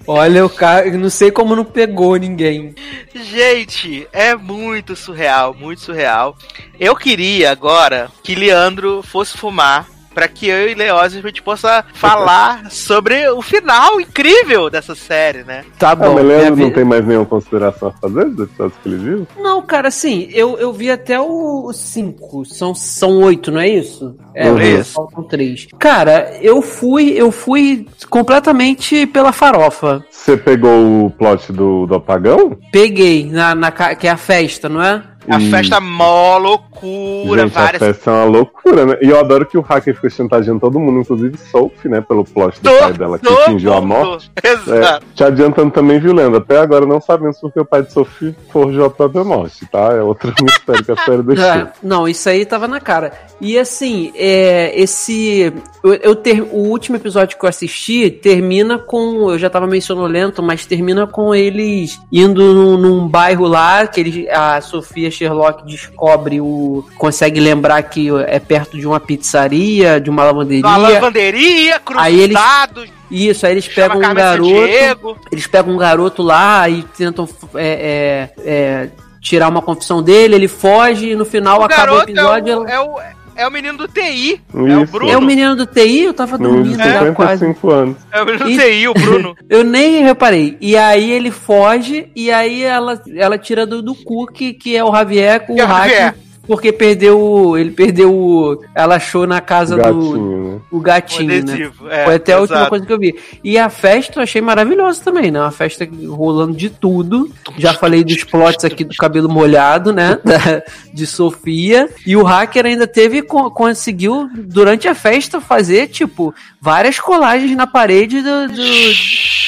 Olha, 0.06 0.44
o 0.44 0.50
cara, 0.50 0.90
não 0.90 1.10
sei 1.10 1.30
como 1.30 1.56
não 1.56 1.64
pegou 1.64 2.16
ninguém. 2.16 2.74
Gente, 3.14 4.06
é 4.12 4.34
muito 4.34 4.94
surreal, 4.94 5.54
muito 5.54 5.80
surreal. 5.80 6.36
Eu 6.78 6.94
queria 6.94 7.50
agora 7.50 8.10
que 8.22 8.34
Leandro 8.34 9.02
fosse 9.02 9.36
fumar 9.36 9.95
pra 10.16 10.26
que 10.28 10.48
eu 10.48 10.66
e 10.70 10.74
Leózio 10.74 11.20
a 11.22 11.26
gente 11.28 11.43
possa 11.43 11.84
falar 11.93 12.70
sobre 12.70 13.28
o 13.28 13.43
final 13.43 14.01
incrível 14.01 14.70
dessa 14.70 14.94
série, 14.94 15.44
né? 15.44 15.62
Tá 15.78 15.90
Ah, 15.90 15.94
bom. 15.94 16.14
mas 16.14 16.24
minha 16.24 16.38
Leandro 16.38 16.64
não 16.64 16.70
tem 16.72 16.84
mais 16.86 17.06
nenhuma 17.06 17.26
consideração 17.26 17.88
a 17.88 17.93
fazer 18.01 18.24
dos 18.30 18.48
episódios 18.48 18.78
que 18.82 18.88
ele 18.88 18.97
viu? 18.97 19.28
Não, 19.38 19.60
cara, 19.60 19.88
assim, 19.88 20.26
eu, 20.32 20.56
eu 20.59 20.72
vi 20.72 20.90
até 20.90 21.20
o 21.20 21.70
5. 21.70 22.47
São, 22.47 22.74
são 22.74 23.18
oito, 23.24 23.52
não 23.52 23.60
é 23.60 23.68
isso? 23.68 24.16
É, 24.34 24.48
Uhum. 24.51 24.59
isso. 24.59 24.94
faltam 24.94 25.22
três. 25.22 25.66
Cara, 25.78 26.38
eu 26.40 26.62
fui, 26.62 27.10
eu 27.10 27.30
fui 27.30 27.86
completamente 28.09 29.06
pela 29.06 29.32
farofa. 29.32 30.02
Você 30.10 30.34
pegou 30.36 31.05
o 31.06 31.10
plot 31.10 31.52
do, 31.52 31.86
do 31.86 31.94
apagão? 31.94 32.56
Peguei 32.72 33.30
na, 33.30 33.55
na 33.55 33.70
que 33.70 34.06
é 34.06 34.10
a 34.10 34.16
festa, 34.16 34.66
não 34.68 34.82
é? 34.82 35.02
A 35.28 35.40
E- 35.40 35.50
festa 35.50 35.80
mó 35.80 36.38
loucura, 36.38 37.42
Gente, 37.42 37.52
várias. 37.52 37.82
a 37.82 37.86
festa 37.86 38.10
é 38.10 38.14
uma 38.14 38.24
loucura, 38.24 38.86
né? 38.86 38.98
E 39.02 39.08
eu 39.08 39.18
adoro 39.18 39.46
que 39.46 39.58
o 39.58 39.60
hacker 39.60 39.94
fica 39.94 40.10
chantageando 40.10 40.60
todo 40.60 40.78
mundo, 40.78 41.00
inclusive 41.00 41.36
Sophie, 41.50 41.88
né? 41.90 42.00
Pelo 42.00 42.24
plot 42.24 42.60
do 42.62 42.70
pai 42.70 42.92
dela 42.92 43.18
que 43.18 43.26
fingiu 43.44 43.72
a 43.74 43.80
morte. 43.80 44.30
Exato. 44.42 45.04
É, 45.04 45.14
te 45.14 45.24
adiantando 45.24 45.70
também, 45.70 45.98
viu, 45.98 46.12
Leandro? 46.12 46.38
Até 46.38 46.58
agora 46.58 46.86
não 46.86 47.00
sabemos 47.00 47.38
porque 47.40 47.58
o 47.60 47.64
pai 47.64 47.82
de 47.82 47.92
Sophie 47.92 48.34
forjou 48.52 48.86
a 48.86 48.90
própria 48.90 49.24
morte, 49.24 49.66
tá? 49.66 49.92
É 49.92 50.02
outro 50.02 50.32
mistério 50.42 50.84
que 50.84 50.92
a 50.92 50.96
série 50.96 51.22
deixou. 51.24 51.44
É, 51.44 51.72
não, 51.82 52.06
isso 52.08 52.28
aí 52.28 52.44
tava 52.44 52.68
na 52.68 52.80
cara. 52.80 53.12
E 53.40 53.58
assim, 53.58 54.12
é, 54.14 54.72
esse. 54.80 55.52
Eu, 55.82 55.94
eu 55.94 56.16
ter, 56.16 56.40
o 56.42 56.56
último 56.68 56.96
episódio 56.96 57.38
que 57.38 57.44
eu 57.44 57.48
assisti 57.48 58.10
termina 58.10 58.78
com. 58.78 59.30
Eu 59.30 59.38
já 59.38 59.48
tava 59.50 59.66
meio 59.66 59.82
sonolento, 59.82 60.42
mas 60.42 60.66
termina 60.66 61.06
com 61.06 61.34
eles 61.34 62.00
indo 62.12 62.54
num, 62.54 62.76
num 62.78 63.08
bairro 63.08 63.46
lá, 63.46 63.86
que 63.86 64.00
eles, 64.00 64.28
a 64.30 64.60
Sofia 64.60 65.10
Sherlock 65.16 65.64
descobre 65.66 66.40
o. 66.40 66.84
consegue 66.97 67.40
lembrar 67.40 67.82
que 67.82 68.09
é 68.26 68.38
perto 68.38 68.76
de 68.78 68.86
uma 68.86 69.01
pizzaria, 69.01 70.01
de 70.01 70.10
uma 70.10 70.24
lavanderia. 70.24 70.66
Uma 70.66 70.76
lavanderia, 70.76 71.80
eles- 72.06 72.36
cruzados, 72.36 72.88
Isso, 73.10 73.47
aí 73.47 73.52
eles 73.52 73.64
chama 73.64 73.94
pegam 73.94 74.10
um 74.10 74.14
garoto. 74.14 74.48
Sandiego. 74.51 75.16
Eles 75.32 75.47
pegam 75.47 75.74
um 75.74 75.78
garoto 75.78 76.22
lá 76.22 76.68
e 76.68 76.82
tentam 76.97 77.28
é, 77.55 78.28
é, 78.38 78.43
é, 78.51 78.88
tirar 79.20 79.48
uma 79.48 79.62
confissão 79.62 80.02
dele, 80.02 80.34
ele 80.34 80.48
foge 80.48 81.10
e 81.10 81.16
no 81.16 81.24
final 81.24 81.60
O 81.60 81.64
acaba 81.64 81.82
o 81.82 81.86
garoto 81.97 82.10
episódio. 82.10 82.52
é, 82.52 82.59
o, 82.59 82.68
é, 82.68 82.80
o, 82.80 83.15
é 83.36 83.46
o 83.46 83.50
menino 83.50 83.78
do 83.78 83.88
TI. 83.88 84.40
É 84.54 84.56
o 84.58 84.82
Isso. 84.82 84.92
Bruno. 84.92 85.12
É 85.12 85.16
o 85.16 85.22
menino 85.22 85.54
do 85.54 85.66
TI, 85.66 86.04
eu 86.04 86.14
tava 86.14 86.38
dormindo 86.38 86.76
já 86.78 87.12
quase. 87.12 87.40
55 87.40 87.70
anos. 87.70 87.96
É 88.12 88.22
o 88.22 88.26
menino 88.26 88.44
do 88.44 88.50
TI, 88.56 88.88
o 88.88 88.94
Bruno. 88.94 89.36
Eu 89.48 89.62
nem 89.64 90.02
reparei. 90.02 90.56
E 90.60 90.76
aí 90.76 91.10
ele 91.10 91.30
foge, 91.30 92.10
e 92.16 92.30
aí 92.30 92.62
ela, 92.62 93.00
ela 93.14 93.38
tira 93.38 93.66
do, 93.66 93.82
do 93.82 93.94
cu 93.94 94.26
que, 94.26 94.52
que 94.54 94.76
é 94.76 94.82
o 94.84 94.92
Javier 94.94 95.46
com 95.46 95.54
Que 95.54 95.60
é 95.60 95.64
o 95.64 95.66
o 95.66 95.70
Javier. 95.70 96.02
hack. 96.06 96.25
Porque 96.47 96.73
perdeu. 96.73 97.20
o- 97.20 97.56
Ele 97.59 97.70
perdeu. 97.70 98.12
o- 98.14 98.62
Ela 98.74 98.97
achou 98.97 99.27
na 99.27 99.40
casa 99.40 99.77
do. 99.77 99.82
Gatinho, 99.82 100.52
né? 100.55 100.60
O 100.70 100.77
O 100.77 100.81
gatinho, 100.81 101.28
né? 101.28 101.39
adesivo. 101.39 101.89
É, 101.89 102.05
Foi 102.05 102.14
até 102.14 102.32
a 102.35 102.39
última 102.40 102.56
exato. 102.59 102.70
coisa 102.70 102.86
que 102.86 102.93
eu 102.93 102.98
vi. 102.98 103.14
E 103.43 103.59
a 103.59 103.68
festa 103.68 104.18
eu 104.18 104.23
achei 104.23 104.40
maravilhosa 104.40 105.02
também, 105.02 105.31
né? 105.31 105.40
Uma 105.40 105.51
festa 105.51 105.89
rolando 106.09 106.56
de 106.56 106.70
tudo. 106.70 107.31
Já 107.59 107.73
falei 107.74 108.05
dos 108.05 108.24
plots 108.24 108.64
aqui 108.64 108.85
do 108.85 108.94
cabelo 108.94 109.28
molhado, 109.28 109.93
né? 109.93 110.18
Da- 110.24 110.62
de 110.93 111.06
Sofia. 111.06 111.89
E 112.06 112.16
o 112.16 112.23
hacker 112.23 112.66
ainda 112.66 112.86
teve, 112.86 113.23
co- 113.23 113.51
conseguiu, 113.51 114.28
durante 114.35 114.89
a 114.89 114.94
festa, 114.94 115.40
fazer, 115.40 115.89
tipo, 115.89 116.35
várias 116.60 116.98
colagens 117.01 117.55
na 117.56 117.66
parede 117.66 118.23
do. 118.23 118.48
do- 118.48 118.62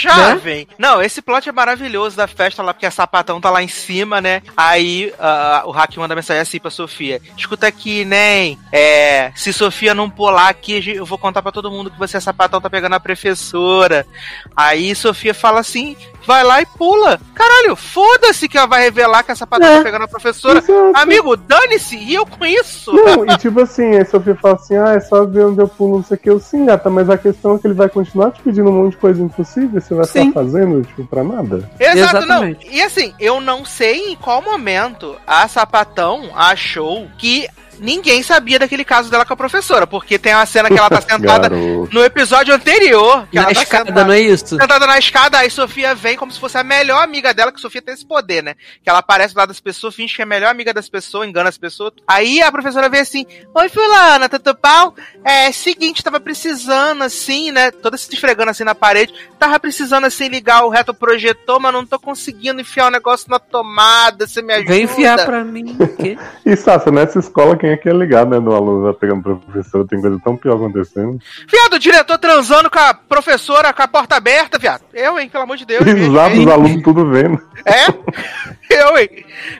Jovem! 0.00 0.66
Não, 0.78 1.02
esse 1.02 1.20
plot 1.20 1.48
é 1.48 1.52
maravilhoso 1.52 2.16
da 2.16 2.26
festa 2.28 2.62
lá, 2.62 2.72
porque 2.72 2.86
a 2.86 2.90
sapatão 2.90 3.40
tá 3.40 3.50
lá 3.50 3.62
em 3.62 3.68
cima, 3.68 4.20
né? 4.20 4.42
Aí 4.56 5.12
ah, 5.18 5.62
o 5.66 5.70
hack 5.70 5.96
manda 5.96 6.14
mensagem 6.14 6.40
assim 6.40 6.58
pra 6.60 6.70
Sofia: 6.70 6.87
Escuta 7.36 7.66
aqui, 7.66 8.04
nem. 8.04 8.58
É, 8.72 9.32
se 9.34 9.52
Sofia 9.52 9.94
não 9.94 10.08
pular 10.10 10.48
aqui, 10.48 10.94
eu 10.94 11.04
vou 11.06 11.18
contar 11.18 11.42
pra 11.42 11.52
todo 11.52 11.70
mundo 11.70 11.90
que 11.90 11.98
você 11.98 12.16
é 12.16 12.20
sapatão, 12.20 12.60
tá 12.60 12.70
pegando 12.70 12.94
a 12.94 13.00
professora. 13.00 14.06
Aí 14.56 14.94
Sofia 14.94 15.34
fala 15.34 15.60
assim: 15.60 15.96
vai 16.26 16.42
lá 16.44 16.60
e 16.60 16.66
pula. 16.66 17.20
Caralho, 17.34 17.74
foda-se 17.76 18.48
que 18.48 18.58
ela 18.58 18.66
vai 18.66 18.82
revelar 18.82 19.22
que 19.22 19.32
a 19.32 19.36
sapatão 19.36 19.68
É. 19.68 19.78
tá 19.78 19.82
pegando 19.84 20.04
a 20.04 20.08
professora. 20.08 20.58
Exato. 20.58 20.92
Amigo, 20.94 21.36
dane-se, 21.36 21.96
e 21.96 22.14
eu 22.14 22.26
com 22.26 22.44
isso? 22.44 22.92
Não, 22.92 23.24
e 23.24 23.36
tipo 23.38 23.60
assim, 23.60 23.96
aí 23.96 24.04
Sofia 24.04 24.34
fala 24.36 24.54
assim, 24.54 24.76
ah, 24.76 24.92
é 24.94 25.00
só 25.00 25.24
ver 25.24 25.44
onde 25.46 25.60
eu 25.60 25.68
pulo, 25.68 25.96
não 25.98 26.04
sei 26.04 26.16
o 26.16 26.20
que. 26.20 26.30
Eu 26.30 26.40
sim, 26.40 26.66
gata, 26.66 26.90
mas 26.90 27.08
a 27.08 27.16
questão 27.16 27.54
é 27.56 27.58
que 27.58 27.66
ele 27.66 27.74
vai 27.74 27.88
continuar 27.88 28.30
te 28.32 28.42
pedindo 28.42 28.68
um 28.70 28.72
monte 28.84 28.92
de 28.92 28.98
coisa 28.98 29.22
impossível, 29.22 29.80
você 29.80 29.94
vai 29.94 30.04
Sim. 30.06 30.28
ficar 30.28 30.40
fazendo, 30.42 30.82
tipo, 30.82 31.06
pra 31.06 31.24
nada. 31.24 31.70
Exato, 31.78 31.98
Exatamente. 32.18 32.66
não. 32.66 32.72
E 32.74 32.82
assim, 32.82 33.14
eu 33.18 33.40
não 33.40 33.64
sei 33.64 34.12
em 34.12 34.16
qual 34.16 34.42
momento 34.42 35.16
a 35.26 35.46
sapatão 35.48 36.30
achou 36.34 36.77
que 37.18 37.48
ninguém 37.80 38.22
sabia 38.22 38.58
daquele 38.58 38.84
caso 38.84 39.10
dela 39.10 39.24
com 39.24 39.32
a 39.32 39.36
professora, 39.36 39.86
porque 39.86 40.18
tem 40.18 40.34
uma 40.34 40.46
cena 40.46 40.68
que 40.68 40.78
ela 40.78 40.90
tá 40.90 41.00
sentada 41.08 41.48
no 41.48 42.04
episódio 42.04 42.54
anterior, 42.54 43.26
que 43.28 43.36
na 43.36 43.42
ela 43.42 43.54
tá 43.54 43.62
escada, 43.62 43.86
sentada, 43.86 44.06
não 44.06 44.12
é 44.12 44.20
isso? 44.20 44.56
sentada 44.56 44.86
na 44.86 44.98
escada, 44.98 45.38
aí 45.38 45.50
Sofia 45.50 45.94
vem 45.94 46.16
como 46.16 46.32
se 46.32 46.40
fosse 46.40 46.58
a 46.58 46.64
melhor 46.64 47.02
amiga 47.02 47.32
dela, 47.32 47.52
que 47.52 47.60
Sofia 47.60 47.82
tem 47.82 47.94
esse 47.94 48.06
poder, 48.06 48.42
né? 48.42 48.54
Que 48.82 48.90
ela 48.90 48.98
aparece 48.98 49.34
lá 49.36 49.46
das 49.46 49.60
pessoas, 49.60 49.94
finge 49.94 50.14
que 50.14 50.22
é 50.22 50.24
a 50.24 50.26
melhor 50.26 50.50
amiga 50.50 50.72
das 50.72 50.88
pessoas, 50.88 51.28
engana 51.28 51.48
as 51.48 51.58
pessoas. 51.58 51.92
Aí 52.06 52.40
a 52.42 52.50
professora 52.50 52.88
vem 52.88 53.00
assim, 53.00 53.26
oi 53.54 53.68
fulana, 53.68 54.28
tudo 54.28 54.56
bom? 54.62 54.94
É, 55.24 55.50
seguinte, 55.52 56.02
tava 56.02 56.20
precisando 56.20 57.02
assim, 57.02 57.50
né? 57.50 57.70
Toda 57.70 57.96
se 57.96 58.12
esfregando 58.12 58.50
assim 58.50 58.64
na 58.64 58.74
parede, 58.74 59.14
tava 59.38 59.58
precisando 59.60 60.04
assim 60.04 60.28
ligar 60.28 60.64
o 60.64 60.68
retroprojetor, 60.68 61.60
mas 61.60 61.72
não 61.72 61.86
tô 61.86 61.98
conseguindo 61.98 62.60
enfiar 62.60 62.88
o 62.88 62.90
negócio 62.90 63.30
na 63.30 63.38
tomada, 63.38 64.26
você 64.26 64.42
me 64.42 64.52
ajuda? 64.54 64.72
Vem 64.72 64.84
enfiar 64.84 65.24
pra 65.24 65.44
mim. 65.44 65.76
o 65.78 65.88
quê? 65.88 66.16
E 66.44 66.56
Sassa, 66.56 66.90
nessa 66.90 67.18
escola, 67.18 67.56
quem 67.56 67.67
é 67.68 67.76
que 67.76 67.88
é 67.88 67.92
ligado, 67.92 68.30
né? 68.30 68.38
No 68.38 68.54
aluno 68.54 68.82
vai 68.82 68.92
pegando 68.92 69.22
professor, 69.22 69.86
tem 69.86 70.00
coisa 70.00 70.20
tão 70.22 70.36
pior 70.36 70.56
acontecendo. 70.56 71.18
Viado, 71.50 71.74
o 71.74 71.78
diretor 71.78 72.18
transando 72.18 72.70
com 72.70 72.78
a 72.78 72.94
professora 72.94 73.72
com 73.72 73.82
a 73.82 73.88
porta 73.88 74.16
aberta, 74.16 74.58
viado. 74.58 74.82
Eu, 74.92 75.18
hein, 75.18 75.28
pelo 75.28 75.44
amor 75.44 75.56
de 75.56 75.64
Deus. 75.64 75.86
Exato, 75.86 76.40
os 76.40 76.46
alunos 76.46 76.82
tudo 76.82 77.08
vendo. 77.10 77.40
É? 77.64 77.86
Eu, 78.70 78.98
hein? 78.98 79.08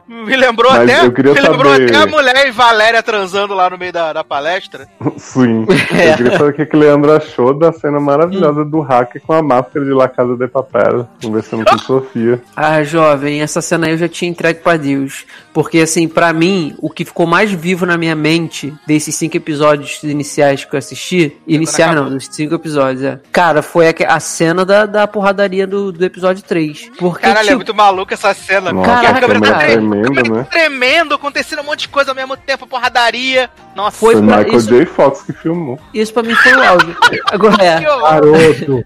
Me 0.06 0.36
lembrou 0.36 0.70
Mas 0.70 0.90
até. 0.90 1.06
eu 1.06 1.12
queria 1.12 1.32
me 1.32 1.40
lembrou 1.40 1.72
saber- 1.72 1.86
até 1.86 1.96
a 1.96 2.06
mulher 2.06 2.46
e 2.46 2.50
Valéria 2.50 3.02
transando 3.02 3.54
lá 3.54 3.70
no 3.70 3.78
meio 3.78 3.92
da, 3.92 4.12
da 4.12 4.22
palestra. 4.24 4.86
Sim. 5.16 5.66
É. 5.94 6.10
Eu 6.12 6.16
queria 6.16 6.32
saber 6.38 6.50
o 6.50 6.52
que, 6.54 6.66
que 6.66 6.76
o 6.76 6.78
Leandro 6.78 7.12
achou 7.12 7.54
da 7.54 7.72
cena 7.72 7.98
maravilhosa 8.00 8.64
do 8.64 8.80
hacker 8.80 9.22
com 9.22 9.32
a 9.32 9.42
máscara 9.42 9.84
de 9.84 9.92
La 9.92 10.08
Casa 10.08 10.36
de 10.36 10.46
Papel, 10.48 11.08
conversando 11.22 11.64
com 11.64 11.78
Sofia. 11.78 12.40
Ah, 12.56 12.82
jovem, 12.82 13.40
essa 13.40 13.60
cena 13.60 13.86
aí 13.86 13.92
eu 13.92 13.98
já 13.98 14.08
tinha 14.08 14.30
entregue 14.30 14.60
pra 14.60 14.76
Deus. 14.76 15.24
Porque, 15.52 15.78
assim, 15.80 16.06
pra 16.06 16.32
mim, 16.32 16.74
o 16.78 16.88
que 16.90 17.04
ficou 17.04 17.26
mais 17.26 17.50
vivo 17.50 17.84
na 17.86 17.96
minha 17.96 18.14
mente 18.14 18.72
desses 18.86 19.14
cinco 19.14 19.36
episódios 19.36 20.02
iniciais 20.02 20.64
que 20.64 20.74
eu 20.74 20.78
assisti. 20.78 21.36
Iniciais 21.46 21.94
não, 21.94 22.10
dos 22.10 22.26
cinco 22.30 22.54
episódios, 22.54 23.02
é. 23.02 23.18
Cara, 23.32 23.62
foi 23.62 23.88
a, 23.88 23.94
a 24.14 24.20
cena 24.20 24.64
da, 24.64 24.86
da 24.86 25.06
porradaria 25.06 25.66
do, 25.66 25.90
do 25.90 26.04
episódio 26.04 26.42
3. 26.44 26.90
Porque, 26.98 27.22
Caralho, 27.22 27.40
é 27.40 27.42
tipo, 27.44 27.56
muito 27.56 27.74
maluca 27.74 28.14
essa 28.14 28.32
cena. 28.34 28.72
Nossa, 28.72 28.88
Caraca, 29.02 29.26
a 29.26 29.28
câmera 29.28 29.52
tá 29.54 29.66
câmera 29.66 30.30
né? 30.34 30.46
tremendo, 30.50 31.14
acontecendo 31.14 31.60
um 31.60 31.64
monte 31.64 31.80
de 31.80 31.88
coisa 31.88 32.10
ao 32.10 32.14
mesmo 32.14 32.36
tempo, 32.36 32.66
porradaria. 32.66 33.48
Nossa, 33.74 33.96
Foi 33.98 34.14
Foi 34.14 34.26
pra- 34.26 34.36
Michael 34.38 34.58
isso- 34.58 34.68
J. 34.68 34.86
Fox 34.86 35.22
que 35.22 35.32
filmou. 35.32 35.78
isso 35.94 36.12
pra 36.12 36.22
mim 36.22 36.34
foi 36.34 36.52
o 36.54 36.62
áudio. 36.62 36.96
Agora 37.30 37.64
é. 37.64 37.78
que 37.80 37.86
horror, 37.88 38.10
Garoto. 38.10 38.84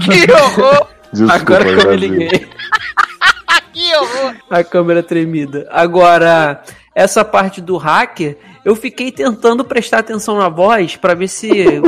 que 0.00 0.32
horror, 0.32 0.86
Desculpa, 1.12 1.34
Agora 1.34 1.64
que 1.64 1.70
eu 1.86 1.90
me 1.90 1.96
liguei. 1.96 2.48
que 3.72 3.94
horror. 3.96 4.34
A 4.50 4.64
câmera 4.64 5.02
tremida. 5.02 5.66
Agora, 5.70 6.62
essa 6.94 7.24
parte 7.24 7.60
do 7.60 7.76
hacker, 7.76 8.36
eu 8.64 8.74
fiquei 8.74 9.12
tentando 9.12 9.64
prestar 9.64 9.98
atenção 9.98 10.36
na 10.38 10.48
voz 10.48 10.96
pra 10.96 11.14
ver 11.14 11.28
se, 11.28 11.80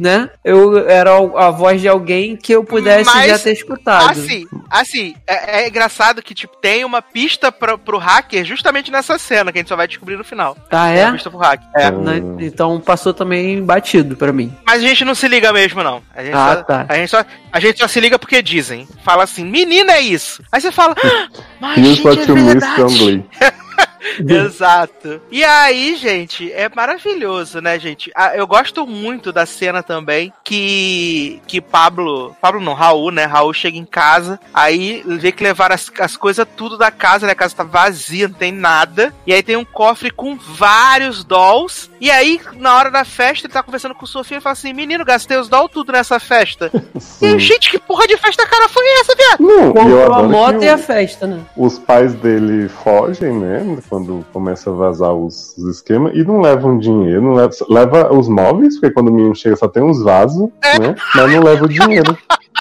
né, 0.00 0.30
eu 0.42 0.88
era 0.88 1.10
a 1.36 1.50
voz 1.50 1.80
de 1.80 1.86
alguém 1.86 2.34
que 2.34 2.52
eu 2.52 2.64
pudesse 2.64 3.04
Mas, 3.04 3.30
já 3.30 3.38
ter 3.38 3.52
escutado. 3.52 4.10
Assim, 4.10 4.46
assim, 4.70 5.14
é, 5.26 5.62
é 5.62 5.68
engraçado 5.68 6.22
que, 6.22 6.34
tipo, 6.34 6.56
tem 6.56 6.84
uma 6.84 7.02
pista 7.02 7.52
pra, 7.52 7.76
pro 7.76 7.98
hacker 7.98 8.44
justamente 8.44 8.90
nessa 8.90 9.18
cena, 9.18 9.52
que 9.52 9.58
a 9.58 9.60
gente 9.60 9.68
só 9.68 9.76
vai 9.76 9.86
descobrir 9.86 10.16
no 10.16 10.24
final. 10.24 10.56
Ah, 10.70 10.84
uma 10.84 10.90
é? 10.90 11.12
pista 11.12 11.30
pro 11.30 11.38
hacker. 11.38 11.68
É. 11.74 11.90
Né? 11.90 12.22
Então 12.40 12.80
passou 12.80 13.12
também 13.12 13.62
batido 13.62 14.16
pra 14.16 14.32
mim. 14.32 14.54
Mas 14.66 14.82
a 14.82 14.86
gente 14.86 15.04
não 15.04 15.14
se 15.14 15.28
liga 15.28 15.52
mesmo, 15.52 15.82
não. 15.82 16.02
A 16.14 16.22
gente, 16.24 16.34
Ah, 16.34 16.54
só, 16.56 16.62
tá. 16.62 16.86
a, 16.88 16.94
gente 16.94 17.10
só, 17.10 17.24
a 17.52 17.60
gente 17.60 17.78
só 17.78 17.86
se 17.86 18.00
liga 18.00 18.18
porque 18.18 18.40
dizem. 18.40 18.88
Fala 19.04 19.24
assim, 19.24 19.44
menina 19.44 19.92
é 19.92 20.00
isso. 20.00 20.42
Aí 20.50 20.60
você 20.60 20.72
fala, 20.72 20.94
ah, 21.04 21.28
mas 21.60 21.74
gente, 21.76 22.08
é 22.08 22.14
verdade. 22.14 23.24
Exato. 24.26 25.20
E 25.30 25.44
aí, 25.44 25.96
gente, 25.96 26.50
é 26.52 26.68
maravilhoso, 26.68 27.60
né, 27.60 27.78
gente? 27.78 28.10
Ah, 28.14 28.36
Eu 28.36 28.46
gosto 28.46 28.86
muito 28.86 29.32
da 29.32 29.46
cena 29.46 29.82
também 29.82 30.32
que 30.44 31.40
que 31.46 31.60
Pablo, 31.60 32.36
Pablo 32.40 32.60
não, 32.60 32.74
Raul, 32.74 33.10
né? 33.10 33.24
Raul 33.24 33.52
chega 33.52 33.76
em 33.76 33.84
casa, 33.84 34.40
aí 34.52 35.02
vê 35.06 35.32
que 35.32 35.42
levaram 35.42 35.74
as, 35.74 35.90
as 35.98 36.16
coisas 36.16 36.46
tudo 36.56 36.78
da 36.78 36.90
casa, 36.90 37.26
né? 37.26 37.32
A 37.32 37.36
casa 37.36 37.56
tá 37.56 37.64
vazia, 37.64 38.28
não 38.28 38.34
tem 38.34 38.52
nada. 38.52 39.14
E 39.26 39.32
aí 39.32 39.42
tem 39.42 39.56
um 39.56 39.64
cofre 39.64 40.10
com 40.10 40.36
vários 40.36 41.24
dolls. 41.24 41.89
E 42.00 42.10
aí, 42.10 42.40
na 42.56 42.76
hora 42.76 42.90
da 42.90 43.04
festa, 43.04 43.46
ele 43.46 43.52
tá 43.52 43.62
conversando 43.62 43.94
com 43.94 44.04
o 44.04 44.08
Sofia 44.08 44.38
e 44.38 44.40
fala 44.40 44.54
assim: 44.54 44.72
Menino, 44.72 45.04
gastei 45.04 45.36
os 45.36 45.48
dolls 45.48 45.70
tudo 45.72 45.92
nessa 45.92 46.18
festa. 46.18 46.70
E 47.22 47.26
aí, 47.26 47.38
gente, 47.38 47.70
que 47.70 47.78
porra 47.78 48.06
de 48.06 48.16
festa 48.16 48.46
cara 48.46 48.66
foi 48.68 48.82
essa, 49.00 49.14
viado? 49.14 49.40
Não, 49.42 49.64
e 49.64 49.90
eu 49.90 49.98
Comprou 49.98 50.14
a 50.14 50.22
moto 50.22 50.62
e 50.62 50.68
a 50.68 50.78
festa, 50.78 51.26
né? 51.26 51.40
os 51.56 51.78
pais 51.78 52.14
dele 52.14 52.66
fogem, 52.68 53.32
né? 53.34 53.76
Quando 53.90 54.24
começa 54.32 54.70
a 54.70 54.72
vazar 54.72 55.12
os, 55.12 55.54
os 55.58 55.76
esquemas, 55.76 56.14
e 56.14 56.24
não 56.24 56.40
levam 56.40 56.78
dinheiro, 56.78 57.20
não 57.22 57.34
leva, 57.34 57.50
leva 57.68 58.14
os 58.14 58.26
móveis, 58.28 58.78
porque 58.78 58.94
quando 58.94 59.08
o 59.08 59.12
menino 59.12 59.34
chega 59.34 59.54
só 59.56 59.68
tem 59.68 59.82
uns 59.82 60.02
vasos, 60.02 60.48
É. 60.62 60.78
né? 60.78 60.94
Mas 61.14 61.30
não 61.32 61.42
leva 61.42 61.64
o 61.64 61.68
dinheiro. 61.68 62.16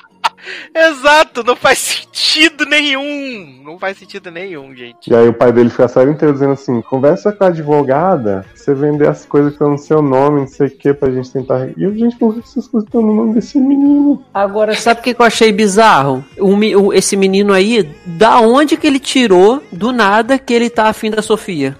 Exato, 0.75 1.43
não 1.43 1.55
faz 1.55 1.77
sentido 1.79 2.65
nenhum. 2.65 3.61
Não 3.63 3.77
faz 3.77 3.97
sentido 3.97 4.31
nenhum, 4.31 4.75
gente. 4.75 5.09
E 5.09 5.15
aí 5.15 5.27
o 5.27 5.33
pai 5.33 5.51
dele 5.51 5.69
fica 5.69 5.85
a 5.85 5.87
série 5.87 6.11
inteira 6.11 6.33
dizendo 6.33 6.53
assim: 6.53 6.81
conversa 6.81 7.31
com 7.31 7.43
a 7.43 7.47
advogada, 7.47 8.45
você 8.55 8.73
vender 8.73 9.07
as 9.07 9.25
coisas 9.25 9.57
no 9.59 9.77
seu 9.77 10.01
nome, 10.01 10.41
não 10.41 10.47
sei 10.47 10.67
o 10.67 10.71
que, 10.71 10.93
pra 10.93 11.11
gente 11.11 11.31
tentar. 11.31 11.67
E 11.77 11.83
eu, 11.83 11.95
gente, 11.95 12.15
por 12.17 12.33
que 12.33 12.39
essas 12.41 12.67
coisas 12.67 12.87
estão 12.87 13.01
no 13.01 13.13
nome 13.15 13.33
desse 13.33 13.57
menino? 13.59 14.23
Agora, 14.33 14.73
sabe 14.75 14.99
o 14.99 15.03
que 15.03 15.15
eu 15.19 15.25
achei 15.25 15.51
bizarro? 15.51 16.23
O 16.39 16.55
me- 16.55 16.75
o- 16.75 16.93
esse 16.93 17.15
menino 17.15 17.53
aí, 17.53 17.87
da 18.05 18.39
onde 18.39 18.77
que 18.77 18.87
ele 18.87 18.99
tirou 18.99 19.61
do 19.71 19.91
nada 19.91 20.37
que 20.39 20.53
ele 20.53 20.69
tá 20.69 20.87
afim 20.87 21.09
da 21.11 21.21
Sofia? 21.21 21.77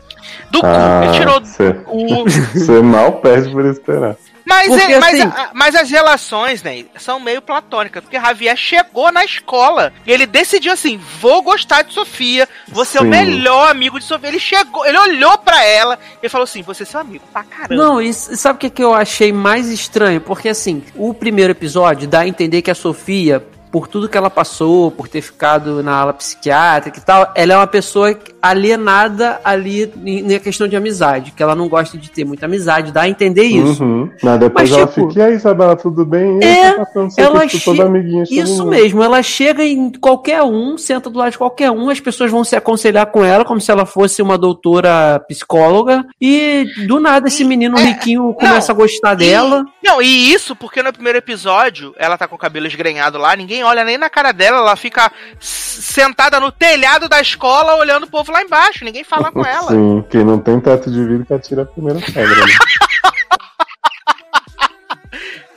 Do 0.52 0.60
cu, 0.62 0.66
Ah, 0.68 1.02
ele 1.04 1.14
tirou 1.18 1.40
do 1.40 1.48
cê- 1.48 1.74
cu. 1.74 2.26
Você 2.54 2.82
mal 2.82 3.14
perde 3.14 3.50
por 3.52 3.66
esperar. 3.66 4.16
Mas, 4.46 4.68
Porque, 4.68 4.94
é- 4.94 5.00
mas, 5.00 5.14
assim- 5.20 5.24
a- 5.32 5.50
mas 5.54 5.76
as 5.76 5.92
relações, 5.92 6.64
né, 6.64 6.84
são 6.98 7.20
meio 7.20 7.40
platônicas. 7.40 8.02
Porque 8.04 8.20
Javier 8.20 8.58
chegou 8.58 9.12
na 9.12 9.24
escola 9.24 9.94
e 10.08 10.12
ele 10.12 10.26
decidiu 10.26 10.74
assim: 10.74 11.00
vou 11.22 11.44
gostar 11.44 11.84
de 11.84 11.94
Sofia, 11.94 12.50
vou 12.68 12.84
ser 12.84 13.00
o 13.00 13.06
melhor 13.06 13.70
amigo 13.70 14.00
de 14.00 14.06
Sofia. 14.06 14.28
Ele 14.30 14.40
chegou, 14.40 14.84
ele 14.88 14.98
olhou 14.98 15.38
pra 15.38 15.64
ela 15.64 16.00
e 16.24 16.28
falou 16.28 16.46
assim: 16.46 16.64
você 16.64 16.82
é 16.82 16.86
seu 16.88 17.00
amigo 17.00 17.24
pra 17.32 17.44
caramba. 17.44 17.76
Não, 17.76 18.02
e 18.02 18.12
sabe 18.12 18.56
o 18.56 18.60
que, 18.60 18.72
que 18.72 18.84
eu 18.84 18.92
achei 18.96 19.32
mais 19.32 19.68
estranho? 19.70 20.20
Porque 20.20 20.50
assim, 20.50 20.82
o 20.96 21.14
primeiro 21.14 21.52
episódio 21.52 22.08
dá 22.08 22.22
a 22.22 22.28
entender 22.28 22.64
que 22.64 22.72
a 22.72 22.76
Sofia, 22.76 23.46
por 23.72 23.88
tudo 23.88 24.10
que 24.10 24.18
ela 24.18 24.30
passou, 24.30 24.90
por 24.92 25.08
ter 25.08 25.22
ficado 25.22 25.84
na 25.84 25.96
ala 25.96 26.14
psiquiátrica 26.14 26.98
e 26.98 27.02
tal, 27.02 27.32
ela 27.36 27.54
é 27.54 27.56
uma 27.58 27.68
pessoa 27.68 28.16
alienada 28.42 29.40
ali 29.44 29.92
na 30.24 30.40
questão 30.40 30.68
de 30.68 30.76
amizade, 30.76 31.32
que 31.32 31.44
ela 31.44 31.56
não 31.56 31.68
gosta 31.68 31.98
de 31.98 32.10
ter 32.10 32.26
muita 32.26 32.46
amizade, 32.46 32.92
dá 32.92 33.02
a 33.02 33.10
entender 33.10 33.44
isso. 33.44 33.84
Uhum. 33.84 34.10
Mas 34.24 34.40
depois 34.40 34.70
Mas, 34.70 34.80
ela 34.80 34.88
tipo, 34.88 35.10
fica, 35.10 35.20
e 35.20 35.24
aí, 35.24 35.34
Isabela, 35.36 35.76
tudo 35.76 36.06
bem? 36.06 36.40
É, 36.44 36.72
tá 36.74 36.86
ela 37.18 37.46
tipo, 37.48 37.64
toda 37.66 37.78
che- 37.78 37.84
amiguinha 37.84 38.24
Isso 38.30 38.66
mesmo, 38.66 39.04
ela 39.04 39.22
chega 39.22 39.64
em 39.64 39.92
qualquer 39.92 40.42
um, 40.44 40.78
senta 40.78 41.10
do 41.10 41.20
lado 41.20 41.32
de 41.32 41.38
qualquer 41.38 41.70
um, 41.72 41.90
as 41.90 42.00
pessoas 42.00 42.32
vão 42.32 42.44
se 42.44 42.56
aconselhar 42.56 43.06
com 43.08 43.24
ela 43.24 43.46
como 43.46 43.60
se 43.62 43.70
ela 43.72 43.86
fosse 43.86 44.22
uma 44.22 44.38
doutora 44.38 45.20
psicóloga, 45.28 46.06
e 46.20 46.66
do 46.88 47.00
nada 47.00 47.28
esse 47.28 47.44
menino 47.44 47.78
É, 47.78 47.84
riquinho 47.84 48.34
começa 48.34 48.72
a 48.72 48.76
gostar 48.76 49.14
E- 49.14 49.18
dela. 49.18 49.66
Não, 49.84 50.02
e 50.02 50.32
isso 50.34 50.56
porque 50.56 50.82
no 50.84 50.94
primeiro 50.94 51.18
episódio 51.18 51.94
ela 51.98 52.18
tá 52.18 52.28
com 52.28 52.36
o 52.36 52.40
cabelo 52.40 52.68
esgrenhado 52.68 53.18
lá, 53.18 53.36
ninguém 53.36 53.59
olha 53.64 53.84
nem 53.84 53.98
na 53.98 54.10
cara 54.10 54.32
dela, 54.32 54.58
ela 54.58 54.76
fica 54.76 55.12
sentada 55.40 56.40
no 56.40 56.52
telhado 56.52 57.08
da 57.10 57.20
escola 57.22 57.76
olhando 57.76 58.04
o 58.04 58.10
povo 58.10 58.32
lá 58.32 58.42
embaixo, 58.42 58.86
ninguém 58.86 59.04
fala 59.04 59.32
com 59.32 59.46
ela. 59.46 59.70
Sim, 59.70 60.06
quem 60.10 60.24
não 60.24 60.40
tem 60.40 60.60
teto 60.60 60.92
de 60.92 61.04
vidro 61.04 61.26
que 61.26 61.34
atira 61.34 61.64
a 61.64 61.66
primeira 61.66 62.00
pedra. 62.00 62.24
Né? 62.24 62.54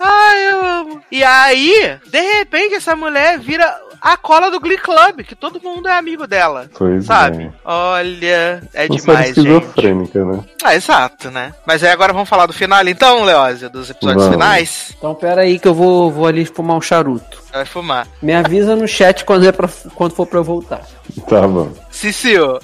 Ai, 0.01 0.51
eu 0.51 0.65
amo. 0.65 1.03
E 1.11 1.23
aí, 1.23 1.99
de 2.07 2.21
repente, 2.21 2.75
essa 2.75 2.97
mulher 2.97 3.39
vira 3.39 3.79
a 4.03 4.17
cola 4.17 4.51
do 4.51 4.59
Glee 4.59 4.79
Club, 4.79 5.21
que 5.27 5.35
todo 5.37 5.61
mundo 5.63 5.89
é 5.89 5.97
amigo 5.97 6.27
dela. 6.27 6.69
Pois 6.77 7.05
Sabe? 7.07 7.45
é. 7.45 7.51
Olha, 7.65 8.63
é 8.75 8.87
Uma 8.87 8.99
série 8.99 9.01
demais, 9.01 9.27
gente. 9.29 9.39
esquizofrênica, 9.49 10.25
né? 10.25 10.45
Ah, 10.65 10.75
exato, 10.75 11.31
né? 11.31 11.55
Mas 11.67 11.85
aí 11.85 11.91
agora 11.91 12.13
vamos 12.13 12.29
falar 12.29 12.47
do 12.47 12.53
final, 12.53 12.83
então, 12.87 13.23
Leózio, 13.25 13.71
dos 13.71 13.91
episódios 13.91 14.25
Vamos. 14.25 14.35
finais. 14.39 14.95
Então 14.99 15.15
pera 15.15 15.43
aí 15.43 15.59
que 15.59 15.69
eu 15.69 15.75
vou, 15.75 16.11
vou 16.11 16.27
ali 16.27 16.45
fumar 16.45 16.77
um 16.77 16.81
charuto. 16.81 17.41
Vai 17.53 17.65
fumar. 17.65 18.07
Me 18.21 18.35
avisa 18.35 18.75
no 18.75 18.89
chat 18.89 19.25
quando, 19.25 19.47
é 19.47 19.53
pra, 19.53 19.69
quando 19.95 20.13
for 20.15 20.27
pra 20.27 20.39
eu 20.39 20.45
voltar. 20.45 20.81
Tá 21.29 21.47
bom. 21.47 21.71
Sim, 21.91 22.11
senhor. 22.13 22.63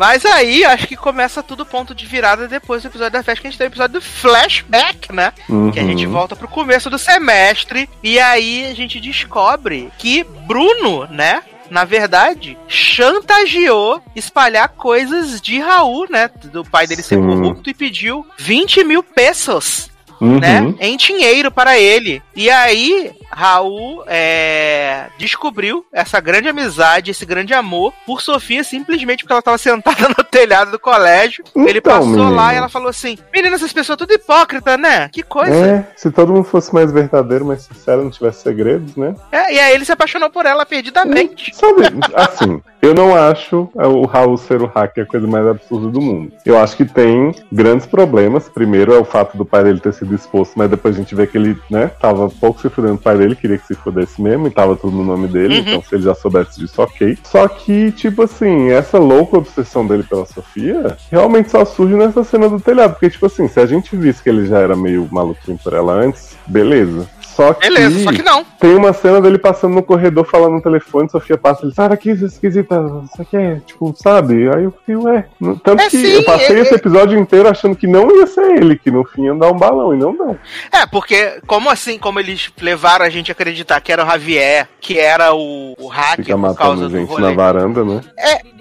Mas 0.00 0.24
aí, 0.24 0.64
acho 0.64 0.86
que 0.86 0.96
começa 0.96 1.42
tudo 1.42 1.66
ponto 1.66 1.94
de 1.94 2.06
virada 2.06 2.48
depois 2.48 2.80
do 2.80 2.88
episódio 2.88 3.12
da 3.12 3.22
festa, 3.22 3.42
que 3.42 3.48
a 3.48 3.50
gente 3.50 3.58
tem 3.58 3.66
o 3.66 3.68
episódio 3.68 4.00
do 4.00 4.00
flashback, 4.00 5.12
né? 5.12 5.30
Uhum. 5.46 5.70
Que 5.70 5.78
a 5.78 5.84
gente 5.84 6.06
volta 6.06 6.34
pro 6.34 6.48
começo 6.48 6.88
do 6.88 6.98
semestre. 6.98 7.86
E 8.02 8.18
aí 8.18 8.64
a 8.64 8.74
gente 8.74 8.98
descobre 8.98 9.92
que 9.98 10.24
Bruno, 10.24 11.06
né? 11.10 11.42
Na 11.68 11.84
verdade, 11.84 12.56
chantageou 12.66 14.02
espalhar 14.16 14.70
coisas 14.70 15.38
de 15.38 15.60
Raul, 15.60 16.06
né? 16.08 16.30
Do 16.44 16.64
pai 16.64 16.86
dele 16.86 17.02
ser 17.02 17.16
Sim. 17.16 17.26
corrupto 17.26 17.68
e 17.68 17.74
pediu 17.74 18.26
20 18.38 18.82
mil 18.84 19.02
pesos 19.02 19.89
Uhum. 20.20 20.38
né, 20.38 20.74
em 20.80 20.96
dinheiro 20.96 21.50
para 21.50 21.78
ele. 21.78 22.22
E 22.34 22.50
aí, 22.50 23.10
Raul 23.30 24.04
é, 24.06 25.06
descobriu 25.18 25.84
essa 25.92 26.20
grande 26.20 26.48
amizade, 26.48 27.10
esse 27.10 27.24
grande 27.24 27.54
amor 27.54 27.92
por 28.04 28.20
Sofia 28.20 28.62
simplesmente 28.64 29.22
porque 29.22 29.32
ela 29.32 29.40
estava 29.40 29.58
sentada 29.58 30.08
no 30.16 30.24
telhado 30.24 30.70
do 30.72 30.78
colégio. 30.78 31.44
ele 31.54 31.78
Então, 31.78 31.92
passou 31.94 32.06
menino. 32.10 32.34
lá 32.34 32.52
e 32.52 32.56
ela 32.56 32.68
falou 32.68 32.88
assim: 32.88 33.16
Menina, 33.32 33.56
essas 33.56 33.72
pessoas 33.72 33.98
tudo 33.98 34.12
hipócrita, 34.12 34.76
né? 34.76 35.08
Que 35.08 35.22
coisa. 35.22 35.54
É, 35.54 35.86
se 35.96 36.10
todo 36.10 36.32
mundo 36.32 36.44
fosse 36.44 36.72
mais 36.74 36.92
verdadeiro, 36.92 37.44
mais 37.44 37.62
sincero, 37.62 38.02
não 38.02 38.10
tivesse 38.10 38.42
segredos, 38.42 38.96
né? 38.96 39.14
É, 39.32 39.54
e 39.54 39.58
aí 39.60 39.74
ele 39.74 39.84
se 39.84 39.92
apaixonou 39.92 40.30
por 40.30 40.46
ela 40.46 40.66
perdidamente. 40.66 41.54
Sabe, 41.54 41.82
assim, 42.14 42.60
eu 42.82 42.94
não 42.94 43.14
acho 43.14 43.68
o 43.74 44.06
Raul 44.06 44.36
ser 44.36 44.62
o 44.62 44.66
hacker 44.66 45.04
a 45.04 45.06
coisa 45.06 45.26
mais 45.26 45.46
absurda 45.46 45.88
do 45.88 46.00
mundo. 46.00 46.32
Eu 46.44 46.58
acho 46.58 46.76
que 46.76 46.84
tem 46.84 47.34
grandes 47.52 47.86
problemas. 47.86 48.48
Primeiro 48.48 48.94
é 48.94 48.98
o 48.98 49.04
fato 49.04 49.36
do 49.36 49.44
pai 49.44 49.64
dele 49.64 49.80
ter 49.80 49.92
sido 49.92 50.09
exposto, 50.14 50.54
mas 50.56 50.70
depois 50.70 50.94
a 50.94 50.98
gente 50.98 51.14
vê 51.14 51.26
que 51.26 51.36
ele, 51.38 51.56
né, 51.70 51.88
tava 52.00 52.28
pouco 52.28 52.60
se 52.60 52.68
fudendo 52.68 52.94
do 52.94 53.00
pai 53.00 53.16
dele, 53.16 53.36
queria 53.36 53.58
que 53.58 53.66
se 53.66 53.74
fudesse 53.74 54.20
mesmo, 54.20 54.46
e 54.46 54.50
tava 54.50 54.76
tudo 54.76 54.96
no 54.96 55.04
nome 55.04 55.28
dele, 55.28 55.54
Uhum. 55.54 55.60
então 55.60 55.82
se 55.82 55.94
ele 55.94 56.02
já 56.04 56.14
soubesse 56.14 56.60
disso, 56.60 56.80
ok. 56.82 57.18
Só 57.24 57.46
que, 57.48 57.92
tipo 57.92 58.22
assim, 58.22 58.70
essa 58.70 58.98
louca 58.98 59.38
obsessão 59.38 59.86
dele 59.86 60.02
pela 60.02 60.26
Sofia 60.26 60.96
realmente 61.10 61.50
só 61.50 61.64
surge 61.64 61.94
nessa 61.94 62.22
cena 62.24 62.48
do 62.48 62.60
telhado. 62.60 62.92
Porque, 62.92 63.10
tipo 63.10 63.26
assim, 63.26 63.48
se 63.48 63.60
a 63.60 63.66
gente 63.66 63.94
visse 63.96 64.22
que 64.22 64.28
ele 64.28 64.46
já 64.46 64.58
era 64.58 64.76
meio 64.76 65.08
maluquinho 65.10 65.58
por 65.62 65.72
ela 65.72 65.92
antes, 65.92 66.36
beleza. 66.46 67.08
Só 67.40 67.54
que, 67.54 67.68
Beleza, 67.68 68.04
só 68.04 68.12
que 68.12 68.22
não. 68.22 68.44
tem 68.44 68.74
uma 68.74 68.92
cena 68.92 69.18
dele 69.20 69.38
passando 69.38 69.74
no 69.74 69.82
corredor 69.82 70.26
falando 70.26 70.52
no 70.56 70.62
telefone, 70.62 71.08
Sofia 71.10 71.38
passa 71.38 71.64
ele, 71.64 71.74
sai 71.74 71.88
daqui, 71.88 72.14
você 72.14 72.24
é 72.24 72.28
esquisita, 72.28 73.02
isso 73.04 73.22
aqui 73.22 73.36
é, 73.36 73.60
tipo, 73.66 73.94
sabe? 73.96 74.48
Aí 74.54 74.64
eu 74.64 74.70
fiquei, 74.72 74.96
ué. 74.96 75.24
Tanto 75.64 75.80
É, 75.80 75.88
que 75.88 75.96
sim, 75.96 76.06
eu 76.06 76.24
passei 76.24 76.56
é- 76.58 76.60
esse 76.60 76.74
episódio 76.74 77.18
inteiro 77.18 77.48
achando 77.48 77.74
que 77.74 77.86
não 77.86 78.10
ia 78.14 78.26
ser 78.26 78.58
ele, 78.58 78.76
que 78.78 78.90
no 78.90 79.04
fim 79.04 79.24
ia 79.24 79.34
dar 79.34 79.50
um 79.50 79.56
balão, 79.56 79.94
e 79.94 79.96
não 79.96 80.14
deu. 80.14 80.36
É, 80.70 80.84
porque, 80.86 81.40
como 81.46 81.70
assim, 81.70 81.98
como 81.98 82.20
eles 82.20 82.52
levaram 82.60 83.06
a 83.06 83.08
gente 83.10 83.30
a 83.30 83.32
acreditar 83.32 83.80
que 83.80 83.90
era 83.90 84.04
o 84.04 84.06
Javier, 84.06 84.68
que 84.78 84.98
era 84.98 85.32
o, 85.34 85.74
o 85.78 85.88
hacker 85.88 86.36
por 86.36 86.54
causa 86.54 86.82
matando 86.82 86.88
do 86.90 86.98
gente 86.98 87.08
rolê. 87.08 87.22
na 87.22 87.32
varanda, 87.32 87.84
né? 87.84 88.00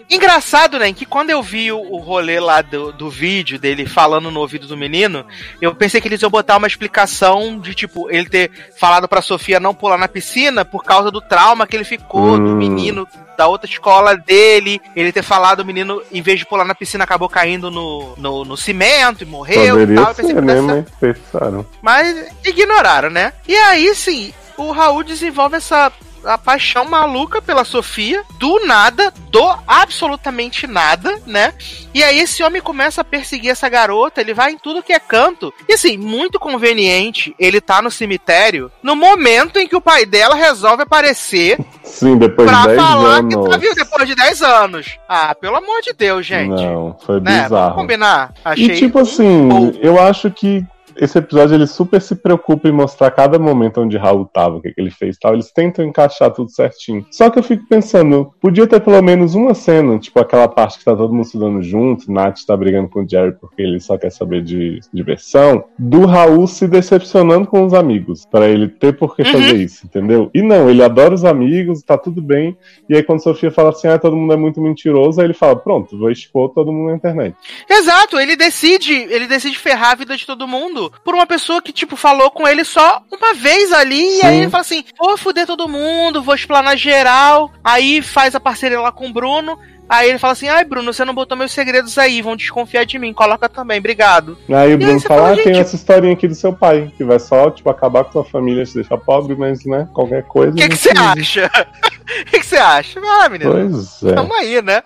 Engraçado, 0.10 0.80
né? 0.80 0.92
Que 0.92 1.06
quando 1.06 1.30
eu 1.30 1.42
vi 1.44 1.72
o, 1.72 1.80
o 1.80 1.98
rolê 1.98 2.40
lá 2.40 2.62
do, 2.62 2.92
do 2.92 3.10
vídeo 3.10 3.60
dele 3.60 3.86
falando 3.86 4.32
no 4.32 4.40
ouvido 4.40 4.68
do 4.68 4.76
menino, 4.76 5.26
eu 5.62 5.74
pensei 5.76 6.02
que 6.02 6.08
eles 6.08 6.22
iam 6.22 6.32
botar 6.32 6.58
uma 6.58 6.68
explicação 6.68 7.60
de 7.60 7.76
tipo, 7.76 8.10
ele 8.10 8.28
ter 8.28 8.52
falado 8.78 9.08
pra 9.08 9.22
Sofia 9.22 9.60
não 9.60 9.74
pular 9.74 9.98
na 9.98 10.08
piscina 10.08 10.66
por 10.66 10.84
causa 10.84 11.12
do 11.12 11.22
trauma 11.22 11.68
que 11.68 11.76
ele 11.76 11.84
ficou 11.84 12.38
do 12.40 12.50
Hum. 12.50 12.56
menino 12.56 13.08
da 13.38 13.48
outra 13.48 13.70
escola 13.70 14.18
dele. 14.18 14.82
Ele 14.96 15.12
ter 15.12 15.22
falado 15.24 15.60
o 15.60 15.66
menino, 15.66 16.02
em 16.12 16.22
vez 16.22 16.40
de 16.40 16.46
pular 16.46 16.66
na 16.66 16.76
piscina, 16.76 17.04
acabou 17.04 17.30
caindo 17.30 17.70
no, 17.70 18.16
no, 18.18 18.44
no 18.44 18.58
cimento 18.58 19.22
e 19.24 19.26
morreu 19.26 19.80
e 19.82 19.96
tal. 19.96 20.10
Eu 20.10 20.16
pensei 20.16 20.26
ser, 20.26 20.36
que 20.36 20.42
né? 20.42 20.62
Mas 20.62 20.86
pensaram. 21.00 21.66
mas 21.82 22.28
ignoraram, 22.44 23.10
né? 23.10 23.32
E 23.48 23.56
aí, 23.56 23.94
sim, 23.96 24.34
o 24.58 24.72
Raul 24.72 25.04
desenvolve 25.04 25.56
essa 25.58 25.92
a 26.24 26.38
paixão 26.38 26.86
maluca 26.86 27.42
pela 27.42 27.64
Sofia, 27.64 28.24
do 28.40 28.66
nada, 28.66 29.14
do 29.30 29.48
absolutamente 29.68 30.68
nada, 30.68 31.20
né? 31.26 31.54
E 31.94 32.04
aí 32.04 32.20
esse 32.20 32.44
homem 32.44 32.62
começa 32.62 33.02
a 33.02 33.04
perseguir 33.04 33.52
essa 33.52 33.68
garota, 33.68 34.22
ele 34.22 34.34
vai 34.34 34.52
em 34.52 34.58
tudo 34.58 34.84
que 34.84 34.94
é 34.94 35.00
canto. 35.00 35.54
E 35.68 35.74
assim, 35.74 35.98
muito 35.98 36.40
conveniente 36.40 37.36
ele 37.40 37.60
tá 37.60 37.82
no 37.82 37.90
cemitério 37.92 38.72
no 38.84 38.96
momento 38.96 39.58
em 39.58 39.68
que 39.68 39.76
o 39.76 39.82
pai 39.82 40.06
dela 40.06 40.36
resolve 40.36 40.84
aparecer 40.84 41.58
Sim, 41.84 42.18
depois 42.18 42.48
de 42.50 42.54
pra 42.56 42.66
10 42.68 42.78
falar 42.80 43.18
anos. 43.18 43.36
que 43.36 43.50
tá 43.50 43.58
vivo 43.58 43.76
depois 43.76 44.08
de 44.08 44.16
10 44.16 44.42
anos. 44.42 45.00
Ah, 45.08 45.34
pelo 45.36 45.56
amor 45.58 45.82
de 45.82 45.94
Deus, 45.94 46.26
gente. 46.26 46.50
Não, 46.64 46.96
foi 47.06 47.20
né? 47.20 47.32
Vamos 47.32 47.44
bizarro. 47.50 47.76
combinar. 47.76 48.34
Achei 48.46 48.66
E 48.66 48.76
tipo 48.78 49.00
assim, 49.00 49.48
bom. 49.48 49.72
eu 49.82 50.00
acho 50.02 50.30
que 50.32 50.66
esse 51.00 51.18
episódio 51.18 51.56
ele 51.56 51.68
super 51.68 52.02
se 52.02 52.16
preocupa 52.16 52.68
em 52.68 52.72
mostrar 52.72 53.12
cada 53.12 53.40
momento 53.40 53.82
onde 53.82 53.98
Raul 53.98 54.26
tava, 54.26 54.58
o 54.58 54.62
que, 54.62 54.72
que 54.72 54.82
ele 54.82 54.92
fez 54.92 55.16
e 55.16 55.20
tal. 55.20 55.34
Eles 55.34 55.52
tentam 55.52 55.86
encaixar 55.86 56.32
tudo 56.32 56.52
certinho. 56.52 57.06
Só 57.12 57.30
que 57.30 57.40
eu 57.40 57.44
fico 57.44 57.66
pensando, 57.68 58.32
podia 58.42 58.68
ter 58.68 58.80
pelo 58.82 59.02
menos 59.02 59.36
uma 59.36 59.54
cena, 59.54 59.98
tipo 59.98 60.20
aquela 60.20 60.48
parte 60.48 60.80
que 60.80 60.86
tá 60.86 60.96
todo 60.96 61.14
mundo 61.14 61.26
estudando 61.26 61.62
junto, 61.64 62.12
Nath 62.12 62.40
tá 62.46 62.56
brigando 62.58 62.90
com 62.90 63.04
o 63.04 63.10
Jerry 63.10 63.34
porque 63.40 63.62
ele 63.62 63.80
só 63.80 63.98
quer 63.98 64.12
saber 64.12 64.44
de 64.44 64.80
diversão, 64.94 65.64
do 65.78 66.06
Raul 66.06 66.48
se 66.48 66.68
decepcionando 66.68 67.48
com 67.48 67.66
os 67.66 67.74
amigos, 67.74 68.26
Pra 68.30 68.48
ele 68.48 68.68
ter 68.68 68.94
por 68.94 69.16
que 69.16 69.24
Uhum. 69.24 69.32
fazer 69.32 69.56
isso, 69.56 69.86
entendeu? 69.86 70.30
E 70.34 70.42
não, 70.42 70.70
ele 70.70 70.84
adora 70.84 71.14
os 71.14 71.24
amigos, 71.24 71.82
tá 71.82 71.98
tudo 71.98 72.22
bem. 72.22 72.58
E 72.90 72.96
aí 72.96 73.04
quando 73.04 73.24
Sofia 73.24 73.52
fala 73.52 73.70
assim, 73.70 73.88
ah, 73.88 73.98
todo 73.98 74.16
mundo 74.16 74.34
é 74.34 74.38
muito 74.38 74.62
mentiroso, 74.62 75.20
aí 75.20 75.28
ele 75.28 75.34
fala, 75.34 75.56
pronto, 75.56 75.98
vou 75.98 76.10
expor 76.12 76.50
todo 76.50 76.72
mundo 76.72 76.90
na 76.90 76.96
internet. 76.96 77.36
Exato, 77.70 78.20
ele 78.20 78.36
decide, 78.36 78.94
ele 78.94 79.28
decide 79.28 79.58
ferrar 79.58 79.92
a 79.92 79.96
vida 79.96 80.16
de 80.18 80.26
todo 80.26 80.48
mundo 80.48 80.89
por 81.04 81.14
uma 81.14 81.26
pessoa 81.26 81.62
que, 81.62 81.72
tipo, 81.72 81.96
falou 81.96 82.32
com 82.32 82.48
ele 82.48 82.64
só 82.64 83.02
uma 83.12 83.34
vez 83.34 83.72
ali, 83.72 84.02
e 84.02 84.20
Sim. 84.22 84.26
aí 84.26 84.38
ele 84.42 84.50
fala 84.50 84.62
assim, 84.62 84.84
vou 84.98 85.18
foder 85.18 85.46
todo 85.46 85.68
mundo, 85.68 86.22
vou 86.22 86.36
explanar 86.36 86.78
geral, 86.78 87.52
aí 87.64 88.02
faz 88.02 88.36
a 88.36 88.40
parceria 88.40 88.80
lá 88.80 88.92
com 88.92 89.08
o 89.08 89.14
Bruno, 89.14 89.58
Aí 89.90 90.08
ele 90.08 90.20
fala 90.20 90.34
assim: 90.34 90.48
ai, 90.48 90.64
Bruno, 90.64 90.94
você 90.94 91.04
não 91.04 91.16
botou 91.16 91.36
meus 91.36 91.52
segredos 91.52 91.98
aí, 91.98 92.22
vão 92.22 92.36
desconfiar 92.36 92.86
de 92.86 93.00
mim, 93.00 93.12
coloca 93.12 93.50
também, 93.50 93.80
obrigado. 93.80 94.38
Aí 94.48 94.76
o 94.76 94.78
Bruno 94.78 94.94
aí 94.94 95.00
fala, 95.00 95.32
ah, 95.34 95.36
tem 95.36 95.58
essa 95.58 95.76
historinha 95.76 96.14
aqui 96.14 96.28
do 96.28 96.36
seu 96.36 96.54
pai, 96.54 96.94
que 96.96 97.04
vai 97.04 97.18
só, 97.18 97.50
tipo, 97.50 97.68
acabar 97.72 98.04
com 98.04 98.12
sua 98.12 98.24
família, 98.24 98.64
te 98.64 98.76
deixar 98.76 99.00
pobre, 99.00 99.36
mas, 99.36 99.66
né, 99.66 99.90
qualquer 99.92 100.24
coisa. 100.26 100.52
O 100.52 100.56
que 100.56 100.70
que 100.70 100.76
você 100.78 100.92
acha? 100.96 101.50
O 102.10 102.26
que 102.26 102.40
que 102.40 102.46
você 102.48 102.58
acha? 102.58 103.00
Ah, 103.06 103.30
menino, 103.30 103.52
Pois 103.52 104.02
é. 104.02 104.16
tamo 104.16 104.34
aí, 104.34 104.64
né? 104.64 104.82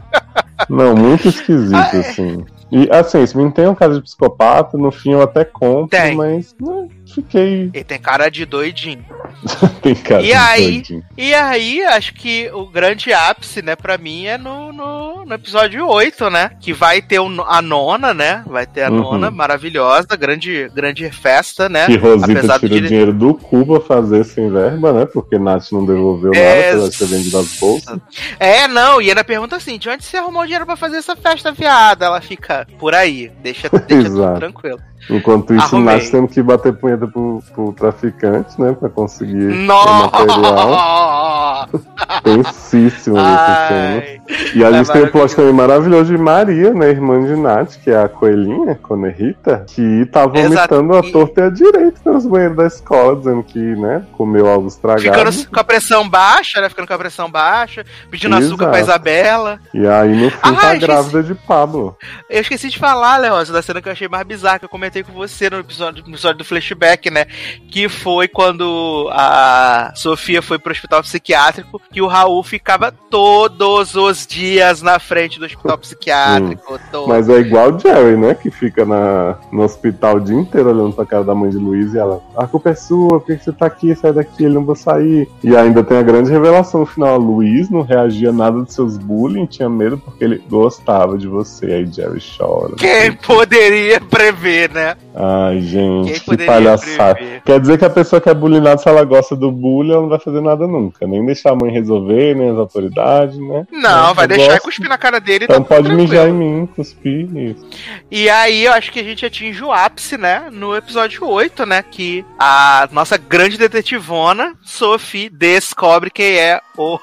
Não, 0.69 0.93
muito 0.93 1.25
esquisito, 1.30 1.73
Ah, 1.73 1.90
é. 1.93 1.99
assim. 1.99 2.45
E 2.73 2.89
assim, 2.91 3.23
se 3.23 3.37
me 3.37 3.51
tem 3.51 3.67
um 3.67 3.75
caso 3.75 3.97
de 3.97 4.01
psicopata, 4.01 4.75
no 4.79 4.91
fim 4.91 5.11
eu 5.11 5.21
até 5.21 5.45
compro, 5.45 5.95
Tem. 5.95 6.15
mas 6.15 6.55
né, 6.59 6.87
fiquei. 7.14 7.69
Ele 7.74 7.83
tem 7.83 8.00
cara 8.00 8.30
de 8.30 8.45
doidinho. 8.45 9.06
tem 9.82 9.95
cara 9.95 10.22
E 10.22 10.27
de 10.27 10.33
aí? 10.33 10.72
doidinho. 10.72 11.03
E 11.17 11.33
aí, 11.33 11.83
acho 11.85 12.14
que 12.14 12.50
o 12.53 12.66
grande 12.66 13.11
ápice, 13.14 13.61
né, 13.61 13.75
pra 13.75 13.98
mim 13.98 14.25
é 14.25 14.38
no, 14.38 14.72
no, 14.74 15.25
no 15.25 15.33
episódio 15.33 15.88
8, 15.88 16.30
né? 16.30 16.51
Que 16.59 16.72
vai 16.74 17.01
ter 17.01 17.19
o 17.19 17.27
a 17.48 17.61
nona, 17.61 18.14
né? 18.14 18.43
Vai 18.48 18.66
ter 18.66 18.83
a 18.83 18.90
Uhum. 18.90 18.98
nona 19.01 19.32
maravilhosa, 19.32 20.16
grande, 20.16 20.69
grande 20.74 21.09
festa, 21.11 21.67
né? 21.69 21.85
Que 21.88 21.98
Rosita 21.98 22.32
Apesar 22.40 22.59
tira 22.59 22.74
o 22.75 22.82
de- 22.82 22.88
dinheiro 22.88 23.14
do 23.14 23.33
cu 23.33 23.66
pra 23.66 23.80
fazer 23.82 24.24
sem 24.24 24.50
verba, 24.51 24.93
né? 24.93 25.06
Porque 25.06 25.38
Nath 25.38 25.72
não 25.72 25.85
devolveu 25.85 26.32
nada, 26.32 26.69
apesar 26.69 26.90
de 26.90 26.98
ter 26.98 27.06
vendido 27.06 27.38
as 27.40 27.58
bolsas. 27.58 28.00
É, 28.40 28.67
não, 28.67 29.01
e 29.01 29.09
ainda 29.09 29.24
pergunta 29.24 29.56
assim: 29.56 29.77
de 29.77 29.90
onde 29.90 30.03
você 30.06 30.17
arrumou 30.17 30.43
dinheiro 30.43 30.66
pra 30.66 30.75
fazer 30.75 30.98
essa 30.98 31.16
festa, 31.16 31.51
viada? 31.51 32.06
Ela 32.06 32.22
fica 32.22 32.66
por 32.80 32.93
aí, 32.95 33.32
deixa, 33.42 33.69
deixa 33.69 34.09
tudo 34.09 34.33
tranquilo. 34.40 34.80
Enquanto 35.09 35.53
isso, 35.53 35.75
Arrumei. 35.75 35.95
Nath 35.95 36.09
tendo 36.11 36.27
que 36.27 36.41
bater 36.41 36.73
punheta 36.73 37.07
pro, 37.07 37.41
pro 37.53 37.73
traficante, 37.73 38.59
né? 38.61 38.73
Pra 38.73 38.90
conseguir 38.90 39.48
o 39.48 39.56
material. 39.67 40.69
Nossa! 40.69 41.69
Tensíssimo 42.23 43.15
cena. 43.15 43.38
Ai, 43.38 44.22
E 44.56 44.64
a 44.64 44.69
É 44.69 44.73
gente 44.73 44.91
tem 44.91 45.03
o 45.03 45.11
plot 45.11 45.35
também 45.35 45.53
maravilhoso 45.53 46.06
de 46.15 46.17
Maria, 46.22 46.73
né? 46.73 46.90
Irmã 46.90 47.23
de 47.25 47.35
Nath, 47.35 47.75
que 47.83 47.90
é 47.91 48.01
a 48.03 48.07
coelhinha, 48.07 48.75
Conerrita, 48.75 49.65
que 49.67 50.06
tá 50.06 50.22
Exato. 50.22 50.41
vomitando 50.75 50.95
a 50.95 50.99
E- 50.99 51.11
torta 51.11 51.41
e 51.41 51.43
a 51.45 51.49
direita 51.49 52.11
nos 52.11 52.25
banheiros 52.25 52.57
da 52.57 52.65
escola, 52.67 53.15
dizendo 53.17 53.43
que, 53.43 53.59
né, 53.59 54.03
comeu 54.14 54.48
algo 54.48 54.67
estragado. 54.67 55.32
ficando 55.32 55.49
com 55.49 55.59
a 55.59 55.64
pressão 55.64 56.07
baixa, 56.09 56.61
né? 56.61 56.69
Ficando 56.69 56.88
com 56.88 56.93
a 56.93 56.98
pressão 56.98 57.30
baixa, 57.32 57.85
pedindo 58.09 58.35
açúcar 58.35 58.65
Exato. 58.65 58.72
pra 58.72 58.80
Isabela. 58.82 59.59
E 59.73 59.88
aí, 59.88 60.15
no 60.15 60.30
fim, 60.30 60.38
Ah, 60.41 60.51
tá 60.53 60.73
esqueci. 60.73 60.80
grávida 60.80 61.23
de 61.23 61.35
Pablo. 61.35 61.98
Eu 62.30 62.41
esqueci 62.41 62.69
de 62.69 62.77
falar, 62.80 63.17
Leózio, 63.17 63.53
da 63.53 63.61
cena 63.61 63.82
que 63.82 63.88
eu 63.88 63.91
achei 63.93 64.07
mais 64.07 64.25
bizarra, 64.25 64.59
que 64.59 64.65
eu 64.65 64.69
comentei 64.69 64.92
com 65.01 65.13
você 65.13 65.49
no 65.49 65.59
episódio, 65.59 66.03
no 66.03 66.11
episódio 66.11 66.39
do 66.39 66.45
flashback, 66.45 67.09
né? 67.09 67.25
Que 67.72 67.88
foi 67.88 68.27
quando 68.27 69.09
a 69.11 69.93
Sofia 69.95 70.41
foi 70.41 70.59
pro 70.59 70.72
hospital 70.72 71.01
psiquiátrico, 71.01 71.81
que 71.91 72.01
o 72.01 72.07
Raul 72.07 72.43
ficava 72.43 72.91
todos 72.91 73.95
os 73.95 74.27
dias 74.27 74.81
na 74.81 74.99
frente 74.99 75.39
do 75.39 75.45
hospital 75.45 75.77
psiquiátrico. 75.80 76.80
todo. 76.91 77.07
Mas 77.07 77.30
é 77.30 77.39
igual 77.39 77.73
o 77.73 77.80
Jerry, 77.80 78.17
né? 78.17 78.35
Que 78.35 78.51
fica 78.51 78.85
na, 78.85 79.38
no 79.51 79.63
hospital 79.63 80.17
o 80.17 80.22
dia 80.22 80.35
inteiro 80.35 80.69
olhando 80.69 80.93
pra 80.93 81.05
cara 81.05 81.23
da 81.23 81.33
mãe 81.33 81.49
de 81.49 81.57
Luiz 81.57 81.93
e 81.93 81.97
ela, 81.97 82.22
a 82.35 82.45
culpa 82.45 82.72
é 82.72 82.75
sua, 82.75 83.19
por 83.19 83.25
que 83.25 83.38
você 83.38 83.51
tá 83.51 83.65
aqui? 83.65 83.95
Sai 83.95 84.11
daqui, 84.11 84.43
ele 84.43 84.55
não 84.55 84.65
vai 84.65 84.75
sair. 84.75 85.30
E 85.43 85.55
ainda 85.55 85.83
tem 85.83 85.97
a 85.97 86.03
grande 86.03 86.31
revelação 86.31 86.81
no 86.81 86.85
final: 86.85 87.17
Luiz 87.17 87.69
não 87.69 87.81
reagia 87.81 88.30
a 88.30 88.33
nada 88.33 88.61
dos 88.61 88.73
seus 88.73 88.97
bullying, 88.97 89.45
tinha 89.45 89.69
medo 89.69 89.97
porque 89.97 90.23
ele 90.23 90.43
gostava 90.49 91.17
de 91.17 91.27
você. 91.27 91.65
Aí 91.65 91.85
Jerry 91.85 92.22
chora. 92.38 92.75
Quem 92.75 93.13
poderia 93.13 94.01
prever, 94.01 94.69
né? 94.72 94.82
Ai, 95.15 95.53
Quem 95.53 95.61
gente, 95.61 96.19
que 96.21 96.37
palhaçada. 96.45 97.15
prever? 97.15 97.41
Quer 97.45 97.59
dizer 97.59 97.77
que 97.77 97.85
a 97.85 97.89
pessoa 97.89 98.19
que 98.21 98.29
é 98.29 98.33
bullyingada, 98.33 98.77
se 98.77 98.87
ela 98.89 99.03
gosta 99.03 99.35
do 99.35 99.51
bullying, 99.51 99.91
ela 99.93 100.01
não 100.01 100.09
vai 100.09 100.19
fazer 100.19 100.41
nada 100.41 100.67
nunca. 100.67 101.05
Nem 101.07 101.25
deixar 101.25 101.51
a 101.51 101.55
mãe 101.55 101.71
resolver, 101.71 102.35
nem 102.35 102.49
as 102.51 102.57
autoridades, 102.57 103.37
né? 103.37 103.65
Não, 103.71 104.13
vai 104.13 104.27
deixar 104.27 104.43
e 104.43 104.47
gosto. 104.49 104.63
cuspir 104.63 104.89
na 104.89 104.97
cara 104.97 105.19
dele. 105.19 105.43
e 105.43 105.45
Então 105.45 105.61
tá 105.63 105.75
pode 105.75 105.93
mijar 105.95 106.27
em 106.27 106.31
tranquilo. 106.31 106.37
mim, 106.61 106.65
cuspir 106.75 107.37
isso. 107.37 107.65
E 108.11 108.29
aí 108.29 108.65
eu 108.65 108.73
acho 108.73 108.91
que 108.91 108.99
a 108.99 109.03
gente 109.03 109.25
atinge 109.25 109.63
o 109.63 109.71
ápice, 109.71 110.17
né? 110.17 110.49
No 110.51 110.75
episódio 110.75 111.25
8, 111.27 111.65
né? 111.65 111.83
Que 111.89 112.25
a 112.39 112.87
nossa 112.91 113.17
grande 113.17 113.57
detetivona, 113.57 114.53
Sophie, 114.63 115.29
descobre 115.29 116.09
quem 116.09 116.37
é 116.37 116.59
o, 116.77 116.99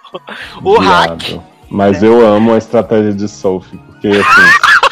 o 0.62 0.78
hack. 0.78 1.39
Mas 1.70 2.02
eu 2.02 2.26
amo 2.26 2.52
a 2.55 2.59
estratégia 2.59 3.12
de 3.12 3.28
Sophie, 3.28 3.78
porque 3.86 4.09
assim. 4.09 4.20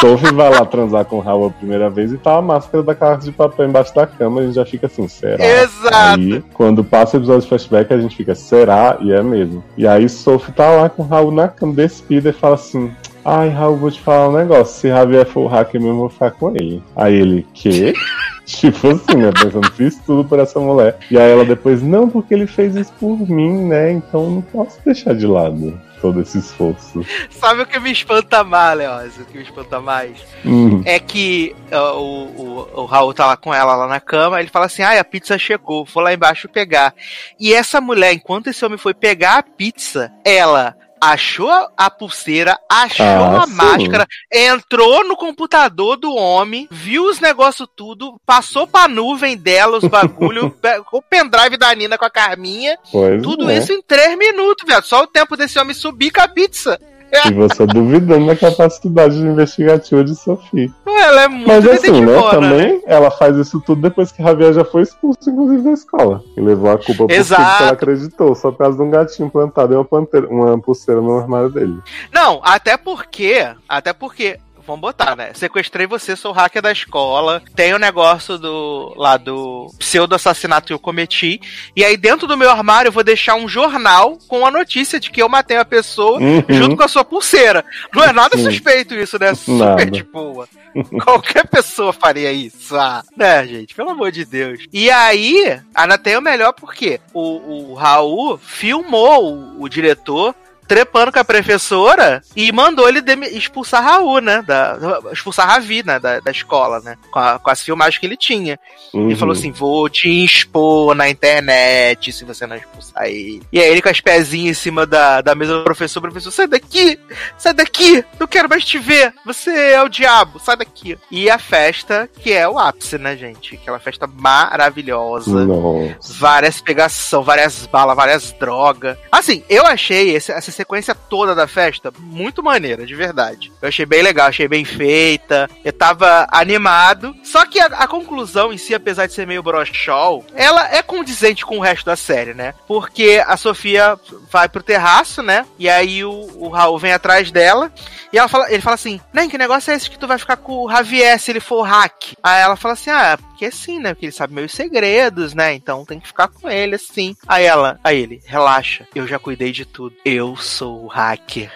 Sophie 0.00 0.32
vai 0.32 0.48
lá 0.48 0.64
transar 0.64 1.04
com 1.04 1.16
o 1.16 1.20
Raul 1.20 1.48
a 1.48 1.50
primeira 1.50 1.90
vez 1.90 2.10
e 2.10 2.16
tá 2.16 2.36
a 2.36 2.42
máscara 2.42 2.82
da 2.82 2.94
casa 2.94 3.26
de 3.26 3.32
papel 3.32 3.68
embaixo 3.68 3.94
da 3.94 4.06
cama, 4.06 4.40
a 4.40 4.44
gente 4.46 4.54
já 4.54 4.64
fica 4.64 4.86
assim, 4.86 5.06
será? 5.06 5.44
Exato. 5.44 6.20
Aí, 6.20 6.42
quando 6.54 6.82
passa 6.82 7.16
o 7.16 7.20
episódio 7.20 7.42
de 7.42 7.48
flashback, 7.48 7.92
a 7.92 8.00
gente 8.00 8.16
fica, 8.16 8.34
será? 8.34 8.96
E 9.02 9.12
é 9.12 9.22
mesmo. 9.22 9.62
E 9.76 9.86
aí 9.86 10.08
Sophie 10.08 10.54
tá 10.54 10.70
lá 10.70 10.88
com 10.88 11.02
o 11.02 11.06
Raul 11.06 11.30
na 11.30 11.48
cama, 11.48 11.74
despida 11.74 12.30
e 12.30 12.32
fala 12.32 12.54
assim. 12.54 12.90
Ai, 13.32 13.48
Raul, 13.48 13.76
vou 13.76 13.92
te 13.92 14.00
falar 14.00 14.28
um 14.28 14.32
negócio. 14.32 14.74
Se 14.80 14.88
Javier 14.88 15.24
for 15.24 15.42
o 15.42 15.46
hacker 15.46 15.80
mesmo, 15.80 15.94
eu 15.94 15.98
vou 16.00 16.08
ficar 16.08 16.32
com 16.32 16.50
ele. 16.50 16.82
Aí 16.96 17.14
ele, 17.14 17.46
quê? 17.54 17.92
tipo 18.44 18.88
assim, 18.88 19.18
né? 19.18 19.30
Pensando, 19.30 19.70
fiz 19.70 19.96
tudo 20.04 20.28
por 20.28 20.40
essa 20.40 20.58
mulher. 20.58 20.98
E 21.08 21.16
aí 21.16 21.30
ela 21.30 21.44
depois, 21.44 21.80
não, 21.80 22.10
porque 22.10 22.34
ele 22.34 22.48
fez 22.48 22.74
isso 22.74 22.92
por 22.98 23.16
mim, 23.30 23.66
né? 23.66 23.92
Então 23.92 24.24
eu 24.24 24.30
não 24.30 24.42
posso 24.42 24.80
deixar 24.84 25.14
de 25.14 25.28
lado 25.28 25.80
todo 26.00 26.20
esse 26.22 26.38
esforço. 26.38 27.06
Sabe 27.30 27.62
o 27.62 27.66
que 27.66 27.78
me 27.78 27.92
espanta 27.92 28.42
mais, 28.42 28.76
Leózio? 28.76 29.22
O 29.22 29.26
que 29.26 29.38
me 29.38 29.44
espanta 29.44 29.80
mais? 29.80 30.18
Hum, 30.44 30.82
É 30.84 30.98
que 30.98 31.54
ó, 31.70 32.00
o, 32.00 32.24
o, 32.24 32.80
o 32.80 32.84
Raul 32.84 33.14
tá 33.14 33.26
lá 33.26 33.36
com 33.36 33.54
ela 33.54 33.76
lá 33.76 33.86
na 33.86 34.00
cama, 34.00 34.40
ele 34.40 34.50
fala 34.50 34.66
assim: 34.66 34.82
ai, 34.82 34.98
a 34.98 35.04
pizza 35.04 35.38
chegou, 35.38 35.84
vou 35.84 36.02
lá 36.02 36.12
embaixo 36.12 36.48
pegar. 36.48 36.92
E 37.38 37.54
essa 37.54 37.80
mulher, 37.80 38.12
enquanto 38.12 38.48
esse 38.48 38.64
homem 38.64 38.76
foi 38.76 38.92
pegar 38.92 39.38
a 39.38 39.42
pizza, 39.44 40.10
ela 40.24 40.74
achou 41.00 41.50
a 41.76 41.90
pulseira, 41.90 42.58
achou 42.68 43.04
Ah, 43.06 43.42
a 43.42 43.46
sim. 43.46 43.54
máscara, 43.54 44.06
entrou 44.32 45.06
no 45.06 45.16
computador 45.16 45.96
do 45.96 46.14
homem, 46.14 46.68
viu 46.70 47.04
os 47.04 47.20
negócios 47.20 47.68
tudo, 47.74 48.20
passou 48.26 48.66
pra 48.66 48.86
nuvem 48.86 49.36
dela 49.36 49.78
os 49.78 49.84
bagulho, 49.84 50.54
o 50.92 51.02
pendrive 51.02 51.56
da 51.56 51.74
Nina 51.74 51.96
com 51.96 52.04
a 52.04 52.10
Carminha, 52.10 52.78
pois 52.90 53.22
tudo 53.22 53.50
é. 53.50 53.58
isso 53.58 53.72
em 53.72 53.82
três 53.82 54.16
minutos, 54.18 54.66
velho. 54.66 54.84
Só 54.84 55.02
o 55.02 55.06
tempo 55.06 55.36
desse 55.36 55.58
homem 55.58 55.74
subir 55.74 56.10
com 56.10 56.20
a 56.20 56.28
pizza. 56.28 56.78
E 57.30 57.32
você 57.32 57.66
duvidando 57.66 58.26
da 58.26 58.36
capacidade 58.36 59.16
investigativa 59.18 60.02
de 60.02 60.14
Sophie. 60.14 60.72
Ela 60.86 61.22
é 61.24 61.28
muito 61.28 61.46
Mas 61.46 61.66
assim, 61.66 62.00
né? 62.00 62.06
detetivona, 62.06 62.30
Também 62.30 62.82
ela 62.86 63.10
faz 63.10 63.36
isso 63.36 63.60
tudo 63.60 63.82
depois 63.82 64.12
que 64.12 64.22
Javier 64.22 64.52
já 64.52 64.64
foi 64.64 64.82
expulso, 64.82 65.30
inclusive, 65.30 65.62
da 65.62 65.70
escola. 65.72 66.22
E 66.36 66.40
levou 66.40 66.70
a 66.70 66.78
culpa 66.78 67.06
por 67.06 67.10
Exato. 67.10 67.42
tudo 67.42 67.56
que 67.56 67.62
ela 67.62 67.72
acreditou, 67.72 68.34
só 68.34 68.50
por 68.50 68.58
causa 68.58 68.76
de 68.76 68.82
um 68.82 68.90
gatinho 68.90 69.30
plantado 69.30 69.72
e 69.72 69.76
uma, 69.76 69.84
panteira, 69.84 70.28
uma 70.28 70.58
pulseira 70.58 71.00
no 71.00 71.18
armário 71.18 71.50
dele. 71.50 71.78
Não, 72.12 72.40
até 72.42 72.76
porque. 72.76 73.46
Até 73.68 73.92
porque. 73.92 74.38
Vamos 74.70 74.80
botar, 74.82 75.16
né? 75.16 75.32
Sequestrei 75.34 75.84
você, 75.86 76.14
sou 76.14 76.30
hacker 76.32 76.62
da 76.62 76.70
escola. 76.70 77.42
Tem 77.56 77.74
o 77.74 77.78
negócio 77.78 78.38
do. 78.38 78.94
lá 78.96 79.16
do 79.16 79.66
pseudo 79.78 80.14
assassinato 80.14 80.68
que 80.68 80.72
eu 80.72 80.78
cometi. 80.78 81.40
E 81.74 81.84
aí, 81.84 81.96
dentro 81.96 82.26
do 82.28 82.36
meu 82.36 82.48
armário, 82.50 82.88
eu 82.88 82.92
vou 82.92 83.02
deixar 83.02 83.34
um 83.34 83.48
jornal 83.48 84.16
com 84.28 84.46
a 84.46 84.50
notícia 84.50 85.00
de 85.00 85.10
que 85.10 85.20
eu 85.20 85.28
matei 85.28 85.56
a 85.56 85.64
pessoa 85.64 86.20
Uhum. 86.20 86.44
junto 86.48 86.76
com 86.76 86.82
a 86.84 86.88
sua 86.88 87.04
pulseira. 87.04 87.64
Não 87.92 88.04
é 88.04 88.12
nada 88.12 88.38
suspeito 88.38 88.94
isso, 88.94 89.18
né? 89.18 89.34
Super 89.34 89.58
Nada. 89.58 89.86
de 89.90 90.02
boa. 90.04 90.48
Qualquer 91.04 91.46
pessoa 91.48 91.92
faria 91.92 92.32
isso. 92.32 92.76
Ah, 92.76 93.02
né, 93.16 93.44
gente? 93.46 93.74
Pelo 93.74 93.90
amor 93.90 94.12
de 94.12 94.24
Deus. 94.24 94.60
E 94.72 94.88
aí, 94.90 95.60
ainda 95.74 95.98
tem 95.98 96.16
o 96.16 96.20
melhor 96.22 96.52
porque 96.52 97.00
o, 97.12 97.72
o 97.72 97.74
Raul 97.74 98.38
filmou 98.38 99.34
o, 99.34 99.62
o 99.62 99.68
diretor 99.68 100.34
trepando 100.70 101.10
com 101.10 101.18
a 101.18 101.24
professora 101.24 102.22
e 102.36 102.52
mandou 102.52 102.88
ele 102.88 103.02
expulsar 103.32 103.82
Raul, 103.82 104.20
né? 104.20 104.40
Da, 104.46 104.78
expulsar 105.12 105.48
Ravi, 105.48 105.82
né? 105.84 105.98
Da, 105.98 106.20
da 106.20 106.30
escola, 106.30 106.78
né? 106.78 106.96
Com, 107.10 107.18
a- 107.18 107.40
com 107.40 107.50
as 107.50 107.60
filmagens 107.60 107.98
que 107.98 108.06
ele 108.06 108.16
tinha. 108.16 108.56
Ele 108.94 109.02
Uhum. 109.02 109.16
falou 109.16 109.32
assim: 109.32 109.50
vou 109.50 109.88
te 109.88 110.08
expor 110.24 110.94
na 110.94 111.10
internet 111.10 112.12
se 112.12 112.24
você 112.24 112.46
não 112.46 112.54
expulsar 112.54 113.06
ele. 113.06 113.42
E 113.52 113.60
aí 113.60 113.68
ele 113.68 113.82
com 113.82 113.88
as 113.88 114.00
pezinhas 114.00 114.56
em 114.56 114.60
cima 114.60 114.86
da, 114.86 115.20
da 115.20 115.34
mesa 115.34 115.58
do 115.58 115.64
professor, 115.64 116.00
professor, 116.00 116.30
sai 116.30 116.46
daqui! 116.46 116.96
Sai 117.36 117.52
daqui! 117.52 118.04
Não 118.20 118.28
quero 118.28 118.48
mais 118.48 118.64
te 118.64 118.78
ver! 118.78 119.12
Você 119.26 119.50
é 119.72 119.82
o 119.82 119.88
diabo, 119.88 120.38
sai 120.38 120.56
daqui! 120.56 120.96
E 121.10 121.28
a 121.28 121.38
festa, 121.38 122.08
que 122.20 122.32
é 122.32 122.48
o 122.48 122.58
ápice, 122.60 122.96
né, 122.96 123.16
gente? 123.16 123.56
Aquela 123.56 123.80
festa 123.80 124.06
maravilhosa. 124.06 125.44
Nossa. 125.44 126.12
Várias 126.14 126.60
pegação, 126.60 127.22
várias 127.24 127.66
balas, 127.66 127.96
várias 127.96 128.32
drogas. 128.32 128.96
Assim, 129.10 129.42
eu 129.48 129.66
achei 129.66 130.14
esse- 130.14 130.30
essa 130.32 130.50
sequência 130.60 130.94
toda 130.94 131.34
da 131.34 131.46
festa 131.46 131.90
muito 131.98 132.42
maneira, 132.42 132.84
de 132.84 132.94
verdade. 132.94 133.50
Eu 133.62 133.68
achei 133.68 133.86
bem 133.86 134.02
legal, 134.02 134.28
achei 134.28 134.46
bem 134.46 134.64
feita. 134.64 135.48
Eu 135.64 135.72
tava 135.72 136.26
animado. 136.30 137.16
Só 137.24 137.46
que 137.46 137.58
a, 137.58 137.66
a 137.66 137.88
conclusão 137.88 138.52
em 138.52 138.58
si, 138.58 138.74
apesar 138.74 139.06
de 139.06 139.14
ser 139.14 139.26
meio 139.26 139.42
brochol, 139.42 140.24
ela 140.34 140.68
é 140.74 140.82
condizente 140.82 141.46
com 141.46 141.58
o 141.58 141.60
resto 141.60 141.86
da 141.86 141.96
série, 141.96 142.34
né? 142.34 142.54
Porque 142.66 143.22
a 143.26 143.36
Sofia 143.36 143.98
vai 144.30 144.48
pro 144.48 144.62
terraço, 144.62 145.22
né? 145.22 145.46
E 145.58 145.68
aí 145.68 146.04
o, 146.04 146.12
o 146.36 146.48
Raul 146.48 146.78
vem 146.78 146.92
atrás 146.92 147.30
dela. 147.30 147.72
E 148.12 148.18
ela 148.18 148.28
fala, 148.28 148.52
ele 148.52 148.62
fala 148.62 148.74
assim: 148.74 149.00
Nem, 149.12 149.28
que 149.28 149.38
negócio 149.38 149.70
é 149.70 149.76
esse 149.76 149.88
que 149.88 149.98
tu 149.98 150.06
vai 150.06 150.18
ficar 150.18 150.36
com 150.36 150.64
o 150.64 150.70
Javier 150.70 151.18
se 151.18 151.30
ele 151.30 151.40
for 151.40 151.62
hack? 151.62 152.14
Aí 152.22 152.42
ela 152.42 152.56
fala 152.56 152.74
assim: 152.74 152.90
Ah, 152.90 153.18
porque 153.40 153.50
sim, 153.50 153.80
né? 153.80 153.94
Porque 153.94 154.04
ele 154.04 154.12
sabe 154.12 154.34
meus 154.34 154.52
segredos, 154.52 155.32
né? 155.32 155.54
Então 155.54 155.86
tem 155.86 155.98
que 155.98 156.08
ficar 156.08 156.28
com 156.28 156.50
ele, 156.50 156.74
assim. 156.74 157.16
Aí 157.26 157.46
ela, 157.46 157.80
aí 157.82 157.98
ele, 157.98 158.20
relaxa, 158.26 158.86
eu 158.94 159.06
já 159.06 159.18
cuidei 159.18 159.50
de 159.50 159.64
tudo. 159.64 159.96
Eu 160.04 160.36
sou 160.36 160.84
o 160.84 160.86
hacker. 160.88 161.50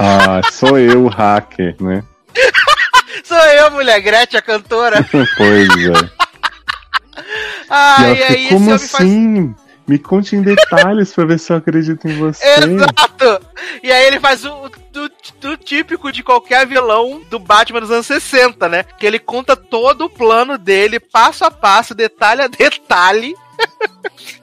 Ah, 0.00 0.40
sou 0.50 0.76
eu 0.76 1.04
o 1.04 1.08
hacker, 1.08 1.76
né? 1.80 2.02
Sou 3.24 3.36
eu, 3.36 3.70
mulher, 3.72 4.00
Gretchen, 4.00 4.38
a 4.38 4.42
cantora. 4.42 5.04
pois 5.36 5.68
é. 5.68 6.10
Ah, 7.68 7.96
e 8.00 8.22
ela 8.22 8.30
aí 8.30 8.44
esse 8.44 8.48
como 8.48 8.66
homem 8.66 8.78
faz. 8.78 8.94
assim? 8.94 9.54
Me 9.86 9.98
conte 9.98 10.36
em 10.36 10.42
detalhes 10.42 11.12
pra 11.12 11.24
ver 11.24 11.38
se 11.38 11.52
eu 11.52 11.56
acredito 11.56 12.08
em 12.08 12.16
você. 12.16 12.44
Exato! 12.60 13.46
E 13.82 13.90
aí 13.90 14.06
ele 14.06 14.20
faz 14.20 14.44
o 14.44 14.70
do, 14.98 15.10
do 15.40 15.56
típico 15.56 16.10
de 16.10 16.22
qualquer 16.22 16.66
vilão 16.66 17.22
do 17.30 17.38
Batman 17.38 17.80
dos 17.80 17.90
anos 17.90 18.06
60, 18.06 18.68
né? 18.68 18.82
Que 18.98 19.06
ele 19.06 19.18
conta 19.18 19.54
todo 19.56 20.06
o 20.06 20.10
plano 20.10 20.58
dele, 20.58 20.98
passo 20.98 21.44
a 21.44 21.50
passo, 21.50 21.94
detalhe 21.94 22.42
a 22.42 22.46
detalhe. 22.48 23.34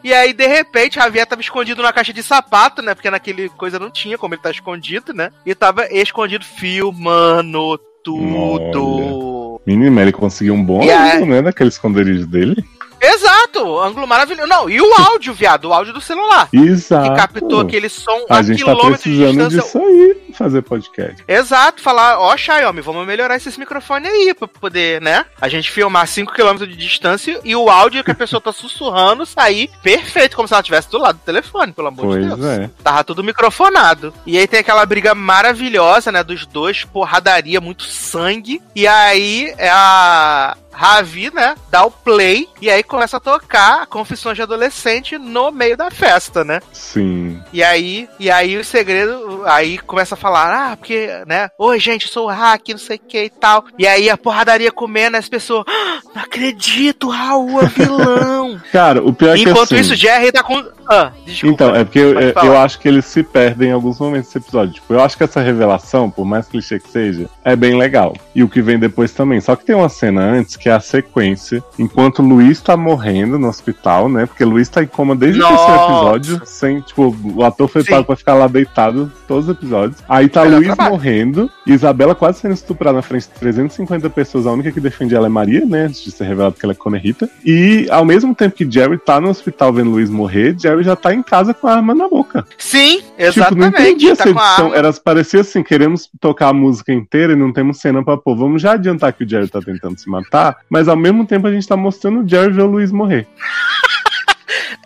e 0.04 0.14
aí, 0.14 0.34
de 0.34 0.46
repente, 0.48 0.96
Javier 0.96 1.26
tava 1.26 1.42
escondido 1.42 1.82
na 1.82 1.94
caixa 1.94 2.12
de 2.14 2.22
sapato, 2.24 2.82
né? 2.82 2.94
Porque 2.94 3.10
naquele 3.10 3.50
coisa 3.50 3.80
não 3.80 3.90
tinha 3.90 4.18
como 4.18 4.34
ele 4.34 4.42
tá 4.42 4.52
escondido, 4.52 5.14
né? 5.14 5.32
E 5.46 5.54
tava 5.56 5.88
escondido 5.92 6.44
filmando 6.46 7.78
tudo. 8.04 9.62
Menino, 9.66 10.00
ele 10.00 10.12
conseguiu 10.12 10.54
um 10.54 10.64
bom 10.64 10.82
aí- 10.82 11.26
né? 11.26 11.42
Daquele 11.42 11.70
esconderijo 11.70 12.28
dele. 12.28 12.64
Exato! 13.06 13.80
Ângulo 13.80 14.08
maravilhoso. 14.08 14.48
Não, 14.48 14.70
e 14.70 14.82
o 14.82 14.94
áudio, 15.02 15.34
viado, 15.34 15.66
o 15.66 15.74
áudio 15.74 15.94
do 15.94 16.02
celular. 16.02 16.50
Exato. 16.52 17.10
Que 17.10 17.16
captou 17.16 17.62
aquele 17.62 17.90
som 17.90 18.26
A 18.30 18.38
a 18.38 18.42
gente 18.42 18.64
tá 18.64 18.74
de 18.74 18.80
precisando 18.82 19.48
distância. 19.50 19.62
disso 19.62 19.78
aí 19.80 20.34
fazer 20.34 20.62
podcast. 20.62 21.24
Exato, 21.28 21.82
falar, 21.82 22.20
ó, 22.20 22.36
Xiaomi, 22.36 22.82
vamos 22.82 23.08
melhorar 23.08 23.38
esses 23.38 23.58
microfones 23.58 24.12
aí 24.12 24.34
pra 24.34 24.48
poder, 24.48 25.02
né? 25.02 25.26
A 25.40 25.48
gente 25.48 25.72
filmar 25.72 26.06
5km 26.06 26.66
de 26.68 26.76
distância 26.76 27.40
e 27.44 27.56
o 27.56 27.70
áudio 27.70 28.04
que 28.04 28.12
a 28.12 28.16
pessoa 28.16 28.42
tá 28.42 28.52
sussurrando 28.54 29.26
sair 29.26 29.70
perfeito, 29.82 30.36
como 30.36 30.48
se 30.48 30.54
ela 30.54 30.62
estivesse 30.62 30.90
do 30.92 30.98
lado 30.98 31.18
do 31.18 31.24
telefone, 31.26 31.72
pelo 31.72 31.88
amor 31.88 32.20
de 32.20 32.28
Pois 32.28 32.40
Deus. 32.40 32.60
é. 32.60 32.70
Tava 32.84 33.04
tudo 33.04 33.24
microfonado. 33.24 34.14
E 34.26 34.38
aí 34.38 34.48
tem 34.48 34.60
aquela 34.60 34.86
briga 34.86 35.16
maravilhosa, 35.16 36.12
né, 36.12 36.24
dos 36.24 36.46
dois, 36.46 36.84
porradaria, 36.84 37.62
muito 37.62 37.84
sangue. 37.84 38.62
E 38.76 38.86
aí 38.88 39.54
é 39.58 39.70
a 39.70 40.58
Ravi, 40.76 41.32
né, 41.34 41.56
dá 41.72 41.86
o 41.86 41.92
play 41.92 42.48
e 42.62 42.70
aí 42.70 42.84
começa 42.84 43.18
a 43.18 43.20
tocar 43.20 43.88
Confissões 43.88 44.36
de 44.36 44.42
Adolescente 44.42 45.18
no 45.18 45.52
meio 45.52 45.78
da 45.78 45.90
festa, 45.90 46.44
né? 46.44 46.60
Sim. 46.74 47.42
E 47.54 47.64
aí, 47.64 48.08
e 48.20 48.30
aí 48.30 48.58
o 48.58 48.64
segredo, 48.64 49.42
aí 49.46 49.78
começa 49.78 50.16
a 50.16 50.18
falar, 50.18 50.72
ah, 50.72 50.78
porque, 50.78 51.10
né? 51.26 51.50
Oi, 51.58 51.80
gente, 51.80 52.06
eu 52.06 52.12
sou 52.12 52.26
o 52.28 52.32
hack, 52.32 52.70
não 52.70 52.78
sei 52.78 52.98
o 52.98 53.00
que 53.00 53.24
e 53.24 53.30
tal. 53.30 53.66
E 53.78 53.88
aí 53.88 54.10
a 54.10 54.18
porradaria 54.18 54.72
comendo, 54.72 55.18
as 55.18 55.30
pessoas, 55.30 55.66
ah, 55.68 56.00
não 56.14 56.22
acredito, 56.24 57.10
Raul 57.10 57.62
é 57.62 57.66
vilão. 57.68 58.62
Cara, 58.72 59.04
o 59.04 59.14
pior 59.14 59.34
é 59.34 59.38
que 59.38 59.50
Enquanto 59.50 59.74
assim, 59.74 59.80
isso, 59.82 59.96
Jerry 59.96 60.32
tá 60.32 60.44
com. 60.44 60.64
Ah, 60.90 61.12
desculpa. 61.26 61.54
Então, 61.54 61.76
é 61.76 61.84
porque 61.84 62.00
eu, 62.00 62.20
eu- 62.20 62.34
falar. 62.34 62.46
eu 62.48 62.58
acho 62.58 62.80
que 62.80 62.88
eles 62.88 63.06
se 63.06 63.24
perdem 63.24 63.70
em 63.70 63.72
alguns 63.72 64.00
momentos 64.00 64.28
desse 64.28 64.38
episódio. 64.38 64.74
Tipo, 64.76 64.94
eu 64.94 65.02
acho 65.02 65.18
que 65.18 65.24
essa 65.24 65.42
revelação, 65.42 66.10
por 66.12 66.26
mais 66.26 66.48
clichê 66.48 66.80
que 66.80 66.90
seja, 66.90 67.30
é 67.44 67.56
bem 67.56 67.78
legal. 67.78 68.16
E 68.34 68.44
o 68.44 68.50
que 68.50 68.62
vem 68.62 68.78
depois 68.78 69.12
também. 69.12 69.40
Só 69.42 69.56
que 69.56 69.66
tem 69.66 69.76
uma 69.76 69.90
cena 69.90 70.22
antes 70.22 70.56
que 70.56 70.65
é 70.70 70.74
a 70.74 70.80
sequência, 70.80 71.64
enquanto 71.78 72.20
o 72.20 72.26
Luiz 72.28 72.62
tá 72.62 72.76
morrendo 72.78 73.38
no 73.40 73.48
hospital, 73.48 74.10
né? 74.10 74.26
Porque 74.26 74.44
o 74.44 74.50
Luiz 74.50 74.68
tá 74.70 74.84
em 74.84 74.88
coma 74.88 75.16
desde 75.16 75.42
o 75.42 75.48
terceiro 75.48 75.72
Nossa. 75.74 75.94
episódio, 75.94 76.42
sem, 76.46 76.82
tipo, 76.82 77.16
o 77.36 77.44
ator 77.44 77.68
foi 77.68 77.84
Sim. 77.84 77.92
pago 77.92 78.06
pra 78.06 78.16
ficar 78.16 78.34
lá 78.36 78.48
deitado 78.48 79.12
todos 79.28 79.48
os 79.50 79.56
episódios. 79.56 80.02
Aí 80.08 80.28
tá 80.30 80.44
Melhor 80.44 80.58
Luiz 80.58 80.68
trabalho. 80.68 80.90
morrendo, 80.92 81.52
Isabela 81.66 82.16
quase 82.16 82.40
sendo 82.40 82.54
estuprada 82.54 82.96
na 82.98 83.02
frente 83.02 83.24
de 83.28 83.40
350 83.40 84.10
pessoas. 84.10 84.46
A 84.48 84.52
única 84.52 84.72
que 84.72 84.80
defende 84.80 85.16
ela 85.16 85.26
é 85.28 85.30
Maria, 85.30 85.66
né? 85.66 85.84
Antes 85.86 86.04
de 86.04 86.12
ser 86.12 86.26
revelado 86.26 86.56
que 86.56 86.66
ela 86.66 86.74
é 86.74 86.76
Conerita. 86.76 87.30
E 87.46 87.88
ao 87.90 88.06
mesmo 88.06 88.34
tempo 88.36 88.56
que 88.56 88.70
Jerry 88.70 88.98
tá 88.98 89.20
no 89.22 89.30
hospital 89.30 89.74
vendo 89.74 89.92
Luiz 89.92 90.10
morrer, 90.10 90.56
Jerry 90.60 90.84
já 90.84 90.96
tá 90.96 91.14
em 91.14 91.22
casa 91.24 91.54
com 91.54 91.68
a 91.68 91.74
arma 91.76 91.94
na 91.96 92.08
boca. 92.08 92.46
Sim, 92.58 92.98
Tipo, 92.98 93.12
não 93.20 93.26
exatamente. 93.28 93.82
entendi 93.82 94.10
essa 94.10 94.24
tá 94.24 94.30
edição. 94.30 94.74
Era, 94.74 94.92
parecia 94.94 95.42
assim, 95.42 95.64
queremos 95.64 96.10
tocar 96.20 96.50
a 96.50 96.54
música 96.54 96.92
inteira 96.94 97.34
e 97.34 97.36
não 97.36 97.52
temos 97.52 97.78
cena 97.80 98.04
pra 98.04 98.18
pôr. 98.18 98.36
Vamos 98.36 98.62
já 98.62 98.74
adiantar 98.74 99.14
que 99.14 99.24
o 99.24 99.30
Jerry 99.30 99.48
tá 99.48 99.60
tentando 99.62 99.98
se 100.00 100.10
matar, 100.10 100.55
mas 100.70 100.88
ao 100.88 100.96
mesmo 100.96 101.26
tempo 101.26 101.48
a 101.48 101.52
gente 101.52 101.68
tá 101.68 101.78
mostrando 101.78 102.22
o 102.22 102.28
Jerry 102.28 102.52
ver 102.52 102.64
o 102.64 102.68
Luiz 102.68 102.92
morrer. 102.92 103.28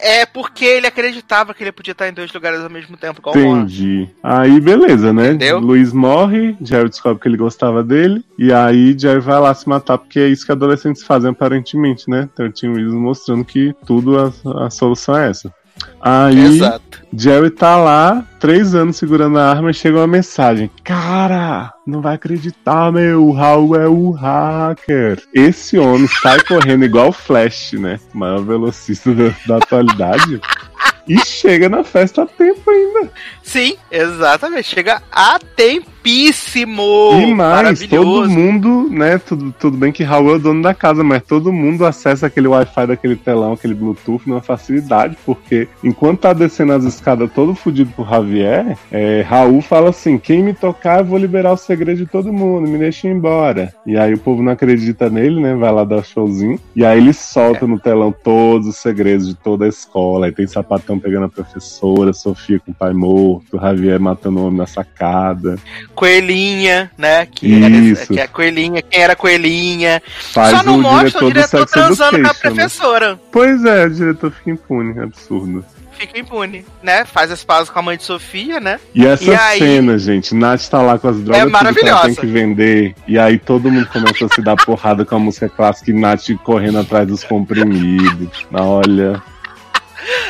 É 0.02 0.26
porque 0.26 0.64
ele 0.64 0.88
acreditava 0.88 1.54
que 1.54 1.62
ele 1.62 1.74
podia 1.74 1.92
estar 1.92 2.08
em 2.08 2.14
dois 2.14 2.32
lugares 2.32 2.62
ao 2.62 2.70
mesmo 2.70 2.96
tempo. 2.96 3.22
Entendi. 3.30 4.10
Aí, 4.24 4.60
beleza, 4.62 5.12
né? 5.12 5.28
Entendeu? 5.28 5.60
Luiz 5.60 5.92
morre, 5.92 6.56
Jerry 6.62 6.90
descobre 6.90 7.22
que 7.22 7.28
ele 7.28 7.36
gostava 7.36 7.84
dele, 7.84 8.24
e 8.38 8.54
aí 8.54 8.98
Jerry 8.98 9.20
vai 9.20 9.40
lá 9.40 9.54
se 9.54 9.68
matar, 9.68 9.98
porque 9.98 10.20
é 10.20 10.28
isso 10.28 10.46
que 10.46 10.54
adolescentes 10.54 11.04
fazem 11.04 11.32
aparentemente, 11.32 12.10
né? 12.10 12.30
Então 12.32 12.50
tinha 12.50 12.72
mostrando 12.72 13.44
que 13.44 13.76
tudo 13.86 14.18
a, 14.18 14.66
a 14.66 14.70
solução 14.70 15.18
é 15.18 15.30
essa. 15.30 15.54
Aí, 16.02 16.58
Exato. 16.58 17.04
Jerry 17.14 17.50
tá 17.50 17.76
lá, 17.76 18.24
três 18.40 18.76
anos 18.76 18.98
segurando 18.98 19.38
a 19.40 19.50
arma 19.50 19.72
e 19.72 19.74
chega 19.74 19.98
uma 19.98 20.08
mensagem. 20.08 20.70
Cara, 20.84 21.74
não 21.86 22.02
vai 22.02 22.16
acreditar, 22.16 22.92
meu, 22.92 23.26
o 23.26 23.32
Raul 23.32 23.76
é 23.76 23.88
o 23.88 24.12
hacker. 24.12 25.22
Esse 25.34 25.78
homem 25.78 26.08
sai 26.22 26.40
correndo 26.44 26.86
igual 26.86 27.10
o 27.10 27.14
Flash, 27.14 27.74
né? 27.74 28.00
O 28.14 28.18
maior 28.18 28.44
velocista 28.44 29.14
da, 29.14 29.34
da 29.48 29.58
atualidade. 29.58 30.40
e 31.10 31.18
chega 31.26 31.68
na 31.68 31.84
festa 31.84 32.22
a 32.22 32.26
tempo 32.28 32.70
ainda. 32.70 33.12
Sim, 33.42 33.76
exatamente. 33.90 34.68
Chega 34.68 35.02
a 35.12 35.40
tempíssimo. 35.40 37.20
e 37.20 37.34
mais, 37.34 37.80
todo 37.88 38.30
mundo, 38.30 38.88
né? 38.92 39.18
Tudo, 39.18 39.52
tudo 39.60 39.76
bem 39.76 39.92
que 39.92 40.04
Raul 40.04 40.34
é 40.34 40.36
o 40.36 40.40
dono 40.40 40.62
da 40.62 40.76
casa, 40.76 41.04
mas 41.04 41.24
todo 41.24 41.52
mundo 41.52 41.84
acessa 41.84 42.28
aquele 42.28 42.48
Wi-Fi 42.48 42.86
daquele 42.86 43.16
telão, 43.16 43.54
aquele 43.54 43.74
Bluetooth 43.74 44.22
numa 44.28 44.42
facilidade, 44.42 45.18
porque 45.26 45.68
enquanto 45.90 46.22
tá 46.22 46.34
descendo 46.34 46.74
as 46.74 46.84
escadas 46.84 47.30
todo 47.34 47.56
fudido 47.56 47.92
pro 47.92 48.06
Javier, 48.06 48.78
é, 48.92 49.22
Raul 49.22 49.62
fala 49.62 49.90
assim: 49.90 50.18
quem 50.18 50.44
me 50.44 50.54
tocar, 50.54 51.00
eu 51.00 51.06
vou 51.06 51.18
liberar 51.18 51.54
o 51.54 51.58
segredo 51.58 51.98
de 51.98 52.06
todo 52.06 52.32
mundo, 52.32 52.70
me 52.70 52.78
deixa 52.78 53.08
ir 53.08 53.12
embora. 53.12 53.74
E 53.86 53.98
aí 53.98 54.14
o 54.14 54.20
povo 54.20 54.42
não 54.42 54.52
acredita 54.52 55.10
nele, 55.10 55.42
né? 55.42 55.56
Vai 55.56 55.72
lá 55.72 55.84
dar 55.84 56.04
showzinho. 56.04 56.60
E 56.76 56.86
aí 56.86 56.98
ele 56.98 57.14
solta 57.14 57.66
no 57.66 57.80
telão 57.80 58.12
todos 58.12 58.68
os 58.68 58.78
segredos 58.78 59.28
de 59.28 59.36
toda 59.36 59.66
a 59.66 59.70
escola. 59.70 60.28
Aí 60.28 60.32
tem 60.32 60.48
sapatão 60.48 61.00
pegando 61.00 61.26
a 61.26 61.30
professora, 61.30 62.14
Sofia 62.14 62.60
com 62.60 62.72
o 62.72 62.76
pai 62.76 62.94
morto, 62.94 63.60
Javier 63.60 64.00
matando 64.00 64.40
o 64.40 64.46
homem 64.46 64.60
na 64.60 64.68
sacada. 64.68 65.58
Coelhinha, 65.96 66.92
né? 66.98 67.26
Que, 67.26 67.48
Isso. 67.48 68.04
Era, 68.04 68.14
que 68.14 68.20
é 68.20 68.28
Coelhinha, 68.28 68.82
quem 68.82 69.02
era 69.02 69.16
Coelhinha. 69.16 70.02
Faz 70.34 70.58
Só 70.58 70.64
não 70.64 70.78
o 70.78 70.82
mostra 70.82 71.20
diretor 71.20 71.26
o 71.26 71.34
diretor 71.34 71.66
transando 71.66 72.12
com 72.12 72.18
a 72.18 72.22
né? 72.22 72.34
professora. 72.42 73.20
Pois 73.32 73.66
é, 73.66 73.86
o 73.86 73.90
diretor 73.90 74.32
fica 74.32 74.52
impune, 74.52 75.00
absurdo. 75.00 75.66
Fica 76.00 76.18
impune, 76.20 76.66
né? 76.82 77.04
Faz 77.06 77.30
as 77.30 77.44
pazes 77.44 77.70
com 77.70 77.78
a 77.78 77.82
mãe 77.82 77.98
de 77.98 78.04
Sofia, 78.04 78.60
né? 78.60 78.80
E 78.96 79.06
essa 79.06 79.24
E 79.26 79.36
aí- 79.36 79.60
cena, 79.60 79.98
gente, 79.98 80.34
Nath 80.34 80.68
tá 80.70 80.82
lá 80.82 80.98
com 80.98 81.10
as 81.10 81.20
drogas 81.20 81.42
É 81.44 81.74
que 81.74 81.88
ela 81.88 82.02
tem 82.04 82.16
que 82.16 82.26
vender, 82.26 82.96
e 83.08 83.20
aí 83.20 83.38
todo 83.38 83.70
mundo 83.70 83.88
começa 83.88 84.26
a 84.26 84.30
se 84.30 84.42
dar 84.42 84.56
porrada 84.56 85.04
com 85.04 85.16
a 85.16 85.20
música 85.20 85.50
clássica 85.50 85.92
e 85.92 85.94
Nath 85.94 86.30
correndo 86.44 86.80
atrás 86.80 87.06
dos 87.08 87.24
comprimidos. 87.24 88.46
Olha, 88.54 89.22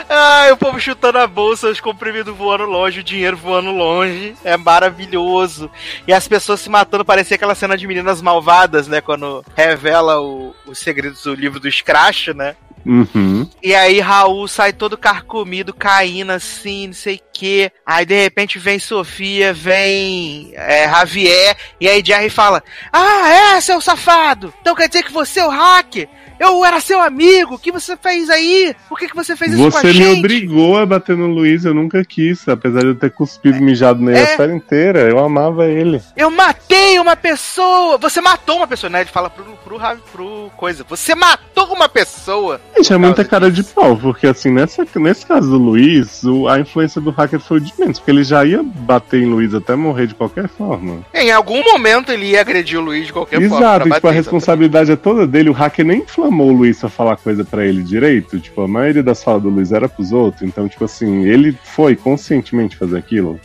Ai, 0.10 0.52
o 0.52 0.58
povo 0.58 0.80
chutando 0.80 1.20
a 1.20 1.28
bolsa, 1.28 1.70
os 1.70 1.80
comprimidos 1.80 2.36
voando 2.36 2.66
longe, 2.66 3.00
o 3.02 3.04
dinheiro 3.04 3.38
voando 3.38 3.70
longe. 3.72 4.34
É 4.44 4.58
maravilhoso. 4.58 5.70
E 6.08 6.12
as 6.12 6.28
pessoas 6.28 6.60
se 6.62 6.70
matando, 6.70 7.06
parecia 7.06 7.36
aquela 7.36 7.54
cena 7.54 7.78
de 7.78 7.86
meninas 7.88 8.20
malvadas, 8.22 8.88
né? 8.88 9.00
Quando 9.02 9.46
revela 9.56 10.20
o- 10.20 10.54
os 10.66 10.80
segredos 10.80 11.22
do 11.24 11.36
livro 11.36 11.60
do 11.60 11.72
Scratch, 11.72 12.30
né? 12.30 12.56
Uhum. 12.86 13.50
E 13.62 13.74
aí 13.76 14.00
Raul 14.00 14.48
sai 14.48 14.74
todo 14.74 14.98
carcomido, 14.98 15.74
caindo 15.74 16.32
assim, 16.32 16.88
não 16.88 16.94
sei 16.94 17.16
o 17.16 17.22
quê. 17.34 17.72
Aí 17.86 18.06
de 18.06 18.22
repente 18.22 18.60
vem 18.60 18.80
Sofia, 18.80 19.54
vem 19.54 20.52
é, 20.54 20.90
Javier, 20.90 21.56
e 21.80 21.88
aí 21.88 22.04
Jerry 22.06 22.30
fala: 22.30 22.64
Ah, 22.92 23.56
é, 23.56 23.62
seu 23.62 23.80
safado! 23.82 24.54
Então 24.62 24.76
quer 24.76 24.88
dizer 24.88 25.04
que 25.04 25.12
você 25.12 25.40
é 25.40 25.46
o 25.46 25.50
hacker? 25.50 26.10
Eu 26.40 26.64
era 26.64 26.80
seu 26.80 27.02
amigo, 27.02 27.56
o 27.56 27.60
que 27.60 27.72
você 27.72 27.98
fez 27.98 28.30
aí? 28.30 28.74
Por 28.88 28.98
que, 28.98 29.08
que 29.10 29.16
você 29.16 29.36
fez 29.36 29.52
isso 29.54 29.62
com 29.62 29.68
a 29.68 29.72
Você 29.82 29.88
me 29.88 29.94
gente? 29.94 30.20
obrigou 30.20 30.78
a 30.78 30.86
bater 30.86 31.18
no 31.18 31.28
Luiz, 31.28 31.66
eu 31.66 31.74
nunca 31.74 32.04
quis, 32.06 32.48
apesar 32.48 32.80
de 32.82 32.88
eu 32.88 32.96
ter 32.96 33.12
cuspido 33.12 33.58
e 33.58 33.62
mijado 33.62 34.02
nele 34.02 34.20
É. 34.20 34.34
a 34.34 34.38
série 34.38 34.54
inteira, 34.54 35.00
eu 35.10 35.20
amava 35.20 35.66
ele. 35.68 36.02
Eu 36.16 36.32
matei 36.32 36.98
uma 37.00 37.16
pessoa! 37.16 37.98
Você 37.98 38.22
matou 38.22 38.58
uma 38.58 38.68
pessoa, 38.68 38.90
né? 38.90 39.02
Ele 39.02 39.10
fala 39.10 39.30
pro, 39.30 39.44
pro, 39.64 39.80
pro 40.12 40.52
coisa. 40.56 40.86
Você 40.90 41.14
matou 41.16 41.66
uma 41.74 41.90
pessoa! 41.90 42.60
Gente, 42.78 42.94
é 42.94 42.98
muita 42.98 43.26
cara 43.26 43.52
de 43.52 43.64
pau, 43.64 43.98
porque 43.98 44.28
assim, 44.28 44.50
nessa, 44.52 44.86
nesse 44.96 45.26
caso 45.26 45.50
do 45.50 45.58
Luiz, 45.58 46.24
o- 46.24 46.48
a 46.48 46.60
influência 46.60 47.02
do 47.02 47.12
hacker 47.12 47.40
foi 47.40 47.60
de 47.60 47.74
menos, 47.78 48.00
porque 48.00 48.12
ele 48.12 48.24
já 48.24 48.46
ia 48.46 48.64
bater 48.64 49.22
em 49.22 49.26
Luiz 49.26 49.54
até 49.54 49.76
morrer 49.76 50.08
de 50.08 50.16
qualquer 50.16 50.48
forma. 50.48 51.00
Em 51.14 51.32
algum 51.32 51.62
momento 51.64 52.12
ele 52.12 52.28
ia 52.32 52.42
agredir 52.42 52.80
o 52.80 52.82
Luiz 52.82 53.08
de 53.08 53.14
qualquer 53.14 53.40
forma. 53.42 53.56
Exato, 53.58 53.80
pra 53.88 53.90
e, 53.90 53.94
tipo, 53.96 54.08
a 54.08 54.12
responsabilidade 54.12 54.92
é 54.92 54.96
toda 54.96 55.28
dele. 55.28 55.50
O 55.50 55.54
hacker 55.54 55.86
nem 55.86 56.06
inflamou 56.30 56.50
o 56.50 56.54
Luiz 56.54 56.80
pra 56.80 56.90
falar 56.90 57.18
coisa 57.18 57.44
pra 57.44 57.66
ele 57.66 57.84
direito. 57.84 58.40
Tipo, 58.40 58.62
a 58.62 58.68
maioria 58.68 59.04
das 59.04 59.24
falas 59.24 59.42
do 59.42 59.50
Luiz 59.50 59.72
era 59.72 59.90
pros 59.90 60.12
outros. 60.12 60.44
Então, 60.44 60.70
tipo 60.70 60.86
assim, 60.86 61.24
ele 61.24 61.58
foi 61.64 61.96
conscientemente 61.96 62.78
fazer 62.78 62.98
aquilo. 62.98 63.40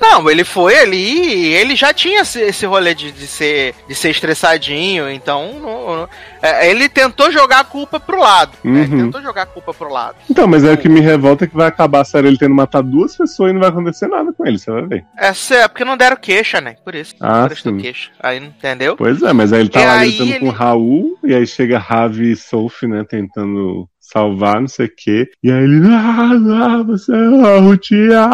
Não, 0.00 0.28
ele 0.30 0.44
foi 0.44 0.78
ali, 0.78 1.46
ele 1.54 1.74
já 1.76 1.92
tinha 1.92 2.20
esse, 2.22 2.66
rolê 2.66 2.94
de, 2.94 3.10
de 3.12 3.26
ser, 3.26 3.74
de 3.88 3.94
ser 3.94 4.10
estressadinho, 4.10 5.10
então 5.10 5.52
não- 5.60 5.96
não- 5.96 6.08
é, 6.42 6.70
ele 6.70 6.88
tentou 6.88 7.30
jogar 7.30 7.60
a 7.60 7.64
culpa 7.64 7.98
pro 7.98 8.18
lado. 8.20 8.52
né? 8.62 8.82
Ele 8.82 8.94
Uhum. 8.94 9.04
tentou 9.06 9.22
jogar 9.22 9.42
a 9.42 9.46
culpa 9.46 9.72
pro 9.74 9.90
lado. 9.92 10.16
Então, 10.30 10.46
mas 10.46 10.64
aí 10.64 10.74
o 10.74 10.78
que 10.78 10.88
me 10.88 11.00
revolta 11.00 11.44
é 11.44 11.48
que 11.48 11.56
vai 11.56 11.66
acabar 11.68 12.00
a 12.00 12.04
série 12.04 12.28
ele 12.28 12.38
tendo 12.38 12.54
matado 12.54 12.88
duas 12.90 13.16
pessoas 13.16 13.50
e 13.50 13.52
não 13.52 13.60
vai 13.60 13.70
acontecer 13.70 14.06
nada 14.08 14.32
com 14.32 14.46
ele, 14.46 14.58
você 14.58 14.70
vai 14.70 14.86
ver. 14.86 15.04
Essa 15.16 15.54
é 15.56 15.68
porque 15.68 15.84
não 15.84 15.96
deram 15.96 16.16
queixa, 16.16 16.60
né? 16.60 16.76
Por 16.84 16.94
isso. 16.94 17.14
Ah, 17.20 17.42
Por 17.48 17.56
do 17.56 17.56
sim. 17.56 17.78
queixa. 17.78 18.10
Aí, 18.20 18.38
entendeu? 18.38 18.96
Pois 18.96 19.22
é, 19.22 19.32
mas 19.32 19.52
aí 19.52 19.60
ele 19.60 19.68
tá 19.68 19.80
E 19.80 19.86
lá 19.86 20.02
lutando 20.02 20.38
com 20.40 20.46
o 20.46 20.48
ele- 20.48 20.56
Raul, 20.56 21.18
e 21.24 21.34
aí 21.34 21.46
chega 21.46 21.78
Ravi 21.78 22.32
e 22.32 22.36
Sophie, 22.36 22.88
né, 22.88 23.04
tentando 23.08 23.88
salvar, 24.12 24.60
não 24.60 24.68
sei 24.68 24.86
o 24.86 24.92
quê. 24.94 25.30
E 25.42 25.50
aí 25.50 25.64
ele, 25.64 25.86
ah, 25.88 26.78
ah 26.78 26.82
você 26.82 27.12
é 27.12 27.28
uma 27.28 27.58
Rutia, 27.58 28.26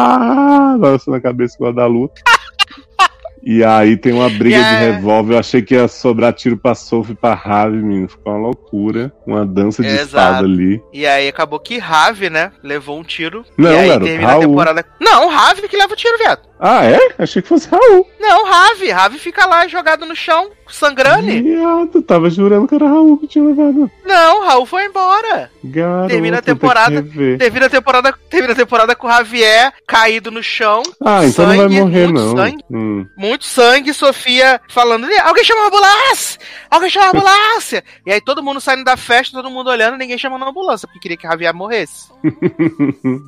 balançando 0.77 1.17
a 1.17 1.21
cabeça 1.21 1.55
igual 1.55 1.71
a 1.71 1.75
da 1.75 1.87
luta. 1.87 2.21
E 3.43 3.63
aí 3.63 3.97
tem 3.97 4.13
uma 4.13 4.29
briga 4.29 4.57
E 4.57 4.63
de 4.63 4.75
revólver. 4.75 5.33
Eu 5.33 5.39
achei 5.39 5.61
que 5.61 5.73
ia 5.73 5.87
sobrar 5.87 6.31
tiro 6.31 6.57
pra 6.57 6.75
Sophie 6.75 7.13
e 7.13 7.15
pra 7.15 7.33
Ravi, 7.33 7.77
menino. 7.77 8.07
Ficou 8.07 8.33
uma 8.33 8.39
loucura. 8.39 9.11
Uma 9.25 9.45
dança 9.45 9.81
de 9.81 9.89
Exato. 9.89 10.05
espada 10.05 10.37
ali. 10.45 10.81
E 10.93 11.07
aí 11.07 11.27
acabou 11.27 11.59
que 11.59 11.79
Rave, 11.79 12.29
né? 12.29 12.51
Levou 12.61 12.99
um 12.99 13.03
tiro. 13.03 13.43
Não, 13.57 13.71
e 13.71 13.75
aí 13.75 13.87
garoto, 13.87 14.05
termina 14.05 14.27
a 14.27 14.31
Raul. 14.33 14.41
temporada. 14.43 14.85
Não, 14.99 15.27
Rave 15.27 15.67
que 15.67 15.77
leva 15.77 15.91
o 15.91 15.95
tiro, 15.95 16.17
viado. 16.19 16.41
Ah, 16.59 16.85
é? 16.85 16.99
Achei 17.17 17.41
que 17.41 17.47
fosse 17.47 17.67
Raul. 17.67 18.07
Não, 18.19 18.45
Rave. 18.45 18.91
Rave 18.91 19.17
fica 19.17 19.45
lá 19.47 19.67
jogado 19.67 20.05
no 20.05 20.15
chão, 20.15 20.51
sangrando. 20.73 21.25
Viado, 21.27 22.01
tava 22.01 22.29
jurando 22.29 22.67
que 22.67 22.75
era 22.75 22.87
Raul 22.87 23.17
que 23.17 23.27
tinha 23.27 23.43
levado. 23.45 23.89
Não, 24.05 24.45
Raul 24.45 24.65
foi 24.65 24.85
embora. 24.85 25.49
Garoto, 25.63 26.09
Termina 26.09 26.37
a 26.39 26.41
temporada-. 26.41 27.03
Termina 27.37 27.65
a 27.65 27.69
temporada, 27.69 28.13
termina 28.29 28.53
a 28.53 28.55
temporada 28.55 28.95
com 28.95 29.07
o 29.07 29.11
Javier 29.11 29.73
caído 29.87 30.31
no 30.31 30.41
chão. 30.43 30.81
Ah, 31.03 31.25
então 31.25 31.45
não 31.45 31.55
vai 31.55 31.67
sangue, 31.67 31.79
morrer, 31.79 32.07
muito 32.07 32.21
não. 32.21 32.35
sangue. 32.35 32.63
Hum. 32.71 33.05
Muito 33.17 33.45
sangue, 33.45 33.93
Sofia 33.93 34.59
falando: 34.69 35.07
alguém 35.23 35.43
chama 35.43 35.61
a 35.63 35.67
ambulância! 35.67 36.39
Alguém 36.69 36.89
chama 36.89 37.05
a 37.05 37.09
ambulância! 37.09 37.83
e 38.05 38.11
aí 38.11 38.21
todo 38.21 38.43
mundo 38.43 38.59
saindo 38.61 38.83
da 38.83 38.97
festa, 38.97 39.37
todo 39.37 39.49
mundo 39.51 39.69
olhando, 39.69 39.97
ninguém 39.97 40.17
chamando 40.17 40.45
a 40.45 40.49
ambulância, 40.49 40.87
porque 40.87 40.99
queria 40.99 41.17
que 41.17 41.27
Javier 41.27 41.53
morresse. 41.53 42.09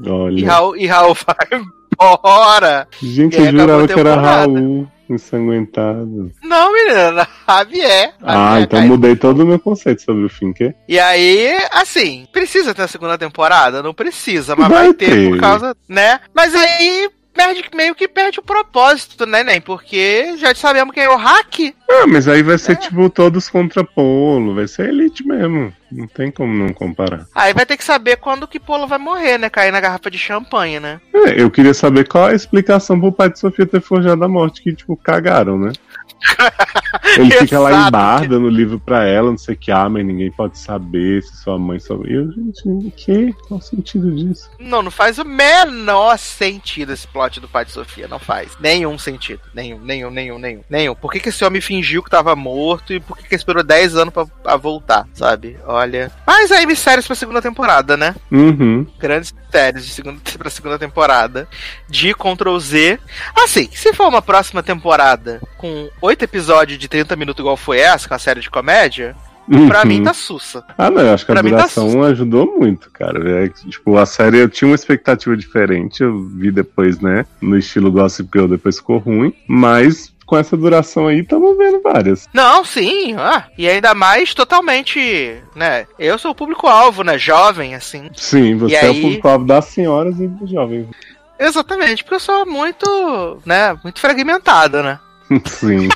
E 0.03 0.09
Olha. 0.09 0.47
Raul, 0.47 0.75
e 0.77 0.85
Raul 0.85 1.15
vai 1.25 1.59
embora. 1.59 2.87
Gente, 3.01 3.39
E 3.39 3.45
eu 3.45 3.51
jurava 3.51 3.87
que 3.87 3.99
era. 3.99 4.15
Raul 4.15 4.87
ensanguentado. 5.09 6.31
Não, 6.43 6.73
menina, 6.73 7.27
Javier. 7.47 8.13
Ah, 8.21 8.33
Javier 8.59 8.63
então 8.63 8.81
mudei 8.87 9.15
todo 9.15 9.43
o 9.43 9.45
meu 9.45 9.59
conceito 9.59 10.01
sobre 10.01 10.25
o 10.25 10.29
Finker. 10.29 10.75
E 10.87 10.99
aí, 10.99 11.57
assim, 11.71 12.25
precisa 12.31 12.73
ter 12.73 12.83
a 12.83 12.87
segunda 12.87 13.17
temporada? 13.17 13.83
Não 13.83 13.93
precisa, 13.93 14.55
mas 14.55 14.67
Vai 14.69 14.83
vai, 14.85 14.93
ter, 14.93 15.09
ter. 15.09 15.29
por 15.31 15.39
causa, 15.39 15.75
né? 15.87 16.19
Mas 16.33 16.53
aí 16.55 17.09
perde, 17.33 17.63
meio 17.75 17.95
que 17.95 18.07
perde 18.07 18.39
o 18.39 18.43
propósito, 18.43 19.25
né, 19.25 19.43
Nen? 19.43 19.59
Porque 19.59 20.37
já 20.37 20.53
sabemos 20.53 20.93
quem 20.93 21.03
é 21.03 21.09
o 21.09 21.17
hack. 21.17 21.73
Ah, 21.89 22.07
mas 22.07 22.27
aí 22.27 22.41
vai 22.41 22.57
ser 22.57 22.75
tipo 22.77 23.09
todos 23.09 23.49
contra 23.49 23.83
Polo, 23.83 24.55
vai 24.55 24.67
ser 24.67 24.89
Elite 24.89 25.25
mesmo. 25.25 25.73
Não 25.91 26.07
tem 26.07 26.31
como 26.31 26.53
não 26.53 26.73
comparar. 26.73 27.27
Aí 27.35 27.53
vai 27.53 27.65
ter 27.65 27.77
que 27.77 27.83
saber 27.83 28.17
quando 28.17 28.47
que 28.47 28.59
Polo 28.59 28.87
vai 28.87 28.97
morrer, 28.97 29.37
né? 29.37 29.49
Cair 29.49 29.71
na 29.71 29.79
garrafa 29.79 30.09
de 30.09 30.17
champanhe, 30.17 30.79
né? 30.79 30.99
É, 31.13 31.39
eu 31.39 31.51
queria 31.51 31.73
saber 31.73 32.07
qual 32.07 32.25
a 32.25 32.33
explicação 32.33 32.99
pro 32.99 33.11
pai 33.11 33.29
de 33.29 33.39
Sofia 33.39 33.65
ter 33.65 33.81
forjado 33.81 34.23
a 34.23 34.27
morte, 34.27 34.61
que, 34.61 34.73
tipo, 34.73 34.97
cagaram, 34.97 35.59
né? 35.59 35.71
Ele 37.17 37.31
fica 37.31 37.59
lá 37.59 37.87
em 37.87 37.91
bar 37.91 38.27
dando 38.27 38.49
livro 38.49 38.79
pra 38.79 39.05
ela, 39.05 39.29
não 39.29 39.37
sei 39.37 39.55
o 39.55 39.57
que, 39.57 39.71
ah, 39.71 39.89
mas 39.89 40.05
ninguém 40.05 40.31
pode 40.31 40.57
saber 40.57 41.21
se 41.21 41.35
sua 41.37 41.57
mãe 41.59 41.79
soube. 41.79 42.11
Eu, 42.13 42.31
gente, 42.31 42.67
o 42.67 42.91
que? 42.95 43.33
Qual 43.47 43.59
o 43.59 43.61
sentido 43.61 44.11
disso? 44.11 44.49
Não, 44.59 44.81
não 44.81 44.91
faz 44.91 45.17
o 45.17 45.25
menor 45.25 46.17
sentido 46.17 46.93
esse 46.93 47.07
plot 47.07 47.39
do 47.39 47.47
pai 47.47 47.65
de 47.65 47.71
Sofia. 47.71 48.07
Não 48.07 48.19
faz. 48.19 48.57
Nenhum 48.59 48.97
sentido. 48.97 49.41
Nenhum, 49.53 49.79
nenhum, 49.79 50.09
nenhum, 50.09 50.39
nenhum. 50.39 50.63
Nenhum. 50.69 50.95
Por 50.95 51.11
que, 51.11 51.19
que 51.19 51.29
esse 51.29 51.43
homem 51.43 51.61
fingiu 51.61 52.03
que 52.03 52.09
tava 52.09 52.35
morto 52.35 52.93
e 52.93 52.99
por 52.99 53.17
que, 53.17 53.27
que 53.27 53.35
esperou 53.35 53.63
10 53.63 53.95
anos 53.95 54.13
pra, 54.13 54.25
pra 54.25 54.55
voltar, 54.55 55.07
sabe? 55.13 55.57
Olha. 55.65 56.11
Mas 56.25 56.51
aí 56.51 56.65
mistérios 56.65 57.05
pra 57.05 57.15
segunda 57.15 57.41
temporada, 57.41 57.97
né? 57.97 58.15
Uhum. 58.31 58.85
Grandes 58.97 59.31
mistérios 59.31 59.85
de 59.85 59.91
segunda, 59.91 60.19
pra 60.37 60.49
segunda 60.49 60.79
temporada 60.79 61.47
de 61.89 62.13
Ctrl 62.13 62.57
Z. 62.59 62.99
Assim, 63.35 63.69
se 63.73 63.93
for 63.93 64.07
uma 64.07 64.21
próxima 64.21 64.63
temporada 64.63 65.41
com 65.57 65.89
oito 66.03 66.23
episódios 66.23 66.77
de 66.77 66.87
30 66.87 67.15
minutos 67.15 67.39
igual 67.41 67.55
foi 67.55 67.79
essa, 67.79 68.07
com 68.07 68.13
a 68.13 68.19
série 68.19 68.41
de 68.41 68.49
comédia, 68.49 69.15
pra 69.67 69.81
Uhum. 69.81 69.87
mim 69.87 70.03
tá 70.03 70.13
sussa. 70.13 70.63
Ah, 70.77 70.89
não, 70.89 71.01
eu 71.01 71.13
acho 71.13 71.25
que 71.25 71.31
a 71.31 71.35
Pra 71.35 71.43
mim 71.43 71.51
tá 71.51 71.55
duração 71.57 72.03
ajudou 72.03 72.57
muito, 72.59 72.89
cara. 72.91 73.43
É, 73.45 73.47
tipo, 73.49 73.97
a 73.97 74.05
série 74.05 74.37
eu 74.39 74.49
tinha 74.49 74.69
uma 74.69 74.75
expectativa 74.75 75.35
diferente, 75.37 76.03
eu 76.03 76.27
vi 76.27 76.51
depois, 76.51 76.99
né, 76.99 77.25
no 77.41 77.57
estilo 77.57 77.91
Gossip 77.91 78.29
Girl, 78.33 78.47
depois 78.47 78.77
ficou 78.77 78.97
ruim, 78.97 79.33
mas 79.47 80.11
com 80.25 80.37
essa 80.37 80.55
duração 80.57 81.07
aí, 81.07 81.19
estamos 81.19 81.57
vendo 81.57 81.81
várias. 81.81 82.27
Não, 82.33 82.63
sim, 82.65 83.13
ah, 83.17 83.45
e 83.57 83.67
ainda 83.67 83.93
mais 83.93 84.33
totalmente, 84.33 85.35
né? 85.55 85.85
Eu 85.99 86.17
sou 86.17 86.31
o 86.31 86.35
público-alvo, 86.35 87.03
né? 87.03 87.17
Jovem, 87.17 87.75
assim. 87.75 88.09
Sim, 88.15 88.55
você 88.57 88.73
E 88.73 88.77
é 88.77 88.85
o 88.85 88.91
aí- 88.93 89.01
público-alvo 89.01 89.45
das 89.45 89.65
senhoras 89.65 90.19
e 90.19 90.27
dos 90.27 90.49
jovens. 90.49 90.87
Exatamente, 91.39 92.03
porque 92.03 92.15
eu 92.15 92.19
sou 92.21 92.45
muito, 92.45 93.37
né? 93.45 93.77
Muito 93.83 93.99
fragmentada, 93.99 94.81
né? 94.81 94.99
Sim. 95.45 95.89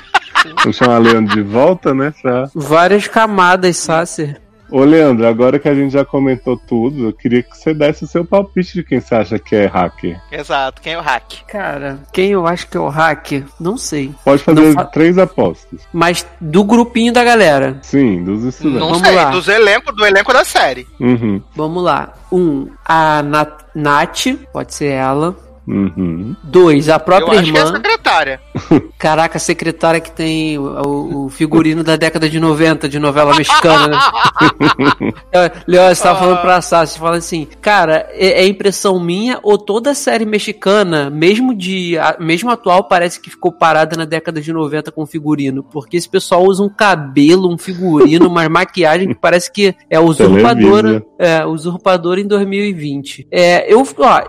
Vamos 0.62 0.76
chamar 0.76 0.96
a 0.96 0.98
Leandro 0.98 1.34
de 1.34 1.42
volta, 1.42 1.92
né? 1.94 2.12
Pra... 2.22 2.48
Várias 2.54 3.06
camadas, 3.08 3.76
Sacer. 3.76 4.40
Ô, 4.70 4.84
Leandro, 4.84 5.26
agora 5.26 5.58
que 5.58 5.66
a 5.66 5.74
gente 5.74 5.92
já 5.94 6.04
comentou 6.04 6.54
tudo, 6.54 7.06
eu 7.06 7.12
queria 7.14 7.42
que 7.42 7.56
você 7.56 7.72
desse 7.72 8.04
o 8.04 8.06
seu 8.06 8.22
palpite 8.22 8.74
de 8.74 8.82
quem 8.84 9.00
você 9.00 9.14
acha 9.14 9.38
que 9.38 9.56
é 9.56 9.64
hacker. 9.64 10.20
Exato, 10.30 10.82
quem 10.82 10.92
é 10.92 10.98
o 10.98 11.00
hack? 11.00 11.42
Cara, 11.48 11.98
quem 12.12 12.32
eu 12.32 12.46
acho 12.46 12.68
que 12.68 12.76
é 12.76 12.80
o 12.80 12.88
hacker, 12.88 13.44
não 13.58 13.78
sei. 13.78 14.12
Pode 14.22 14.42
fazer 14.42 14.60
Não 14.60 14.72
fa- 14.74 14.84
três 14.84 15.16
apostas. 15.16 15.80
Mas 15.90 16.26
do 16.38 16.62
grupinho 16.64 17.14
da 17.14 17.24
galera. 17.24 17.78
Sim, 17.80 18.22
dos 18.22 18.44
estudantes. 18.44 18.80
Não 18.80 18.88
Vamos 18.90 19.06
sei, 19.08 19.16
lá. 19.16 19.30
dos 19.30 19.48
elenco, 19.48 19.90
do 19.90 20.04
elenco 20.04 20.32
da 20.34 20.44
série. 20.44 20.86
Uhum, 21.00 21.42
Vamos 21.56 21.82
lá. 21.82 22.12
Um, 22.30 22.68
a 22.84 23.22
Nat 23.22 23.62
Nath, 23.74 24.26
pode 24.52 24.74
ser 24.74 24.88
ela. 24.92 25.34
Uhum. 25.68 26.36
Dois, 26.42 26.88
a 26.88 26.94
Eu 26.94 27.00
própria 27.00 27.40
acho 27.40 27.52
que 27.52 27.58
é 27.58 27.60
a 27.60 27.64
irmã. 27.64 27.76
secretária. 27.76 28.40
Caraca, 28.98 29.36
a 29.36 29.40
secretária 29.40 30.00
que 30.00 30.10
tem 30.10 30.58
o, 30.58 31.26
o 31.26 31.28
figurino 31.28 31.84
da 31.84 31.96
década 31.96 32.28
de 32.28 32.40
90 32.40 32.88
de 32.88 32.98
novela 32.98 33.36
mexicana. 33.36 33.88
né? 33.88 33.98
Leon, 35.66 35.94
você 35.94 36.02
tava 36.02 36.18
falando 36.18 36.40
pra 36.40 36.60
Sassi, 36.60 36.94
você 36.94 36.98
fala 36.98 37.16
assim, 37.16 37.46
cara, 37.60 38.06
é, 38.12 38.42
é 38.42 38.46
impressão 38.46 38.98
minha 38.98 39.38
ou 39.42 39.56
toda 39.58 39.90
a 39.90 39.94
série 39.94 40.24
mexicana, 40.24 41.10
mesmo 41.10 41.54
de 41.54 41.96
a- 41.98 42.16
mesmo 42.18 42.50
atual, 42.50 42.84
parece 42.84 43.20
que 43.20 43.30
ficou 43.30 43.52
parada 43.52 43.96
na 43.96 44.04
década 44.04 44.40
de 44.40 44.52
90 44.52 44.90
com 44.90 45.06
figurino? 45.06 45.62
Porque 45.62 45.96
esse 45.96 46.08
pessoal 46.08 46.44
usa 46.44 46.62
um 46.62 46.68
cabelo, 46.68 47.52
um 47.52 47.58
figurino, 47.58 48.28
uma 48.28 48.46
maquiagem 48.48 49.08
que 49.08 49.14
parece 49.14 49.50
que 49.52 49.74
é 49.90 50.00
usurpadora, 50.00 51.00
Televisa. 51.00 51.06
é, 51.18 51.46
usurpadora 51.46 52.20
em 52.20 52.26
2020. 52.26 53.26
É, 53.30 53.72
eu, 53.72 53.86
ó, 53.98 54.22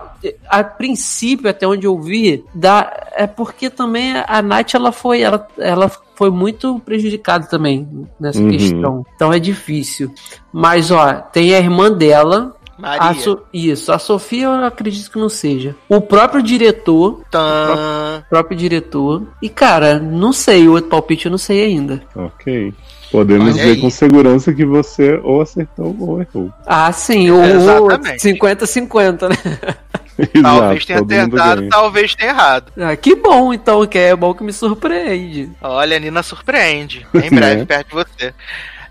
a 0.48 0.62
princípio, 0.64 1.48
até 1.48 1.66
onde 1.66 1.86
eu 1.86 1.98
vi, 2.00 2.44
dá, 2.54 3.08
é 3.14 3.26
porque 3.26 3.70
também 3.70 4.12
a 4.26 4.42
Nath, 4.42 4.74
ela 4.74 4.92
foi, 4.92 5.20
ela, 5.22 5.46
ela 5.58 5.90
foi 6.14 6.30
muito 6.30 6.78
prejudicada 6.84 7.46
também 7.46 7.88
nessa 8.18 8.40
Uhum. 8.40 8.50
questão. 8.50 9.06
Então 9.16 9.32
é 9.32 9.38
difícil. 9.38 10.12
Mas, 10.52 10.90
ó, 10.90 11.14
tem 11.14 11.54
a 11.54 11.58
irmã 11.58 11.90
dela. 11.90 12.54
Maria. 12.78 13.10
A 13.10 13.14
So- 13.14 13.42
isso, 13.52 13.92
a 13.92 13.98
Sofia 13.98 14.44
eu 14.46 14.64
acredito 14.64 15.10
que 15.10 15.18
não 15.18 15.28
seja. 15.28 15.76
O 15.86 16.00
próprio 16.00 16.42
diretor, 16.42 17.20
o 17.30 18.22
próprio 18.30 18.56
diretor. 18.56 19.22
E, 19.42 19.50
cara, 19.50 19.98
não 19.98 20.32
sei, 20.32 20.66
o 20.66 20.72
outro 20.72 20.88
palpite 20.88 21.26
eu 21.26 21.30
não 21.30 21.36
sei 21.38 21.62
ainda. 21.64 22.02
Ok. 22.16 22.72
Podemos 23.12 23.46
Olha 23.48 23.52
dizer 23.54 23.70
aí. 23.72 23.80
com 23.80 23.90
segurança 23.90 24.54
que 24.54 24.64
você 24.64 25.20
ou 25.22 25.40
acertou 25.42 25.94
ou 26.00 26.20
errou. 26.22 26.50
Ah, 26.64 26.90
sim, 26.92 27.30
o 27.30 27.42
Exatamente. 27.44 28.22
50-50, 28.22 29.28
né? 29.28 29.36
Talvez 30.42 30.84
tenha 30.84 30.98
acertado, 31.00 31.56
ganha. 31.60 31.68
talvez 31.70 32.14
tenha 32.14 32.30
errado. 32.30 32.72
Ah, 32.78 32.96
que 32.96 33.14
bom, 33.14 33.52
então, 33.52 33.86
que 33.86 33.98
é 33.98 34.14
bom 34.16 34.34
que 34.34 34.42
me 34.42 34.52
surpreende. 34.52 35.50
Olha, 35.60 35.96
a 35.96 36.00
Nina 36.00 36.22
surpreende. 36.22 37.06
Em 37.14 37.30
breve, 37.30 37.56
Né? 37.60 37.64
perto 37.64 37.88
de 37.88 37.94
você. 37.94 38.34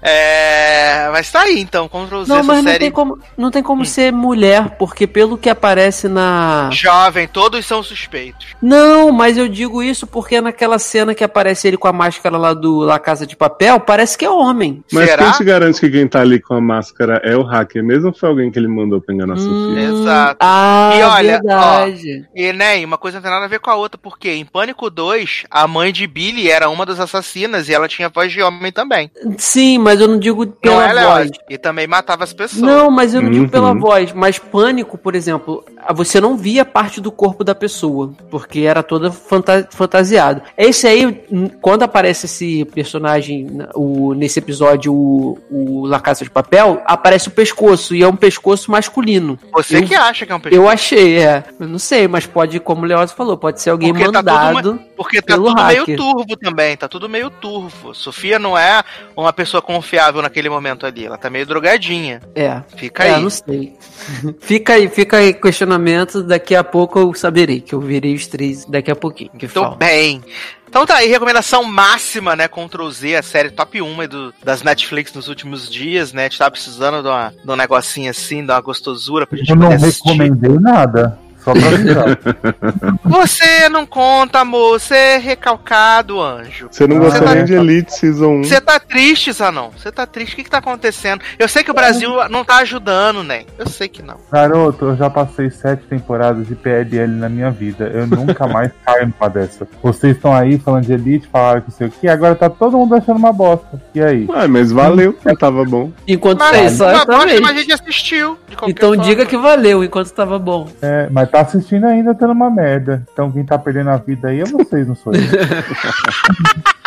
É, 0.01 1.09
mas 1.11 1.29
tá 1.31 1.41
aí, 1.41 1.59
então, 1.59 1.87
Ctrl 1.89 2.23
Z 2.23 2.29
Não, 2.31 2.43
mas 2.43 2.57
não 2.57 2.63
série 2.63 2.75
Hum. 2.75 2.79
tem 2.79 2.91
como, 2.91 3.19
não 3.37 3.51
tem 3.51 3.61
como 3.63 3.85
ser 3.85 4.11
mulher, 4.13 4.77
porque 4.77 5.05
pelo 5.05 5.37
que 5.37 5.49
aparece 5.49 6.07
na. 6.07 6.69
jovem, 6.71 7.27
todos 7.27 7.65
são 7.65 7.83
suspeitos. 7.83 8.47
Não, 8.61 9.11
mas 9.11 9.37
eu 9.37 9.47
digo 9.49 9.83
isso 9.83 10.07
porque 10.07 10.39
naquela 10.39 10.79
cena 10.79 11.13
que 11.13 11.23
aparece 11.23 11.67
ele 11.67 11.77
com 11.77 11.87
a 11.87 11.93
máscara 11.93 12.37
lá 12.37 12.53
do 12.53 12.79
La 12.79 12.97
Casa 12.99 13.25
de 13.27 13.35
Papel, 13.35 13.79
parece 13.81 14.17
que 14.17 14.23
é 14.25 14.29
homem. 14.29 14.83
Mas 14.91 15.09
Será? 15.09 15.23
quem 15.25 15.31
te 15.33 15.43
garante 15.43 15.79
que 15.79 15.89
quem 15.89 16.07
tá 16.07 16.21
ali 16.21 16.39
com 16.41 16.53
a 16.53 16.61
máscara 16.61 17.21
é 17.23 17.35
o 17.35 17.43
hacker 17.43 17.83
mesmo 17.83 18.07
ou 18.07 18.13
foi 18.13 18.29
alguém 18.29 18.49
que 18.51 18.57
ele 18.59 18.67
mandou 18.67 19.01
pra 19.01 19.13
enganar 19.13 19.33
a 19.33 19.37
Sofia? 19.37 19.81
Exato. 19.81 20.37
Ah, 20.39 20.91
E 20.95 21.03
olha, 21.03 21.33
verdade. 21.41 22.25
E, 22.35 22.53
né, 22.53 22.79
e 22.79 22.85
uma 22.85 22.97
coisa 22.97 23.17
não 23.17 23.23
tem 23.23 23.31
nada 23.31 23.45
a 23.45 23.49
ver 23.49 23.59
com 23.59 23.69
a 23.69 23.75
outra, 23.75 23.99
porque 24.01 24.29
em 24.31 24.45
Pânico 24.45 24.89
2, 24.89 25.43
a 25.51 25.67
mãe 25.67 25.91
de 25.91 26.07
Billy 26.07 26.49
era 26.49 26.69
uma 26.69 26.85
das 26.85 26.99
assassinas 26.99 27.67
e 27.67 27.73
ela 27.73 27.87
tinha 27.87 28.09
voz 28.09 28.31
de 28.31 28.41
homem 28.41 28.71
também. 28.71 29.11
Sim, 29.37 29.77
mas 29.79 29.88
eu 29.99 30.07
não 30.07 30.19
digo 30.19 30.45
Não 30.45 30.51
pela 30.51 30.89
é, 30.89 31.05
voz. 31.05 31.31
Léo? 31.31 31.39
E 31.49 31.57
também 31.57 31.87
matava 31.87 32.23
as 32.23 32.33
pessoas. 32.33 32.61
Não, 32.61 32.91
mas 32.91 33.13
eu 33.13 33.21
não 33.21 33.29
digo 33.29 33.43
Uhum. 33.45 33.49
pela 33.49 33.73
voz. 33.73 34.11
Mas 34.13 34.37
pânico, 34.37 34.97
por 34.97 35.15
exemplo, 35.15 35.63
você 35.95 36.19
não 36.19 36.35
via 36.35 36.65
parte 36.65 36.99
do 36.99 37.11
corpo 37.11 37.43
da 37.43 37.55
pessoa, 37.55 38.11
porque 38.29 38.61
era 38.61 38.83
toda 38.83 39.11
fanta- 39.11 39.67
fantasiado. 39.71 40.41
Esse 40.57 40.87
aí, 40.87 41.23
quando 41.61 41.83
aparece 41.83 42.25
esse 42.25 42.65
personagem 42.65 43.45
na- 43.45 43.69
o, 43.75 44.13
nesse 44.13 44.39
episódio, 44.39 44.93
o, 44.93 45.37
o 45.49 45.85
La 45.85 45.99
Casa 45.99 46.23
de 46.25 46.29
Papel, 46.29 46.81
aparece 46.85 47.27
o 47.27 47.31
pescoço, 47.31 47.95
e 47.95 48.03
é 48.03 48.07
um 48.07 48.15
pescoço 48.15 48.71
masculino. 48.71 49.37
Você 49.53 49.77
eu, 49.77 49.83
que 49.85 49.95
acha 49.95 50.25
que 50.25 50.31
é 50.31 50.35
um 50.35 50.39
peixe. 50.39 50.57
Eu 50.57 50.67
achei, 50.67 51.17
é. 51.19 51.43
Eu 51.59 51.67
não 51.67 51.79
sei, 51.79 52.07
mas 52.07 52.25
pode, 52.25 52.59
como 52.59 52.83
o 52.83 52.85
Leoz 52.85 53.11
falou, 53.11 53.37
pode 53.37 53.61
ser 53.61 53.69
alguém 53.69 53.93
Porque 53.93 54.11
tá 54.11 54.19
tudo 54.19 54.31
mandado. 54.31 54.79
Porque 54.97 55.21
tá 55.21 55.33
pelo 55.35 55.47
tudo 55.47 55.61
hacker. 55.61 55.85
meio 55.87 55.97
turvo 55.97 56.37
também, 56.37 56.75
tá 56.77 56.87
tudo 56.87 57.07
meio 57.07 57.29
turvo. 57.29 57.93
Sofia 57.93 58.37
não 58.39 58.57
é 58.57 58.83
uma 59.15 59.31
pessoa 59.31 59.61
confiável 59.79 60.21
naquele 60.21 60.49
momento 60.49 60.85
ali, 60.85 61.05
ela 61.05 61.17
tá 61.17 61.29
meio 61.29 61.45
drogadinha. 61.45 62.19
É. 62.35 62.61
Fica 62.75 63.05
É, 63.05 63.15
aí. 63.15 63.21
não 63.21 63.29
sei. 63.29 63.73
fica 64.41 64.73
aí, 64.73 64.89
fica 64.89 65.17
aí 65.17 65.33
questionamento. 65.33 66.21
Daqui 66.21 66.55
a 66.55 66.63
pouco 66.63 66.99
eu 66.99 67.13
saberei, 67.13 67.61
que 67.61 67.73
eu 67.73 67.79
virei 67.79 68.13
os 68.13 68.27
três 68.27 68.65
daqui 68.65 68.91
a 68.91 68.95
pouquinho. 68.95 69.31
Que 69.37 69.47
Tô 69.47 69.61
falta. 69.61 69.77
bem. 69.77 70.21
Então 70.67 70.85
tá 70.85 70.95
aí, 70.97 71.07
recomendação 71.07 71.63
máxima, 71.63 72.35
né? 72.35 72.47
Ctrl 72.47 72.89
Z, 72.91 73.15
a 73.15 73.23
série 73.23 73.49
top 73.49 73.81
1 73.81 74.01
aí 74.01 74.07
do, 74.07 74.31
das 74.43 74.61
Netflix 74.61 75.11
nos 75.13 75.27
últimos 75.27 75.67
dias, 75.67 76.13
né? 76.13 76.23
A 76.23 76.25
gente 76.25 76.37
tava 76.37 76.51
precisando 76.51 77.01
de, 77.01 77.07
uma, 77.07 77.33
de 77.43 77.51
um 77.51 77.55
negocinho 77.55 78.11
assim, 78.11 78.45
de 78.45 78.51
uma 78.51 78.61
gostosura 78.61 79.25
pra 79.25 79.37
gente 79.37 79.49
Eu 79.49 79.55
não 79.55 79.69
poder 79.69 79.75
assistir. 79.77 80.09
recomendei 80.09 80.59
nada. 80.59 81.17
Só 81.43 81.53
pra. 81.53 82.99
Você 83.05 83.69
não 83.69 83.85
conta, 83.85 84.39
amor. 84.39 84.79
Você 84.79 84.95
é 84.95 85.17
recalcado, 85.17 86.21
anjo. 86.21 86.67
Você 86.71 86.85
não 86.87 86.99
gostou 86.99 87.23
tá- 87.25 87.35
nem 87.35 87.45
de 87.45 87.53
Elite 87.53 87.93
Season 87.93 88.39
1. 88.39 88.43
Você 88.43 88.61
tá 88.61 88.79
triste, 88.79 89.31
Zanon. 89.31 89.69
Você 89.77 89.91
tá 89.91 90.05
triste. 90.05 90.33
O 90.33 90.35
que 90.35 90.43
que 90.43 90.49
tá 90.49 90.57
acontecendo? 90.59 91.21
Eu 91.37 91.47
sei 91.47 91.63
que 91.63 91.71
o 91.71 91.73
Brasil 91.73 92.11
não 92.29 92.43
tá 92.43 92.57
ajudando, 92.57 93.23
né? 93.23 93.43
Eu 93.57 93.67
sei 93.67 93.87
que 93.87 94.01
não. 94.01 94.17
Garoto, 94.31 94.85
eu 94.85 94.95
já 94.97 95.09
passei 95.09 95.49
sete 95.49 95.83
temporadas 95.83 96.47
de 96.47 96.55
PLL 96.55 97.13
na 97.13 97.29
minha 97.29 97.49
vida. 97.51 97.85
Eu 97.93 98.05
nunca 98.07 98.45
mais 98.47 98.71
caio 98.85 99.13
numa 99.17 99.29
dessa. 99.29 99.67
Vocês 99.81 100.15
estão 100.15 100.33
aí 100.33 100.57
falando 100.59 100.85
de 100.85 100.93
Elite, 100.93 101.27
falaram 101.31 101.61
que 101.61 101.71
sei 101.71 101.87
o 101.87 101.91
que, 101.91 102.07
agora 102.07 102.35
tá 102.35 102.49
todo 102.49 102.77
mundo 102.77 102.95
achando 102.95 103.17
uma 103.17 103.31
bosta. 103.33 103.81
E 103.93 104.01
aí? 104.01 104.25
Ué, 104.27 104.47
mas 104.47 104.71
valeu, 104.71 105.13
que 105.13 105.35
tava 105.35 105.63
bom. 105.63 105.91
Enquanto 106.07 106.39
Mas, 106.39 106.55
é, 106.55 106.61
mas, 106.63 106.77
mas, 106.79 106.93
exatamente. 106.93 107.41
mas 107.41 107.57
a 107.57 107.59
gente 107.61 107.73
assistiu. 107.73 108.37
Então 108.67 108.89
forma. 108.89 109.03
diga 109.03 109.25
que 109.25 109.37
valeu 109.37 109.83
enquanto 109.83 110.11
tava 110.11 110.37
bom. 110.37 110.67
É, 110.81 111.07
mas 111.11 111.28
tá 111.31 111.41
assistindo 111.41 111.85
ainda 111.85 112.13
tendo 112.15 112.33
uma 112.33 112.49
merda. 112.49 113.05
Então 113.13 113.31
quem 113.31 113.45
tá 113.45 113.57
perdendo 113.57 113.89
a 113.89 113.97
vida 113.97 114.29
aí 114.29 114.41
é 114.41 114.45
vocês, 114.45 114.87
não 114.87 114.95
sou 114.95 115.13
eu. 115.13 115.21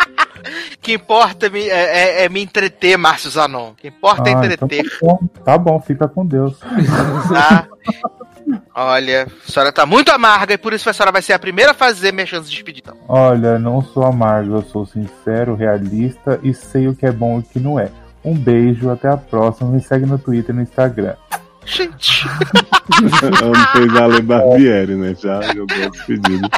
Que 0.81 0.93
importa 0.95 1.45
é 1.45 1.49
me, 1.49 1.61
é, 1.69 1.69
é- 2.23 2.25
é 2.25 2.29
me 2.29 2.43
entreter, 2.43 2.97
Márcio 2.97 3.29
Zanon. 3.29 3.69
O 3.69 3.75
que 3.75 3.87
importa 3.87 4.29
é 4.29 4.33
Ah, 4.33 4.43
então 4.53 4.67
entreter, 4.67 4.83
tá 4.83 4.97
bom, 5.01 5.19
tá 5.45 5.57
bom, 5.57 5.79
fica 5.79 6.07
com 6.09 6.25
Deus. 6.25 6.59
tá? 6.59 7.67
Olha, 8.75 9.23
a 9.47 9.49
senhora 9.51 9.71
tá 9.71 9.85
muito 9.85 10.11
amarga 10.11 10.55
e 10.55 10.57
por 10.57 10.73
isso 10.73 10.89
a 10.89 10.93
senhora 10.93 11.11
vai 11.13 11.21
ser 11.21 11.31
a 11.31 11.39
primeira 11.39 11.71
a 11.71 11.73
fazer 11.73 12.11
minha 12.11 12.25
chance 12.25 12.49
de 12.49 12.55
despedida. 12.55 12.93
Olha, 13.07 13.57
não 13.57 13.81
sou 13.81 14.03
amargo, 14.03 14.55
eu 14.57 14.61
sou 14.63 14.85
sincero, 14.85 15.55
realista 15.55 16.37
e 16.43 16.53
sei 16.53 16.89
o 16.89 16.95
que 16.95 17.05
é 17.05 17.11
bom 17.13 17.37
e 17.37 17.39
o 17.39 17.43
que 17.43 17.59
não 17.61 17.79
é. 17.79 17.89
Um 18.25 18.33
beijo, 18.35 18.89
até 18.89 19.07
a 19.07 19.15
próxima. 19.15 19.69
Me 19.71 19.81
segue 19.81 20.05
no 20.05 20.17
Twitter 20.19 20.53
e 20.53 20.57
no 20.57 20.63
Instagram. 20.63 21.13
Gente, 21.65 22.25
Amo 23.41 23.55
fez 23.71 23.95
a 23.95 24.03
Ale 24.03 24.21
Barbieri, 24.21 24.95
né? 24.95 25.15
Já 25.19 25.41
jogou 25.41 25.77
as 25.91 26.05
pedidas. 26.05 26.49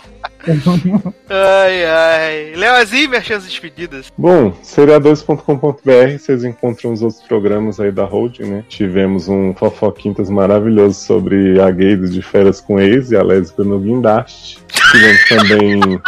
ai, 1.29 1.85
ai. 1.85 2.53
Leozinho, 2.55 3.11
chances 3.23 3.43
de 3.43 3.49
despedidas. 3.49 4.11
Bom, 4.17 4.53
seriadores.com.br, 4.61 6.17
vocês 6.19 6.43
encontram 6.43 6.93
os 6.93 7.01
outros 7.01 7.23
programas 7.23 7.79
aí 7.79 7.91
da 7.91 8.05
Holding, 8.05 8.43
né? 8.43 8.65
Tivemos 8.67 9.27
um 9.27 9.53
Fofoquintas 9.53 10.29
maravilhoso 10.29 10.99
sobre 10.99 11.59
a 11.59 11.71
gay 11.71 11.95
de 11.95 12.21
férias 12.21 12.61
com 12.61 12.79
ex 12.79 13.11
e 13.11 13.15
a 13.15 13.23
lésbica 13.23 13.63
no 13.63 13.79
guindaste. 13.79 14.59
Tivemos 14.91 15.29
também 15.29 16.01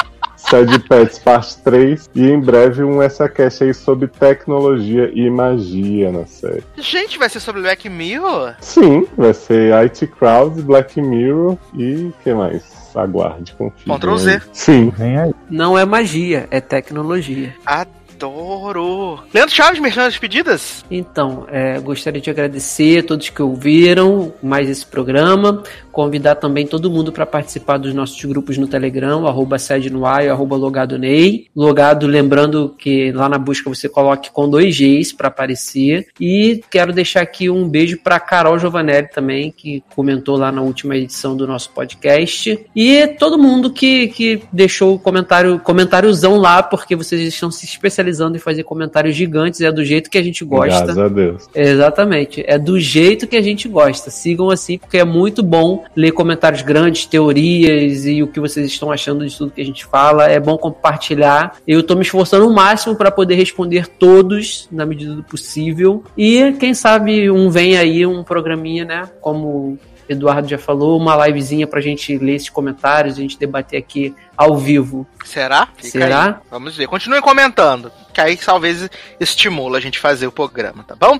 Sad 0.49 0.79
Pets 0.87 1.19
parte 1.19 1.57
3 1.61 2.09
e 2.15 2.29
em 2.29 2.39
breve 2.39 2.81
um 2.81 3.01
essa 3.01 3.27
cast 3.27 3.65
aí 3.65 3.73
sobre 3.73 4.07
tecnologia 4.07 5.11
e 5.13 5.29
magia 5.29 6.09
na 6.09 6.25
série. 6.25 6.63
Gente, 6.77 7.17
vai 7.17 7.27
ser 7.27 7.41
sobre 7.41 7.61
Black 7.61 7.89
Mirror? 7.89 8.53
Sim, 8.61 9.05
vai 9.17 9.33
ser 9.33 9.73
IT 9.73 10.07
Crowd, 10.07 10.61
Black 10.61 11.01
Mirror 11.01 11.57
e 11.73 12.05
o 12.05 12.13
que 12.23 12.33
mais? 12.33 12.63
Aguarde, 12.95 13.53
confie. 13.57 13.91
Ctrl 13.91 14.15
Z. 14.15 14.41
Sim. 14.53 14.89
Vem 14.97 15.19
aí. 15.19 15.33
Não 15.49 15.77
é 15.77 15.83
magia, 15.83 16.47
é 16.49 16.61
tecnologia. 16.61 17.53
Adoro. 17.65 19.19
Leandro 19.33 19.53
Chaves, 19.53 19.79
chances 19.79 19.95
de 19.95 20.09
despedidas? 20.09 20.85
Então, 20.89 21.45
é, 21.51 21.77
gostaria 21.79 22.21
de 22.21 22.29
agradecer 22.29 22.99
a 22.99 23.03
todos 23.03 23.29
que 23.29 23.41
ouviram 23.41 24.33
mais 24.41 24.67
esse 24.69 24.85
programa. 24.85 25.61
Convidar 25.97 26.35
também 26.35 26.67
todo 26.67 26.91
mundo 26.91 27.11
para 27.11 27.25
participar 27.25 27.79
dos 27.79 27.91
nossos 27.91 28.23
grupos 28.23 28.55
no 28.55 28.67
Telegram, 28.67 29.23
o 29.23 29.27
arroba 29.27 29.57
sede 29.57 29.89
no 29.89 30.05
ar 30.05 30.23
e 30.23 30.27
o 30.27 30.31
arroba 30.31 30.55
logado 30.55 30.95
Ney. 30.95 31.47
Logado, 31.55 32.05
lembrando 32.05 32.75
que 32.77 33.11
lá 33.11 33.27
na 33.27 33.39
busca 33.39 33.67
você 33.67 33.89
coloque 33.89 34.29
com 34.29 34.47
dois 34.47 34.77
Gs 34.77 35.15
para 35.15 35.29
aparecer. 35.29 36.05
E 36.21 36.61
quero 36.69 36.93
deixar 36.93 37.21
aqui 37.21 37.49
um 37.49 37.67
beijo 37.67 37.97
para 38.03 38.19
Carol 38.19 38.59
Giovanelli 38.59 39.07
também, 39.07 39.51
que 39.51 39.83
comentou 39.95 40.37
lá 40.37 40.51
na 40.51 40.61
última 40.61 40.95
edição 40.95 41.35
do 41.35 41.47
nosso 41.47 41.71
podcast. 41.71 42.63
E 42.75 43.07
todo 43.17 43.35
mundo 43.35 43.73
que, 43.73 44.09
que 44.09 44.43
deixou 44.53 44.99
comentário, 44.99 45.57
comentáriozão 45.57 46.35
lá, 46.37 46.61
porque 46.61 46.95
vocês 46.95 47.21
estão 47.21 47.49
se 47.49 47.65
especializando 47.65 48.37
em 48.37 48.39
fazer 48.39 48.61
comentários 48.61 49.15
gigantes, 49.15 49.61
é 49.61 49.71
do 49.71 49.83
jeito 49.83 50.11
que 50.11 50.17
a 50.19 50.23
gente 50.23 50.45
gosta. 50.45 50.93
Graças 50.93 50.97
a 50.99 51.07
Deus. 51.07 51.49
Exatamente. 51.55 52.43
É 52.45 52.59
do 52.59 52.79
jeito 52.79 53.25
que 53.25 53.35
a 53.35 53.41
gente 53.41 53.67
gosta. 53.67 54.11
Sigam 54.11 54.51
assim, 54.51 54.77
porque 54.77 54.99
é 54.99 55.03
muito 55.03 55.41
bom 55.41 55.86
ler 55.95 56.11
comentários 56.11 56.61
grandes, 56.61 57.05
teorias 57.05 58.05
e 58.05 58.21
o 58.21 58.27
que 58.27 58.39
vocês 58.39 58.67
estão 58.67 58.91
achando 58.91 59.27
de 59.27 59.35
tudo 59.35 59.51
que 59.51 59.61
a 59.61 59.65
gente 59.65 59.85
fala. 59.85 60.25
É 60.25 60.39
bom 60.39 60.57
compartilhar. 60.57 61.55
Eu 61.67 61.83
tô 61.83 61.95
me 61.95 62.01
esforçando 62.01 62.47
o 62.47 62.53
máximo 62.53 62.95
para 62.95 63.11
poder 63.11 63.35
responder 63.35 63.87
todos 63.87 64.67
na 64.71 64.85
medida 64.85 65.15
do 65.15 65.23
possível. 65.23 66.03
E 66.17 66.53
quem 66.59 66.73
sabe 66.73 67.29
um 67.29 67.49
vem 67.49 67.77
aí, 67.77 68.05
um 68.05 68.23
programinha, 68.23 68.85
né? 68.85 69.09
Como 69.21 69.47
o 69.47 69.79
Eduardo 70.09 70.47
já 70.47 70.57
falou, 70.57 70.97
uma 70.97 71.27
livezinha 71.27 71.67
pra 71.67 71.81
gente 71.81 72.17
ler 72.17 72.35
esses 72.35 72.49
comentários, 72.49 73.17
a 73.17 73.21
gente 73.21 73.37
debater 73.37 73.77
aqui 73.77 74.15
ao 74.35 74.57
vivo. 74.57 75.05
Será? 75.25 75.67
Fica 75.75 75.89
Será? 75.89 76.25
aí. 76.25 76.33
Vamos 76.49 76.77
ver. 76.77 76.87
Continuem 76.87 77.21
comentando, 77.21 77.91
que 78.13 78.21
aí 78.21 78.37
talvez 78.37 78.89
estimula 79.19 79.77
a 79.77 79.81
gente 79.81 79.99
fazer 79.99 80.27
o 80.27 80.31
programa, 80.31 80.83
tá 80.83 80.95
bom? 80.95 81.19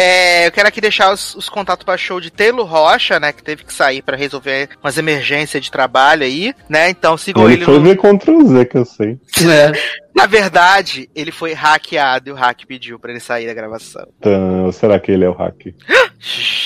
É, 0.00 0.46
eu 0.46 0.52
quero 0.52 0.68
aqui 0.68 0.80
deixar 0.80 1.12
os, 1.12 1.34
os 1.34 1.48
contatos 1.48 1.84
para 1.84 1.98
show 1.98 2.20
de 2.20 2.30
Taylor 2.30 2.64
Rocha, 2.64 3.18
né, 3.18 3.32
que 3.32 3.42
teve 3.42 3.64
que 3.64 3.74
sair 3.74 4.00
para 4.00 4.16
resolver 4.16 4.68
umas 4.80 4.96
emergências 4.96 5.64
de 5.64 5.72
trabalho 5.72 6.22
aí, 6.22 6.54
né? 6.68 6.88
Então 6.88 7.16
sigam 7.16 7.46
Ele 7.46 7.54
ele 7.54 7.64
foi 7.64 7.78
no... 7.78 7.80
ver 7.80 7.96
Ctrl 7.96 8.46
Z, 8.46 8.64
que 8.66 8.78
eu 8.78 8.84
sei. 8.84 9.18
É. 9.44 9.72
Na 10.14 10.26
verdade, 10.26 11.10
ele 11.14 11.32
foi 11.32 11.52
hackeado 11.52 12.28
e 12.28 12.32
o 12.32 12.36
hack 12.36 12.64
pediu 12.66 12.98
para 12.98 13.10
ele 13.10 13.20
sair 13.20 13.46
da 13.46 13.54
gravação. 13.54 14.06
Então, 14.18 14.70
será 14.70 15.00
que 15.00 15.10
ele 15.10 15.24
é 15.24 15.28
o 15.28 15.32
hack? 15.32 15.74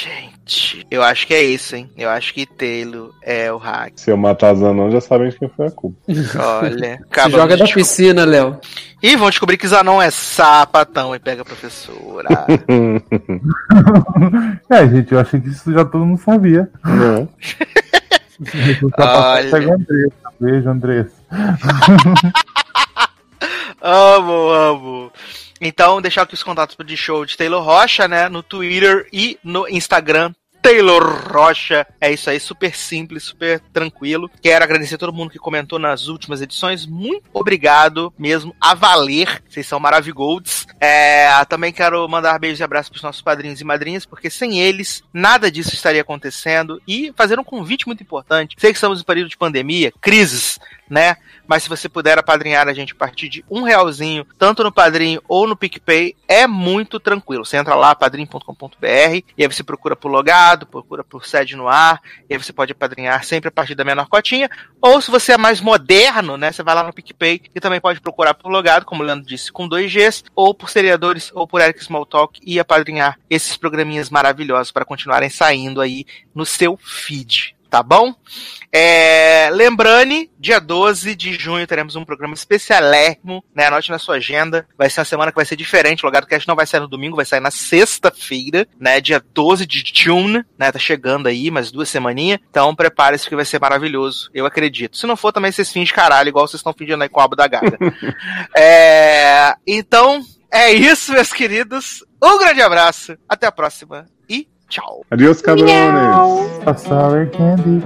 Gente, 0.53 0.87
eu 0.91 1.03
acho 1.03 1.27
que 1.27 1.33
é 1.33 1.43
isso, 1.43 1.75
hein? 1.75 1.91
Eu 1.97 2.11
acho 2.11 2.35
que 2.35 2.45
Taylor 2.45 3.11
é 3.23 3.51
o 3.51 3.57
hack. 3.57 3.95
Se 3.97 4.11
eu 4.11 4.17
matar 4.19 4.55
Zanon, 4.55 4.91
já 4.91 5.01
sabem 5.01 5.31
de 5.31 5.39
quem 5.39 5.49
foi 5.49 5.67
a 5.67 5.71
culpa. 5.71 5.97
Olha, 6.39 7.01
joga 7.31 7.55
de 7.55 7.61
da 7.61 7.65
descobrir. 7.65 7.75
piscina, 7.75 8.25
Léo. 8.27 8.61
Ih, 9.03 9.17
vão 9.17 9.31
descobrir 9.31 9.57
que 9.57 9.67
Zanon 9.67 10.01
é 10.03 10.11
sapatão 10.11 11.15
e 11.15 11.19
pega 11.19 11.43
a 11.43 11.45
professora. 11.45 12.29
É, 14.71 14.89
gente, 14.89 15.13
eu 15.13 15.21
achei 15.21 15.41
que 15.41 15.49
isso 15.49 15.73
já 15.73 15.85
todo 15.85 16.07
mundo 16.07 16.21
sabia. 16.21 16.69
Não. 16.85 17.29
Olha. 18.99 19.51
Pega 19.51 19.75
Andressa. 19.75 20.33
Beijo, 20.41 20.69
Andressa. 20.69 21.13
amo, 23.81 24.51
amo. 24.51 25.13
Então, 25.61 26.01
deixar 26.01 26.23
aqui 26.23 26.35
os 26.35 26.43
contatos 26.43 26.77
de 26.85 26.97
show 26.97 27.25
de 27.25 27.37
Taylor 27.37 27.63
Rocha, 27.63 28.09
né? 28.09 28.29
No 28.29 28.43
Twitter 28.43 29.07
e 29.13 29.39
no 29.45 29.69
Instagram. 29.69 30.33
Taylor 30.63 31.29
Rocha. 31.31 31.85
É 32.01 32.13
isso 32.13 32.31
aí, 32.31 32.39
super 32.39 32.75
simples, 32.75 33.25
super 33.25 33.61
tranquilo. 33.73 34.31
Quero 34.41 34.65
agradecer 34.65 34.95
a 34.95 34.99
todo 34.99 35.13
mundo 35.13 35.31
que 35.31 35.39
comentou 35.39 35.79
nas 35.79 36.07
últimas 36.07 36.41
edições. 36.41 36.87
Muito 36.87 37.25
obrigado 37.33 38.15
mesmo, 38.17 38.55
a 38.61 38.73
valer. 38.73 39.43
Vocês 39.49 39.67
são 39.67 39.81
maravilhosos. 39.81 40.67
É, 40.81 41.29
também 41.47 41.73
quero 41.73 42.09
mandar 42.09 42.39
beijos 42.39 42.61
e 42.61 42.63
abraços 42.63 42.91
para 42.91 42.97
os 42.97 43.03
nossos 43.03 43.23
padrinhos 43.23 43.61
e 43.61 43.65
madrinhas, 43.65 44.07
porque 44.07 44.31
sem 44.31 44.61
eles 44.61 45.03
nada 45.13 45.51
disso 45.51 45.75
estaria 45.75 46.03
acontecendo. 46.03 46.81
E 46.87 47.13
fazer 47.17 47.39
um 47.39 47.45
convite 47.45 47.87
muito 47.87 48.03
importante. 48.03 48.55
Sei 48.59 48.71
que 48.71 48.77
estamos 48.77 49.01
em 49.01 49.05
período 49.05 49.29
de 49.29 49.37
pandemia, 49.37 49.93
crises 50.01 50.61
né? 50.93 51.17
Mas 51.47 51.63
se 51.63 51.71
você 51.71 51.89
puder 51.89 52.19
apadrinhar 52.19 52.69
a 52.69 52.75
gente 52.75 52.93
a 52.93 52.97
partir 52.97 53.27
de 53.27 53.43
um 53.51 53.63
realzinho, 53.63 54.27
tanto 54.39 54.63
no 54.63 54.71
Padrinho 54.71 55.23
ou 55.27 55.49
no 55.49 55.57
PicPay, 55.57 56.15
é 56.29 56.47
muito 56.47 57.01
tranquilo. 57.01 57.47
Você 57.47 57.57
entra 57.57 57.75
lá, 57.75 57.95
padrim.com.br, 57.95 58.87
e 58.87 59.43
aí 59.43 59.47
você 59.47 59.63
procura 59.63 59.97
por 59.97 60.11
logado, 60.11 60.67
procura 60.67 61.03
por 61.03 61.25
sede 61.25 61.57
no 61.57 61.67
ar, 61.67 61.99
e 62.29 62.35
aí 62.35 62.43
você 62.43 62.53
pode 62.53 62.73
apadrinhar 62.73 63.25
sempre 63.25 63.49
a 63.49 63.51
partir 63.51 63.75
da 63.75 63.85
menor 63.85 64.07
cotinha. 64.07 64.51
Ou 64.83 65.01
se 65.01 65.11
você 65.11 65.33
é 65.33 65.39
mais 65.39 65.63
moderno, 65.63 66.37
né? 66.37 66.53
Você 66.53 66.63
vai 66.63 66.75
lá 66.75 66.83
no 66.83 66.93
PicPay 66.93 67.41
e 67.55 67.61
também 67.61 67.81
pode 67.81 67.99
procurar 67.99 68.35
por 68.35 68.51
logado, 68.51 68.85
como 68.85 69.03
o 69.03 69.07
Leandro 69.07 69.27
disse, 69.27 69.51
com 69.51 69.67
dois 69.67 69.91
Gs, 69.91 70.25
ou 70.37 70.55
por 70.55 70.69
seriadores, 70.69 71.31
ou 71.35 71.49
por 71.49 71.63
Eric 71.63 71.81
Smalltalk, 71.81 72.39
e 72.45 72.61
apadrinhar 72.61 73.19
esses 73.31 73.57
programinhas 73.57 74.11
maravilhosos 74.11 74.71
para 74.71 74.85
continuarem 74.85 75.31
saindo 75.31 75.81
aí 75.81 76.05
no 76.35 76.45
seu 76.45 76.77
feed 76.77 77.55
tá 77.73 77.83
bom? 77.83 78.15
É, 78.71 79.49
lembrando, 79.51 80.29
dia 80.39 80.61
12 80.61 81.15
de 81.15 81.33
junho 81.33 81.67
teremos 81.67 81.97
um 81.97 82.05
programa 82.05 82.35
especialérrimo, 82.35 83.43
né? 83.55 83.65
Anote 83.65 83.91
na 83.91 83.99
sua 83.99 84.17
agenda. 84.17 84.69
Vai 84.77 84.91
ser 84.91 85.01
uma 85.01 85.07
semana 85.07 85.33
que 85.33 85.37
vai 85.37 85.47
ser 85.47 85.57
diferente. 85.57 86.03
O 86.03 86.07
Logado 86.07 86.27
Cast 86.27 86.47
não 86.47 86.55
vai 86.55 86.67
sair 86.67 86.81
no 86.81 86.89
domingo, 86.89 87.17
vai 87.17 87.25
sair 87.25 87.41
na 87.41 87.51
sexta-feira, 87.51 88.69
né? 88.79 89.01
Dia 89.01 89.25
12 89.33 89.65
de 89.65 89.83
junho, 89.95 90.45
né? 90.59 90.71
Tá 90.71 90.79
chegando 90.79 91.29
aí, 91.29 91.51
mais 91.51 91.73
duas 91.73 91.89
semaninhas. 91.89 92.41
Então 92.51 92.75
prepare-se 92.75 93.27
que 93.27 93.35
vai 93.35 93.47
ser 93.47 93.59
maravilhoso. 93.59 94.29
Eu 94.35 94.45
acredito. 94.45 94.99
Se 94.99 95.07
não 95.07 95.17
for, 95.17 95.33
também 95.33 95.51
vocês 95.51 95.73
fingem 95.73 95.95
caralho, 95.95 96.29
igual 96.29 96.47
vocês 96.47 96.61
estão 96.61 96.75
fingindo 96.75 97.03
aí 97.03 97.09
com 97.09 97.21
o 97.21 97.23
abo 97.23 97.35
da 97.35 97.49
gata. 97.49 97.79
é, 98.55 99.55
então, 99.67 100.23
é 100.53 100.71
isso, 100.71 101.15
meus 101.15 101.33
queridos. 101.33 102.05
Um 102.23 102.39
grande 102.39 102.61
abraço. 102.61 103.17
Até 103.27 103.47
a 103.47 103.53
próxima. 103.53 104.07
E 104.29 104.47
tchau. 104.73 105.05
Adiós, 105.11 105.43
cabrones. 105.43 106.51
A 106.67 106.75
sour 106.75 107.27
candy. 107.27 107.83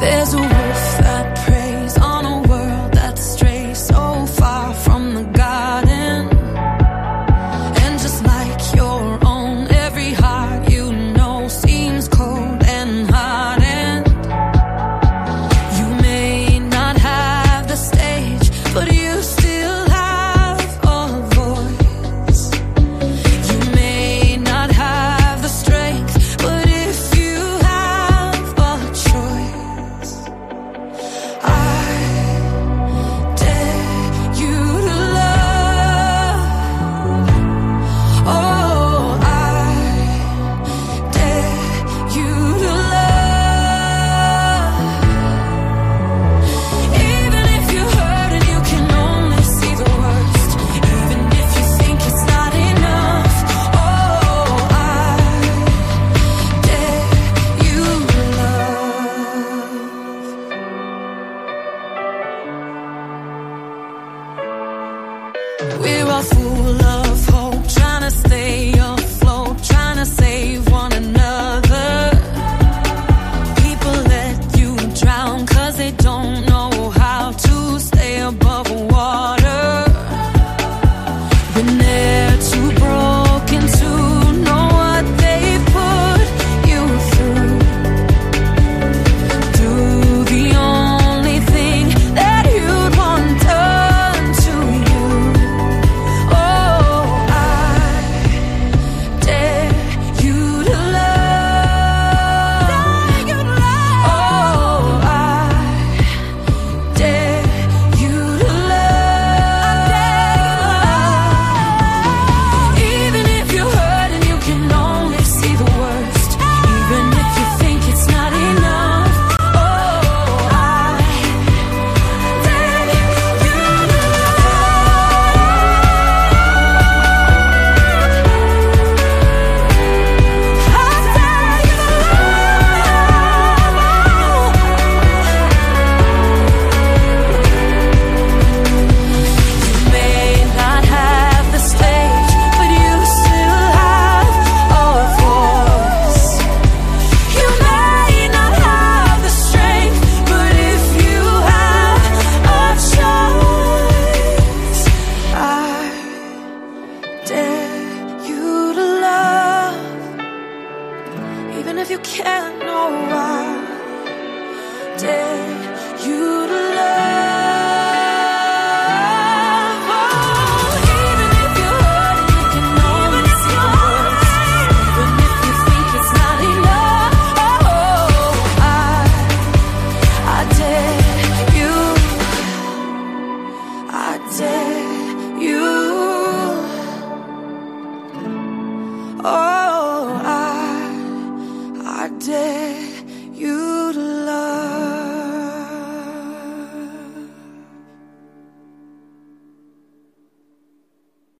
There's 0.00 0.34
a 0.34 0.49